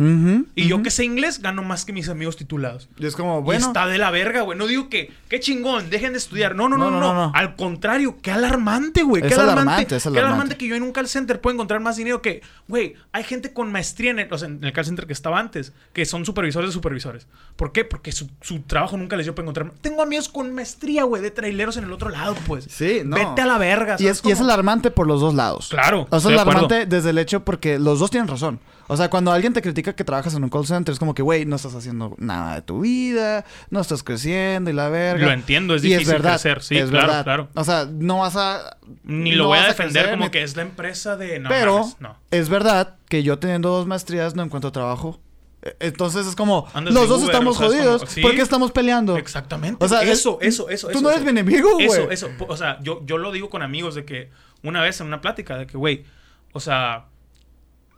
Y 0.54 0.68
yo 0.68 0.80
que 0.82 0.90
sé 0.90 1.04
inglés 1.04 1.40
gano 1.42 1.64
más 1.64 1.84
que 1.84 1.92
mis 1.92 2.08
amigos 2.08 2.36
titulados. 2.36 2.88
Y 2.96 3.06
es 3.06 3.16
como, 3.16 3.40
Y 3.40 3.42
bueno. 3.42 3.66
está 3.66 3.86
de 3.88 3.98
la 3.98 4.12
verga, 4.12 4.42
güey. 4.42 4.56
No 4.56 4.68
digo 4.68 4.88
que, 4.88 5.12
qué 5.28 5.40
chingón, 5.40 5.90
dejen 5.90 6.12
de 6.12 6.18
estudiar. 6.18 6.54
No, 6.54 6.68
no, 6.68 6.78
no, 6.78 6.84
no. 6.90 7.00
No, 7.00 7.00
no, 7.00 7.14
no, 7.14 7.26
no. 7.26 7.32
Al 7.34 7.56
contrario, 7.56 8.16
qué 8.22 8.30
alarmante, 8.30 9.02
güey. 9.02 9.22
Qué 9.22 9.28
Es 9.28 9.34
alarmante. 9.34 9.60
alarmante, 9.62 9.96
es 9.96 10.02
Qué 10.04 10.08
alarmante. 10.10 10.28
alarmante 10.28 10.56
que 10.56 10.68
yo 10.68 10.76
en 10.76 10.84
un 10.84 10.92
call 10.92 11.08
center 11.08 11.40
puedo 11.40 11.54
encontrar 11.54 11.80
más 11.80 11.96
dinero 11.96 12.22
que, 12.22 12.42
güey, 12.68 12.94
hay 13.10 13.24
gente 13.24 13.52
con 13.52 13.72
maestría 13.72 14.12
en 14.12 14.20
el, 14.20 14.32
o 14.32 14.38
sea, 14.38 14.46
en 14.48 14.62
el 14.62 14.72
call 14.72 14.84
center 14.84 15.06
que 15.08 15.12
estaba 15.12 15.40
antes, 15.40 15.72
que 15.92 16.04
son 16.06 16.24
supervisores 16.24 16.70
de 16.70 16.72
supervisores. 16.74 17.26
¿Por 17.56 17.72
qué? 17.72 17.84
Porque 17.84 18.12
su, 18.12 18.30
su 18.40 18.60
trabajo 18.60 18.96
nunca 18.96 19.16
les 19.16 19.26
dio 19.26 19.34
para 19.34 19.44
encontrar. 19.46 19.72
Tengo 19.80 20.02
amigos 20.02 20.28
con 20.28 20.54
maestría, 20.54 21.02
güey, 21.02 21.20
de 21.22 21.32
traileros 21.32 21.76
en 21.76 21.82
el 21.84 21.92
otro 21.92 22.10
lado, 22.10 22.36
pues. 22.46 22.66
Sí, 22.70 23.02
no. 23.04 23.16
Vete 23.16 23.42
a 23.42 23.46
la 23.46 23.58
verga. 23.58 23.96
Y 23.98 24.04
¿sabes 24.04 24.18
es, 24.20 24.24
y 24.26 24.30
es 24.30 24.40
alarmante 24.40 24.92
por 24.92 25.08
los 25.08 25.20
dos 25.20 25.34
lados. 25.34 25.68
Claro, 25.70 26.02
O 26.02 26.06
sea, 26.08 26.18
estoy 26.18 26.34
de 26.34 26.40
alarmante 26.40 26.75
desde 26.84 27.10
el 27.10 27.18
hecho 27.18 27.44
porque 27.44 27.78
los 27.78 27.98
dos 28.00 28.10
tienen 28.10 28.28
razón. 28.28 28.60
O 28.88 28.96
sea, 28.96 29.08
cuando 29.08 29.32
alguien 29.32 29.52
te 29.52 29.62
critica 29.62 29.94
que 29.96 30.04
trabajas 30.04 30.34
en 30.34 30.44
un 30.44 30.50
call 30.50 30.66
center, 30.66 30.92
es 30.92 30.98
como 30.98 31.14
que, 31.14 31.22
güey, 31.22 31.44
no 31.46 31.56
estás 31.56 31.74
haciendo 31.74 32.14
nada 32.18 32.56
de 32.56 32.62
tu 32.62 32.80
vida, 32.80 33.44
no 33.70 33.80
estás 33.80 34.02
creciendo 34.02 34.68
y 34.70 34.74
la 34.74 34.88
verga. 34.90 35.26
Lo 35.26 35.32
entiendo, 35.32 35.74
es 35.74 35.82
Y 35.82 35.88
difícil 35.88 36.12
verdad, 36.12 36.32
crecer. 36.32 36.62
Sí, 36.62 36.76
es 36.76 36.90
claro, 36.90 37.06
verdad. 37.06 37.24
claro. 37.24 37.48
O 37.54 37.64
sea, 37.64 37.88
no 37.90 38.18
vas 38.18 38.36
a... 38.36 38.76
Ni 39.04 39.30
no 39.30 39.36
lo 39.38 39.46
voy 39.48 39.58
a 39.58 39.66
defender 39.68 40.02
crecer, 40.02 40.10
como 40.10 40.24
ni- 40.26 40.30
que 40.30 40.42
es 40.42 40.54
la 40.56 40.62
empresa 40.62 41.16
de. 41.16 41.38
No, 41.40 41.48
Pero 41.48 41.78
mames, 41.78 41.96
no. 42.00 42.16
es 42.30 42.48
verdad 42.48 42.96
que 43.08 43.22
yo 43.22 43.38
teniendo 43.38 43.70
dos 43.70 43.86
maestrías 43.86 44.34
no 44.36 44.42
encuentro 44.42 44.70
trabajo. 44.70 45.18
E- 45.62 45.74
Entonces 45.80 46.24
es 46.28 46.36
como, 46.36 46.68
los 46.76 47.08
dos 47.08 47.18
Uber, 47.22 47.30
estamos 47.30 47.56
o 47.56 47.58
sea, 47.58 47.66
es 47.66 47.72
jodidos. 47.72 48.00
como- 48.02 48.12
sí. 48.12 48.20
¿Por 48.20 48.34
qué 48.36 48.42
estamos 48.42 48.70
peleando? 48.70 49.16
Exactamente. 49.16 49.84
O 49.84 49.88
sea, 49.88 50.02
eso, 50.02 50.38
es- 50.40 50.54
eso, 50.54 50.68
eso, 50.70 50.86
Tú 50.88 50.92
eso, 50.92 51.00
no 51.02 51.08
eres 51.08 51.22
eso. 51.22 51.32
mi 51.32 51.40
enemigo, 51.40 51.72
güey. 51.74 51.86
Eso, 51.86 52.08
eso. 52.12 52.30
O 52.46 52.56
sea, 52.56 52.78
yo, 52.82 53.02
yo 53.04 53.18
lo 53.18 53.32
digo 53.32 53.50
con 53.50 53.62
amigos 53.62 53.96
de 53.96 54.04
que 54.04 54.30
una 54.62 54.80
vez 54.82 55.00
en 55.00 55.08
una 55.08 55.20
plática 55.20 55.56
de 55.56 55.66
que, 55.66 55.76
güey, 55.76 56.04
o 56.52 56.60
sea, 56.60 57.06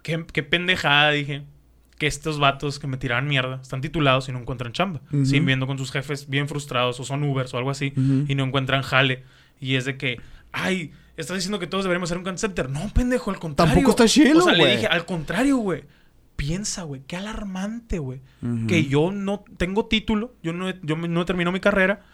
qué, 0.03 0.25
qué 0.33 0.43
pendejada 0.43 1.11
dije 1.11 1.43
que 1.99 2.07
estos 2.07 2.39
vatos 2.39 2.79
que 2.79 2.87
me 2.87 2.97
tiraban 2.97 3.27
mierda 3.27 3.59
están 3.61 3.81
titulados 3.81 4.29
y 4.29 4.33
no 4.33 4.39
encuentran 4.39 4.73
chamba. 4.73 5.01
Siguen 5.27 5.47
viendo 5.47 5.67
con 5.67 5.79
sus 5.79 5.91
jefes 5.91 6.29
bien 6.29 6.47
frustrados 6.49 7.01
o 7.01 7.05
son 7.05 7.23
Ubers 7.25 7.53
o 7.55 7.59
algo 7.59 7.71
así 7.71 7.93
y 8.29 8.35
no 8.35 8.45
encuentran 8.45 8.83
jale. 8.83 9.25
Y 9.61 9.75
es 9.75 9.85
de 9.85 9.97
que, 9.97 10.21
ay, 10.53 10.93
estás 11.17 11.37
diciendo 11.37 11.59
que 11.59 11.67
todos 11.67 11.83
deberíamos 11.85 12.09
ser 12.09 12.19
un 12.19 12.25
call 12.25 12.39
center. 12.39 12.71
No, 12.71 12.89
pendejo, 12.95 13.31
al 13.33 13.39
contrario. 13.41 13.75
Tampoco 13.75 13.91
está 13.91 14.07
chilo, 14.07 14.39
O 14.39 14.43
sea, 14.43 14.53
le 14.53 14.59
dije, 14.77 14.87
al 14.87 15.05
contrario, 15.07 15.57
güey. 15.57 15.83
Piensa, 16.37 16.85
güey, 16.85 17.03
qué 17.05 17.17
alarmante, 17.17 17.99
güey. 17.99 18.21
Que 18.69 18.85
yo 18.85 19.11
no 19.11 19.43
tengo 19.57 19.87
título, 19.87 20.37
yo 20.41 20.53
no, 20.53 20.69
he- 20.69 20.79
yo 20.85 20.95
no 20.95 21.25
termino 21.25 21.51
mi 21.51 21.59
carrera 21.59 22.05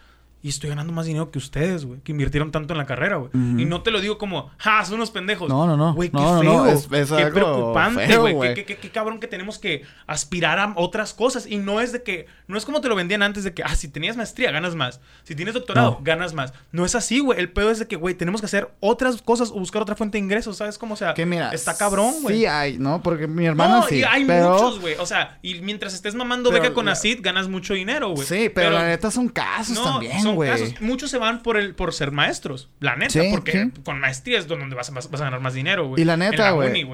y 0.41 0.49
estoy 0.49 0.69
ganando 0.69 0.93
más 0.93 1.07
dinero 1.07 1.31
que 1.31 1.39
ustedes, 1.39 1.85
güey, 1.85 2.01
que 2.01 2.11
invirtieron 2.11 2.51
tanto 2.51 2.73
en 2.73 2.77
la 2.77 2.85
carrera, 2.85 3.15
güey. 3.17 3.31
Y 3.33 3.65
no 3.65 3.81
te 3.81 3.89
lo 3.89 3.99
digo 3.99 4.19
como, 4.19 4.51
¡ja! 4.57 4.85
Son 4.85 4.95
unos 4.95 5.09
pendejos. 5.09 5.49
No, 5.49 5.65
no, 5.65 5.75
no. 5.75 5.95
Güey, 5.95 6.09
qué 6.09 6.17
No, 6.17 6.39
feo. 6.41 6.53
no, 6.53 6.65
es- 6.67 6.87
es 6.91 7.09
qué 7.09 7.15
algo 7.15 7.33
preocupante, 7.33 8.17
güey. 8.17 8.53
Qué, 8.53 8.53
qué- 8.53 8.65
qué- 8.75 8.77
qué 8.77 8.89
cabrón 8.91 9.19
que 9.19 9.27
tenemos 9.27 9.57
que 9.57 9.83
aspirar 10.05 10.59
a 10.59 10.73
otras 10.75 11.13
cosas. 11.15 11.47
Y 11.47 11.57
no 11.57 11.81
es 11.81 11.91
de 11.91 12.03
que, 12.03 12.27
no 12.47 12.57
es 12.57 12.65
como 12.65 12.79
te 12.81 12.89
lo 12.89 12.95
vendían 12.95 13.23
antes 13.23 13.43
de 13.43 13.53
que, 13.55 13.63
ah, 13.63 13.75
si 13.75 13.87
tenías 13.87 14.17
maestría, 14.17 14.51
ganas 14.51 14.75
más. 14.75 15.01
Si 15.23 15.33
tienes 15.35 15.55
doctorado, 15.55 15.99
ganas 16.03 16.33
más. 16.33 16.53
No 16.71 16.85
es 16.85 16.93
así, 16.93 17.19
güey. 17.19 17.39
El 17.39 17.51
pedo 17.51 17.71
es 17.71 17.79
de 17.79 17.87
que, 17.87 17.95
güey, 17.95 18.13
tenemos 18.13 18.41
que 18.41 18.45
hacer 18.45 18.69
otras 18.81 19.21
cosas 19.23 19.49
o 19.49 19.55
buscar 19.55 19.81
otra 19.81 19.95
fuente 19.95 20.17
de 20.19 20.23
ingresos, 20.23 20.57
¿sabes? 20.57 20.77
cómo? 20.77 20.93
O 20.93 20.97
sea, 20.97 21.15
Que 21.15 21.25
mira, 21.25 21.49
está 21.51 21.75
cabrón, 21.75 22.13
güey. 22.21 22.37
Sí 22.39 22.45
hay, 22.45 22.77
¿no? 22.77 23.01
Porque 23.01 23.25
mi 23.27 23.45
hermana 23.45 23.79
No, 23.79 23.87
sí. 23.87 23.95
y 23.95 24.03
hay 24.03 24.25
pero... 24.25 24.53
muchos, 24.53 24.79
güey. 24.79 24.95
O 24.99 25.05
sea, 25.07 25.39
y 25.41 25.55
mientras 25.61 25.93
estés 25.95 26.13
mamando 26.13 26.49
Pero 26.51 26.61
beca 26.61 26.73
con 26.75 26.85
la- 26.85 26.91
ACID, 26.91 27.19
ganas 27.21 27.47
mucho 27.47 27.73
dinero, 27.73 28.09
güey. 28.09 28.27
Sí, 28.27 28.49
pero, 28.53 28.71
la 28.71 28.85
neta 28.87 29.09
son 29.09 29.27
casos 29.29 29.81
también, 29.83 30.21
son 30.21 30.34
güey. 30.35 30.49
casos. 30.49 30.73
Muchos 30.81 31.09
se 31.11 31.17
van 31.17 31.41
por 31.43 31.57
el 31.57 31.75
por 31.75 31.93
ser 31.93 32.11
maestros. 32.11 32.69
La 32.79 32.95
neta, 32.95 33.11
Sí, 33.11 33.27
porque 33.31 33.51
sí. 33.73 33.81
con 33.83 33.99
maestría 33.99 34.37
es 34.39 34.47
donde 34.47 34.75
vas, 34.75 34.91
vas- 34.93 35.09
vas 35.09 35.21
a 35.21 35.23
ganar 35.25 35.39
más 35.41 35.53
dinero, 35.53 35.87
güey. 35.87 36.01
Y 36.01 36.05
la 36.05 36.17
neta, 36.17 36.51
güey. 36.51 36.85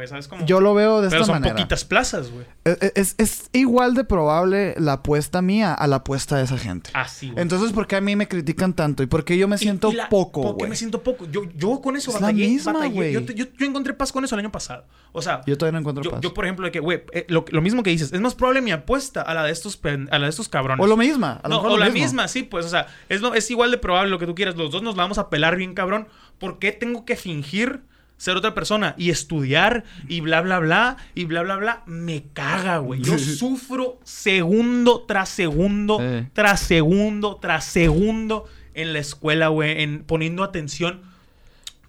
Yo 0.46 0.62
lo 0.62 0.74
veo 0.74 1.02
de 1.02 1.10
Pero 1.10 1.22
esta 1.24 1.34
son 1.34 1.42
manera. 1.42 1.56
poquitas 1.56 1.86
plazas, 1.86 2.32
güey. 2.32 2.46
Es, 2.64 2.92
es- 2.96 3.16
es 3.18 3.50
igual 3.54 3.94
de 3.96 4.04
probable 4.04 4.76
la 4.78 4.94
apuesta 4.94 5.42
mía 5.42 5.74
a 5.74 5.88
la 5.88 5.98
apuesta 5.98 6.38
de 6.38 6.44
esa 6.44 6.58
gente. 6.58 6.90
Así, 6.94 7.30
güey. 7.32 7.42
Entonces, 7.42 7.72
¿por 7.74 7.88
qué 7.88 7.96
a 7.98 8.02
mí 8.02 8.16
me 8.16 8.28
critican 8.28 8.74
tanto? 8.74 9.04
¿Y 9.04 9.08
por 9.08 9.26
qué 9.26 9.38
yo 9.38 9.48
me 9.48 9.58
siento 9.58 9.92
y 9.92 9.96
la- 9.96 10.10
poco, 10.10 10.42
¿Por 10.42 10.52
qué 10.52 10.58
güey? 10.60 10.70
me 10.70 10.76
siento 10.76 11.02
poco? 11.02 11.26
Yo, 11.30 11.44
yo 11.56 11.82
con 11.82 11.96
eso 11.98 12.12
Es 12.12 12.16
la 12.16 12.28
batallé, 12.28 12.48
misma, 12.48 12.74
batallé. 12.74 12.94
güey. 12.94 13.14
Yo, 13.14 13.26
te- 13.26 13.34
yo, 13.34 13.46
yo 13.58 13.66
encontré 13.66 13.94
paz 13.94 14.12
con 14.12 14.24
eso 14.24 14.36
el 14.36 14.40
año 14.40 14.52
pasado. 14.52 14.86
O 15.14 15.22
sea, 15.22 15.42
Yo 15.46 15.58
todavía 15.58 15.74
no 15.74 15.80
encuentro 15.80 16.04
yo, 16.04 16.12
paz. 16.12 16.22
yo, 16.22 16.34
por 16.34 16.46
ejemplo, 16.46 16.66
de 16.66 16.72
que, 16.72 16.80
güey, 16.80 17.04
eh, 17.12 17.26
lo, 17.28 17.44
lo 17.50 17.62
mismo 17.62 17.84
que 17.84 17.90
dices, 17.90 18.14
es 18.14 18.22
más 18.22 18.34
probable 18.36 18.62
mi 18.62 18.72
apuesta 18.72 19.22
a 19.22 19.34
la 19.34 19.44
de 19.44 19.52
estos, 19.52 19.80
a 19.84 20.20
la 20.20 20.26
de 20.26 20.30
estos 20.30 20.48
cabrones. 20.50 20.84
O 20.84 20.88
lo 20.88 20.96
misma. 20.98 21.40
A 21.44 21.48
lo 21.50 21.56
No, 21.56 21.62
mejor 21.62 21.72
o 21.72 21.78
lo 21.78 21.86
la 21.86 21.90
mismo. 21.92 22.06
misma, 22.06 22.28
sí, 22.28 22.44
pues, 22.44 22.66
o 22.66 22.70
sea, 22.70 22.88
es, 23.10 23.21
lo- 23.22 23.34
es 23.36 23.50
igual 23.52 23.72
de 23.72 23.78
probable 23.78 24.10
lo 24.12 24.20
que 24.20 24.26
tú 24.26 24.36
quieras. 24.36 24.56
Los 24.56 24.72
dos 24.72 24.82
nos 24.84 24.96
vamos 24.96 25.18
a 25.18 25.30
pelar 25.30 25.56
bien, 25.56 25.74
cabrón. 25.74 26.08
¿Por 26.40 26.60
qué 26.60 26.72
tengo 26.72 27.06
que 27.06 27.16
fingir 27.16 27.82
ser 28.18 28.38
otra 28.38 28.54
persona 28.54 28.94
y 29.00 29.10
estudiar 29.10 29.84
y 30.08 30.22
bla, 30.22 30.42
bla, 30.42 30.60
bla, 30.60 30.98
y 31.16 31.26
bla, 31.26 31.42
bla, 31.42 31.56
bla, 31.56 31.84
me 31.88 32.26
caga, 32.34 32.78
güey. 32.78 33.02
Yo 33.02 33.18
sufro 33.18 34.00
segundo 34.04 35.02
tras 35.08 35.30
segundo, 35.30 35.98
Sí. 36.00 36.28
tras 36.34 36.60
segundo, 36.60 37.38
tras 37.42 37.66
segundo 37.66 38.46
en 38.76 38.94
la 38.94 39.00
escuela, 39.00 39.48
güey, 39.48 39.82
en 39.82 40.04
poniendo 40.04 40.44
atención. 40.44 41.02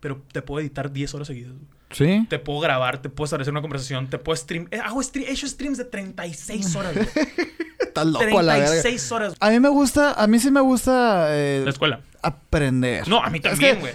Pero 0.00 0.22
te 0.32 0.40
puedo 0.42 0.60
editar 0.60 0.90
10 0.92 1.14
horas 1.14 1.28
seguidas, 1.28 1.52
güey. 1.52 1.64
¿Sí? 1.93 2.27
Te 2.28 2.39
puedo 2.39 2.60
grabar, 2.60 3.01
te 3.02 3.09
puedo 3.09 3.27
establecer 3.27 3.52
una 3.52 3.60
conversación, 3.60 4.09
te 4.09 4.19
puedo 4.19 4.36
stream. 4.36 4.69
eh, 4.70 4.78
hago 4.82 5.02
stream, 5.02 5.27
he 5.28 5.32
hecho 5.32 5.47
streams 5.47 5.78
de 5.78 5.85
36 5.85 6.77
horas. 6.77 6.94
Estás 7.81 8.06
loco 8.06 8.39
a 8.39 8.43
la 8.43 8.55
verga. 8.55 8.69
36 8.70 9.12
horas. 9.12 9.35
A 9.39 9.51
mí 9.51 9.60
me 9.60 9.69
gusta, 9.69 10.12
a 10.12 10.27
mí 10.27 10.39
sí 10.39 10.51
me 10.51 10.60
gusta 10.60 11.27
eh, 11.31 11.60
La 11.64 11.70
escuela. 11.70 12.01
Aprender. 12.23 13.09
No, 13.09 13.23
a 13.23 13.28
mí 13.31 13.40
también, 13.40 13.81
güey. 13.81 13.94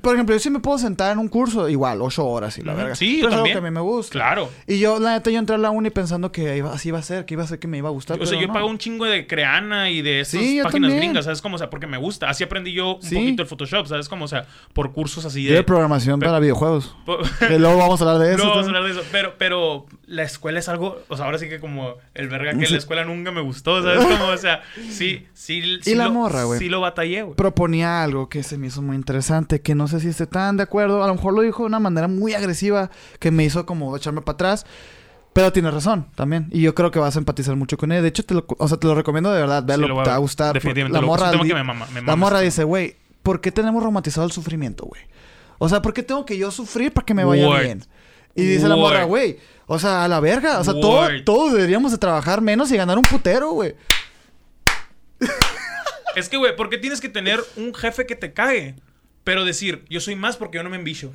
Por 0.00 0.14
ejemplo, 0.14 0.34
yo 0.34 0.38
sí 0.38 0.50
me 0.50 0.60
puedo 0.60 0.78
sentar 0.78 1.12
en 1.12 1.18
un 1.18 1.28
curso, 1.28 1.68
igual, 1.68 2.00
ocho 2.00 2.24
horas 2.26 2.56
y 2.58 2.62
la 2.62 2.74
verga. 2.74 2.94
Sí, 2.94 3.16
yo 3.18 3.22
Pero 3.22 3.28
es 3.28 3.32
algo 3.34 3.36
también. 3.38 3.54
que 3.54 3.58
a 3.58 3.70
mí 3.70 3.74
me 3.74 3.80
gusta. 3.80 4.12
Claro. 4.12 4.48
Y 4.66 4.78
yo, 4.78 4.98
la 5.00 5.12
neta, 5.14 5.30
yo 5.30 5.38
entré 5.38 5.56
a 5.56 5.58
la 5.58 5.70
uni 5.70 5.90
pensando 5.90 6.30
que 6.32 6.56
iba- 6.56 6.72
así 6.72 6.88
iba 6.88 6.98
a 6.98 7.02
ser, 7.02 7.24
que 7.26 7.34
iba 7.34 7.42
a 7.42 7.46
ser 7.46 7.58
que 7.58 7.66
me 7.68 7.78
iba 7.78 7.88
a 7.88 7.92
gustar. 7.92 8.20
O 8.20 8.26
sea, 8.26 8.40
yo 8.40 8.46
no. 8.46 8.52
pago 8.52 8.66
un 8.68 8.78
chingo 8.78 9.04
de 9.04 9.26
Creana 9.26 9.90
y 9.90 10.02
de 10.02 10.20
esas 10.20 10.40
Sí, 10.40 10.60
páginas 10.62 10.92
gringas, 10.94 11.24
¿sabes? 11.24 11.42
Como, 11.42 11.56
o 11.56 11.58
sea, 11.58 11.68
porque 11.70 11.86
me 11.86 11.96
gusta. 11.98 12.28
Así 12.30 12.44
aprendí 12.44 12.72
yo 12.72 12.96
un 12.96 13.02
Sí. 13.02 13.14
poquito 13.16 13.42
el 13.42 13.48
Photoshop, 13.48 13.86
¿sabes? 13.86 14.08
Como, 14.08 14.24
o 14.26 14.28
sea, 14.28 14.46
por 14.72 14.92
cursos 14.92 15.24
así 15.24 15.42
Yo 15.42 15.50
de 15.50 15.56
de... 15.56 15.62
programación 15.64 16.20
Pero- 16.20 16.30
para 16.30 16.40
videojuegos. 16.40 16.94
Que 17.40 17.58
luego 17.58 17.78
vamos 17.78 18.00
a 18.00 18.04
hablar 18.10 18.26
de 18.28 18.34
eso. 18.36 18.44
No 18.44 18.50
vamos 18.50 18.64
a 18.64 18.68
hablar 18.68 18.84
de 18.84 18.90
eso. 18.92 19.02
Pero, 19.10 19.34
pero 19.38 19.86
la 20.06 20.22
escuela 20.22 20.58
es 20.60 20.68
algo... 20.68 21.02
O 21.08 21.16
sea, 21.16 21.26
ahora 21.26 21.38
sí 21.38 21.48
que 21.48 21.58
como 21.58 21.94
el 22.14 22.28
verga 22.28 22.54
que 22.56 22.66
Sí. 22.66 22.72
la 22.72 22.78
escuela 22.78 23.04
nunca 23.04 23.32
me 23.32 23.40
gustó, 23.40 23.82
¿sabes? 23.82 24.04
Como, 24.04 24.26
o 24.32 24.36
sea, 24.36 24.62
sí, 24.88 25.26
sí... 25.34 25.78
sí 25.82 25.94
la 25.94 26.04
lo- 26.06 26.12
morra, 26.12 26.44
güey. 26.44 26.58
Sí 26.60 26.68
lo 26.68 26.80
batallé, 26.80 27.22
güey. 27.22 27.34
proponía 27.36 28.02
algo 28.04 28.28
que 28.28 28.42
se 28.42 28.56
me 28.58 28.68
hizo 28.68 28.82
muy 28.82 28.94
interesante, 28.96 29.60
que 29.60 29.74
no 29.74 29.88
sé 29.88 29.98
si 30.00 30.08
esté 30.08 30.26
tan 30.26 30.56
de 30.56 30.62
acuerdo, 30.62 31.02
a 31.02 31.06
lo 31.08 31.14
mejor 31.14 31.34
lo 31.34 31.42
dijo 31.42 31.64
de 31.64 31.66
una 31.66 31.80
manera 31.80 32.06
muy 32.08 32.34
agresiva 32.34 32.90
que 33.18 33.30
me 33.30 33.44
hizo 33.44 33.66
como 33.66 33.96
echarme 33.96 34.20
para 34.22 34.34
atrás, 34.34 34.66
pero 35.32 35.52
tiene 35.52 35.70
razón 35.70 36.06
también, 36.14 36.46
y 36.50 36.62
yo 36.62 36.74
creo 36.74 36.90
que 36.90 36.98
vas 36.98 37.16
a 37.16 37.18
empatizar 37.18 37.56
mucho 37.56 37.76
con 37.76 37.92
él, 37.92 38.00
de 38.02 38.08
hecho 38.08 38.24
te 38.24 38.32
lo, 38.34 38.46
o 38.58 38.68
sea, 38.68 38.78
te 38.78 38.86
lo 38.86 38.94
recomiendo 38.94 39.30
de 39.32 39.40
verdad, 39.40 39.60
Sí, 39.62 39.66
véalo, 39.66 40.00
a 40.00 40.04
te 40.04 40.10
va 40.10 40.16
a 40.16 40.18
gustar. 40.18 40.54
Definitivamente. 40.54 40.98
La 41.00 41.06
morra, 41.06 41.30
tema 41.30 41.42
di- 41.42 41.48
que 41.50 41.54
me 41.54 41.64
mama. 41.64 41.86
Me 41.92 42.00
la 42.02 42.16
morra 42.16 42.40
dice, 42.40 42.64
güey, 42.64 42.96
¿por 43.22 43.40
qué 43.40 43.50
tenemos 43.52 43.82
romantizado 43.82 44.24
el 44.26 44.32
sufrimiento, 44.32 44.86
güey? 44.86 45.02
O 45.58 45.68
sea, 45.68 45.82
¿por 45.82 45.92
qué 45.92 46.02
tengo 46.02 46.24
que 46.24 46.38
yo 46.38 46.50
sufrir 46.50 46.92
para 46.92 47.04
que 47.04 47.12
me 47.14 47.24
vaya 47.24 47.48
Word. 47.48 47.62
bien? 47.62 47.82
Y 48.36 48.44
dice 48.44 48.68
la 48.68 48.76
morra, 48.76 49.04
güey, 49.04 49.38
o 49.66 49.78
sea, 49.78 50.04
a 50.04 50.08
la 50.08 50.20
verga, 50.20 50.60
o 50.60 50.64
sea, 50.64 50.74
todo- 50.74 51.08
todos 51.24 51.52
deberíamos 51.54 51.90
de 51.92 51.98
trabajar 51.98 52.40
menos 52.40 52.70
y 52.70 52.76
ganar 52.76 52.96
un 52.98 53.02
putero, 53.04 53.50
güey. 53.50 53.74
Es 56.14 56.28
que, 56.28 56.36
güey, 56.36 56.56
¿por 56.56 56.70
qué 56.70 56.78
tienes 56.78 57.00
que 57.00 57.08
tener 57.08 57.40
un 57.56 57.74
jefe 57.74 58.06
que 58.06 58.16
te 58.16 58.32
cague? 58.32 58.74
Pero 59.24 59.44
decir, 59.44 59.84
yo 59.90 60.00
soy 60.00 60.16
más 60.16 60.36
porque 60.36 60.56
yo 60.56 60.62
no 60.62 60.70
me 60.70 60.76
envicio. 60.76 61.12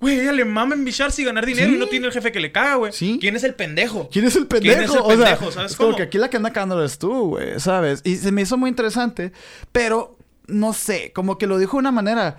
Güey, 0.00 0.20
ella 0.20 0.32
le 0.32 0.44
mama 0.44 0.74
envicharse 0.74 1.22
y 1.22 1.24
ganar 1.24 1.46
dinero 1.46 1.68
Sí. 1.68 1.76
y 1.76 1.78
no 1.78 1.86
tiene 1.86 2.06
el 2.08 2.12
jefe 2.12 2.32
que 2.32 2.40
le 2.40 2.50
caga, 2.50 2.74
güey. 2.74 2.92
Sí. 2.92 3.18
¿Quién 3.20 3.36
es 3.36 3.44
el 3.44 3.54
pendejo? 3.54 4.08
¿Quién 4.12 4.24
es 4.26 4.34
el 4.36 4.46
pendejo? 4.48 4.74
¿Quién 4.74 4.84
es 4.84 4.94
el 4.94 4.98
O 5.00 5.06
sea, 5.06 5.16
pendejo? 5.16 5.52
¿Sabes 5.52 5.70
es 5.70 5.76
como 5.76 5.90
cómo? 5.90 5.96
que 5.96 6.02
aquí 6.02 6.18
la 6.18 6.28
que 6.28 6.36
anda 6.38 6.52
cagando 6.52 6.78
eres 6.80 6.98
tú, 6.98 7.28
güey, 7.30 7.60
¿sabes? 7.60 8.02
Y 8.04 8.16
se 8.16 8.32
me 8.32 8.42
hizo 8.42 8.56
muy 8.58 8.68
interesante, 8.68 9.32
pero 9.70 10.18
no 10.48 10.72
sé, 10.72 11.12
como 11.14 11.38
que 11.38 11.46
lo 11.46 11.56
dijo 11.56 11.76
de 11.76 11.80
una 11.80 11.92
manera 11.92 12.36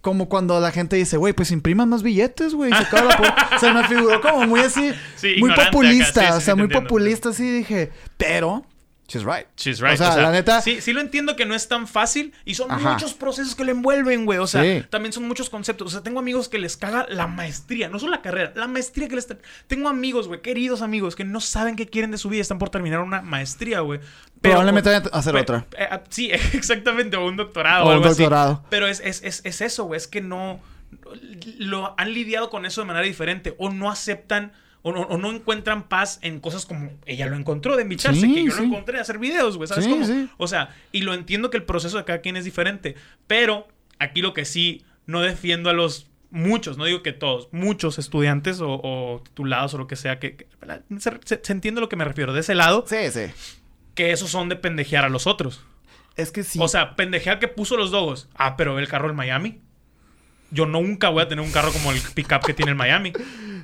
como 0.00 0.28
cuando 0.28 0.58
la 0.60 0.70
gente 0.70 0.96
dice, 0.96 1.16
güey, 1.16 1.32
pues 1.32 1.50
impriman 1.50 1.88
más 1.88 2.02
billetes, 2.02 2.54
güey. 2.54 2.70
Se, 2.70 2.78
acaba 2.78 3.10
la 3.10 3.16
po-". 3.16 3.58
se 3.58 3.72
me 3.72 3.86
figuró 3.86 4.20
como 4.20 4.46
muy 4.46 4.60
así, 4.60 4.92
Sí, 5.16 5.36
muy 5.38 5.52
populista, 5.54 6.20
acá. 6.22 6.32
Sí, 6.32 6.38
o 6.38 6.40
sea, 6.40 6.54
muy 6.54 6.64
entiendo. 6.64 6.88
populista, 6.88 7.28
así 7.30 7.50
dije, 7.50 7.90
pero 8.16 8.64
she's 9.10 9.24
right. 9.24 9.46
She's 9.56 9.80
right. 9.80 9.94
O 9.94 9.96
sea, 9.96 10.16
la 10.16 10.30
neta, 10.30 10.62
Sí, 10.62 10.80
sí 10.80 10.92
lo 10.92 11.00
entiendo 11.00 11.34
que 11.36 11.44
no 11.44 11.54
es 11.54 11.66
tan 11.68 11.86
fácil 11.88 12.32
y 12.44 12.54
son 12.54 12.70
Ajá. 12.70 12.92
muchos 12.92 13.12
procesos 13.14 13.54
que 13.54 13.64
lo 13.64 13.72
envuelven, 13.72 14.24
güey. 14.24 14.38
O 14.38 14.46
sea, 14.46 14.62
Sí. 14.62 14.84
también 14.88 15.12
son 15.12 15.26
muchos 15.26 15.50
conceptos. 15.50 15.88
O 15.88 15.90
sea, 15.90 16.02
tengo 16.02 16.18
amigos 16.20 16.48
que 16.48 16.58
les 16.58 16.76
caga 16.76 17.06
la 17.08 17.26
maestría, 17.26 17.88
no 17.88 17.98
solo 17.98 18.12
la 18.12 18.22
carrera, 18.22 18.52
la 18.54 18.68
maestría 18.68 19.08
que 19.08 19.16
les... 19.16 19.26
Tengo 19.66 19.88
amigos, 19.88 20.28
güey, 20.28 20.40
queridos 20.42 20.80
amigos, 20.82 21.16
que 21.16 21.24
no 21.24 21.40
saben 21.40 21.76
qué 21.76 21.86
quieren 21.88 22.10
de 22.12 22.18
su 22.18 22.28
vida, 22.28 22.42
están 22.42 22.58
por 22.58 22.70
terminar 22.70 23.00
una 23.00 23.20
maestría, 23.22 23.80
güey. 23.80 24.00
Pero- 24.40 24.52
Probablemente 24.54 24.88
vayan 24.90 25.04
a 25.12 25.18
hacer 25.18 25.36
otra. 25.36 25.66
eh, 25.76 25.88
ah, 25.90 26.02
sí, 26.08 26.30
exactamente, 26.54 27.16
o 27.16 27.26
un 27.26 27.36
doctorado 27.36 27.84
O 27.86 27.88
o, 27.90 27.98
un 27.98 28.04
así. 28.04 28.08
doctorado. 28.22 28.64
Pero 28.70 28.86
es, 28.86 29.00
es, 29.00 29.22
es, 29.24 29.42
es 29.44 29.60
eso, 29.60 29.84
güey, 29.84 29.98
es 29.98 30.06
que 30.08 30.20
no... 30.20 30.60
Lo 31.58 31.94
han 31.98 32.12
lidiado 32.14 32.50
con 32.50 32.66
eso 32.66 32.80
de 32.80 32.86
manera 32.86 33.04
diferente 33.04 33.54
o 33.58 33.70
no 33.70 33.90
aceptan... 33.90 34.52
O 34.82 34.92
no, 34.92 35.02
o 35.02 35.18
no 35.18 35.30
encuentran 35.30 35.88
paz 35.88 36.18
en 36.22 36.40
cosas 36.40 36.64
como 36.64 36.90
ella 37.04 37.26
lo 37.26 37.36
encontró 37.36 37.76
de 37.76 37.82
embicharse, 37.82 38.20
Sí, 38.22 38.34
que 38.34 38.44
yo 38.44 38.50
sí. 38.52 38.58
lo 38.60 38.64
encontré 38.68 38.94
de 38.94 39.00
hacer 39.02 39.18
videos, 39.18 39.56
güey, 39.58 39.68
¿sabes 39.68 39.84
Sí, 39.84 39.90
cómo? 39.90 40.28
O 40.38 40.46
sea, 40.48 40.74
y 40.90 41.02
lo 41.02 41.12
entiendo 41.12 41.50
que 41.50 41.58
el 41.58 41.64
proceso 41.64 41.98
de 41.98 42.04
cada 42.04 42.20
quien 42.22 42.36
es 42.36 42.44
diferente, 42.46 42.94
pero 43.26 43.68
aquí 43.98 44.22
lo 44.22 44.32
que 44.32 44.44
sí, 44.46 44.84
no 45.06 45.20
defiendo 45.20 45.68
a 45.68 45.74
los 45.74 46.06
muchos, 46.30 46.78
no 46.78 46.84
digo 46.86 47.02
que 47.02 47.12
todos, 47.12 47.48
muchos 47.52 47.98
estudiantes 47.98 48.60
o, 48.62 48.80
o 48.82 49.20
titulados 49.22 49.74
o 49.74 49.78
lo 49.78 49.86
que 49.86 49.96
sea, 49.96 50.18
que, 50.18 50.36
que- 50.36 50.46
se, 50.98 51.10
se- 51.24 51.40
se 51.42 51.52
entiende 51.52 51.80
a 51.80 51.82
lo 51.82 51.88
que 51.90 51.96
me 51.96 52.04
refiero, 52.04 52.32
de 52.32 52.40
ese 52.40 52.54
lado, 52.54 52.84
Sí, 52.88 52.96
sí. 53.12 53.26
que 53.94 54.12
esos 54.12 54.30
son 54.30 54.48
de 54.48 54.56
pendejear 54.56 55.04
a 55.04 55.08
los 55.10 55.26
otros. 55.26 55.60
Es 56.16 56.32
que 56.32 56.42
sí. 56.42 56.58
O 56.62 56.68
sea, 56.68 56.96
pendejear 56.96 57.38
que 57.38 57.48
puso 57.48 57.76
los 57.76 57.90
dogos. 57.90 58.28
Ah, 58.34 58.56
pero 58.56 58.74
ve 58.74 58.82
el 58.82 58.88
carro 58.88 59.10
en 59.10 59.16
Miami. 59.16 59.60
Yo 60.50 60.66
nunca 60.66 61.08
voy 61.08 61.22
a 61.22 61.28
tener 61.28 61.44
un 61.44 61.50
carro 61.52 61.72
como 61.72 61.92
el 61.92 62.00
pickup 62.14 62.44
que 62.44 62.54
tiene 62.54 62.72
el 62.72 62.76
Miami. 62.76 63.12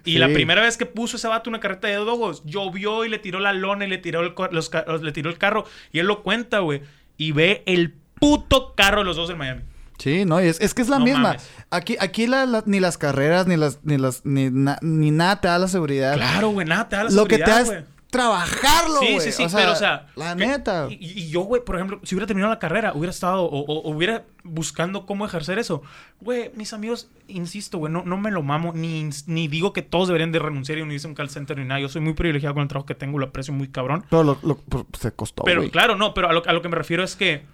Y 0.04 0.12
Sí. 0.12 0.18
la 0.18 0.28
primera 0.28 0.62
vez 0.62 0.76
que 0.76 0.86
puso 0.86 1.16
ese 1.16 1.26
vato 1.26 1.50
una 1.50 1.58
carreta 1.60 1.88
de 1.88 1.94
dogos, 1.96 2.42
llovió 2.44 3.04
y 3.04 3.08
le 3.08 3.18
tiró 3.18 3.40
la 3.40 3.52
lona 3.52 3.86
y 3.86 3.88
le 3.88 3.98
tiró 3.98 4.20
el, 4.20 4.34
los 4.52 4.70
le 5.02 5.12
tiró 5.12 5.30
el 5.30 5.38
carro. 5.38 5.64
Y 5.92 5.98
él 5.98 6.06
lo 6.06 6.22
cuenta, 6.22 6.60
güey. 6.60 6.82
Y 7.16 7.32
ve 7.32 7.62
el 7.66 7.92
puto 8.20 8.74
carro 8.76 8.98
de 9.00 9.04
los 9.04 9.16
dos 9.16 9.28
del 9.28 9.36
Miami. 9.36 9.62
Sí, 9.98 10.24
no, 10.26 10.42
y 10.44 10.46
es, 10.48 10.60
es 10.60 10.74
que 10.74 10.82
es 10.82 10.88
la 10.88 10.98
No 10.98 11.06
misma. 11.06 11.20
mames. 11.22 11.50
Aquí, 11.70 11.96
aquí 11.98 12.26
la- 12.26 12.44
la- 12.46 12.62
ni 12.66 12.80
las 12.80 12.98
carreras, 12.98 13.46
ni 13.46 13.56
las, 13.56 13.80
ni 13.82 13.96
las, 13.96 14.24
ni, 14.26 14.50
na- 14.50 14.78
ni 14.82 15.10
nada 15.10 15.40
te 15.40 15.48
da 15.48 15.58
la 15.58 15.68
seguridad. 15.68 16.14
Claro, 16.16 16.50
güey, 16.50 16.66
nada, 16.66 16.88
te 16.88 16.96
da 16.96 17.04
la 17.04 17.10
Lo 17.10 17.26
que 17.26 17.38
te 17.38 17.46
seguridad, 17.46 17.74
da 17.80 17.84
güey. 18.12 18.22
trabajarlo, 18.22 18.98
Sí, 19.00 19.12
güey. 19.14 19.20
sí, 19.20 19.32
sí, 19.32 19.44
O 19.44 19.48
sea, 19.48 19.58
pero 19.60 19.72
o 19.72 19.76
sea. 19.76 20.06
La 20.16 20.34
que- 20.36 20.46
neta. 20.46 20.86
Y, 20.90 20.94
y 21.00 21.28
yo, 21.28 21.40
güey, 21.42 21.62
por 21.64 21.76
ejemplo, 21.76 22.00
si 22.02 22.14
hubiera 22.14 22.26
terminado 22.26 22.52
la 22.52 22.58
carrera, 22.58 22.92
hubiera 22.94 23.10
estado 23.10 23.44
o, 23.44 23.90
hubiera 23.90 24.24
buscando 24.44 25.06
cómo 25.06 25.26
ejercer 25.26 25.58
eso. 25.58 25.82
Güey, 26.20 26.50
mis 26.54 26.72
amigos, 26.72 27.10
insisto, 27.28 27.78
güey, 27.78 27.92
no, 27.92 28.02
no 28.04 28.16
me 28.16 28.30
lo 28.30 28.42
mamo, 28.42 28.72
ni, 28.72 29.08
ni 29.26 29.48
digo 29.48 29.72
que 29.72 29.82
todos 29.82 30.08
deberían 30.08 30.32
de 30.32 30.38
renunciar 30.38 30.78
y 30.78 30.82
unirse 30.82 31.06
a 31.06 31.10
un 31.10 31.14
call 31.14 31.30
center 31.30 31.58
ni 31.58 31.64
nada. 31.64 31.80
Yo 31.80 31.88
soy 31.88 32.00
muy 32.00 32.14
privilegiado 32.14 32.54
con 32.54 32.62
el 32.62 32.68
trabajo 32.68 32.86
que 32.86 32.94
tengo, 32.94 33.18
lo 33.18 33.26
aprecio 33.26 33.52
muy 33.52 33.68
cabrón. 33.68 34.04
Pero 34.08 34.22
lo, 34.24 34.38
lo- 34.42 34.56
pues, 34.58 34.84
se 35.00 35.12
costó, 35.12 35.44
Pero 35.44 35.68
claro, 35.70 35.96
no, 35.96 36.14
pero 36.14 36.28
a 36.28 36.32
lo, 36.32 36.42
a 36.48 36.52
lo 36.52 36.62
que 36.62 36.68
me 36.68 36.76
refiero 36.76 37.02
es 37.02 37.16
que, 37.16 37.44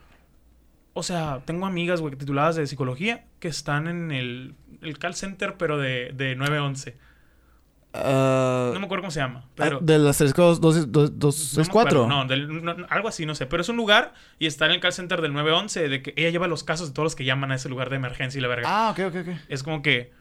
o 0.95 1.03
sea, 1.03 1.41
tengo 1.47 1.67
amigas, 1.67 2.01
güey, 2.03 2.15
tituladas 2.17 2.57
de 2.57 2.67
psicología 2.67 3.25
que 3.41 3.49
están 3.49 3.89
en 3.89 4.11
el, 4.13 4.55
el 4.83 4.99
call 4.99 5.15
center, 5.15 5.55
pero 5.57 5.79
de, 5.79 6.13
de 6.15 6.37
911. 6.37 6.97
Ah, 7.95 8.71
No 8.73 8.81
me 8.81 8.87
acuerdo 8.87 9.03
cómo 9.03 9.11
se 9.11 9.21
llama, 9.21 9.45
pero... 9.55 9.79
de 9.81 9.99
las 9.99 10.17
tres 10.17 10.33
cosas, 10.33 10.61
dos, 10.61 10.91
dos, 10.91 11.19
dos, 11.19 11.59
No. 11.93 12.07
No, 12.07 12.25
del- 12.27 12.65
no, 12.65 12.75
algo 12.89 13.09
así, 13.09 13.27
no 13.27 13.35
sé. 13.35 13.47
Pero 13.47 13.61
es 13.63 13.69
un 13.69 13.77
lugar 13.77 14.15
y 14.39 14.47
está 14.47 14.65
en 14.67 14.73
el 14.73 14.81
call 14.81 14.93
center 14.93 15.21
del 15.21 15.33
911 15.35 15.89
de 15.89 16.03
que 16.03 16.15
ella 16.17 16.31
lleva 16.31 16.47
los 16.47 16.65
casos 16.65 16.89
de 16.89 16.95
todos 16.95 17.05
los 17.05 17.15
que 17.17 17.25
llaman 17.25 17.53
a 17.53 17.57
ese 17.57 17.69
lugar 17.69 17.91
de 17.91 17.97
emergencia 17.97 18.39
y 18.39 18.43
la 18.43 18.49
verga. 18.49 18.67
Ah, 18.67 18.91
ok, 18.93 19.01
ok, 19.09 19.17
ok. 19.29 19.35
Es 19.49 19.63
como 19.63 19.83
que 19.83 20.13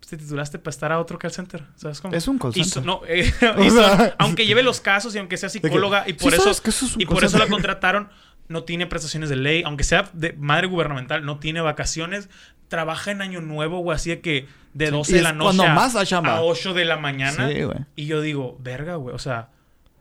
pues, 0.00 0.10
te 0.10 0.16
titulaste 0.16 0.58
para 0.58 0.70
estar 0.70 0.90
a 0.92 0.98
otro 0.98 1.18
call 1.18 1.30
center. 1.30 1.62
¿Sabes 1.76 2.00
cómo? 2.00 2.14
Es 2.14 2.26
un 2.26 2.38
call 2.38 2.50
Y 2.54 2.64
center. 2.64 2.72
so- 2.72 2.80
no, 2.82 3.02
eh, 3.06 3.32
y 3.64 3.70
son- 3.70 4.12
aunque 4.18 4.46
lleve 4.46 4.62
los 4.64 4.80
casos 4.80 5.14
y 5.14 5.18
aunque 5.18 5.36
sea 5.36 5.48
psicóloga 5.48 6.04
y 6.08 6.12
¿Sí 6.12 6.16
por 6.24 6.34
eso, 6.34 6.42
sabes 6.42 6.60
que 6.60 6.70
eso 6.70 6.86
es 6.86 6.96
un 6.96 7.02
y 7.02 7.06
por 7.06 7.22
eso 7.22 7.38
la 7.38 7.46
contrataron, 7.46 8.08
no 8.50 8.64
tiene 8.64 8.86
prestaciones 8.86 9.30
de 9.30 9.36
ley, 9.36 9.62
aunque 9.64 9.84
sea 9.84 10.10
de 10.12 10.34
madre 10.34 10.66
gubernamental, 10.66 11.24
no 11.24 11.38
tiene 11.38 11.60
vacaciones. 11.62 12.28
Trabaja 12.68 13.10
en 13.10 13.22
Año 13.22 13.40
Nuevo, 13.40 13.78
güey, 13.80 13.96
así 13.96 14.10
de 14.10 14.20
que 14.20 14.46
de 14.74 14.86
Sí, 14.86 14.92
12 14.92 15.12
y 15.12 15.14
de 15.16 15.22
la 15.22 15.32
noche 15.32 15.66
a, 15.66 15.74
más 15.74 15.96
hay 15.96 16.06
chamba. 16.06 16.36
a 16.36 16.42
8 16.42 16.74
de 16.74 16.84
la 16.84 16.96
mañana. 16.98 17.48
Sí. 17.48 17.54
Y 17.96 18.06
yo 18.06 18.20
digo, 18.20 18.56
verga, 18.60 18.96
güey, 18.96 19.14
o 19.14 19.18
sea, 19.18 19.48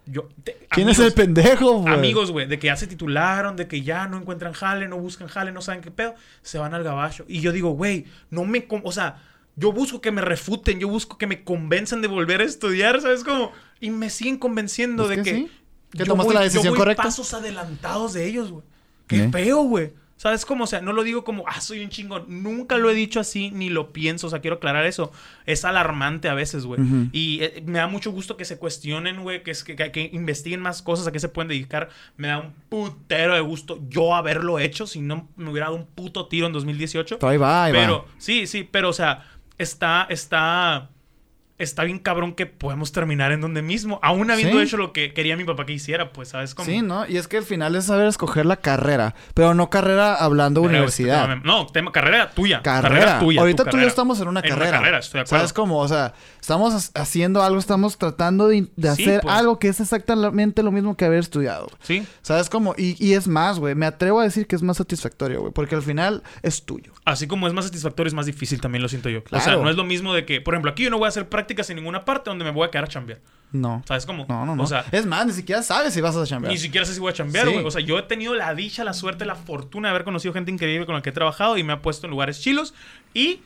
yo... 0.05 0.27
te- 0.43 0.57
¿Quién 0.69 0.87
amigos- 0.87 0.99
es 0.99 1.05
el 1.07 1.13
pendejo, 1.13 1.79
güey? 1.79 1.93
Amigos, 1.93 2.31
güey, 2.31 2.47
de 2.47 2.59
que 2.59 2.67
ya 2.67 2.75
se 2.75 2.85
titularon, 2.87 3.55
de 3.55 3.67
que 3.67 3.81
ya 3.81 4.07
no 4.07 4.17
encuentran 4.17 4.53
jale, 4.53 4.87
no 4.87 4.97
buscan 4.97 5.27
jale, 5.27 5.51
no 5.51 5.61
saben 5.61 5.81
qué 5.81 5.91
pedo, 5.91 6.15
se 6.41 6.57
van 6.59 6.73
al 6.73 6.83
gabacho. 6.83 7.25
Y 7.27 7.41
yo 7.41 7.51
digo, 7.51 7.71
güey, 7.71 8.05
no 8.29 8.45
me... 8.45 8.67
O 8.83 8.91
sea, 8.91 9.17
yo 9.55 9.71
busco 9.71 9.99
que 10.01 10.11
me 10.11 10.21
refuten, 10.21 10.79
yo 10.79 10.87
busco 10.87 11.17
que 11.17 11.27
me 11.27 11.43
convenzan 11.43 12.01
de 12.01 12.07
volver 12.07 12.41
a 12.41 12.45
estudiar, 12.45 13.01
¿sabes 13.01 13.23
cómo? 13.23 13.51
Y 13.79 13.89
me 13.89 14.09
siguen 14.09 14.37
convenciendo 14.37 15.03
Es 15.03 15.09
de 15.09 15.15
que 15.17 15.23
que... 15.23 15.33
sí. 15.35 15.51
Que 15.91 15.99
yo 15.99 16.05
tomaste 16.05 16.27
voy- 16.27 16.33
la 16.35 16.41
yo 16.41 16.45
decisión 16.45 16.71
voy 16.73 16.77
correcta. 16.79 17.03
pasos 17.03 17.33
adelantados 17.33 18.13
de 18.13 18.25
ellos, 18.27 18.51
güey. 18.51 18.63
Qué 19.07 19.23
¿Eh? 19.23 19.29
feo, 19.31 19.63
güey. 19.63 19.93
¿Sabes 20.17 20.45
cómo? 20.45 20.65
O 20.65 20.67
sea, 20.67 20.81
no 20.81 20.91
lo 20.91 21.03
digo 21.03 21.23
como, 21.23 21.45
ah, 21.47 21.61
soy 21.61 21.81
un 21.81 21.89
chingón. 21.89 22.25
Nunca 22.43 22.77
lo 22.77 22.89
he 22.89 22.93
dicho 22.93 23.21
así, 23.21 23.51
ni 23.51 23.69
lo 23.69 23.93
pienso. 23.93 24.27
O 24.27 24.29
sea, 24.29 24.41
quiero 24.41 24.57
aclarar 24.57 24.85
eso. 24.85 25.13
Es 25.45 25.63
alarmante 25.63 26.27
a 26.27 26.33
veces, 26.33 26.65
güey. 26.65 26.81
Y 27.13 27.39
eh, 27.41 27.63
me 27.65 27.79
da 27.79 27.87
mucho 27.87 28.11
gusto 28.11 28.35
que 28.35 28.43
se 28.43 28.57
cuestionen, 28.57 29.21
güey, 29.23 29.43
que, 29.43 29.51
es- 29.51 29.63
que, 29.63 29.77
que- 29.77 30.09
investiguen 30.11 30.59
más 30.59 30.81
cosas, 30.81 31.07
a 31.07 31.13
qué 31.13 31.19
se 31.21 31.29
pueden 31.29 31.47
dedicar. 31.47 31.87
Me 32.17 32.27
da 32.27 32.39
un 32.39 32.53
putero 32.67 33.33
de 33.33 33.39
gusto 33.39 33.79
yo 33.87 34.13
haberlo 34.13 34.59
hecho, 34.59 34.85
si 34.87 34.99
no 34.99 35.29
me 35.37 35.49
hubiera 35.51 35.67
dado 35.67 35.77
un 35.77 35.85
puto 35.85 36.27
tiro 36.27 36.47
en 36.47 36.51
2018. 36.53 37.17
Pero 37.17 37.29
ahí 37.29 37.37
va, 37.37 37.63
ahí 37.63 37.71
pero, 37.71 37.99
va. 38.05 38.13
sí, 38.17 38.45
sí, 38.45 38.67
pero, 38.69 38.89
o 38.89 38.93
sea, 38.93 39.25
está, 39.57 40.05
está... 40.09 40.89
está 41.59 41.83
bien 41.83 41.99
cabrón 41.99 42.33
que 42.33 42.45
podemos 42.47 42.91
terminar 42.91 43.31
en 43.31 43.41
donde 43.41 43.61
mismo, 43.61 43.99
aún 44.01 44.31
habiendo 44.31 44.57
Sí. 44.57 44.63
hecho 44.63 44.77
lo 44.77 44.91
que 44.93 45.13
quería 45.13 45.37
mi 45.37 45.43
papá 45.43 45.65
que 45.65 45.73
hiciera, 45.73 46.11
pues, 46.11 46.29
¿sabes? 46.29 46.55
Como, 46.55 46.65
Sí, 46.65 46.81
¿no? 46.81 47.05
Y 47.07 47.17
es 47.17 47.27
que 47.27 47.37
al 47.37 47.43
final 47.43 47.75
es 47.75 47.85
saber 47.85 48.07
escoger 48.07 48.45
la 48.45 48.55
carrera. 48.57 49.13
Pero 49.33 49.53
no 49.53 49.69
carrera 49.69 50.15
hablando 50.15 50.61
Pero, 50.61 50.69
universidad. 50.71 51.31
este, 51.33 51.45
No, 51.47 51.67
tema, 51.67 51.91
carrera 51.91 52.31
tuya. 52.31 52.61
Carrera. 52.63 53.19
tuya. 53.19 53.41
Ahorita 53.41 53.65
tú 53.65 53.77
y 53.77 53.81
yo 53.81 53.87
estamos 53.87 54.19
en 54.19 54.27
una 54.29 54.39
En 54.39 54.49
carrera. 54.49 54.71
carrera, 54.71 54.99
estoy 54.99 55.19
de 55.19 55.21
acuerdo. 55.21 55.37
¿Sabes 55.39 55.53
cómo? 55.53 55.77
O 55.79 55.87
sea, 55.87 56.13
estamos 56.39 56.91
ha- 56.95 57.01
haciendo 57.01 57.43
algo, 57.43 57.59
estamos 57.59 57.97
tratando 57.97 58.47
de, 58.47 58.67
de 58.75 58.95
Sí, 58.95 59.03
hacer 59.03 59.21
pues. 59.21 59.35
algo 59.35 59.59
que 59.59 59.67
es 59.67 59.79
exactamente 59.79 60.63
lo 60.63 60.71
mismo 60.71 60.95
que 60.95 61.05
haber 61.05 61.19
estudiado. 61.19 61.67
Sí. 61.81 62.05
¿Sabes 62.21 62.49
cómo? 62.49 62.73
Y, 62.77 62.95
y 63.05 63.13
es 63.13 63.27
más, 63.27 63.59
güey. 63.59 63.75
Me 63.75 63.85
atrevo 63.85 64.19
a 64.19 64.23
decir 64.23 64.47
que 64.47 64.55
es 64.55 64.61
más 64.63 64.77
satisfactorio, 64.77 65.41
güey. 65.41 65.53
Porque 65.53 65.75
al 65.75 65.81
final 65.81 66.23
es 66.41 66.63
tuyo. 66.63 66.93
Así 67.05 67.27
como 67.27 67.47
es 67.47 67.53
más 67.53 67.65
satisfactorio, 67.65 68.07
es 68.07 68.13
más 68.13 68.25
difícil 68.27 68.61
también, 68.61 68.81
lo 68.81 68.87
siento 68.89 69.09
yo. 69.09 69.19
O 69.19 69.29
sea, 69.29 69.41
Claro. 69.43 69.63
no 69.63 69.69
es 69.69 69.75
lo 69.75 69.83
mismo 69.83 70.13
de 70.13 70.25
que, 70.25 70.41
por 70.41 70.53
ejemplo, 70.53 70.71
aquí 70.71 70.83
yo 70.83 70.89
no 70.89 70.97
voy 70.97 71.05
a 71.05 71.09
hacer 71.09 71.27
prácticas 71.49 71.69
en 71.71 71.77
ninguna 71.77 72.05
parte 72.05 72.29
donde 72.29 72.45
me 72.45 72.51
voy 72.51 72.67
a 72.67 72.71
quedar 72.71 72.85
a 72.85 72.87
chambear. 72.87 73.19
No. 73.51 73.81
¿Sabes 73.87 74.05
cómo? 74.05 74.27
No, 74.29 74.45
no, 74.45 74.55
no. 74.55 74.63
O 74.63 74.67
sea, 74.67 74.85
es 74.91 75.07
más, 75.07 75.25
ni 75.25 75.33
siquiera 75.33 75.63
sabes 75.63 75.93
si 75.93 76.01
vas 76.01 76.15
a 76.15 76.23
chambear. 76.23 76.53
Ni 76.53 76.59
siquiera 76.59 76.85
sé 76.85 76.93
si 76.93 76.99
voy 76.99 77.09
a 77.09 77.13
chambear, 77.13 77.47
Sí. 77.47 77.55
O 77.65 77.71
sea, 77.71 77.81
yo 77.81 77.97
he 77.97 78.03
tenido 78.03 78.35
la 78.35 78.53
dicha, 78.53 78.83
la 78.83 78.93
suerte, 78.93 79.25
la 79.25 79.33
fortuna 79.35 79.87
de 79.87 79.91
haber 79.91 80.03
conocido 80.03 80.31
gente 80.33 80.51
increíble 80.51 80.85
con 80.85 80.93
la 80.93 81.01
que 81.01 81.09
he 81.09 81.13
trabajado 81.13 81.57
y 81.57 81.63
me 81.63 81.73
ha 81.73 81.81
puesto 81.81 82.05
en 82.05 82.11
lugares 82.11 82.39
chilos. 82.39 82.75
Y 83.15 83.41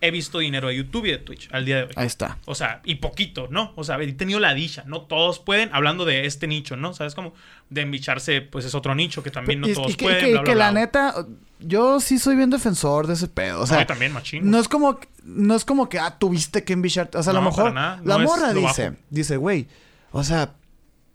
he 0.00 0.10
visto 0.10 0.38
dinero 0.38 0.68
de 0.68 0.76
YouTube 0.76 1.06
y 1.06 1.10
de 1.10 1.18
Twitch 1.18 1.48
al 1.52 1.64
día 1.64 1.76
de 1.76 1.82
hoy. 1.84 1.90
Ahí 1.96 2.06
está. 2.06 2.38
O 2.44 2.54
sea, 2.54 2.80
y 2.84 2.96
poquito, 2.96 3.48
¿no? 3.50 3.72
O 3.76 3.82
sea, 3.84 4.00
he 4.00 4.12
tenido 4.12 4.38
la 4.40 4.54
dicha. 4.54 4.84
No 4.86 5.02
todos 5.02 5.38
pueden, 5.40 5.70
hablando 5.72 6.04
de 6.04 6.24
este 6.26 6.46
nicho, 6.46 6.76
¿no? 6.76 6.94
¿Sabes 6.94 7.14
cómo? 7.14 7.34
De 7.70 7.80
embicharse, 7.82 8.40
pues 8.42 8.64
es 8.64 8.74
otro 8.74 8.94
nicho 8.94 9.22
que 9.22 9.30
también 9.30 9.60
no 9.60 9.68
y, 9.68 9.74
todos 9.74 9.90
y 9.92 9.94
que, 9.94 10.04
pueden. 10.04 10.20
que- 10.24 10.30
bla, 10.32 10.40
bla, 10.42 10.50
que 10.52 10.54
la 10.58 10.72
neta, 10.72 11.14
yo 11.60 11.98
sí 12.00 12.18
soy 12.18 12.36
bien 12.36 12.50
defensor 12.50 13.06
de 13.06 13.14
ese 13.14 13.28
pedo. 13.28 13.60
O 13.62 13.66
sea, 13.66 13.78
No, 13.78 13.82
y 13.82 13.86
también, 13.86 14.12
machín. 14.12 14.48
no 14.50 14.58
es 14.58 14.68
como 14.68 15.00
no 15.24 15.54
es 15.56 15.64
como 15.64 15.88
que 15.88 15.98
ah, 15.98 16.16
tuviste 16.18 16.64
que 16.64 16.72
embicharte. 16.72 17.18
O 17.18 17.22
sea, 17.22 17.32
a 17.32 17.34
lo 17.34 17.40
No, 17.42 17.50
mejor 17.50 17.72
nada. 17.74 18.00
la 18.04 18.18
No 18.18 18.24
morra 18.24 18.52
dice, 18.54 18.92
dice, 19.10 19.36
güey, 19.36 19.66
o 20.12 20.22
sea, 20.24 20.54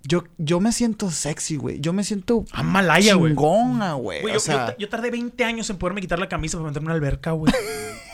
yo, 0.04 0.26
yo 0.38 0.60
me 0.60 0.74
siento 0.74 1.10
sexy, 1.10 1.56
güey. 1.56 1.80
Yo 1.80 1.94
me 1.94 2.04
siento 2.04 2.44
Ah, 2.52 2.62
malaya, 2.62 3.14
güey. 3.16 3.32
chingona, 3.32 3.94
güey. 3.94 4.22
Güey, 4.22 4.34
O 4.34 4.36
yo, 4.36 4.40
sea, 4.42 4.72
yo- 4.72 4.78
yo 4.80 4.90
tardé 4.90 5.10
20 5.10 5.46
años 5.46 5.70
en 5.70 5.78
poderme 5.78 6.02
quitar 6.02 6.20
la 6.20 6.28
camisa 6.28 6.58
para 6.58 6.68
meterme 6.68 6.88
en 6.88 6.92
una 6.92 6.96
alberca, 6.96 7.32
güey. 7.32 7.52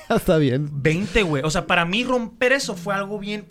está 0.15 0.37
bien. 0.37 0.69
20, 0.71 1.23
güey. 1.23 1.43
O 1.43 1.49
sea, 1.51 1.65
para 1.67 1.85
mí 1.85 2.03
romper 2.03 2.51
eso 2.53 2.75
fue 2.75 2.93
algo 2.95 3.19
bien. 3.19 3.45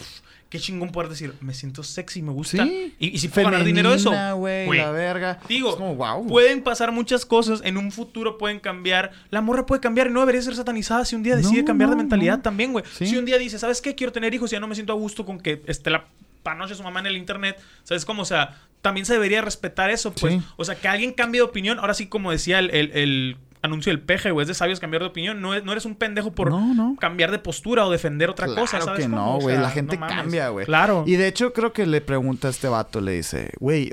qué 0.50 0.58
chingón 0.58 0.90
poder 0.92 1.10
decir, 1.10 1.34
me 1.42 1.52
siento 1.52 1.82
sexy, 1.82 2.22
me 2.22 2.32
gusta. 2.32 2.64
Sí. 2.64 2.94
Y, 2.98 3.08
y 3.08 3.18
si 3.18 3.28
puedo 3.28 3.50
ganar 3.50 3.64
dinero 3.66 3.92
eso. 3.92 4.10
Güey, 4.36 4.66
güey. 4.66 4.78
la 4.78 4.90
verga. 4.90 5.40
Digo, 5.48 5.76
como, 5.76 5.94
wow. 5.94 6.26
pueden 6.26 6.62
pasar 6.62 6.90
muchas 6.90 7.26
cosas. 7.26 7.60
En 7.64 7.76
un 7.76 7.92
futuro 7.92 8.38
pueden 8.38 8.58
cambiar. 8.58 9.12
La 9.30 9.40
morra 9.42 9.66
puede 9.66 9.80
cambiar 9.82 10.06
y 10.06 10.10
no 10.10 10.20
debería 10.20 10.40
ser 10.42 10.54
satanizada 10.56 11.04
si 11.04 11.16
un 11.16 11.22
día 11.22 11.36
decide 11.36 11.60
No, 11.60 11.66
cambiar 11.66 11.90
de 11.90 11.96
mentalidad 11.96 12.38
no. 12.38 12.42
también, 12.42 12.72
güey. 12.72 12.84
Sí. 12.96 13.06
Si 13.06 13.16
un 13.18 13.24
día 13.26 13.36
dice, 13.38 13.58
¿sabes 13.58 13.80
qué? 13.82 13.94
Quiero 13.94 14.12
tener 14.12 14.32
hijos 14.32 14.50
y 14.50 14.54
ya 14.54 14.60
no 14.60 14.66
me 14.68 14.74
siento 14.74 14.92
a 14.94 14.96
gusto 14.96 15.26
con 15.26 15.38
que 15.38 15.62
esté 15.66 15.90
la 15.90 16.06
panoche 16.42 16.74
su 16.74 16.82
mamá 16.82 17.00
en 17.00 17.06
el 17.08 17.16
internet. 17.18 17.60
¿Sabes 17.84 18.06
cómo? 18.06 18.22
O 18.22 18.24
sea, 18.24 18.58
también 18.80 19.04
se 19.04 19.12
debería 19.12 19.42
respetar 19.42 19.90
eso, 19.90 20.14
pues. 20.14 20.32
Sí. 20.34 20.42
O 20.56 20.64
sea, 20.64 20.76
que 20.76 20.88
alguien 20.88 21.12
cambie 21.12 21.40
de 21.40 21.46
opinión. 21.46 21.78
Ahora 21.78 21.92
sí, 21.92 22.06
como 22.06 22.30
decía 22.30 22.58
el, 22.58 22.70
el- 22.70 22.92
el 22.92 23.36
anuncio 23.62 23.90
del 23.92 24.00
peje, 24.00 24.30
güey, 24.30 24.42
es 24.44 24.48
de 24.48 24.54
sabios 24.54 24.80
cambiar 24.80 25.02
de 25.02 25.08
opinión. 25.08 25.40
No, 25.40 25.54
es- 25.54 25.64
no 25.64 25.72
eres 25.72 25.84
un 25.84 25.94
pendejo 25.94 26.32
por 26.32 26.50
No, 26.50 26.74
no. 26.74 26.96
cambiar 27.00 27.30
de 27.30 27.38
postura 27.38 27.86
o 27.86 27.90
defender 27.90 28.30
otra 28.30 28.46
Claro 28.46 28.60
cosa, 28.62 28.80
¿sabes? 28.80 29.04
que 29.04 29.10
cómo? 29.10 29.16
no, 29.16 29.36
O 29.36 29.40
güey. 29.40 29.54
sea, 29.54 29.62
la 29.62 29.70
gente 29.70 29.98
cambia, 29.98 30.48
güey. 30.50 30.66
Claro. 30.66 31.04
Y 31.06 31.16
de 31.16 31.26
hecho, 31.28 31.52
creo 31.52 31.72
que 31.72 31.86
le 31.86 32.00
pregunta 32.00 32.48
a 32.48 32.50
este 32.50 32.68
vato, 32.68 33.00
le 33.00 33.12
dice, 33.12 33.52
güey, 33.60 33.92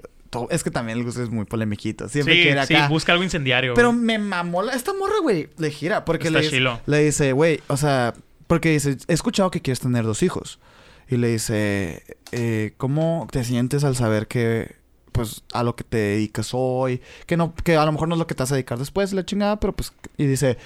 es 0.50 0.64
que 0.64 0.72
también 0.72 0.98
el 0.98 1.04
gusto 1.06 1.24
es 1.24 1.30
muy 1.30 1.46
polemiquito. 1.46 2.10
Siempre 2.10 2.36
sí, 2.36 2.42
quiere 2.44 2.66
sí, 2.66 2.76
acá. 2.76 2.88
busca 2.90 3.12
algo 3.14 3.24
incendiario. 3.24 3.74
Pero 3.74 3.94
me 3.94 4.20
mamó 4.20 4.62
la... 4.64 4.74
Esta 4.74 4.94
morra, 4.94 5.16
güey, 5.22 5.48
le 5.58 5.72
gira. 5.72 6.04
Porque 6.04 6.28
Está 6.28 6.40
le 6.40 6.44
dice, 6.46 6.58
chilo. 6.58 6.80
le 6.86 7.00
dice, 7.04 7.32
güey, 7.32 7.62
o 7.68 7.78
sea... 7.78 8.14
Porque 8.48 8.70
dice, 8.72 8.98
he 9.08 9.14
escuchado 9.14 9.50
que 9.50 9.62
quieres 9.62 9.80
tener 9.80 10.04
dos 10.04 10.22
hijos. 10.24 10.60
Y 11.10 11.18
le 11.18 11.30
dice, 11.30 12.04
eh, 12.34 12.74
¿cómo 12.78 13.28
te 13.32 13.44
sientes 13.46 13.84
al 13.86 13.96
saber 13.96 14.28
que... 14.28 14.76
Pues 15.16 15.44
a 15.54 15.64
lo 15.64 15.76
que 15.76 15.84
te 15.84 15.98
dedicas 15.98 16.50
hoy. 16.54 17.02
Que 17.26 17.38
no... 17.38 17.54
Que 17.56 17.78
a 17.78 17.86
lo 17.86 17.92
mejor 17.92 18.08
no 18.10 18.16
es 18.16 18.20
lo 18.20 18.28
que 18.28 18.36
te 18.36 18.44
vas 18.44 18.52
a 18.52 18.56
dedicar 18.56 18.78
después, 18.78 19.14
la 19.14 19.26
chingada. 19.26 19.60
Pero 19.60 19.74
pues... 19.74 19.94
Y 20.18 20.26
dice... 20.26 20.58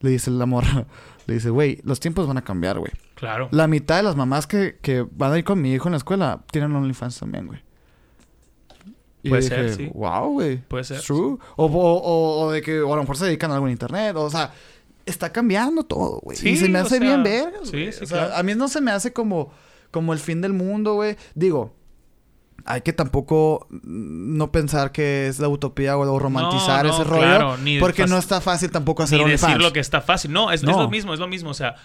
Le 0.00 0.10
dice 0.10 0.30
la 0.30 0.46
morra... 0.46 0.86
Le 1.26 1.34
dice, 1.34 1.50
güey, 1.50 1.80
los 1.84 2.00
tiempos 2.00 2.26
van 2.26 2.38
a 2.38 2.42
cambiar, 2.42 2.78
güey. 2.80 2.90
Claro. 3.14 3.48
La 3.52 3.68
mitad 3.68 3.96
de 3.98 4.02
las 4.02 4.16
mamás 4.16 4.46
que, 4.48 4.78
que 4.82 5.06
van 5.12 5.32
a 5.32 5.38
ir 5.38 5.44
con 5.44 5.60
mi 5.60 5.72
hijo 5.72 5.86
en 5.86 5.92
la 5.92 5.98
escuela 5.98 6.40
tienen 6.50 6.74
OnlyFans 6.74 7.20
también, 7.20 7.46
güey. 7.46 7.60
Y 9.22 9.28
Puede 9.28 9.42
ser, 9.42 9.74
sí. 9.74 9.90
Wow, 9.94 10.32
güey. 10.32 10.56
Puede 10.56 10.82
ser. 10.84 11.02
True. 11.02 11.36
O, 11.56 11.66
o, 11.66 11.68
o- 11.68 12.40
o 12.46 12.50
de 12.50 12.62
que 12.62 12.80
o 12.80 12.92
a 12.92 12.96
lo 12.96 13.02
mejor 13.02 13.16
se 13.18 13.26
dedican 13.26 13.50
a 13.50 13.54
algo 13.54 13.66
en 13.66 13.72
internet. 13.72 14.16
O, 14.16 14.30
sea, 14.30 14.52
está 15.04 15.30
cambiando 15.30 15.84
todo, 15.84 16.20
güey. 16.20 16.36
Sí, 16.38 16.48
y 16.50 16.56
se 16.56 16.68
me 16.68 16.78
hace 16.78 16.98
sea, 16.98 17.00
bien 17.00 17.22
vergas, 17.22 17.68
sí, 17.68 17.92
sí, 17.92 18.04
o 18.04 18.06
sea, 18.06 18.18
claro. 18.26 18.34
a 18.36 18.42
mí 18.42 18.54
no 18.54 18.66
se 18.68 18.80
me 18.80 18.90
hace 18.90 19.12
como, 19.12 19.52
como 19.90 20.12
el 20.14 20.18
fin 20.18 20.40
del 20.40 20.54
mundo, 20.54 20.94
güey. 20.94 21.16
Digo, 21.34 21.74
hay 22.66 22.80
que 22.82 22.92
tampoco 22.92 23.66
mm, 23.70 24.36
no 24.36 24.50
pensar 24.52 24.92
que 24.92 25.26
es 25.28 25.38
la 25.40 25.48
utopía 25.48 25.96
o, 25.96 26.00
o 26.00 26.18
romantizar 26.18 26.84
No, 26.84 26.90
no, 26.92 26.94
ese 26.94 27.04
rollo. 27.04 27.22
claro, 27.22 27.56
ni 27.58 27.78
porque 27.78 28.06
no 28.06 28.18
está 28.18 28.40
fácil 28.40 28.70
tampoco 28.70 29.02
hacer 29.02 29.18
Ni 29.22 29.30
decir 29.30 29.58
lo 29.60 29.72
que 29.72 29.80
está 29.80 30.00
fácil. 30.00 30.32
No, 30.32 30.50
es, 30.52 30.62
es 30.62 30.66
No. 30.68 30.82
lo 30.82 30.90
mismo, 30.90 31.12
es 31.14 31.20
lo 31.20 31.28
mismo. 31.28 31.50
O 31.50 31.54
sea, 31.54 31.76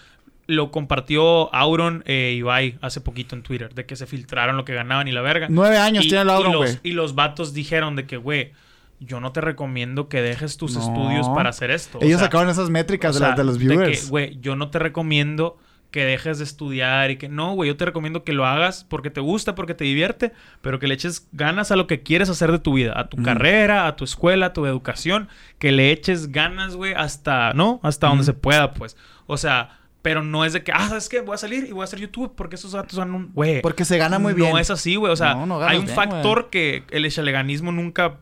lo 0.48 0.70
compartió 0.70 1.52
Auron 1.54 2.02
e 2.06 2.32
Ibai 2.38 2.78
hace 2.80 3.00
poquito 3.00 3.34
en 3.34 3.42
Twitter, 3.42 3.74
de 3.74 3.84
que 3.86 3.96
se 3.96 4.06
filtraron 4.06 4.56
lo 4.56 4.64
que 4.64 4.74
ganaban 4.74 5.08
y 5.08 5.12
la 5.12 5.20
verga. 5.20 5.48
Nueve 5.50 5.76
años 5.78 6.04
y, 6.04 6.08
tiene 6.08 6.22
el 6.22 6.30
Auron, 6.30 6.52
los- 6.52 6.60
güey. 6.60 6.78
Y 6.84 6.92
los 6.92 7.14
vatos 7.16 7.52
dijeron 7.52 7.96
de 7.96 8.06
que, 8.06 8.16
güey, 8.16 8.52
yo 9.00 9.20
no 9.20 9.32
te 9.32 9.40
recomiendo 9.40 10.08
que 10.08 10.22
dejes 10.22 10.56
tus 10.56 10.76
estudios 10.76 11.28
para 11.30 11.50
hacer 11.50 11.70
esto. 11.70 11.98
O 11.98 12.02
Ellos 12.02 12.18
sea, 12.20 12.28
sacaron 12.28 12.48
esas 12.48 12.70
métricas 12.70 13.16
o 13.16 13.18
de, 13.18 13.20
las- 13.26 13.28
sea, 13.30 13.36
de 13.36 13.44
los 13.44 13.58
que, 13.58 13.64
viewers. 13.68 14.08
güey, 14.08 14.38
yo 14.40 14.56
no 14.56 14.70
te 14.70 14.78
recomiendo 14.78 15.58
que 15.96 16.04
dejes 16.04 16.36
de 16.36 16.44
estudiar 16.44 17.10
y 17.10 17.16
que 17.16 17.30
no, 17.30 17.54
güey, 17.54 17.68
yo 17.68 17.76
te 17.78 17.86
recomiendo 17.86 18.22
que 18.22 18.34
lo 18.34 18.44
hagas 18.44 18.84
porque 18.84 19.08
te 19.08 19.22
gusta, 19.22 19.54
porque 19.54 19.72
te 19.72 19.84
divierte, 19.84 20.30
pero 20.60 20.78
que 20.78 20.88
le 20.88 20.92
eches 20.92 21.26
ganas 21.32 21.70
a 21.70 21.76
lo 21.76 21.86
que 21.86 22.02
quieres 22.02 22.28
hacer 22.28 22.52
de 22.52 22.58
tu 22.58 22.74
vida, 22.74 22.92
a 23.00 23.08
tu 23.08 23.22
carrera, 23.22 23.86
a 23.86 23.96
tu 23.96 24.04
escuela, 24.04 24.44
a 24.44 24.52
tu 24.52 24.66
educación, 24.66 25.28
que 25.58 25.72
le 25.72 25.90
eches 25.92 26.32
ganas, 26.32 26.76
güey, 26.76 26.92
hasta, 26.92 27.54
¿no? 27.54 27.80
Hasta 27.82 28.08
donde 28.08 28.24
se 28.24 28.34
pueda, 28.34 28.74
pues. 28.74 28.94
O 29.26 29.38
sea, 29.38 29.78
pero 30.02 30.22
no 30.22 30.44
es 30.44 30.52
de 30.52 30.62
que, 30.62 30.70
ah, 30.70 30.86
¿sabes 30.86 31.08
qué? 31.08 31.22
Voy 31.22 31.32
a 31.32 31.38
salir 31.38 31.64
y 31.66 31.72
voy 31.72 31.80
a 31.80 31.84
hacer 31.84 31.98
YouTube 31.98 32.34
porque 32.36 32.56
esos 32.56 32.72
datos 32.72 32.92
son 32.92 33.14
un, 33.14 33.32
güey. 33.32 33.62
Porque 33.62 33.86
se 33.86 33.96
gana 33.96 34.18
muy 34.18 34.34
bien. 34.34 34.50
No 34.50 34.58
es 34.58 34.70
así, 34.70 34.96
güey. 34.96 35.10
O 35.10 35.16
sea, 35.16 35.32
No, 35.34 35.46
no 35.46 35.58
ganas 35.58 35.72
hay 35.72 35.78
un 35.78 35.86
bien, 35.86 35.96
factor 35.96 36.50
que 36.50 36.84
el 36.90 37.06
echaleganismo 37.06 37.72
nunca 37.72 38.18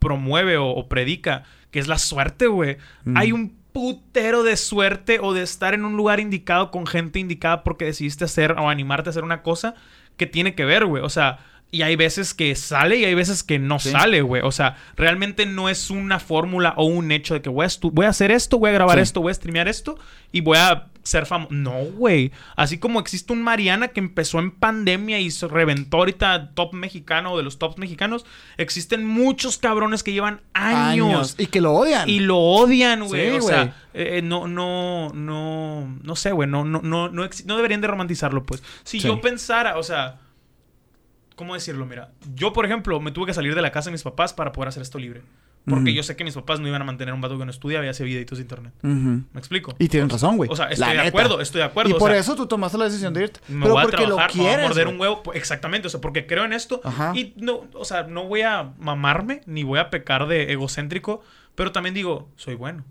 promueve 0.00 0.58
o, 0.58 0.68
o 0.68 0.86
predica, 0.86 1.44
que 1.70 1.78
es 1.78 1.88
la 1.88 1.96
suerte, 1.96 2.46
güey. 2.46 2.76
Mm. 3.04 3.16
Hay 3.16 3.32
un 3.32 3.56
putero 3.76 4.42
de 4.42 4.56
suerte 4.56 5.18
o 5.20 5.34
de 5.34 5.42
estar 5.42 5.74
en 5.74 5.84
un 5.84 5.98
lugar 5.98 6.18
indicado 6.18 6.70
con 6.70 6.86
gente 6.86 7.18
indicada 7.18 7.62
porque 7.62 7.84
decidiste 7.84 8.24
hacer 8.24 8.52
o 8.52 8.70
animarte 8.70 9.10
a 9.10 9.10
hacer 9.10 9.22
una 9.22 9.42
cosa 9.42 9.74
que 10.16 10.26
tiene 10.26 10.54
que 10.54 10.64
ver, 10.64 10.86
güey. 10.86 11.02
O 11.02 11.10
sea, 11.10 11.40
y 11.76 11.82
hay 11.82 11.96
veces 11.96 12.34
que 12.34 12.54
sale 12.54 12.96
y 12.96 13.04
hay 13.04 13.14
veces 13.14 13.42
que 13.42 13.58
no 13.58 13.78
Sí. 13.78 13.90
sale, 13.90 14.22
güey. 14.22 14.42
O 14.44 14.52
sea, 14.52 14.76
realmente 14.96 15.46
no 15.46 15.68
es 15.68 15.90
una 15.90 16.18
fórmula 16.18 16.74
o 16.76 16.84
un 16.86 17.12
hecho 17.12 17.34
de 17.34 17.42
que 17.42 17.48
voy 17.50 17.66
a, 17.66 17.68
voy 17.92 18.06
a 18.06 18.08
hacer 18.10 18.30
esto, 18.30 18.58
voy 18.58 18.70
a 18.70 18.72
grabar 18.74 18.96
Sí. 18.98 19.02
esto, 19.02 19.20
voy 19.20 19.30
a 19.30 19.34
streamear 19.34 19.68
esto 19.68 19.98
y 20.32 20.40
voy 20.40 20.58
a 20.58 20.86
ser 21.02 21.24
famoso. 21.24 21.52
No, 21.54 21.72
güey. 21.96 22.32
Así 22.56 22.78
como 22.78 22.98
existe 22.98 23.32
un 23.32 23.40
Mariana 23.42 23.88
que 23.88 24.00
empezó 24.00 24.40
en 24.40 24.50
pandemia 24.50 25.20
y 25.20 25.30
se 25.30 25.46
reventó 25.46 25.98
ahorita 25.98 26.50
top 26.54 26.72
mexicano 26.74 27.32
o 27.32 27.36
de 27.36 27.44
los 27.44 27.58
tops 27.60 27.78
mexicanos, 27.78 28.26
existen 28.56 29.06
muchos 29.06 29.56
cabrones 29.58 30.02
que 30.02 30.12
llevan 30.12 30.40
años 30.52 31.36
Y 31.38 31.46
que 31.46 31.60
lo 31.60 31.72
odian. 31.74 32.08
y 32.08 32.18
lo 32.20 32.38
odian, 32.38 33.04
güey. 33.06 33.30
Sí, 33.30 33.36
o 33.36 33.42
sea, 33.42 33.74
eh, 33.94 34.20
no, 34.22 34.48
no, 34.48 35.10
no, 35.14 35.96
no 36.02 36.16
sé, 36.16 36.32
güey. 36.32 36.48
No, 36.48 36.64
no, 36.64 36.80
no, 36.82 37.08
no, 37.08 37.28
no 37.44 37.56
deberían 37.56 37.80
de 37.80 37.86
romantizarlo, 37.86 38.44
pues. 38.44 38.62
Si 38.82 38.98
yo 38.98 39.20
pensara, 39.20 39.78
o 39.78 39.82
sea, 39.84 40.16
¿cómo 41.36 41.54
decirlo? 41.54 41.86
Mira, 41.86 42.10
yo, 42.34 42.52
por 42.52 42.64
ejemplo, 42.66 42.98
me 43.00 43.12
tuve 43.12 43.26
que 43.26 43.34
salir 43.34 43.54
de 43.54 43.62
la 43.62 43.70
casa 43.70 43.90
de 43.90 43.92
mis 43.92 44.02
papás 44.02 44.34
para 44.34 44.50
poder 44.52 44.68
hacer 44.68 44.82
esto 44.82 44.98
libre. 44.98 45.22
Porque 45.68 45.90
Ujú. 45.90 45.96
yo 45.96 46.02
sé 46.04 46.14
que 46.14 46.22
mis 46.22 46.34
papás 46.34 46.60
no 46.60 46.68
iban 46.68 46.80
a 46.80 46.84
mantener 46.84 47.12
un 47.12 47.20
vato 47.20 47.36
que 47.36 47.44
no 47.44 47.50
estudia 47.50 47.84
y 47.84 47.88
hace 47.88 48.04
videitos 48.04 48.38
de 48.38 48.42
internet. 48.42 48.72
Ujú. 48.84 48.92
¿Me 49.32 49.38
explico? 49.38 49.74
Y 49.80 49.88
tienen 49.88 50.08
razón, 50.08 50.36
güey. 50.36 50.48
O 50.48 50.54
sea, 50.54 50.66
La 50.66 50.72
estoy 50.74 50.88
de 50.90 50.94
neta. 50.96 51.08
acuerdo, 51.08 51.40
estoy 51.40 51.58
de 51.58 51.64
acuerdo. 51.64 51.90
Y 51.90 51.92
o 51.94 51.98
por 51.98 52.12
sea, 52.12 52.20
eso 52.20 52.36
tú 52.36 52.46
tomaste 52.46 52.78
la 52.78 52.84
decisión 52.84 53.12
de 53.12 53.24
irte. 53.24 53.40
me 53.48 53.62
Pero 53.62 53.72
voy 53.74 53.80
a 53.80 53.82
porque 53.82 53.96
trabajar, 54.04 54.30
lo 54.30 54.36
me 54.36 54.42
voy 54.42 54.46
a 54.46 54.54
quieres. 54.54 54.68
morder 54.68 54.86
un 54.88 55.00
huevo. 55.00 55.22
Exactamente, 55.34 55.88
o 55.88 55.90
sea, 55.90 56.00
porque 56.00 56.24
creo 56.26 56.44
en 56.44 56.52
esto. 56.52 56.80
Ajá. 56.84 57.12
Y 57.16 57.34
no, 57.36 57.62
o 57.74 57.84
sea, 57.84 58.04
no 58.04 58.26
voy 58.26 58.42
a 58.42 58.74
mamarme 58.78 59.40
ni 59.46 59.64
voy 59.64 59.80
a 59.80 59.90
pecar 59.90 60.28
de 60.28 60.52
egocéntrico, 60.52 61.20
pero 61.56 61.72
también 61.72 61.94
digo, 61.96 62.28
soy 62.36 62.54
bueno. 62.54 62.84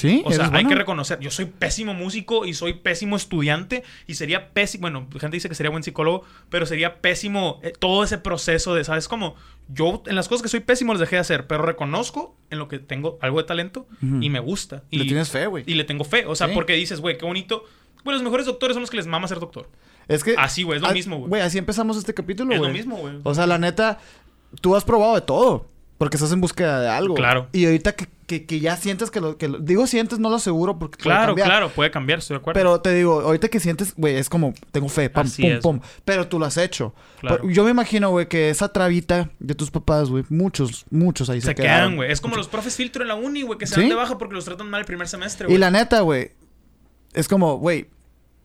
Sí, 0.00 0.22
O 0.24 0.32
sea, 0.32 0.50
hay 0.52 0.64
que 0.66 0.74
reconocer, 0.74 1.18
yo 1.20 1.30
soy 1.30 1.44
pésimo 1.44 1.92
músico 1.94 2.46
y 2.46 2.54
soy 2.54 2.72
pésimo 2.74 3.16
estudiante 3.16 3.82
y 4.06 4.14
sería 4.14 4.50
pésimo, 4.52 4.82
bueno, 4.82 5.06
gente 5.20 5.36
dice 5.36 5.48
que 5.48 5.54
sería 5.54 5.70
buen 5.70 5.82
psicólogo, 5.82 6.24
pero 6.48 6.64
sería 6.66 7.00
pésimo 7.00 7.60
eh, 7.62 7.72
todo 7.78 8.02
ese 8.04 8.18
proceso 8.18 8.74
de, 8.74 8.84
¿sabes 8.84 9.08
cómo? 9.08 9.34
Yo 9.68 10.02
en 10.06 10.16
las 10.16 10.28
cosas 10.28 10.42
que 10.42 10.48
soy 10.48 10.60
pésimo 10.60 10.92
las 10.94 11.00
dejé 11.00 11.16
de 11.16 11.20
hacer, 11.20 11.46
pero 11.46 11.62
reconozco 11.62 12.34
en 12.50 12.58
lo 12.58 12.68
que 12.68 12.78
tengo 12.78 13.18
algo 13.20 13.38
de 13.38 13.44
talento 13.44 13.86
y 14.02 14.30
me 14.30 14.40
gusta. 14.40 14.82
Y, 14.90 14.98
Le 14.98 15.04
tienes 15.04 15.28
fe, 15.30 15.46
güey. 15.46 15.64
Y 15.66 15.74
le 15.74 15.84
tengo 15.84 16.04
fe, 16.04 16.24
o 16.26 16.34
sea, 16.34 16.48
Sí. 16.48 16.54
porque 16.54 16.72
dices, 16.72 17.00
güey, 17.00 17.18
qué 17.18 17.24
bonito. 17.26 17.64
Bueno, 18.02 18.16
los 18.16 18.24
mejores 18.24 18.46
doctores 18.46 18.74
son 18.74 18.80
los 18.80 18.90
que 18.90 18.96
les 18.96 19.06
mama 19.06 19.28
ser 19.28 19.38
doctor. 19.38 19.68
Es 20.08 20.24
que... 20.24 20.34
Así, 20.38 20.62
güey, 20.62 20.76
es 20.78 20.82
lo 20.82 20.90
mismo, 20.92 21.18
güey. 21.18 21.28
Güey, 21.28 21.42
así 21.42 21.58
empezamos 21.58 21.96
este 21.98 22.14
capítulo, 22.14 22.52
Es 22.52 22.58
güey. 22.58 22.70
lo 22.70 22.74
mismo, 22.76 22.96
güey. 22.96 23.14
O 23.22 23.34
sea, 23.34 23.46
la 23.46 23.58
neta, 23.58 23.98
tú 24.60 24.74
has 24.74 24.84
probado 24.84 25.14
de 25.14 25.20
todo. 25.20 25.68
Porque 26.00 26.16
estás 26.16 26.32
en 26.32 26.40
búsqueda 26.40 26.80
de 26.80 26.88
algo. 26.88 27.14
Claro. 27.14 27.48
Y 27.52 27.66
ahorita 27.66 27.92
que, 27.92 28.06
que, 28.26 28.46
que 28.46 28.58
ya 28.58 28.74
sientes 28.78 29.10
que 29.10 29.20
lo, 29.20 29.36
que 29.36 29.48
lo- 29.48 29.58
Digo 29.58 29.86
sientes, 29.86 30.18
no 30.18 30.30
lo 30.30 30.36
aseguro 30.36 30.78
porque 30.78 30.96
Claro, 30.96 31.34
claro, 31.34 31.68
puede 31.68 31.90
cambiar, 31.90 32.20
estoy 32.20 32.36
de 32.36 32.40
acuerdo. 32.40 32.58
Pero 32.58 32.80
te 32.80 32.94
digo, 32.94 33.20
ahorita 33.20 33.48
que 33.48 33.60
sientes, 33.60 33.92
güey, 33.98 34.16
es 34.16 34.30
como, 34.30 34.54
tengo 34.72 34.88
fe, 34.88 35.10
pam, 35.10 35.26
Así 35.26 35.42
pum, 35.42 35.50
es, 35.50 35.60
pum. 35.60 35.80
Pero 36.06 36.26
tú 36.26 36.38
lo 36.38 36.46
has 36.46 36.56
hecho. 36.56 36.94
Claro. 37.20 37.42
Por- 37.42 37.52
Yo 37.52 37.64
me 37.64 37.70
imagino, 37.70 38.08
güey, 38.08 38.28
que 38.28 38.48
esa 38.48 38.72
trabita 38.72 39.28
de 39.40 39.54
tus 39.54 39.70
papás, 39.70 40.08
güey, 40.08 40.24
muchos, 40.30 40.86
muchos 40.88 41.28
ahí 41.28 41.42
se, 41.42 41.48
se 41.48 41.54
quedan, 41.54 41.96
güey. 41.96 42.10
Es 42.10 42.22
como 42.22 42.34
los 42.36 42.48
profes 42.48 42.74
filtro 42.76 43.02
en 43.02 43.08
la 43.08 43.14
uni, 43.16 43.42
güey, 43.42 43.58
que 43.58 43.66
se 43.66 43.74
¿Sí? 43.74 43.80
dan 43.82 43.90
de 43.90 43.96
baja 43.96 44.16
porque 44.16 44.34
los 44.34 44.46
tratan 44.46 44.70
mal 44.70 44.80
el 44.80 44.86
primer 44.86 45.06
semestre, 45.06 45.44
Y 45.44 45.48
güey. 45.48 45.58
la 45.58 45.70
neta, 45.70 46.00
güey, 46.00 46.30
es 47.12 47.28
como, 47.28 47.58
güey, 47.58 47.90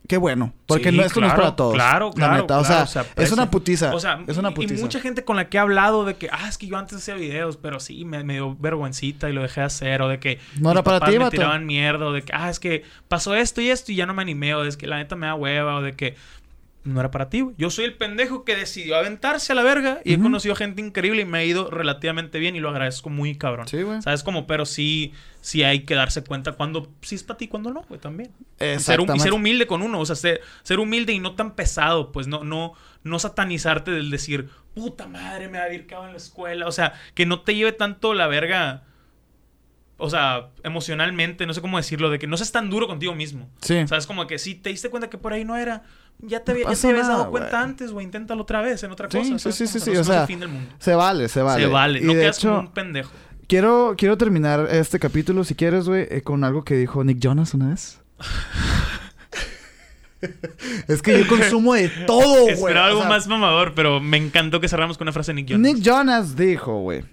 qué 0.08 0.18
bueno. 0.18 0.54
Porque 0.66 0.92
Sí, 0.92 0.98
no, 0.98 1.04
esto 1.04 1.22
no 1.22 1.28
es 1.28 1.34
para 1.34 1.56
todos. 1.56 1.74
Claro, 1.74 2.12
claro. 2.12 2.34
La 2.34 2.42
neta, 2.42 2.60
o 2.60 2.64
claro, 2.64 2.88
sea, 2.88 3.04
se 3.04 3.24
es 3.24 3.32
una 3.32 3.50
putiza. 3.50 3.94
O 3.94 4.00
sea, 4.00 4.24
es 4.28 4.38
una 4.38 4.54
putiza. 4.54 4.76
Y 4.76 4.78
mucha 4.78 5.00
gente 5.00 5.24
con 5.24 5.36
la 5.36 5.50
que 5.50 5.58
he 5.58 5.60
hablado 5.60 6.06
de 6.06 6.16
que, 6.16 6.30
ah, 6.32 6.48
es 6.48 6.58
que 6.58 6.68
yo 6.68 6.78
antes 6.78 6.98
hacía 6.98 7.16
videos, 7.16 7.58
pero 7.58 7.80
sí, 7.80 8.06
me, 8.06 8.24
me 8.24 8.34
dio 8.34 8.56
vergüencita 8.56 9.30
y 9.30 9.34
lo 9.34 9.42
dejé 9.42 9.62
de 9.62 9.68
hacer. 9.68 10.02
O 10.02 10.08
de 10.08 10.20
que 10.20 10.40
No 10.60 10.72
era 10.72 10.84
para 10.84 11.06
ti, 11.06 11.18
me 11.18 11.30
tiraban 11.30 11.66
mierda. 11.66 12.08
O 12.08 12.12
de 12.12 12.22
que, 12.22 12.32
ah, 12.34 12.50
es 12.50 12.60
que 12.60 12.84
pasó 13.08 13.36
esto 13.36 13.62
y 13.62 13.70
esto 13.70 13.92
y 13.92 13.96
ya 13.96 14.06
no 14.06 14.14
me 14.14 14.22
animé. 14.22 14.56
O 14.56 14.64
de 14.64 14.76
que 14.76 14.88
la 14.88 14.98
neta 14.98 15.16
me 15.16 15.28
da 15.28 15.36
hueva. 15.36 15.76
O 15.76 15.82
de 15.82 15.94
que 15.94 16.16
no 16.86 17.00
era 17.00 17.12
para 17.12 17.30
ti, 17.30 17.42
güey. 17.42 17.56
Yo 17.58 17.70
soy 17.70 17.86
el 17.86 17.96
pendejo 17.96 18.46
que 18.46 18.56
decidió 18.56 18.96
aventarse 18.96 19.52
a 19.52 19.56
la 19.56 19.64
verga 19.64 20.00
y 20.06 20.14
he 20.14 20.16
Ujú. 20.16 20.24
conocido 20.24 20.56
gente 20.56 20.82
increíble 20.82 21.24
y 21.24 21.26
me 21.26 21.40
ha 21.40 21.44
ido 21.44 21.70
relativamente 21.72 22.40
bien 22.40 22.56
y 22.56 22.60
lo 22.60 22.70
agradezco 22.70 23.10
muy 23.10 23.36
cabrón. 23.36 23.68
Sí, 23.68 23.82
güey. 23.82 24.02
¿Sabes? 24.04 24.24
Como, 24.24 24.46
pero 24.46 24.66
sí, 24.66 25.12
sí 25.42 25.64
hay 25.64 25.82
que 25.82 25.96
darse 25.96 26.24
cuenta 26.24 26.54
cuando 26.54 26.88
sí 27.02 27.16
es 27.16 27.24
para 27.24 27.38
ti 27.38 27.46
y 27.46 27.48
cuando 27.48 27.72
no, 27.72 27.82
güey, 27.90 28.00
también. 28.00 28.32
Y 28.62 28.80
ser, 28.80 29.00
y 29.14 29.20
ser 29.20 29.34
humilde 29.34 29.68
con 29.68 29.82
uno, 29.82 30.00
o 30.00 30.06
sea, 30.06 30.16
ser, 30.16 30.42
ser 30.64 30.80
humilde 30.80 31.12
y 31.12 31.20
no 31.20 31.34
tan 31.34 31.56
pesado, 31.56 32.12
pues 32.12 32.28
no, 32.28 32.44
no, 32.44 32.74
no 33.04 33.20
satanizarte 33.20 33.90
del 33.92 34.12
decir, 34.12 34.50
puta 34.76 35.08
madre, 35.08 35.48
me 35.48 35.58
había 35.58 35.86
quedado 35.88 36.06
en 36.06 36.12
la 36.12 36.18
escuela. 36.18 36.68
O 36.68 36.72
sea, 36.72 36.94
que 37.16 37.26
no 37.26 37.42
te 37.42 37.56
lleve 37.56 37.72
tanto 37.72 38.14
la 38.14 38.28
verga. 38.28 38.84
O 39.98 40.10
sea, 40.10 40.50
emocionalmente, 40.64 41.46
no 41.46 41.54
sé 41.54 41.62
cómo 41.62 41.78
decirlo, 41.78 42.10
de 42.10 42.20
que 42.20 42.28
no 42.28 42.36
seas 42.36 42.52
tan 42.52 42.70
duro 42.70 42.86
contigo 42.88 43.16
mismo. 43.16 43.50
Sí. 43.62 43.78
O 43.78 43.88
sea, 43.88 43.98
es 43.98 44.06
como 44.08 44.28
que 44.28 44.40
si 44.40 44.56
te 44.56 44.70
diste 44.70 44.90
cuenta 44.90 45.10
que 45.10 45.18
por 45.18 45.32
ahí 45.32 45.46
no 45.46 45.56
era, 45.56 45.84
ya 46.20 46.42
te, 46.44 46.52
ya 46.54 46.66
habías 46.68 46.84
nada, 46.84 47.08
dado 47.08 47.32
cuenta 47.32 47.62
antes, 47.62 47.92
güey, 47.94 48.06
inténtalo 48.06 48.42
otra 48.42 48.62
vez 48.62 48.84
en 48.84 48.92
otra 48.92 49.10
Sí, 49.10 49.18
cosa. 49.20 49.30
sí, 49.32 49.40
¿sabes? 49.40 49.56
sí, 49.58 49.64
Como 49.66 49.74
sí, 49.74 49.80
sí, 49.80 49.92
no 49.96 50.02
o 50.02 50.04
sea, 50.04 50.22
el 50.22 50.28
fin 50.28 50.40
del 50.42 50.50
mundo. 50.50 50.70
Se 50.80 50.96
vale, 50.96 51.30
se 51.30 51.42
vale. 51.42 51.64
Se 51.64 51.70
vale, 51.70 52.00
Y 52.00 52.04
no 52.04 52.14
de 52.14 52.20
quedas 52.20 52.40
como 52.40 52.54
hecho, 52.56 52.60
un 52.60 52.74
pendejo. 52.74 53.12
quiero, 53.48 53.96
quiero 53.98 54.18
terminar 54.18 54.68
este 54.70 55.00
capítulo, 55.00 55.46
si 55.46 55.56
quieres, 55.56 55.88
güey, 55.88 56.08
eh, 56.10 56.22
con 56.24 56.44
algo 56.44 56.66
que 56.66 56.76
dijo 56.76 57.02
Nick 57.06 57.20
Jonas 57.20 57.54
una 57.54 57.70
vez. 57.70 58.02
es 60.88 61.02
que 61.02 61.20
yo 61.20 61.28
consumo 61.28 61.74
de 61.74 61.90
todo, 62.06 62.42
güey. 62.44 62.54
Esperaba 62.54 62.88
O 62.88 62.90
algo 62.90 63.02
sea, 63.02 63.10
más 63.10 63.28
mamador, 63.28 63.74
pero 63.76 64.00
me 64.00 64.18
encantó 64.18 64.60
que 64.60 64.68
cerramos 64.68 64.98
con 64.98 65.06
una 65.06 65.14
frase 65.14 65.32
de 65.32 65.36
Nick 65.42 65.50
Jonas. 65.50 65.74
Nick 65.74 65.84
Jonas 65.84 66.36
dijo, 66.36 66.80
güey. 66.80 67.04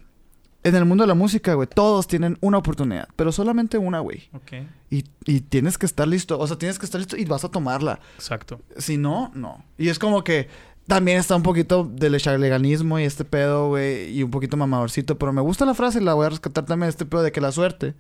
En 0.65 0.77
el 0.77 0.85
mundo 0.85 1.03
de 1.03 1.09
la 1.09 1.15
música, 1.15 1.55
güey, 1.55 1.69
todos 1.69 2.07
tienen 2.07 2.39
una 2.41 2.59
oportunidad, 2.59 3.09
pero 3.17 3.33
solamente 3.33 3.79
una, 3.79 3.99
güey. 4.01 4.29
Ok, 4.33 4.53
Y, 4.91 5.05
y 5.25 5.41
tienes 5.41 5.77
que 5.77 5.87
estar 5.87 6.07
listo, 6.07 6.39
o 6.39 6.47
sea, 6.47 6.57
tienes 6.57 6.79
que 6.79 6.85
estar 6.87 7.01
listo 7.01 7.17
y 7.17 7.25
vas 7.25 7.45
a 7.45 7.51
tomarla. 7.51 7.99
exacto. 8.17 8.61
Si 8.79 8.97
no, 8.97 9.33
no. 9.35 9.65
Y 9.77 9.89
es 9.89 9.99
como 9.99 10.23
que 10.23 10.49
también 10.87 11.19
está 11.19 11.35
un 11.35 11.43
poquito 11.43 11.85
del 11.85 12.17
charleganismo 12.21 13.01
y 13.01 13.05
este 13.05 13.25
pedo, 13.25 13.69
güey, 13.69 14.17
y 14.17 14.23
un 14.23 14.31
poquito 14.31 14.57
mamadorcito, 14.57 15.19
pero 15.19 15.33
me 15.33 15.41
gusta 15.41 15.65
la 15.65 15.75
frase 15.75 16.01
y 16.01 16.05
la 16.05 16.15
voy 16.15 16.27
a 16.27 16.31
rescatar 16.31 16.65
también, 16.65 16.89
este 16.89 17.07
pedo 17.07 17.23
de 17.23 17.33
que 17.33 17.41
la 17.41 17.51
suerte 17.51 17.95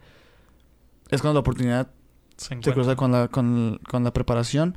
es 1.10 1.20
cuando 1.20 1.34
la 1.34 1.40
oportunidad 1.40 1.90
Se 2.36 2.56
se 2.60 2.72
cruza 2.72 2.96
con 2.96 3.12
la, 3.12 3.28
con, 3.28 3.80
con 3.88 4.04
la 4.04 4.12
preparación. 4.12 4.76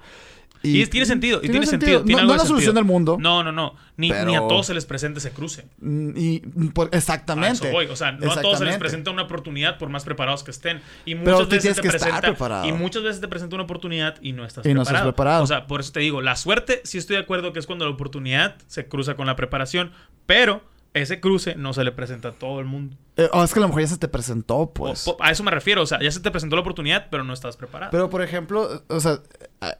Y, 0.65 0.85
tiene 0.87 1.05
sentido, 1.05 1.39
y 1.43 1.49
tiene, 1.49 1.65
sentido. 1.65 1.99
No, 1.99 2.05
tiene 2.05 2.23
no 2.23 2.31
es 2.33 2.37
la 2.41 2.45
solución 2.45 2.75
del 2.75 2.85
mundo. 2.85 3.17
No, 3.19 3.43
no, 3.43 3.51
no. 3.51 3.75
Ni, 3.97 4.09
Pero- 4.09 4.25
ni 4.25 4.35
a 4.35 4.39
todos 4.39 4.65
se 4.67 4.73
les 4.73 4.85
presente 4.85 5.19
ese 5.19 5.31
cruce. 5.31 5.65
Mm, 5.79 6.09
Y, 6.17 6.41
mm, 6.45 6.67
por- 6.69 6.89
A 6.93 6.97
exactamente. 6.97 7.67
eso 7.67 7.71
voy. 7.71 7.85
O 7.87 7.95
sea, 7.95 8.11
no 8.11 8.31
a 8.31 8.41
todos 8.41 8.59
se 8.59 8.65
les 8.65 8.77
presenta 8.77 9.11
una 9.11 9.23
oportunidad 9.23 9.77
por 9.77 9.89
más 9.89 10.03
preparados 10.03 10.43
que 10.43 10.51
estén. 10.51 10.81
Y 11.05 11.15
Pero 11.15 11.31
muchas 11.37 11.47
tú 11.49 11.55
veces 11.55 11.75
te 11.75 11.89
presenta. 11.89 12.21
preparado. 12.21 12.67
Y 12.67 12.71
muchas 12.73 13.03
veces 13.03 13.21
te 13.21 13.27
presenta 13.27 13.55
una 13.55 13.63
oportunidad 13.63 14.15
y 14.21 14.33
no 14.33 14.45
estás 14.45 14.65
Y 14.65 14.69
no 14.73 14.81
preparado. 14.81 14.97
estás 15.09 15.13
preparado. 15.13 15.43
O 15.43 15.47
sea, 15.47 15.67
por 15.67 15.79
eso 15.79 15.91
te 15.91 15.99
digo, 16.01 16.21
la 16.21 16.35
suerte, 16.35 16.81
sí 16.83 16.97
estoy 16.97 17.15
de 17.15 17.21
acuerdo 17.23 17.53
que 17.53 17.59
es 17.59 17.65
cuando 17.67 17.85
la 17.85 17.91
oportunidad 17.91 18.55
se 18.67 18.87
cruza 18.87 19.15
con 19.15 19.27
la 19.27 19.35
preparación. 19.35 19.91
Pero 20.25 20.61
ese 20.95 21.19
cruce 21.19 21.55
no 21.55 21.73
se 21.73 21.83
le 21.83 21.91
presenta 21.91 22.29
a 22.29 22.31
todo 22.31 22.59
el 22.59 22.65
mundo. 22.65 22.95
Eh, 23.17 23.29
o 23.33 23.43
es 23.43 23.53
que 23.53 23.59
a 23.59 23.61
lo 23.61 23.67
mejor 23.67 23.81
ya 23.83 23.87
se 23.87 23.97
te 23.97 24.07
presentó, 24.07 24.71
pues. 24.73 25.07
o- 25.07 25.17
a 25.19 25.29
eso 25.31 25.43
me 25.43 25.51
refiero. 25.51 25.81
O 25.81 25.85
sea, 25.85 25.99
ya 26.01 26.09
se 26.11 26.19
te 26.19 26.31
presentó 26.31 26.55
la 26.55 26.61
oportunidad, 26.61 27.07
pero 27.11 27.23
no 27.23 27.33
estás 27.33 27.55
preparado. 27.57 27.91
Pero, 27.91 28.09
por 28.09 28.21
ejemplo, 28.21 28.83
o 28.87 28.99
sea, 28.99 29.19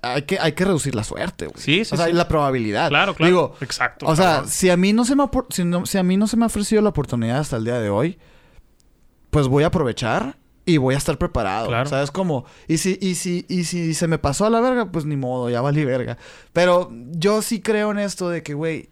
hay- 0.02 0.22
que, 0.24 0.38
hay 0.40 0.52
que 0.54 0.66
reducir 0.66 0.94
la 0.94 1.04
suerte, 1.04 1.48
güey. 1.48 1.58
Sí, 1.60 1.86
sí, 1.86 1.94
O 1.96 1.98
sea, 1.98 2.06
sí. 2.08 2.14
la 2.14 2.28
probabilidad. 2.28 2.90
Claro, 2.90 3.14
claro. 3.16 3.28
Digo, 3.30 3.56
Exacto. 3.62 4.06
o 4.06 4.16
sea, 4.16 4.46
si 4.46 4.70
a 4.70 4.78
mí 4.78 4.94
no 4.94 5.04
se 5.06 5.16
me 5.16 5.24
no- 5.66 5.86
si 5.86 5.98
a 5.98 6.04
mí 6.04 6.18
no 6.18 6.28
se 6.28 6.38
me 6.38 6.44
ha 6.44 6.48
ofrecido 6.48 6.82
la 6.82 6.90
oportunidad 6.90 7.40
hasta 7.40 7.58
el 7.58 7.64
día 7.66 7.80
de 7.80 7.90
hoy, 7.90 8.18
pues 9.30 9.48
voy 9.48 9.64
a 9.64 9.68
aprovechar 9.68 10.38
y 10.66 10.78
voy 10.78 10.96
a 10.96 10.98
estar 10.98 11.18
preparado. 11.18 11.68
Claro. 11.68 11.90
¿Sabes 11.90 12.12
cómo? 12.12 12.46
Y 12.68 12.78
si, 12.78 12.98
y 13.02 13.16
si, 13.16 13.46
y 13.50 13.66
si 13.66 13.94
se 13.94 14.08
me 14.08 14.18
pasó 14.18 14.46
a 14.46 14.50
la 14.50 14.60
verga, 14.62 14.92
pues 14.92 15.06
ni 15.06 15.16
modo, 15.16 15.50
ya 15.50 15.62
valí 15.62 15.86
verga. 15.86 16.18
Pero 16.54 16.92
yo 17.12 17.42
sí 17.42 17.62
creo 17.62 17.92
en 17.92 18.00
esto 18.00 18.30
de 18.30 18.42
que, 18.44 18.54
güey, 18.54 18.90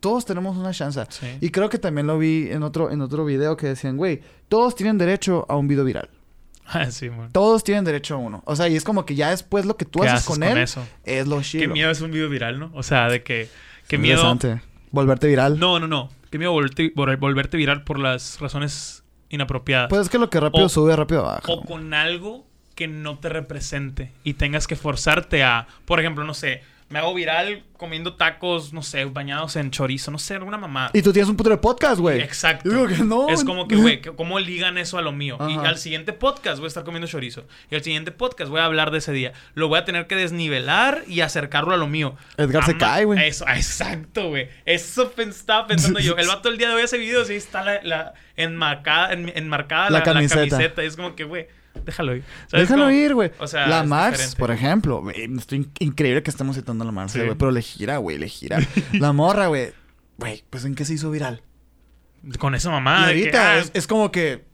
todos 0.00 0.24
tenemos 0.24 0.56
una 0.56 0.72
chance. 0.72 1.02
Sí. 1.10 1.26
Y 1.40 1.50
creo 1.50 1.68
que 1.68 1.78
también 1.78 2.06
lo 2.06 2.18
vi 2.18 2.48
en 2.50 2.62
otro, 2.62 2.90
en 2.90 3.00
otro 3.02 3.24
video 3.24 3.56
que 3.56 3.66
decían, 3.68 3.96
güey, 3.96 4.20
todos 4.48 4.74
tienen 4.74 4.98
derecho 4.98 5.46
a 5.48 5.56
un 5.56 5.68
video 5.68 5.84
viral. 5.84 6.08
Ah, 6.72 6.88
sí. 6.92 7.10
Todos 7.32 7.64
tienen 7.64 7.84
derecho 7.84 8.14
a 8.14 8.18
uno. 8.18 8.42
O 8.46 8.54
sea, 8.54 8.68
y 8.68 8.76
es 8.76 8.84
como 8.84 9.04
que 9.04 9.16
ya 9.16 9.30
después 9.30 9.66
lo 9.66 9.76
que 9.76 9.84
tú 9.84 9.98
¿Qué 10.00 10.06
haces, 10.06 10.18
haces 10.20 10.28
con, 10.28 10.38
con 10.38 10.56
él 10.56 10.58
eso? 10.62 10.86
es 11.02 11.26
lo 11.26 11.38
Qué 11.38 11.42
chido. 11.42 11.72
miedo 11.72 11.90
es 11.90 12.00
un 12.00 12.12
video 12.12 12.28
viral, 12.28 12.60
¿no? 12.60 12.70
O 12.74 12.84
sea, 12.84 13.08
de 13.08 13.24
que... 13.24 13.48
Qué 13.88 13.98
miedo... 13.98 14.20
Interesante. 14.32 14.64
Volverte 14.92 15.26
viral. 15.26 15.58
No, 15.58 15.80
no, 15.80 15.88
no. 15.88 16.10
Qué 16.30 16.38
miedo 16.38 16.52
volverte, 16.52 16.94
vol- 16.94 17.18
volverte 17.18 17.56
viral 17.56 17.82
por 17.82 17.98
las 17.98 18.38
razones 18.38 19.02
inapropiadas. 19.30 19.88
Pues 19.88 20.02
es 20.02 20.08
que 20.10 20.18
lo 20.18 20.30
que 20.30 20.38
rápido 20.38 20.66
O- 20.66 20.68
sube, 20.68 20.94
rápido 20.94 21.24
baja. 21.24 21.42
o 21.52 21.62
con 21.64 21.92
algo 21.92 22.46
que 22.76 22.86
no 22.86 23.18
te 23.18 23.30
represente 23.30 24.12
y 24.22 24.34
tengas 24.34 24.68
que 24.68 24.76
forzarte 24.76 25.42
a, 25.42 25.66
por 25.86 25.98
ejemplo, 25.98 26.22
no 26.24 26.34
sé, 26.34 26.62
me 26.90 26.98
hago 26.98 27.14
viral 27.14 27.62
comiendo 27.76 28.14
tacos, 28.16 28.72
no 28.72 28.82
sé, 28.82 29.04
bañados 29.04 29.54
en 29.54 29.70
chorizo, 29.70 30.10
no 30.10 30.18
sé, 30.18 30.34
alguna 30.34 30.58
mamá. 30.58 30.90
Y 30.92 31.02
tú 31.02 31.12
tienes 31.12 31.30
un 31.30 31.36
puto 31.36 31.48
de 31.48 31.56
podcast, 31.56 32.00
güey. 32.00 32.20
Exacto. 32.20 32.68
Digo 32.68 32.86
que 32.88 32.98
no. 32.98 33.28
Es 33.28 33.44
como 33.44 33.68
que, 33.68 33.76
güey, 33.76 34.02
¿cómo 34.02 34.40
ligan 34.40 34.76
eso 34.76 34.98
a 34.98 35.02
lo 35.02 35.12
mío? 35.12 35.38
Y 35.48 35.54
al 35.56 35.78
siguiente 35.78 36.12
podcast 36.12 36.58
voy 36.58 36.66
a 36.66 36.68
estar 36.68 36.82
comiendo 36.82 37.06
chorizo. 37.06 37.46
Y 37.70 37.76
al 37.76 37.82
siguiente 37.84 38.10
podcast 38.10 38.50
voy 38.50 38.60
a 38.60 38.64
hablar 38.64 38.90
de 38.90 38.98
ese 38.98 39.12
día. 39.12 39.32
Lo 39.54 39.68
voy 39.68 39.78
a 39.78 39.84
tener 39.84 40.08
que 40.08 40.16
desnivelar 40.16 41.04
y 41.06 41.20
acercarlo 41.20 41.72
a 41.72 41.76
lo 41.76 41.86
mío. 41.86 42.16
Edgar 42.36 42.64
se 42.66 42.76
cae, 42.76 43.04
güey. 43.04 43.24
Eso, 43.26 43.44
exacto, 43.48 44.28
güey. 44.28 44.48
Eso 44.66 45.12
estaba 45.16 45.68
pensando 45.68 46.00
yo. 46.00 46.16
El 46.16 46.26
vato 46.26 46.48
el 46.48 46.58
día 46.58 46.68
de 46.70 46.74
hoy 46.74 46.82
hace 46.82 46.98
videos 46.98 47.28
y 47.30 47.34
ahí 47.34 47.38
está 47.38 47.62
la, 47.62 47.80
la 47.84 48.14
enmarcada, 48.36 49.12
en- 49.12 49.32
enmarcada 49.36 49.84
La 49.84 49.90
la, 49.90 49.98
la 50.00 50.04
camiseta. 50.04 50.40
camiseta. 50.48 50.82
Y 50.82 50.86
es 50.88 50.96
como 50.96 51.14
que, 51.14 51.22
güey, 51.24 51.46
déjalo 51.84 52.16
ir. 52.16 52.24
¿Sabes 52.48 52.68
Déjalo 52.68 52.84
cómo? 52.84 52.94
ir, 52.96 53.14
güey. 53.14 53.30
O 53.38 53.46
sea, 53.46 53.66
la 53.66 53.82
diferente. 53.82 54.36
por 54.36 54.50
ejemplo. 54.50 55.02
Estoy 55.10 55.58
in- 55.58 55.72
increíble 55.78 56.22
que 56.22 56.30
estemos 56.30 56.56
citando 56.56 56.82
a 56.84 56.86
la 56.86 56.92
Max, 56.92 57.12
Sí. 57.12 57.18
güey. 57.20 57.34
Pero 57.36 57.50
le 57.50 57.62
gira, 57.62 57.96
güey, 57.98 58.18
le 58.18 58.28
gira. 58.28 58.58
la 58.92 59.12
morra, 59.12 59.46
güey. 59.48 59.72
Güey, 60.18 60.44
pues 60.50 60.64
¿en 60.64 60.74
qué 60.74 60.84
se 60.84 60.94
hizo 60.94 61.10
viral? 61.10 61.42
Con 62.38 62.54
esa 62.54 62.68
y 62.68 62.72
mamá. 62.72 62.98
que, 63.06 63.06
ahorita 63.06 63.50
ah, 63.52 63.58
es, 63.58 63.70
es 63.74 63.86
como 63.86 64.10
que... 64.12 64.44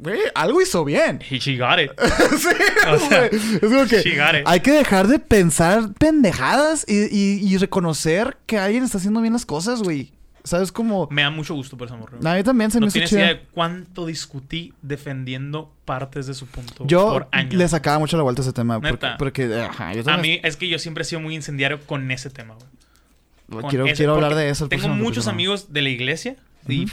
Güey, 0.00 0.20
algo 0.36 0.60
hizo 0.62 0.84
bien. 0.84 1.20
He 1.28 1.38
she 1.38 1.56
got 1.56 1.80
it. 1.80 1.90
sí, 2.38 2.48
O 2.88 2.98
sea. 2.98 3.26
Es 3.26 3.60
como 3.60 3.84
que 3.86 4.00
she 4.02 4.16
got 4.16 4.34
it. 4.38 4.42
hay 4.46 4.60
que 4.60 4.70
dejar 4.72 5.08
de 5.08 5.18
pensar 5.18 5.92
pendejadas 5.98 6.84
y, 6.86 7.06
y- 7.10 7.40
y 7.52 7.56
reconocer 7.56 8.36
que 8.46 8.58
alguien 8.58 8.84
está 8.84 8.98
haciendo 8.98 9.20
bien 9.22 9.32
las 9.32 9.44
cosas, 9.46 9.82
güey. 9.82 10.12
¿Sabes 10.48 10.72
cómo? 10.72 11.08
Me 11.10 11.22
da 11.22 11.30
mucho 11.30 11.54
gusto 11.54 11.76
por 11.76 11.86
esa 11.86 11.96
morra. 11.96 12.18
A 12.24 12.34
mí 12.36 12.42
también 12.42 12.70
se 12.70 12.78
me 12.78 12.82
No 12.82 12.86
hizo 12.88 12.94
tienes 12.94 13.10
chida. 13.10 13.20
idea 13.20 13.34
de 13.34 13.40
cuánto 13.52 14.06
discutí 14.06 14.72
defendiendo 14.82 15.72
partes 15.84 16.26
de 16.26 16.34
su 16.34 16.46
punto 16.46 16.86
Yo 16.86 17.08
por 17.12 17.28
años. 17.32 17.54
le 17.54 17.68
sacaba 17.68 17.98
mucho 17.98 18.16
la 18.16 18.22
vuelta 18.22 18.42
a 18.42 18.44
ese 18.44 18.52
tema. 18.52 18.80
Porque, 18.80 18.92
Neta. 18.92 19.16
porque, 19.18 19.54
ajá, 19.62 19.92
yo 19.94 20.10
A 20.10 20.16
mí 20.18 20.40
es 20.42 20.56
que 20.56 20.68
yo 20.68 20.78
siempre 20.78 21.02
he 21.02 21.04
sido 21.04 21.20
muy 21.20 21.34
incendiario 21.34 21.80
con 21.86 22.10
ese 22.10 22.30
tema, 22.30 22.54
güey. 22.54 23.62
Quiero, 23.70 23.86
ese- 23.86 23.94
quiero 23.96 24.14
hablar 24.14 24.34
de 24.34 24.50
eso. 24.50 24.68
Tengo 24.68 24.88
muchos 24.88 25.26
amigos 25.26 25.72
de 25.72 25.82
la 25.82 25.88
iglesia 25.88 26.36
y 26.68 26.86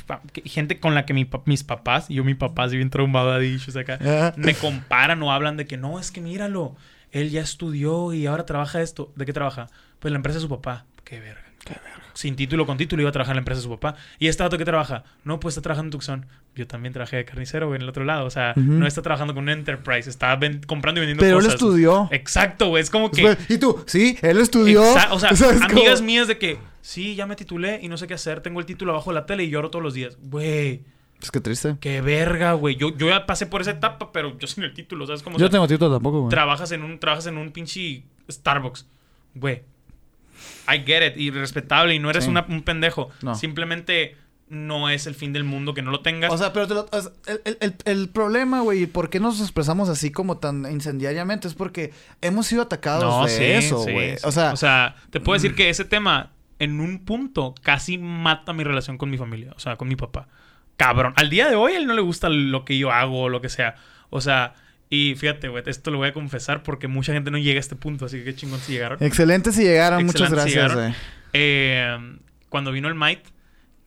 gente 0.46 0.80
con 0.80 0.96
la 0.96 1.06
que 1.06 1.14
mi 1.14 1.30
mis 1.46 1.64
papás, 1.66 2.10
y 2.10 2.14
yo 2.16 2.24
mi 2.24 2.34
papá 2.34 2.64
así 2.64 2.78
bien 2.78 2.90
traumado 2.90 3.32
ha 3.34 3.40
dicho 3.40 3.78
acá, 3.78 4.34
me 4.38 4.54
comparan 4.54 5.22
o 5.22 5.34
hablan 5.34 5.58
de 5.58 5.66
que 5.66 5.76
no, 5.76 6.00
es 6.00 6.12
que 6.12 6.22
míralo, 6.22 6.76
él 7.12 7.30
ya 7.30 7.42
estudió 7.42 8.14
y 8.14 8.26
ahora 8.26 8.46
trabaja 8.46 8.82
esto. 8.82 9.12
¿De 9.18 9.26
qué 9.26 9.34
trabaja? 9.34 9.68
Pues 10.00 10.12
la 10.14 10.16
empresa 10.18 10.38
de 10.38 10.44
su 10.44 10.50
papá. 10.50 10.86
Qué 11.04 11.20
verga. 11.20 11.42
Qué 11.66 11.74
verga. 11.74 12.05
Sin 12.16 12.36
título, 12.38 12.66
con 12.66 12.78
título, 12.78 13.02
iba 13.02 13.10
a 13.10 13.12
trabajar 13.12 13.34
en 13.34 13.36
la 13.36 13.40
empresa 13.42 13.60
de 13.60 13.64
su 13.66 13.70
papá. 13.70 13.96
¿Y 14.20 14.28
este 14.30 14.42
dato 14.42 14.58
qué 14.58 14.64
trabaja? 14.66 15.04
No, 15.26 15.40
pues 15.40 15.52
está 15.52 15.62
trabajando 15.62 15.88
en 15.88 15.92
Tucson. 15.92 16.26
Yo 16.56 16.66
también 16.66 16.94
trabajé 16.94 17.18
de 17.18 17.26
carnicero, 17.26 17.68
güey, 17.68 17.76
en 17.76 17.82
el 17.84 17.90
otro 17.90 18.06
lado. 18.06 18.26
O 18.26 18.30
sea, 18.30 18.54
no 18.56 18.88
está 18.88 19.02
trabajando 19.02 19.34
con 19.34 19.44
un 19.44 19.50
enterprise, 19.50 20.10
está 20.10 20.40
comprando 20.66 21.00
y 21.00 21.02
vendiendo 21.02 21.20
Pero 21.22 21.38
él 21.40 21.44
cosas. 21.44 21.56
estudió. 21.56 22.08
Exacto, 22.12 22.70
güey. 22.70 22.82
Es 22.82 22.90
como 22.90 23.12
que. 23.12 23.38
Y 23.50 23.58
tú, 23.58 23.84
sí, 23.86 24.18
él 24.22 24.40
estudió. 24.40 24.82
Exa- 24.82 25.10
o 25.12 25.20
sea, 25.20 25.30
¿Sabes 25.36 25.62
amigas 25.62 26.02
mías 26.02 26.30
de 26.30 26.38
que, 26.38 26.58
sí, 26.82 27.16
ya 27.16 27.26
me 27.28 27.36
titulé 27.36 27.80
y 27.84 27.90
no 27.90 27.98
sé 27.98 28.08
qué 28.08 28.14
hacer. 28.14 28.40
Tengo 28.40 28.62
el 28.62 28.66
título 28.66 28.94
abajo 28.94 29.10
de 29.12 29.16
la 29.16 29.26
tele 29.26 29.44
y 29.44 29.50
lloro 29.50 29.70
todos 29.70 29.84
los 29.84 29.94
días. 29.94 30.18
Güey, 30.22 30.84
Es 31.22 31.32
que 31.32 31.42
triste. 31.42 31.76
qué 31.82 32.00
verga, 32.00 32.54
güey. 32.54 32.78
Yo, 32.78 32.96
yo 32.96 33.10
ya 33.10 33.26
pasé 33.26 33.46
por 33.46 33.60
esa 33.60 33.72
etapa, 33.72 34.14
pero 34.14 34.40
yo 34.40 34.48
sin 34.48 34.64
el 34.64 34.74
título, 34.74 35.06
¿sabes 35.06 35.22
cómo? 35.22 35.38
Yo 35.38 35.50
tengo 35.50 35.68
título 35.68 35.92
tampoco, 35.92 36.20
güey. 36.22 36.30
trabajas 36.30 36.72
en 36.72 36.82
un 36.84 36.98
trabajas 36.98 37.28
en 37.28 37.38
un 37.38 37.52
pinche 37.52 38.04
Starbucks. 38.32 38.86
Güey. 39.34 39.64
I 40.68 40.80
get 40.86 41.06
it. 41.08 41.18
Y 41.18 41.32
respetable. 41.32 41.94
Y 41.96 42.00
no 42.00 42.10
eres 42.10 42.26
Sí. 42.26 42.30
una- 42.30 42.46
un 42.48 42.62
pendejo. 42.64 43.10
No. 43.22 43.36
Simplemente 43.36 44.16
no 44.48 44.90
es 44.90 45.08
el 45.08 45.16
fin 45.16 45.34
del 45.34 45.44
mundo 45.44 45.74
que 45.74 45.82
no 45.82 45.90
lo 45.92 46.02
tengas. 46.02 46.32
O 46.32 46.38
sea, 46.38 46.54
pero 46.54 46.68
te 46.68 46.76
lo- 46.76 46.88
o 46.92 47.02
sea, 47.02 47.12
el, 47.46 47.58
el- 47.62 47.76
el- 47.86 48.10
problema, 48.10 48.62
güey, 48.62 48.86
por 48.86 49.10
qué 49.10 49.20
nos 49.20 49.42
expresamos 49.42 49.90
así 49.90 50.12
como 50.12 50.38
tan 50.38 50.72
incendiariamente 50.72 51.48
es 51.48 51.56
porque 51.56 51.92
hemos 52.22 52.46
sido 52.46 52.62
atacados 52.62 53.26
de 53.28 53.58
eso, 53.58 53.84
sí, 53.84 53.92
güey. 53.92 54.16
O 54.24 54.32
sea, 54.32 54.96
te 55.10 55.20
puedo 55.20 55.34
decir 55.36 55.56
que 55.56 55.70
ese 55.70 55.84
tema, 55.84 56.32
en 56.60 56.80
un 56.80 57.04
punto, 57.06 57.56
casi 57.64 57.98
mata 57.98 58.54
mi 58.54 58.64
relación 58.64 58.98
con 59.00 59.10
mi 59.10 59.18
familia. 59.18 59.52
O 59.56 59.60
sea, 59.60 59.78
con 59.78 59.88
mi 59.88 59.96
papá. 59.96 60.28
Cabrón. 60.78 61.14
Al 61.16 61.30
día 61.30 61.50
de 61.50 61.56
hoy, 61.56 61.74
a 61.74 61.78
él 61.78 61.88
no 61.88 61.94
le 61.96 62.02
gusta 62.02 62.30
lo 62.30 62.66
que 62.66 62.78
yo 62.78 62.92
hago 62.92 63.24
o 63.24 63.30
lo 63.30 63.42
que 63.42 63.50
sea. 63.50 63.76
O 64.12 64.22
sea, 64.22 64.54
y 64.90 65.16
fíjate, 65.16 65.48
güey, 65.48 65.64
esto 65.66 65.92
lo 65.92 65.98
voy 65.98 66.10
a 66.10 66.14
confesar 66.14 66.64
porque 66.64 66.88
mucha 66.88 67.14
gente 67.14 67.32
no 67.32 67.38
llega 67.38 67.58
a 67.58 67.60
este 67.60 67.76
punto. 67.76 68.06
Así 68.06 68.20
que 68.20 68.26
qué 68.26 68.36
chingón 68.36 68.60
si 68.60 68.74
llegaron. 68.74 68.98
excelente 69.02 69.52
si 69.52 69.64
llegaron. 69.64 70.06
Muchas 70.06 70.30
si 70.30 70.34
gracias, 70.36 70.54
llegaron. 70.56 70.78
güey. 70.78 70.94
Eh, 71.34 72.18
cuando 72.50 72.72
vino 72.72 72.88
el 72.88 72.96
Might, 72.96 73.22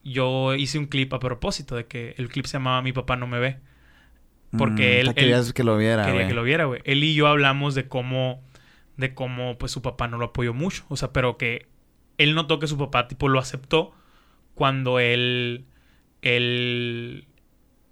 yo 0.03 0.55
hice 0.55 0.77
un 0.77 0.85
clip 0.87 1.13
a 1.13 1.19
propósito 1.19 1.75
de 1.75 1.85
que 1.85 2.15
el 2.17 2.29
clip 2.29 2.45
se 2.45 2.53
llamaba 2.53 2.81
Mi 2.81 2.91
papá 2.93 3.15
no 3.15 3.27
me 3.27 3.39
ve. 3.39 3.57
Porque 4.57 5.03
Mm, 5.05 5.09
él- 5.09 5.13
él 5.15 5.53
que 5.53 5.63
lo 5.63 5.77
viera, 5.77 6.05
quería 6.05 6.27
que 6.27 6.33
lo 6.33 6.43
viera, 6.43 6.65
güey. 6.65 6.81
Él 6.83 7.03
y 7.03 7.13
yo 7.13 7.27
hablamos 7.27 7.75
de 7.75 7.87
cómo, 7.87 8.43
de 8.97 9.13
cómo, 9.13 9.57
pues, 9.57 9.71
su 9.71 9.81
papá 9.81 10.07
no 10.07 10.17
lo 10.17 10.25
apoyó 10.25 10.53
mucho. 10.53 10.85
O 10.89 10.97
sea, 10.97 11.13
pero 11.13 11.37
que 11.37 11.67
él 12.17 12.33
notó 12.35 12.59
que 12.59 12.65
su 12.67 12.77
papá, 12.77 13.07
tipo, 13.07 13.27
lo 13.29 13.39
aceptó 13.39 13.93
cuando 14.55 14.99
él, 14.99 15.65
él, 16.23 17.27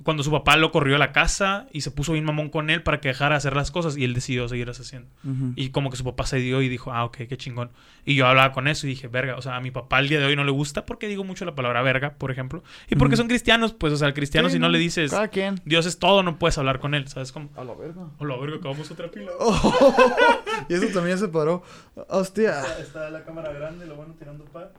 cuando 0.03 0.23
su 0.23 0.31
papá 0.31 0.57
lo 0.57 0.71
corrió 0.71 0.95
a 0.95 0.99
la 0.99 1.11
casa 1.11 1.67
y 1.71 1.81
se 1.81 1.91
puso 1.91 2.13
bien 2.13 2.23
mamón 2.23 2.49
con 2.49 2.69
él 2.69 2.83
para 2.83 3.01
que 3.01 3.09
dejara 3.09 3.35
de 3.35 3.37
hacer 3.37 3.55
las 3.55 3.71
cosas 3.71 3.97
y 3.97 4.03
él 4.03 4.13
decidió 4.13 4.47
seguir 4.47 4.69
haciendo. 4.69 5.09
Y 5.55 5.69
como 5.69 5.89
que 5.89 5.97
su 5.97 6.03
papá 6.03 6.25
se 6.25 6.37
dio 6.37 6.61
y 6.61 6.69
dijo, 6.69 6.93
ah, 6.93 7.03
ok, 7.05 7.17
qué 7.27 7.37
chingón. 7.37 7.71
Y 8.05 8.15
yo 8.15 8.27
hablaba 8.27 8.53
con 8.53 8.67
eso 8.67 8.85
y 8.87 8.91
dije, 8.91 9.07
verga, 9.07 9.35
o 9.35 9.41
sea, 9.41 9.55
a 9.55 9.59
mi 9.59 9.71
papá 9.71 9.97
al 9.97 10.07
día 10.07 10.19
de 10.19 10.25
hoy 10.25 10.35
no 10.35 10.43
le 10.43 10.51
gusta 10.51 10.85
porque 10.85 11.07
digo 11.07 11.23
mucho 11.23 11.45
la 11.45 11.55
palabra 11.55 11.81
verga, 11.81 12.13
por 12.13 12.31
ejemplo. 12.31 12.63
Y 12.89 12.95
porque 12.95 13.17
son 13.17 13.27
cristianos, 13.27 13.73
pues, 13.73 13.91
o 13.91 13.97
sea, 13.97 14.07
el 14.07 14.13
cristiano 14.13 14.49
Sí, 14.49 14.53
si 14.53 14.59
no 14.59 14.69
le 14.69 14.77
dices, 14.77 15.11
Cada 15.11 15.27
quien. 15.29 15.59
Dios 15.65 15.85
es 15.85 15.99
todo, 15.99 16.23
no 16.23 16.37
puedes 16.37 16.57
hablar 16.57 16.79
con 16.79 16.93
él, 16.93 17.07
¿sabes 17.07 17.31
cómo? 17.31 17.49
A 17.57 17.63
la 17.63 17.73
verga. 17.73 18.03
Hola, 18.19 18.37
verga, 18.37 18.57
acabamos 18.57 18.89
otra 18.91 19.09
pila. 19.09 19.31
y 20.69 20.73
eso 20.73 20.87
también 20.93 21.17
se 21.17 21.27
paró. 21.27 21.63
Hostia. 22.07 22.61
Está 22.79 23.09
la 23.09 23.23
cámara 23.23 23.51
grande, 23.51 23.85
lo 23.87 23.95
bueno 23.95 24.13
tirando 24.17 24.45
pa. 24.45 24.71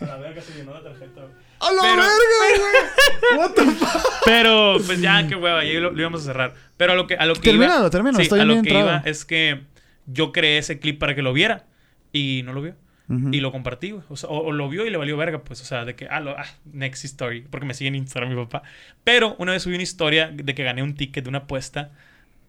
A 0.00 0.04
la 0.04 0.16
verga 0.16 0.42
se 0.42 0.54
llenó 0.54 0.72
la 0.74 0.82
tarjeta, 0.82 1.20
güey. 1.22 1.32
¡A 1.60 1.72
la 1.72 1.82
Pero- 1.82 1.96
verga, 1.96 2.12
güey! 2.58 3.38
What 3.38 3.52
the 3.54 3.62
fuck? 3.72 4.02
Pero, 4.24 4.76
pues 4.84 5.00
ya, 5.00 5.26
qué 5.28 5.34
hueva, 5.36 5.64
ya 5.64 5.78
lo, 5.80 5.90
lo 5.90 6.00
íbamos 6.00 6.22
a 6.22 6.24
cerrar. 6.24 6.54
Pero 6.76 6.92
a 6.92 6.96
lo 6.96 7.06
que, 7.06 7.14
a 7.16 7.26
lo 7.26 7.34
que 7.34 7.40
Termínalo, 7.50 7.80
iba... 7.80 7.90
termínalo, 7.90 8.16
sí, 8.18 8.22
estoy 8.24 8.40
a 8.40 8.44
lo 8.44 8.54
bien 8.54 8.64
que 8.64 8.70
entrado. 8.70 8.98
iba 9.00 9.02
es 9.10 9.24
que 9.24 9.60
yo 10.06 10.32
creé 10.32 10.58
ese 10.58 10.78
clip 10.80 10.98
para 10.98 11.14
que 11.14 11.22
lo 11.22 11.32
viera 11.32 11.64
y 12.12 12.42
no 12.44 12.52
lo 12.52 12.62
vio. 12.62 12.74
Ujú. 13.08 13.28
Y 13.32 13.40
lo 13.40 13.52
compartí, 13.52 13.90
güey. 13.90 14.04
O, 14.08 14.16
sea, 14.16 14.28
o, 14.30 14.38
o 14.46 14.52
lo 14.52 14.68
vio 14.68 14.86
y 14.86 14.90
le 14.90 14.96
valió 14.96 15.16
verga, 15.16 15.42
pues. 15.44 15.60
O 15.60 15.64
sea, 15.64 15.84
de 15.84 15.94
que, 15.94 16.06
ah, 16.08 16.20
lo, 16.20 16.30
ah, 16.38 16.46
next 16.72 17.04
story. 17.04 17.42
Porque 17.42 17.66
me 17.66 17.74
sigue 17.74 17.88
en 17.88 17.96
Instagram 17.96 18.30
mi 18.30 18.36
papá. 18.36 18.62
Pero 19.04 19.34
una 19.38 19.52
vez 19.52 19.62
subí 19.62 19.74
una 19.74 19.82
historia 19.82 20.30
de 20.32 20.54
que 20.54 20.62
gané 20.64 20.82
un 20.82 20.94
ticket 20.94 21.24
de 21.24 21.28
una 21.28 21.38
apuesta. 21.38 21.90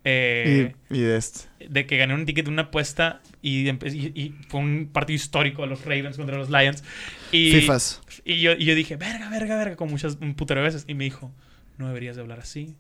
Eh, 0.06 0.74
Y, 0.90 0.98
y 0.98 1.02
de 1.02 1.18
este. 1.18 1.48
de 1.70 1.86
que 1.86 1.98
gané 1.98 2.14
un 2.14 2.26
ticket 2.26 2.46
de 2.46 2.52
una 2.52 2.64
apuesta 2.64 3.22
y, 3.44 3.70
y- 3.70 4.12
y 4.16 4.36
fue 4.48 4.62
un 4.62 4.90
partido 4.92 5.16
histórico 5.16 5.62
de 5.62 5.68
los 5.68 5.86
Ravens 5.86 6.18
contra 6.18 6.38
los 6.38 6.50
Lions. 6.50 6.84
Y, 7.32 7.52
Fifas. 7.52 8.02
y 8.26 8.42
yo, 8.42 8.54
y 8.54 8.66
yo 8.66 8.74
dije, 8.74 8.96
verga, 8.96 9.30
verga, 9.30 9.56
verga, 9.58 9.76
con 9.76 9.90
muchas, 9.92 10.18
un 10.22 10.34
putero 10.34 10.62
de 10.62 10.66
veces. 10.68 10.86
Y 10.88 10.96
me 10.96 11.04
dijo, 11.04 11.32
no 11.78 11.88
deberías 11.88 12.16
de 12.16 12.24
hablar 12.24 12.40
así. 12.40 12.76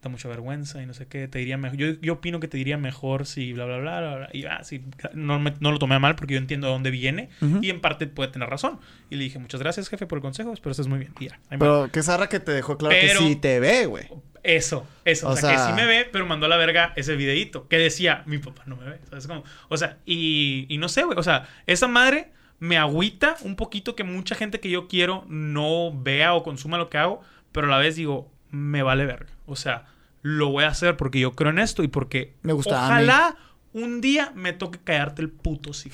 Da 0.00 0.08
mucha 0.08 0.28
vergüenza 0.28 0.80
y 0.80 0.86
no 0.86 0.94
sé 0.94 1.06
qué. 1.08 1.26
Te 1.26 1.40
diría 1.40 1.56
mejor. 1.58 1.76
Yo, 1.76 2.00
yo 2.00 2.12
opino 2.14 2.38
que 2.38 2.46
te 2.46 2.56
diría 2.56 2.78
mejor 2.78 3.26
si 3.26 3.52
bla, 3.52 3.64
bla, 3.64 3.78
bla, 3.78 3.98
bla. 4.00 4.16
bla. 4.16 4.28
Y 4.32 4.44
ah, 4.44 4.62
sí, 4.62 4.80
no, 5.12 5.40
me- 5.40 5.54
no 5.58 5.72
lo 5.72 5.80
tomé 5.80 5.96
a 5.96 5.98
mal 5.98 6.14
porque 6.14 6.34
yo 6.34 6.38
entiendo 6.38 6.68
de 6.68 6.72
dónde 6.72 6.90
viene. 6.92 7.30
Y 7.62 7.68
en 7.70 7.80
parte 7.80 8.06
puede 8.06 8.30
tener 8.30 8.48
razón. 8.48 8.78
Y 9.10 9.16
le 9.16 9.24
dije, 9.24 9.40
muchas 9.40 9.60
gracias, 9.60 9.88
jefe, 9.88 10.06
por 10.06 10.18
el 10.18 10.22
consejo. 10.22 10.52
Espero 10.52 10.70
estés 10.70 10.86
muy 10.86 11.00
bien. 11.00 11.12
Y 11.18 11.26
ya. 11.26 11.40
Pero 11.50 11.90
qué 11.92 12.02
zarra 12.04 12.28
que 12.28 12.38
te 12.38 12.52
dejó 12.52 12.78
claro 12.78 12.94
Pero- 13.00 13.18
que 13.20 13.26
sí 13.26 13.34
te 13.36 13.58
ve, 13.58 13.86
güey. 13.86 14.04
Eso, 14.42 14.86
eso. 15.04 15.28
O, 15.28 15.32
O 15.32 15.36
sea, 15.36 15.50
que 15.52 15.58
sí 15.58 15.72
me 15.74 15.86
ve, 15.86 16.08
pero 16.10 16.26
mandó 16.26 16.46
a 16.46 16.48
la 16.48 16.56
verga 16.56 16.92
ese 16.96 17.16
videíto 17.16 17.68
que 17.68 17.78
decía, 17.78 18.22
mi 18.26 18.38
papá 18.38 18.62
no 18.66 18.76
me 18.76 18.84
ve. 18.88 18.98
O 19.68 19.76
sea, 19.76 19.98
y, 20.06 20.66
y 20.68 20.78
no 20.78 20.88
sé, 20.88 21.02
güey. 21.04 21.18
O 21.18 21.22
sea, 21.22 21.48
esa 21.66 21.88
madre 21.88 22.30
me 22.60 22.76
agüita 22.78 23.36
un 23.42 23.56
poquito 23.56 23.94
que 23.94 24.04
mucha 24.04 24.34
gente 24.34 24.60
que 24.60 24.70
yo 24.70 24.88
quiero 24.88 25.24
no 25.28 25.92
vea 25.94 26.34
o 26.34 26.42
consuma 26.42 26.78
lo 26.78 26.88
que 26.90 26.98
hago, 26.98 27.22
pero 27.52 27.66
a 27.66 27.70
la 27.70 27.78
vez 27.78 27.96
digo, 27.96 28.30
me 28.50 28.82
vale 28.82 29.06
verga. 29.06 29.30
O 29.46 29.56
sea, 29.56 29.86
lo 30.22 30.48
voy 30.48 30.64
a 30.64 30.68
hacer 30.68 30.96
porque 30.96 31.20
yo 31.20 31.32
creo 31.32 31.50
en 31.50 31.58
esto 31.60 31.82
y 31.82 31.88
porque 31.88 32.34
Me 32.42 32.52
gusta 32.52 32.84
ojalá 32.84 33.36
un 33.74 34.00
día 34.00 34.32
me 34.34 34.52
toque 34.54 34.78
callarte 34.82 35.22
el 35.22 35.30
puto 35.30 35.72
sí. 35.72 35.90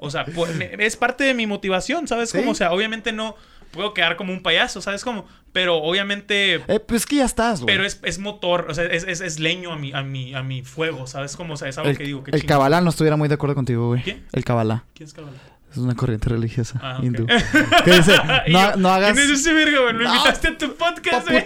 O 0.00 0.10
sea, 0.10 0.24
me- 0.56 0.72
es 0.84 0.96
parte 0.96 1.22
de 1.24 1.34
mi 1.34 1.46
motivación, 1.46 2.08
¿sabes 2.08 2.30
Sí. 2.32 2.38
cómo? 2.38 2.52
O 2.52 2.54
sea, 2.54 2.72
obviamente 2.72 3.12
no 3.12 3.36
puedo 3.72 3.94
quedar 3.94 4.16
como 4.16 4.32
un 4.32 4.42
payaso, 4.42 4.80
¿sabes 4.80 5.04
cómo? 5.04 5.26
Pero 5.52 5.76
obviamente 5.78 6.54
Eh, 6.68 6.80
pues 6.80 7.02
es 7.02 7.06
que 7.06 7.16
ya 7.16 7.24
estás, 7.24 7.60
güey. 7.60 7.74
pero 7.74 7.84
es, 7.86 8.00
es 8.04 8.18
motor, 8.18 8.66
o 8.70 8.74
sea, 8.74 8.84
es, 8.84 9.04
es, 9.04 9.20
es 9.20 9.40
leño 9.40 9.72
a 9.72 9.76
mi, 9.76 9.92
a, 9.92 10.02
mi, 10.02 10.34
a 10.34 10.42
mi 10.42 10.62
fuego, 10.62 11.06
¿sabes? 11.06 11.36
Como, 11.36 11.54
o 11.54 11.56
sea, 11.56 11.68
es 11.68 11.76
algo 11.78 11.90
el, 11.90 11.96
que 11.98 12.04
digo 12.04 12.22
que 12.24 12.30
el 12.30 12.44
Kabbalah 12.46 12.80
no 12.80 12.90
estuviera 12.90 13.16
muy 13.16 13.28
de 13.28 13.34
acuerdo 13.34 13.54
contigo, 13.56 13.88
güey. 13.88 14.02
¿Quién? 14.02 14.24
El 14.32 14.44
Kabbalah. 14.44 14.84
¿Quién 14.94 15.06
es 15.08 15.14
Kabbalah? 15.14 15.38
Es 15.70 15.76
una 15.76 15.94
corriente 15.94 16.28
religiosa 16.28 16.80
Ah, 16.82 16.98
hindú. 17.00 17.26
Que 17.84 17.90
dice, 17.92 18.12
Y 18.46 18.52
no, 18.52 18.72
yo, 18.72 18.76
no 18.76 18.88
hagas... 18.90 19.12
¿Quién 19.12 19.24
es 19.30 19.38
ese 19.40 19.52
verga, 19.52 19.80
güey? 19.82 19.92
¿Lo 19.94 20.02
No, 20.02 20.14
invitaste 20.16 20.48
a 20.48 20.58
tu 20.58 20.74
podcast, 20.74 21.28
güey? 21.28 21.44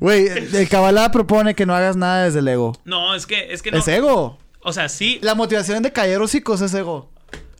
güey. 0.00 0.28
El 0.28 0.68
Kabbalah 0.68 1.10
propone 1.10 1.54
que 1.54 1.66
no 1.66 1.74
hagas 1.74 1.96
nada 1.96 2.24
desde 2.24 2.40
el 2.40 2.48
ego. 2.48 2.72
No, 2.84 3.14
es 3.14 3.26
que, 3.26 3.52
es 3.52 3.62
que 3.62 3.70
no. 3.70 3.78
Es 3.78 3.88
ego. 3.88 4.38
O 4.60 4.72
sea, 4.72 4.88
sí, 4.88 5.18
La 5.22 5.34
motivación 5.34 5.82
de 5.82 5.92
callar 5.92 6.20
hocicos 6.22 6.60
es 6.60 6.72
ego. 6.74 7.10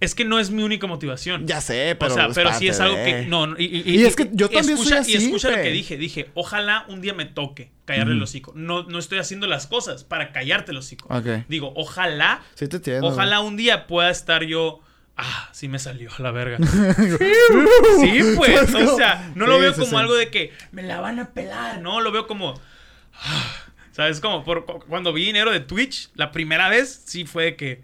Es 0.04 0.14
que 0.14 0.24
no 0.24 0.38
es 0.38 0.50
mi 0.50 0.62
única 0.62 0.86
motivación. 0.86 1.46
Ya 1.46 1.60
sé, 1.60 1.96
pero 1.98 2.12
o 2.12 2.14
sea, 2.14 2.28
pero 2.34 2.52
sí 2.54 2.68
es 2.68 2.80
algo 2.80 2.96
de- 2.96 3.04
que. 3.04 3.26
No, 3.26 3.46
no, 3.46 3.54
y, 3.58 3.64
y- 3.64 4.00
Y 4.00 4.04
es 4.04 4.16
que 4.16 4.28
yo 4.32 4.48
también 4.48 4.76
soy 4.76 4.86
escucha, 4.86 5.00
así, 5.00 5.12
Y 5.12 5.16
escucha 5.16 5.50
lo 5.50 5.56
que 5.62 5.70
dije. 5.70 5.96
Dije, 5.96 6.28
ojalá 6.34 6.84
un 6.88 7.00
día 7.00 7.14
me 7.14 7.24
toque 7.24 7.70
callarle 7.84 8.14
el 8.14 8.22
hocico. 8.22 8.52
No, 8.54 8.82
no 8.84 8.98
estoy 8.98 9.18
haciendo 9.18 9.46
las 9.46 9.66
cosas 9.66 10.04
para 10.04 10.32
callarte 10.32 10.72
el 10.72 10.78
hocico. 10.78 11.08
Digo, 11.48 11.72
ojalá 11.76 12.42
Sí 12.54 12.68
te 12.68 12.76
entiendo. 12.76 13.06
Ojalá 13.06 13.40
un 13.40 13.56
día 13.56 13.86
pueda 13.86 14.10
estar 14.10 14.42
yo. 14.44 14.80
Ah, 15.16 15.50
sí 15.52 15.68
me 15.68 15.78
salió 15.78 16.10
a 16.18 16.22
la 16.22 16.30
verga. 16.30 16.56
sí, 18.00 18.20
pues. 18.36 18.70
¿Sabes 18.70 18.88
O 18.90 18.96
sea, 18.96 19.30
no 19.34 19.46
lo 19.46 19.56
Sí, 19.56 19.60
veo 19.62 19.72
como 19.74 19.86
sí. 19.86 19.96
algo 19.96 20.14
de 20.14 20.30
que 20.30 20.52
me 20.72 20.82
la 20.82 21.00
van 21.00 21.18
a 21.18 21.30
pelar. 21.32 21.80
No, 21.80 22.00
lo 22.00 22.12
veo 22.12 22.26
como. 22.26 22.60
ah, 23.14 23.52
¿Sabes? 23.92 24.20
Como 24.20 24.42
por, 24.44 24.64
cu- 24.64 24.80
cuando 24.88 25.12
vi 25.12 25.26
dinero 25.26 25.50
de 25.52 25.60
Twitch, 25.60 26.08
la 26.14 26.32
primera 26.32 26.68
vez 26.68 27.02
sí 27.06 27.24
fue 27.24 27.44
de 27.44 27.56
que. 27.56 27.82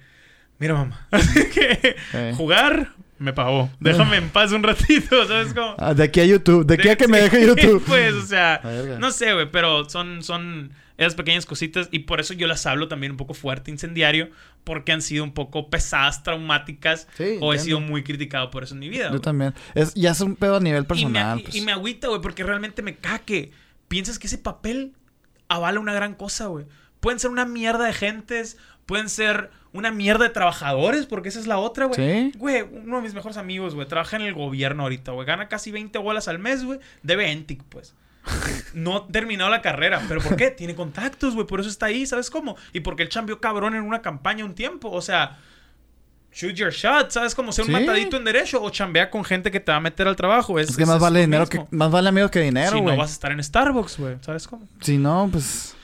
Mira, 0.59 0.75
mamá. 0.75 1.07
Así 1.11 1.49
que 1.51 1.97
Eh. 2.13 2.33
jugar 2.37 2.93
me 3.19 3.33
pagó. 3.33 3.69
Déjame 3.81 4.17
en 4.17 4.29
paz 4.31 4.53
un 4.53 4.63
ratito, 4.63 5.25
¿sabes? 5.29 5.53
Como. 5.55 5.75
Ah, 5.79 5.95
de 5.95 6.05
aquí 6.05 6.21
a 6.21 6.25
YouTube. 6.25 6.65
De 6.67 6.75
aquí 6.75 6.89
a 6.89 6.97
que 6.97 7.09
me 7.09 7.21
deje 7.21 7.47
YouTube. 7.47 7.83
Pues, 7.87 8.15
o 8.15 8.23
sea, 8.27 8.61
no 8.99 9.11
sé, 9.11 9.33
güey, 9.35 9.51
pero 9.51 9.89
son, 9.91 10.23
son 10.23 10.73
esas 10.99 11.15
pequeñas 11.15 11.47
cositas 11.47 11.89
y 11.93 12.01
por 12.01 12.19
eso 12.21 12.35
yo 12.35 12.47
las 12.49 12.65
hablo 12.67 12.89
también 12.89 13.13
un 13.13 13.17
poco 13.19 13.35
fuerte, 13.35 13.71
incendiario, 13.71 14.31
porque 14.65 14.91
han 14.93 15.01
sido 15.03 15.23
un 15.25 15.33
poco 15.33 15.69
pesadas, 15.71 16.23
traumáticas 16.25 17.07
Sí, 17.17 17.39
o 17.41 17.53
he 17.55 17.59
sido 17.61 17.79
muy 17.81 18.03
criticado 18.03 18.51
por 18.51 18.65
eso 18.65 18.75
en 18.75 18.81
mi 18.81 18.89
vida. 18.89 19.11
Yo 19.13 19.21
también. 19.21 19.55
Es, 19.75 19.95
ya 19.95 20.11
es 20.13 20.21
un 20.21 20.35
pedo 20.37 20.57
a 20.57 20.61
nivel 20.61 20.81
Y 20.81 20.83
me, 20.83 20.89
personal. 20.89 21.39
y- 21.39 21.43
pues. 21.43 21.55
y 21.57 21.61
me 21.61 21.73
agüita, 21.73 22.09
güey, 22.09 22.21
porque 22.21 22.43
realmente 22.45 22.83
me 22.83 22.97
caque. 22.97 23.53
Piensas 23.89 24.19
que 24.19 24.27
ese 24.27 24.39
papel 24.39 24.93
avala 25.49 25.81
una 25.81 25.93
gran 25.95 26.15
cosa, 26.15 26.47
güey. 26.47 26.67
Pueden 27.01 27.19
ser 27.21 27.31
una 27.31 27.45
mierda 27.47 27.85
de 27.85 27.93
gentes, 27.93 28.59
pueden 28.87 29.09
ser 29.09 29.51
una 29.73 29.91
mierda 29.91 30.25
de 30.25 30.31
trabajadores, 30.31 31.07
porque 31.07 31.29
esa 31.29 31.39
es 31.41 31.47
la 31.47 31.59
otra, 31.59 31.87
güey. 31.87 31.97
Sí. 32.33 32.33
Güey, 32.39 32.63
uno 32.63 32.97
de 32.97 33.03
mis 33.03 33.15
mejores 33.15 33.37
amigos, 33.37 33.75
güey, 33.75 33.87
trabaja 33.87 34.17
en 34.17 34.23
el 34.23 34.35
gobierno 34.35 34.85
ahorita, 34.85 35.13
güey. 35.13 35.27
Gana 35.27 35.49
casi 35.49 35.71
20 35.71 35.99
bolas 35.99 36.29
al 36.29 36.39
mes, 36.39 36.65
güey. 36.65 36.79
Debe 37.03 37.31
Entic, 37.31 37.63
pues. 37.69 37.95
No 38.75 38.97
ha 38.97 39.07
terminado 39.09 39.51
la 39.51 39.63
carrera. 39.63 40.03
¿Pero 40.09 40.21
por 40.21 40.37
qué? 40.37 40.51
Tiene 40.51 40.75
contactos, 40.75 41.35
güey. 41.35 41.47
Por 41.47 41.61
eso 41.61 41.69
está 41.69 41.87
ahí, 41.87 42.07
¿sabes 42.07 42.31
cómo? 42.31 42.57
Y 42.73 42.81
porque 42.81 43.03
él 43.03 43.09
chambeó 43.09 43.41
cabrón 43.41 43.75
en 43.75 43.83
una 43.83 44.03
campaña 44.03 44.45
un 44.45 44.55
tiempo. 44.55 44.91
O 44.91 45.01
sea, 45.01 45.39
shoot 46.33 46.55
your 46.55 46.71
shot, 46.73 47.11
¿sabes? 47.11 47.35
Como 47.35 47.53
ser 47.53 47.65
un 47.65 47.75
Sí. 47.75 47.81
matadito 47.81 48.17
en 48.19 48.25
derecho 48.25 48.63
o 48.63 48.69
chambea 48.71 49.11
con 49.11 49.25
gente 49.25 49.51
que 49.51 49.61
te 49.61 49.73
va 49.73 49.77
a 49.79 49.81
meter 49.81 50.07
al 50.09 50.17
trabajo. 50.17 50.59
Es, 50.59 50.71
Es 50.71 50.77
que 50.77 50.85
más 50.87 50.97
es 50.97 51.03
vale 51.03 51.21
dinero 51.21 51.47
que... 51.47 51.65
Más 51.71 51.91
vale 51.91 52.09
amigo 52.11 52.31
que 52.31 52.41
dinero, 52.41 52.73
Si 52.73 52.81
güey. 52.81 52.95
no 52.97 53.01
vas 53.03 53.11
a 53.11 53.13
estar 53.15 53.33
en 53.33 53.43
Starbucks, 53.43 53.99
güey. 53.99 54.17
¿Sabes 54.21 54.47
cómo? 54.47 54.67
Si 54.81 54.99
no, 54.99 55.29
pues... 55.33 55.75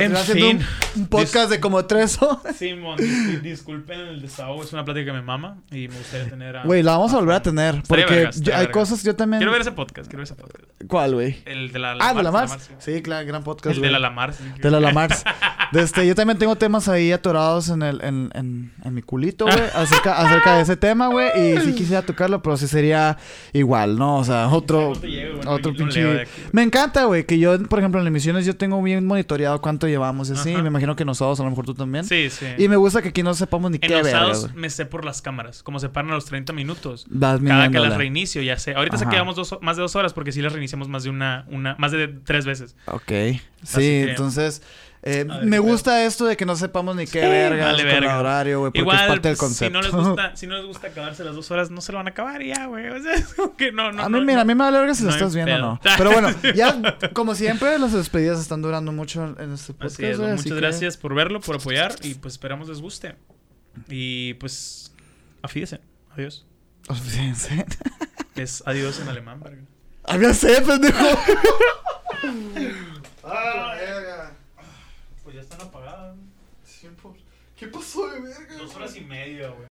En 0.00 0.16
haciendo 0.16 0.50
un, 0.50 0.60
un 0.96 1.06
podcast 1.08 1.50
de 1.50 1.60
como 1.60 1.84
tres 1.84 2.20
horas. 2.22 2.56
Simón, 2.56 2.98
dis- 2.98 3.40
disculpen 3.40 4.00
el 4.00 4.22
desahogo. 4.22 4.62
Es 4.62 4.72
una 4.72 4.84
plática 4.84 5.06
que 5.06 5.12
me 5.12 5.22
mama 5.22 5.58
y 5.70 5.88
me 5.88 5.96
gustaría 5.96 6.28
tener 6.28 6.56
a... 6.56 6.62
Güey, 6.64 6.82
la 6.82 6.92
vamos 6.92 7.12
a 7.12 7.16
volver 7.18 7.36
a 7.36 7.42
tener. 7.42 7.82
Porque 7.86 8.30
yo- 8.40 8.54
hay 8.56 8.68
cosas 8.68 9.02
yo 9.02 9.14
también... 9.14 9.38
Quiero 9.40 9.52
ver 9.52 9.60
ese 9.60 9.72
podcast, 9.72 10.08
quiero 10.08 10.18
ver 10.18 10.24
ese 10.24 10.34
podcast. 10.34 10.64
¿Cuál, 10.88 11.14
güey? 11.14 11.36
El 11.46 11.72
de 11.72 11.78
la 11.78 11.92
Ah, 12.00 12.08
de 12.08 12.14
la 12.16 12.22
Lamar, 12.24 12.48
Mars. 12.48 12.70
sí. 12.78 13.02
Claro, 13.02 13.26
gran 13.26 13.42
podcast, 13.44 13.76
El 13.76 13.82
de 13.82 13.90
la 13.90 13.98
Lamar. 13.98 14.34
De 14.34 14.70
la 14.70 14.80
Lamars. 14.80 15.24
De 15.72 15.82
este, 15.82 16.06
yo 16.06 16.14
también 16.14 16.38
tengo 16.38 16.54
temas 16.54 16.88
ahí 16.88 17.10
atorados 17.10 17.68
en 17.68 17.82
el 17.82 18.00
en, 18.04 18.30
en, 18.34 18.72
en 18.84 18.94
mi 18.94 19.02
culito, 19.02 19.44
güey, 19.46 19.58
acerca, 19.74 20.18
acerca 20.18 20.56
de 20.56 20.62
ese 20.62 20.76
tema, 20.76 21.08
güey, 21.08 21.30
y 21.36 21.56
sí 21.62 21.72
quisiera 21.74 22.02
tocarlo, 22.02 22.42
pero 22.42 22.56
sí 22.56 22.68
sería 22.68 23.16
igual, 23.52 23.96
¿no? 23.98 24.18
O 24.18 24.24
sea, 24.24 24.46
otro 24.50 24.92
llego, 25.00 25.36
bueno, 25.36 25.50
Otro 25.50 25.74
pinche... 25.74 26.28
Me 26.52 26.62
encanta, 26.62 27.04
güey, 27.06 27.24
que 27.26 27.40
yo, 27.40 27.60
por 27.64 27.80
ejemplo, 27.80 27.98
en 28.00 28.04
las 28.04 28.10
emisiones 28.12 28.46
yo 28.46 28.54
tengo 28.56 28.80
bien 28.82 29.04
monitoreado 29.04 29.60
cuánto 29.60 29.83
llevamos 29.86 30.30
así. 30.30 30.52
Ajá. 30.52 30.62
Me 30.62 30.68
imagino 30.68 30.96
que 30.96 31.04
nosotros, 31.04 31.40
a 31.40 31.44
lo 31.44 31.50
mejor 31.50 31.66
tú 31.66 31.74
también. 31.74 32.04
Sí, 32.04 32.30
sí. 32.30 32.46
Y 32.58 32.68
me 32.68 32.76
gusta 32.76 33.02
que 33.02 33.08
aquí 33.08 33.22
no 33.22 33.34
sepamos 33.34 33.70
ni 33.70 33.76
En 33.76 33.80
qué 33.80 34.04
sábados 34.04 34.42
güey. 34.48 34.54
me 34.56 34.70
sé 34.70 34.86
por 34.86 35.04
las 35.04 35.22
cámaras. 35.22 35.62
Como 35.62 35.80
se 35.80 35.88
paran 35.88 36.10
a 36.10 36.14
los 36.14 36.24
30 36.26 36.52
minutos. 36.52 37.06
Vas 37.08 37.40
Cada 37.40 37.70
que 37.70 37.78
las 37.80 37.96
reinicio, 37.96 38.42
ya 38.42 38.58
sé. 38.58 38.74
Ahorita 38.74 38.96
se 38.98 39.04
Ajá. 39.04 39.10
quedamos 39.12 39.36
dos, 39.36 39.58
más 39.62 39.76
de 39.76 39.82
dos 39.82 39.96
horas 39.96 40.12
porque 40.12 40.32
sí 40.32 40.42
las 40.42 40.52
reiniciamos 40.52 40.88
más 40.88 41.04
de 41.04 41.10
una, 41.10 41.44
una, 41.48 41.76
más 41.78 41.92
de 41.92 42.08
tres 42.08 42.44
veces. 42.46 42.76
Ok. 42.86 43.10
Así 43.10 43.40
Sí, 43.62 43.76
que- 43.80 44.10
entonces... 44.10 44.62
eh, 45.06 45.24
ver, 45.24 45.44
me 45.44 45.58
gusta 45.58 46.04
esto 46.04 46.24
de 46.24 46.36
que 46.36 46.46
no 46.46 46.56
sepamos 46.56 46.96
ni 46.96 47.04
qué 47.06 47.20
Sí, 47.22 47.28
verga 47.28 47.66
vale 47.66 47.82
con 47.84 48.04
el 48.04 48.10
horario, 48.10 48.58
güey, 48.60 48.70
porque 48.70 48.80
Igual, 48.80 49.00
es 49.00 49.06
parte 49.06 49.28
del 49.28 49.36
pues, 49.36 49.52
si 49.52 49.64
concepto. 49.68 49.78
no 49.78 49.82
les 49.82 49.92
gusta, 50.08 50.36
si 50.36 50.46
no 50.46 50.56
les 50.56 50.66
gusta 50.66 50.86
acabarse 50.88 51.24
las 51.24 51.34
dos 51.34 51.50
horas, 51.50 51.70
no 51.70 51.80
se 51.80 51.92
lo 51.92 51.98
van 51.98 52.06
a 52.08 52.10
acabar 52.10 52.42
ya, 52.42 52.66
güey. 52.66 52.88
O 52.88 53.02
sea, 53.02 53.12
es 53.14 53.34
como 53.34 53.54
que 53.56 53.70
no, 53.70 53.92
no. 53.92 54.02
a 54.02 54.08
mí, 54.08 54.18
no, 54.18 54.24
mira, 54.24 54.40
a 54.40 54.44
mí 54.44 54.54
me 54.54 54.64
vale 54.64 54.78
verga 54.78 54.94
si 54.94 55.04
lo 55.04 55.10
estás 55.10 55.34
viendo 55.34 55.54
o 55.54 55.58
no. 55.58 55.80
Pero 55.98 56.10
bueno, 56.10 56.28
ya, 56.54 56.96
como 57.12 57.34
siempre, 57.34 57.78
las 57.78 57.92
despedidas 57.92 58.40
están 58.40 58.62
durando 58.62 58.92
mucho 58.92 59.36
en 59.38 59.52
este 59.52 59.74
podcast. 59.74 59.94
Así 59.94 60.04
es, 60.06 60.18
muchas 60.18 60.40
así 60.40 60.48
que- 60.48 60.56
gracias 60.56 60.96
por 60.96 61.14
verlo, 61.14 61.40
por 61.40 61.56
apoyar 61.56 61.94
y 62.02 62.14
pues 62.14 62.34
esperamos 62.34 62.68
les 62.68 62.80
guste. 62.80 63.14
Y 63.88 64.34
pues, 64.34 64.92
afídense. 65.42 65.80
Adiós. 66.16 66.46
Olvídense. 66.88 67.64
Es 68.36 68.64
adiós 68.66 68.98
en 68.98 69.08
alemán, 69.08 69.38
verga. 69.40 69.62
Había 70.02 70.34
sé, 70.34 70.60
pendejo. 70.62 71.06
ah, 73.22 73.74
verga. 73.78 74.32
Pues 75.22 75.36
ya 75.36 75.40
están 75.42 75.60
apagadas. 75.60 76.16
¿Qué 77.64 77.70
pasó 77.70 78.06
de 78.10 78.20
verga? 78.20 78.58
Dos 78.58 78.76
horas 78.76 78.94
y 78.94 79.00
media, 79.00 79.48
güey. 79.48 79.62